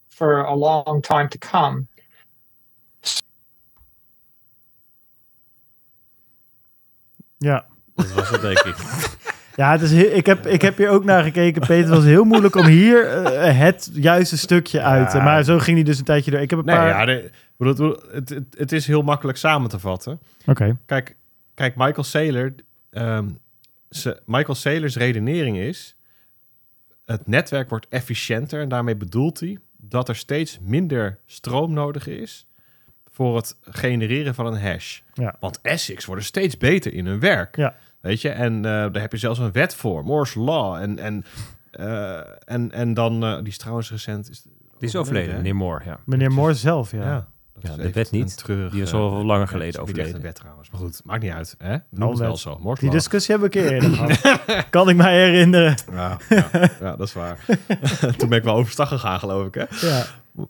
for 0.08 0.46
a 0.46 0.54
long 0.56 1.02
time 1.02 1.28
to 1.28 1.38
come 1.38 1.86
Ja. 7.38 7.66
Dat 7.94 8.12
was 8.12 8.30
het, 8.30 8.40
denk 8.40 8.58
ik. 8.58 8.76
Ja, 9.56 9.70
het 9.72 9.80
is 9.82 9.92
heel, 9.92 10.10
ik, 10.10 10.26
heb, 10.26 10.46
ik 10.46 10.62
heb 10.62 10.76
hier 10.76 10.88
ook 10.88 11.04
naar 11.04 11.22
gekeken, 11.22 11.60
Peter. 11.60 11.76
Het 11.76 11.88
was 11.88 12.04
heel 12.04 12.24
moeilijk 12.24 12.54
om 12.54 12.66
hier 12.66 13.06
eh, 13.06 13.58
het 13.58 13.90
juiste 13.92 14.38
stukje 14.38 14.82
uit 14.82 15.10
te... 15.10 15.16
Ja. 15.16 15.22
Maar 15.24 15.44
zo 15.44 15.58
ging 15.58 15.76
hij 15.76 15.84
dus 15.86 15.98
een 15.98 16.04
tijdje 16.04 16.30
door. 16.30 16.40
Ik 16.40 16.50
heb 16.50 16.58
een 16.58 16.64
Nee, 16.64 16.76
paar... 16.76 16.88
ja, 16.88 17.04
de- 17.04 17.30
het, 18.12 18.28
het, 18.28 18.44
het 18.58 18.72
is 18.72 18.86
heel 18.86 19.02
makkelijk 19.02 19.38
samen 19.38 19.68
te 19.68 19.78
vatten. 19.78 20.20
Oké. 20.46 20.76
Kijk, 20.86 21.16
kijk 21.54 21.76
Michael 21.76 22.04
Saylor, 22.04 22.54
ehm, 22.90 23.28
ze- 23.90 24.20
Michael 24.24 24.54
Saylor's 24.54 24.96
redenering 24.96 25.56
is: 25.56 25.96
het 27.06 27.26
netwerk 27.26 27.68
wordt 27.68 27.86
efficiënter 27.88 28.60
en 28.60 28.68
daarmee 28.68 28.96
bedoelt 28.96 29.40
hij 29.40 29.58
dat 29.76 30.08
er 30.08 30.16
steeds 30.16 30.58
minder 30.60 31.18
stroom 31.26 31.72
nodig 31.72 32.06
is 32.06 32.46
voor 33.10 33.36
het 33.36 33.56
genereren 33.62 34.34
van 34.34 34.46
een 34.46 34.60
hash. 34.60 35.00
Ja. 35.14 35.36
Want 35.40 35.62
ASICs 35.62 36.04
worden 36.04 36.24
steeds 36.24 36.56
beter 36.56 36.92
in 36.92 37.06
hun 37.06 37.20
werk. 37.20 37.56
Ja. 37.56 37.74
Weet 38.00 38.20
je, 38.20 38.28
en 38.28 38.56
eh, 38.56 38.62
daar 38.62 39.00
heb 39.00 39.12
je 39.12 39.18
zelfs 39.18 39.38
een 39.38 39.52
wet 39.52 39.74
voor, 39.74 40.04
Moore's 40.04 40.34
Law. 40.34 40.74
En, 40.74 40.98
en, 40.98 41.24
eh, 41.70 42.18
en, 42.44 42.72
en 42.72 42.94
dan, 42.94 43.24
eh, 43.24 43.36
die 43.36 43.46
is 43.46 43.58
trouwens 43.58 43.90
recent. 43.90 44.30
Is 44.30 44.42
Die 44.42 44.88
is 44.88 44.96
overleden, 44.96 45.30
hè? 45.30 45.36
meneer 45.36 45.56
Moore, 45.56 45.84
ja. 45.84 46.00
Meneer 46.04 46.32
Moore 46.32 46.54
zelf, 46.54 46.90
ja. 46.90 47.04
Ja, 47.04 47.28
Ja, 47.68 47.74
de 47.76 47.82
even 47.82 47.94
wet 47.94 48.10
niet. 48.10 48.36
treurig, 48.36 48.72
Die 48.72 48.82
is 48.82 48.92
eh, 48.92 48.98
al 48.98 49.24
langer 49.24 49.40
ja, 49.44 49.46
geleden 49.46 49.80
overleden. 49.80 50.14
een 50.14 50.20
wet 50.20 50.34
trouwens. 50.34 50.70
Maar 50.70 50.80
goed, 50.80 51.00
maakt 51.04 51.22
niet 51.22 51.32
uit. 51.32 51.54
Hè? 51.58 51.76
Noem 51.90 52.10
het 52.10 52.18
wel 52.18 52.36
zo. 52.36 52.74
Die 52.80 52.90
discussie 52.90 53.34
hebben 53.34 53.52
we 53.52 53.58
een 53.58 53.64
keer 53.64 53.74
eerder 53.74 53.90
gehad. 54.16 54.70
Kan 54.70 54.88
ik 54.88 54.96
mij 54.96 55.14
herinneren. 55.24 55.74
Ja, 55.92 56.18
ja, 56.28 56.48
ja, 56.80 56.96
dat 56.96 57.06
is 57.06 57.12
waar. 57.12 57.44
Toen 58.18 58.28
ben 58.28 58.38
ik 58.38 58.44
wel 58.44 58.54
overstag 58.56 58.88
gegaan, 58.88 59.18
geloof 59.18 59.46
ik. 59.46 59.54
Hè? 59.54 59.86
Ja. 59.88 60.04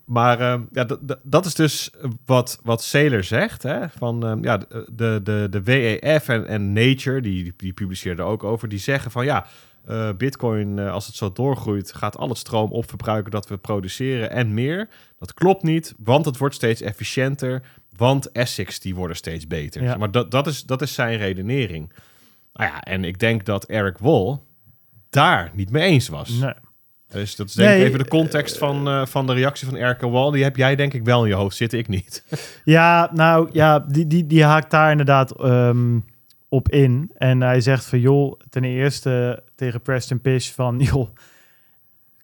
Maar 0.05 0.41
ehm, 0.41 0.61
ja, 0.73 0.87
dat 1.23 1.47
is 1.47 1.55
dus 1.55 1.91
wat, 2.25 2.59
wat 2.63 2.83
Saylor 2.83 3.25
zegt. 3.25 3.63
Hè? 3.63 3.89
Van, 3.89 4.27
ehm, 4.27 4.45
ja, 4.45 4.59
de, 4.93 5.21
de, 5.23 5.47
de 5.51 5.63
WEF 5.63 6.29
en, 6.29 6.47
en 6.47 6.73
Nature, 6.73 7.21
die, 7.21 7.55
die 7.57 7.73
publiceerden 7.73 8.25
ook 8.25 8.45
over, 8.45 8.69
die 8.69 8.79
zeggen 8.79 9.11
van 9.11 9.25
ja, 9.25 9.47
eh, 9.87 10.09
Bitcoin, 10.17 10.79
eh, 10.79 10.93
als 10.93 11.07
het 11.07 11.15
zo 11.15 11.33
doorgroeit, 11.33 11.95
gaat 11.95 12.17
al 12.17 12.29
het 12.29 12.39
stroom 12.39 12.73
opverbruiken 12.73 13.31
dat 13.31 13.49
we 13.49 13.57
produceren 13.57 14.31
en 14.31 14.55
meer. 14.55 14.89
Dat 15.19 15.35
klopt 15.35 15.63
niet, 15.63 15.95
want 15.99 16.25
het 16.25 16.37
wordt 16.37 16.55
steeds 16.55 16.81
efficiënter, 16.81 17.63
want 17.97 18.33
ASICs 18.33 18.81
die 18.81 18.95
worden 18.95 19.17
steeds 19.17 19.47
beter. 19.47 19.83
Ja. 19.83 19.97
Maar 19.97 20.11
dat, 20.11 20.31
dat, 20.31 20.47
is, 20.47 20.65
dat 20.65 20.83
is 20.83 20.95
zijn 20.95 21.19
redenering. 21.19 21.93
Nou 22.53 22.71
ja, 22.71 22.83
en 22.83 23.05
ik 23.05 23.19
denk 23.19 23.45
dat 23.45 23.65
Eric 23.65 23.99
Wall 23.99 24.39
daar 25.11 25.51
niet 25.55 25.71
mee 25.71 25.89
eens 25.89 26.09
was. 26.09 26.31
Nee. 26.31 26.55
Dus 27.09 27.37
dat 27.37 27.49
is 27.49 27.55
denk 27.55 27.69
Nee, 27.69 27.81
ik 27.81 27.87
even 27.87 27.99
de 27.99 28.09
context 28.09 28.59
van, 28.59 28.89
eh, 28.89 29.07
van 29.07 29.27
de 29.27 29.33
reactie 29.33 29.67
van 29.67 29.77
Erke 29.77 30.09
Wall. 30.09 30.31
Die 30.31 30.43
heb 30.43 30.57
jij 30.57 30.77
denk 30.77 30.93
ik 30.93 31.05
wel 31.05 31.23
in 31.23 31.29
je 31.29 31.35
hoofd 31.35 31.57
zitten, 31.57 31.79
ik 31.79 31.89
niet. 31.89 32.25
Ja, 32.65 33.11
nou 33.13 33.49
ja, 33.53 33.79
die, 33.79 34.07
die, 34.07 34.27
die 34.27 34.45
haakt 34.45 34.71
daar 34.71 34.91
inderdaad 34.91 35.31
ehm, 35.31 35.99
op 36.49 36.69
in. 36.69 37.11
En 37.15 37.41
hij 37.41 37.61
zegt 37.61 37.85
van, 37.85 38.01
joh, 38.01 38.41
ten 38.51 38.65
eerste 38.65 39.43
tegen 39.55 39.83
Preston 39.83 40.21
Pish 40.21 40.51
van, 40.51 40.79
joh, 40.93 41.09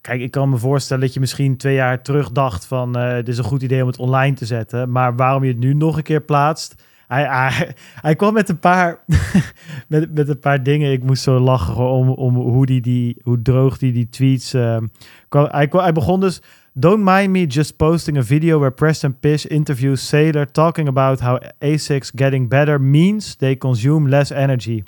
kijk, 0.01 0.21
ik 0.21 0.31
kan 0.31 0.49
me 0.49 0.57
voorstellen 0.57 1.03
dat 1.03 1.15
je 1.15 1.21
misschien 1.21 1.57
twee 1.57 1.75
jaar 1.75 2.03
terug 2.03 2.31
dacht 2.31 2.67
van, 2.67 2.97
eh 2.97 3.15
dit 3.15 3.29
is 3.29 3.39
een 3.39 3.45
goed 3.45 3.63
idee 3.63 3.83
om 3.83 3.87
het 3.87 3.99
online 3.99 4.37
te 4.37 4.47
zetten. 4.47 4.91
Maar 4.91 5.17
waarom 5.17 5.43
je 5.45 5.51
het 5.51 5.59
nu 5.59 5.75
nog 5.75 5.97
een 5.97 6.03
keer 6.03 6.23
plaatst, 6.23 6.75
hij, 7.13 7.25
hij, 7.25 7.75
hij 8.07 8.17
kwam 8.17 8.33
met 8.33 8.49
een 8.49 8.59
paar, 8.59 8.99
met, 9.89 10.15
met 10.15 10.29
een 10.29 10.41
paar 10.41 10.63
dingen. 10.63 10.93
Ik 10.93 11.03
moest 11.03 11.23
zo 11.23 11.39
lachen 11.39 11.91
om, 11.91 12.09
om 12.09 12.35
hoe, 12.35 12.67
die, 12.67 12.81
die, 12.81 13.17
hoe 13.23 13.43
droog 13.43 13.79
die 13.79 13.93
die 13.93 14.09
tweets... 14.09 14.55
ehm, 14.55 14.87
kwam. 15.29 15.49
Hij, 15.51 15.69
hij 15.71 15.93
begon 15.93 16.21
dus... 16.21 16.43
Don't 16.75 17.05
mind 17.05 17.33
me 17.33 17.47
just 17.47 17.77
posting 17.77 18.17
a 18.17 18.23
video 18.23 18.59
where 18.59 18.71
Preston 18.71 19.13
Pish 19.13 19.47
interviews 19.51 20.01
Sailor 20.01 20.47
talking 20.47 20.89
about 20.89 21.21
how 21.21 21.39
ASICs 21.61 22.11
getting 22.15 22.49
better 22.49 22.79
means 22.79 23.37
they 23.37 23.55
consume 23.55 24.09
less 24.09 24.31
energy. 24.31 24.83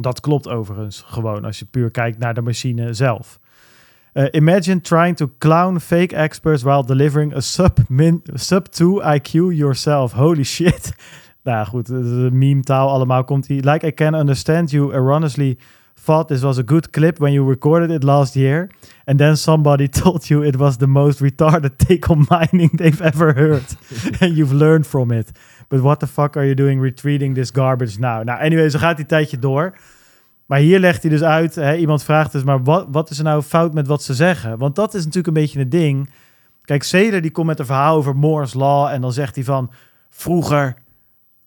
Dat 0.00 0.20
klopt 0.20 0.48
overigens 0.48 1.02
gewoon 1.06 1.44
als 1.44 1.58
je 1.58 1.64
puur 1.64 1.90
kijkt 1.90 2.18
naar 2.18 2.34
de 2.34 2.42
machine 2.42 2.94
zelf. 2.94 3.38
Uh, 4.14 4.24
imagine 4.30 4.80
trying 4.80 5.16
to 5.16 5.30
clown 5.38 5.78
fake 5.78 6.16
experts 6.16 6.62
while 6.62 6.84
delivering 6.84 7.34
a 7.34 7.40
sub, 7.40 7.78
min, 7.88 8.22
sub 8.34 8.66
2 8.66 9.00
IQ 9.02 9.32
yourself. 9.32 10.12
Holy 10.12 10.44
shit. 10.44 10.92
nou 11.44 11.66
goed, 11.66 11.86
de 11.86 12.28
meme 12.32 12.62
taal 12.62 12.88
allemaal 12.88 13.24
komt 13.24 13.46
hier. 13.46 13.62
Like 13.70 13.86
I 13.86 13.92
can 13.92 14.14
understand 14.14 14.70
you 14.70 14.92
erroneously 14.92 15.58
thought 16.04 16.28
this 16.28 16.42
was 16.42 16.58
a 16.58 16.62
good 16.62 16.92
clip 16.92 17.18
when 17.18 17.32
you 17.32 17.44
recorded 17.44 17.90
it 17.90 18.04
last 18.04 18.34
year. 18.34 18.68
And 19.06 19.18
then 19.18 19.36
somebody 19.36 19.88
told 20.02 20.28
you 20.28 20.42
it 20.42 20.56
was 20.56 20.76
the 20.76 20.86
most 20.86 21.20
retarded 21.20 21.76
take 21.76 22.10
on 22.10 22.26
mining 22.30 22.70
they've 22.76 23.02
ever 23.02 23.32
heard. 23.32 23.66
and 24.20 24.36
you've 24.36 24.52
learned 24.52 24.86
from 24.86 25.10
it. 25.10 25.30
But 25.68 25.80
what 25.80 26.00
the 26.00 26.06
fuck 26.06 26.36
are 26.36 26.44
you 26.44 26.54
doing 26.54 26.80
retweeting 26.80 27.34
this 27.34 27.50
garbage 27.50 27.98
now? 27.98 28.24
Nou, 28.24 28.40
anyway, 28.40 28.68
zo 28.70 28.78
gaat 28.78 28.96
die 28.96 29.06
tijdje 29.06 29.38
door. 29.38 29.76
Maar 30.46 30.58
hier 30.58 30.78
legt 30.78 31.02
hij 31.02 31.10
dus 31.10 31.22
uit, 31.22 31.54
hè, 31.54 31.76
iemand 31.76 32.02
vraagt 32.02 32.32
dus, 32.32 32.42
maar 32.42 32.62
wat, 32.62 32.86
wat 32.90 33.10
is 33.10 33.18
er 33.18 33.24
nou 33.24 33.42
fout 33.42 33.74
met 33.74 33.86
wat 33.86 34.02
ze 34.02 34.14
zeggen? 34.14 34.58
Want 34.58 34.74
dat 34.74 34.94
is 34.94 35.00
natuurlijk 35.00 35.26
een 35.26 35.42
beetje 35.42 35.58
het 35.58 35.70
ding. 35.70 36.10
Kijk, 36.62 36.82
Ceder 36.82 37.20
die 37.20 37.30
komt 37.30 37.46
met 37.46 37.58
een 37.58 37.66
verhaal 37.66 37.96
over 37.96 38.16
Moore's 38.16 38.54
Law 38.54 38.86
en 38.86 39.00
dan 39.00 39.12
zegt 39.12 39.34
hij 39.34 39.44
van, 39.44 39.70
vroeger 40.08 40.74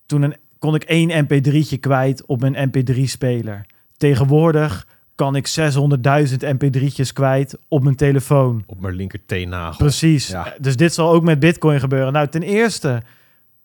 toen 0.06 0.22
een, 0.22 0.36
kon 0.60 0.76
ik 0.76 0.84
één 0.84 1.26
mp3'tje 1.26 1.80
kwijt 1.80 2.26
op 2.26 2.40
mijn 2.40 2.70
mp3-speler. 2.70 3.66
Tegenwoordig 3.98 4.88
kan 5.16 5.36
ik 5.36 5.48
600.000 5.60 6.36
mp3'tjes 6.38 7.14
kwijt 7.14 7.58
op 7.68 7.84
mijn 7.84 7.96
telefoon. 7.96 8.64
Op 8.66 8.80
mijn 8.80 8.96
linker 8.96 9.20
teennagel. 9.26 9.78
Precies. 9.78 10.28
Ja. 10.28 10.54
Dus 10.60 10.76
dit 10.76 10.94
zal 10.94 11.12
ook 11.12 11.24
met 11.24 11.40
Bitcoin 11.40 11.80
gebeuren. 11.80 12.14
Nou, 12.14 12.28
ten 12.28 12.42
eerste 12.42 13.02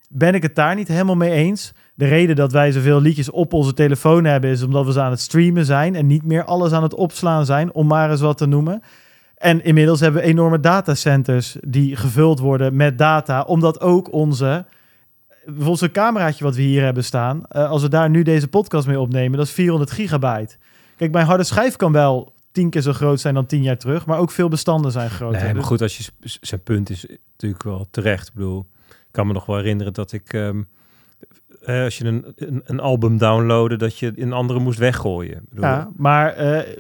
ben 0.09 0.35
ik 0.35 0.43
het 0.43 0.55
daar 0.55 0.75
niet 0.75 0.89
helemaal 0.89 1.17
mee 1.17 1.33
eens. 1.33 1.73
De 1.95 2.07
reden 2.07 2.37
dat 2.37 2.53
wij 2.53 2.73
zoveel 2.73 3.01
liedjes 3.01 3.31
op 3.31 3.53
onze 3.53 3.75
telefoon 3.75 4.25
hebben 4.25 4.51
is 4.51 4.63
omdat 4.63 4.87
we 4.87 4.93
ze 4.93 5.01
aan 5.01 5.11
het 5.11 5.21
streamen 5.21 5.65
zijn 5.65 5.95
en 5.95 6.07
niet 6.07 6.25
meer 6.25 6.45
alles 6.45 6.73
aan 6.73 6.83
het 6.83 6.95
opslaan 6.95 7.47
zijn, 7.47 7.73
om 7.73 7.87
maar 7.87 8.11
eens 8.11 8.21
wat 8.21 8.39
te 8.39 8.47
noemen. 8.47 8.83
En 9.37 9.65
inmiddels 9.65 10.01
hebben 10.01 10.23
we 10.23 10.29
enorme 10.29 10.61
datacenters 10.61 11.57
die 11.61 11.97
gevuld 11.97 12.39
worden 12.39 12.77
met 12.77 12.99
data, 12.99 13.43
omdat 13.43 13.81
ook 13.81 14.13
onze 14.13 14.65
bijvoorbeeld 15.49 15.79
zo'n 15.79 15.91
cameraatje 15.91 16.45
wat 16.45 16.57
we 16.57 16.63
hier 16.63 16.83
hebben 16.83 17.05
staan, 17.05 17.47
eh, 17.49 17.71
als 17.71 17.83
we 17.83 17.89
daar 17.89 18.11
nu 18.11 18.23
deze 18.23 18.49
podcast 18.49 18.87
mee 18.87 19.01
opnemen, 19.01 19.39
dat 19.39 19.47
is 19.47 19.53
400 19.53 19.91
gigabyte. 19.91 20.57
Kijk, 20.97 21.13
mijn 21.13 21.27
harde 21.27 21.45
schijf 21.45 21.77
kan 21.77 21.93
wel 21.93 22.33
tien 22.53 22.71
keer 22.71 22.83
zo 22.83 22.93
groot 22.93 23.21
zijn 23.21 23.35
dan 23.35 23.47
tien 23.47 23.63
jaar 23.63 23.79
terug, 23.79 24.07
maar 24.07 24.19
ook 24.19 24.31
veel 24.31 24.49
bestanden 24.49 24.93
zijn 24.93 25.11
groter. 25.11 25.37
Nee, 25.37 25.45
maar 25.45 25.55
Dus- 25.55 25.65
goed, 25.67 25.83
als 25.83 25.99
je 25.99 26.05
zijn 26.41 26.63
punt 26.63 26.91
is 26.91 27.07
natuurlijk 27.33 27.63
wel 27.63 27.87
terecht. 27.91 28.29
Ik 28.29 28.35
bedoel, 28.35 28.67
ik 28.89 28.95
kan 29.11 29.27
me 29.27 29.33
nog 29.33 29.47
wel 29.47 29.57
herinneren 29.57 29.93
dat 29.93 30.13
ik, 30.13 30.33
ehm, 30.33 30.63
eh, 31.65 31.83
als 31.83 31.99
je 31.99 32.05
een, 32.05 32.25
een, 32.37 32.63
een 32.65 32.81
album 32.81 33.19
downloadde, 33.19 33.77
dat 33.77 33.99
je 33.99 34.13
een 34.17 34.33
andere 34.33 34.59
moest 34.59 34.79
weggooien. 34.79 35.47
Bedoel, 35.49 35.65
Ja, 35.65 35.91
maar 35.97 36.33
eh, 36.35 36.77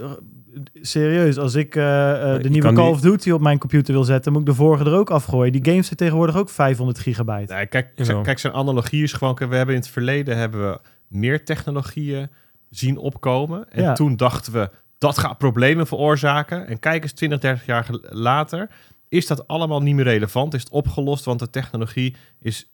serieus, 0.74 1.38
als 1.38 1.54
ik 1.54 1.76
eh, 1.76 2.12
eh, 2.30 2.36
je 2.36 2.42
de 2.42 2.48
nieuwe 2.48 2.72
Call 2.72 2.84
nu- 2.84 2.90
of 2.90 3.00
Duty 3.00 3.30
op 3.30 3.40
mijn 3.40 3.58
computer 3.58 3.94
wil 3.94 4.04
zetten, 4.04 4.32
moet 4.32 4.40
ik 4.40 4.46
de 4.46 4.54
vorige 4.54 4.84
er 4.84 4.96
ook 4.96 5.10
afgooien. 5.10 5.52
Die 5.52 5.64
games 5.64 5.84
zijn 5.86 5.98
tegenwoordig 5.98 6.36
ook 6.36 6.50
500 6.50 6.98
gigabyte. 6.98 7.54
Nee, 7.54 7.66
kijk, 7.66 7.88
kijk, 8.22 8.38
zijn 8.38 8.52
analogie 8.52 9.02
is 9.02 9.12
gewoon... 9.12 9.34
We 9.34 9.56
hebben 9.56 9.74
in 9.74 9.80
het 9.80 9.90
verleden 9.90 10.36
hebben 10.36 10.70
we 10.70 10.80
meer 11.08 11.44
technologieën 11.44 12.30
zien 12.70 12.96
opkomen. 12.96 13.70
En 13.70 13.82
Ja. 13.82 13.92
toen 13.92 14.16
dachten 14.16 14.52
we, 14.52 14.70
dat 14.98 15.18
gaat 15.18 15.38
problemen 15.38 15.86
veroorzaken. 15.86 16.66
En 16.66 16.78
kijk 16.78 17.02
eens, 17.02 17.12
20, 17.12 17.38
30 17.40 17.66
jaar 17.66 17.86
later... 18.02 18.68
is 19.08 19.26
dat 19.26 19.48
allemaal 19.48 19.82
niet 19.82 19.94
meer 19.94 20.04
relevant. 20.04 20.54
Is 20.54 20.60
het 20.62 20.70
opgelost, 20.72 21.24
want 21.24 21.38
de 21.38 21.50
technologie 21.50 22.14
is 22.40 22.70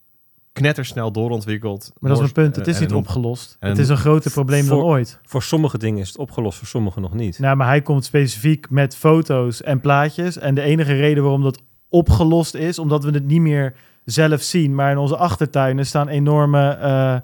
knettersnel 0.54 1.12
doorontwikkeld. 1.12 1.92
Maar 1.98 2.10
dat 2.10 2.20
is 2.22 2.32
mijn 2.32 2.46
punt, 2.46 2.56
het 2.56 2.66
is 2.66 2.74
En- 2.74 2.80
niet 2.82 2.90
en- 2.90 2.96
opgelost. 2.96 3.56
en- 3.60 3.68
het 3.68 3.78
is 3.78 3.88
een 3.88 3.96
groter 3.96 4.30
probleem 4.30 4.66
dan 4.66 4.78
ooit. 4.78 5.18
Voor 5.22 5.42
sommige 5.42 5.78
dingen 5.78 6.00
is 6.00 6.08
het 6.08 6.18
opgelost, 6.18 6.58
voor 6.58 6.66
sommige 6.66 7.00
nog 7.00 7.14
niet. 7.14 7.38
Nou, 7.38 7.56
maar 7.56 7.66
hij 7.66 7.82
komt 7.82 8.04
specifiek 8.04 8.70
met 8.70 8.96
foto's 8.96 9.62
en 9.62 9.80
plaatjes. 9.80 10.38
En 10.38 10.54
de 10.54 10.60
enige 10.62 10.92
reden 10.94 11.22
waarom 11.22 11.42
dat 11.42 11.62
opgelost 11.88 12.54
is, 12.54 12.78
omdat 12.78 13.04
we 13.04 13.10
het 13.10 13.24
niet 13.26 13.40
meer 13.40 13.74
zelf 14.04 14.40
zien. 14.42 14.74
Maar 14.74 14.90
in 14.90 14.98
onze 14.98 15.16
achtertuinen 15.16 15.86
staan 15.86 16.08
enorme, 16.08 16.68
eh, 16.70 17.16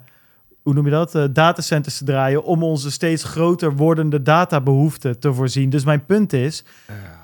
hoe 0.61 0.73
noem 0.73 0.85
je 0.85 0.91
dat, 0.91 1.15
eh, 1.15 1.23
datacenters 1.31 1.97
te 1.97 2.03
draaien 2.03 2.43
om 2.43 2.63
onze 2.63 2.91
steeds 2.91 3.23
groter 3.23 3.75
wordende 3.75 4.21
databehoeften 4.21 5.19
te 5.19 5.33
voorzien. 5.33 5.69
Dus 5.69 5.83
mijn 5.85 6.05
punt 6.05 6.33
is, 6.33 6.63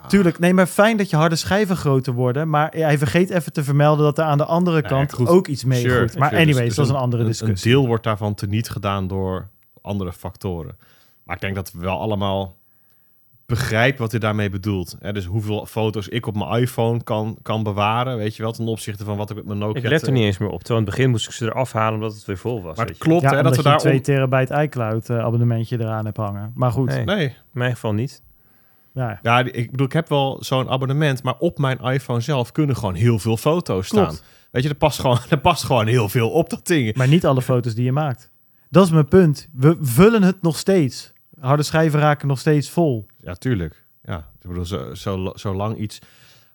tuurlijk, 0.07 0.39
nee, 0.39 0.53
maar 0.53 0.67
fijn 0.67 0.97
dat 0.97 1.09
je 1.09 1.15
harde 1.15 1.35
schijven 1.35 1.75
groter 1.77 2.13
worden. 2.13 2.49
Maar 2.49 2.71
hij 2.75 2.97
vergeet 2.97 3.29
even 3.29 3.53
te 3.53 3.63
vermelden 3.63 4.05
dat 4.05 4.17
er 4.17 4.23
aan 4.23 4.37
de 4.37 4.45
andere 4.45 4.81
kant 4.81 5.13
goed. 5.13 5.27
ook 5.27 5.47
iets 5.47 5.63
mee 5.63 5.79
Sure, 5.81 5.95
groeit. 5.95 6.17
Maar 6.17 6.29
sure. 6.29 6.41
anyways, 6.41 6.65
Dus- 6.65 6.67
dus 6.67 6.75
dat 6.75 6.85
is 6.85 6.91
een 6.91 6.97
andere 6.97 7.21
Een 7.21 7.27
discussie. 7.27 7.71
deel 7.71 7.87
wordt 7.87 8.03
daarvan 8.03 8.33
teniet 8.33 8.69
gedaan 8.69 9.07
door 9.07 9.47
andere 9.81 10.13
factoren. 10.13 10.75
Maar 11.23 11.35
ik 11.35 11.41
denk 11.41 11.55
dat 11.55 11.71
we 11.71 11.79
wel 11.79 11.99
allemaal 11.99 12.55
begrijpen 13.47 14.01
wat 14.01 14.11
hij 14.11 14.19
daarmee 14.19 14.49
bedoelt. 14.49 14.95
Hè, 14.99 15.13
dus 15.13 15.25
hoeveel 15.25 15.65
foto's 15.65 16.07
ik 16.07 16.25
op 16.27 16.35
mijn 16.35 16.61
iPhone 16.61 17.03
kan, 17.03 17.37
kan 17.41 17.63
bewaren, 17.63 18.17
weet 18.17 18.35
je 18.35 18.43
wel, 18.43 18.51
ten 18.51 18.67
opzichte 18.67 19.03
van 19.03 19.17
wat 19.17 19.29
ik 19.29 19.35
met 19.35 19.45
mijn 19.45 19.57
Nokia... 19.59 19.81
Ik 19.81 19.89
let 19.89 20.05
er 20.05 20.11
niet 20.11 20.23
eens 20.23 20.37
meer 20.37 20.49
op. 20.49 20.57
Terwijl 20.59 20.79
in 20.79 20.85
het 20.85 20.95
begin 20.95 21.09
moest 21.11 21.25
ik 21.27 21.31
ze 21.33 21.45
eraf 21.45 21.71
halen 21.71 21.93
omdat 21.93 22.13
het 22.13 22.25
weer 22.25 22.37
vol 22.37 22.61
was. 22.61 22.77
Maar 22.77 22.85
het 22.85 22.97
klopt, 22.97 23.21
Ja, 23.21 23.35
hè, 23.35 23.43
dat 23.43 23.55
we 23.55 23.63
daar... 23.63 23.73
een 23.73 23.79
2 23.79 24.01
terabyte 24.01 24.61
iCloud 24.61 25.09
eh, 25.09 25.19
abonnementje 25.19 25.79
eraan 25.79 26.05
hebt 26.05 26.17
hangen. 26.17 26.51
Maar 26.55 26.71
goed, 26.71 26.87
Nee. 26.87 27.05
Nee, 27.05 27.25
In 27.25 27.33
mijn 27.51 27.71
geval 27.73 27.93
niet. 27.93 28.21
ja. 28.93 29.19
ja, 29.21 29.39
ik 29.39 29.71
bedoel, 29.71 29.85
ik 29.85 29.93
heb 29.93 30.09
wel 30.09 30.37
zo'n 30.43 30.69
abonnement, 30.69 31.23
maar 31.23 31.35
op 31.39 31.57
mijn 31.57 31.79
iPhone 31.79 32.19
zelf 32.19 32.51
kunnen 32.51 32.75
gewoon 32.75 32.95
heel 32.95 33.19
veel 33.19 33.37
foto's 33.37 33.87
Klopt. 33.89 34.13
staan. 34.13 34.25
Weet 34.51 34.63
je, 34.63 34.69
er 34.69 34.75
past, 34.75 34.99
gewoon, 34.99 35.17
er 35.29 35.39
past 35.39 35.63
gewoon 35.63 35.87
heel 35.87 36.09
veel 36.09 36.29
op 36.29 36.49
dat 36.49 36.67
ding. 36.67 36.95
Maar 36.95 37.07
niet 37.07 37.25
alle 37.25 37.41
foto's 37.41 37.75
die 37.75 37.85
je 37.85 37.91
maakt. 37.91 38.31
Dat 38.69 38.85
is 38.85 38.91
mijn 38.91 39.07
punt. 39.07 39.49
We 39.53 39.77
vullen 39.81 40.23
het 40.23 40.41
nog 40.41 40.57
steeds. 40.57 41.13
Harde 41.39 41.63
schijven 41.63 41.99
raken 41.99 42.27
nog 42.27 42.39
steeds 42.39 42.69
vol. 42.69 43.05
Ja, 43.21 43.33
tuurlijk. 43.35 43.85
Ja, 44.03 44.17
ik 44.41 44.47
bedoel, 44.47 44.65
zo, 44.65 44.93
zo, 44.93 45.31
zolang 45.35 45.77
iets... 45.77 45.99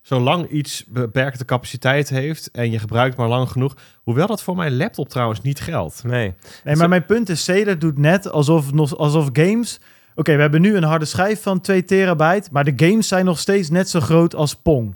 Zolang 0.01 0.49
iets 0.49 0.85
beperkte 0.87 1.45
capaciteit 1.45 2.09
heeft 2.09 2.51
en 2.51 2.71
je 2.71 2.79
gebruikt 2.79 3.17
maar 3.17 3.27
lang 3.27 3.49
genoeg. 3.49 3.75
Hoewel 4.03 4.27
dat 4.27 4.43
voor 4.43 4.55
mijn 4.55 4.75
laptop 4.77 5.09
trouwens 5.09 5.41
niet 5.41 5.59
geldt. 5.59 6.03
Nee. 6.03 6.33
Nee, 6.63 6.75
maar 6.75 6.89
mijn 6.89 7.05
punt 7.05 7.29
is, 7.29 7.43
Cedar 7.43 7.79
doet 7.79 7.97
net 7.97 8.29
alsof, 8.31 8.71
nog- 8.73 8.97
alsof 8.97 9.29
games... 9.33 9.79
Oké, 10.15 10.35
we 10.35 10.41
hebben 10.41 10.61
nu 10.61 10.75
een 10.75 10.83
harde 10.83 11.05
schijf 11.05 11.41
van 11.41 11.61
2 11.61 11.85
terabyte, 11.85 12.49
maar 12.51 12.63
de 12.63 12.73
games 12.87 13.07
zijn 13.07 13.25
nog 13.25 13.39
steeds 13.39 13.69
net 13.69 13.89
zo 13.89 13.99
groot 13.99 14.35
als 14.35 14.55
Pong. 14.55 14.95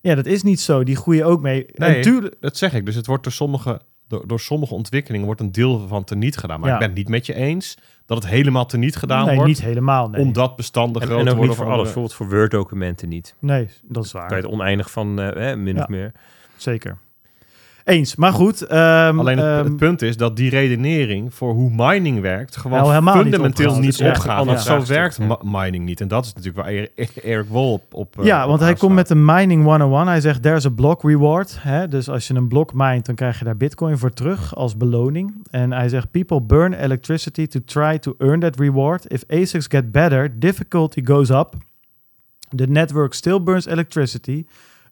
Ja, 0.00 0.14
dat 0.14 0.26
is 0.26 0.42
niet 0.42 0.60
zo. 0.60 0.84
Die 0.84 0.96
groeien 0.96 1.26
ook 1.26 1.40
mee. 1.42 1.66
Nee, 1.74 2.04
En 2.04 2.32
dat 2.40 2.56
zeg 2.56 2.74
ik. 2.74 2.86
Dus 2.86 2.94
het 2.94 3.06
wordt 3.06 3.22
door 3.22 3.32
sommige, 3.32 3.80
door, 4.08 4.26
door 4.26 4.40
sommige 4.40 4.74
ontwikkelingen 4.74 5.26
wordt 5.26 5.40
een 5.40 5.52
deel 5.52 5.86
van 5.88 6.04
teniet 6.04 6.36
gedaan. 6.36 6.60
Maar 6.60 6.68
Ja. 6.68 6.74
ik 6.74 6.80
ben 6.80 6.88
het 6.88 6.98
niet 6.98 7.08
met 7.08 7.26
je 7.26 7.34
eens 7.34 7.76
dat 8.08 8.22
het 8.22 8.26
helemaal 8.32 8.66
teniet 8.66 8.96
gedaan 8.96 9.24
nee, 9.26 9.34
wordt. 9.34 9.48
niet 9.48 9.60
helemaal. 9.62 10.08
Nee. 10.08 10.20
Omdat 10.20 10.56
bestanden 10.56 11.02
En, 11.02 11.08
groter 11.08 11.26
en 11.26 11.32
ook 11.32 11.36
worden. 11.38 11.54
niet 11.56 11.64
voor 11.64 11.72
alles. 11.72 11.84
Bijvoorbeeld 11.84 12.14
voor 12.14 12.28
Word-documenten 12.28 13.08
niet. 13.08 13.34
nee, 13.38 13.68
dat 13.82 14.04
is 14.04 14.10
Kan 14.12 14.22
je 14.22 14.28
waar. 14.28 14.36
het 14.36 14.46
oneindig 14.46 14.90
van, 14.90 15.20
eh, 15.20 15.34
hè, 15.42 15.56
min 15.56 15.74
Ja. 15.74 15.82
of 15.82 15.88
meer. 15.88 16.12
Zeker. 16.56 16.96
Eens. 17.88 18.16
Maar 18.16 18.32
goed. 18.32 18.62
ehm, 18.62 19.18
Alleen 19.18 19.38
het, 19.38 19.46
ehm, 19.46 19.64
het 19.64 19.76
punt 19.76 20.02
is 20.02 20.16
dat 20.16 20.36
die 20.36 20.50
redenering 20.50 21.34
voor 21.34 21.52
hoe 21.52 21.70
mining 21.72 22.20
werkt 22.20 22.56
gewoon 22.56 22.78
Nou, 22.78 23.04
niet 23.04 23.14
fundamenteel 23.14 23.78
niet 23.78 24.02
opgaat. 24.02 24.44
Want 24.44 24.60
zo 24.60 24.84
werkt 24.86 25.16
ja. 25.16 25.38
mining 25.42 25.84
niet. 25.84 26.00
En 26.00 26.08
dat 26.08 26.24
is 26.24 26.32
natuurlijk 26.34 26.64
waar 26.64 26.74
Erik, 26.74 27.10
Erik 27.22 27.48
Wol 27.48 27.72
op, 27.72 27.94
op 27.94 28.18
eh, 28.18 28.24
ja, 28.24 28.42
op 28.42 28.48
want 28.48 28.60
hij 28.60 28.74
komt 28.74 28.94
met 28.94 29.08
de 29.08 29.14
mining 29.14 29.64
101. 29.64 30.06
Hij 30.06 30.20
zegt, 30.20 30.42
there's 30.42 30.64
a 30.64 30.70
block 30.70 31.02
reward. 31.02 31.56
Hè? 31.60 31.88
Dus 31.88 32.08
als 32.08 32.28
je 32.28 32.34
een 32.34 32.48
blok 32.48 32.74
mined, 32.74 33.06
dan 33.06 33.14
krijg 33.14 33.38
je 33.38 33.44
daar 33.44 33.56
bitcoin 33.56 33.98
voor 33.98 34.12
terug 34.12 34.54
als 34.54 34.76
beloning. 34.76 35.46
En 35.50 35.72
hij 35.72 35.88
zegt, 35.88 36.10
people 36.10 36.42
burn 36.42 36.72
electricity 36.72 37.46
to 37.46 37.60
try 37.64 37.98
to 37.98 38.14
earn 38.18 38.40
that 38.40 38.58
reward. 38.58 39.12
If 39.12 39.24
ASICs 39.28 39.66
get 39.68 39.92
better, 39.92 40.38
difficulty 40.38 41.00
goes 41.04 41.30
up. 41.30 41.54
The 42.56 42.66
network 42.66 43.14
still 43.14 43.42
burns 43.42 43.66
electricity 43.66 44.44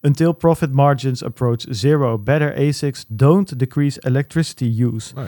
until 0.02 0.32
profit 0.32 0.73
margins 0.73 1.24
approach 1.24 1.64
zero. 1.68 2.18
Better 2.18 2.56
ASICs 2.68 3.05
don't 3.09 3.59
decrease 3.59 4.01
electricity 4.01 4.77
use. 4.78 5.14
Nee. 5.14 5.27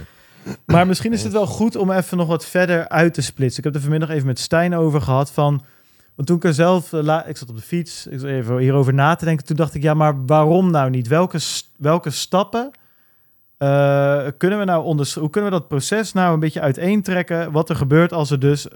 Maar 0.67 0.87
misschien 0.87 1.13
is 1.13 1.23
het 1.23 1.33
wel 1.33 1.47
goed 1.47 1.77
om 1.77 1.91
even 1.91 2.17
nog 2.17 2.27
wat 2.29 2.45
verder 2.45 2.89
uit 2.89 3.15
te 3.15 3.23
splitsen. 3.23 3.59
Ik 3.59 3.65
heb 3.65 3.75
er 3.75 3.81
vanmiddag 3.81 4.09
even 4.11 4.27
met 4.27 4.39
Stijn 4.39 4.75
over 4.75 5.01
gehad 5.01 5.31
van... 5.31 5.63
Want 6.15 6.31
toen 6.31 6.37
ik 6.37 6.45
er 6.45 6.55
zelf, 6.55 6.93
eh, 6.93 7.03
la- 7.03 7.25
ik 7.25 7.37
zat 7.37 7.49
op 7.51 7.57
de 7.57 7.63
fiets, 7.63 8.07
ik 8.07 8.19
zat 8.21 8.29
even 8.29 8.59
hierover 8.59 8.95
na 8.95 9.15
te 9.15 9.25
denken. 9.25 9.47
Toen 9.47 9.57
dacht 9.57 9.75
ik, 9.75 9.83
ja, 9.83 9.95
maar 9.95 10.27
waarom 10.27 10.71
nou 10.71 10.91
niet? 10.91 11.09
Welke, 11.09 11.39
welke 11.77 12.11
stappen 12.11 12.71
eh, 13.59 14.27
kunnen 14.39 14.59
we 14.59 14.65
nou 14.65 14.85
onder, 14.85 15.13
hoe 15.19 15.31
kunnen 15.31 15.51
we 15.51 15.59
dat 15.59 15.69
proces 15.69 16.13
nou 16.13 16.35
een 16.35 16.41
beetje 16.41 16.61
uiteentrekken? 16.61 17.53
Wat 17.53 17.69
er 17.71 17.77
gebeurt 17.77 18.13
als 18.13 18.31
er 18.31 18.39
dus 18.41 18.69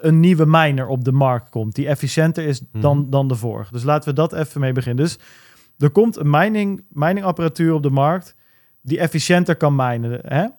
een 0.00 0.20
nieuwe 0.20 0.44
miner 0.46 0.86
op 0.86 1.04
de 1.04 1.12
markt 1.12 1.48
komt, 1.50 1.74
die 1.74 1.88
efficiënter 1.88 2.44
is 2.44 2.60
dan, 2.72 2.98
Mhm. 2.98 3.10
dan 3.10 3.28
de 3.28 3.34
vorige. 3.34 3.72
Dus 3.72 3.82
laten 3.82 4.08
we 4.08 4.14
dat 4.14 4.32
even 4.32 4.60
mee 4.60 4.72
beginnen. 4.72 5.04
Dus 5.04 5.18
er 5.78 5.90
komt 5.90 6.16
een 6.16 6.30
mining, 6.30 6.84
miningapparatuur 6.88 7.74
op 7.74 7.82
de 7.82 7.90
markt 7.90 8.34
die 8.82 8.98
efficiënter 8.98 9.56
kan 9.56 9.76
minen. 9.76 10.52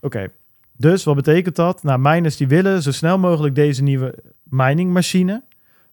Oké, 0.00 0.28
dus 0.76 1.04
wat 1.04 1.14
betekent 1.14 1.56
dat? 1.56 1.82
Nou, 1.82 1.98
miners 1.98 2.36
die 2.36 2.48
willen 2.48 2.82
zo 2.82 2.92
snel 2.92 3.18
mogelijk 3.18 3.54
deze 3.54 3.82
nieuwe 3.82 4.14
miningmachine. 4.42 5.42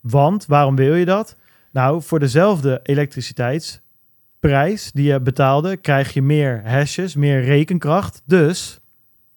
Want 0.01 0.45
waarom 0.45 0.75
wil 0.75 0.95
je 0.95 1.05
dat? 1.05 1.35
Nou, 1.71 2.01
voor 2.01 2.19
dezelfde 2.19 2.79
elektriciteitsprijs 2.83 4.91
die 4.91 5.11
je 5.11 5.19
betaalde, 5.21 5.77
krijg 5.77 6.13
je 6.13 6.21
meer 6.21 6.61
hashes, 6.65 7.15
meer 7.15 7.41
rekenkracht. 7.43 8.21
Dus 8.25 8.79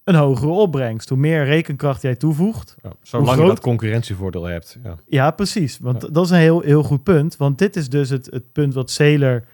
een 0.08 0.14
hogere 0.14 0.50
opbrengst. 0.50 1.08
Hoe 1.08 1.18
meer 1.18 1.44
rekenkracht 1.44 2.02
jij 2.02 2.16
toevoegt, 2.16 2.76
Ja, 2.82 2.92
zolang 3.02 3.40
je 3.40 3.46
dat 3.46 3.60
concurrentievoordeel 3.60 4.44
hebt. 4.44 4.78
Ja. 4.82 4.96
ja, 5.06 5.30
precies. 5.30 5.78
Want 5.78 6.14
dat 6.14 6.24
is 6.24 6.30
een 6.30 6.38
heel, 6.38 6.60
heel 6.60 6.82
goed 6.82 7.02
punt. 7.02 7.36
Want 7.36 7.58
dit 7.58 7.76
is 7.76 7.88
dus 7.88 8.10
het, 8.10 8.26
het 8.30 8.52
punt 8.52 8.74
wat 8.74 8.90
Sailor 8.90 9.44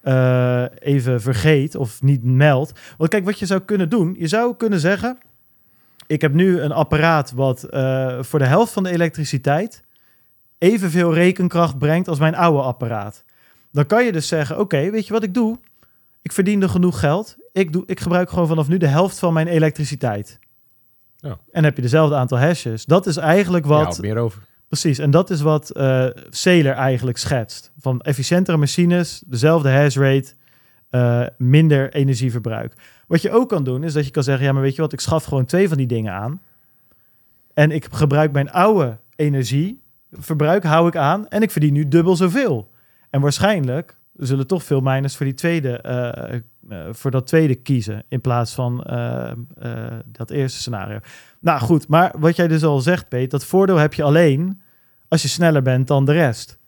eh, 0.00 0.64
even 0.78 1.20
vergeet 1.20 1.74
of 1.74 2.02
niet 2.02 2.24
meldt. 2.24 2.72
Want 2.96 3.10
kijk, 3.10 3.24
wat 3.24 3.38
je 3.38 3.46
zou 3.46 3.60
kunnen 3.60 3.88
doen, 3.88 4.16
je 4.18 4.28
zou 4.28 4.54
kunnen 4.56 4.80
zeggen: 4.80 5.18
Ik 6.06 6.20
heb 6.20 6.32
nu 6.32 6.60
een 6.60 6.72
apparaat 6.72 7.32
wat 7.32 7.62
eh, 7.62 8.22
voor 8.22 8.38
de 8.38 8.46
helft 8.46 8.72
van 8.72 8.82
de 8.82 8.90
elektriciteit 8.90 9.82
evenveel 10.58 11.14
rekenkracht 11.14 11.78
brengt 11.78 12.08
als 12.08 12.18
mijn 12.18 12.34
oude 12.34 12.62
apparaat. 12.62 13.24
Dan 13.72 13.86
kan 13.86 14.04
je 14.04 14.12
dus 14.12 14.28
zeggen: 14.28 14.58
Oké, 14.58 14.90
weet 14.90 15.06
je 15.06 15.12
wat 15.12 15.22
ik 15.22 15.34
doe? 15.34 15.58
Ik 16.22 16.32
verdiende 16.32 16.68
genoeg 16.68 17.00
geld. 17.00 17.36
Ik, 17.54 17.72
doe, 17.72 17.82
ik 17.86 18.00
gebruik 18.00 18.28
gewoon 18.28 18.46
vanaf 18.46 18.68
nu 18.68 18.76
de 18.76 18.86
helft 18.86 19.18
van 19.18 19.32
mijn 19.32 19.46
elektriciteit. 19.46 20.38
Ja. 21.16 21.38
En 21.52 21.64
heb 21.64 21.76
je 21.76 21.82
dezelfde 21.82 22.16
aantal 22.16 22.38
hashes. 22.38 22.84
Dat 22.84 23.06
is 23.06 23.16
eigenlijk 23.16 23.66
wat. 23.66 23.96
Ja, 23.96 24.02
meer 24.02 24.16
over. 24.16 24.42
Precies, 24.68 24.98
en 24.98 25.10
dat 25.10 25.30
is 25.30 25.40
wat 25.40 25.70
Sailor 26.30 26.72
eigenlijk 26.72 27.18
schetst. 27.18 27.72
Van 27.78 28.00
efficiëntere 28.00 28.56
machines, 28.56 29.22
dezelfde 29.26 29.70
hash 29.70 29.96
rate, 29.96 30.34
eh, 30.94 31.26
minder 31.38 31.92
energieverbruik. 31.92 32.74
Wat 33.06 33.22
je 33.22 33.30
ook 33.30 33.48
kan 33.48 33.64
doen, 33.64 33.84
is 33.84 33.92
dat 33.92 34.04
je 34.04 34.10
kan 34.10 34.22
zeggen... 34.22 34.44
ja, 34.44 34.52
maar 34.52 34.62
weet 34.62 34.74
je 34.74 34.82
wat, 34.82 34.92
ik 34.92 35.00
schaf 35.00 35.24
gewoon 35.24 35.44
twee 35.44 35.68
van 35.68 35.76
die 35.76 35.86
dingen 35.86 36.12
aan... 36.12 36.40
en 37.54 37.70
ik 37.70 37.86
gebruik 37.90 38.32
mijn 38.32 38.50
oude 38.50 38.98
energieverbruik 39.16 40.64
hou 40.64 40.88
ik 40.88 40.96
aan 40.96 41.28
en 41.28 41.42
ik 41.42 41.50
verdien 41.50 41.72
nu 41.72 41.88
dubbel 41.88 42.16
zoveel. 42.16 42.70
En 43.10 43.20
waarschijnlijk 43.20 43.98
zullen 44.16 44.46
toch 44.46 44.62
veel 44.62 44.80
miners 44.80 45.16
voor, 45.16 45.26
die 45.26 45.34
tweede, 45.34 45.78
eh, 45.78 46.34
eh, 46.34 46.40
voor 46.90 47.10
dat 47.10 47.26
tweede 47.26 47.54
kiezen 47.54 48.04
in 48.08 48.20
plaats 48.20 48.54
van 48.54 48.82
eh, 48.82 49.32
dat 50.06 50.30
eerste 50.30 50.58
scenario. 50.58 50.98
Nou 51.40 51.60
goed, 51.60 51.88
maar 51.88 52.14
wat 52.18 52.36
jij 52.36 52.48
dus 52.48 52.64
al 52.64 52.80
zegt, 52.80 53.08
Peet, 53.08 53.30
dat 53.30 53.44
voordeel 53.44 53.76
heb 53.76 53.94
je 53.94 54.02
alleen 54.02 54.60
als 55.08 55.22
je 55.22 55.28
sneller 55.28 55.62
bent 55.62 55.86
dan 55.86 56.04
de 56.04 56.12
rest. 56.12 56.58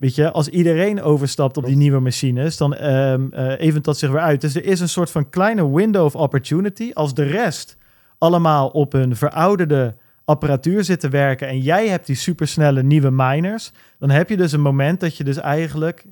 Weet 0.00 0.14
je, 0.14 0.30
als 0.30 0.48
iedereen 0.48 1.02
overstapt 1.02 1.56
op 1.56 1.64
die 1.64 1.76
nieuwe 1.76 2.00
machines, 2.00 2.56
dan 2.56 2.74
eh, 2.74 3.14
event 3.58 3.84
dat 3.84 3.98
zich 3.98 4.10
weer 4.10 4.20
uit. 4.20 4.40
Dus 4.40 4.54
er 4.54 4.64
is 4.64 4.80
een 4.80 4.88
soort 4.88 5.10
van 5.10 5.30
kleine 5.30 5.70
window 5.70 6.04
of 6.04 6.14
opportunity. 6.14 6.90
Als 6.94 7.14
de 7.14 7.22
rest 7.22 7.76
allemaal 8.18 8.68
op 8.68 8.92
een 8.92 9.16
verouderde 9.16 9.94
apparatuur 10.24 10.84
zit 10.84 11.00
te 11.00 11.08
werken 11.08 11.48
en 11.48 11.60
jij 11.60 11.88
hebt 11.88 12.06
die 12.06 12.16
supersnelle 12.16 12.82
nieuwe 12.82 13.10
miners, 13.10 13.72
dan 13.98 14.10
heb 14.10 14.28
je 14.28 14.36
dus 14.36 14.52
een 14.52 14.60
moment 14.60 15.00
dat 15.00 15.16
je 15.16 15.24
dus 15.24 15.36
eigenlijk 15.36 16.04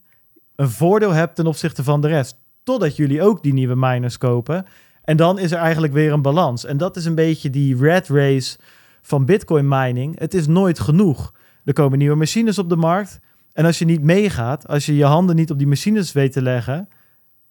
een 0.58 0.70
voordeel 0.70 1.12
hebt 1.12 1.34
ten 1.34 1.46
opzichte 1.46 1.84
van 1.84 2.00
de 2.00 2.08
rest. 2.08 2.36
Totdat 2.62 2.96
jullie 2.96 3.22
ook 3.22 3.42
die 3.42 3.52
nieuwe 3.52 3.74
miners 3.76 4.18
kopen. 4.18 4.66
En 5.02 5.16
dan 5.16 5.38
is 5.38 5.52
er 5.52 5.58
eigenlijk 5.58 5.92
weer 5.92 6.12
een 6.12 6.22
balans. 6.22 6.64
En 6.64 6.76
dat 6.76 6.96
is 6.96 7.04
een 7.04 7.14
beetje 7.14 7.50
die 7.50 7.76
red 7.76 8.08
race 8.08 8.58
van 9.02 9.24
Bitcoin 9.24 9.68
mining. 9.68 10.18
Het 10.18 10.34
is 10.34 10.46
nooit 10.46 10.80
genoeg. 10.80 11.34
Er 11.64 11.72
komen 11.72 11.98
nieuwe 11.98 12.16
machines 12.16 12.58
op 12.58 12.68
de 12.68 12.76
markt. 12.76 13.20
En 13.52 13.64
als 13.64 13.78
je 13.78 13.84
niet 13.84 14.02
meegaat, 14.02 14.68
als 14.68 14.86
je 14.86 14.96
je 14.96 15.04
handen 15.04 15.36
niet 15.36 15.50
op 15.50 15.58
die 15.58 15.66
machines 15.66 16.12
weet 16.12 16.32
te 16.32 16.42
leggen, 16.42 16.88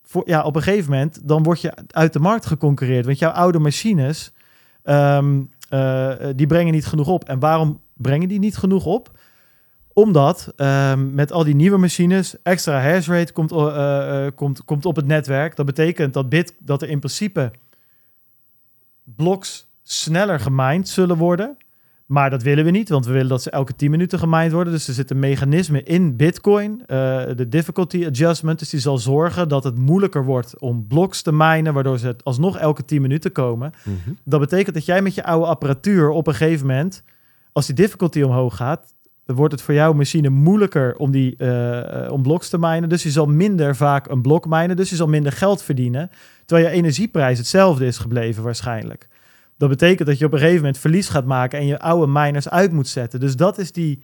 voor, 0.03 0.23
ja, 0.25 0.43
op 0.43 0.55
een 0.55 0.63
gegeven 0.63 0.91
moment, 0.91 1.27
dan 1.27 1.43
word 1.43 1.61
je 1.61 1.73
uit 1.87 2.13
de 2.13 2.19
markt 2.19 2.45
geconcurreerd. 2.45 3.05
Want 3.05 3.19
jouw 3.19 3.31
oude 3.31 3.59
machines, 3.59 4.31
ehm, 4.83 5.41
eh, 5.69 6.13
die 6.35 6.47
brengen 6.47 6.73
niet 6.73 6.85
genoeg 6.85 7.07
op. 7.07 7.23
En 7.23 7.39
waarom 7.39 7.81
brengen 7.93 8.27
die 8.27 8.39
niet 8.39 8.57
genoeg 8.57 8.85
op? 8.85 9.16
Omdat 9.97 10.53
ehm, 10.55 11.13
met 11.13 11.31
al 11.31 11.43
die 11.43 11.55
nieuwe 11.55 11.77
machines 11.77 12.35
extra 12.43 12.81
hash 12.81 13.07
rate 13.07 13.33
komt, 13.33 13.51
eh, 13.51 14.25
eh, 14.25 14.31
komt, 14.35 14.65
komt 14.65 14.85
op 14.85 14.95
het 14.95 15.05
netwerk. 15.05 15.55
Dat 15.55 15.65
betekent 15.65 16.13
dat, 16.13 16.29
bit, 16.29 16.53
dat 16.59 16.81
er 16.81 16.89
in 16.89 16.99
principe 16.99 17.51
bloks 19.03 19.67
sneller 19.83 20.39
gemined 20.39 20.89
zullen 20.89 21.17
worden. 21.17 21.57
Maar 22.05 22.29
dat 22.29 22.43
willen 22.43 22.65
we 22.65 22.71
niet, 22.71 22.89
want 22.89 23.05
we 23.05 23.11
willen 23.11 23.27
dat 23.27 23.41
ze 23.41 23.49
elke 23.49 23.75
10 23.75 23.91
minuten 23.91 24.19
gemined 24.19 24.51
worden. 24.51 24.73
Dus 24.73 24.87
er 24.87 24.93
zit 24.93 25.11
een 25.11 25.19
mechanisme 25.19 25.83
in 25.83 26.15
Bitcoin, 26.15 26.81
eh, 26.81 26.87
de 27.35 27.49
difficulty 27.49 28.05
adjustment. 28.05 28.59
Dus 28.59 28.69
die 28.69 28.79
zal 28.79 28.97
zorgen 28.97 29.49
dat 29.49 29.63
het 29.63 29.77
moeilijker 29.77 30.25
wordt 30.25 30.59
om 30.59 30.87
bloks 30.87 31.21
te 31.21 31.31
minen, 31.33 31.73
waardoor 31.73 31.99
ze 31.99 32.15
alsnog 32.23 32.57
elke 32.57 32.85
10 32.85 33.01
minuten 33.01 33.31
komen. 33.31 33.73
Dat 34.23 34.39
betekent 34.39 34.75
dat 34.75 34.85
jij 34.85 35.01
met 35.01 35.15
je 35.15 35.23
oude 35.23 35.45
apparatuur 35.45 36.09
op 36.09 36.27
een 36.27 36.35
gegeven 36.35 36.67
moment, 36.67 37.03
als 37.51 37.65
die 37.65 37.75
difficulty 37.75 38.21
omhoog 38.21 38.55
gaat, 38.55 38.95
wordt 39.35 39.53
het 39.53 39.61
voor 39.61 39.73
jouw 39.73 39.93
machine 39.93 40.29
moeilijker 40.29 40.95
om, 40.95 41.11
die, 41.11 41.35
eh, 41.37 42.05
eh, 42.05 42.11
om 42.11 42.21
bloks 42.21 42.49
te 42.49 42.57
minen. 42.59 42.89
Dus 42.89 43.03
je 43.03 43.11
zal 43.11 43.25
minder 43.25 43.75
vaak 43.75 44.09
een 44.09 44.21
blok 44.21 44.45
minen, 44.45 44.75
dus 44.75 44.89
je 44.89 44.95
zal 44.95 45.07
minder 45.07 45.31
geld 45.31 45.63
verdienen. 45.63 46.09
Terwijl 46.45 46.69
je 46.69 46.75
energieprijs 46.75 47.37
hetzelfde 47.37 47.85
is 47.85 47.97
gebleven 47.97 48.43
waarschijnlijk. 48.43 49.07
Dat 49.57 49.69
betekent 49.69 50.07
dat 50.07 50.17
je 50.17 50.25
op 50.25 50.31
een 50.31 50.39
gegeven 50.39 50.59
moment 50.59 50.77
verlies 50.77 51.09
gaat 51.09 51.25
maken 51.25 51.59
en 51.59 51.65
je 51.65 51.79
oude 51.79 52.11
miners 52.11 52.49
uit 52.49 52.71
moet 52.71 52.87
zetten. 52.87 53.19
Dus 53.19 53.35
dat 53.35 53.57
is 53.57 53.71
die 53.71 53.99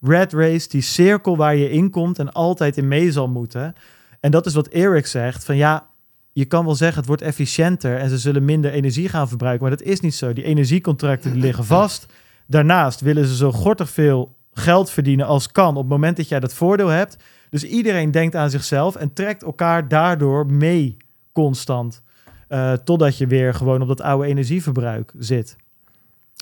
red 0.00 0.32
race, 0.32 0.68
die 0.68 0.80
cirkel 0.80 1.36
waar 1.36 1.56
je 1.56 1.70
in 1.70 1.90
komt 1.90 2.18
en 2.18 2.32
altijd 2.32 2.76
in 2.76 2.88
mee 2.88 3.12
zal 3.12 3.28
moeten. 3.28 3.74
En 4.20 4.30
dat 4.30 4.46
is 4.46 4.54
wat 4.54 4.68
Eric 4.68 5.06
zegt, 5.06 5.44
van 5.44 5.56
ja, 5.56 5.90
je 6.32 6.44
kan 6.44 6.64
wel 6.64 6.74
zeggen 6.74 6.98
het 6.98 7.06
wordt 7.06 7.22
efficiënter 7.22 7.98
en 7.98 8.08
ze 8.08 8.18
zullen 8.18 8.44
minder 8.44 8.72
energie 8.72 9.08
gaan 9.08 9.28
verbruiken, 9.28 9.68
maar 9.68 9.76
dat 9.76 9.86
is 9.86 10.00
niet 10.00 10.14
zo. 10.14 10.32
Die 10.32 10.44
energiecontracten 10.44 11.36
liggen 11.36 11.64
vast. 11.64 12.06
Daarnaast 12.46 13.00
willen 13.00 13.26
ze 13.26 13.36
zo 13.36 13.52
gortig 13.52 13.90
veel 13.90 14.36
geld 14.52 14.90
verdienen 14.90 15.26
als 15.26 15.52
kan 15.52 15.76
op 15.76 15.82
het 15.82 15.88
moment 15.88 16.16
dat 16.16 16.28
jij 16.28 16.40
dat 16.40 16.54
voordeel 16.54 16.88
hebt. 16.88 17.16
Dus 17.50 17.64
iedereen 17.64 18.10
denkt 18.10 18.34
aan 18.34 18.50
zichzelf 18.50 18.96
en 18.96 19.12
trekt 19.12 19.42
elkaar 19.42 19.88
daardoor 19.88 20.46
mee 20.46 20.96
constant. 21.32 22.02
Eh, 22.48 22.72
totdat 22.72 23.18
je 23.18 23.26
weer 23.26 23.54
gewoon 23.54 23.82
op 23.82 23.88
dat 23.88 24.00
oude 24.00 24.26
energieverbruik 24.26 25.12
zit. 25.18 25.56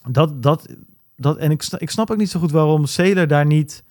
Dat, 0.09 0.43
dat, 0.43 0.67
dat, 1.17 1.37
en 1.37 1.51
ik, 1.51 1.65
ik 1.79 1.91
snap 1.91 2.11
ook 2.11 2.17
niet 2.17 2.31
zo 2.31 2.41
goed 2.41 2.51
waarom 2.51 2.87
Sailor 2.87 3.27
daar 3.27 3.47
niet... 3.47 3.85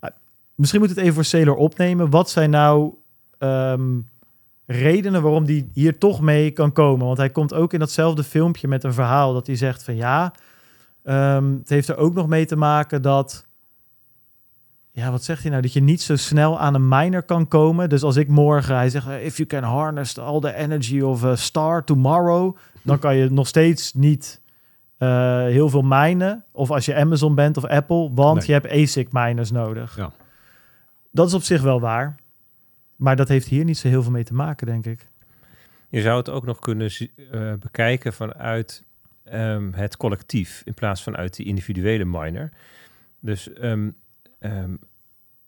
Ah, 0.00 0.10
misschien 0.54 0.80
moet 0.80 0.88
het 0.88 0.98
even 0.98 1.14
voor 1.14 1.24
Sailor 1.24 1.56
opnemen. 1.56 2.10
Wat 2.10 2.30
zijn 2.30 2.50
nou 2.50 2.94
ehm, 3.38 3.98
redenen 4.66 5.22
waarom 5.22 5.44
die 5.44 5.70
hier 5.72 5.98
toch 5.98 6.20
mee 6.20 6.50
kan 6.50 6.72
komen? 6.72 7.06
Want 7.06 7.18
hij 7.18 7.30
komt 7.30 7.54
ook 7.54 7.72
in 7.72 7.78
datzelfde 7.78 8.24
filmpje 8.24 8.68
met 8.68 8.84
een 8.84 8.94
verhaal 8.94 9.32
dat 9.32 9.46
hij 9.46 9.56
zegt 9.56 9.82
van 9.82 9.96
ja... 9.96 10.32
ehm, 11.02 11.52
het 11.52 11.68
heeft 11.68 11.88
er 11.88 11.96
ook 11.96 12.14
nog 12.14 12.26
mee 12.28 12.46
te 12.46 12.56
maken 12.56 13.02
dat... 13.02 13.45
Ja, 14.96 15.10
wat 15.10 15.24
zegt 15.24 15.40
hij 15.42 15.50
nou? 15.50 15.62
Dat 15.62 15.72
je 15.72 15.82
niet 15.82 16.02
zo 16.02 16.16
snel 16.16 16.60
aan 16.60 16.74
een 16.74 16.88
miner 16.88 17.22
kan 17.22 17.48
komen. 17.48 17.88
Dus 17.88 18.02
als 18.02 18.16
ik 18.16 18.28
morgen, 18.28 18.76
hij 18.76 18.90
zegt, 18.90 19.06
if 19.08 19.36
you 19.36 19.48
can 19.48 19.62
harness 19.62 20.18
all 20.18 20.40
the 20.40 20.54
energy 20.54 21.00
of 21.00 21.24
a 21.24 21.36
star 21.36 21.84
tomorrow, 21.84 22.56
dan 22.82 22.98
kan 22.98 23.16
je 23.16 23.30
nog 23.30 23.46
steeds 23.46 23.94
niet 23.94 24.40
eh, 24.98 25.42
heel 25.42 25.68
veel 25.68 25.82
minen. 25.82 26.44
Of 26.52 26.70
als 26.70 26.84
je 26.84 26.94
Amazon 26.94 27.34
bent 27.34 27.56
of 27.56 27.64
Apple, 27.64 28.10
want 28.14 28.36
Nee. 28.38 28.46
je 28.46 28.52
hebt 28.52 28.70
ASIC 28.70 29.12
miners 29.12 29.50
nodig. 29.50 29.96
Ja. 29.96 30.10
Dat 31.10 31.26
is 31.28 31.34
op 31.34 31.42
zich 31.42 31.62
wel 31.62 31.80
waar. 31.80 32.16
Maar 32.96 33.16
dat 33.16 33.28
heeft 33.28 33.46
hier 33.46 33.64
niet 33.64 33.78
zo 33.78 33.88
heel 33.88 34.02
veel 34.02 34.12
mee 34.12 34.24
te 34.24 34.34
maken, 34.34 34.66
denk 34.66 34.86
ik. 34.86 35.06
Je 35.88 36.00
zou 36.00 36.16
het 36.18 36.28
ook 36.30 36.46
nog 36.46 36.58
kunnen 36.58 36.90
eh, 37.30 37.52
bekijken 37.60 38.12
vanuit 38.12 38.84
ehm, 39.24 39.72
het 39.72 39.96
collectief 39.96 40.62
in 40.64 40.74
plaats 40.74 41.02
van 41.02 41.16
uit 41.16 41.36
die 41.36 41.46
individuele 41.46 42.04
miner. 42.04 42.50
Dus 43.20 43.52
ehm, 43.52 43.88
ehm, 44.38 44.74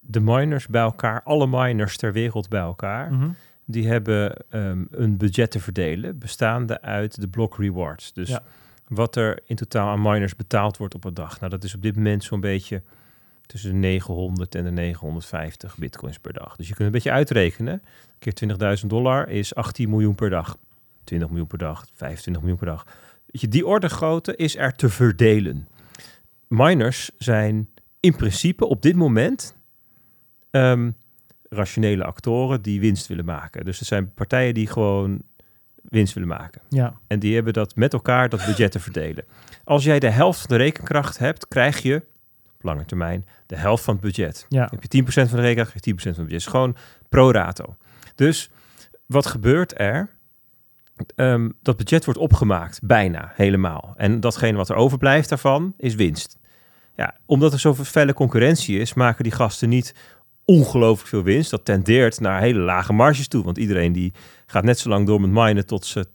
de 0.00 0.20
miners 0.20 0.66
bij 0.66 0.82
elkaar, 0.82 1.22
alle 1.22 1.46
miners 1.46 1.96
ter 1.96 2.12
wereld 2.12 2.48
bij 2.48 2.60
elkaar, 2.60 3.12
Mhm. 3.12 3.28
die 3.64 3.88
hebben 3.88 4.36
ehm, 4.50 4.84
een 4.90 5.16
budget 5.16 5.50
te 5.50 5.60
verdelen 5.60 6.18
bestaande 6.18 6.80
uit 6.80 7.20
de 7.20 7.28
block 7.28 7.56
rewards. 7.58 8.12
Dus 8.12 8.28
Ja. 8.28 8.42
wat 8.88 9.16
er 9.16 9.40
in 9.44 9.56
totaal 9.56 9.88
aan 9.88 10.02
miners 10.02 10.36
betaald 10.36 10.76
wordt 10.76 10.94
op 10.94 11.04
een 11.04 11.14
dag. 11.14 11.38
Nou, 11.40 11.50
dat 11.52 11.64
is 11.64 11.74
op 11.74 11.82
dit 11.82 11.96
moment 11.96 12.24
zo'n 12.24 12.40
beetje 12.40 12.82
tussen 13.46 13.70
de 13.70 13.76
900 13.76 14.54
en 14.54 14.64
de 14.64 14.70
950 14.70 15.76
bitcoins 15.78 16.18
per 16.18 16.32
dag. 16.32 16.56
Dus 16.56 16.68
je 16.68 16.74
kunt 16.74 16.86
een 16.86 16.92
beetje 16.92 17.10
uitrekenen. 17.10 17.82
Keer 18.18 18.34
20.000 18.34 18.86
dollar 18.90 19.28
is 19.28 19.54
18 19.54 19.90
miljoen 19.90 20.14
per 20.14 20.30
dag. 20.30 20.56
20 21.04 21.28
miljoen 21.28 21.46
per 21.46 21.58
dag, 21.58 21.86
25 21.94 22.42
miljoen 22.42 22.58
per 22.60 22.68
dag. 22.68 22.86
Weet 23.26 23.40
je, 23.40 23.48
die 23.48 23.66
orde 23.66 23.88
grootte 23.88 24.36
is 24.36 24.56
er 24.56 24.74
te 24.76 24.88
verdelen. 24.88 25.68
Miners 26.46 27.10
zijn 27.18 27.68
in 28.00 28.16
principe 28.16 28.66
op 28.66 28.82
dit 28.82 28.96
moment 28.96 29.56
ehm, 30.50 30.90
rationele 31.48 32.04
actoren 32.04 32.62
die 32.62 32.80
winst 32.80 33.06
willen 33.06 33.24
maken. 33.24 33.64
Dus 33.64 33.80
er 33.80 33.86
zijn 33.86 34.14
partijen 34.14 34.54
die 34.54 34.66
gewoon 34.66 35.22
winst 35.82 36.14
willen 36.14 36.28
maken. 36.28 36.60
Ja, 36.68 36.94
En 37.06 37.18
die 37.18 37.34
hebben 37.34 37.52
dat 37.52 37.76
met 37.76 37.92
elkaar 37.92 38.28
dat 38.28 38.44
budget 38.46 38.72
te 38.72 38.80
verdelen. 38.80 39.24
Als 39.64 39.84
jij 39.84 39.98
de 39.98 40.10
helft 40.10 40.40
van 40.40 40.48
de 40.48 40.56
rekenkracht 40.62 41.18
hebt, 41.18 41.48
krijg 41.48 41.82
je 41.82 41.96
op 42.54 42.62
lange 42.64 42.84
termijn 42.84 43.26
de 43.46 43.56
helft 43.56 43.84
van 43.84 43.94
het 43.94 44.02
budget. 44.02 44.46
ja, 44.48 44.68
Heb 44.70 44.82
je 44.82 45.02
10% 45.02 45.06
van 45.06 45.24
de 45.36 45.40
rekenkracht, 45.42 45.70
krijg 45.70 45.84
je 45.84 45.90
10% 45.94 45.96
van 46.00 46.10
het 46.12 46.16
budget. 46.22 46.40
is 46.40 46.46
gewoon 46.46 46.76
pro 47.08 47.30
rato. 47.30 47.76
Dus 48.14 48.50
wat 49.06 49.26
gebeurt 49.26 49.80
er? 49.80 50.08
Ehm, 51.14 51.50
dat 51.62 51.76
budget 51.76 52.04
wordt 52.04 52.20
opgemaakt, 52.20 52.80
bijna 52.82 53.32
helemaal. 53.34 53.94
En 53.96 54.20
datgene 54.20 54.56
wat 54.56 54.68
er 54.68 54.76
overblijft 54.76 55.28
daarvan 55.28 55.74
is 55.76 55.94
winst. 55.94 56.37
Ja, 56.98 57.14
omdat 57.26 57.52
er 57.52 57.58
zoveel 57.58 57.84
felle 57.84 58.12
concurrentie 58.12 58.78
is, 58.78 58.94
maken 58.94 59.22
die 59.24 59.32
gasten 59.32 59.68
niet 59.68 59.94
ongelooflijk 60.44 61.08
veel 61.08 61.22
winst. 61.22 61.50
Dat 61.50 61.64
tendeert 61.64 62.20
naar 62.20 62.40
hele 62.40 62.58
lage 62.58 62.92
marges 62.92 63.28
toe. 63.28 63.44
Want 63.44 63.58
iedereen 63.58 63.92
die 63.92 64.12
gaat 64.46 64.64
net 64.64 64.78
zo 64.78 64.88
lang 64.88 65.06
door 65.06 65.20
met 65.20 65.30
minen 65.30 65.66
tot 65.66 65.86
ze 65.86 66.06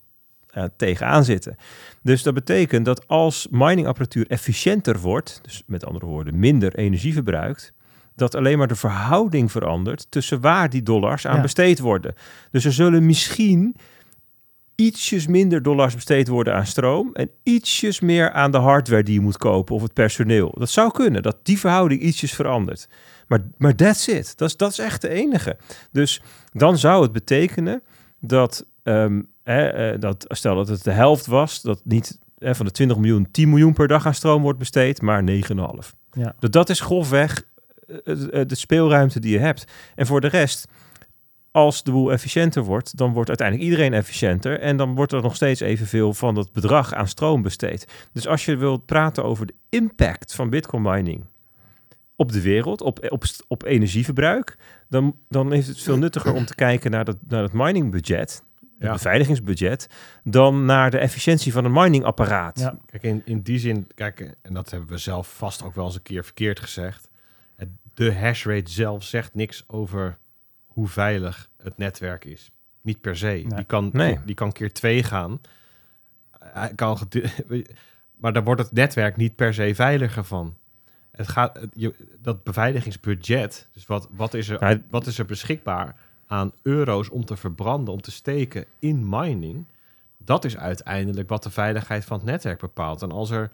eh, 0.50 0.64
tegenaan 0.78 1.24
zitten. 1.24 1.56
Dus 2.02 2.24
dat 2.24 2.34
betekent 2.34 2.86
dat 2.86 3.08
als 3.08 3.48
miningapparatuur 3.52 4.28
efficiënter 4.28 5.00
wordt, 5.00 5.40
dus 5.44 5.64
met 5.66 5.86
andere 5.86 6.06
woorden 6.06 6.40
minder 6.40 6.76
energie 6.76 7.14
verbruikt, 7.14 7.74
dat 8.16 8.36
alleen 8.36 8.58
maar 8.58 8.68
de 8.68 8.76
verhouding 8.76 9.52
verandert 9.52 10.08
tussen 10.10 10.42
waar 10.42 10.70
die 10.70 10.84
dollars 10.84 11.28
aan 11.28 11.36
Ja. 11.36 11.42
besteed 11.42 11.80
worden. 11.80 12.16
Dus 12.52 12.66
er 12.66 12.74
zullen 12.74 13.06
misschien 13.06 13.76
ietsjes 14.76 15.28
minder 15.28 15.64
dollars 15.64 15.96
besteed 15.96 16.28
worden 16.28 16.56
aan 16.56 16.66
stroom 16.66 17.10
en 17.14 17.30
ietsjes 17.44 18.00
meer 18.00 18.32
aan 18.32 18.52
de 18.52 18.58
hardware 18.58 19.04
die 19.04 19.14
je 19.14 19.20
moet 19.20 19.38
kopen 19.38 19.76
of 19.76 19.82
het 19.82 19.94
personeel. 19.94 20.56
Dat 20.58 20.70
zou 20.70 20.92
kunnen, 20.92 21.24
dat 21.24 21.38
die 21.44 21.60
verhouding 21.60 22.02
ietsjes 22.02 22.34
verandert. 22.34 22.88
Maar, 23.28 23.42
maar 23.58 23.76
that's 23.76 24.08
it. 24.08 24.38
Dat 24.38 24.50
is, 24.50 24.58
dat 24.58 24.72
is 24.72 24.80
echt 24.80 25.02
de 25.02 25.10
enige. 25.10 25.58
Dus 25.92 26.22
dan 26.52 26.78
zou 26.78 27.02
het 27.04 27.12
betekenen 27.12 27.82
dat, 28.20 28.66
ehm, 28.84 29.22
hè, 29.44 29.68
eh, 29.68 30.00
dat 30.00 30.26
stel 30.28 30.56
dat 30.56 30.68
het 30.68 30.84
de 30.84 30.92
helft 30.92 31.26
was, 31.26 31.62
dat 31.62 31.82
niet 31.84 32.20
hè, 32.38 32.56
van 32.56 32.66
de 32.66 32.72
20 32.72 32.98
miljoen 32.98 33.32
10 33.32 33.50
miljoen 33.50 33.74
per 33.74 33.88
dag 33.88 34.06
aan 34.06 34.14
stroom 34.14 34.42
wordt 34.42 34.60
besteed, 34.60 35.02
maar 35.02 35.24
9,5. 35.24 35.96
ja. 36.12 36.36
Dat, 36.40 36.52
dat 36.52 36.70
is 36.70 36.80
grofweg 36.80 37.44
eh, 37.88 38.42
eh, 38.42 38.48
de 38.48 38.56
speelruimte 38.56 39.20
die 39.20 39.32
je 39.32 39.40
hebt. 39.40 39.66
En 39.96 40.06
voor 40.06 40.22
de 40.22 40.28
rest, 40.28 40.68
als 41.54 41.84
de 41.84 41.92
boel 41.92 42.12
efficiënter 42.12 42.64
wordt, 42.64 42.98
dan 42.98 43.14
wordt 43.14 43.30
uiteindelijk 43.30 43.70
iedereen 43.70 43.94
efficiënter. 43.94 44.60
En 44.60 44.78
dan 44.78 44.96
wordt 44.96 45.12
er 45.12 45.22
nog 45.22 45.36
steeds 45.36 45.60
evenveel 45.60 46.14
van 46.14 46.36
dat 46.36 46.54
bedrag 46.54 46.94
aan 46.94 47.08
stroom 47.08 47.42
besteed. 47.42 47.88
Dus 48.14 48.28
als 48.28 48.46
je 48.46 48.56
wilt 48.56 48.86
praten 48.86 49.24
over 49.24 49.46
de 49.46 49.54
impact 49.70 50.36
van 50.36 50.50
Bitcoin 50.50 50.82
mining 50.82 51.24
op 52.16 52.32
de 52.32 52.42
wereld, 52.42 52.82
op, 52.82 53.12
op, 53.12 53.24
op 53.48 53.64
energieverbruik, 53.64 54.58
dan, 54.90 55.16
dan 55.30 55.54
is 55.54 55.68
het 55.68 55.82
veel 55.82 55.98
nuttiger 55.98 56.34
om 56.34 56.46
te 56.46 56.56
kijken 56.56 56.92
naar 56.92 57.06
dat, 57.06 57.18
naar 57.28 57.44
het 57.44 57.54
miningbudget, 57.54 58.44
het 58.60 58.68
Ja. 58.80 58.92
beveiligingsbudget, 58.94 59.88
dan 60.24 60.66
naar 60.66 60.92
de 60.92 60.98
efficiëntie 60.98 61.52
van 61.52 61.66
een 61.66 61.72
miningapparaat. 61.72 62.60
Ja. 62.60 62.78
Kijk, 62.86 63.04
in, 63.04 63.22
in 63.26 63.42
die 63.42 63.60
zin, 63.60 63.88
kijk, 63.96 64.36
en 64.42 64.54
dat 64.54 64.70
hebben 64.72 64.90
we 64.90 64.98
zelf 64.98 65.36
vast 65.38 65.64
ook 65.64 65.76
wel 65.76 65.86
eens 65.86 65.96
een 65.96 66.02
keer 66.02 66.24
verkeerd 66.24 66.60
gezegd. 66.60 67.10
De 67.94 68.14
hashrate 68.14 68.72
zelf 68.72 69.04
zegt 69.04 69.34
niks 69.34 69.64
over 69.68 70.18
hoe 70.74 70.88
veilig 70.88 71.50
het 71.58 71.78
netwerk 71.78 72.26
is. 72.26 72.52
Niet 72.82 73.02
per 73.02 73.18
se. 73.18 73.46
Die, 73.56 73.64
kan, 73.64 73.90
Nee. 73.94 74.20
die 74.26 74.36
kan 74.36 74.52
keer 74.52 74.74
twee 74.74 75.04
gaan. 75.04 75.42
Hij 76.40 76.72
kan 76.76 76.98
maar 78.20 78.34
daar 78.34 78.44
wordt 78.44 78.62
het 78.62 78.72
netwerk 78.72 79.18
niet 79.18 79.36
per 79.36 79.54
se 79.54 79.76
veiliger 79.76 80.24
van. 80.24 80.58
Het 81.12 81.28
gaat, 81.28 81.60
het- 81.60 81.74
je, 81.76 81.94
dat 82.20 82.44
beveiligingsbudget, 82.44 83.68
dus 83.74 83.86
wat, 83.86 84.08
wat, 84.12 84.34
is 84.34 84.50
er, 84.50 84.82
wat 84.90 85.08
is 85.08 85.20
er 85.20 85.26
beschikbaar 85.26 85.96
aan 86.28 86.52
euro's 86.62 87.10
om 87.10 87.26
te 87.26 87.36
verbranden, 87.38 87.94
om 87.94 88.02
te 88.02 88.12
steken 88.12 88.66
in 88.80 89.10
mining? 89.10 89.66
Dat 90.18 90.46
is 90.46 90.58
uiteindelijk 90.58 91.30
wat 91.30 91.44
de 91.44 91.50
veiligheid 91.50 92.06
van 92.06 92.18
het 92.18 92.26
netwerk 92.26 92.60
bepaalt. 92.60 93.02
En 93.02 93.12
als 93.12 93.30
er 93.30 93.52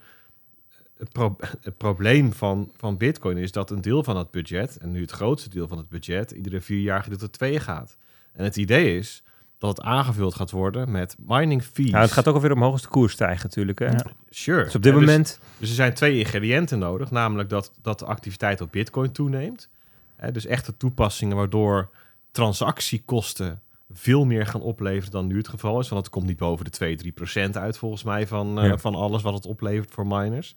het, 1.00 1.12
pro- 1.12 1.36
het 1.62 1.76
probleem 1.76 2.32
van, 2.32 2.70
van 2.76 2.96
Bitcoin 2.96 3.36
is 3.36 3.52
dat 3.52 3.70
een 3.70 3.80
deel 3.80 4.04
van 4.04 4.16
het 4.16 4.30
budget, 4.30 4.76
en 4.78 4.90
nu 4.90 5.00
het 5.00 5.10
grootste 5.10 5.48
deel 5.48 5.68
van 5.68 5.78
het 5.78 5.88
budget, 5.88 6.30
iedere 6.30 6.60
vier 6.60 6.80
jaar 6.80 7.02
gedeelte 7.02 7.30
2 7.30 7.60
gaat. 7.60 7.96
En 8.32 8.44
het 8.44 8.56
idee 8.56 8.96
is 8.98 9.22
dat 9.58 9.76
het 9.76 9.86
aangevuld 9.86 10.34
gaat 10.34 10.50
worden 10.50 10.90
met 10.90 11.16
mining 11.26 11.62
fees. 11.62 11.90
Nou, 11.90 12.02
het 12.02 12.12
gaat 12.12 12.28
ook 12.28 12.34
alweer 12.34 12.52
omhoog 12.52 12.72
als 12.72 12.82
de 12.82 12.88
koers 12.88 13.12
stijgt 13.12 13.42
natuurlijk. 13.42 13.78
Hè? 13.78 13.86
Ja. 13.86 14.04
Sure. 14.30 14.64
Dus 14.64 14.74
op 14.74 14.82
dit 14.82 14.92
En 14.92 14.98
dus- 14.98 15.08
moment... 15.08 15.40
dus 15.58 15.68
er 15.68 15.74
zijn 15.74 15.94
twee 15.94 16.18
ingrediënten 16.18 16.78
nodig, 16.78 17.10
namelijk 17.10 17.48
dat, 17.48 17.72
dat 17.82 17.98
de 17.98 18.04
activiteit 18.04 18.60
op 18.60 18.72
Bitcoin 18.72 19.12
toeneemt. 19.12 19.68
Hè, 20.16 20.32
dus 20.32 20.46
echte 20.46 20.76
toepassingen 20.76 21.36
waardoor 21.36 21.90
transactiekosten 22.30 23.60
veel 23.92 24.24
meer 24.24 24.46
gaan 24.46 24.60
opleveren 24.60 25.10
dan 25.10 25.26
nu 25.26 25.36
het 25.36 25.48
geval 25.48 25.80
is. 25.80 25.88
Want 25.88 26.02
het 26.02 26.12
komt 26.14 26.26
niet 26.26 26.36
boven 26.36 26.64
de 26.64 26.70
2, 26.70 26.96
3 26.96 27.12
procent 27.12 27.56
uit 27.56 27.78
volgens 27.78 28.02
mij 28.02 28.26
van, 28.26 28.58
eh, 28.60 28.66
Ja. 28.66 28.78
van 28.78 28.94
alles 28.94 29.22
wat 29.22 29.34
het 29.34 29.46
oplevert 29.46 29.90
voor 29.90 30.06
miners. 30.06 30.56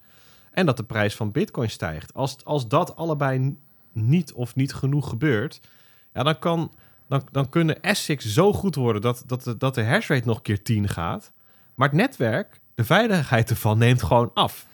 En 0.54 0.66
dat 0.66 0.78
de 0.78 0.84
prijs 0.84 1.16
van 1.16 1.32
Bitcoin 1.32 1.70
stijgt. 1.70 2.14
Als, 2.14 2.46
als 2.46 2.68
dat 2.68 2.96
allebei 2.96 3.56
niet 3.92 4.34
of 4.34 4.56
niet 4.56 4.74
genoeg 4.74 5.10
gebeurt, 5.10 5.62
ja, 6.14 6.24
dan, 6.24 6.40
kan, 6.40 6.72
dan, 7.08 7.28
dan 7.32 7.50
kunnen 7.50 7.82
ASICs 7.82 8.26
zo 8.26 8.54
goed 8.54 8.76
worden 8.76 9.02
dat, 9.02 9.24
dat, 9.26 9.44
de, 9.44 9.58
dat 9.58 9.76
de 9.76 9.84
hashrate 9.84 10.28
nog 10.28 10.42
keer 10.42 10.64
10 10.64 10.88
gaat. 10.88 11.32
Maar 11.76 11.88
het 11.88 11.98
netwerk, 11.98 12.60
de 12.76 12.84
veiligheid 12.84 13.50
ervan, 13.50 13.78
neemt 13.78 14.04
gewoon 14.04 14.32
af. 14.34 14.66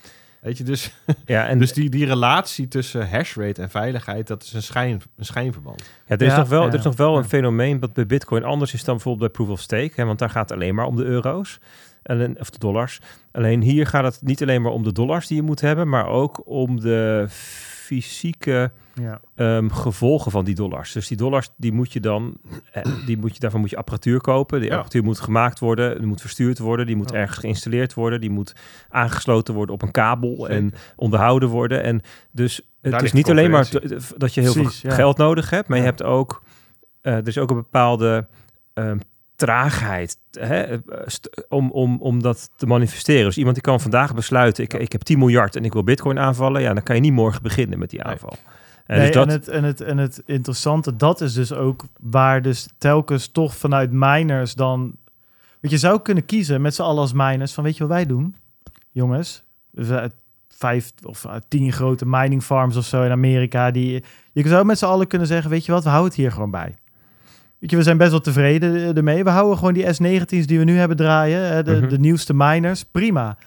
Weet 0.41 0.57
je, 0.57 0.63
dus, 0.63 0.91
Ja, 1.25 1.47
en 1.51 1.59
dus 1.59 1.73
die, 1.73 1.89
die 1.89 2.05
relatie 2.05 2.67
tussen 2.67 3.09
hashrate 3.09 3.61
en 3.61 3.69
veiligheid, 3.69 4.27
dat 4.27 4.43
is 4.43 4.53
een, 4.53 4.63
schijn, 4.63 5.01
een 5.15 5.25
schijnverband. 5.25 5.81
Ja, 6.07 6.15
er 6.15 6.21
is 6.21 6.31
Ja, 6.31 6.37
nog 6.37 6.49
wel, 6.49 6.61
ja, 6.61 6.67
er 6.67 6.77
is 6.77 6.83
nog 6.83 6.95
wel 6.95 7.11
ja. 7.11 7.17
een 7.17 7.29
fenomeen 7.29 7.79
dat 7.79 7.93
bij 7.93 8.05
Bitcoin 8.05 8.43
anders 8.43 8.73
is 8.73 8.83
dan 8.83 8.95
bijvoorbeeld 8.95 9.31
bij 9.31 9.43
Proof 9.43 9.57
of 9.57 9.61
Stake. 9.61 9.91
Hè, 9.95 10.05
want 10.05 10.19
daar 10.19 10.29
gaat 10.29 10.49
het 10.49 10.57
alleen 10.57 10.75
maar 10.75 10.85
om 10.85 10.95
de 10.95 11.03
euro's. 11.03 11.59
Alleen, 12.09 12.39
of 12.39 12.49
de 12.49 12.59
dollars. 12.59 12.99
Alleen 13.31 13.61
hier 13.61 13.87
gaat 13.87 14.03
het 14.03 14.21
niet 14.21 14.41
alleen 14.41 14.61
maar 14.61 14.71
om 14.71 14.83
de 14.83 14.91
dollars 14.91 15.27
die 15.27 15.37
je 15.37 15.43
moet 15.43 15.61
hebben, 15.61 15.89
maar 15.89 16.07
ook 16.07 16.41
om 16.47 16.79
de 16.79 17.25
fysieke 17.29 18.71
Ja. 18.93 19.19
ehm, 19.35 19.69
gevolgen 19.69 20.31
van 20.31 20.45
die 20.45 20.55
dollars. 20.55 20.91
Dus 20.91 21.07
die 21.07 21.17
dollars, 21.17 21.49
die 21.57 21.71
moet 21.71 21.93
je 21.93 21.99
dan, 21.99 22.37
eh, 22.71 22.83
die 23.05 23.17
moet 23.17 23.33
je, 23.33 23.39
daarvan 23.39 23.59
moet 23.59 23.69
je 23.69 23.77
apparatuur 23.77 24.21
kopen. 24.21 24.59
Die 24.59 24.67
Ja. 24.67 24.73
apparatuur 24.73 25.03
moet 25.03 25.19
gemaakt 25.19 25.59
worden, 25.59 25.97
die 25.97 26.07
moet 26.07 26.21
verstuurd 26.21 26.59
worden, 26.59 26.85
die 26.85 26.95
moet 26.95 27.09
Ja. 27.11 27.15
ergens 27.17 27.37
geïnstalleerd 27.37 27.93
worden, 27.93 28.21
die 28.21 28.29
moet 28.29 28.53
aangesloten 28.89 29.53
worden 29.53 29.75
op 29.75 29.81
een 29.81 29.91
kabel 29.91 30.35
Zeker. 30.35 30.49
en 30.55 30.73
onderhouden 30.95 31.49
worden. 31.49 31.83
En 31.83 32.01
dus 32.31 32.55
het 32.81 32.91
Daar 32.91 33.03
is 33.03 33.13
niet 33.13 33.29
alleen 33.29 33.51
maar 33.51 33.69
dat 34.17 34.33
je 34.33 34.41
heel 34.41 34.53
Precies, 34.53 34.79
veel 34.79 34.91
geld 34.91 35.17
nodig 35.17 35.49
hebt, 35.49 35.67
maar 35.67 35.77
je 35.77 35.83
hebt 35.83 36.03
ook, 36.03 36.43
eh, 37.01 37.13
er 37.13 37.27
is 37.27 37.37
ook 37.37 37.49
een 37.49 37.55
bepaalde 37.55 38.27
ehm, 38.73 38.97
traagheid 39.39 40.17
hè, 40.31 40.61
eh, 40.63 40.79
om, 41.49 41.71
om, 41.71 41.97
om 42.01 42.21
dat 42.21 42.49
te 42.55 42.65
manifesteren. 42.65 43.25
Dus 43.25 43.37
iemand 43.37 43.55
die 43.55 43.63
kan 43.63 43.79
vandaag 43.79 44.15
besluiten, 44.15 44.63
ik, 44.63 44.73
ik 44.73 44.91
heb 44.91 45.01
10 45.01 45.19
miljard 45.19 45.55
en 45.55 45.65
ik 45.65 45.73
wil 45.73 45.83
bitcoin 45.83 46.19
aanvallen, 46.19 46.61
ja, 46.61 46.73
dan 46.73 46.83
kan 46.83 46.95
je 46.95 47.01
niet 47.01 47.13
morgen 47.13 47.41
beginnen 47.41 47.79
met 47.79 47.89
die 47.89 48.03
aanval. 48.03 48.33
En 48.85 48.97
Nee, 48.97 49.05
dus 49.05 49.15
dat, 49.15 49.27
en, 49.27 49.33
het, 49.33 49.47
en, 49.47 49.63
het, 49.63 49.81
en 49.81 49.97
het 49.97 50.21
interessante, 50.25 50.95
dat 50.95 51.21
is 51.21 51.33
dus 51.33 51.53
ook 51.53 51.83
waar 51.99 52.41
dus 52.41 52.67
telkens 52.77 53.27
toch 53.27 53.55
vanuit 53.55 53.91
miners 53.91 54.53
dan... 54.53 54.95
Want 55.61 55.73
je 55.73 55.77
zou 55.77 56.01
kunnen 56.01 56.25
kiezen 56.25 56.61
met 56.61 56.75
z'n 56.75 56.81
allen 56.81 57.01
als 57.01 57.13
miners 57.13 57.53
van 57.53 57.63
weet 57.63 57.77
je 57.77 57.83
wat 57.83 57.91
wij 57.91 58.05
doen? 58.05 58.35
Jongens, 58.91 59.43
dus, 59.71 59.89
eh, 59.89 60.03
vijf 60.47 60.91
of 61.03 61.25
eh, 61.25 61.35
tien 61.47 61.71
grote 61.71 62.05
mining 62.07 62.43
farms 62.43 62.75
of 62.75 62.85
zo 62.85 63.03
in 63.03 63.11
Amerika. 63.11 63.71
Die, 63.71 64.03
je 64.31 64.47
zou 64.47 64.65
met 64.65 64.77
z'n 64.77 64.85
allen 64.85 65.07
kunnen 65.07 65.27
zeggen, 65.27 65.49
weet 65.49 65.65
je 65.65 65.71
wat, 65.71 65.83
we 65.83 65.89
houden 65.89 66.11
het 66.11 66.19
hier 66.19 66.31
gewoon 66.31 66.51
bij. 66.51 66.75
Weet 67.59 67.69
je, 67.71 67.75
we 67.77 67.83
zijn 67.83 67.97
best 67.97 68.11
wel 68.11 68.21
tevreden 68.21 68.75
eh, 68.75 68.97
ermee. 68.97 69.23
We 69.23 69.29
houden 69.29 69.57
gewoon 69.57 69.73
die 69.73 69.85
S19's 69.85 70.45
die 70.47 70.57
we 70.57 70.63
nu 70.63 70.77
hebben 70.77 70.97
draaien, 70.97 71.65
de, 71.65 71.71
Mhm. 71.71 71.87
de 71.89 71.99
nieuwste 71.99 72.33
miners, 72.33 72.83
prima. 72.83 73.37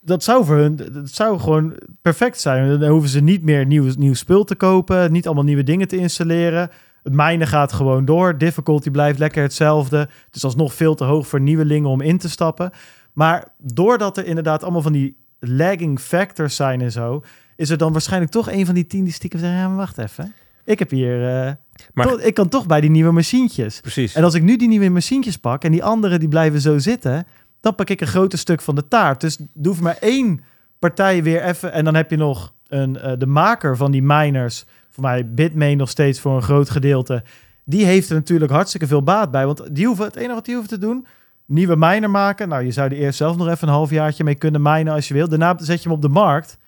Dat 0.00 0.22
zou 0.22 0.44
voor 0.44 0.56
hun, 0.56 0.76
dat 0.76 1.08
zou 1.10 1.38
gewoon 1.38 1.74
perfect 2.02 2.40
zijn. 2.40 2.78
Dan 2.80 2.90
hoeven 2.90 3.08
ze 3.10 3.20
niet 3.20 3.42
meer 3.42 3.66
nieuw, 3.66 3.92
nieuw 3.98 4.14
spul 4.14 4.44
te 4.44 4.54
kopen, 4.54 5.12
niet 5.12 5.26
allemaal 5.26 5.44
nieuwe 5.44 5.62
dingen 5.62 5.88
te 5.88 5.96
installeren. 5.96 6.70
Het 7.02 7.12
minen 7.12 7.46
gaat 7.46 7.72
gewoon 7.72 8.04
door. 8.04 8.38
Difficulty 8.38 8.90
blijft 8.90 9.18
lekker 9.18 9.42
hetzelfde. 9.42 9.96
Het 9.98 10.34
is 10.34 10.44
alsnog 10.44 10.74
veel 10.74 10.94
te 10.94 11.04
hoog 11.04 11.26
voor 11.26 11.40
nieuwelingen 11.40 11.90
om 11.90 12.00
in 12.00 12.18
te 12.18 12.28
stappen. 12.30 12.70
Maar 13.12 13.48
doordat 13.58 14.16
er 14.16 14.26
inderdaad 14.26 14.62
allemaal 14.62 14.82
van 14.82 14.92
die 14.92 15.16
lagging 15.38 16.00
factors 16.00 16.56
zijn 16.56 16.80
en 16.80 16.92
zo, 16.92 17.22
is 17.56 17.70
er 17.70 17.78
dan 17.78 17.92
waarschijnlijk 17.92 18.32
toch 18.32 18.50
een 18.50 18.66
van 18.66 18.74
die 18.74 18.86
tien 18.86 19.04
die 19.04 19.12
stiekem 19.12 19.38
zeggen: 19.40 19.58
ja, 19.58 19.68
maar 19.68 19.76
wacht 19.76 19.98
even. 19.98 20.32
Ik 20.64 20.78
heb 20.78 20.90
hier. 20.90 21.28
eh, 21.46 21.52
Maar- 21.92 22.06
toch- 22.06 22.20
ik 22.20 22.34
kan 22.34 22.48
toch 22.48 22.66
bij 22.66 22.80
die 22.80 22.90
nieuwe 22.90 23.12
machientjes. 23.12 23.80
precies. 23.80 24.14
En 24.14 24.24
als 24.24 24.34
ik 24.34 24.42
nu 24.42 24.56
die 24.56 24.68
nieuwe 24.68 24.88
machientjes 24.88 25.36
pak 25.36 25.64
en 25.64 25.72
die 25.72 25.84
andere 25.84 26.18
die 26.18 26.28
blijven 26.28 26.60
zo 26.60 26.78
zitten, 26.78 27.26
dan 27.60 27.74
pak 27.74 27.90
ik 27.90 28.00
een 28.00 28.06
groter 28.06 28.38
stuk 28.38 28.60
van 28.60 28.74
de 28.74 28.88
taart. 28.88 29.20
Dus 29.20 29.38
hoeft 29.62 29.80
maar 29.80 29.96
één 30.00 30.40
partij 30.78 31.22
weer 31.22 31.42
even. 31.42 31.72
En 31.72 31.84
dan 31.84 31.94
heb 31.94 32.10
je 32.10 32.16
nog 32.16 32.52
een, 32.68 32.98
eh, 32.98 33.12
de 33.18 33.26
maker 33.26 33.76
van 33.76 33.90
die 33.90 34.02
miners, 34.02 34.64
voor 34.90 35.02
mij 35.02 35.28
Bitmain 35.30 35.76
nog 35.76 35.88
steeds 35.90 36.20
voor 36.20 36.36
een 36.36 36.42
groot 36.42 36.70
gedeelte. 36.70 37.22
Die 37.64 37.84
heeft 37.84 38.08
er 38.08 38.14
natuurlijk 38.14 38.52
hartstikke 38.52 38.86
veel 38.86 39.02
baat 39.02 39.30
bij. 39.30 39.46
Want 39.46 39.74
die 39.74 39.86
hoeven, 39.86 40.04
het 40.04 40.16
enige 40.16 40.34
wat 40.34 40.44
die 40.44 40.54
hoeven 40.54 40.72
te 40.78 40.86
doen, 40.86 41.06
nieuwe 41.46 41.76
miner 41.76 42.10
maken. 42.10 42.48
Nou, 42.48 42.64
je 42.64 42.70
zou 42.72 42.90
er 42.90 42.96
eerst 42.96 43.16
zelf 43.18 43.36
nog 43.36 43.48
even 43.48 43.68
een 43.68 43.74
halfjaartje 43.74 44.24
mee 44.24 44.34
kunnen 44.34 44.62
minen 44.62 44.92
als 44.92 45.08
je 45.08 45.14
wil. 45.14 45.28
Daarna 45.28 45.54
zet 45.58 45.82
je 45.82 45.88
hem 45.88 45.96
op 45.96 46.02
de 46.02 46.08
markt. 46.08 46.58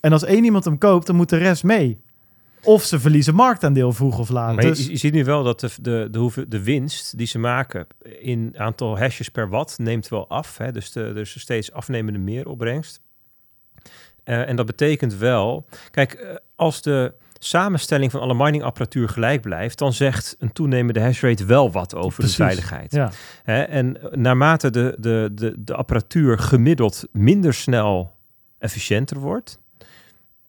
En 0.00 0.12
als 0.12 0.24
één 0.24 0.44
iemand 0.44 0.64
hem 0.64 0.78
koopt, 0.78 1.06
dan 1.06 1.16
moet 1.16 1.28
de 1.28 1.36
rest 1.36 1.64
mee. 1.64 2.00
Of 2.62 2.84
ze 2.84 3.00
verliezen 3.00 3.34
marktaandeel 3.34 3.92
vroeg 3.92 4.18
of 4.18 4.28
laat. 4.28 4.54
Maar 4.54 4.64
je- 4.64 4.70
Dus, 4.70 4.86
je, 4.86 4.96
ziet 4.96 5.12
nu 5.12 5.24
wel 5.24 5.42
dat 5.42 5.60
de, 5.60 5.70
de, 5.80 6.08
de, 6.10 6.48
de 6.48 6.62
winst 6.62 7.18
die 7.18 7.26
ze 7.26 7.38
maken 7.38 7.86
in 8.20 8.54
aantal 8.56 8.98
hashes 8.98 9.28
per 9.28 9.48
watt 9.48 9.78
neemt 9.78 10.08
wel 10.08 10.28
af. 10.28 10.58
Hè? 10.58 10.72
Dus 10.72 10.92
de, 10.92 11.00
er 11.02 11.16
is 11.16 11.40
steeds 11.40 11.72
afnemende 11.72 12.18
meer 12.18 12.48
opbrengst. 12.48 13.00
Eh, 14.24 14.48
en 14.48 14.56
dat 14.56 14.66
betekent 14.66 15.14
wel, 15.16 15.66
kijk, 15.90 16.12
eh, 16.12 16.34
als 16.54 16.82
de 16.82 17.14
samenstelling 17.38 18.10
van 18.10 18.20
alle 18.20 18.34
miningapparatuur 18.34 19.08
gelijk 19.08 19.40
blijft, 19.40 19.78
dan 19.78 19.92
zegt 19.92 20.36
een 20.38 20.52
toenemende 20.52 21.00
hashrate 21.00 21.44
wel 21.44 21.70
wat 21.70 21.94
over 21.94 22.18
Precies. 22.18 22.36
de 22.36 22.42
veiligheid. 22.42 22.92
ja. 22.92 23.10
Hè? 23.42 23.62
En 23.62 23.96
naarmate 24.10 24.70
de, 24.70 24.96
de, 24.98 25.30
de, 25.34 25.54
de 25.58 25.74
apparatuur 25.74 26.38
gemiddeld 26.38 27.04
minder 27.12 27.54
snel 27.54 28.14
efficiënter 28.58 29.18
wordt, 29.18 29.58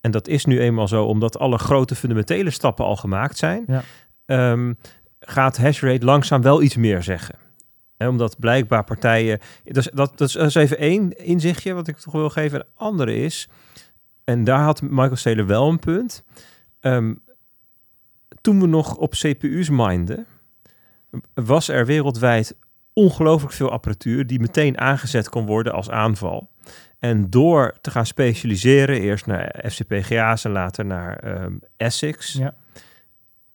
en 0.02 0.12
dat 0.12 0.28
is 0.28 0.46
nu 0.46 0.60
eenmaal 0.60 0.88
zo 0.88 1.04
omdat 1.06 1.40
alle 1.40 1.58
grote 1.58 1.96
fundamentele 1.96 2.50
stappen 2.50 2.86
al 2.86 2.96
gemaakt 2.96 3.38
zijn, 3.38 3.64
Ja. 3.68 3.84
ehm, 4.26 4.74
gaat 5.20 5.58
hashrate 5.58 6.06
langzaam 6.06 6.42
wel 6.42 6.62
iets 6.62 6.76
meer 6.76 7.04
zeggen. 7.04 7.36
Hè, 7.98 8.08
omdat 8.08 8.40
blijkbaar 8.40 8.84
partijen. 8.84 9.40
Dus 9.64 9.90
dat, 9.94 10.18
dat, 10.18 10.28
is, 10.28 10.34
dat 10.34 10.48
is 10.48 10.56
even 10.56 10.78
één 10.78 11.26
inzichtje 11.26 11.74
wat 11.74 11.88
ik 11.88 11.98
toch 11.98 12.14
wil 12.14 12.30
geven. 12.30 12.60
Een 12.60 12.66
andere 12.76 13.16
is, 13.16 13.50
en 14.24 14.44
daar 14.44 14.60
had 14.64 14.82
Michael 14.82 15.16
Saylor 15.16 15.46
wel 15.46 15.70
een 15.70 15.80
punt. 15.80 16.24
Ehm, 16.80 17.14
toen 18.42 18.60
we 18.60 18.68
nog 18.68 18.96
op 18.98 19.12
CPU's 19.12 19.70
minden, 19.70 20.26
was 21.34 21.68
er 21.68 21.86
wereldwijd 21.86 22.56
ongelooflijk 22.94 23.54
veel 23.54 23.72
apparatuur 23.72 24.28
die 24.28 24.40
meteen 24.40 24.78
aangezet 24.80 25.30
kon 25.30 25.46
worden 25.46 25.74
als 25.74 25.90
aanval. 25.90 26.50
En 27.02 27.30
door 27.30 27.74
te 27.82 27.92
gaan 27.92 28.06
specialiseren, 28.06 29.02
eerst 29.02 29.26
naar 29.26 29.64
FCPGA's 29.70 30.46
en 30.46 30.52
later 30.52 30.86
naar 30.86 31.16
ehm 31.18 31.54
ASICs, 31.78 32.34
Ja. 32.34 32.54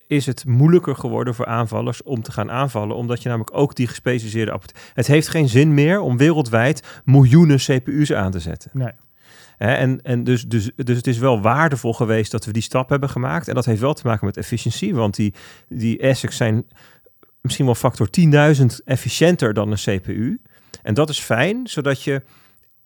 is 0.07 0.27
het 0.27 0.45
moeilijker 0.47 0.97
geworden 0.97 1.35
voor 1.35 1.47
aanvallers 1.47 2.03
om 2.03 2.23
te 2.23 2.33
gaan 2.33 2.51
aanvallen, 2.51 2.97
omdat 2.97 3.23
je 3.23 3.29
namelijk 3.29 3.57
ook 3.57 3.75
die 3.75 3.87
gespecialiseerde. 3.87 4.61
Het 4.95 5.07
heeft 5.07 5.29
geen 5.29 5.49
zin 5.49 5.75
meer 5.75 6.01
om 6.01 6.17
wereldwijd 6.17 7.01
miljoenen 7.05 7.57
CPU's 7.59 8.13
aan 8.13 8.31
te 8.31 8.41
zetten. 8.41 8.71
Nee. 8.73 8.93
En 9.59 10.03
en 10.03 10.25
dus, 10.25 10.45
dus, 10.45 10.71
dus 10.77 10.97
het 10.97 11.07
is 11.07 11.19
wel 11.19 11.41
waardevol 11.41 11.95
geweest 11.95 12.31
dat 12.31 12.45
we 12.45 12.53
die 12.53 12.63
stap 12.63 12.89
hebben 12.89 13.09
gemaakt. 13.11 13.49
En 13.49 13.55
dat 13.55 13.65
heeft 13.65 13.81
wel 13.81 13.95
te 13.95 14.07
maken 14.07 14.27
met 14.27 14.37
efficiëntie. 14.37 14.95
Want 14.95 15.15
die, 15.17 15.35
die 15.69 16.07
ASICs 16.09 16.37
zijn 16.37 16.67
misschien 17.41 17.65
wel 17.67 17.75
factor 17.75 18.09
10.000 18.59 18.65
efficiënter 18.85 19.55
dan 19.55 19.71
een 19.71 20.01
CPU. 20.01 20.41
En 20.83 20.95
dat 20.95 21.09
is 21.09 21.21
fijn, 21.21 21.67
zodat 21.67 22.03
je 22.03 22.23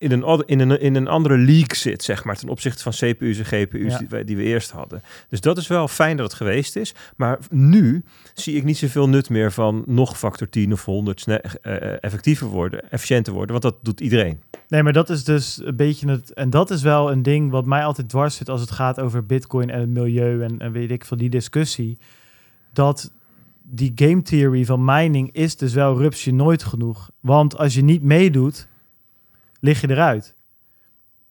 in 0.01 0.11
een, 0.13 0.43
in 0.47 0.61
een, 0.61 0.81
in 0.81 0.95
een 0.95 1.09
andere 1.09 1.37
league 1.39 1.77
zit, 1.77 2.03
zeg 2.03 2.25
maar, 2.25 2.37
ten 2.37 2.49
opzichte 2.49 2.83
van 2.83 2.93
CPU's 2.93 3.39
en 3.39 3.45
GPU's 3.45 3.93
Ja. 3.93 3.99
die, 3.99 4.09
we, 4.09 4.25
die 4.25 4.37
we 4.37 4.43
eerst 4.43 4.71
hadden. 4.71 5.03
Dus 5.29 5.41
dat 5.41 5.59
is 5.59 5.67
wel 5.67 5.89
fijn 5.89 6.17
dat 6.17 6.27
het 6.27 6.37
geweest 6.37 6.77
is. 6.77 6.95
Maar 7.17 7.39
nu 7.51 8.05
zie 8.35 8.57
ik 8.57 8.65
niet 8.65 8.77
zoveel 8.79 9.09
nut 9.09 9.31
meer 9.31 9.53
van 9.53 9.83
nog 9.87 10.19
factor 10.19 10.49
10 10.49 10.73
of 10.73 10.85
100 10.85 11.21
sne- 11.21 11.35
eh, 11.35 12.05
effectiever 12.05 12.47
worden, 12.47 12.91
efficiënter 12.91 13.33
worden, 13.33 13.51
want 13.51 13.63
dat 13.63 13.85
doet 13.85 14.01
iedereen. 14.01 14.41
Nee, 14.69 14.83
maar 14.83 14.93
dat 14.93 15.11
is 15.11 15.25
dus 15.25 15.61
een 15.65 15.77
beetje 15.77 16.09
het. 16.11 16.33
En 16.33 16.51
dat 16.51 16.71
is 16.71 16.83
wel 16.83 17.13
een 17.13 17.23
ding 17.23 17.51
wat 17.51 17.67
mij 17.67 17.85
altijd 17.85 18.09
dwars 18.09 18.37
zit 18.37 18.49
als 18.49 18.61
het 18.61 18.71
gaat 18.71 19.01
over 19.01 19.27
Bitcoin 19.27 19.71
en 19.71 19.81
het 19.81 19.89
milieu 19.89 20.43
en, 20.43 20.59
en 20.59 20.73
weet 20.73 20.91
ik 20.91 21.05
van 21.05 21.19
die 21.19 21.31
discussie. 21.31 21.99
Dat 22.73 23.11
die 23.63 23.93
game 23.95 24.23
theory 24.23 24.65
van 24.65 24.85
mining 24.85 25.33
is 25.33 25.57
dus 25.57 25.73
wel 25.75 25.99
rupsje 25.99 26.33
nooit 26.33 26.63
genoeg. 26.63 27.11
Want 27.21 27.57
als 27.59 27.75
je 27.75 27.83
niet 27.83 28.03
meedoet, 28.03 28.67
lig 29.61 29.81
je 29.81 29.91
eruit. 29.91 30.35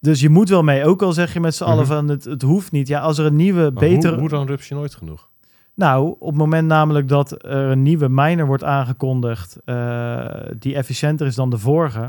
Dus 0.01 0.19
je 0.21 0.29
moet 0.29 0.49
wel 0.49 0.63
mee. 0.63 0.85
Ook 0.85 1.01
al 1.01 1.13
zeg 1.13 1.33
je 1.33 1.39
met 1.39 1.55
z'n 1.55 1.63
allen 1.63 1.83
Mhm. 1.85 1.93
van 1.93 2.07
het, 2.07 2.23
het 2.23 2.41
hoeft 2.41 2.71
niet. 2.71 2.87
Ja, 2.87 2.99
als 2.99 3.17
er 3.17 3.25
een 3.25 3.35
nieuwe, 3.35 3.71
betere. 3.71 4.11
hoe, 4.11 4.19
hoe 4.19 4.29
dan 4.29 4.47
rups 4.47 4.67
je 4.67 4.75
nooit 4.75 4.95
genoeg? 4.95 5.29
Nou, 5.75 6.15
op 6.19 6.27
het 6.27 6.37
moment 6.37 6.67
namelijk 6.67 7.07
dat 7.07 7.31
er 7.31 7.51
een 7.71 7.81
nieuwe 7.83 8.07
miner 8.09 8.45
wordt 8.45 8.63
aangekondigd 8.63 9.57
eh, 9.65 10.25
die 10.59 10.75
efficiënter 10.75 11.27
is 11.27 11.35
dan 11.35 11.49
de 11.49 11.57
vorige, 11.57 11.99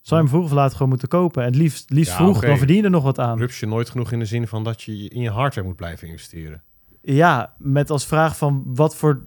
zou 0.00 0.20
je 0.20 0.26
hem 0.26 0.28
vroeg 0.28 0.44
of 0.44 0.52
laat 0.52 0.72
gewoon 0.72 0.88
moeten 0.88 1.08
kopen. 1.08 1.42
En 1.42 1.48
het 1.48 1.56
liefst, 1.56 1.90
liefst 1.90 2.10
Ja, 2.10 2.16
vroeg, 2.16 2.40
dan 2.40 2.58
verdien 2.58 2.76
je 2.76 2.82
er 2.82 2.90
nog 2.90 3.02
wat 3.02 3.18
aan. 3.18 3.38
Rups 3.38 3.60
je 3.60 3.66
nooit 3.66 3.90
genoeg 3.90 4.12
in 4.12 4.18
de 4.18 4.24
zin 4.24 4.46
van 4.46 4.64
dat 4.64 4.82
je 4.82 5.08
in 5.08 5.20
je 5.20 5.30
hardware 5.30 5.66
moet 5.66 5.76
blijven 5.76 6.08
investeren. 6.08 6.62
Ja, 7.02 7.54
met 7.58 7.90
als 7.90 8.06
vraag 8.06 8.36
van 8.36 8.62
wat 8.66 8.96
voor... 8.96 9.24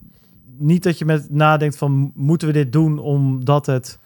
Niet 0.57 0.83
dat 0.83 0.97
je 0.97 1.05
met 1.05 1.30
nadenkt 1.30 1.77
van 1.77 2.11
moeten 2.15 2.47
we 2.47 2.53
dit 2.53 2.72
doen 2.72 2.99
omdat 2.99 3.65
het 3.65 3.99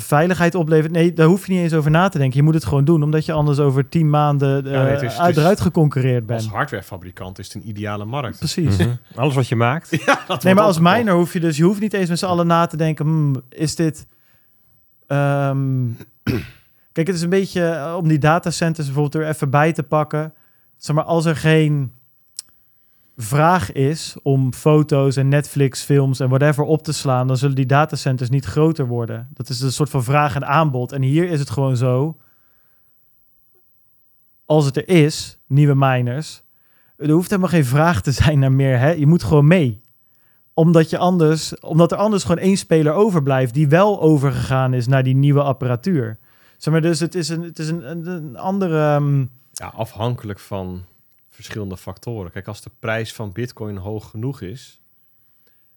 veiligheid 0.00 0.54
oplevert. 0.54 0.92
Nee, 0.92 1.12
daar 1.12 1.26
hoef 1.26 1.46
je 1.46 1.52
niet 1.52 1.62
eens 1.62 1.74
over 1.74 1.90
na 1.90 2.08
te 2.08 2.18
denken. 2.18 2.36
Je 2.36 2.42
moet 2.42 2.54
het 2.54 2.64
gewoon 2.64 2.84
doen, 2.84 3.02
omdat 3.02 3.24
je 3.24 3.32
anders 3.32 3.58
over 3.58 3.88
tien 3.88 4.10
maanden 4.10 4.66
eh, 4.66 4.72
Ja, 4.72 4.82
nee, 4.82 4.92
het 4.92 5.02
is- 5.02 5.12
het 5.12 5.20
uit, 5.20 5.36
is- 5.36 5.42
eruit 5.42 5.60
geconcureerd 5.60 6.30
Als 6.30 6.42
bent. 6.42 6.54
hardwarefabrikant 6.54 7.38
is 7.38 7.46
het 7.46 7.54
een 7.62 7.68
ideale 7.68 8.04
markt. 8.04 8.38
Precies. 8.38 8.76
Mhm. 8.76 8.88
Alles 9.14 9.34
wat 9.34 9.48
je 9.48 9.56
maakt. 9.56 9.88
Ja, 10.06 10.20
dat 10.26 10.42
Nee, 10.42 10.54
maar 10.54 10.64
als 10.64 10.78
miner 10.78 11.14
hoef 11.14 11.32
je 11.32 11.40
dus, 11.40 11.56
je 11.56 11.64
hoeft 11.64 11.80
niet 11.80 11.92
eens 11.92 12.08
met 12.08 12.18
z'n 12.18 12.24
allen 12.26 12.46
na 12.46 12.66
te 12.66 12.76
denken, 12.76 13.04
hmm, 13.06 13.42
is 13.48 13.74
dit... 13.74 14.06
ehm, 15.06 15.86
Kijk, 16.92 17.06
het 17.06 17.16
is 17.16 17.22
een 17.22 17.28
beetje 17.30 17.64
eh, 17.64 17.94
om 17.96 18.08
die 18.08 18.18
datacenters 18.18 18.86
bijvoorbeeld 18.86 19.24
er 19.24 19.30
even 19.30 19.50
bij 19.50 19.72
te 19.72 19.82
pakken. 19.82 20.32
Zeg 20.76 20.96
maar, 20.96 21.04
als 21.04 21.24
er 21.24 21.36
geen 21.36 21.92
vraag 23.20 23.72
is 23.72 24.16
om 24.22 24.52
foto's 24.52 25.16
en 25.16 25.28
Netflix 25.28 25.82
films 25.82 26.20
en 26.20 26.28
whatever 26.28 26.64
op 26.64 26.82
te 26.82 26.92
slaan, 26.92 27.26
dan 27.26 27.36
zullen 27.36 27.56
die 27.56 27.66
datacenters 27.66 28.30
niet 28.30 28.44
groter 28.44 28.86
worden. 28.86 29.28
Dat 29.34 29.48
is 29.48 29.60
een 29.60 29.72
soort 29.72 29.90
van 29.90 30.04
vraag 30.04 30.34
en 30.34 30.46
aanbod. 30.46 30.92
En 30.92 31.02
hier 31.02 31.28
is 31.30 31.38
het 31.38 31.50
gewoon 31.50 31.76
zo, 31.76 32.16
als 34.46 34.64
het 34.64 34.76
er 34.76 34.88
is, 34.88 35.38
nieuwe 35.46 35.74
miners, 35.76 36.42
er 36.96 37.10
hoeft 37.10 37.30
helemaal 37.30 37.50
geen 37.50 37.64
vraag 37.64 38.02
te 38.02 38.12
zijn 38.12 38.38
naar 38.38 38.52
meer. 38.52 38.78
Hè? 38.78 38.90
Je 38.90 39.06
moet 39.06 39.22
gewoon 39.22 39.46
mee. 39.46 39.80
Omdat, 40.54 40.90
je 40.90 40.98
anders, 40.98 41.60
omdat 41.60 41.92
er 41.92 41.98
anders 41.98 42.22
gewoon 42.22 42.38
één 42.42 42.56
speler 42.56 42.92
overblijft 42.92 43.54
die 43.54 43.68
wel 43.68 44.00
overgegaan 44.00 44.74
is 44.74 44.86
naar 44.86 45.02
die 45.02 45.16
nieuwe 45.16 45.42
apparatuur. 45.42 46.18
Zeg 46.56 46.72
maar, 46.72 46.82
dus 46.82 47.00
het 47.00 47.14
is 47.14 47.28
een, 47.28 47.42
het 47.42 47.58
is 47.58 47.68
een, 47.68 48.06
een, 48.08 48.36
andere. 48.36 48.94
ehm, 48.94 49.20
Ja, 49.52 49.66
afhankelijk 49.66 50.38
van 50.38 50.82
verschillende 51.38 51.76
factoren. 51.76 52.30
Kijk, 52.30 52.46
als 52.46 52.62
de 52.62 52.70
prijs 52.78 53.14
van 53.14 53.32
bitcoin 53.32 53.76
hoog 53.76 54.10
genoeg 54.10 54.40
is, 54.40 54.80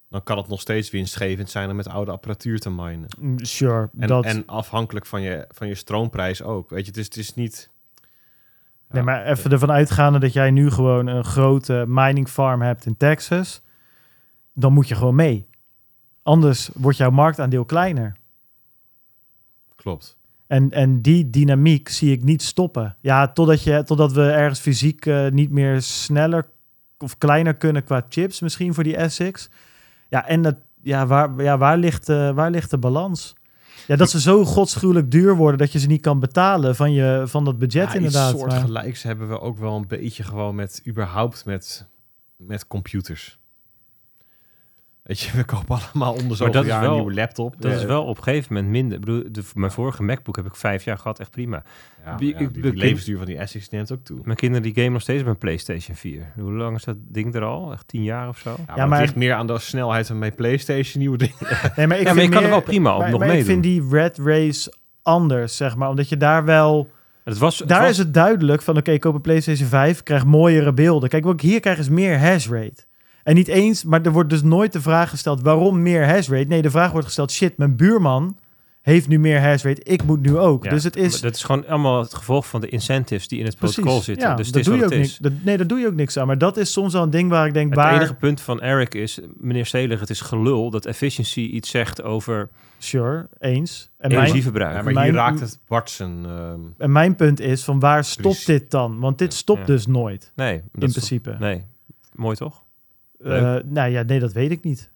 dan 0.10 0.24
kan 0.24 0.38
het 0.38 0.48
nog 0.48 0.62
steeds 0.62 0.90
winstgevend 0.90 1.50
zijn 1.50 1.70
om 1.70 1.76
met 1.76 1.88
oude 1.88 2.12
apparatuur 2.12 2.60
te 2.60 2.70
minen. 2.70 3.06
mm, 3.20 3.46
sure. 3.46 3.90
En, 4.00 4.08
dat, 4.08 4.26
en 4.26 4.46
afhankelijk 4.46 5.06
van 5.06 5.22
je, 5.22 5.46
van 5.50 5.68
je 5.68 5.76
stroomprijs 5.76 6.44
ook. 6.44 6.70
Weet 6.70 6.82
je, 6.86 6.88
het 6.88 6.98
is, 6.98 7.06
het 7.06 7.18
is 7.18 7.34
niet... 7.34 7.70
nee, 8.90 9.04
maar 9.04 9.26
even 9.26 9.52
ervan 9.52 9.72
uitgaande 9.72 10.20
dat 10.20 10.34
jij 10.34 10.52
nu 10.52 10.72
gewoon 10.72 11.08
een 11.08 11.24
grote 11.24 11.86
mining 11.88 12.30
farm 12.30 12.62
hebt 12.62 12.86
in 12.86 12.98
Texas, 12.98 13.62
dan 14.54 14.74
moet 14.74 14.88
je 14.88 14.96
gewoon 14.96 15.16
mee. 15.16 15.48
Anders 16.24 16.70
wordt 16.74 16.98
jouw 16.98 17.12
marktaandeel 17.12 17.66
kleiner. 17.66 18.18
Klopt. 19.76 20.18
En, 20.52 20.72
en 20.72 21.02
die 21.02 21.30
dynamiek 21.30 21.90
zie 21.90 22.12
ik 22.12 22.24
niet 22.24 22.42
stoppen. 22.42 22.96
Ja, 23.00 23.28
totdat, 23.28 23.64
je, 23.64 23.84
totdat 23.84 24.12
we 24.12 24.32
ergens 24.32 24.60
fysiek 24.60 25.06
eh, 25.06 25.28
niet 25.28 25.52
meer 25.52 25.82
sneller 25.82 26.46
of 26.98 27.18
kleiner 27.18 27.54
kunnen 27.54 27.84
qua 27.84 28.06
chips, 28.10 28.40
misschien 28.40 28.74
voor 28.74 28.84
die 28.84 29.00
ASICs. 29.00 29.50
Ja, 30.10 30.28
en 30.28 30.42
dat, 30.42 30.56
ja, 30.82 31.08
waar, 31.08 31.44
ja, 31.44 31.58
waar, 31.58 31.78
ligt, 31.78 32.10
eh, 32.10 32.32
waar 32.32 32.52
ligt 32.52 32.70
de 32.70 32.78
balans? 32.78 33.34
Ja, 33.88 33.96
dat 33.96 34.10
ze 34.10 34.20
zo 34.22 34.46
godschuwelijk 34.46 35.12
duur 35.12 35.36
worden 35.36 35.58
dat 35.60 35.72
je 35.72 35.80
ze 35.80 35.88
niet 35.88 36.02
kan 36.02 36.20
betalen 36.20 36.76
van, 36.76 36.92
je, 36.92 37.24
van 37.26 37.46
dat 37.46 37.58
budget 37.58 37.88
ja, 37.88 37.94
inderdaad. 37.94 38.34
Iets 38.34 38.42
Maar- 38.42 38.52
soortgelijks 38.52 39.04
hebben 39.04 39.30
we 39.30 39.40
ook 39.40 39.58
wel 39.58 39.76
een 39.76 39.88
beetje 39.88 40.24
gewoon 40.24 40.56
met, 40.56 40.82
überhaupt 40.88 41.46
met, 41.46 41.86
met 42.36 42.68
computers. 42.68 43.40
Weet 45.04 45.20
je, 45.20 45.38
we 45.38 45.44
kopen 45.44 45.78
allemaal 45.94 46.14
onder 46.14 46.32
is 46.32 46.70
jaar 46.70 46.82
wel- 46.82 46.90
een 46.90 46.96
nieuwe 46.96 47.14
laptop. 47.14 47.56
Dat 47.60 47.72
is 47.72 47.84
wel 47.84 48.04
op 48.04 48.18
een 48.18 48.24
gegeven 48.24 48.54
moment 48.54 48.72
minder. 48.72 48.98
Ik 48.98 49.06
bedoel, 49.06 49.24
de, 49.32 49.42
mijn 49.54 49.72
vorige 49.72 50.04
MacBook 50.04 50.36
heb 50.36 50.46
ik 50.46 50.56
vijf 50.56 50.84
jaar 50.84 50.98
gehad, 50.98 51.20
echt 51.20 51.32
prima. 51.32 51.64
Ja, 52.06 52.16
Die- 52.16 52.34
ja, 52.34 52.40
ik- 52.40 52.54
die, 52.54 52.62
de- 52.64 52.70
die 52.70 52.80
levensduur 52.80 53.18
van 53.18 53.26
die 53.26 53.40
ASICs 53.40 53.70
neemt 53.70 53.92
ook 53.92 54.04
toe. 54.04 54.20
Mijn 54.24 54.38
kinderen 54.38 54.64
die 54.64 54.74
gamen 54.74 54.92
nog 54.92 55.02
steeds 55.02 55.22
op 55.22 55.28
een 55.28 55.38
PlayStation 55.38 55.96
4. 55.96 56.32
Hoe 56.40 56.52
lang 56.52 56.76
is 56.78 56.84
dat 56.84 56.96
ding 57.00 57.36
er 57.36 57.44
al? 57.44 57.72
Echt 57.72 57.88
tien 57.88 58.04
jaar 58.04 58.28
of 58.28 58.38
zo? 58.38 58.50
Ja, 58.50 58.76
maar, 58.76 58.88
maar- 58.88 58.98
het 59.00 59.08
ligt 59.08 59.16
meer 59.20 59.34
aan 59.34 59.48
de 59.48 59.60
snelheid 59.60 60.08
van 60.08 60.20
mijn 60.20 60.36
PlayStation 60.36 61.00
nieuwe 61.02 61.18
ding. 61.18 61.34
Nee, 61.76 61.88
maar 61.88 62.00
ik 62.00 62.08
ja, 62.08 62.14
maar 62.14 62.30
kan 62.30 62.44
er 62.44 62.50
wel 62.50 62.62
prima 62.62 62.94
op 62.94 63.00
maar, 63.00 63.10
nog 63.12 63.20
maar 63.20 63.36
ik 63.36 63.46
vind 63.46 63.64
die 63.64 63.88
red 63.90 64.18
race 64.18 64.74
anders, 65.02 65.58
zeg 65.58 65.76
maar. 65.76 65.90
Omdat 65.90 66.10
je 66.10 66.18
daar 66.18 66.46
wel... 66.46 66.90
Het 67.24 67.38
was, 67.38 67.60
het 67.60 67.68
Daar 67.68 67.82
was- 67.82 67.90
is 67.90 67.98
het 67.98 68.14
duidelijk 68.14 68.62
van, 68.62 68.78
oké, 68.78 68.92
ik 68.92 69.00
koop 69.00 69.14
een 69.16 69.22
PlayStation 69.22 69.68
5, 69.68 70.04
krijg 70.04 70.26
mooiere 70.26 70.74
beelden. 70.74 71.10
Kijk, 71.10 71.24
wat 71.24 71.34
ik 71.34 71.42
hier 71.42 71.60
krijg 71.60 71.78
is 71.78 71.90
meer 71.90 72.20
hash 72.20 72.48
rate. 72.50 72.84
En 73.24 73.36
niet 73.36 73.48
eens, 73.48 73.84
maar 73.84 74.02
er 74.02 74.12
wordt 74.12 74.30
dus 74.30 74.42
nooit 74.44 74.74
de 74.74 74.82
vraag 74.82 75.10
gesteld, 75.10 75.42
waarom 75.42 75.82
meer 75.82 76.08
hash 76.08 76.30
rate? 76.30 76.48
Nee, 76.48 76.62
de 76.62 76.72
vraag 76.72 76.92
wordt 76.92 77.06
gesteld, 77.06 77.32
shit, 77.32 77.58
mijn 77.58 77.76
buurman 77.76 78.38
heeft 78.82 79.08
nu 79.08 79.20
meer 79.20 79.42
hash 79.42 79.64
rate, 79.64 79.84
ik 79.84 80.04
moet 80.04 80.22
nu 80.22 80.38
ook. 80.38 80.64
Ja, 80.64 80.70
dus 80.70 80.84
het 80.84 80.96
is... 80.96 81.22
Dat 81.22 81.36
is 81.36 81.44
gewoon 81.44 81.68
allemaal 81.68 82.00
het 82.02 82.14
gevolg 82.14 82.48
van 82.48 82.62
de 82.62 82.68
incentives 82.70 83.28
die 83.28 83.40
in 83.40 83.46
het 83.46 83.58
protocol 83.58 84.02
zitten. 84.02 84.28
ja, 84.30 84.36
dus 84.36 84.46
het 84.46 84.54
daar 84.56 84.64
is 84.64 84.70
doe 84.70 84.78
je 84.78 84.84
ook 84.86 84.90
niks. 85.00 85.18
dat- 85.18 85.32
nee, 85.44 85.58
daar 85.58 85.68
doe 85.68 85.80
je 85.80 85.88
ook 85.88 85.94
niks 85.96 86.18
aan. 86.18 86.28
Maar 86.28 86.38
dat 86.38 86.58
is 86.58 86.72
soms 86.72 86.94
wel 86.94 87.04
een 87.04 87.10
ding 87.10 87.30
waar 87.30 87.48
ik 87.48 87.54
denk, 87.54 87.70
Het 87.70 87.76
waar... 87.80 87.94
enige 87.96 88.14
punt 88.14 88.42
van 88.42 88.62
Eric 88.62 88.94
is, 88.94 89.20
meneer 89.38 89.66
Selig, 89.66 90.00
het 90.00 90.10
is 90.10 90.22
gelul 90.22 90.70
dat 90.70 90.86
efficiency 90.86 91.40
iets 91.42 91.70
zegt 91.70 92.04
over 92.04 92.50
Sure, 92.78 93.30
eens. 93.40 93.90
En 93.98 94.10
mijn, 94.10 94.22
energieverbruik. 94.22 94.76
Ja, 94.76 94.82
maar 94.82 94.94
Mijn- 94.94 95.06
hier 95.06 95.16
raakt 95.16 95.40
het 95.40 95.60
Bart 95.68 95.90
zijn... 95.90 96.26
ehm, 96.26 96.60
en 96.78 96.92
mijn 96.92 97.16
punt 97.16 97.40
is, 97.40 97.64
van 97.64 97.80
waar 97.80 98.04
stopt 98.04 98.46
dit 98.46 98.72
dan? 98.72 99.00
Want 99.00 99.18
dit 99.18 99.34
stopt 99.34 99.60
Ja. 99.60 99.66
dus 99.66 99.88
nooit, 99.88 100.32
nee, 100.36 100.62
dat 100.72 100.84
in 100.84 100.92
principe. 100.92 101.36
nee, 101.40 101.66
mooi 102.14 102.36
toch? 102.36 102.61
Eh, 103.24 103.56
nou 103.66 103.92
ja, 103.92 104.04
nee, 104.04 104.20
dat 104.20 104.34
weet 104.34 104.52
ik 104.52 104.64
niet. 104.64 104.90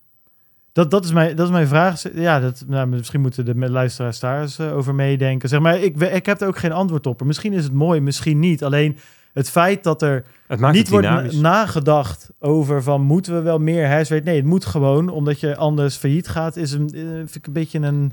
Dat, 0.71 0.91
dat, 0.91 1.05
is, 1.05 1.11
mijn, 1.11 1.35
dat 1.35 1.45
is 1.45 1.51
mijn 1.51 1.67
vraag. 1.67 2.03
Ja, 2.13 2.39
dat, 2.39 2.63
nou, 2.67 2.87
misschien 2.87 3.21
moeten 3.21 3.45
de 3.45 3.69
luisteraars 3.69 4.19
daar 4.19 4.41
eens 4.41 4.59
eh, 4.59 4.75
over 4.75 4.95
meedenken. 4.95 5.49
Zeg 5.49 5.59
maar, 5.59 5.79
ik, 5.79 6.01
ik 6.01 6.25
heb 6.25 6.41
er 6.41 6.47
ook 6.47 6.57
geen 6.57 6.71
antwoord 6.71 7.07
op. 7.07 7.23
Misschien 7.23 7.53
is 7.53 7.63
het 7.63 7.73
mooi, 7.73 8.01
misschien 8.01 8.39
niet. 8.39 8.63
Alleen 8.63 8.97
het 9.33 9.49
feit 9.49 9.83
dat 9.83 10.01
er 10.01 10.23
Het 10.47 10.71
niet 10.71 10.89
wordt 10.89 11.07
na- 11.07 11.31
nagedacht 11.41 12.31
over 12.39 12.83
van 12.83 13.01
moeten 13.01 13.33
we 13.35 13.41
wel 13.41 13.59
meer 13.59 13.83
rate. 13.87 14.21
Nee, 14.23 14.35
het 14.35 14.45
moet 14.45 14.65
gewoon, 14.65 15.09
omdat 15.09 15.39
je 15.39 15.55
anders 15.55 15.95
failliet 15.95 16.27
gaat, 16.27 16.55
is 16.55 16.71
een, 16.71 16.89
eh, 16.93 17.01
vind 17.03 17.35
ik 17.35 17.47
een 17.47 17.53
beetje 17.53 17.79
een, 17.79 18.11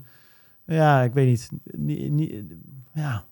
ja, 0.66 1.02
ik 1.02 1.12
weet 1.12 1.26
niet, 1.26 1.48
nie- 1.76 2.10
nie- 2.10 2.46
ja, 2.94 3.24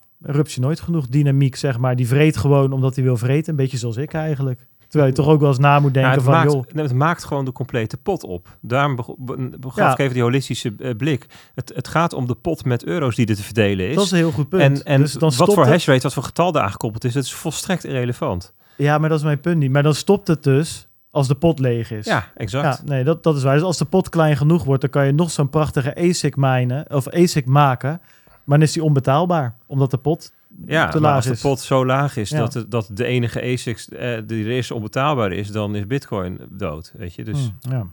nooit 0.61 0.81
genoeg 0.81 1.07
dynamiek, 1.07 1.57
zeg 1.57 1.79
maar. 1.79 1.97
Die 1.97 2.07
vreet 2.09 2.37
gewoon 2.37 2.73
omdat 2.73 2.95
hij 2.95 3.05
wil 3.05 3.17
vreten, 3.17 3.51
een 3.51 3.57
beetje 3.57 3.79
zoals 3.79 3.97
ik 3.97 4.13
eigenlijk. 4.13 4.67
Terwijl 4.91 5.11
je 5.11 5.17
toch 5.17 5.27
ook 5.29 5.41
wel 5.41 5.49
eens 5.49 5.59
na 5.59 5.81
moet 5.81 5.95
denken 5.95 6.13
het, 6.13 6.23
van, 6.23 6.33
maakt, 6.33 6.53
joh, 6.53 6.65
nee, 6.73 6.85
het 6.85 6.95
maakt 6.95 7.25
gewoon 7.25 7.45
de 7.45 7.53
complete 7.53 7.97
pot 7.97 8.25
op. 8.25 8.57
Daarom 8.61 8.97
be- 9.19 9.51
begaf 9.61 9.77
Ja. 9.77 9.93
ik 9.93 9.99
even 9.99 10.15
die 10.15 10.23
holistische 10.23 10.75
eh, 10.79 10.97
blik. 10.97 11.27
Het, 11.55 11.73
het 11.75 11.89
gaat 11.89 12.13
om 12.13 12.27
de 12.27 12.35
pot 12.35 12.65
met 12.65 12.85
euro's 12.85 13.15
die 13.17 13.27
er 13.27 13.35
te 13.37 13.43
verdelen 13.43 13.89
is. 13.89 13.95
dat 13.95 14.05
is 14.05 14.11
een 14.11 14.17
heel 14.17 14.31
goed 14.31 14.49
punt. 14.49 14.63
en 14.63 14.85
en 14.85 15.01
dus 15.01 15.13
dan 15.13 15.33
wat 15.37 15.55
voor 15.55 15.63
het- 15.63 15.73
hashrate, 15.73 16.03
wat 16.03 16.13
voor 16.15 16.23
getal 16.23 16.53
daar 16.53 16.63
aangekoppeld 16.63 17.05
is, 17.05 17.13
dat 17.13 17.25
is 17.25 17.35
volstrekt 17.35 17.85
irrelevant. 17.85 18.53
Ja, 18.77 18.99
maar 18.99 19.09
dat 19.09 19.19
is 19.19 19.25
mijn 19.25 19.41
punt 19.41 19.59
niet. 19.59 19.71
Maar 19.71 19.83
dan 19.83 19.95
stopt 19.95 20.29
het 20.29 20.43
dus 20.43 20.89
als 21.11 21.29
de 21.29 21.35
pot 21.35 21.59
leeg 21.59 21.91
is. 21.91 22.07
Ja, 22.07 22.27
exact. 22.37 22.65
Ja, 22.85 22.91
nee, 22.93 23.05
dat, 23.05 23.23
dat 23.23 23.37
is 23.37 23.43
waar. 23.43 23.55
Dus 23.55 23.63
als 23.63 23.79
de 23.79 23.85
pot 23.85 24.09
klein 24.09 24.37
genoeg 24.37 24.65
wordt, 24.65 24.81
dan 24.81 24.91
kan 24.91 25.07
je 25.07 25.13
nog 25.13 25.31
zo'n 25.31 25.49
prachtige 25.49 25.97
ASIC 25.97 26.37
minen 26.37 26.85
of 26.95 27.09
ASIC 27.09 27.47
maken. 27.47 28.01
Maar 28.45 28.59
dan 28.59 28.63
is 28.69 28.73
die 28.73 28.85
onbetaalbaar, 28.85 29.55
omdat 29.67 29.91
de 29.91 29.97
pot 29.97 30.33
Ja, 30.67 30.89
te 30.89 30.93
maar 31.01 31.07
laag 31.09 31.17
als 31.17 31.25
de 31.25 31.31
is. 31.31 31.41
pot 31.41 31.61
zo 31.61 31.87
laag 31.87 32.17
is 32.17 32.31
Ja. 32.31 32.39
dat, 32.39 32.55
het- 32.55 32.71
dat 32.71 32.91
de 32.93 33.05
enige 33.05 33.43
ASICs 33.43 33.89
eh, 33.89 34.19
die 34.27 34.45
er 34.45 34.51
is 34.51 34.71
onbetaalbaar 34.71 35.33
is, 35.33 35.49
dan 35.51 35.75
is 35.77 35.87
Bitcoin 35.87 36.41
dood. 36.51 36.93
Weet 36.97 37.15
je, 37.15 37.25
dus, 37.25 37.39
Hmm, 37.63 37.73
ja. 37.73 37.87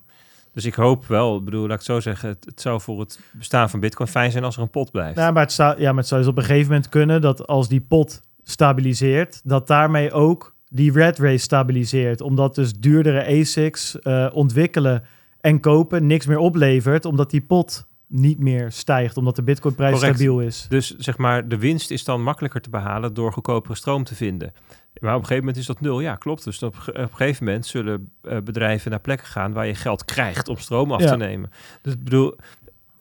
Dus 0.54 0.66
ik 0.66 0.74
hoop 0.74 1.06
wel, 1.08 1.44
bedoel, 1.44 1.62
laat 1.62 1.70
ik 1.72 1.78
het 1.78 1.86
zo 1.86 2.00
zeggen, 2.00 2.30
het, 2.30 2.46
het 2.46 2.62
zou 2.62 2.82
voor 2.82 3.00
het 3.00 3.20
bestaan 3.32 3.70
van 3.70 3.80
Bitcoin 3.80 4.10
fijn 4.10 4.32
zijn 4.32 4.44
als 4.44 4.56
er 4.56 4.62
een 4.62 4.70
pot 4.70 4.92
blijft. 4.92 5.18
Ja, 5.18 5.32
maar 5.32 5.44
het, 5.44 5.52
zou, 5.52 5.80
ja, 5.80 5.90
maar 5.90 6.00
het 6.00 6.08
zou 6.08 6.22
dus 6.22 6.30
op 6.30 6.38
een 6.38 6.44
gegeven 6.44 6.68
moment 6.68 6.90
kunnen 6.90 7.22
dat 7.22 7.48
als 7.48 7.68
die 7.68 7.82
pot 7.82 8.22
stabiliseert, 8.44 9.42
dat 9.44 9.68
daarmee 9.68 10.12
ook 10.12 10.56
die 10.70 10.92
red 10.92 11.20
race 11.20 11.38
stabiliseert. 11.38 12.22
Omdat 12.22 12.56
dus 12.56 12.74
duurdere 12.74 13.26
ASICs 13.40 14.00
eh, 14.00 14.28
ontwikkelen 14.34 15.04
en 15.42 15.60
kopen 15.60 16.08
niks 16.08 16.26
meer 16.26 16.38
oplevert, 16.38 17.06
omdat 17.06 17.30
die 17.30 17.42
pot 17.42 17.88
niet 18.08 18.40
meer 18.40 18.72
stijgt, 18.72 19.18
omdat 19.18 19.36
de 19.36 19.44
bitcoinprijs 19.44 19.94
Correct. 19.94 20.16
stabiel 20.16 20.40
is. 20.40 20.66
Dus 20.70 20.96
zeg 20.98 21.18
maar, 21.18 21.48
de 21.48 21.58
winst 21.58 21.92
is 21.92 22.04
dan 22.04 22.24
makkelijker 22.24 22.62
te 22.62 22.70
behalen 22.70 23.14
door 23.14 23.34
goedkopere 23.34 23.76
stroom 23.76 24.04
te 24.04 24.16
vinden. 24.16 24.54
Maar 25.00 25.14
op 25.14 25.20
een 25.22 25.26
gegeven 25.28 25.46
moment 25.46 25.58
is 25.62 25.66
dat 25.68 25.82
nul. 25.82 26.00
Ja, 26.00 26.16
klopt. 26.16 26.44
Dus 26.44 26.64
op, 26.64 26.76
ge- 26.76 26.92
op 26.92 26.98
een 26.98 27.10
gegeven 27.16 27.46
moment 27.46 27.66
zullen 27.66 28.10
eh, 28.22 28.38
bedrijven 28.44 28.92
naar 28.92 29.00
plekken 29.00 29.28
gaan 29.28 29.54
waar 29.54 29.68
je 29.68 29.76
geld 29.76 30.06
krijgt 30.06 30.48
om 30.48 30.58
stroom 30.58 30.92
af 30.92 31.02
Ja. 31.02 31.10
te 31.10 31.18
nemen. 31.18 31.52
Dus 31.82 31.94
ik 31.94 32.04
bedoel, 32.04 32.36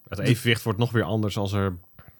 Het 0.09 0.19
evenwicht 0.19 0.63
wordt 0.63 0.79
nog 0.79 0.91
weer 0.93 1.03
anders 1.03 1.37
als 1.39 1.53
er 1.53 1.75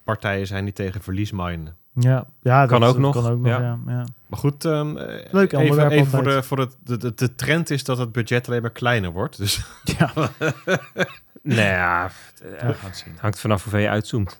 partijen 0.05 0.47
zijn 0.47 0.65
die 0.65 0.73
tegen 0.73 1.01
verlies 1.03 1.33
minen. 1.33 1.75
Ja, 1.99 2.27
ja 2.43 2.67
Kan 2.67 2.81
dat, 2.81 2.89
ook 2.89 2.95
dat 2.95 3.05
nog, 3.05 3.15
Kan 3.25 3.33
ook 3.33 3.39
nog 3.39 3.47
ja. 3.47 3.61
ja. 3.61 3.79
Ja. 3.87 4.05
Maar 4.27 4.39
goed, 4.39 4.65
ehm, 4.65 4.97
eh, 4.97 5.33
Leuk 5.33 5.53
even, 5.53 6.07
voor, 6.07 6.23
de, 6.23 6.43
voor 6.43 6.59
het, 6.59 6.77
de, 6.85 6.97
de, 6.97 7.13
de 7.15 7.35
trend 7.35 7.71
is 7.71 7.85
dat 7.85 7.99
het 7.99 8.13
budget 8.13 8.49
alleen 8.49 8.63
maar 8.63 8.71
kleiner 8.71 9.13
wordt. 9.13 9.37
Dus 9.37 9.65
ja. 9.99 10.13
nou 11.55 11.61
ja, 11.61 12.11
we 12.43 12.49
eh, 12.49 12.69
gaan 12.69 12.77
het 12.91 12.97
zien. 12.97 13.13
hangt 13.19 13.41
vanaf 13.41 13.63
hoeveel 13.63 13.81
je 13.81 13.89
uitzoomt. 13.89 14.39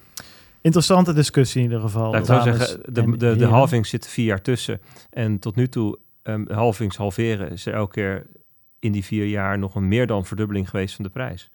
Interessante 0.61 1.13
discussie 1.13 1.61
in 1.63 1.67
ieder 1.67 1.81
geval. 1.81 2.11
Laat 2.11 2.21
ik 2.21 2.27
zo 2.27 2.41
zeggen, 2.41 2.81
de, 2.95 3.17
de, 3.17 3.37
de 3.37 3.47
halving 3.47 3.87
zit 3.87 4.09
vier 4.09 4.25
jaar 4.25 4.43
tussen. 4.43 4.81
En 5.11 5.39
tot 5.39 5.57
nu 5.57 5.69
toe, 5.69 5.99
ehm 6.23 6.45
de 6.45 6.55
halvings 6.55 6.97
halveren, 6.97 7.51
is 7.51 7.67
er 7.67 7.75
elke 7.75 7.93
keer 7.93 8.27
in 8.79 8.93
die 8.93 9.05
vier 9.05 9.27
jaar 9.27 9.59
nog 9.59 9.75
een 9.75 9.89
meer 9.89 10.07
dan 10.07 10.25
verdubbeling 10.27 10.71
geweest 10.71 10.95
van 10.95 11.05
de 11.05 11.11
prijs. 11.11 11.51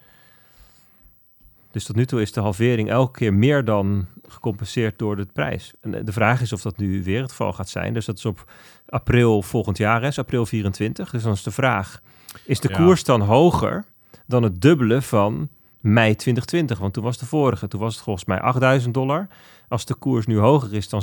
Dus 1.71 1.83
tot 1.83 1.95
nu 1.95 2.05
toe 2.05 2.21
is 2.21 2.31
de 2.31 2.39
halvering 2.41 2.89
elke 2.89 3.17
keer 3.19 3.33
meer 3.33 3.65
dan 3.65 4.05
gecompenseerd 4.27 4.99
door 4.99 5.15
de 5.15 5.25
prijs. 5.33 5.73
En 5.81 5.93
eh, 5.93 6.05
de 6.05 6.11
vraag 6.11 6.41
is 6.41 6.53
of 6.53 6.61
dat 6.61 6.77
nu 6.77 7.03
weer 7.03 7.21
het 7.21 7.29
geval 7.29 7.53
gaat 7.53 7.69
zijn. 7.69 7.93
Dus 7.93 8.05
dat 8.05 8.17
is 8.17 8.25
op 8.25 8.51
april 8.85 9.41
volgend 9.41 9.77
jaar, 9.77 10.01
hè, 10.01 10.07
is 10.07 10.19
april 10.19 10.45
24. 10.45 11.09
Dus 11.11 11.23
dan 11.23 11.31
is 11.33 11.43
de 11.43 11.51
vraag, 11.51 12.01
is 12.45 12.59
de 12.59 12.69
Ja. 12.69 12.75
koers 12.75 13.03
dan 13.03 13.21
hoger 13.21 13.85
dan 14.31 14.43
het 14.43 14.61
dubbele 14.61 15.01
van 15.01 15.49
mei 15.79 16.15
2020? 16.15 16.79
Want 16.79 16.93
toen 16.93 17.03
was 17.03 17.17
de 17.17 17.25
vorige, 17.25 17.67
toen 17.67 17.79
was 17.79 17.93
het 17.95 18.03
volgens 18.03 18.25
mij 18.25 18.39
8000 18.41 18.93
dollar. 18.93 19.27
Als 19.67 19.85
de 19.85 19.93
koers 19.93 20.25
nu 20.25 20.37
hoger 20.37 20.73
is 20.73 20.89
dan 20.89 21.01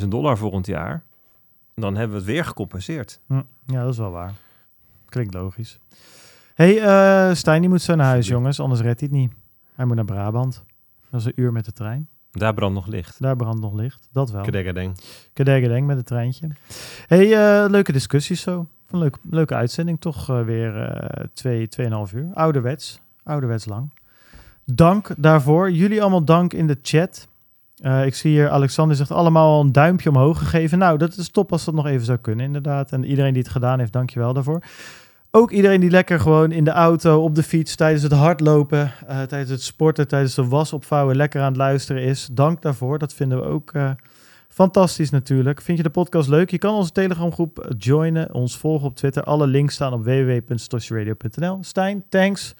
16.000 0.00 0.08
dollar 0.08 0.38
volgend 0.38 0.66
jaar, 0.66 1.02
dan 1.74 1.94
hebben 1.96 2.10
we 2.16 2.22
het 2.22 2.32
weer 2.32 2.44
gecompenseerd. 2.44 3.20
Hm, 3.26 3.40
Ja, 3.66 3.82
dat 3.82 3.92
is 3.92 3.98
wel 3.98 4.10
waar. 4.10 4.32
Klinkt 5.08 5.34
logisch. 5.34 5.78
hey, 6.54 6.80
eh 6.82 7.34
Stijn 7.34 7.60
die 7.60 7.70
moet 7.70 7.82
zo 7.82 7.94
naar 7.94 8.06
huis, 8.06 8.26
jongens. 8.28 8.60
Anders 8.60 8.80
redt 8.80 9.00
hij 9.00 9.08
het 9.12 9.18
niet. 9.20 9.32
Hij 9.74 9.84
moet 9.84 9.96
naar 9.96 10.04
Brabant. 10.04 10.64
Dat 11.10 11.20
is 11.20 11.26
een 11.26 11.32
uur 11.36 11.52
met 11.52 11.64
de 11.64 11.72
trein. 11.72 12.08
Daar 12.32 12.54
brandt 12.54 12.74
nog 12.74 12.86
licht. 12.86 13.20
Daar 13.22 13.36
brandt 13.36 13.60
nog 13.60 13.74
licht. 13.74 14.08
Dat 14.12 14.30
wel. 14.30 14.42
Kedegedeng. 14.42 14.96
Kedegedeng 15.32 15.86
met 15.86 15.96
het 15.96 16.06
treintje. 16.06 16.48
hey, 17.06 17.24
eh, 17.64 17.70
leuke 17.70 17.92
discussies 17.92 18.40
zo. 18.40 18.66
Een 18.90 18.98
leuk, 18.98 19.16
leuke 19.30 19.54
uitzending. 19.54 20.00
Toch 20.00 20.30
eh, 20.30 20.42
weer 20.42 20.82
eh 20.82 21.24
twee, 21.34 21.68
tweeënhalf 21.68 22.12
uur. 22.12 22.28
Ouderwets. 22.34 23.00
Ouderwets 23.24 23.66
lang. 23.66 23.92
Dank 24.64 25.08
daarvoor. 25.16 25.70
Jullie 25.70 26.00
allemaal 26.00 26.24
dank 26.24 26.52
in 26.52 26.66
de 26.66 26.78
chat. 26.82 27.28
Eh, 27.76 28.06
ik 28.06 28.14
zie 28.14 28.30
hier 28.30 28.50
Alexander 28.50 28.96
zegt 28.96 29.10
allemaal 29.10 29.54
al 29.54 29.60
een 29.60 29.72
duimpje 29.72 30.08
omhoog 30.08 30.38
gegeven. 30.38 30.78
Nou, 30.78 30.98
dat 30.98 31.16
is 31.16 31.30
top 31.30 31.52
als 31.52 31.64
dat 31.64 31.74
nog 31.74 31.86
even 31.86 32.04
zou 32.04 32.18
kunnen, 32.18 32.46
inderdaad. 32.46 32.92
En 32.92 33.04
iedereen 33.04 33.32
die 33.32 33.42
het 33.42 33.52
gedaan 33.52 33.78
heeft, 33.78 33.92
dankjewel 33.92 34.32
daarvoor. 34.32 34.62
Ook 35.30 35.50
iedereen 35.50 35.80
die 35.80 35.90
lekker 35.90 36.20
gewoon 36.20 36.52
in 36.52 36.64
de 36.64 36.70
auto, 36.70 37.22
op 37.22 37.34
de 37.34 37.42
fiets, 37.42 37.76
tijdens 37.76 38.02
het 38.02 38.12
hardlopen, 38.12 38.92
tijdens 39.06 39.50
het 39.50 39.62
sporten, 39.62 40.08
tijdens 40.08 40.34
de 40.34 40.46
was 40.46 40.72
opvouwen, 40.72 41.16
lekker 41.16 41.40
aan 41.40 41.48
het 41.48 41.56
luisteren 41.56 42.02
is. 42.02 42.28
Dank 42.32 42.62
daarvoor. 42.62 42.98
Dat 42.98 43.14
vinden 43.14 43.38
we 43.38 43.44
ook 43.44 43.72
fantastisch 44.50 45.10
natuurlijk. 45.10 45.60
Vind 45.60 45.78
je 45.78 45.84
de 45.84 45.90
podcast 45.90 46.28
leuk? 46.28 46.50
Je 46.50 46.58
kan 46.58 46.74
onze 46.74 46.92
Telegramgroep 46.92 47.72
joinen, 47.78 48.34
ons 48.34 48.58
volgen 48.58 48.86
op 48.86 48.96
Twitter. 48.96 49.22
Alle 49.22 49.46
links 49.46 49.74
staan 49.74 49.92
op 49.92 50.04
www.stosjeradio.nl. 50.04 51.58
Stijn, 51.60 52.04
thanks. 52.08 52.54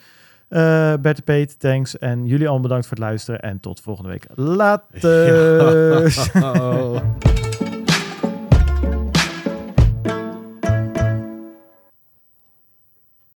Eh 0.49 0.95
Bert 1.01 1.25
Peet, 1.25 1.61
thanks. 1.61 1.99
En 1.99 2.27
jullie 2.27 2.45
allemaal 2.45 2.63
bedankt 2.63 2.87
voor 2.87 2.97
het 2.97 3.07
luisteren. 3.07 3.41
En 3.41 3.61
tot 3.61 3.81
volgende 3.81 4.11
week. 4.11 4.27
Later. 4.35 6.13